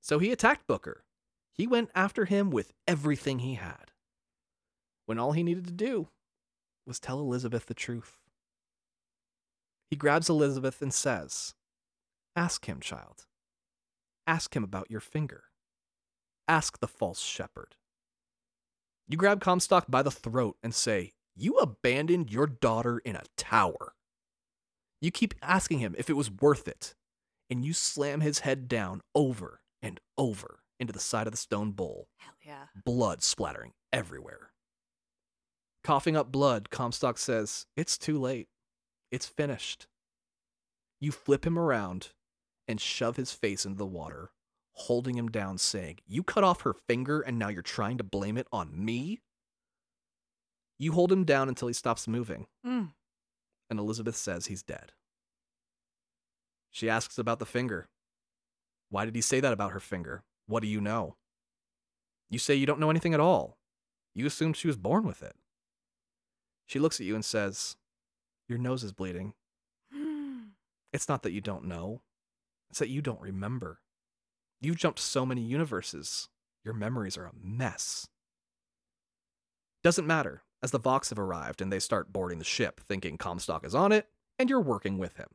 So 0.00 0.18
he 0.18 0.32
attacked 0.32 0.66
Booker. 0.66 1.04
He 1.52 1.68
went 1.68 1.88
after 1.94 2.24
him 2.24 2.50
with 2.50 2.72
everything 2.88 3.38
he 3.38 3.54
had. 3.54 3.92
When 5.06 5.20
all 5.20 5.32
he 5.32 5.44
needed 5.44 5.68
to 5.68 5.72
do 5.72 6.08
was 6.84 6.98
tell 6.98 7.20
Elizabeth 7.20 7.66
the 7.66 7.74
truth. 7.74 8.18
He 9.88 9.94
grabs 9.94 10.28
Elizabeth 10.28 10.82
and 10.82 10.92
says, 10.92 11.54
Ask 12.34 12.66
him, 12.66 12.80
child. 12.80 13.26
Ask 14.26 14.56
him 14.56 14.64
about 14.64 14.90
your 14.90 14.98
finger. 14.98 15.44
Ask 16.48 16.80
the 16.80 16.88
false 16.88 17.20
shepherd. 17.20 17.76
You 19.06 19.16
grab 19.16 19.40
Comstock 19.40 19.84
by 19.88 20.02
the 20.02 20.10
throat 20.10 20.56
and 20.60 20.74
say, 20.74 21.12
You 21.36 21.58
abandoned 21.58 22.32
your 22.32 22.48
daughter 22.48 22.98
in 22.98 23.14
a 23.14 23.22
tower. 23.36 23.94
You 25.00 25.10
keep 25.10 25.34
asking 25.42 25.78
him 25.80 25.94
if 25.98 26.08
it 26.10 26.14
was 26.14 26.30
worth 26.30 26.66
it, 26.68 26.94
and 27.50 27.64
you 27.64 27.72
slam 27.72 28.20
his 28.20 28.40
head 28.40 28.68
down 28.68 29.00
over 29.14 29.60
and 29.82 30.00
over 30.18 30.60
into 30.80 30.92
the 30.92 31.00
side 31.00 31.26
of 31.26 31.32
the 31.32 31.36
stone 31.38 31.72
bowl, 31.72 32.08
Hell 32.18 32.34
yeah. 32.44 32.66
blood 32.84 33.22
splattering 33.22 33.72
everywhere. 33.92 34.50
Coughing 35.84 36.16
up 36.16 36.32
blood, 36.32 36.70
Comstock 36.70 37.18
says, 37.18 37.66
It's 37.76 37.96
too 37.98 38.18
late. 38.18 38.48
It's 39.12 39.26
finished. 39.26 39.86
You 41.00 41.12
flip 41.12 41.46
him 41.46 41.58
around 41.58 42.08
and 42.66 42.80
shove 42.80 43.16
his 43.16 43.32
face 43.32 43.64
into 43.64 43.78
the 43.78 43.86
water, 43.86 44.30
holding 44.72 45.16
him 45.16 45.28
down, 45.28 45.58
saying, 45.58 45.98
You 46.06 46.22
cut 46.22 46.42
off 46.42 46.62
her 46.62 46.72
finger 46.74 47.20
and 47.20 47.38
now 47.38 47.48
you're 47.48 47.62
trying 47.62 47.98
to 47.98 48.04
blame 48.04 48.36
it 48.36 48.48
on 48.50 48.70
me? 48.84 49.20
You 50.78 50.92
hold 50.92 51.12
him 51.12 51.24
down 51.24 51.48
until 51.48 51.68
he 51.68 51.74
stops 51.74 52.08
moving, 52.08 52.46
Mm. 52.66 52.92
And 53.68 53.78
Elizabeth 53.78 54.16
says 54.16 54.46
he's 54.46 54.62
dead. 54.62 54.92
She 56.70 56.90
asks 56.90 57.18
about 57.18 57.38
the 57.38 57.46
finger. 57.46 57.88
Why 58.90 59.04
did 59.04 59.14
he 59.14 59.20
say 59.20 59.40
that 59.40 59.52
about 59.52 59.72
her 59.72 59.80
finger? 59.80 60.24
What 60.46 60.62
do 60.62 60.68
you 60.68 60.80
know? 60.80 61.16
You 62.30 62.38
say 62.38 62.54
you 62.54 62.66
don't 62.66 62.80
know 62.80 62.90
anything 62.90 63.14
at 63.14 63.20
all. 63.20 63.56
You 64.14 64.26
assumed 64.26 64.56
she 64.56 64.66
was 64.66 64.76
born 64.76 65.04
with 65.04 65.22
it. 65.22 65.36
She 66.66 66.78
looks 66.78 67.00
at 67.00 67.06
you 67.06 67.14
and 67.14 67.24
says, 67.24 67.76
Your 68.48 68.58
nose 68.58 68.84
is 68.84 68.92
bleeding. 68.92 69.34
It's 70.92 71.08
not 71.08 71.22
that 71.24 71.32
you 71.32 71.42
don't 71.42 71.64
know, 71.64 72.00
it's 72.70 72.78
that 72.78 72.88
you 72.88 73.02
don't 73.02 73.20
remember. 73.20 73.80
You've 74.62 74.78
jumped 74.78 74.98
so 74.98 75.26
many 75.26 75.42
universes, 75.42 76.28
your 76.64 76.72
memories 76.72 77.18
are 77.18 77.26
a 77.26 77.32
mess. 77.38 78.08
Doesn't 79.82 80.06
matter, 80.06 80.42
as 80.62 80.70
the 80.70 80.78
Vox 80.78 81.10
have 81.10 81.18
arrived 81.18 81.60
and 81.60 81.72
they 81.72 81.78
start 81.78 82.12
boarding 82.12 82.38
the 82.38 82.44
ship, 82.44 82.80
thinking 82.88 83.18
Comstock 83.18 83.64
is 83.64 83.74
on 83.74 83.92
it, 83.92 84.08
and 84.38 84.50
you're 84.50 84.60
working 84.60 84.98
with 84.98 85.16
him. 85.16 85.28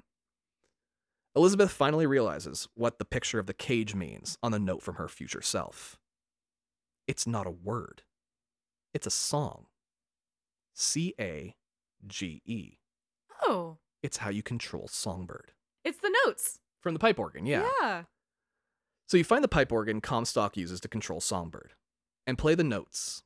Elizabeth 1.36 1.72
finally 1.72 2.06
realizes 2.06 2.68
what 2.74 3.00
the 3.00 3.06
picture 3.06 3.40
of 3.40 3.48
the 3.48 3.54
cage 3.54 3.96
means 3.96 4.38
on 4.44 4.52
the 4.52 4.60
note 4.60 4.84
from 4.84 4.96
her 4.96 5.08
future 5.08 5.42
self. 5.42 5.98
It's 7.08 7.26
not 7.26 7.48
a 7.48 7.52
word, 7.52 8.04
it's 8.94 9.08
a 9.08 9.12
song. 9.12 9.68
C 10.74 11.14
A 11.20 11.56
G 12.06 12.42
E. 12.46 12.78
Oh. 13.44 13.78
It's 14.04 14.18
how 14.18 14.30
you 14.30 14.42
control 14.42 14.88
Songbird. 14.88 15.52
It's 15.84 16.00
the 16.00 16.14
notes. 16.26 16.60
From 16.80 16.94
the 16.94 17.00
pipe 17.00 17.20
organ, 17.20 17.46
yeah. 17.46 17.68
Yeah. 17.82 18.04
So 19.08 19.18
you 19.18 19.24
find 19.24 19.44
the 19.44 19.50
pipe 19.50 19.72
organ 19.72 20.02
Comstock 20.02 20.58
uses 20.58 20.80
to 20.82 20.88
control 20.88 21.22
Songbird 21.22 21.74
and 22.26 22.38
play 22.38 22.56
the 22.56 22.64
notes. 22.64 23.24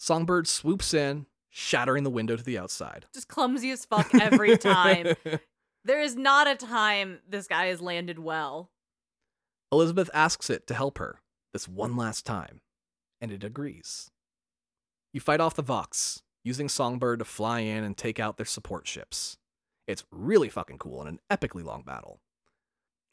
Songbird 0.00 0.48
swoops 0.48 0.94
in, 0.94 1.26
shattering 1.50 2.04
the 2.04 2.10
window 2.10 2.34
to 2.34 2.42
the 2.42 2.56
outside. 2.56 3.04
Just 3.12 3.28
clumsy 3.28 3.70
as 3.70 3.84
fuck 3.84 4.14
every 4.14 4.56
time. 4.56 5.14
there 5.84 6.00
is 6.00 6.16
not 6.16 6.48
a 6.48 6.56
time 6.56 7.18
this 7.28 7.46
guy 7.46 7.66
has 7.66 7.82
landed 7.82 8.18
well. 8.18 8.70
Elizabeth 9.70 10.08
asks 10.14 10.48
it 10.48 10.66
to 10.66 10.74
help 10.74 10.96
her 10.96 11.20
this 11.52 11.68
one 11.68 11.98
last 11.98 12.24
time, 12.24 12.62
and 13.20 13.30
it 13.30 13.44
agrees. 13.44 14.10
You 15.12 15.20
fight 15.20 15.40
off 15.40 15.54
the 15.54 15.60
Vox, 15.60 16.22
using 16.44 16.70
Songbird 16.70 17.18
to 17.18 17.26
fly 17.26 17.60
in 17.60 17.84
and 17.84 17.94
take 17.94 18.18
out 18.18 18.38
their 18.38 18.46
support 18.46 18.88
ships. 18.88 19.36
It's 19.86 20.04
really 20.10 20.48
fucking 20.48 20.78
cool 20.78 21.02
in 21.02 21.08
an 21.08 21.20
epically 21.30 21.62
long 21.62 21.82
battle. 21.82 22.20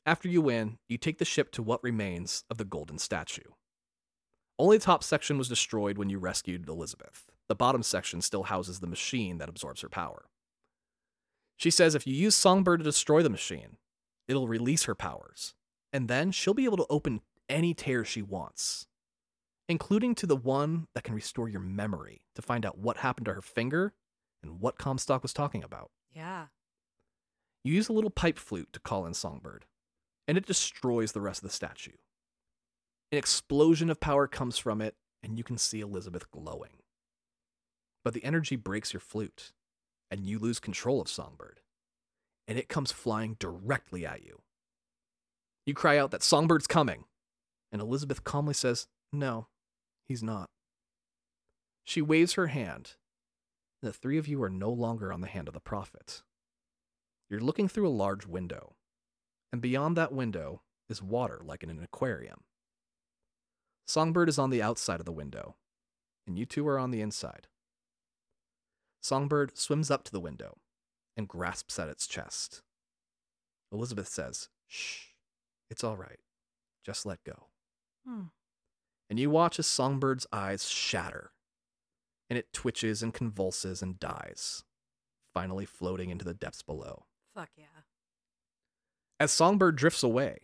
After 0.05 0.29
you 0.29 0.41
win, 0.41 0.77
you 0.87 0.97
take 0.97 1.17
the 1.17 1.25
ship 1.25 1.51
to 1.51 1.61
what 1.61 1.83
remains 1.83 2.45
of 2.49 2.57
the 2.57 2.63
golden 2.63 2.97
statue. 2.97 3.41
Only 4.59 4.77
the 4.77 4.85
top 4.85 5.03
section 5.03 5.37
was 5.37 5.49
destroyed 5.49 5.97
when 5.97 6.09
you 6.09 6.17
rescued 6.17 6.67
Elizabeth. 6.67 7.25
The 7.47 7.55
bottom 7.55 7.83
section 7.83 8.21
still 8.21 8.43
houses 8.43 8.79
the 8.79 8.87
machine 8.87 9.37
that 9.37 9.49
absorbs 9.49 9.81
her 9.81 9.89
power. 9.89 10.25
She 11.57 11.71
says 11.71 11.95
if 11.95 12.05
you 12.05 12.13
use 12.13 12.35
Songbird 12.35 12.79
to 12.79 12.83
destroy 12.83 13.21
the 13.21 13.29
machine, 13.29 13.77
it'll 14.27 14.47
release 14.47 14.83
her 14.83 14.95
powers, 14.95 15.53
and 15.93 16.07
then 16.07 16.31
she'll 16.31 16.53
be 16.53 16.65
able 16.65 16.77
to 16.77 16.85
open 16.89 17.21
any 17.49 17.73
tear 17.73 18.03
she 18.03 18.21
wants, 18.21 18.87
including 19.69 20.15
to 20.15 20.25
the 20.25 20.35
one 20.35 20.87
that 20.93 21.03
can 21.03 21.15
restore 21.15 21.49
your 21.49 21.61
memory 21.61 22.21
to 22.35 22.41
find 22.41 22.65
out 22.65 22.77
what 22.77 22.97
happened 22.97 23.25
to 23.25 23.33
her 23.33 23.41
finger 23.41 23.93
and 24.43 24.59
what 24.59 24.77
Comstock 24.77 25.23
was 25.23 25.33
talking 25.33 25.63
about. 25.63 25.91
Yeah. 26.13 26.47
You 27.63 27.73
use 27.73 27.89
a 27.89 27.93
little 27.93 28.09
pipe 28.09 28.37
flute 28.37 28.69
to 28.73 28.79
call 28.79 29.05
in 29.05 29.13
Songbird, 29.13 29.65
and 30.27 30.37
it 30.37 30.45
destroys 30.45 31.11
the 31.11 31.21
rest 31.21 31.43
of 31.43 31.49
the 31.49 31.55
statue. 31.55 31.93
An 33.11 33.17
explosion 33.17 33.89
of 33.89 33.99
power 33.99 34.27
comes 34.27 34.57
from 34.57 34.81
it, 34.81 34.95
and 35.23 35.37
you 35.37 35.43
can 35.43 35.57
see 35.57 35.79
Elizabeth 35.79 36.29
glowing. 36.29 36.81
But 38.03 38.13
the 38.13 38.23
energy 38.23 38.55
breaks 38.55 38.93
your 38.93 38.99
flute, 38.99 39.53
and 40.11 40.25
you 40.25 40.39
lose 40.39 40.59
control 40.59 40.99
of 40.99 41.09
Songbird, 41.09 41.61
and 42.47 42.57
it 42.57 42.69
comes 42.69 42.91
flying 42.91 43.35
directly 43.39 44.05
at 44.05 44.23
you. 44.23 44.41
You 45.65 45.73
cry 45.73 45.97
out 45.97 46.11
that 46.11 46.23
Songbird's 46.23 46.67
coming, 46.67 47.05
and 47.71 47.81
Elizabeth 47.81 48.23
calmly 48.23 48.53
says, 48.53 48.87
No, 49.13 49.47
he's 50.05 50.23
not. 50.23 50.49
She 51.85 52.01
waves 52.01 52.33
her 52.33 52.47
hand, 52.47 52.95
and 53.81 53.89
the 53.89 53.93
three 53.93 54.17
of 54.17 54.27
you 54.27 54.41
are 54.43 54.49
no 54.49 54.69
longer 54.69 55.13
on 55.13 55.21
the 55.21 55.27
hand 55.27 55.47
of 55.47 55.53
the 55.53 55.59
prophet. 55.61 56.23
You're 57.29 57.39
looking 57.39 57.67
through 57.67 57.87
a 57.87 57.89
large 57.89 58.25
window, 58.25 58.75
and 59.51 59.61
beyond 59.61 59.95
that 59.95 60.13
window 60.13 60.61
is 60.89 61.01
water 61.01 61.41
like 61.43 61.63
in 61.63 61.69
an 61.69 61.81
aquarium. 61.81 62.43
Songbird 63.87 64.27
is 64.27 64.37
on 64.37 64.49
the 64.49 64.61
outside 64.61 64.99
of 64.99 65.05
the 65.05 65.11
window, 65.13 65.55
and 66.27 66.37
you 66.37 66.45
two 66.45 66.67
are 66.67 66.77
on 66.77 66.91
the 66.91 66.99
inside. 67.01 67.47
Songbird 69.01 69.57
swims 69.57 69.89
up 69.89 70.03
to 70.03 70.11
the 70.11 70.19
window 70.19 70.57
and 71.15 71.27
grasps 71.27 71.79
at 71.79 71.87
its 71.87 72.05
chest. 72.05 72.61
Elizabeth 73.71 74.09
says, 74.09 74.49
Shh, 74.67 75.07
it's 75.69 75.83
all 75.83 75.95
right. 75.95 76.19
Just 76.85 77.05
let 77.05 77.23
go. 77.23 77.45
Hmm. 78.05 78.23
And 79.09 79.17
you 79.17 79.29
watch 79.29 79.57
as 79.57 79.67
Songbird's 79.67 80.27
eyes 80.33 80.69
shatter, 80.69 81.31
and 82.29 82.37
it 82.37 82.51
twitches 82.51 83.01
and 83.01 83.13
convulses 83.13 83.81
and 83.81 83.97
dies, 83.99 84.65
finally 85.33 85.65
floating 85.65 86.09
into 86.09 86.25
the 86.25 86.33
depths 86.33 86.61
below. 86.61 87.05
Fuck 87.33 87.49
yeah. 87.55 87.65
As 89.17 89.31
Songbird 89.31 89.77
drifts 89.77 90.03
away, 90.03 90.39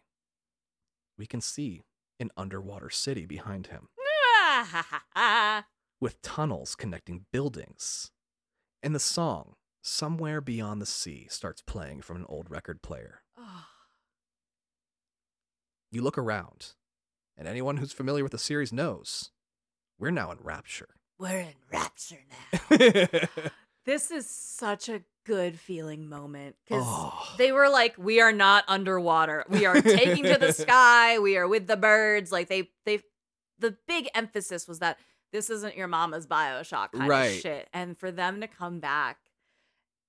we 1.17 1.25
can 1.25 1.41
see 1.41 1.83
an 2.19 2.31
underwater 2.37 2.89
city 2.89 3.25
behind 3.25 3.67
him, 3.67 3.89
with 6.01 6.21
tunnels 6.21 6.75
connecting 6.75 7.25
buildings. 7.31 8.11
And 8.81 8.93
the 8.93 8.99
song, 8.99 9.55
Somewhere 9.81 10.41
Beyond 10.41 10.81
the 10.81 10.85
Sea, 10.85 11.27
starts 11.29 11.61
playing 11.61 12.01
from 12.01 12.17
an 12.17 12.25
old 12.27 12.49
record 12.49 12.81
player. 12.81 13.21
You 15.91 16.01
look 16.01 16.17
around, 16.17 16.73
and 17.37 17.47
anyone 17.47 17.77
who's 17.77 17.93
familiar 17.93 18.23
with 18.23 18.31
the 18.31 18.37
series 18.37 18.73
knows 18.73 19.31
we're 19.99 20.11
now 20.11 20.31
in 20.31 20.39
Rapture. 20.41 20.95
We're 21.19 21.39
in 21.39 21.53
rapture 21.71 22.19
now. 22.31 23.19
this 23.85 24.11
is 24.11 24.29
such 24.29 24.89
a 24.89 25.03
good 25.25 25.59
feeling 25.59 26.07
moment 26.09 26.55
because 26.65 26.83
Oh. 26.85 27.33
they 27.37 27.51
were 27.51 27.69
like, 27.69 27.95
"We 27.97 28.19
are 28.21 28.31
not 28.33 28.63
underwater. 28.67 29.45
We 29.49 29.65
are 29.65 29.81
taking 29.81 30.23
to 30.25 30.37
the 30.37 30.51
sky. 30.53 31.19
We 31.19 31.37
are 31.37 31.47
with 31.47 31.67
the 31.67 31.77
birds." 31.77 32.31
Like 32.31 32.49
they, 32.49 32.69
they, 32.85 32.99
the 33.59 33.77
big 33.87 34.09
emphasis 34.15 34.67
was 34.67 34.79
that 34.79 34.97
this 35.31 35.49
isn't 35.49 35.75
your 35.77 35.87
mama's 35.87 36.27
Bioshock 36.27 36.91
kind 36.93 37.09
Right. 37.09 37.25
of 37.27 37.33
shit, 37.39 37.69
and 37.73 37.97
for 37.97 38.11
them 38.11 38.41
to 38.41 38.47
come 38.47 38.79
back 38.79 39.17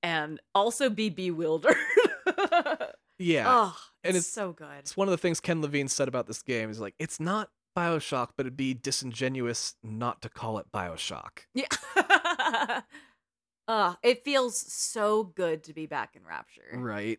and 0.02 0.41
also 0.55 0.91
be 0.91 1.09
bewildered. 1.10 1.76
yeah. 3.18 3.44
oh, 3.47 3.76
and 4.02 4.17
it's, 4.17 4.26
it's- 4.26 4.26
so 4.26 4.52
good. 4.52 4.67
It's 4.81 4.97
one 4.97 5.09
of 5.09 5.12
the 5.12 5.18
things 5.18 5.41
Ken 5.41 5.62
Levine 5.62 5.89
said 5.89 6.09
about 6.09 6.26
this 6.26 6.43
game. 6.43 6.68
Is 6.70 6.81
like, 6.81 6.94
it's 6.99 7.18
not 7.20 7.49
Bioshock, 7.76 8.31
but 8.36 8.47
it'd 8.47 8.57
be 8.57 8.75
disingenuous 8.75 9.75
not 9.83 10.20
to 10.23 10.28
call 10.28 10.59
it 10.59 10.67
Bioshock. 10.75 11.39
Yeah. 11.55 11.67
uh, 13.68 13.94
it 14.02 14.25
feels 14.25 14.57
so 14.57 15.25
good 15.25 15.65
to 15.65 15.73
be 15.75 15.86
back 15.86 16.17
in 16.17 16.23
Rapture. 16.25 16.70
Right. 16.75 17.18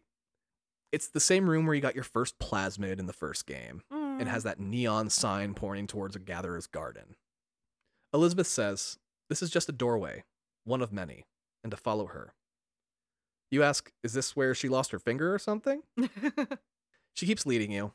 It's 0.91 1.07
the 1.07 1.19
same 1.19 1.49
room 1.49 1.65
where 1.65 1.75
you 1.75 1.81
got 1.81 1.95
your 1.95 2.03
first 2.03 2.39
plasmid 2.39 2.99
in 2.99 3.05
the 3.07 3.13
first 3.13 3.45
game. 3.45 3.81
Mm. 3.91 4.21
It 4.21 4.27
has 4.27 4.43
that 4.43 4.59
neon 4.59 5.09
sign 5.09 5.53
pointing 5.53 5.87
towards 5.87 6.15
a 6.15 6.19
gatherer's 6.19 6.67
garden. 6.67 7.15
Elizabeth 8.13 8.47
says, 8.47 8.97
This 9.29 9.41
is 9.41 9.49
just 9.49 9.67
a 9.67 9.73
doorway, 9.73 10.23
one 10.63 10.81
of 10.81 10.93
many, 10.93 11.25
and 11.63 11.71
to 11.71 11.77
follow 11.77 12.05
her. 12.07 12.33
You 13.51 13.63
ask, 13.63 13.91
Is 14.03 14.13
this 14.13 14.35
where 14.35 14.55
she 14.55 14.69
lost 14.69 14.91
her 14.91 14.99
finger 14.99 15.33
or 15.33 15.39
something? 15.39 15.81
She 17.15 17.25
keeps 17.25 17.45
leading 17.45 17.71
you, 17.71 17.93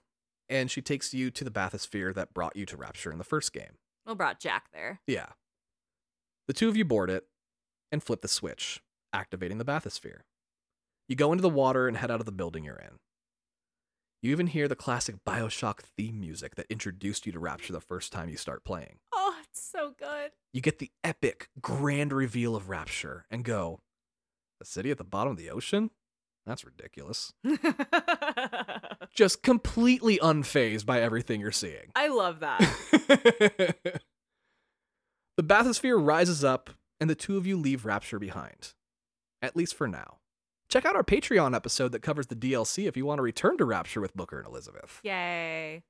and 0.49 0.70
she 0.70 0.81
takes 0.81 1.12
you 1.12 1.31
to 1.31 1.45
the 1.45 1.51
bathysphere 1.51 2.15
that 2.15 2.33
brought 2.33 2.57
you 2.57 2.65
to 2.65 2.77
Rapture 2.77 3.12
in 3.12 3.19
the 3.19 3.25
first 3.25 3.53
game. 3.53 3.77
well, 4.07 4.15
brought 4.15 4.41
Jack 4.41 4.70
there. 4.73 5.01
Yeah. 5.07 5.27
The 6.49 6.55
two 6.55 6.70
of 6.70 6.77
you 6.77 6.87
board 6.87 7.11
it 7.11 7.27
and 7.93 8.02
flip 8.02 8.23
the 8.23 8.28
switch, 8.28 8.83
activating 9.12 9.59
the 9.59 9.65
bathysphere. 9.65 10.20
You 11.09 11.17
go 11.17 11.33
into 11.33 11.43
the 11.43 11.49
water 11.49 11.89
and 11.89 11.97
head 11.97 12.10
out 12.10 12.20
of 12.20 12.27
the 12.27 12.33
building 12.33 12.65
you're 12.65 12.77
in. 12.77 12.99
You 14.23 14.33
even 14.33 14.49
hear 14.49 14.69
the 14.69 14.77
classic 14.77 15.17
Bioshock 15.27 15.81
theme 15.81 16.20
music 16.20 16.55
that 16.57 16.67
introduced 16.69 17.25
you 17.25 17.33
to 17.33 17.39
Rapture 17.39 17.73
the 17.73 17.81
first 17.81 18.12
time 18.12 18.28
you 18.28 18.36
start 18.36 18.65
playing. 18.65 18.99
Oh, 19.12 19.35
it's 19.43 19.62
so 19.62 19.94
good. 19.99 20.33
You 20.52 20.60
get 20.60 20.78
the 20.78 20.91
epic, 21.02 21.49
grand 21.60 22.12
reveal 22.12 22.55
of 22.55 22.69
Rapture 22.69 23.25
and 23.31 23.44
go, 23.44 23.81
A 24.60 24.65
city 24.67 24.91
at 24.91 24.99
the 24.99 25.05
bottom 25.05 25.33
of 25.33 25.39
the 25.39 25.49
ocean? 25.51 25.91
That's 26.47 26.65
ridiculous. 26.65 27.33
Just 29.15 29.43
completely 29.43 30.19
unfazed 30.19 30.85
by 30.86 31.01
everything 31.01 31.41
you're 31.41 31.51
seeing. 31.51 31.91
I 31.94 32.09
love 32.09 32.41
that. 32.41 32.60
the 35.36 35.43
bathysphere 35.43 36.05
rises 36.05 36.44
up, 36.44 36.70
and 37.01 37.09
the 37.09 37.15
two 37.15 37.37
of 37.37 37.47
you 37.47 37.57
leave 37.57 37.87
Rapture 37.87 38.19
behind. 38.19 38.75
At 39.43 39.57
least 39.57 39.75
for 39.75 39.89
now. 39.89 40.19
Check 40.69 40.85
out 40.85 40.95
our 40.95 41.03
Patreon 41.03 41.57
episode 41.57 41.93
that 41.93 42.03
covers 42.03 42.29
the 42.29 42.37
DLC 42.37 42.87
if 42.87 42.97
you 42.97 43.05
want 43.05 43.19
to 43.19 43.23
return 43.23 43.57
to 43.59 43.65
Rapture 43.65 44.01
with 44.01 44.15
Booker 44.15 44.39
and 44.39 44.47
Elizabeth. 44.47 45.01
Yay. 45.03 45.83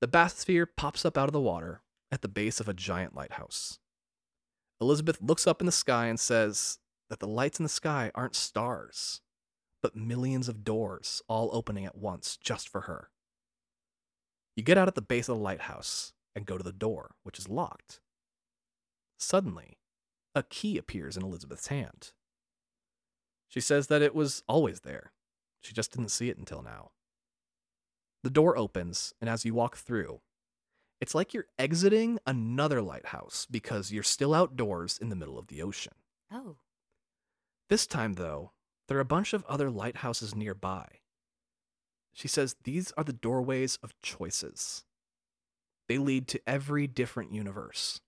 The 0.00 0.06
bathysphere 0.06 0.66
pops 0.76 1.04
up 1.04 1.18
out 1.18 1.28
of 1.28 1.32
the 1.32 1.40
water 1.40 1.82
at 2.12 2.22
the 2.22 2.28
base 2.28 2.60
of 2.60 2.68
a 2.68 2.74
giant 2.74 3.16
lighthouse. 3.16 3.78
Elizabeth 4.80 5.18
looks 5.20 5.46
up 5.46 5.60
in 5.60 5.66
the 5.66 5.72
sky 5.72 6.06
and 6.06 6.20
says 6.20 6.78
that 7.10 7.18
the 7.18 7.26
lights 7.26 7.58
in 7.58 7.64
the 7.64 7.68
sky 7.68 8.12
aren't 8.14 8.36
stars, 8.36 9.20
but 9.82 9.96
millions 9.96 10.48
of 10.48 10.62
doors 10.62 11.20
all 11.26 11.50
opening 11.52 11.84
at 11.84 11.96
once 11.96 12.36
just 12.36 12.68
for 12.68 12.82
her. 12.82 13.10
You 14.54 14.62
get 14.62 14.78
out 14.78 14.88
at 14.88 14.94
the 14.94 15.02
base 15.02 15.28
of 15.28 15.36
the 15.36 15.42
lighthouse 15.42 16.12
and 16.36 16.46
go 16.46 16.56
to 16.56 16.64
the 16.64 16.72
door, 16.72 17.16
which 17.24 17.38
is 17.38 17.48
locked. 17.48 18.00
Suddenly, 19.18 19.77
a 20.34 20.42
key 20.42 20.78
appears 20.78 21.16
in 21.16 21.22
Elizabeth's 21.22 21.68
hand. 21.68 22.12
She 23.48 23.60
says 23.60 23.86
that 23.86 24.02
it 24.02 24.14
was 24.14 24.42
always 24.46 24.80
there. 24.80 25.12
She 25.60 25.72
just 25.72 25.92
didn't 25.92 26.10
see 26.10 26.28
it 26.28 26.38
until 26.38 26.62
now. 26.62 26.90
The 28.22 28.30
door 28.30 28.56
opens, 28.56 29.14
and 29.20 29.30
as 29.30 29.44
you 29.44 29.54
walk 29.54 29.76
through, 29.76 30.20
it's 31.00 31.14
like 31.14 31.32
you're 31.32 31.46
exiting 31.58 32.18
another 32.26 32.82
lighthouse 32.82 33.46
because 33.50 33.92
you're 33.92 34.02
still 34.02 34.34
outdoors 34.34 34.98
in 34.98 35.08
the 35.08 35.16
middle 35.16 35.38
of 35.38 35.46
the 35.46 35.62
ocean. 35.62 35.94
Oh. 36.32 36.56
This 37.68 37.86
time, 37.86 38.14
though, 38.14 38.52
there 38.88 38.98
are 38.98 39.02
a 39.02 39.04
bunch 39.04 39.32
of 39.32 39.44
other 39.44 39.70
lighthouses 39.70 40.34
nearby. 40.34 40.86
She 42.12 42.26
says 42.26 42.56
these 42.64 42.92
are 42.96 43.04
the 43.04 43.12
doorways 43.12 43.78
of 43.82 43.94
choices. 44.02 44.84
They 45.88 45.98
lead 45.98 46.26
to 46.28 46.40
every 46.46 46.86
different 46.86 47.32
universe, 47.32 48.00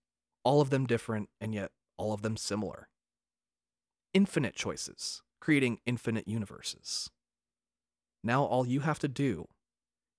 all 0.43 0.61
of 0.61 0.71
them 0.71 0.87
different, 0.87 1.29
and 1.41 1.55
yet 1.55 1.71
all 2.01 2.15
of 2.15 2.23
them 2.23 2.39
similar. 2.39 2.89
Infinite 4.15 4.57
choices, 4.57 5.23
creating 5.39 5.81
infinite 5.85 6.27
universes. 6.27 7.11
Now, 8.25 8.45
all 8.45 8.67
you 8.67 8.81
have 8.81 8.99
to 9.01 9.09
do 9.09 9.49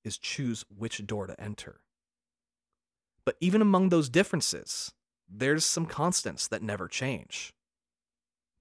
is 0.04 0.20
choose 0.20 0.64
which 0.70 1.06
door 1.08 1.26
to 1.26 1.42
enter. 1.42 1.82
But 3.26 3.36
even 3.42 3.64
among 3.64 3.90
those 3.90 4.10
differences, 4.10 4.92
there's 5.28 5.66
some 5.66 5.88
constants 5.88 6.48
that 6.48 6.62
never 6.62 6.88
change. 6.88 7.52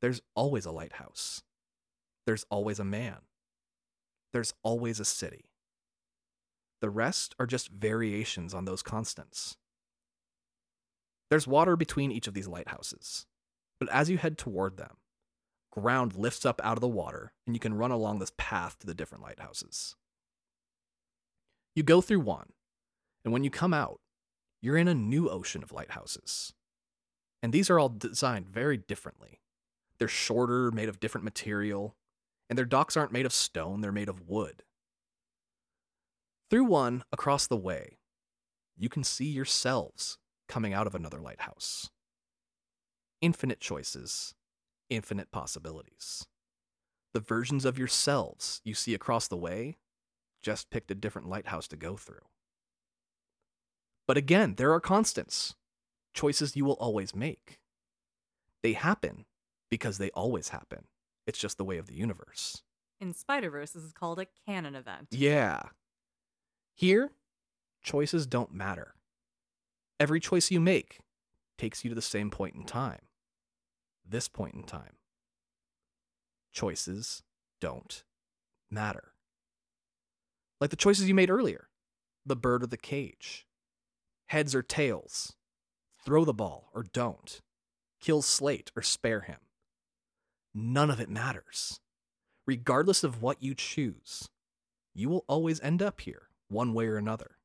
There's 0.01 0.23
always 0.35 0.65
a 0.65 0.73
lighthouse. 0.73 1.43
There's 2.25 2.47
always 2.49 2.79
a 2.79 2.85
man. 2.85 3.19
There's 4.33 4.55
always 4.63 4.99
a 4.99 5.05
city. 5.05 5.51
The 6.81 6.91
rest 6.91 7.35
are 7.39 7.47
just 7.47 7.69
variations 7.69 8.55
on 8.55 8.65
those 8.65 8.83
constants. 8.83 9.59
There's 11.31 11.47
water 11.47 11.77
between 11.77 12.11
each 12.11 12.27
of 12.27 12.35
these 12.35 12.49
lighthouses, 12.49 13.27
but 13.79 13.89
as 13.91 14.11
you 14.11 14.19
head 14.19 14.37
toward 14.37 14.77
them, 14.77 14.97
ground 15.71 16.17
lifts 16.17 16.45
up 16.45 16.61
out 16.65 16.77
of 16.77 16.81
the 16.81 16.89
water 16.89 17.33
and 17.47 17.55
you 17.55 17.61
can 17.61 17.75
run 17.75 17.93
along 17.93 18.19
this 18.19 18.33
path 18.37 18.79
to 18.81 18.87
the 18.87 18.95
different 18.95 19.23
lighthouses. 19.23 19.95
You 21.77 21.85
go 21.85 22.01
through 22.01 22.21
one, 22.21 22.53
and 23.25 23.33
when 23.33 23.45
you 23.45 23.51
come 23.51 23.73
out, 23.73 24.01
you're 24.61 24.77
in 24.77 24.89
a 24.89 24.95
new 24.95 25.31
ocean 25.31 25.63
of 25.63 25.73
lighthouses. 25.73 26.53
And 27.43 27.53
these 27.53 27.71
are 27.71 27.79
all 27.79 27.89
designed 27.89 28.49
very 28.49 28.77
differently. 28.77 29.41
They're 29.99 30.09
shorter, 30.09 30.71
made 30.73 30.89
of 30.89 31.01
different 31.01 31.25
material, 31.25 31.97
and 32.49 32.59
their 32.59 32.67
docks 32.67 32.97
aren't 32.97 33.13
made 33.13 33.25
of 33.25 33.33
stone, 33.33 33.81
they're 33.81 33.93
made 33.93 34.09
of 34.09 34.29
wood. 34.29 34.65
Through 36.51 36.65
one 36.65 37.05
across 37.13 37.47
the 37.47 37.57
way, 37.57 37.99
you 38.77 38.89
can 38.89 39.05
see 39.05 39.27
yourselves 39.27 40.19
coming 40.51 40.75
out 40.75 40.89
of 40.89 40.97
another 40.97 41.21
lighthouse. 41.21 41.91
Infinite 43.23 43.61
choices, 43.61 44.35
infinite 44.91 45.31
possibilities. 45.31 46.27
The 47.15 47.21
versions 47.21 47.65
of 47.65 47.79
yourselves 47.79 48.61
you 48.65 48.75
see 48.75 48.93
across 48.93 49.29
the 49.29 49.37
way 49.37 49.79
just 50.43 50.71
picked 50.71 50.91
a 50.91 50.95
different 50.97 51.29
lighthouse 51.29 51.69
to 51.69 51.77
go 51.77 51.97
through. 51.97 52.27
But 54.09 54.17
again, 54.17 54.57
there 54.57 54.73
are 54.73 54.81
constants, 54.81 55.55
choices 56.15 56.57
you 56.57 56.65
will 56.65 56.75
always 56.75 57.15
make. 57.15 57.61
They 58.65 58.73
happen 58.73 59.27
because 59.71 59.99
they 59.99 60.11
always 60.11 60.49
happen. 60.49 60.87
It's 61.29 61.39
just 61.39 61.59
the 61.59 61.65
way 61.65 61.79
of 61.79 61.87
the 61.87 61.95
universe. 61.95 62.63
In 63.01 63.15
Spider 63.15 63.51
Verse, 63.51 63.71
this 63.71 63.85
is 63.85 63.93
called 63.93 64.19
a 64.19 64.27
canon 64.47 64.75
event. 64.75 65.09
Yeah. 65.13 65.63
Here, 66.75 67.13
choices 67.83 68.27
don't 68.27 68.53
matter. 68.53 68.95
Every 70.01 70.19
choice 70.19 70.51
you 70.51 70.61
make 70.61 71.01
takes 71.59 71.85
you 71.85 71.91
to 71.91 71.95
the 71.95 72.01
same 72.01 72.31
point 72.31 72.55
in 72.55 72.65
time. 72.65 73.03
This 74.09 74.29
point 74.29 74.55
in 74.55 74.63
time. 74.63 74.95
Choices 76.53 77.23
don't 77.61 78.03
matter. 78.71 79.13
Like 80.59 80.71
the 80.71 80.77
choices 80.77 81.07
you 81.07 81.15
made 81.15 81.31
earlier 81.31 81.69
the 82.25 82.37
bird 82.37 82.63
or 82.63 82.67
the 82.67 82.77
cage, 82.77 83.47
heads 84.27 84.55
or 84.55 84.63
tails, 84.63 85.35
throw 86.05 86.25
the 86.25 86.35
ball 86.35 86.71
or 86.75 86.83
don't, 86.83 87.41
kill 88.01 88.23
Slate 88.23 88.71
or 88.77 88.83
spare 88.83 89.21
him. 89.21 89.39
None 90.55 90.91
of 90.91 91.01
it 91.01 91.09
matters. 91.09 91.81
Regardless 92.47 93.05
of 93.05 93.23
what 93.23 93.43
you 93.43 93.55
choose, 93.55 94.29
you 94.95 95.09
will 95.09 95.25
always 95.29 95.61
end 95.61 95.83
up 95.83 96.01
here, 96.01 96.29
one 96.49 96.75
way 96.75 96.87
or 96.87 96.97
another. 96.97 97.37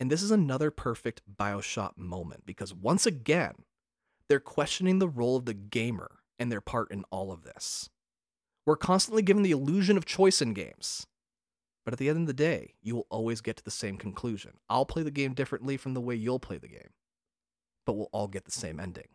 And 0.00 0.10
this 0.10 0.22
is 0.22 0.30
another 0.30 0.70
perfect 0.70 1.20
Bioshock 1.38 1.98
moment 1.98 2.46
because 2.46 2.72
once 2.72 3.04
again, 3.04 3.52
they're 4.28 4.40
questioning 4.40 4.98
the 4.98 5.08
role 5.08 5.36
of 5.36 5.44
the 5.44 5.54
gamer 5.54 6.20
and 6.38 6.50
their 6.50 6.62
part 6.62 6.90
in 6.90 7.04
all 7.10 7.30
of 7.30 7.42
this. 7.42 7.90
We're 8.64 8.76
constantly 8.76 9.22
given 9.22 9.42
the 9.42 9.50
illusion 9.50 9.98
of 9.98 10.06
choice 10.06 10.40
in 10.40 10.54
games. 10.54 11.06
But 11.84 11.92
at 11.92 11.98
the 11.98 12.08
end 12.08 12.18
of 12.18 12.26
the 12.26 12.32
day, 12.32 12.74
you 12.82 12.94
will 12.94 13.06
always 13.10 13.40
get 13.40 13.56
to 13.56 13.64
the 13.64 13.70
same 13.70 13.96
conclusion. 13.96 14.52
I'll 14.68 14.86
play 14.86 15.02
the 15.02 15.10
game 15.10 15.34
differently 15.34 15.76
from 15.76 15.94
the 15.94 16.00
way 16.00 16.14
you'll 16.14 16.38
play 16.38 16.58
the 16.58 16.68
game, 16.68 16.90
but 17.86 17.94
we'll 17.94 18.10
all 18.12 18.28
get 18.28 18.44
the 18.44 18.50
same 18.50 18.78
ending. 18.78 19.08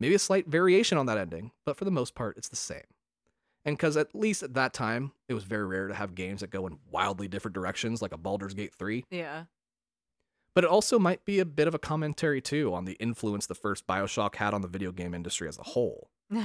Maybe 0.00 0.14
a 0.14 0.18
slight 0.18 0.48
variation 0.48 0.98
on 0.98 1.06
that 1.06 1.18
ending, 1.18 1.52
but 1.66 1.76
for 1.76 1.84
the 1.84 1.90
most 1.90 2.14
part, 2.14 2.36
it's 2.36 2.48
the 2.48 2.56
same. 2.56 2.82
And 3.64 3.76
because 3.76 3.96
at 3.96 4.14
least 4.14 4.42
at 4.42 4.54
that 4.54 4.72
time, 4.72 5.12
it 5.28 5.34
was 5.34 5.44
very 5.44 5.64
rare 5.64 5.88
to 5.88 5.94
have 5.94 6.14
games 6.14 6.40
that 6.40 6.50
go 6.50 6.66
in 6.66 6.78
wildly 6.90 7.28
different 7.28 7.54
directions, 7.54 8.02
like 8.02 8.12
a 8.12 8.18
Baldur's 8.18 8.54
Gate 8.54 8.74
3. 8.74 9.04
Yeah. 9.10 9.44
But 10.54 10.64
it 10.64 10.70
also 10.70 10.98
might 10.98 11.24
be 11.24 11.38
a 11.38 11.46
bit 11.46 11.68
of 11.68 11.74
a 11.74 11.78
commentary, 11.78 12.40
too, 12.40 12.74
on 12.74 12.84
the 12.84 12.94
influence 12.94 13.46
the 13.46 13.54
first 13.54 13.86
Bioshock 13.86 14.34
had 14.36 14.52
on 14.52 14.60
the 14.60 14.68
video 14.68 14.92
game 14.92 15.14
industry 15.14 15.48
as 15.48 15.58
a 15.58 15.62
whole. 15.62 16.10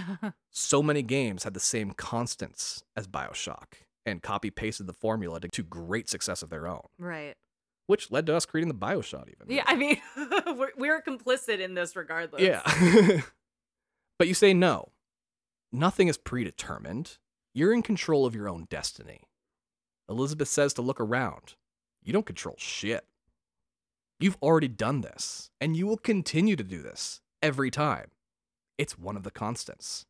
So 0.50 0.82
many 0.82 1.04
games 1.04 1.44
had 1.44 1.54
the 1.54 1.60
same 1.60 1.92
constants 1.92 2.84
as 2.96 3.08
Bioshock 3.08 3.86
and 4.08 4.24
copy 4.24 4.50
pasted 4.50 4.88
the 4.88 4.94
formula 4.94 5.40
to, 5.40 5.48
to 5.50 5.62
great 5.62 6.10
success 6.10 6.42
of 6.42 6.50
their 6.50 6.68
own, 6.68 6.82
right. 6.98 7.36
which 7.86 8.10
led 8.10 8.26
to 8.26 8.36
us 8.36 8.46
creating 8.46 8.70
the 8.70 8.74
Bioshock, 8.74 9.28
even. 9.30 9.56
Yeah, 9.56 9.64
I 9.68 9.76
mean, 9.76 9.98
we're, 10.58 10.72
we're 10.78 11.02
complicit 11.02 11.60
in 11.60 11.76
this 11.76 11.96
regardless. 11.96 12.42
Yeah. 12.42 12.64
but 14.18 14.28
you 14.28 14.34
say 14.34 14.54
no. 14.54 14.90
Nothing 15.72 16.08
is 16.08 16.18
predetermined. 16.18 17.18
You're 17.54 17.74
in 17.74 17.82
control 17.82 18.26
of 18.26 18.36
your 18.36 18.48
own 18.48 18.68
destiny. 18.70 19.22
Elizabeth 20.10 20.48
says 20.48 20.74
to 20.74 20.82
look 20.82 21.00
around. 21.00 21.56
You 22.04 22.14
don't 22.14 22.26
control 22.26 22.56
shit. 22.58 23.06
You've 24.20 24.38
already 24.42 24.68
done 24.70 25.02
this, 25.02 25.50
and 25.60 25.76
you 25.76 25.86
will 25.86 25.98
continue 25.98 26.56
to 26.56 26.64
do 26.64 26.82
this 26.82 27.22
every 27.42 27.70
time. 27.70 28.12
It's 28.78 28.98
one 28.98 29.18
of 29.18 29.24
the 29.24 29.32
constants. 29.32 30.06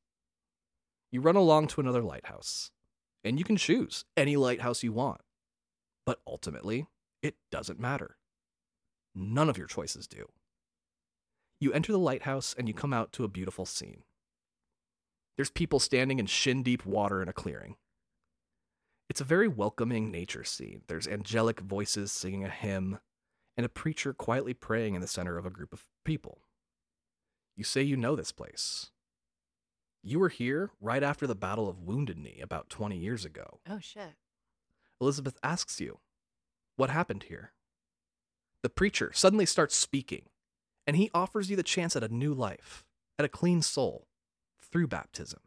You 1.11 1.21
run 1.21 1.35
along 1.35 1.67
to 1.69 1.81
another 1.81 2.03
lighthouse. 2.03 2.71
and 3.23 3.37
you 3.37 3.43
can 3.43 3.57
choose 3.57 4.05
any 4.15 4.37
lighthouse 4.37 4.83
you 4.83 4.93
want. 4.93 5.21
But 6.05 6.19
ultimately, 6.25 6.87
it 7.21 7.35
doesn't 7.51 7.79
matter. 7.79 8.15
None 9.13 9.49
of 9.49 9.57
your 9.57 9.67
choices 9.67 10.07
do. 10.07 10.27
You 11.59 11.73
enter 11.73 11.91
the 11.91 11.99
lighthouse 11.99 12.55
and 12.57 12.67
you 12.67 12.73
come 12.73 12.93
out 12.93 13.11
to 13.13 13.23
a 13.25 13.27
beautiful 13.27 13.65
scene. 13.65 14.03
There's 15.37 15.51
people 15.51 15.79
standing 15.79 16.19
in 16.19 16.25
shin 16.25 16.63
deep 16.63 16.85
water 16.85 17.21
in 17.21 17.29
a 17.29 17.33
clearing. 17.33 17.75
It's 19.09 19.21
a 19.21 19.25
very 19.25 19.47
welcoming 19.47 20.11
nature 20.11 20.43
scene. 20.43 20.81
There's 20.87 21.07
angelic 21.07 21.61
voices 21.61 22.11
singing 22.11 22.43
a 22.43 22.49
hymn, 22.49 22.99
and 23.55 23.65
a 23.65 23.69
preacher 23.69 24.13
quietly 24.13 24.53
praying 24.53 24.95
in 24.95 25.01
the 25.01 25.07
center 25.07 25.37
of 25.37 25.45
a 25.45 25.51
group 25.51 25.71
of 25.71 25.85
people. 26.03 26.39
You 27.55 27.63
say 27.63 27.83
you 27.83 27.95
know 27.95 28.15
this 28.15 28.31
place. 28.31 28.91
You 30.03 30.19
were 30.19 30.29
here 30.29 30.71
right 30.81 31.03
after 31.03 31.25
the 31.25 31.35
Battle 31.35 31.69
of 31.69 31.81
Wounded 31.81 32.17
Knee 32.17 32.39
about 32.41 32.69
20 32.69 32.97
years 32.97 33.23
ago. 33.23 33.59
Oh 33.69 33.79
shit. 33.79 34.15
Elizabeth 34.99 35.37
asks 35.43 35.79
you, 35.79 35.99
What 36.75 36.89
happened 36.89 37.23
here? 37.23 37.53
The 38.63 38.69
preacher 38.69 39.11
suddenly 39.13 39.45
starts 39.45 39.75
speaking, 39.75 40.23
and 40.85 40.95
he 40.95 41.11
offers 41.13 41.49
you 41.49 41.55
the 41.55 41.63
chance 41.63 41.95
at 41.95 42.03
a 42.03 42.13
new 42.13 42.33
life, 42.33 42.83
at 43.19 43.25
a 43.25 43.29
clean 43.29 43.61
soul, 43.61 44.06
through 44.77 44.85
baptism. 44.85 45.39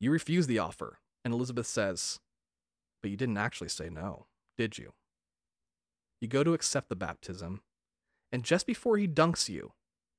You 0.00 0.10
refuse 0.10 0.46
the 0.46 0.58
offer, 0.58 1.00
and 1.22 1.34
Elizabeth 1.34 1.66
says, 1.66 2.18
But 3.02 3.10
you 3.10 3.16
didn't 3.18 3.36
actually 3.36 3.68
say 3.68 3.90
no, 3.90 4.24
did 4.56 4.78
you? 4.78 4.94
You 6.18 6.28
go 6.28 6.42
to 6.42 6.54
accept 6.54 6.88
the 6.88 6.96
baptism, 6.96 7.60
and 8.32 8.42
just 8.42 8.66
before 8.66 8.96
he 8.96 9.06
dunks 9.06 9.50
you, 9.50 9.74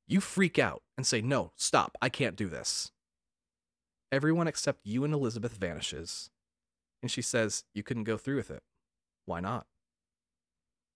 you 0.08 0.22
freak 0.22 0.60
out 0.60 0.84
and 0.95 1.08
say, 1.08 1.22
No, 1.22 1.53
stop, 1.56 1.98
I 2.03 2.10
can't 2.10 2.35
do 2.35 2.50
this. 2.50 2.92
Everyone 4.11 4.48
except 4.48 4.85
you 4.85 5.03
and 5.03 5.11
Elizabeth 5.11 5.58
vanishes, 5.58 6.30
and 7.02 7.10
she 7.10 7.24
says, 7.24 7.64
You 7.74 7.82
couldn't 7.82 8.03
go 8.03 8.18
through 8.18 8.35
with 8.35 8.52
it. 8.52 8.61
Why 9.26 9.40
not? 9.40 9.66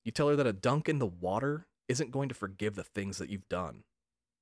You 0.06 0.12
tell 0.12 0.28
her 0.28 0.36
that 0.36 0.46
a 0.46 0.54
dunk 0.54 0.88
in 0.88 1.00
the 1.00 1.08
water 1.08 1.66
isn't 1.88 2.12
going 2.12 2.30
to 2.30 2.36
forgive 2.36 2.76
the 2.76 2.84
things 2.84 3.18
that 3.18 3.32
you've 3.32 3.50
done. 3.50 3.86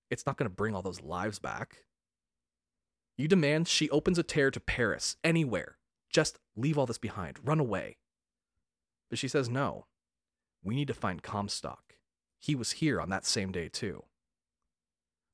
It's 0.10 0.26
not 0.26 0.36
going 0.36 0.50
to 0.50 0.54
bring 0.56 0.76
all 0.76 0.82
those 0.82 1.02
lives 1.02 1.40
back. 1.40 1.84
You 3.18 3.28
demand 3.28 3.68
she 3.68 3.90
opens 3.90 4.20
a 4.20 4.24
tear 4.24 4.52
to 4.52 4.60
Paris, 4.60 5.18
anywhere. 5.24 5.78
Just 6.10 6.40
leave 6.56 6.78
all 6.78 6.86
this 6.86 7.00
behind, 7.00 7.40
run 7.44 7.60
away. 7.60 7.98
But 9.10 9.18
she 9.18 9.28
says, 9.28 9.50
No, 9.50 9.88
we 10.64 10.76
need 10.76 10.88
to 10.88 10.94
find 10.94 11.24
Comstock. 11.24 11.96
He 12.40 12.54
was 12.54 12.74
here 12.74 13.02
on 13.02 13.10
that 13.10 13.26
same 13.26 13.52
day, 13.52 13.70
too. 13.70 14.04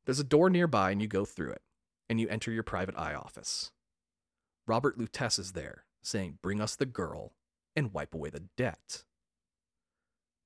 There's 0.05 0.19
a 0.19 0.23
door 0.23 0.49
nearby, 0.49 0.91
and 0.91 1.01
you 1.01 1.07
go 1.07 1.25
through 1.25 1.51
it, 1.51 1.61
and 2.09 2.19
you 2.19 2.27
enter 2.29 2.51
your 2.51 2.63
private 2.63 2.97
eye 2.97 3.13
office. 3.13 3.71
Robert 4.65 4.97
Lutece 4.97 5.39
is 5.39 5.51
there, 5.51 5.83
saying, 6.01 6.39
Bring 6.41 6.61
us 6.61 6.75
the 6.75 6.85
girl 6.85 7.33
and 7.75 7.93
wipe 7.93 8.13
away 8.13 8.29
the 8.29 8.45
debt. 8.55 9.03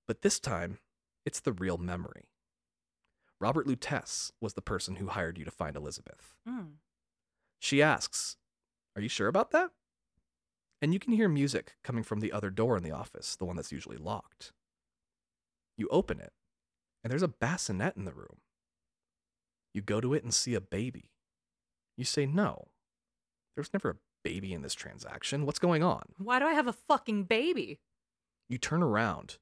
But 0.08 0.22
this 0.22 0.40
time, 0.40 0.80
it's 1.26 1.40
the 1.40 1.54
real 1.54 1.78
memory. 1.78 2.30
Robert 3.40 3.68
Lutece 3.68 4.32
was 4.42 4.54
the 4.54 4.62
person 4.62 4.96
who 4.96 5.08
hired 5.08 5.38
you 5.38 5.46
to 5.46 5.52
find 5.52 5.76
Elizabeth. 5.76 6.34
Mm. 6.48 6.78
She 7.60 7.82
asks, 7.82 8.38
Are 8.96 9.02
you 9.02 9.10
sure 9.10 9.28
about 9.28 9.52
that? 9.52 9.72
And 10.82 10.94
you 10.94 11.00
can 11.00 11.14
hear 11.14 11.28
music 11.28 11.76
coming 11.84 12.04
from 12.04 12.20
the 12.20 12.32
other 12.32 12.50
door 12.52 12.78
in 12.78 12.84
the 12.84 12.92
office, 12.92 13.36
the 13.36 13.46
one 13.46 13.56
that's 13.56 13.72
usually 13.72 13.98
locked. 13.98 14.54
You 15.78 15.88
open 15.90 16.20
it, 16.20 16.34
and 17.04 17.10
there's 17.12 17.24
a 17.24 17.28
bassinet 17.28 17.96
in 17.98 18.06
the 18.06 18.14
room. 18.14 18.38
You 19.74 19.82
go 19.82 20.00
to 20.02 20.14
it 20.14 20.24
and 20.24 20.34
see 20.34 20.54
a 20.54 20.62
baby. 20.62 21.12
You 21.98 22.06
say, 22.06 22.26
No, 22.26 22.68
there's 23.56 23.74
never 23.74 23.90
a 23.92 23.96
baby 24.24 24.54
in 24.54 24.62
this 24.62 24.76
transaction. 24.76 25.46
What's 25.46 25.60
going 25.60 25.84
on? 25.84 26.04
Why 26.18 26.40
do 26.40 26.46
I 26.46 26.54
have 26.54 26.68
a 26.68 26.74
fucking 26.74 27.24
baby? 27.24 27.80
You 28.50 28.58
turn 28.58 28.82
around, 28.84 29.38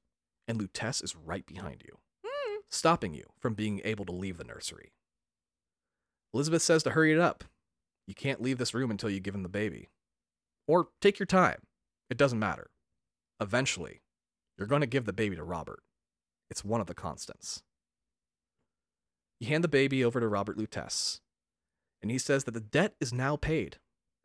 and 0.48 0.58
Lutece 0.58 1.02
is 1.04 1.14
right 1.16 1.46
behind 1.46 1.82
you, 1.84 1.98
Mm. 2.24 2.58
stopping 2.68 3.14
you 3.14 3.24
from 3.38 3.54
being 3.54 3.80
able 3.84 4.04
to 4.06 4.12
leave 4.12 4.36
the 4.38 4.44
nursery. 4.44 4.92
Elizabeth 6.34 6.62
says 6.62 6.82
to 6.84 6.90
hurry 6.90 7.12
it 7.12 7.18
up. 7.18 7.44
You 8.06 8.14
can't 8.14 8.42
leave 8.42 8.58
this 8.58 8.74
room 8.74 8.90
until 8.90 9.10
you 9.10 9.20
give 9.20 9.34
him 9.34 9.42
the 9.42 9.48
baby. 9.48 9.88
Or 10.66 10.88
take 11.00 11.18
your 11.18 11.26
time. 11.26 11.62
It 12.08 12.16
doesn't 12.16 12.38
matter. 12.38 12.70
Eventually, 13.40 14.00
you're 14.56 14.66
going 14.66 14.80
to 14.80 14.86
give 14.86 15.04
the 15.04 15.12
baby 15.12 15.36
to 15.36 15.42
Robert. 15.42 15.80
It's 16.50 16.64
one 16.64 16.80
of 16.80 16.86
the 16.86 16.94
constants. 16.94 17.62
You 19.40 19.48
hand 19.48 19.64
the 19.64 19.68
baby 19.68 20.04
over 20.04 20.20
to 20.20 20.28
Robert 20.28 20.56
Lutece, 20.56 21.20
and 22.00 22.10
he 22.10 22.18
says 22.18 22.44
that 22.44 22.52
the 22.52 22.60
debt 22.60 22.94
is 23.00 23.12
now 23.12 23.36
paid, 23.36 23.78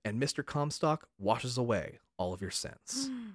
and 0.06 0.22
Mr. 0.22 0.46
Comstock 0.46 1.08
washes 1.20 1.58
away 1.58 2.00
all 2.18 2.34
of 2.34 2.42
your 2.42 2.52
sins. 2.52 3.10
Mm. 3.10 3.34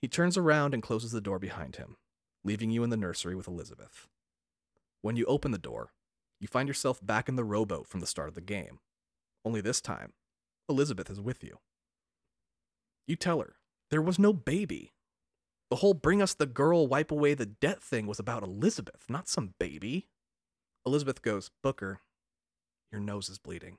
He 0.00 0.08
turns 0.08 0.38
around 0.38 0.72
and 0.72 0.82
closes 0.82 1.12
the 1.12 1.20
door 1.20 1.38
behind 1.38 1.76
him, 1.76 1.96
leaving 2.44 2.70
you 2.70 2.84
in 2.84 2.90
the 2.90 2.96
nursery 2.96 3.34
with 3.34 3.48
Elizabeth. 3.48 4.06
When 5.02 5.16
you 5.16 5.26
open 5.26 5.50
the 5.50 5.58
door, 5.58 5.92
you 6.40 6.48
find 6.48 6.68
yourself 6.68 7.04
back 7.04 7.28
in 7.28 7.36
the 7.36 7.44
rowboat 7.44 7.86
from 7.86 8.00
the 8.00 8.06
start 8.06 8.28
of 8.28 8.34
the 8.34 8.40
game. 8.40 8.78
Only 9.44 9.60
this 9.60 9.80
time, 9.80 10.12
Elizabeth 10.68 11.10
is 11.10 11.20
with 11.20 11.42
you. 11.42 11.58
You 13.06 13.16
tell 13.16 13.40
her 13.40 13.56
there 13.90 14.02
was 14.02 14.18
no 14.18 14.32
baby. 14.32 14.92
The 15.70 15.76
whole 15.76 15.94
bring 15.94 16.22
us 16.22 16.34
the 16.34 16.46
girl, 16.46 16.86
wipe 16.86 17.10
away 17.10 17.34
the 17.34 17.46
debt 17.46 17.82
thing 17.82 18.06
was 18.06 18.18
about 18.18 18.42
Elizabeth, 18.42 19.04
not 19.08 19.28
some 19.28 19.54
baby. 19.58 20.08
Elizabeth 20.86 21.22
goes, 21.22 21.50
Booker, 21.62 22.00
your 22.90 23.00
nose 23.00 23.28
is 23.28 23.38
bleeding. 23.38 23.78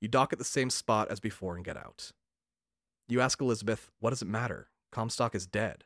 You 0.00 0.08
dock 0.08 0.32
at 0.32 0.38
the 0.38 0.44
same 0.44 0.70
spot 0.70 1.10
as 1.10 1.20
before 1.20 1.56
and 1.56 1.64
get 1.64 1.76
out. 1.76 2.12
You 3.08 3.20
ask 3.20 3.40
Elizabeth, 3.40 3.90
what 4.00 4.10
does 4.10 4.22
it 4.22 4.28
matter? 4.28 4.68
Comstock 4.92 5.34
is 5.34 5.46
dead. 5.46 5.84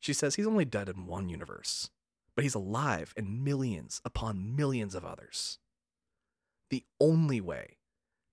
She 0.00 0.12
says 0.12 0.34
he's 0.34 0.46
only 0.46 0.64
dead 0.64 0.88
in 0.88 1.06
one 1.06 1.28
universe, 1.28 1.90
but 2.36 2.42
he's 2.42 2.54
alive 2.54 3.14
in 3.16 3.42
millions 3.42 4.00
upon 4.04 4.54
millions 4.54 4.94
of 4.94 5.04
others. 5.04 5.58
The 6.70 6.84
only 7.00 7.40
way 7.40 7.78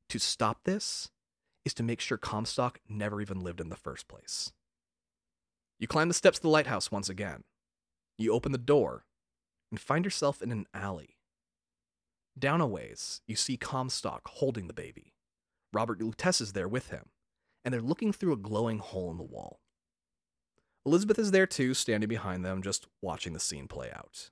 to 0.09 0.19
stop 0.19 0.63
this 0.63 1.09
is 1.65 1.73
to 1.75 1.83
make 1.83 2.01
sure 2.01 2.17
Comstock 2.17 2.79
never 2.89 3.21
even 3.21 3.39
lived 3.39 3.61
in 3.61 3.69
the 3.69 3.75
first 3.75 4.07
place. 4.07 4.51
You 5.79 5.87
climb 5.87 6.07
the 6.07 6.13
steps 6.13 6.37
of 6.37 6.43
the 6.43 6.49
lighthouse 6.49 6.91
once 6.91 7.09
again. 7.09 7.43
You 8.17 8.33
open 8.33 8.51
the 8.51 8.57
door 8.57 9.05
and 9.71 9.79
find 9.79 10.05
yourself 10.05 10.41
in 10.41 10.51
an 10.51 10.67
alley. 10.73 11.17
Down 12.37 12.61
a 12.61 12.67
ways, 12.67 13.21
you 13.27 13.35
see 13.35 13.57
Comstock 13.57 14.27
holding 14.27 14.67
the 14.67 14.73
baby. 14.73 15.13
Robert 15.73 15.99
Lutece 15.99 16.41
is 16.41 16.53
there 16.53 16.67
with 16.67 16.89
him, 16.89 17.09
and 17.63 17.73
they're 17.73 17.81
looking 17.81 18.13
through 18.13 18.33
a 18.33 18.37
glowing 18.37 18.79
hole 18.79 19.11
in 19.11 19.17
the 19.17 19.23
wall. 19.23 19.59
Elizabeth 20.85 21.19
is 21.19 21.31
there 21.31 21.47
too, 21.47 21.73
standing 21.73 22.07
behind 22.09 22.43
them, 22.43 22.61
just 22.61 22.87
watching 23.01 23.33
the 23.33 23.39
scene 23.39 23.67
play 23.67 23.91
out. 23.91 24.29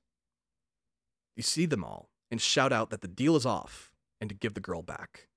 You 1.35 1.43
see 1.43 1.65
them 1.65 1.83
all 1.83 2.09
and 2.31 2.41
shout 2.41 2.73
out 2.73 2.89
that 2.89 3.01
the 3.01 3.07
deal 3.07 3.35
is 3.35 3.45
off 3.45 3.88
and 4.19 4.29
to 4.29 4.35
give 4.35 4.53
the 4.53 4.59
girl 4.59 4.81
back. 4.81 5.27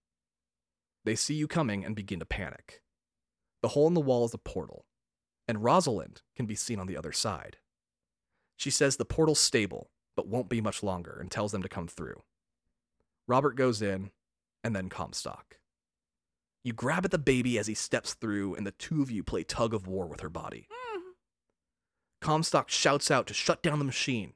They 1.04 1.14
see 1.14 1.34
you 1.34 1.48
coming 1.48 1.84
and 1.84 1.96
begin 1.96 2.20
to 2.20 2.24
panic. 2.24 2.82
The 3.62 3.68
hole 3.68 3.86
in 3.86 3.94
the 3.94 4.00
wall 4.00 4.24
is 4.24 4.34
a 4.34 4.38
portal, 4.38 4.86
and 5.48 5.64
Rosalind 5.64 6.22
can 6.36 6.46
be 6.46 6.54
seen 6.54 6.78
on 6.78 6.86
the 6.86 6.96
other 6.96 7.12
side. 7.12 7.58
She 8.56 8.70
says 8.70 8.96
the 8.96 9.04
portal's 9.04 9.40
stable, 9.40 9.90
but 10.16 10.28
won't 10.28 10.48
be 10.48 10.60
much 10.60 10.82
longer, 10.82 11.16
and 11.20 11.30
tells 11.30 11.52
them 11.52 11.62
to 11.62 11.68
come 11.68 11.88
through. 11.88 12.22
Robert 13.26 13.56
goes 13.56 13.82
in, 13.82 14.10
and 14.62 14.74
then 14.74 14.88
Comstock. 14.88 15.58
You 16.64 16.72
grab 16.72 17.04
at 17.04 17.10
the 17.10 17.18
baby 17.18 17.58
as 17.58 17.66
he 17.66 17.74
steps 17.74 18.14
through, 18.14 18.54
and 18.54 18.66
the 18.66 18.72
two 18.72 19.02
of 19.02 19.10
you 19.10 19.24
play 19.24 19.42
tug 19.42 19.74
of 19.74 19.86
war 19.86 20.06
with 20.06 20.20
her 20.20 20.28
body. 20.28 20.68
Mm. 20.70 21.00
Comstock 22.20 22.70
shouts 22.70 23.10
out 23.10 23.26
to 23.26 23.34
shut 23.34 23.62
down 23.62 23.80
the 23.80 23.84
machine, 23.84 24.34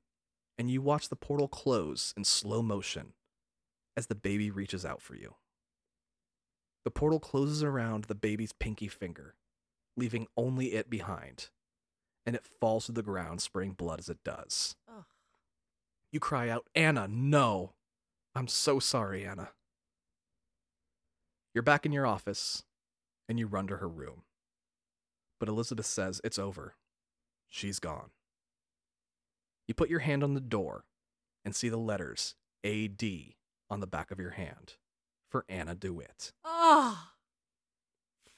and 0.59 0.71
you 0.71 0.83
watch 0.83 1.09
the 1.09 1.17
portal 1.17 1.47
close 1.47 2.13
in 2.17 2.25
slow 2.25 2.63
motion 2.63 3.13
as 3.97 4.07
the 4.07 4.15
baby 4.15 4.51
reaches 4.51 4.85
out 4.85 5.01
for 5.01 5.15
you. 5.15 5.35
The 6.85 6.91
portal 6.91 7.19
closes 7.19 7.63
around 7.63 8.05
the 8.05 8.15
baby's 8.15 8.53
pinky 8.53 8.89
finger, 8.89 9.35
leaving 9.97 10.27
only 10.37 10.75
it 10.75 10.89
behind, 10.89 11.49
and 12.25 12.37
it 12.37 12.47
falls 12.61 12.87
to 12.87 12.93
the 12.93 13.03
ground, 13.03 13.41
spraying 13.41 13.73
blood 13.73 13.99
as 13.99 14.09
it 14.09 14.23
does. 14.25 14.77
Ugh. 14.89 15.05
You 16.13 16.21
cry 16.21 16.49
out, 16.49 16.67
Anna, 16.75 17.09
no! 17.09 17.73
I'm 18.35 18.49
so 18.49 18.79
sorry, 18.79 19.27
Anna. 19.27 19.51
You're 21.55 21.63
back 21.63 21.87
in 21.87 21.93
your 21.93 22.07
office, 22.07 22.65
and 23.29 23.39
you 23.39 23.47
run 23.47 23.67
to 23.69 23.79
her 23.79 23.89
room. 23.89 24.23
But 25.41 25.49
Elizabeth 25.49 25.87
says 25.87 26.21
it's 26.23 26.39
over. 26.39 26.75
She's 27.49 27.79
gone. 27.79 28.11
You 29.67 29.75
put 29.75 29.91
your 29.91 30.01
hand 30.01 30.23
on 30.23 30.35
the 30.35 30.41
door 30.41 30.85
and 31.45 31.55
see 31.55 31.69
the 31.69 31.77
letters 31.77 32.35
AD 32.65 33.03
on 33.71 33.81
the 33.81 33.87
back 33.87 34.11
of 34.11 34.19
your 34.19 34.31
hand 34.31 34.75
for 35.31 35.45
Anna 35.49 35.75
DeWitt. 35.75 36.33
Oh, 36.45 37.09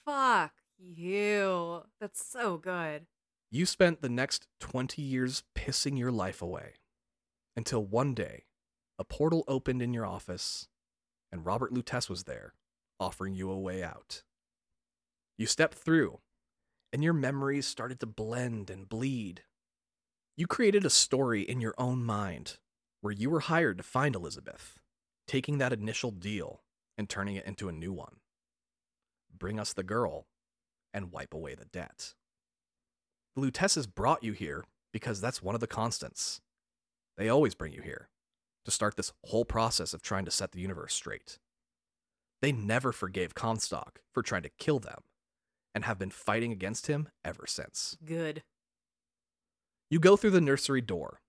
fuck 0.05 0.53
you. 0.79 1.83
That's 2.01 2.25
so 2.25 2.57
good. 2.57 3.07
You 3.51 3.67
spent 3.67 4.03
the 4.03 4.09
next 4.09 4.47
20 4.61 5.01
years 5.01 5.43
pissing 5.57 5.99
your 5.99 6.13
life 6.13 6.43
away 6.43 6.75
until 7.57 7.85
one 7.85 8.15
day 8.15 8.45
a 8.99 9.05
portal 9.05 9.45
opened 9.49 9.81
in 9.83 9.95
your 9.95 10.07
office 10.07 10.69
and 11.31 11.45
Robert 11.45 11.73
Lutece 11.73 12.09
was 12.09 12.25
there 12.25 12.55
offering 13.01 13.35
you 13.35 13.51
a 13.51 13.59
way 13.59 13.83
out. 13.83 14.23
You 15.37 15.47
stepped 15.47 15.75
through, 15.75 16.19
and 16.93 17.05
your 17.05 17.13
memories 17.13 17.67
started 17.67 18.01
to 18.01 18.07
blend 18.07 18.71
and 18.71 18.89
bleed. 18.89 19.43
You 20.37 20.47
created 20.47 20.85
a 20.85 20.91
story 20.91 21.43
in 21.43 21.61
your 21.61 21.75
own 21.79 22.05
mind 22.05 22.59
where 23.01 23.13
you 23.13 23.31
were 23.31 23.41
hired 23.41 23.79
to 23.79 23.85
find 23.85 24.17
Elizabeth, 24.17 24.81
taking 25.29 25.59
that 25.59 25.73
initial 25.73 26.11
deal 26.11 26.63
and 26.97 27.09
turning 27.09 27.37
it 27.37 27.47
into 27.47 27.69
a 27.69 27.73
new 27.73 27.93
one. 27.93 28.17
Bring 29.39 29.61
us 29.61 29.73
the 29.73 29.85
girl 29.85 30.27
and 30.93 31.13
wipe 31.13 31.33
away 31.33 31.55
the 31.55 31.67
debt. 31.67 32.15
The 33.37 33.43
Luteces 33.43 33.87
brought 33.87 34.25
you 34.25 34.33
here 34.33 34.65
because 34.93 35.21
that's 35.21 35.43
one 35.43 35.55
of 35.55 35.61
the 35.61 35.67
constants. 35.69 36.41
They 37.17 37.29
always 37.29 37.55
bring 37.55 37.73
you 37.73 37.83
here 37.83 38.09
to 38.65 38.71
start 38.71 38.97
this 38.97 39.13
whole 39.27 39.45
process 39.45 39.95
of 39.95 40.03
trying 40.03 40.25
to 40.25 40.31
set 40.31 40.53
the 40.53 40.61
universe 40.61 40.95
straight. 40.95 41.39
They 42.41 42.53
never 42.53 42.93
forgave 42.93 43.35
Comstock 43.35 44.01
for 44.13 44.23
trying 44.23 44.43
to 44.43 44.51
kill 44.59 44.79
them 44.79 45.03
and 45.75 45.85
have 45.85 45.99
been 45.99 46.11
fighting 46.11 46.53
against 46.53 46.87
him 46.87 47.09
ever 47.25 47.45
since. 47.47 47.97
Good. 48.05 48.43
You 49.91 50.01
go 50.01 50.17
through 50.17 50.31
the 50.31 50.41
nursery 50.41 50.81
door 50.81 51.21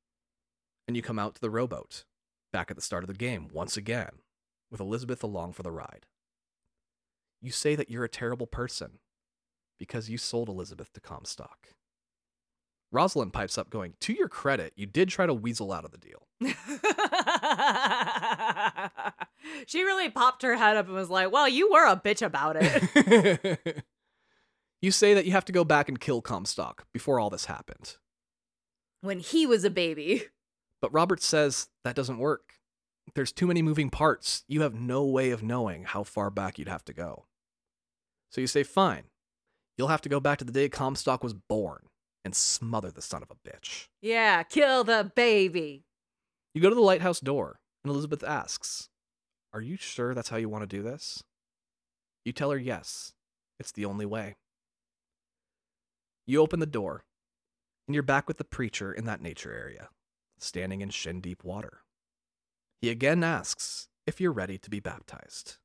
and 0.87 0.95
you 0.95 1.03
come 1.03 1.19
out 1.19 1.35
to 1.35 1.41
the 1.41 1.49
rowboat, 1.49 2.05
back 2.51 2.71
at 2.71 2.77
the 2.77 2.81
start 2.81 3.03
of 3.03 3.07
the 3.07 3.13
game 3.13 3.47
once 3.51 3.77
again, 3.77 4.09
with 4.71 4.79
Elizabeth 4.79 5.23
along 5.23 5.53
for 5.53 5.63
the 5.63 5.71
ride. 5.71 6.05
You 7.41 7.51
say 7.51 7.75
that 7.75 7.89
you're 7.89 8.03
a 8.03 8.09
terrible 8.09 8.47
person 8.47 8.99
because 9.77 10.09
you 10.09 10.17
sold 10.17 10.49
Elizabeth 10.49 10.91
to 10.93 10.99
Comstock. 10.99 11.69
Rosalind 12.91 13.33
pipes 13.33 13.57
up, 13.57 13.69
going, 13.69 13.93
To 14.01 14.13
your 14.13 14.27
credit, 14.27 14.73
you 14.75 14.85
did 14.85 15.09
try 15.09 15.25
to 15.25 15.33
weasel 15.33 15.71
out 15.71 15.85
of 15.85 15.91
the 15.91 15.97
deal. 15.97 16.27
she 19.67 19.83
really 19.83 20.09
popped 20.09 20.41
her 20.41 20.55
head 20.55 20.75
up 20.75 20.87
and 20.87 20.95
was 20.95 21.09
like, 21.09 21.31
Well, 21.31 21.47
you 21.47 21.71
were 21.71 21.85
a 21.85 21.95
bitch 21.95 22.25
about 22.25 22.57
it. 22.59 23.83
you 24.81 24.91
say 24.91 25.13
that 25.13 25.25
you 25.25 25.31
have 25.33 25.45
to 25.45 25.51
go 25.51 25.63
back 25.63 25.87
and 25.87 25.99
kill 25.99 26.21
Comstock 26.21 26.87
before 26.91 27.19
all 27.19 27.29
this 27.29 27.45
happened. 27.45 27.97
when 29.01 29.19
he 29.19 29.45
was 29.45 29.63
a 29.63 29.69
baby. 29.69 30.23
But 30.81 30.93
Robert 30.93 31.21
says 31.21 31.69
that 31.83 31.95
doesn't 31.95 32.17
work. 32.17 32.53
There's 33.15 33.31
too 33.31 33.47
many 33.47 33.61
moving 33.61 33.89
parts. 33.89 34.43
You 34.47 34.61
have 34.61 34.73
no 34.73 35.03
way 35.03 35.31
of 35.31 35.43
knowing 35.43 35.83
how 35.83 36.03
far 36.03 36.29
back 36.29 36.59
you'd 36.59 36.67
have 36.67 36.85
to 36.85 36.93
go. 36.93 37.25
So 38.31 38.41
you 38.41 38.47
say, 38.47 38.63
Fine. 38.63 39.03
You'll 39.77 39.87
have 39.87 40.01
to 40.01 40.09
go 40.09 40.19
back 40.19 40.39
to 40.39 40.45
the 40.45 40.51
day 40.51 40.67
Comstock 40.67 41.23
was 41.23 41.33
born 41.33 41.85
and 42.25 42.35
smother 42.35 42.91
the 42.91 43.01
son 43.01 43.23
of 43.23 43.31
a 43.31 43.49
bitch. 43.49 43.87
Yeah, 44.01 44.43
kill 44.43 44.83
the 44.83 45.09
baby. 45.15 45.85
You 46.53 46.61
go 46.61 46.69
to 46.69 46.75
the 46.75 46.81
lighthouse 46.81 47.21
door, 47.21 47.59
and 47.83 47.91
Elizabeth 47.91 48.23
asks, 48.23 48.89
Are 49.53 49.61
you 49.61 49.77
sure 49.77 50.13
that's 50.13 50.29
how 50.29 50.37
you 50.37 50.49
want 50.49 50.63
to 50.63 50.77
do 50.77 50.83
this? 50.83 51.23
You 52.25 52.33
tell 52.33 52.51
her 52.51 52.57
yes, 52.57 53.13
it's 53.59 53.71
the 53.71 53.85
only 53.85 54.05
way. 54.05 54.35
You 56.27 56.41
open 56.41 56.59
the 56.59 56.65
door, 56.65 57.05
and 57.87 57.95
you're 57.95 58.03
back 58.03 58.27
with 58.27 58.37
the 58.37 58.43
preacher 58.43 58.91
in 58.91 59.05
that 59.05 59.21
nature 59.21 59.53
area, 59.53 59.89
standing 60.41 60.81
in 60.81 60.89
shin 60.89 61.21
deep 61.21 61.43
water. 61.43 61.81
He 62.81 62.89
again 62.89 63.23
asks 63.23 63.87
if 64.07 64.19
you're 64.21 64.31
ready 64.31 64.57
to 64.57 64.69
be 64.69 64.79
baptized. 64.79 65.57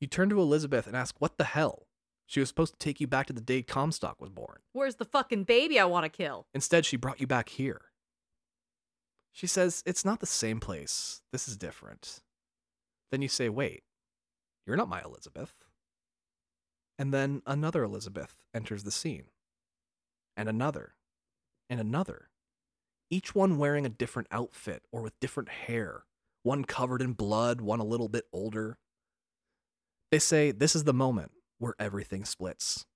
You 0.00 0.06
turn 0.06 0.28
to 0.30 0.40
Elizabeth 0.40 0.86
and 0.86 0.96
ask, 0.96 1.14
What 1.18 1.38
the 1.38 1.44
hell? 1.44 1.86
She 2.26 2.40
was 2.40 2.48
supposed 2.48 2.72
to 2.72 2.78
take 2.78 3.00
you 3.00 3.06
back 3.06 3.26
to 3.26 3.32
the 3.32 3.40
day 3.40 3.62
Comstock 3.62 4.20
was 4.20 4.30
born. 4.30 4.60
Where's 4.72 4.96
the 4.96 5.04
fucking 5.04 5.44
baby 5.44 5.78
I 5.78 5.84
want 5.84 6.04
to 6.04 6.08
kill? 6.08 6.46
Instead, 6.54 6.86
she 6.86 6.96
brought 6.96 7.20
you 7.20 7.26
back 7.26 7.50
here. 7.50 7.82
She 9.32 9.46
says, 9.46 9.82
It's 9.84 10.04
not 10.04 10.20
the 10.20 10.26
same 10.26 10.60
place. 10.60 11.22
This 11.32 11.48
is 11.48 11.56
different. 11.56 12.20
Then 13.10 13.20
you 13.20 13.28
say, 13.28 13.48
Wait, 13.48 13.82
you're 14.66 14.76
not 14.76 14.88
my 14.88 15.02
Elizabeth. 15.02 15.54
And 16.98 17.12
then 17.12 17.42
another 17.46 17.82
Elizabeth 17.82 18.36
enters 18.54 18.84
the 18.84 18.90
scene. 18.90 19.24
And 20.36 20.48
another. 20.48 20.94
And 21.68 21.80
another. 21.80 22.30
Each 23.10 23.34
one 23.34 23.58
wearing 23.58 23.86
a 23.86 23.90
different 23.90 24.28
outfit 24.30 24.82
or 24.90 25.02
with 25.02 25.18
different 25.20 25.48
hair. 25.48 26.04
One 26.42 26.64
covered 26.64 27.02
in 27.02 27.12
blood, 27.12 27.60
one 27.60 27.80
a 27.80 27.84
little 27.84 28.08
bit 28.08 28.24
older. 28.32 28.78
They 30.10 30.18
say 30.18 30.50
this 30.50 30.74
is 30.74 30.84
the 30.84 30.92
moment 30.92 31.32
where 31.58 31.74
everything 31.78 32.24
splits. 32.24 32.86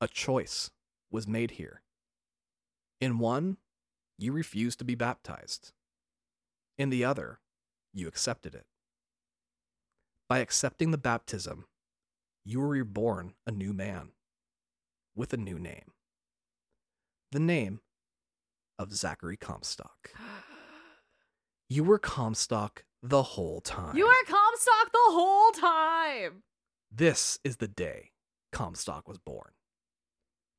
A 0.00 0.08
choice 0.08 0.70
was 1.10 1.28
made 1.28 1.52
here. 1.52 1.82
In 3.00 3.18
one, 3.18 3.58
you 4.18 4.32
refused 4.32 4.78
to 4.78 4.84
be 4.84 4.94
baptized. 4.94 5.72
In 6.78 6.90
the 6.90 7.04
other, 7.04 7.40
you 7.92 8.08
accepted 8.08 8.54
it. 8.54 8.66
By 10.28 10.38
accepting 10.38 10.90
the 10.90 10.98
baptism, 10.98 11.66
you 12.44 12.60
were 12.60 12.68
reborn 12.68 13.34
a 13.46 13.50
new 13.50 13.72
man 13.72 14.10
with 15.14 15.32
a 15.32 15.36
new 15.36 15.58
name. 15.58 15.92
The 17.30 17.40
name 17.40 17.80
of 18.78 18.92
Zachary 18.92 19.36
Comstock. 19.36 20.10
You 21.68 21.84
were 21.84 21.98
Comstock 21.98 22.84
the 23.02 23.22
whole 23.22 23.60
time. 23.60 23.96
You 23.96 24.06
were 24.06 24.24
Comstock 24.26 24.92
the 24.92 25.12
whole 25.12 25.50
time. 25.52 26.42
This 26.90 27.38
is 27.44 27.56
the 27.56 27.68
day 27.68 28.10
Comstock 28.52 29.08
was 29.08 29.18
born. 29.18 29.52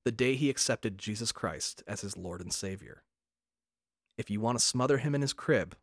The 0.03 0.11
day 0.11 0.35
he 0.35 0.49
accepted 0.49 0.97
Jesus 0.97 1.31
Christ 1.31 1.83
as 1.87 2.01
his 2.01 2.17
Lord 2.17 2.41
and 2.41 2.53
Savior. 2.53 3.03
If 4.17 4.29
you 4.29 4.39
want 4.39 4.57
to 4.59 4.63
smother 4.63 4.99
him 4.99 5.15
in 5.15 5.21
his 5.21 5.33
crib, 5.33 5.75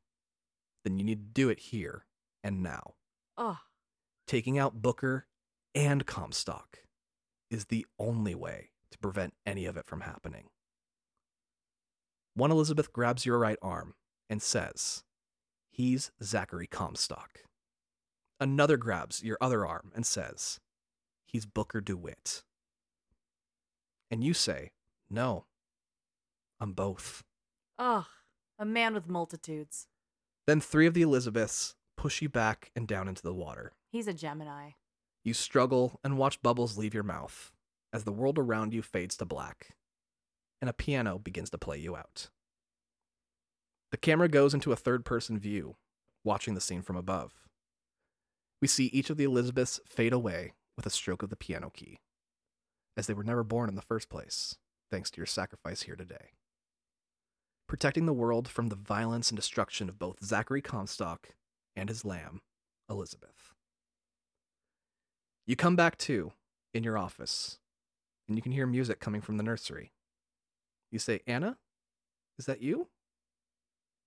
then 0.84 0.98
you 0.98 1.04
need 1.04 1.18
to 1.18 1.40
do 1.40 1.48
it 1.48 1.58
here 1.58 2.06
and 2.42 2.62
now. 2.62 2.94
Oh, 3.36 3.58
Taking 4.26 4.58
out 4.58 4.80
Booker 4.82 5.26
and 5.74 6.06
Comstock 6.06 6.78
is 7.50 7.66
the 7.66 7.86
only 7.98 8.34
way 8.34 8.70
to 8.90 8.98
prevent 8.98 9.34
any 9.44 9.66
of 9.66 9.76
it 9.76 9.86
from 9.86 10.02
happening. 10.02 10.48
One 12.34 12.50
Elizabeth 12.50 12.92
grabs 12.92 13.26
your 13.26 13.38
right 13.38 13.58
arm 13.62 13.94
and 14.28 14.40
says, 14.42 15.04
He's 15.70 16.10
Zachary 16.22 16.66
Comstock. 16.66 17.40
Another 18.40 18.76
grabs 18.76 19.22
your 19.22 19.38
other 19.40 19.66
arm 19.66 19.92
and 19.94 20.04
says, 20.06 20.58
He's 21.26 21.46
Booker 21.46 21.80
DeWitt. 21.80 22.42
And 24.10 24.22
you 24.24 24.34
say, 24.34 24.72
No, 25.10 25.46
I'm 26.60 26.72
both. 26.72 27.22
oh, 27.78 28.06
a 28.58 28.64
man 28.64 28.94
with 28.94 29.08
multitudes. 29.08 29.88
Then 30.46 30.60
three 30.60 30.86
of 30.86 30.94
the 30.94 31.02
Elizabeths 31.02 31.74
push 31.96 32.22
you 32.22 32.28
back 32.28 32.70
and 32.76 32.86
down 32.86 33.08
into 33.08 33.22
the 33.22 33.34
water. 33.34 33.72
He's 33.90 34.06
a 34.06 34.12
Gemini. 34.12 34.70
You 35.24 35.34
struggle 35.34 35.98
and 36.04 36.18
watch 36.18 36.42
bubbles 36.42 36.76
leave 36.78 36.94
your 36.94 37.02
mouth 37.02 37.52
as 37.92 38.04
the 38.04 38.12
world 38.12 38.38
around 38.38 38.72
you 38.72 38.82
fades 38.82 39.16
to 39.18 39.24
black, 39.24 39.74
and 40.62 40.70
a 40.70 40.72
piano 40.72 41.18
begins 41.18 41.50
to 41.50 41.58
play 41.58 41.76
you 41.76 41.96
out. 41.96 42.30
The 43.90 43.96
camera 43.98 44.28
goes 44.28 44.54
into 44.54 44.72
a 44.72 44.76
third 44.76 45.04
person 45.04 45.38
view, 45.38 45.74
watching 46.24 46.54
the 46.54 46.60
scene 46.60 46.82
from 46.82 46.96
above. 46.96 47.32
We 48.62 48.68
see 48.68 48.86
each 48.86 49.10
of 49.10 49.16
the 49.16 49.24
Elizabeths 49.24 49.80
fade 49.84 50.12
away 50.12 50.52
with 50.76 50.86
a 50.86 50.90
stroke 50.90 51.24
of 51.24 51.30
the 51.30 51.36
piano 51.36 51.70
key, 51.74 51.98
as 52.96 53.08
they 53.08 53.12
were 53.12 53.24
never 53.24 53.42
born 53.42 53.68
in 53.68 53.74
the 53.74 53.82
first 53.82 54.08
place, 54.08 54.56
thanks 54.90 55.10
to 55.10 55.16
your 55.18 55.26
sacrifice 55.26 55.82
here 55.82 55.96
today. 55.96 56.30
Protecting 57.68 58.06
the 58.06 58.12
world 58.12 58.48
from 58.48 58.68
the 58.68 58.76
violence 58.76 59.30
and 59.30 59.36
destruction 59.36 59.88
of 59.88 59.98
both 59.98 60.24
Zachary 60.24 60.62
Comstock 60.62 61.30
and 61.74 61.88
his 61.88 62.04
lamb, 62.04 62.40
Elizabeth. 62.88 63.52
You 65.44 65.56
come 65.56 65.74
back 65.74 65.98
to 65.98 66.32
in 66.72 66.84
your 66.84 66.96
office, 66.96 67.58
and 68.28 68.36
you 68.38 68.42
can 68.42 68.52
hear 68.52 68.66
music 68.66 69.00
coming 69.00 69.20
from 69.20 69.38
the 69.38 69.42
nursery. 69.42 69.91
You 70.92 70.98
say, 71.00 71.20
Anna, 71.26 71.56
is 72.38 72.46
that 72.46 72.62
you? 72.62 72.86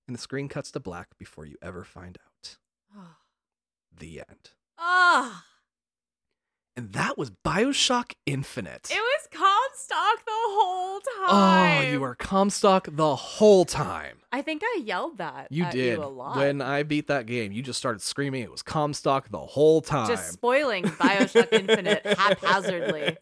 And 0.07 0.15
the 0.15 0.21
screen 0.21 0.47
cuts 0.47 0.71
to 0.71 0.79
black 0.79 1.17
before 1.17 1.45
you 1.45 1.57
ever 1.61 1.83
find 1.83 2.17
out. 2.23 2.57
Oh. 2.97 3.07
The 3.97 4.19
end. 4.19 4.49
Ah, 4.77 5.45
And 6.75 6.91
that 6.91 7.17
was 7.17 7.31
Bioshock 7.31 8.11
Infinite. 8.25 8.89
it 8.91 8.99
was 8.99 9.27
Comstock 9.31 10.25
the 10.25 10.31
whole 10.33 10.99
time. 10.99 11.85
oh, 11.85 11.89
you 11.91 11.99
were 12.01 12.13
Comstock 12.13 12.89
the 12.91 13.15
whole 13.15 13.63
time. 13.63 14.17
I 14.33 14.41
think 14.41 14.63
I 14.65 14.81
yelled 14.83 15.19
that. 15.19 15.47
You 15.49 15.63
at 15.63 15.71
did. 15.71 15.97
you 15.97 16.03
a 16.03 16.07
lot. 16.07 16.35
When 16.35 16.61
I 16.61 16.83
beat 16.83 17.07
that 17.07 17.25
game, 17.25 17.53
you 17.53 17.61
just 17.61 17.79
started 17.79 18.01
screaming 18.01 18.43
it 18.43 18.51
was 18.51 18.61
Comstock 18.61 19.29
the 19.29 19.39
whole 19.39 19.79
time. 19.81 20.07
just 20.09 20.33
spoiling 20.33 20.83
Bioshock 20.83 21.53
Infinite 21.53 22.05
haphazardly. 22.17 23.15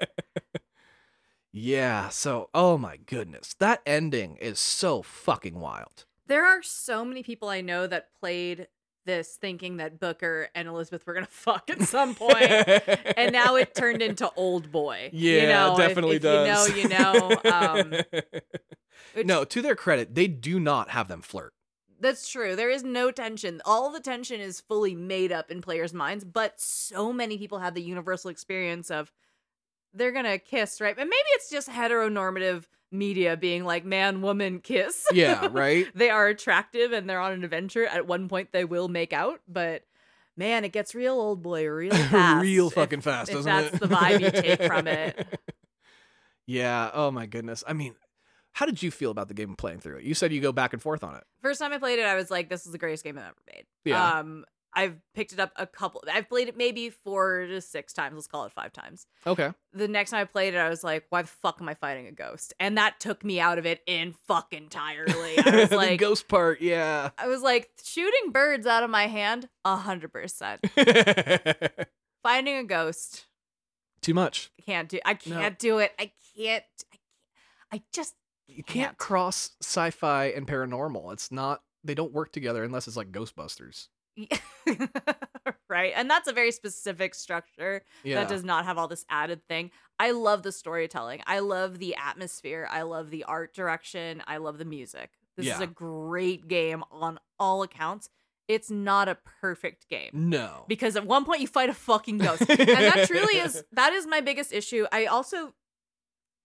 Yeah, 1.56 2.09
so 2.09 2.49
oh 2.53 2.80
my 2.80 2.98
goodness. 2.98 3.53
That 3.59 3.82
ending 3.85 4.38
is 4.38 4.59
so 4.59 5.03
fucking 5.03 5.59
wild. 5.59 6.06
There 6.25 6.43
are 6.45 6.64
so 6.64 7.06
many 7.06 7.22
people 7.22 7.48
I 7.48 7.61
know 7.61 7.85
that 7.85 8.09
played 8.19 8.67
this 9.06 9.35
thinking 9.40 9.77
that 9.77 9.99
Booker 9.99 10.48
and 10.56 10.67
Elizabeth 10.67 11.06
were 11.06 11.14
gonna 11.14 11.25
fuck 11.30 11.69
at 11.69 11.83
some 11.83 12.15
point, 12.15 12.41
and 12.41 13.32
now 13.32 13.56
it 13.56 13.75
turned 13.75 14.01
into 14.01 14.32
Oldboy. 14.35 15.09
Yeah, 15.14 15.41
you 15.41 15.48
know, 15.48 15.77
definitely 15.77 16.15
if, 16.15 16.23
if 16.25 16.45
does. 16.45 16.75
You 16.75 16.90
know, 16.90 17.14
you 17.14 17.38
know. 17.43 17.51
Um, 17.51 17.91
which- 19.14 19.27
no, 19.27 19.43
to 19.45 19.61
their 19.61 19.75
credit, 19.75 20.15
they 20.15 20.27
do 20.27 20.59
not 20.59 20.90
have 20.90 21.07
them 21.07 21.22
flirt. 21.22 21.53
That's 21.99 22.27
true. 22.27 22.56
There 22.56 22.69
is 22.72 22.83
no 22.83 23.11
tension. 23.11 23.61
All 23.64 23.91
the 23.91 23.99
tension 24.01 24.41
is 24.41 24.59
fully 24.59 24.95
made 24.95 25.32
up 25.32 25.49
in 25.51 25.61
players' 25.61 25.93
minds, 25.93 26.25
but 26.25 26.59
so 26.59 27.14
many 27.14 27.38
people 27.38 27.59
have 27.59 27.75
the 27.75 27.82
universal 27.82 28.30
experience 28.30 28.90
of 28.90 29.11
they're 29.93 30.11
gonna 30.11 30.39
kiss, 30.39 30.81
right? 30.81 30.95
But 30.95 31.05
maybe 31.05 31.27
it's 31.31 31.49
just 31.49 31.69
heteronormative 31.69 32.65
media 32.91 33.35
being 33.38 33.63
like 33.65 33.85
man, 33.85 34.22
woman, 34.22 34.59
kiss. 34.59 35.05
Yeah, 35.11 35.47
right? 35.51 35.88
they 35.95 36.09
are 36.09 36.27
attractive 36.27 36.91
and 36.91 37.09
they're 37.09 37.19
on 37.19 37.31
an 37.33 37.43
adventure. 37.43 37.85
At 37.85 38.07
one 38.07 38.27
point, 38.30 38.51
they 38.51 38.65
will 38.65 38.88
make 38.88 39.13
out, 39.13 39.41
but 39.47 39.83
man, 40.38 40.63
it 40.65 40.72
gets 40.72 40.93
real 40.95 41.13
old 41.13 41.41
boy 41.41 41.67
real 41.67 41.91
fast. 42.09 42.41
Real 42.41 42.67
if- 42.67 42.73
fucking 42.73 43.01
fast, 43.01 43.30
if 43.30 43.35
doesn't 43.38 43.51
that's 43.51 43.75
it? 43.75 43.80
the 43.81 43.88
vibe 43.88 44.22
you 44.22 44.31
take 44.31 44.63
from 44.63 44.88
it. 44.88 45.39
yeah. 46.45 46.89
Oh 46.93 47.11
my 47.11 47.25
goodness. 47.25 47.63
I 47.67 47.73
mean, 47.73 47.95
how 48.53 48.65
did 48.65 48.83
you 48.83 48.91
feel 48.91 49.11
about 49.11 49.27
the 49.27 49.33
game 49.33 49.55
playing 49.55 49.80
through 49.80 49.97
it? 49.97 50.03
You 50.03 50.13
said 50.13 50.31
you 50.31 50.41
go 50.41 50.51
back 50.51 50.73
and 50.73 50.81
forth 50.81 51.03
on 51.03 51.15
it. 51.15 51.23
First 51.41 51.59
time 51.59 51.73
I 51.73 51.77
played 51.80 51.99
it, 51.99 52.05
I 52.05 52.15
was 52.15 52.30
like, 52.30 52.49
"This 52.49 52.65
is 52.65 52.72
the 52.72 52.77
greatest 52.77 53.03
game 53.03 53.17
I've 53.17 53.25
ever 53.25 53.35
made." 53.51 53.65
Yeah. 53.85 54.19
Um, 54.19 54.45
I've 54.76 54.95
picked 55.14 55.34
it 55.34 55.40
up 55.40 55.52
a 55.56 55.68
couple. 55.68 56.03
I've 56.11 56.27
played 56.27 56.48
it 56.48 56.58
maybe 56.58 56.90
four 56.90 57.45
to 57.45 57.61
six 57.61 57.93
times. 57.93 58.16
Let's 58.16 58.27
call 58.27 58.45
it 58.45 58.52
five 58.52 58.74
times. 58.74 59.06
Okay. 59.27 59.52
The 59.74 59.88
next 59.88 60.11
time 60.11 60.22
I 60.22 60.26
played 60.26 60.53
it, 60.53 60.58
I 60.58 60.69
was 60.69 60.84
like, 60.84 61.06
"Why 61.10 61.22
the 61.22 61.27
fuck 61.27 61.58
am 61.61 61.69
I 61.69 61.76
fighting 61.76 62.08
a 62.08 62.11
ghost?" 62.11 62.53
And 62.60 62.77
that 62.77 63.00
took 63.00 63.24
me 63.24 63.40
out 63.40 63.58
of 63.60 63.66
it 63.66 63.82
in 63.85 64.14
fucking 64.27 64.64
entirely. 64.64 65.38
I 65.38 65.56
was 65.61 65.69
the 65.69 65.76
like, 65.76 66.00
ghost 66.00 66.27
part, 66.27 66.60
yeah. 66.61 67.11
I 67.18 67.27
was 67.27 67.42
like, 67.42 67.69
shooting 67.84 68.32
birds 68.32 68.66
out 68.66 68.84
of 68.84 68.90
my 68.90 69.08
hand, 69.08 69.48
a 69.64 69.76
hundred 69.76 70.11
percent. 70.11 70.61
Finding 72.24 72.58
a 72.58 72.64
ghost, 72.64 73.26
Too 74.02 74.14
much. 74.14 74.50
I 74.60 74.61
can't 74.64 74.90
do. 74.90 75.00
I 75.06 75.14
can't 75.14 75.60
do 75.60 75.80
it. 75.80 75.92
I 76.00 76.11
can't. 76.35 76.64
I, 76.92 76.95
can't, 76.98 77.03
I 77.74 77.82
just 77.92 78.16
You 78.48 78.64
can't 78.64 78.88
Can't. 78.88 78.98
cross 78.98 79.52
sci-fi 79.61 80.26
and 80.26 80.48
paranormal. 80.48 81.11
It's 81.14 81.32
not. 81.32 81.61
They 81.84 81.95
don't 81.95 82.14
work 82.14 82.32
together 82.32 82.64
unless 82.64 82.88
it's 82.88 82.95
like 82.98 83.11
Ghostbusters. 83.11 83.88
right. 85.69 85.93
And 85.95 86.09
that's 86.09 86.27
a 86.27 86.33
very 86.33 86.51
specific 86.51 87.16
structure 87.16 87.83
Yeah. 88.03 88.16
that 88.19 88.30
does 88.30 88.43
not 88.43 88.66
have 88.66 88.77
all 88.77 88.88
this 88.88 89.06
added 89.09 89.45
thing. 89.48 89.72
I 90.00 90.11
love 90.11 90.43
the 90.43 90.51
storytelling. 90.51 91.22
I 91.27 91.40
love 91.40 91.80
the 91.80 91.95
atmosphere. 91.95 92.67
I 92.69 92.83
love 92.83 93.09
the 93.09 93.24
art 93.25 93.53
direction. 93.53 94.22
I 94.27 94.38
love 94.38 94.58
the 94.58 94.66
music. 94.66 95.11
This 95.35 95.48
is 95.48 95.59
a 95.61 95.67
great 95.67 96.48
game 96.48 96.83
on 96.92 97.19
all 97.40 97.64
accounts. 97.64 98.09
It's 98.48 98.69
not 98.69 99.08
a 99.08 99.17
perfect 99.42 99.88
game. 99.90 100.09
no. 100.14 100.66
because 100.67 100.95
at 100.95 101.08
one 101.08 101.24
point 101.25 101.42
you 101.42 101.48
fight 101.48 101.69
a 101.69 101.74
fucking 101.74 102.17
ghost 102.19 102.42
and 102.48 102.59
that 102.59 103.08
truly 103.08 103.35
is 103.40 103.64
that 103.72 103.93
is 103.93 104.06
my 104.06 104.19
biggest 104.19 104.51
issue 104.51 104.85
i 104.92 105.06
also 105.06 105.53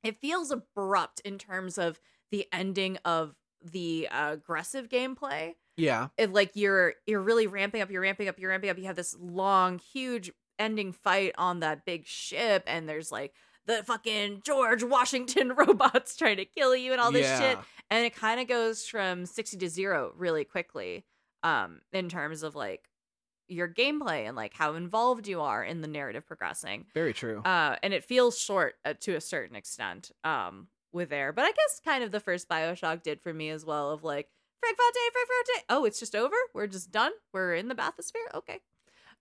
it 0.04 0.16
feels 0.20 0.52
abrupt 0.52 1.20
in 1.24 1.38
terms 1.38 1.76
of 1.76 2.00
the 2.30 2.46
ending 2.52 2.98
of 3.04 3.34
the 3.62 4.08
uh, 4.12 4.30
aggressive 4.32 4.88
gameplay 4.88 5.54
yeah. 5.78 6.08
it, 6.18 6.32
like 6.32 6.50
you're 6.54 6.94
you're 7.06 7.22
really 7.22 7.46
ramping 7.46 7.80
up 7.80 7.90
you're 7.90 8.02
ramping 8.02 8.28
up 8.28 8.38
you're 8.38 8.50
ramping 8.50 8.70
up 8.70 8.78
you 8.78 8.84
have 8.84 8.96
this 8.96 9.16
long 9.20 9.78
huge 9.78 10.30
ending 10.58 10.92
fight 10.92 11.32
on 11.38 11.60
that 11.60 11.84
big 11.84 12.06
ship 12.06 12.64
and 12.66 12.88
there's 12.88 13.12
like 13.12 13.32
the 13.66 13.82
fucking 13.84 14.40
george 14.44 14.82
washington 14.82 15.52
robots 15.56 16.16
trying 16.16 16.36
to 16.36 16.44
kill 16.44 16.74
you 16.74 16.92
and 16.92 17.00
all 17.00 17.12
this 17.12 17.38
shit 17.38 17.58
and 17.90 18.04
it 18.04 18.14
kind 18.14 18.40
of 18.40 18.48
goes 18.48 18.86
from 18.86 19.24
60 19.24 19.56
to 19.58 19.68
0 19.68 20.12
really 20.16 20.44
quickly 20.44 21.04
um 21.42 21.80
in 21.92 22.08
terms 22.08 22.42
of 22.42 22.56
like 22.56 22.88
your 23.46 23.68
gameplay 23.68 24.26
and 24.26 24.36
like 24.36 24.52
how 24.52 24.74
involved 24.74 25.26
you 25.26 25.40
are 25.40 25.64
in 25.64 25.80
the 25.80 25.88
narrative 25.88 26.26
progressing 26.26 26.86
Very 26.92 27.14
true. 27.14 27.40
uh 27.44 27.76
and 27.82 27.94
it 27.94 28.04
feels 28.04 28.38
short 28.38 28.74
uh, 28.84 28.94
to 29.00 29.14
a 29.14 29.20
certain 29.20 29.56
extent 29.56 30.10
um 30.24 30.68
with 30.92 31.10
there 31.10 31.32
but 31.32 31.44
i 31.44 31.48
guess 31.48 31.80
kind 31.84 32.02
of 32.02 32.10
the 32.10 32.20
first 32.20 32.48
bioshock 32.48 33.02
did 33.02 33.20
for 33.20 33.32
me 33.32 33.50
as 33.50 33.64
well 33.64 33.90
of 33.90 34.02
like 34.02 34.28
frank 34.60 34.76
Fontaine, 34.76 35.12
frank 35.12 35.28
Fontaine. 35.28 35.64
oh 35.70 35.84
it's 35.84 35.98
just 36.00 36.14
over 36.14 36.36
we're 36.54 36.66
just 36.66 36.90
done 36.90 37.12
we're 37.32 37.54
in 37.54 37.68
the 37.68 37.74
bathysphere 37.74 38.34
okay 38.34 38.60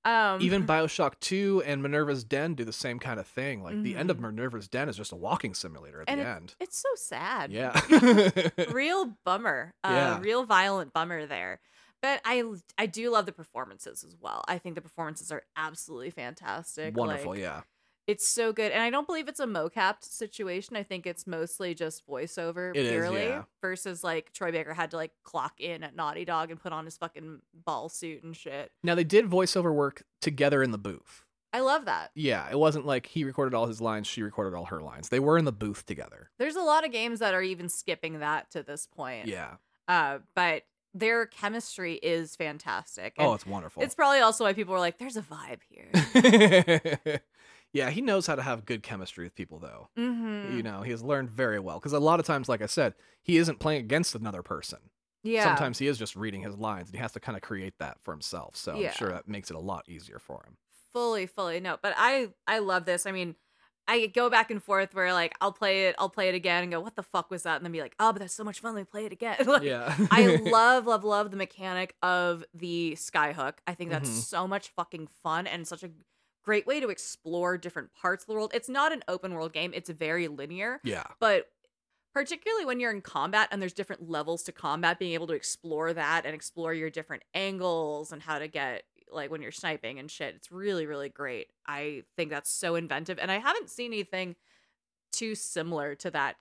um 0.06 0.42
Even 0.42 0.64
Bioshock 0.68 1.14
2 1.20 1.64
and 1.66 1.82
Minerva's 1.82 2.24
Den 2.24 2.54
do 2.54 2.64
the 2.64 2.72
same 2.74 3.00
kind 3.00 3.20
of 3.20 3.26
thing. 3.28 3.64
Like 3.64 3.82
the 3.84 3.96
end 3.96 4.12
of 4.12 4.18
Mhm. 4.18 4.22
Minerva's 4.22 4.68
Den 4.68 4.88
is 4.90 4.96
just 4.98 5.12
a 5.12 5.16
walking 5.16 5.54
simulator 5.54 6.02
at 6.02 6.10
And 6.10 6.22
the 6.22 6.26
end. 6.28 6.56
it's 6.60 6.78
so 6.78 6.90
sad 6.96 7.52
Yeah. 7.52 7.74
real 8.72 9.18
bummer 9.26 9.74
uh 9.84 9.90
Yeah. 9.92 10.20
real 10.22 10.46
violent 10.46 10.94
bummer 10.94 11.26
there 11.26 11.60
but 12.02 12.22
i 12.26 12.44
i 12.78 12.86
do 12.86 13.10
love 13.10 13.26
the 13.26 13.32
performances 13.32 14.04
as 14.04 14.16
well 14.20 14.44
i 14.48 14.58
think 14.60 14.76
the 14.76 14.82
performances 14.82 15.32
are 15.32 15.42
absolutely 15.56 16.12
fantastic 16.12 16.96
Wonderful, 16.96 17.32
like, 17.32 17.40
yeah. 17.40 17.62
It's 18.08 18.28
so 18.28 18.52
good 18.54 18.72
and 18.72 18.82
i 18.82 18.90
don't 18.90 19.06
believe 19.06 19.28
it's 19.28 19.40
a 19.40 19.46
mocapped 19.46 20.04
situation 20.04 20.76
i 20.76 20.82
think 20.84 21.06
it's 21.06 21.28
mostly 21.28 21.76
just 21.76 22.08
voiceover 22.08 22.72
It 22.76 22.86
is, 22.86 22.92
purely 22.92 23.26
yeah. 23.26 23.44
versus 23.62 24.04
like 24.04 24.32
troy 24.34 24.52
baker 24.52 24.74
had 24.74 24.92
to 24.92 24.98
like 24.98 25.12
clock 25.24 25.60
in 25.60 25.84
at 25.84 25.96
naughty 25.96 26.26
dog 26.26 26.50
and 26.52 26.60
put 26.60 26.72
on 26.74 26.86
his 26.86 26.98
fucking 26.98 27.42
ball 27.54 27.90
suit 27.90 28.24
and 28.24 28.36
shit 28.36 28.72
Now 28.84 28.96
they 28.96 29.04
did 29.04 29.26
voiceover 29.26 29.74
work 29.74 30.04
together 30.22 30.64
in 30.64 30.72
the 30.72 30.78
booth. 30.78 31.26
i 31.54 31.60
love 31.60 31.86
that 31.86 32.12
Yeah, 32.16 32.48
it 32.50 32.58
wasn't 32.58 32.86
like 32.86 33.08
he 33.08 33.24
recorded 33.24 33.54
all 33.56 33.68
his 33.68 33.82
lines, 33.82 34.08
she 34.08 34.22
recorded 34.24 34.56
all 34.58 34.66
her 34.66 34.82
lines. 34.82 35.10
They 35.10 35.20
were 35.20 35.38
in 35.38 35.46
the 35.46 35.52
booth 35.52 35.86
together. 35.86 36.32
there's 36.40 36.56
a 36.56 36.62
lot 36.62 36.86
of 36.86 36.92
games 36.92 37.20
that 37.20 37.34
are 37.34 37.44
even 37.44 37.68
skipping 37.70 38.20
that 38.20 38.50
to 38.52 38.64
this 38.64 38.88
point 38.88 39.28
Yeah. 39.28 39.56
uh 39.88 40.20
but 40.36 40.64
their 40.94 41.26
chemistry 41.28 41.96
is 41.96 42.36
fantastic 42.36 43.14
Oh, 43.20 43.34
it's 43.34 43.46
wonderful. 43.46 43.84
it's 43.84 43.94
probably 43.94 44.20
also 44.20 44.46
why 44.46 44.54
people 44.54 44.74
were 44.74 44.80
like 44.80 44.98
there's 44.98 45.18
a 45.18 45.22
vibe 45.22 45.60
here 45.70 47.20
yeah, 47.78 47.90
he 47.90 48.02
knows 48.02 48.28
how 48.28 48.36
to 48.36 48.42
have 48.42 48.66
good 48.66 48.82
chemistry 48.84 49.24
with 49.26 49.36
people, 49.36 49.60
though. 49.60 49.90
mm-hmm. 49.98 50.56
You 50.58 50.64
know, 50.64 50.82
he 50.82 50.92
has 50.92 51.02
learned 51.04 51.30
very 51.30 51.60
well. 51.60 51.78
Because 51.80 51.94
a 51.94 52.00
lot 52.00 52.20
of 52.20 52.26
times, 52.26 52.50
like 52.50 52.62
I 52.62 52.66
said, 52.68 52.94
he 53.24 53.38
isn't 53.38 53.60
playing 53.60 53.82
against 53.82 54.16
another 54.16 54.42
person. 54.44 54.80
yeah 55.24 55.44
Sometimes 55.44 55.78
he 55.80 55.88
is 55.88 55.98
just 55.98 56.16
reading 56.16 56.42
his 56.42 56.56
lines, 56.58 56.88
and 56.90 56.96
he 56.96 57.02
has 57.02 57.12
to 57.14 57.20
kind 57.20 57.36
of 57.36 57.42
create 57.42 57.76
that 57.80 57.98
for 58.04 58.12
himself. 58.14 58.56
So 58.56 58.74
I'm 58.74 58.92
sure 58.92 59.10
that 59.12 59.28
makes 59.28 59.50
it 59.52 59.56
a 59.56 59.60
lot 59.60 59.84
easier 59.88 60.20
for 60.20 60.44
him. 60.46 60.58
fully 60.94 61.26
fully 61.28 61.60
no 61.60 61.78
but 61.84 61.94
i 61.98 62.30
i 62.48 62.58
love 62.60 62.86
this 62.86 63.06
i 63.06 63.12
mean 63.12 63.36
i 63.88 64.08
go 64.08 64.30
back 64.30 64.50
and 64.50 64.64
forth 64.64 64.96
where 64.96 65.14
like 65.14 65.34
i'll 65.42 65.52
play 65.52 65.88
it 65.88 65.96
i'll 66.00 66.10
play 66.10 66.28
it 66.30 66.34
again 66.34 66.64
and 66.64 66.72
go 66.72 66.80
what 66.80 66.96
the 66.96 67.04
fuck 67.04 67.30
was 67.30 67.44
that 67.44 67.58
and 67.58 67.66
then 67.66 67.72
be 67.72 67.82
like 67.82 67.94
oh 68.00 68.12
but 68.14 68.20
that's 68.20 68.34
so 68.34 68.44
much 68.44 68.62
fun 68.62 68.74
let 68.74 68.82
me 68.82 68.86
play 68.86 69.06
it 69.06 69.12
again 69.12 69.38
Like, 69.46 69.62
Yeah. 69.64 69.94
i 70.12 70.22
love 70.38 70.88
love 70.88 71.04
love 71.04 71.30
the 71.30 71.38
mechanic 71.38 71.94
of 72.02 72.44
the 72.54 72.94
skyhook 72.98 73.56
i 73.68 73.74
think 73.76 73.92
that's 73.92 74.10
Mhm. 74.10 74.24
so 74.24 74.48
much 74.48 74.70
fucking 74.76 75.08
fun 75.24 75.46
and 75.46 75.68
such 75.68 75.84
a 75.84 75.90
great 76.48 76.66
way 76.66 76.80
to 76.80 76.88
explore 76.88 77.58
different 77.58 77.94
parts 77.94 78.24
of 78.24 78.28
the 78.28 78.34
world 78.34 78.50
it's 78.54 78.70
not 78.70 78.94
an 78.94 79.04
open 79.10 79.34
world 79.34 79.52
game 79.52 79.74
it's 79.74 79.90
very 79.90 80.30
linear 80.30 80.80
yeah. 80.86 81.04
but 81.20 81.48
particularly 82.14 82.64
when 82.64 82.80
you're 82.80 82.90
in 82.90 83.02
combat 83.02 83.50
and 83.52 83.62
there's 83.62 83.74
different 83.74 84.10
levels 84.10 84.44
to 84.44 84.54
combat 84.54 84.98
being 84.98 85.12
able 85.12 85.28
to 85.28 85.34
explore 85.34 85.92
that 85.92 86.26
and 86.26 86.34
explore 86.34 86.74
your 86.74 86.90
different 86.90 87.22
angles 87.34 88.14
and 88.14 88.22
how 88.22 88.40
to 88.40 88.48
get 88.48 88.84
like 89.12 89.30
when 89.30 89.42
you're 89.42 89.52
sniping 89.52 90.00
and 90.00 90.10
shit 90.10 90.36
it's 90.36 90.50
really 90.50 90.86
really 90.86 91.10
great 91.10 91.48
i 91.68 92.02
think 92.16 92.30
that's 92.30 92.50
so 92.50 92.76
inventive 92.76 93.20
and 93.22 93.30
i 93.30 93.40
haven't 93.40 93.70
seen 93.70 93.92
anything 93.92 94.34
too 95.12 95.36
similar 95.36 95.96
to 95.96 96.10
that 96.10 96.38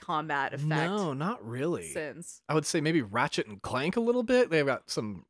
combat 0.00 0.54
effect 0.54 0.68
No, 0.68 1.12
not 1.12 1.44
really. 1.44 1.88
since 1.88 2.40
I 2.48 2.54
would 2.54 2.66
say 2.66 2.80
maybe 2.80 3.02
Ratchet 3.02 3.48
and 3.48 3.60
Clank 3.60 3.96
a 3.96 4.00
little 4.00 4.22
bit. 4.22 4.48
They've 4.48 4.64
got 4.64 4.90
some 4.90 5.24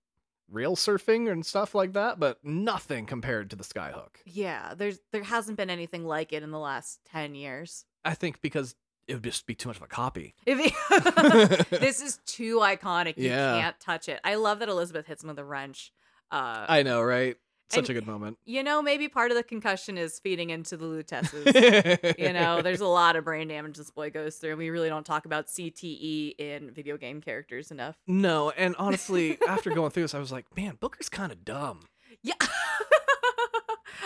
rail 0.51 0.77
surfing 0.77 1.31
and 1.31 1.45
stuff 1.47 1.75
like 1.75 1.93
that, 1.93 2.19
but 2.19 2.39
nothing 2.45 3.07
compared 3.07 3.51
to 3.51 3.57
the 3.57 3.65
Skyhook. 3.65 4.17
yeah 4.27 4.75
there's 4.77 4.99
there 5.13 5.23
hasn't 5.23 5.57
been 5.57 5.71
anything 5.71 6.05
like 6.05 6.33
it 6.33 6.43
in 6.43 6.51
the 6.51 6.59
last 6.59 7.01
10 7.13 7.35
years 7.35 7.85
I 8.05 8.15
think 8.15 8.41
because 8.43 8.75
it 9.07 9.15
would 9.15 9.25
just 9.25 9.47
be 9.47 9.55
too 9.55 9.69
much 9.69 9.77
of 9.77 9.83
a 9.83 9.87
copy. 9.89 10.35
if 10.47 11.69
this 11.71 12.01
is 12.01 12.19
too 12.27 12.57
iconic 12.59 13.17
you 13.17 13.29
Yeah. 13.29 13.61
can't 13.61 13.81
touch 13.81 14.09
it 14.09 14.21
i 14.25 14.35
love 14.37 14.59
that 14.61 14.69
elizabeth 14.69 15.07
hits 15.07 15.23
him 15.23 15.29
with 15.29 15.39
a 15.39 15.45
wrench 15.45 15.93
uh 16.31 16.65
I 16.69 16.83
know, 16.85 17.03
right? 17.03 17.37
Such 17.73 17.89
And- 17.89 17.91
a 17.91 17.95
good 17.95 18.07
moment. 18.07 18.37
you 18.45 18.63
know, 18.63 18.83
maybe 18.83 19.09
part 19.09 19.31
of 19.31 19.37
the 19.37 19.43
concussion 19.45 19.97
is 19.97 20.19
feeding 20.19 20.51
into 20.51 20.77
the 20.77 20.87
Luteces. 20.87 22.15
you 22.19 22.33
know, 22.33 22.63
there's 22.63 22.81
a 22.81 22.87
lot 22.87 23.15
of 23.17 23.25
brain 23.25 23.49
damage 23.49 23.77
this 23.77 23.91
boy 23.91 24.11
goes 24.11 24.37
through, 24.37 24.51
and 24.51 24.59
we 24.59 24.71
really 24.71 24.89
don't 24.89 25.07
talk 25.07 25.25
about 25.25 25.47
CTE 25.47 26.35
in 26.39 26.71
video 26.73 26.97
game 26.97 27.21
characters 27.21 27.71
enough. 27.71 27.97
no, 28.07 28.51
and 28.51 28.75
honestly, 28.79 29.39
after 29.49 29.71
going 29.71 29.91
through 29.91 30.03
this, 30.05 30.15
I 30.15 30.19
was 30.19 30.33
like, 30.33 30.47
man, 30.57 30.77
Booker's 30.81 31.09
kind 31.09 31.31
of 31.31 31.45
dumb. 31.45 31.81
Yeah. 32.23 32.35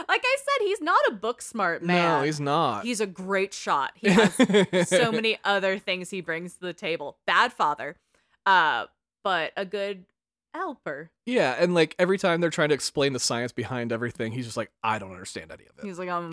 like 0.09 0.23
I 0.25 0.37
said, 0.39 0.67
he's 0.67 0.81
not 0.81 1.01
a 1.09 1.13
book 1.15 1.41
smart 1.41 1.83
man. 1.83 2.19
No, 2.21 2.25
he's 2.25 2.41
not. 2.41 2.85
He's 2.85 3.01
a 3.01 3.07
great 3.07 3.55
shot. 3.55 3.93
He 3.95 4.09
has 4.11 4.35
so 4.89 5.11
many 5.13 5.39
other 5.45 5.79
things 5.79 6.11
he 6.11 6.21
brings 6.21 6.55
to 6.55 6.61
the 6.61 6.73
table. 6.73 7.19
Bad 7.27 7.53
father, 7.53 7.97
uh, 8.47 8.87
but 9.23 9.53
a 9.57 9.65
good 9.65 10.05
helper. 10.55 11.11
Yeah, 11.27 11.57
and 11.59 11.75
like 11.75 11.95
every 11.99 12.17
time 12.19 12.41
they're 12.41 12.51
trying 12.51 12.69
to 12.71 12.75
explain 12.75 13.13
the 13.13 13.19
science 13.21 13.53
behind 13.53 13.93
everything, 13.93 14.33
he's 14.33 14.45
just 14.47 14.57
like, 14.57 14.71
I 14.83 14.99
don't 14.99 15.11
understand 15.11 15.51
any 15.53 15.65
of 15.67 15.79
it. 15.79 15.85
He's 15.85 15.99
like, 15.99 16.09
I'm 16.09 16.33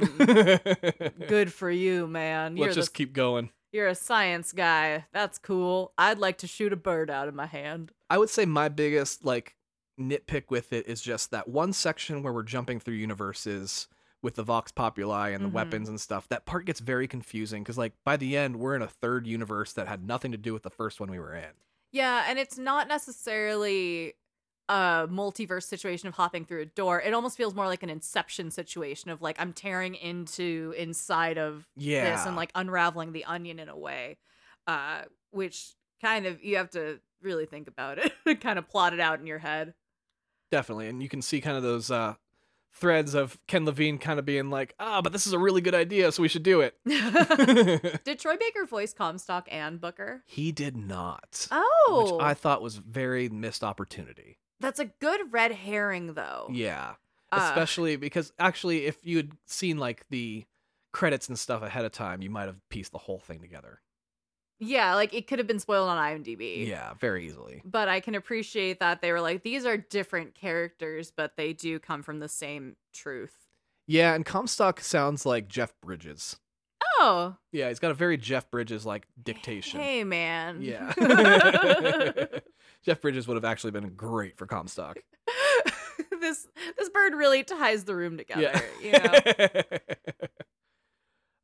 good 1.27 1.51
for 1.51 1.69
you, 1.69 2.07
man. 2.07 2.55
You're 2.57 2.67
Let's 2.67 2.75
the 2.75 2.81
just 2.81 2.93
keep 2.93 3.13
going. 3.13 3.49
You're 3.71 3.87
a 3.87 3.95
science 3.95 4.51
guy. 4.51 5.05
That's 5.13 5.37
cool. 5.37 5.93
I'd 5.97 6.17
like 6.19 6.37
to 6.39 6.47
shoot 6.47 6.73
a 6.73 6.77
bird 6.77 7.09
out 7.09 7.27
of 7.27 7.33
my 7.33 7.45
hand. 7.45 7.91
I 8.09 8.17
would 8.17 8.29
say 8.29 8.45
my 8.45 8.69
biggest 8.69 9.23
like 9.23 9.55
nitpick 9.99 10.45
with 10.49 10.73
it 10.73 10.87
is 10.87 11.01
just 11.01 11.31
that 11.31 11.47
one 11.47 11.73
section 11.73 12.21
where 12.23 12.33
we're 12.33 12.43
jumping 12.43 12.79
through 12.79 12.95
universes 12.95 13.87
with 14.21 14.35
the 14.35 14.43
Vox 14.43 14.71
Populi 14.71 15.29
and 15.29 15.43
the 15.43 15.49
Mhm. 15.49 15.53
weapons 15.53 15.89
and 15.89 15.99
stuff. 15.99 16.27
That 16.29 16.45
part 16.45 16.65
gets 16.65 16.79
very 16.79 17.07
confusing 17.07 17.63
because 17.63 17.77
like 17.77 17.93
by 18.03 18.17
the 18.17 18.35
end 18.37 18.57
we're 18.57 18.75
in 18.75 18.81
a 18.81 18.87
third 18.87 19.25
universe 19.25 19.73
that 19.73 19.87
had 19.87 20.05
nothing 20.05 20.31
to 20.31 20.37
do 20.37 20.53
with 20.53 20.63
the 20.63 20.69
first 20.69 20.99
one 20.99 21.09
we 21.09 21.17
were 21.19 21.33
in. 21.33 21.51
Yeah, 21.91 22.25
and 22.27 22.39
it's 22.39 22.57
not 22.57 22.87
necessarily 22.87 24.13
a 24.69 25.07
multiverse 25.11 25.63
situation 25.63 26.07
of 26.07 26.13
hopping 26.13 26.45
through 26.45 26.61
a 26.61 26.65
door. 26.65 27.01
It 27.01 27.13
almost 27.13 27.35
feels 27.35 27.53
more 27.53 27.65
like 27.67 27.83
an 27.83 27.89
inception 27.89 28.51
situation 28.51 29.09
of 29.11 29.21
like 29.21 29.35
I'm 29.39 29.51
tearing 29.53 29.95
into 29.95 30.73
inside 30.77 31.37
of 31.37 31.67
Yeah. 31.75 32.11
this 32.15 32.25
and 32.25 32.35
like 32.35 32.51
unraveling 32.55 33.11
the 33.11 33.25
onion 33.25 33.59
in 33.59 33.67
a 33.69 33.77
way. 33.77 34.17
Uh 34.67 35.01
which 35.31 35.73
kind 36.01 36.25
of 36.25 36.43
you 36.43 36.57
have 36.57 36.69
to 36.71 36.99
really 37.21 37.45
think 37.45 37.67
about 37.67 37.97
it, 37.97 38.13
kind 38.41 38.57
of 38.59 38.67
plot 38.69 38.93
it 38.93 38.99
out 38.99 39.19
in 39.19 39.25
your 39.27 39.39
head. 39.39 39.73
Definitely. 40.51 40.87
And 40.87 41.01
you 41.03 41.09
can 41.09 41.21
see 41.21 41.39
kind 41.41 41.55
of 41.57 41.63
those 41.63 41.89
uh, 41.91 42.15
threads 42.73 43.13
of 43.13 43.37
Ken 43.47 43.65
Levine 43.65 43.97
kind 43.97 44.17
of 44.19 44.25
being 44.25 44.49
like, 44.49 44.73
ah, 44.79 45.01
but 45.01 45.11
this 45.13 45.27
is 45.27 45.33
a 45.33 45.39
really 45.39 45.61
good 45.61 45.75
idea, 45.75 46.11
so 46.11 46.21
we 46.21 46.27
should 46.27 46.43
do 46.43 46.61
it. 46.61 46.75
Did 48.05 48.19
Troy 48.19 48.37
Baker 48.37 48.65
voice 48.65 48.93
Comstock 48.93 49.47
and 49.51 49.79
Booker? 49.79 50.23
he 50.25 50.51
did 50.51 50.75
not. 50.77 51.47
Oh, 51.51 52.11
Which 52.17 52.23
I 52.23 52.33
thought 52.33 52.61
was 52.61 52.77
very 52.77 53.29
missed 53.29 53.63
opportunity. 53.63 54.37
that's 54.59 54.79
a 54.79 54.85
good 54.85 55.31
red 55.31 55.51
herring, 55.51 56.13
though. 56.13 56.47
Yeah. 56.51 56.93
Uh, 57.31 57.47
Especially 57.49 57.95
because 57.95 58.33
actually, 58.39 58.85
if 58.85 58.97
you 59.05 59.17
had 59.17 59.31
seen 59.45 59.77
like 59.77 60.05
the 60.09 60.45
credits 60.91 61.29
and 61.29 61.39
stuff 61.39 61.61
ahead 61.63 61.85
of 61.85 61.91
time, 61.93 62.21
you 62.21 62.29
might 62.29 62.47
have 62.47 62.57
pieced 62.69 62.91
the 62.91 62.97
whole 62.97 63.19
thing 63.19 63.39
together. 63.41 63.79
Yeah, 64.61 64.93
like 64.95 65.13
it 65.13 65.27
could 65.27 65.39
have 65.39 65.47
been 65.47 65.59
spoiled 65.59 65.89
on 65.89 65.97
IMDb. 65.97 66.67
Yeah, 66.67 66.93
very 66.99 67.25
easily. 67.25 67.61
But 67.65 67.89
I 67.89 67.99
can 67.99 68.13
appreciate 68.15 68.79
that 68.79 69.01
they 69.01 69.11
were 69.11 69.19
like, 69.19 69.43
these 69.43 69.65
are 69.65 69.75
different 69.75 70.35
characters, 70.35 71.11
but 71.15 71.35
they 71.35 71.51
do 71.51 71.79
come 71.79 72.03
from 72.03 72.19
the 72.19 72.29
same 72.29 72.75
truth. 72.93 73.35
Yeah, 73.87 74.13
and 74.13 74.25
Comstock 74.25 74.79
sounds 74.79 75.25
like 75.25 75.47
Jeff 75.47 75.73
Bridges. 75.81 76.37
Oh, 76.99 77.35
Yeah, 77.51 77.69
he's 77.69 77.79
got 77.79 77.89
a 77.89 77.95
very 77.95 78.15
Jeff 78.17 78.51
Bridges 78.51 78.85
like 78.85 79.07
dictation. 79.21 79.79
hey, 79.79 80.03
man. 80.03 80.61
Yeah. 80.61 80.93
Jeff 82.85 83.01
Bridges 83.01 83.27
would 83.27 83.35
have 83.35 83.45
actually 83.45 83.71
been 83.71 83.89
great 83.95 84.37
for 84.37 84.45
Comstock. 84.45 84.97
this 86.21 86.47
this 86.77 86.89
bird 86.89 87.15
really 87.15 87.43
ties 87.43 87.85
the 87.85 87.95
room 87.95 88.17
together. 88.17 88.41
Yeah. 88.41 88.61
You 88.83 88.91
know? 88.91 90.19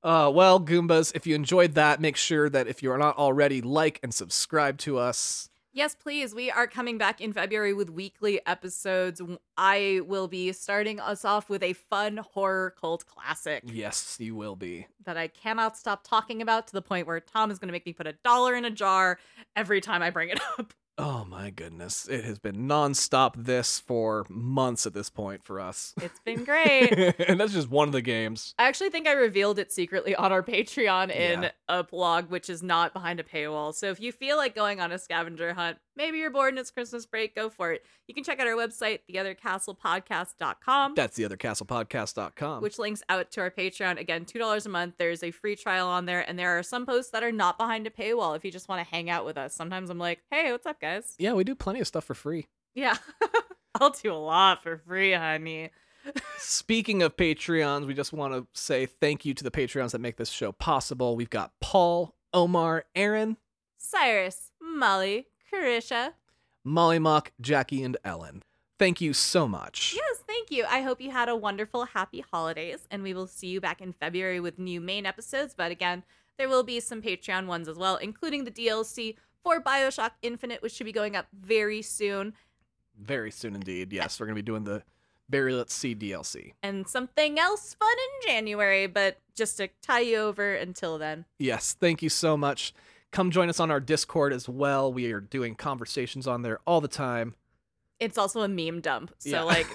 Uh, 0.03 0.31
well, 0.33 0.59
Goombas, 0.59 1.11
if 1.15 1.25
you 1.27 1.35
enjoyed 1.35 1.73
that, 1.75 1.99
make 1.99 2.15
sure 2.15 2.49
that 2.49 2.67
if 2.67 2.81
you 2.83 2.91
are 2.91 2.97
not 2.97 3.17
already, 3.17 3.61
like 3.61 3.99
and 4.03 4.13
subscribe 4.13 4.77
to 4.79 4.97
us. 4.97 5.49
Yes, 5.73 5.93
please. 5.93 6.33
We 6.33 6.49
are 6.49 6.65
coming 6.65 6.97
back 6.97 7.21
in 7.21 7.33
February 7.33 7.71
with 7.73 7.91
weekly 7.91 8.39
episodes. 8.47 9.21
I 9.57 10.01
will 10.07 10.27
be 10.27 10.51
starting 10.51 10.99
us 10.99 11.23
off 11.23 11.49
with 11.51 11.61
a 11.61 11.73
fun 11.73 12.17
horror 12.17 12.73
cult 12.81 13.05
classic 13.05 13.61
Yes, 13.67 14.17
you 14.19 14.35
will 14.35 14.55
be. 14.55 14.87
that 15.05 15.17
I 15.17 15.27
cannot 15.27 15.77
stop 15.77 16.03
talking 16.03 16.41
about 16.41 16.65
to 16.67 16.73
the 16.73 16.81
point 16.81 17.05
where 17.05 17.19
Tom 17.19 17.51
is 17.51 17.59
going 17.59 17.67
to 17.67 17.73
make 17.73 17.85
me 17.85 17.93
put 17.93 18.07
a 18.07 18.13
dollar 18.23 18.55
in 18.55 18.65
a 18.65 18.71
jar 18.71 19.19
every 19.55 19.79
time 19.79 20.01
I 20.01 20.09
bring 20.09 20.29
it 20.29 20.39
up. 20.57 20.73
Oh 20.99 21.25
my 21.25 21.51
goodness. 21.51 22.07
It 22.07 22.23
has 22.25 22.39
been 22.39 22.67
nonstop 22.67 23.33
this 23.35 23.79
for 23.79 24.25
months 24.29 24.87
at 24.87 24.95
this 24.95 25.11
point 25.11 25.43
for 25.43 25.59
us. 25.59 25.93
It's 26.01 26.19
been 26.21 26.43
great. 26.43 26.91
and 27.27 27.39
that's 27.39 27.53
just 27.53 27.69
one 27.69 27.87
of 27.87 27.91
the 27.91 28.01
games. 28.01 28.55
I 28.57 28.67
actually 28.67 28.89
think 28.89 29.07
I 29.07 29.11
revealed 29.11 29.59
it 29.59 29.71
secretly 29.71 30.15
on 30.15 30.31
our 30.31 30.41
Patreon 30.41 31.11
in 31.11 31.43
Yeah. 31.43 31.51
a 31.69 31.83
blog, 31.83 32.31
which 32.31 32.49
is 32.49 32.63
not 32.63 32.93
behind 32.93 33.19
a 33.19 33.23
paywall. 33.23 33.75
So 33.75 33.91
if 33.91 33.99
you 34.01 34.11
feel 34.11 34.37
like 34.37 34.55
going 34.55 34.79
on 34.81 34.91
a 34.91 34.97
scavenger 34.97 35.53
hunt, 35.53 35.77
maybe 35.97 36.19
you're 36.19 36.29
bored 36.31 36.49
and 36.49 36.59
it's 36.59 36.71
Christmas 36.71 37.05
break, 37.05 37.35
go 37.35 37.49
for 37.49 37.73
it. 37.73 37.83
You 38.07 38.13
can 38.13 38.23
check 38.23 38.39
out 38.39 38.47
our 38.47 38.53
website, 38.53 38.99
theothercastlepodcast.com. 39.11 40.93
That's 40.95 41.17
theothercastlepodcast.com. 41.17 42.61
which 42.61 42.79
links 42.79 43.03
out 43.09 43.31
to 43.31 43.41
our 43.41 43.51
Patreon. 43.51 43.99
Again, 43.99 44.25
$2 44.25 44.65
a 44.65 44.69
month. 44.69 44.95
There's 44.97 45.23
a 45.23 45.31
free 45.31 45.55
trial 45.55 45.87
on 45.87 46.05
there, 46.05 46.21
and 46.27 46.37
there 46.39 46.57
are 46.57 46.63
some 46.63 46.85
posts 46.85 47.11
that 47.11 47.23
are 47.23 47.31
not 47.31 47.57
behind 47.57 47.87
a 47.87 47.89
paywall 47.89 48.35
if 48.35 48.45
you 48.45 48.51
just 48.51 48.69
want 48.69 48.85
to 48.85 48.89
hang 48.89 49.09
out 49.09 49.25
with 49.25 49.37
us. 49.37 49.53
Sometimes 49.53 49.89
I'm 49.89 49.97
like, 49.99 50.21
hey, 50.31 50.51
what's 50.51 50.65
up, 50.65 50.79
guys? 50.79 51.15
yeah, 51.17 51.33
we 51.33 51.43
do 51.43 51.55
plenty 51.55 51.79
of 51.79 51.87
stuff 51.87 52.05
for 52.05 52.13
free. 52.13 52.47
Yeah. 52.75 52.95
I'll 53.79 53.89
do 53.89 54.11
a 54.11 54.15
lot 54.15 54.63
for 54.63 54.77
free, 54.77 55.13
honey. 55.13 55.71
Speaking 56.37 57.01
of 57.03 57.17
Patreons, 57.17 57.85
we 57.85 57.93
just 57.93 58.13
want 58.13 58.33
to 58.33 58.47
say 58.59 58.85
thank 58.85 59.25
you 59.25 59.33
to 59.33 59.43
the 59.43 59.51
Patreons 59.51 59.91
that 59.91 59.99
make 59.99 60.15
this 60.17 60.29
show 60.29 60.51
possible. 60.51 61.15
We've 61.15 61.29
got 61.29 61.51
Paul, 61.59 62.15
Omar, 62.33 62.85
Aaron, 62.95 63.37
Cyrus, 63.77 64.51
Molly, 64.61 65.27
Carisha. 65.51 66.13
Molly 66.63 66.99
Mock, 66.99 67.31
Jackie, 67.39 67.83
and 67.83 67.97
Ellen. 68.03 68.43
Thank 68.77 69.01
you 69.01 69.13
so 69.13 69.47
much. 69.47 69.93
Yes, 69.95 70.23
thank 70.27 70.51
you. 70.51 70.65
I 70.69 70.81
hope 70.81 71.01
you 71.01 71.09
had 71.11 71.29
a 71.29 71.35
wonderful, 71.35 71.85
happy 71.85 72.23
holidays, 72.31 72.87
and 72.91 73.01
we 73.01 73.13
will 73.13 73.27
see 73.27 73.47
you 73.47 73.59
back 73.61 73.81
in 73.81 73.93
February 73.93 74.39
with 74.39 74.59
new 74.59 74.79
main 74.79 75.05
episodes. 75.05 75.53
But 75.57 75.71
again, 75.71 76.03
there 76.37 76.49
will 76.49 76.63
be 76.63 76.79
some 76.79 77.01
Patreon 77.01 77.47
ones 77.47 77.67
as 77.67 77.77
well, 77.77 77.95
including 77.95 78.43
the 78.43 78.51
DLC 78.51 79.15
for 79.43 79.61
Bioshock 79.61 80.11
Infinite, 80.21 80.61
which 80.61 80.73
should 80.73 80.85
be 80.85 80.91
going 80.91 81.15
up 81.15 81.27
very 81.33 81.81
soon. 81.81 82.33
Very 82.99 83.31
soon 83.31 83.55
indeed. 83.55 83.91
Yes, 83.93 84.19
we're 84.19 84.25
going 84.27 84.35
to 84.35 84.41
be 84.43 84.45
doing 84.45 84.65
the 84.65 84.83
Burial 85.29 85.59
at 85.59 85.69
Sea 85.69 85.95
DLC. 85.95 86.53
and 86.63 86.87
something 86.87 87.37
else 87.39 87.73
fun 87.73 87.89
in 87.91 88.29
January, 88.29 88.87
but 88.87 89.17
just 89.35 89.57
to 89.57 89.69
tie 89.81 89.99
you 90.01 90.17
over 90.19 90.53
until 90.53 90.97
then. 90.97 91.25
Yes, 91.39 91.75
thank 91.79 92.01
you 92.01 92.09
so 92.09 92.37
much. 92.37 92.73
Come 93.11 93.31
join 93.31 93.49
us 93.49 93.59
on 93.59 93.71
our 93.71 93.79
Discord 93.79 94.33
as 94.33 94.47
well. 94.49 94.91
We 94.91 95.11
are 95.11 95.21
doing 95.21 95.55
conversations 95.55 96.27
on 96.27 96.41
there 96.41 96.59
all 96.67 96.81
the 96.81 96.87
time. 96.87 97.35
It's 97.99 98.17
also 98.17 98.41
a 98.43 98.47
meme 98.47 98.81
dump. 98.81 99.11
So, 99.17 99.29
Yeah. 99.29 99.41
like, 99.41 99.65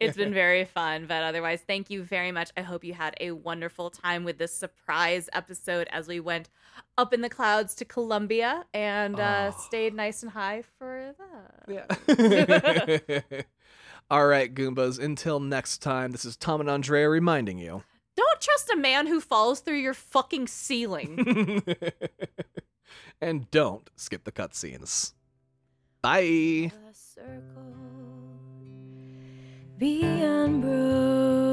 it's 0.00 0.16
been 0.16 0.32
very 0.32 0.64
fun. 0.64 1.04
But 1.06 1.22
otherwise, 1.24 1.60
thank 1.66 1.90
you 1.90 2.02
very 2.02 2.32
much. 2.32 2.50
I 2.56 2.62
hope 2.62 2.84
you 2.84 2.94
had 2.94 3.14
a 3.20 3.32
wonderful 3.32 3.90
time 3.90 4.24
with 4.24 4.38
this 4.38 4.54
surprise 4.54 5.28
episode 5.34 5.86
as 5.92 6.08
we 6.08 6.20
went 6.20 6.48
up 6.96 7.12
in 7.12 7.20
the 7.20 7.28
clouds 7.28 7.74
to 7.74 7.84
Columbia 7.84 8.64
and 8.72 9.20
uh, 9.20 9.52
Oh. 9.54 9.60
stayed 9.66 9.92
nice 9.92 10.22
and 10.22 10.32
high 10.32 10.62
for 10.78 11.12
that. 11.68 13.20
Yeah. 13.28 13.42
All 14.10 14.26
right, 14.26 14.54
Goombas. 14.54 14.98
Until 15.02 15.38
next 15.40 15.78
time, 15.78 16.12
this 16.12 16.24
is 16.24 16.36
Tom 16.38 16.60
and 16.62 16.70
Andrea 16.70 17.08
reminding 17.10 17.58
you. 17.58 17.82
Don't 18.44 18.56
trust 18.56 18.70
a 18.74 18.76
man 18.76 19.06
who 19.06 19.20
falls 19.20 19.60
through 19.60 19.78
your 19.78 19.94
fucking 19.94 20.48
ceiling. 20.48 21.62
and 23.20 23.50
don't 23.50 23.88
skip 23.96 24.24
the 24.24 24.32
cutscenes. 24.32 25.14
Bye. 26.02 26.20
a 26.20 26.70
circle 26.92 27.74
be 29.78 30.02
unbroken 30.22 31.46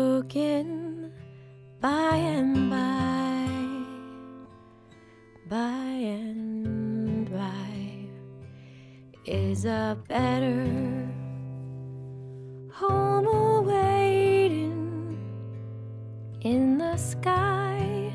by 1.80 2.18
and 2.18 2.70
by 2.70 3.48
by 5.50 5.56
and 5.56 7.32
by 7.32 8.10
is 9.26 9.64
a 9.64 9.98
better 10.10 11.08
home 12.74 13.28
awaiting 13.28 14.01
in 16.42 16.78
the 16.78 16.98
sky. 16.98 18.11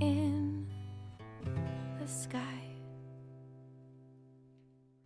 In 0.00 0.66
the 2.00 2.08
sky 2.08 2.61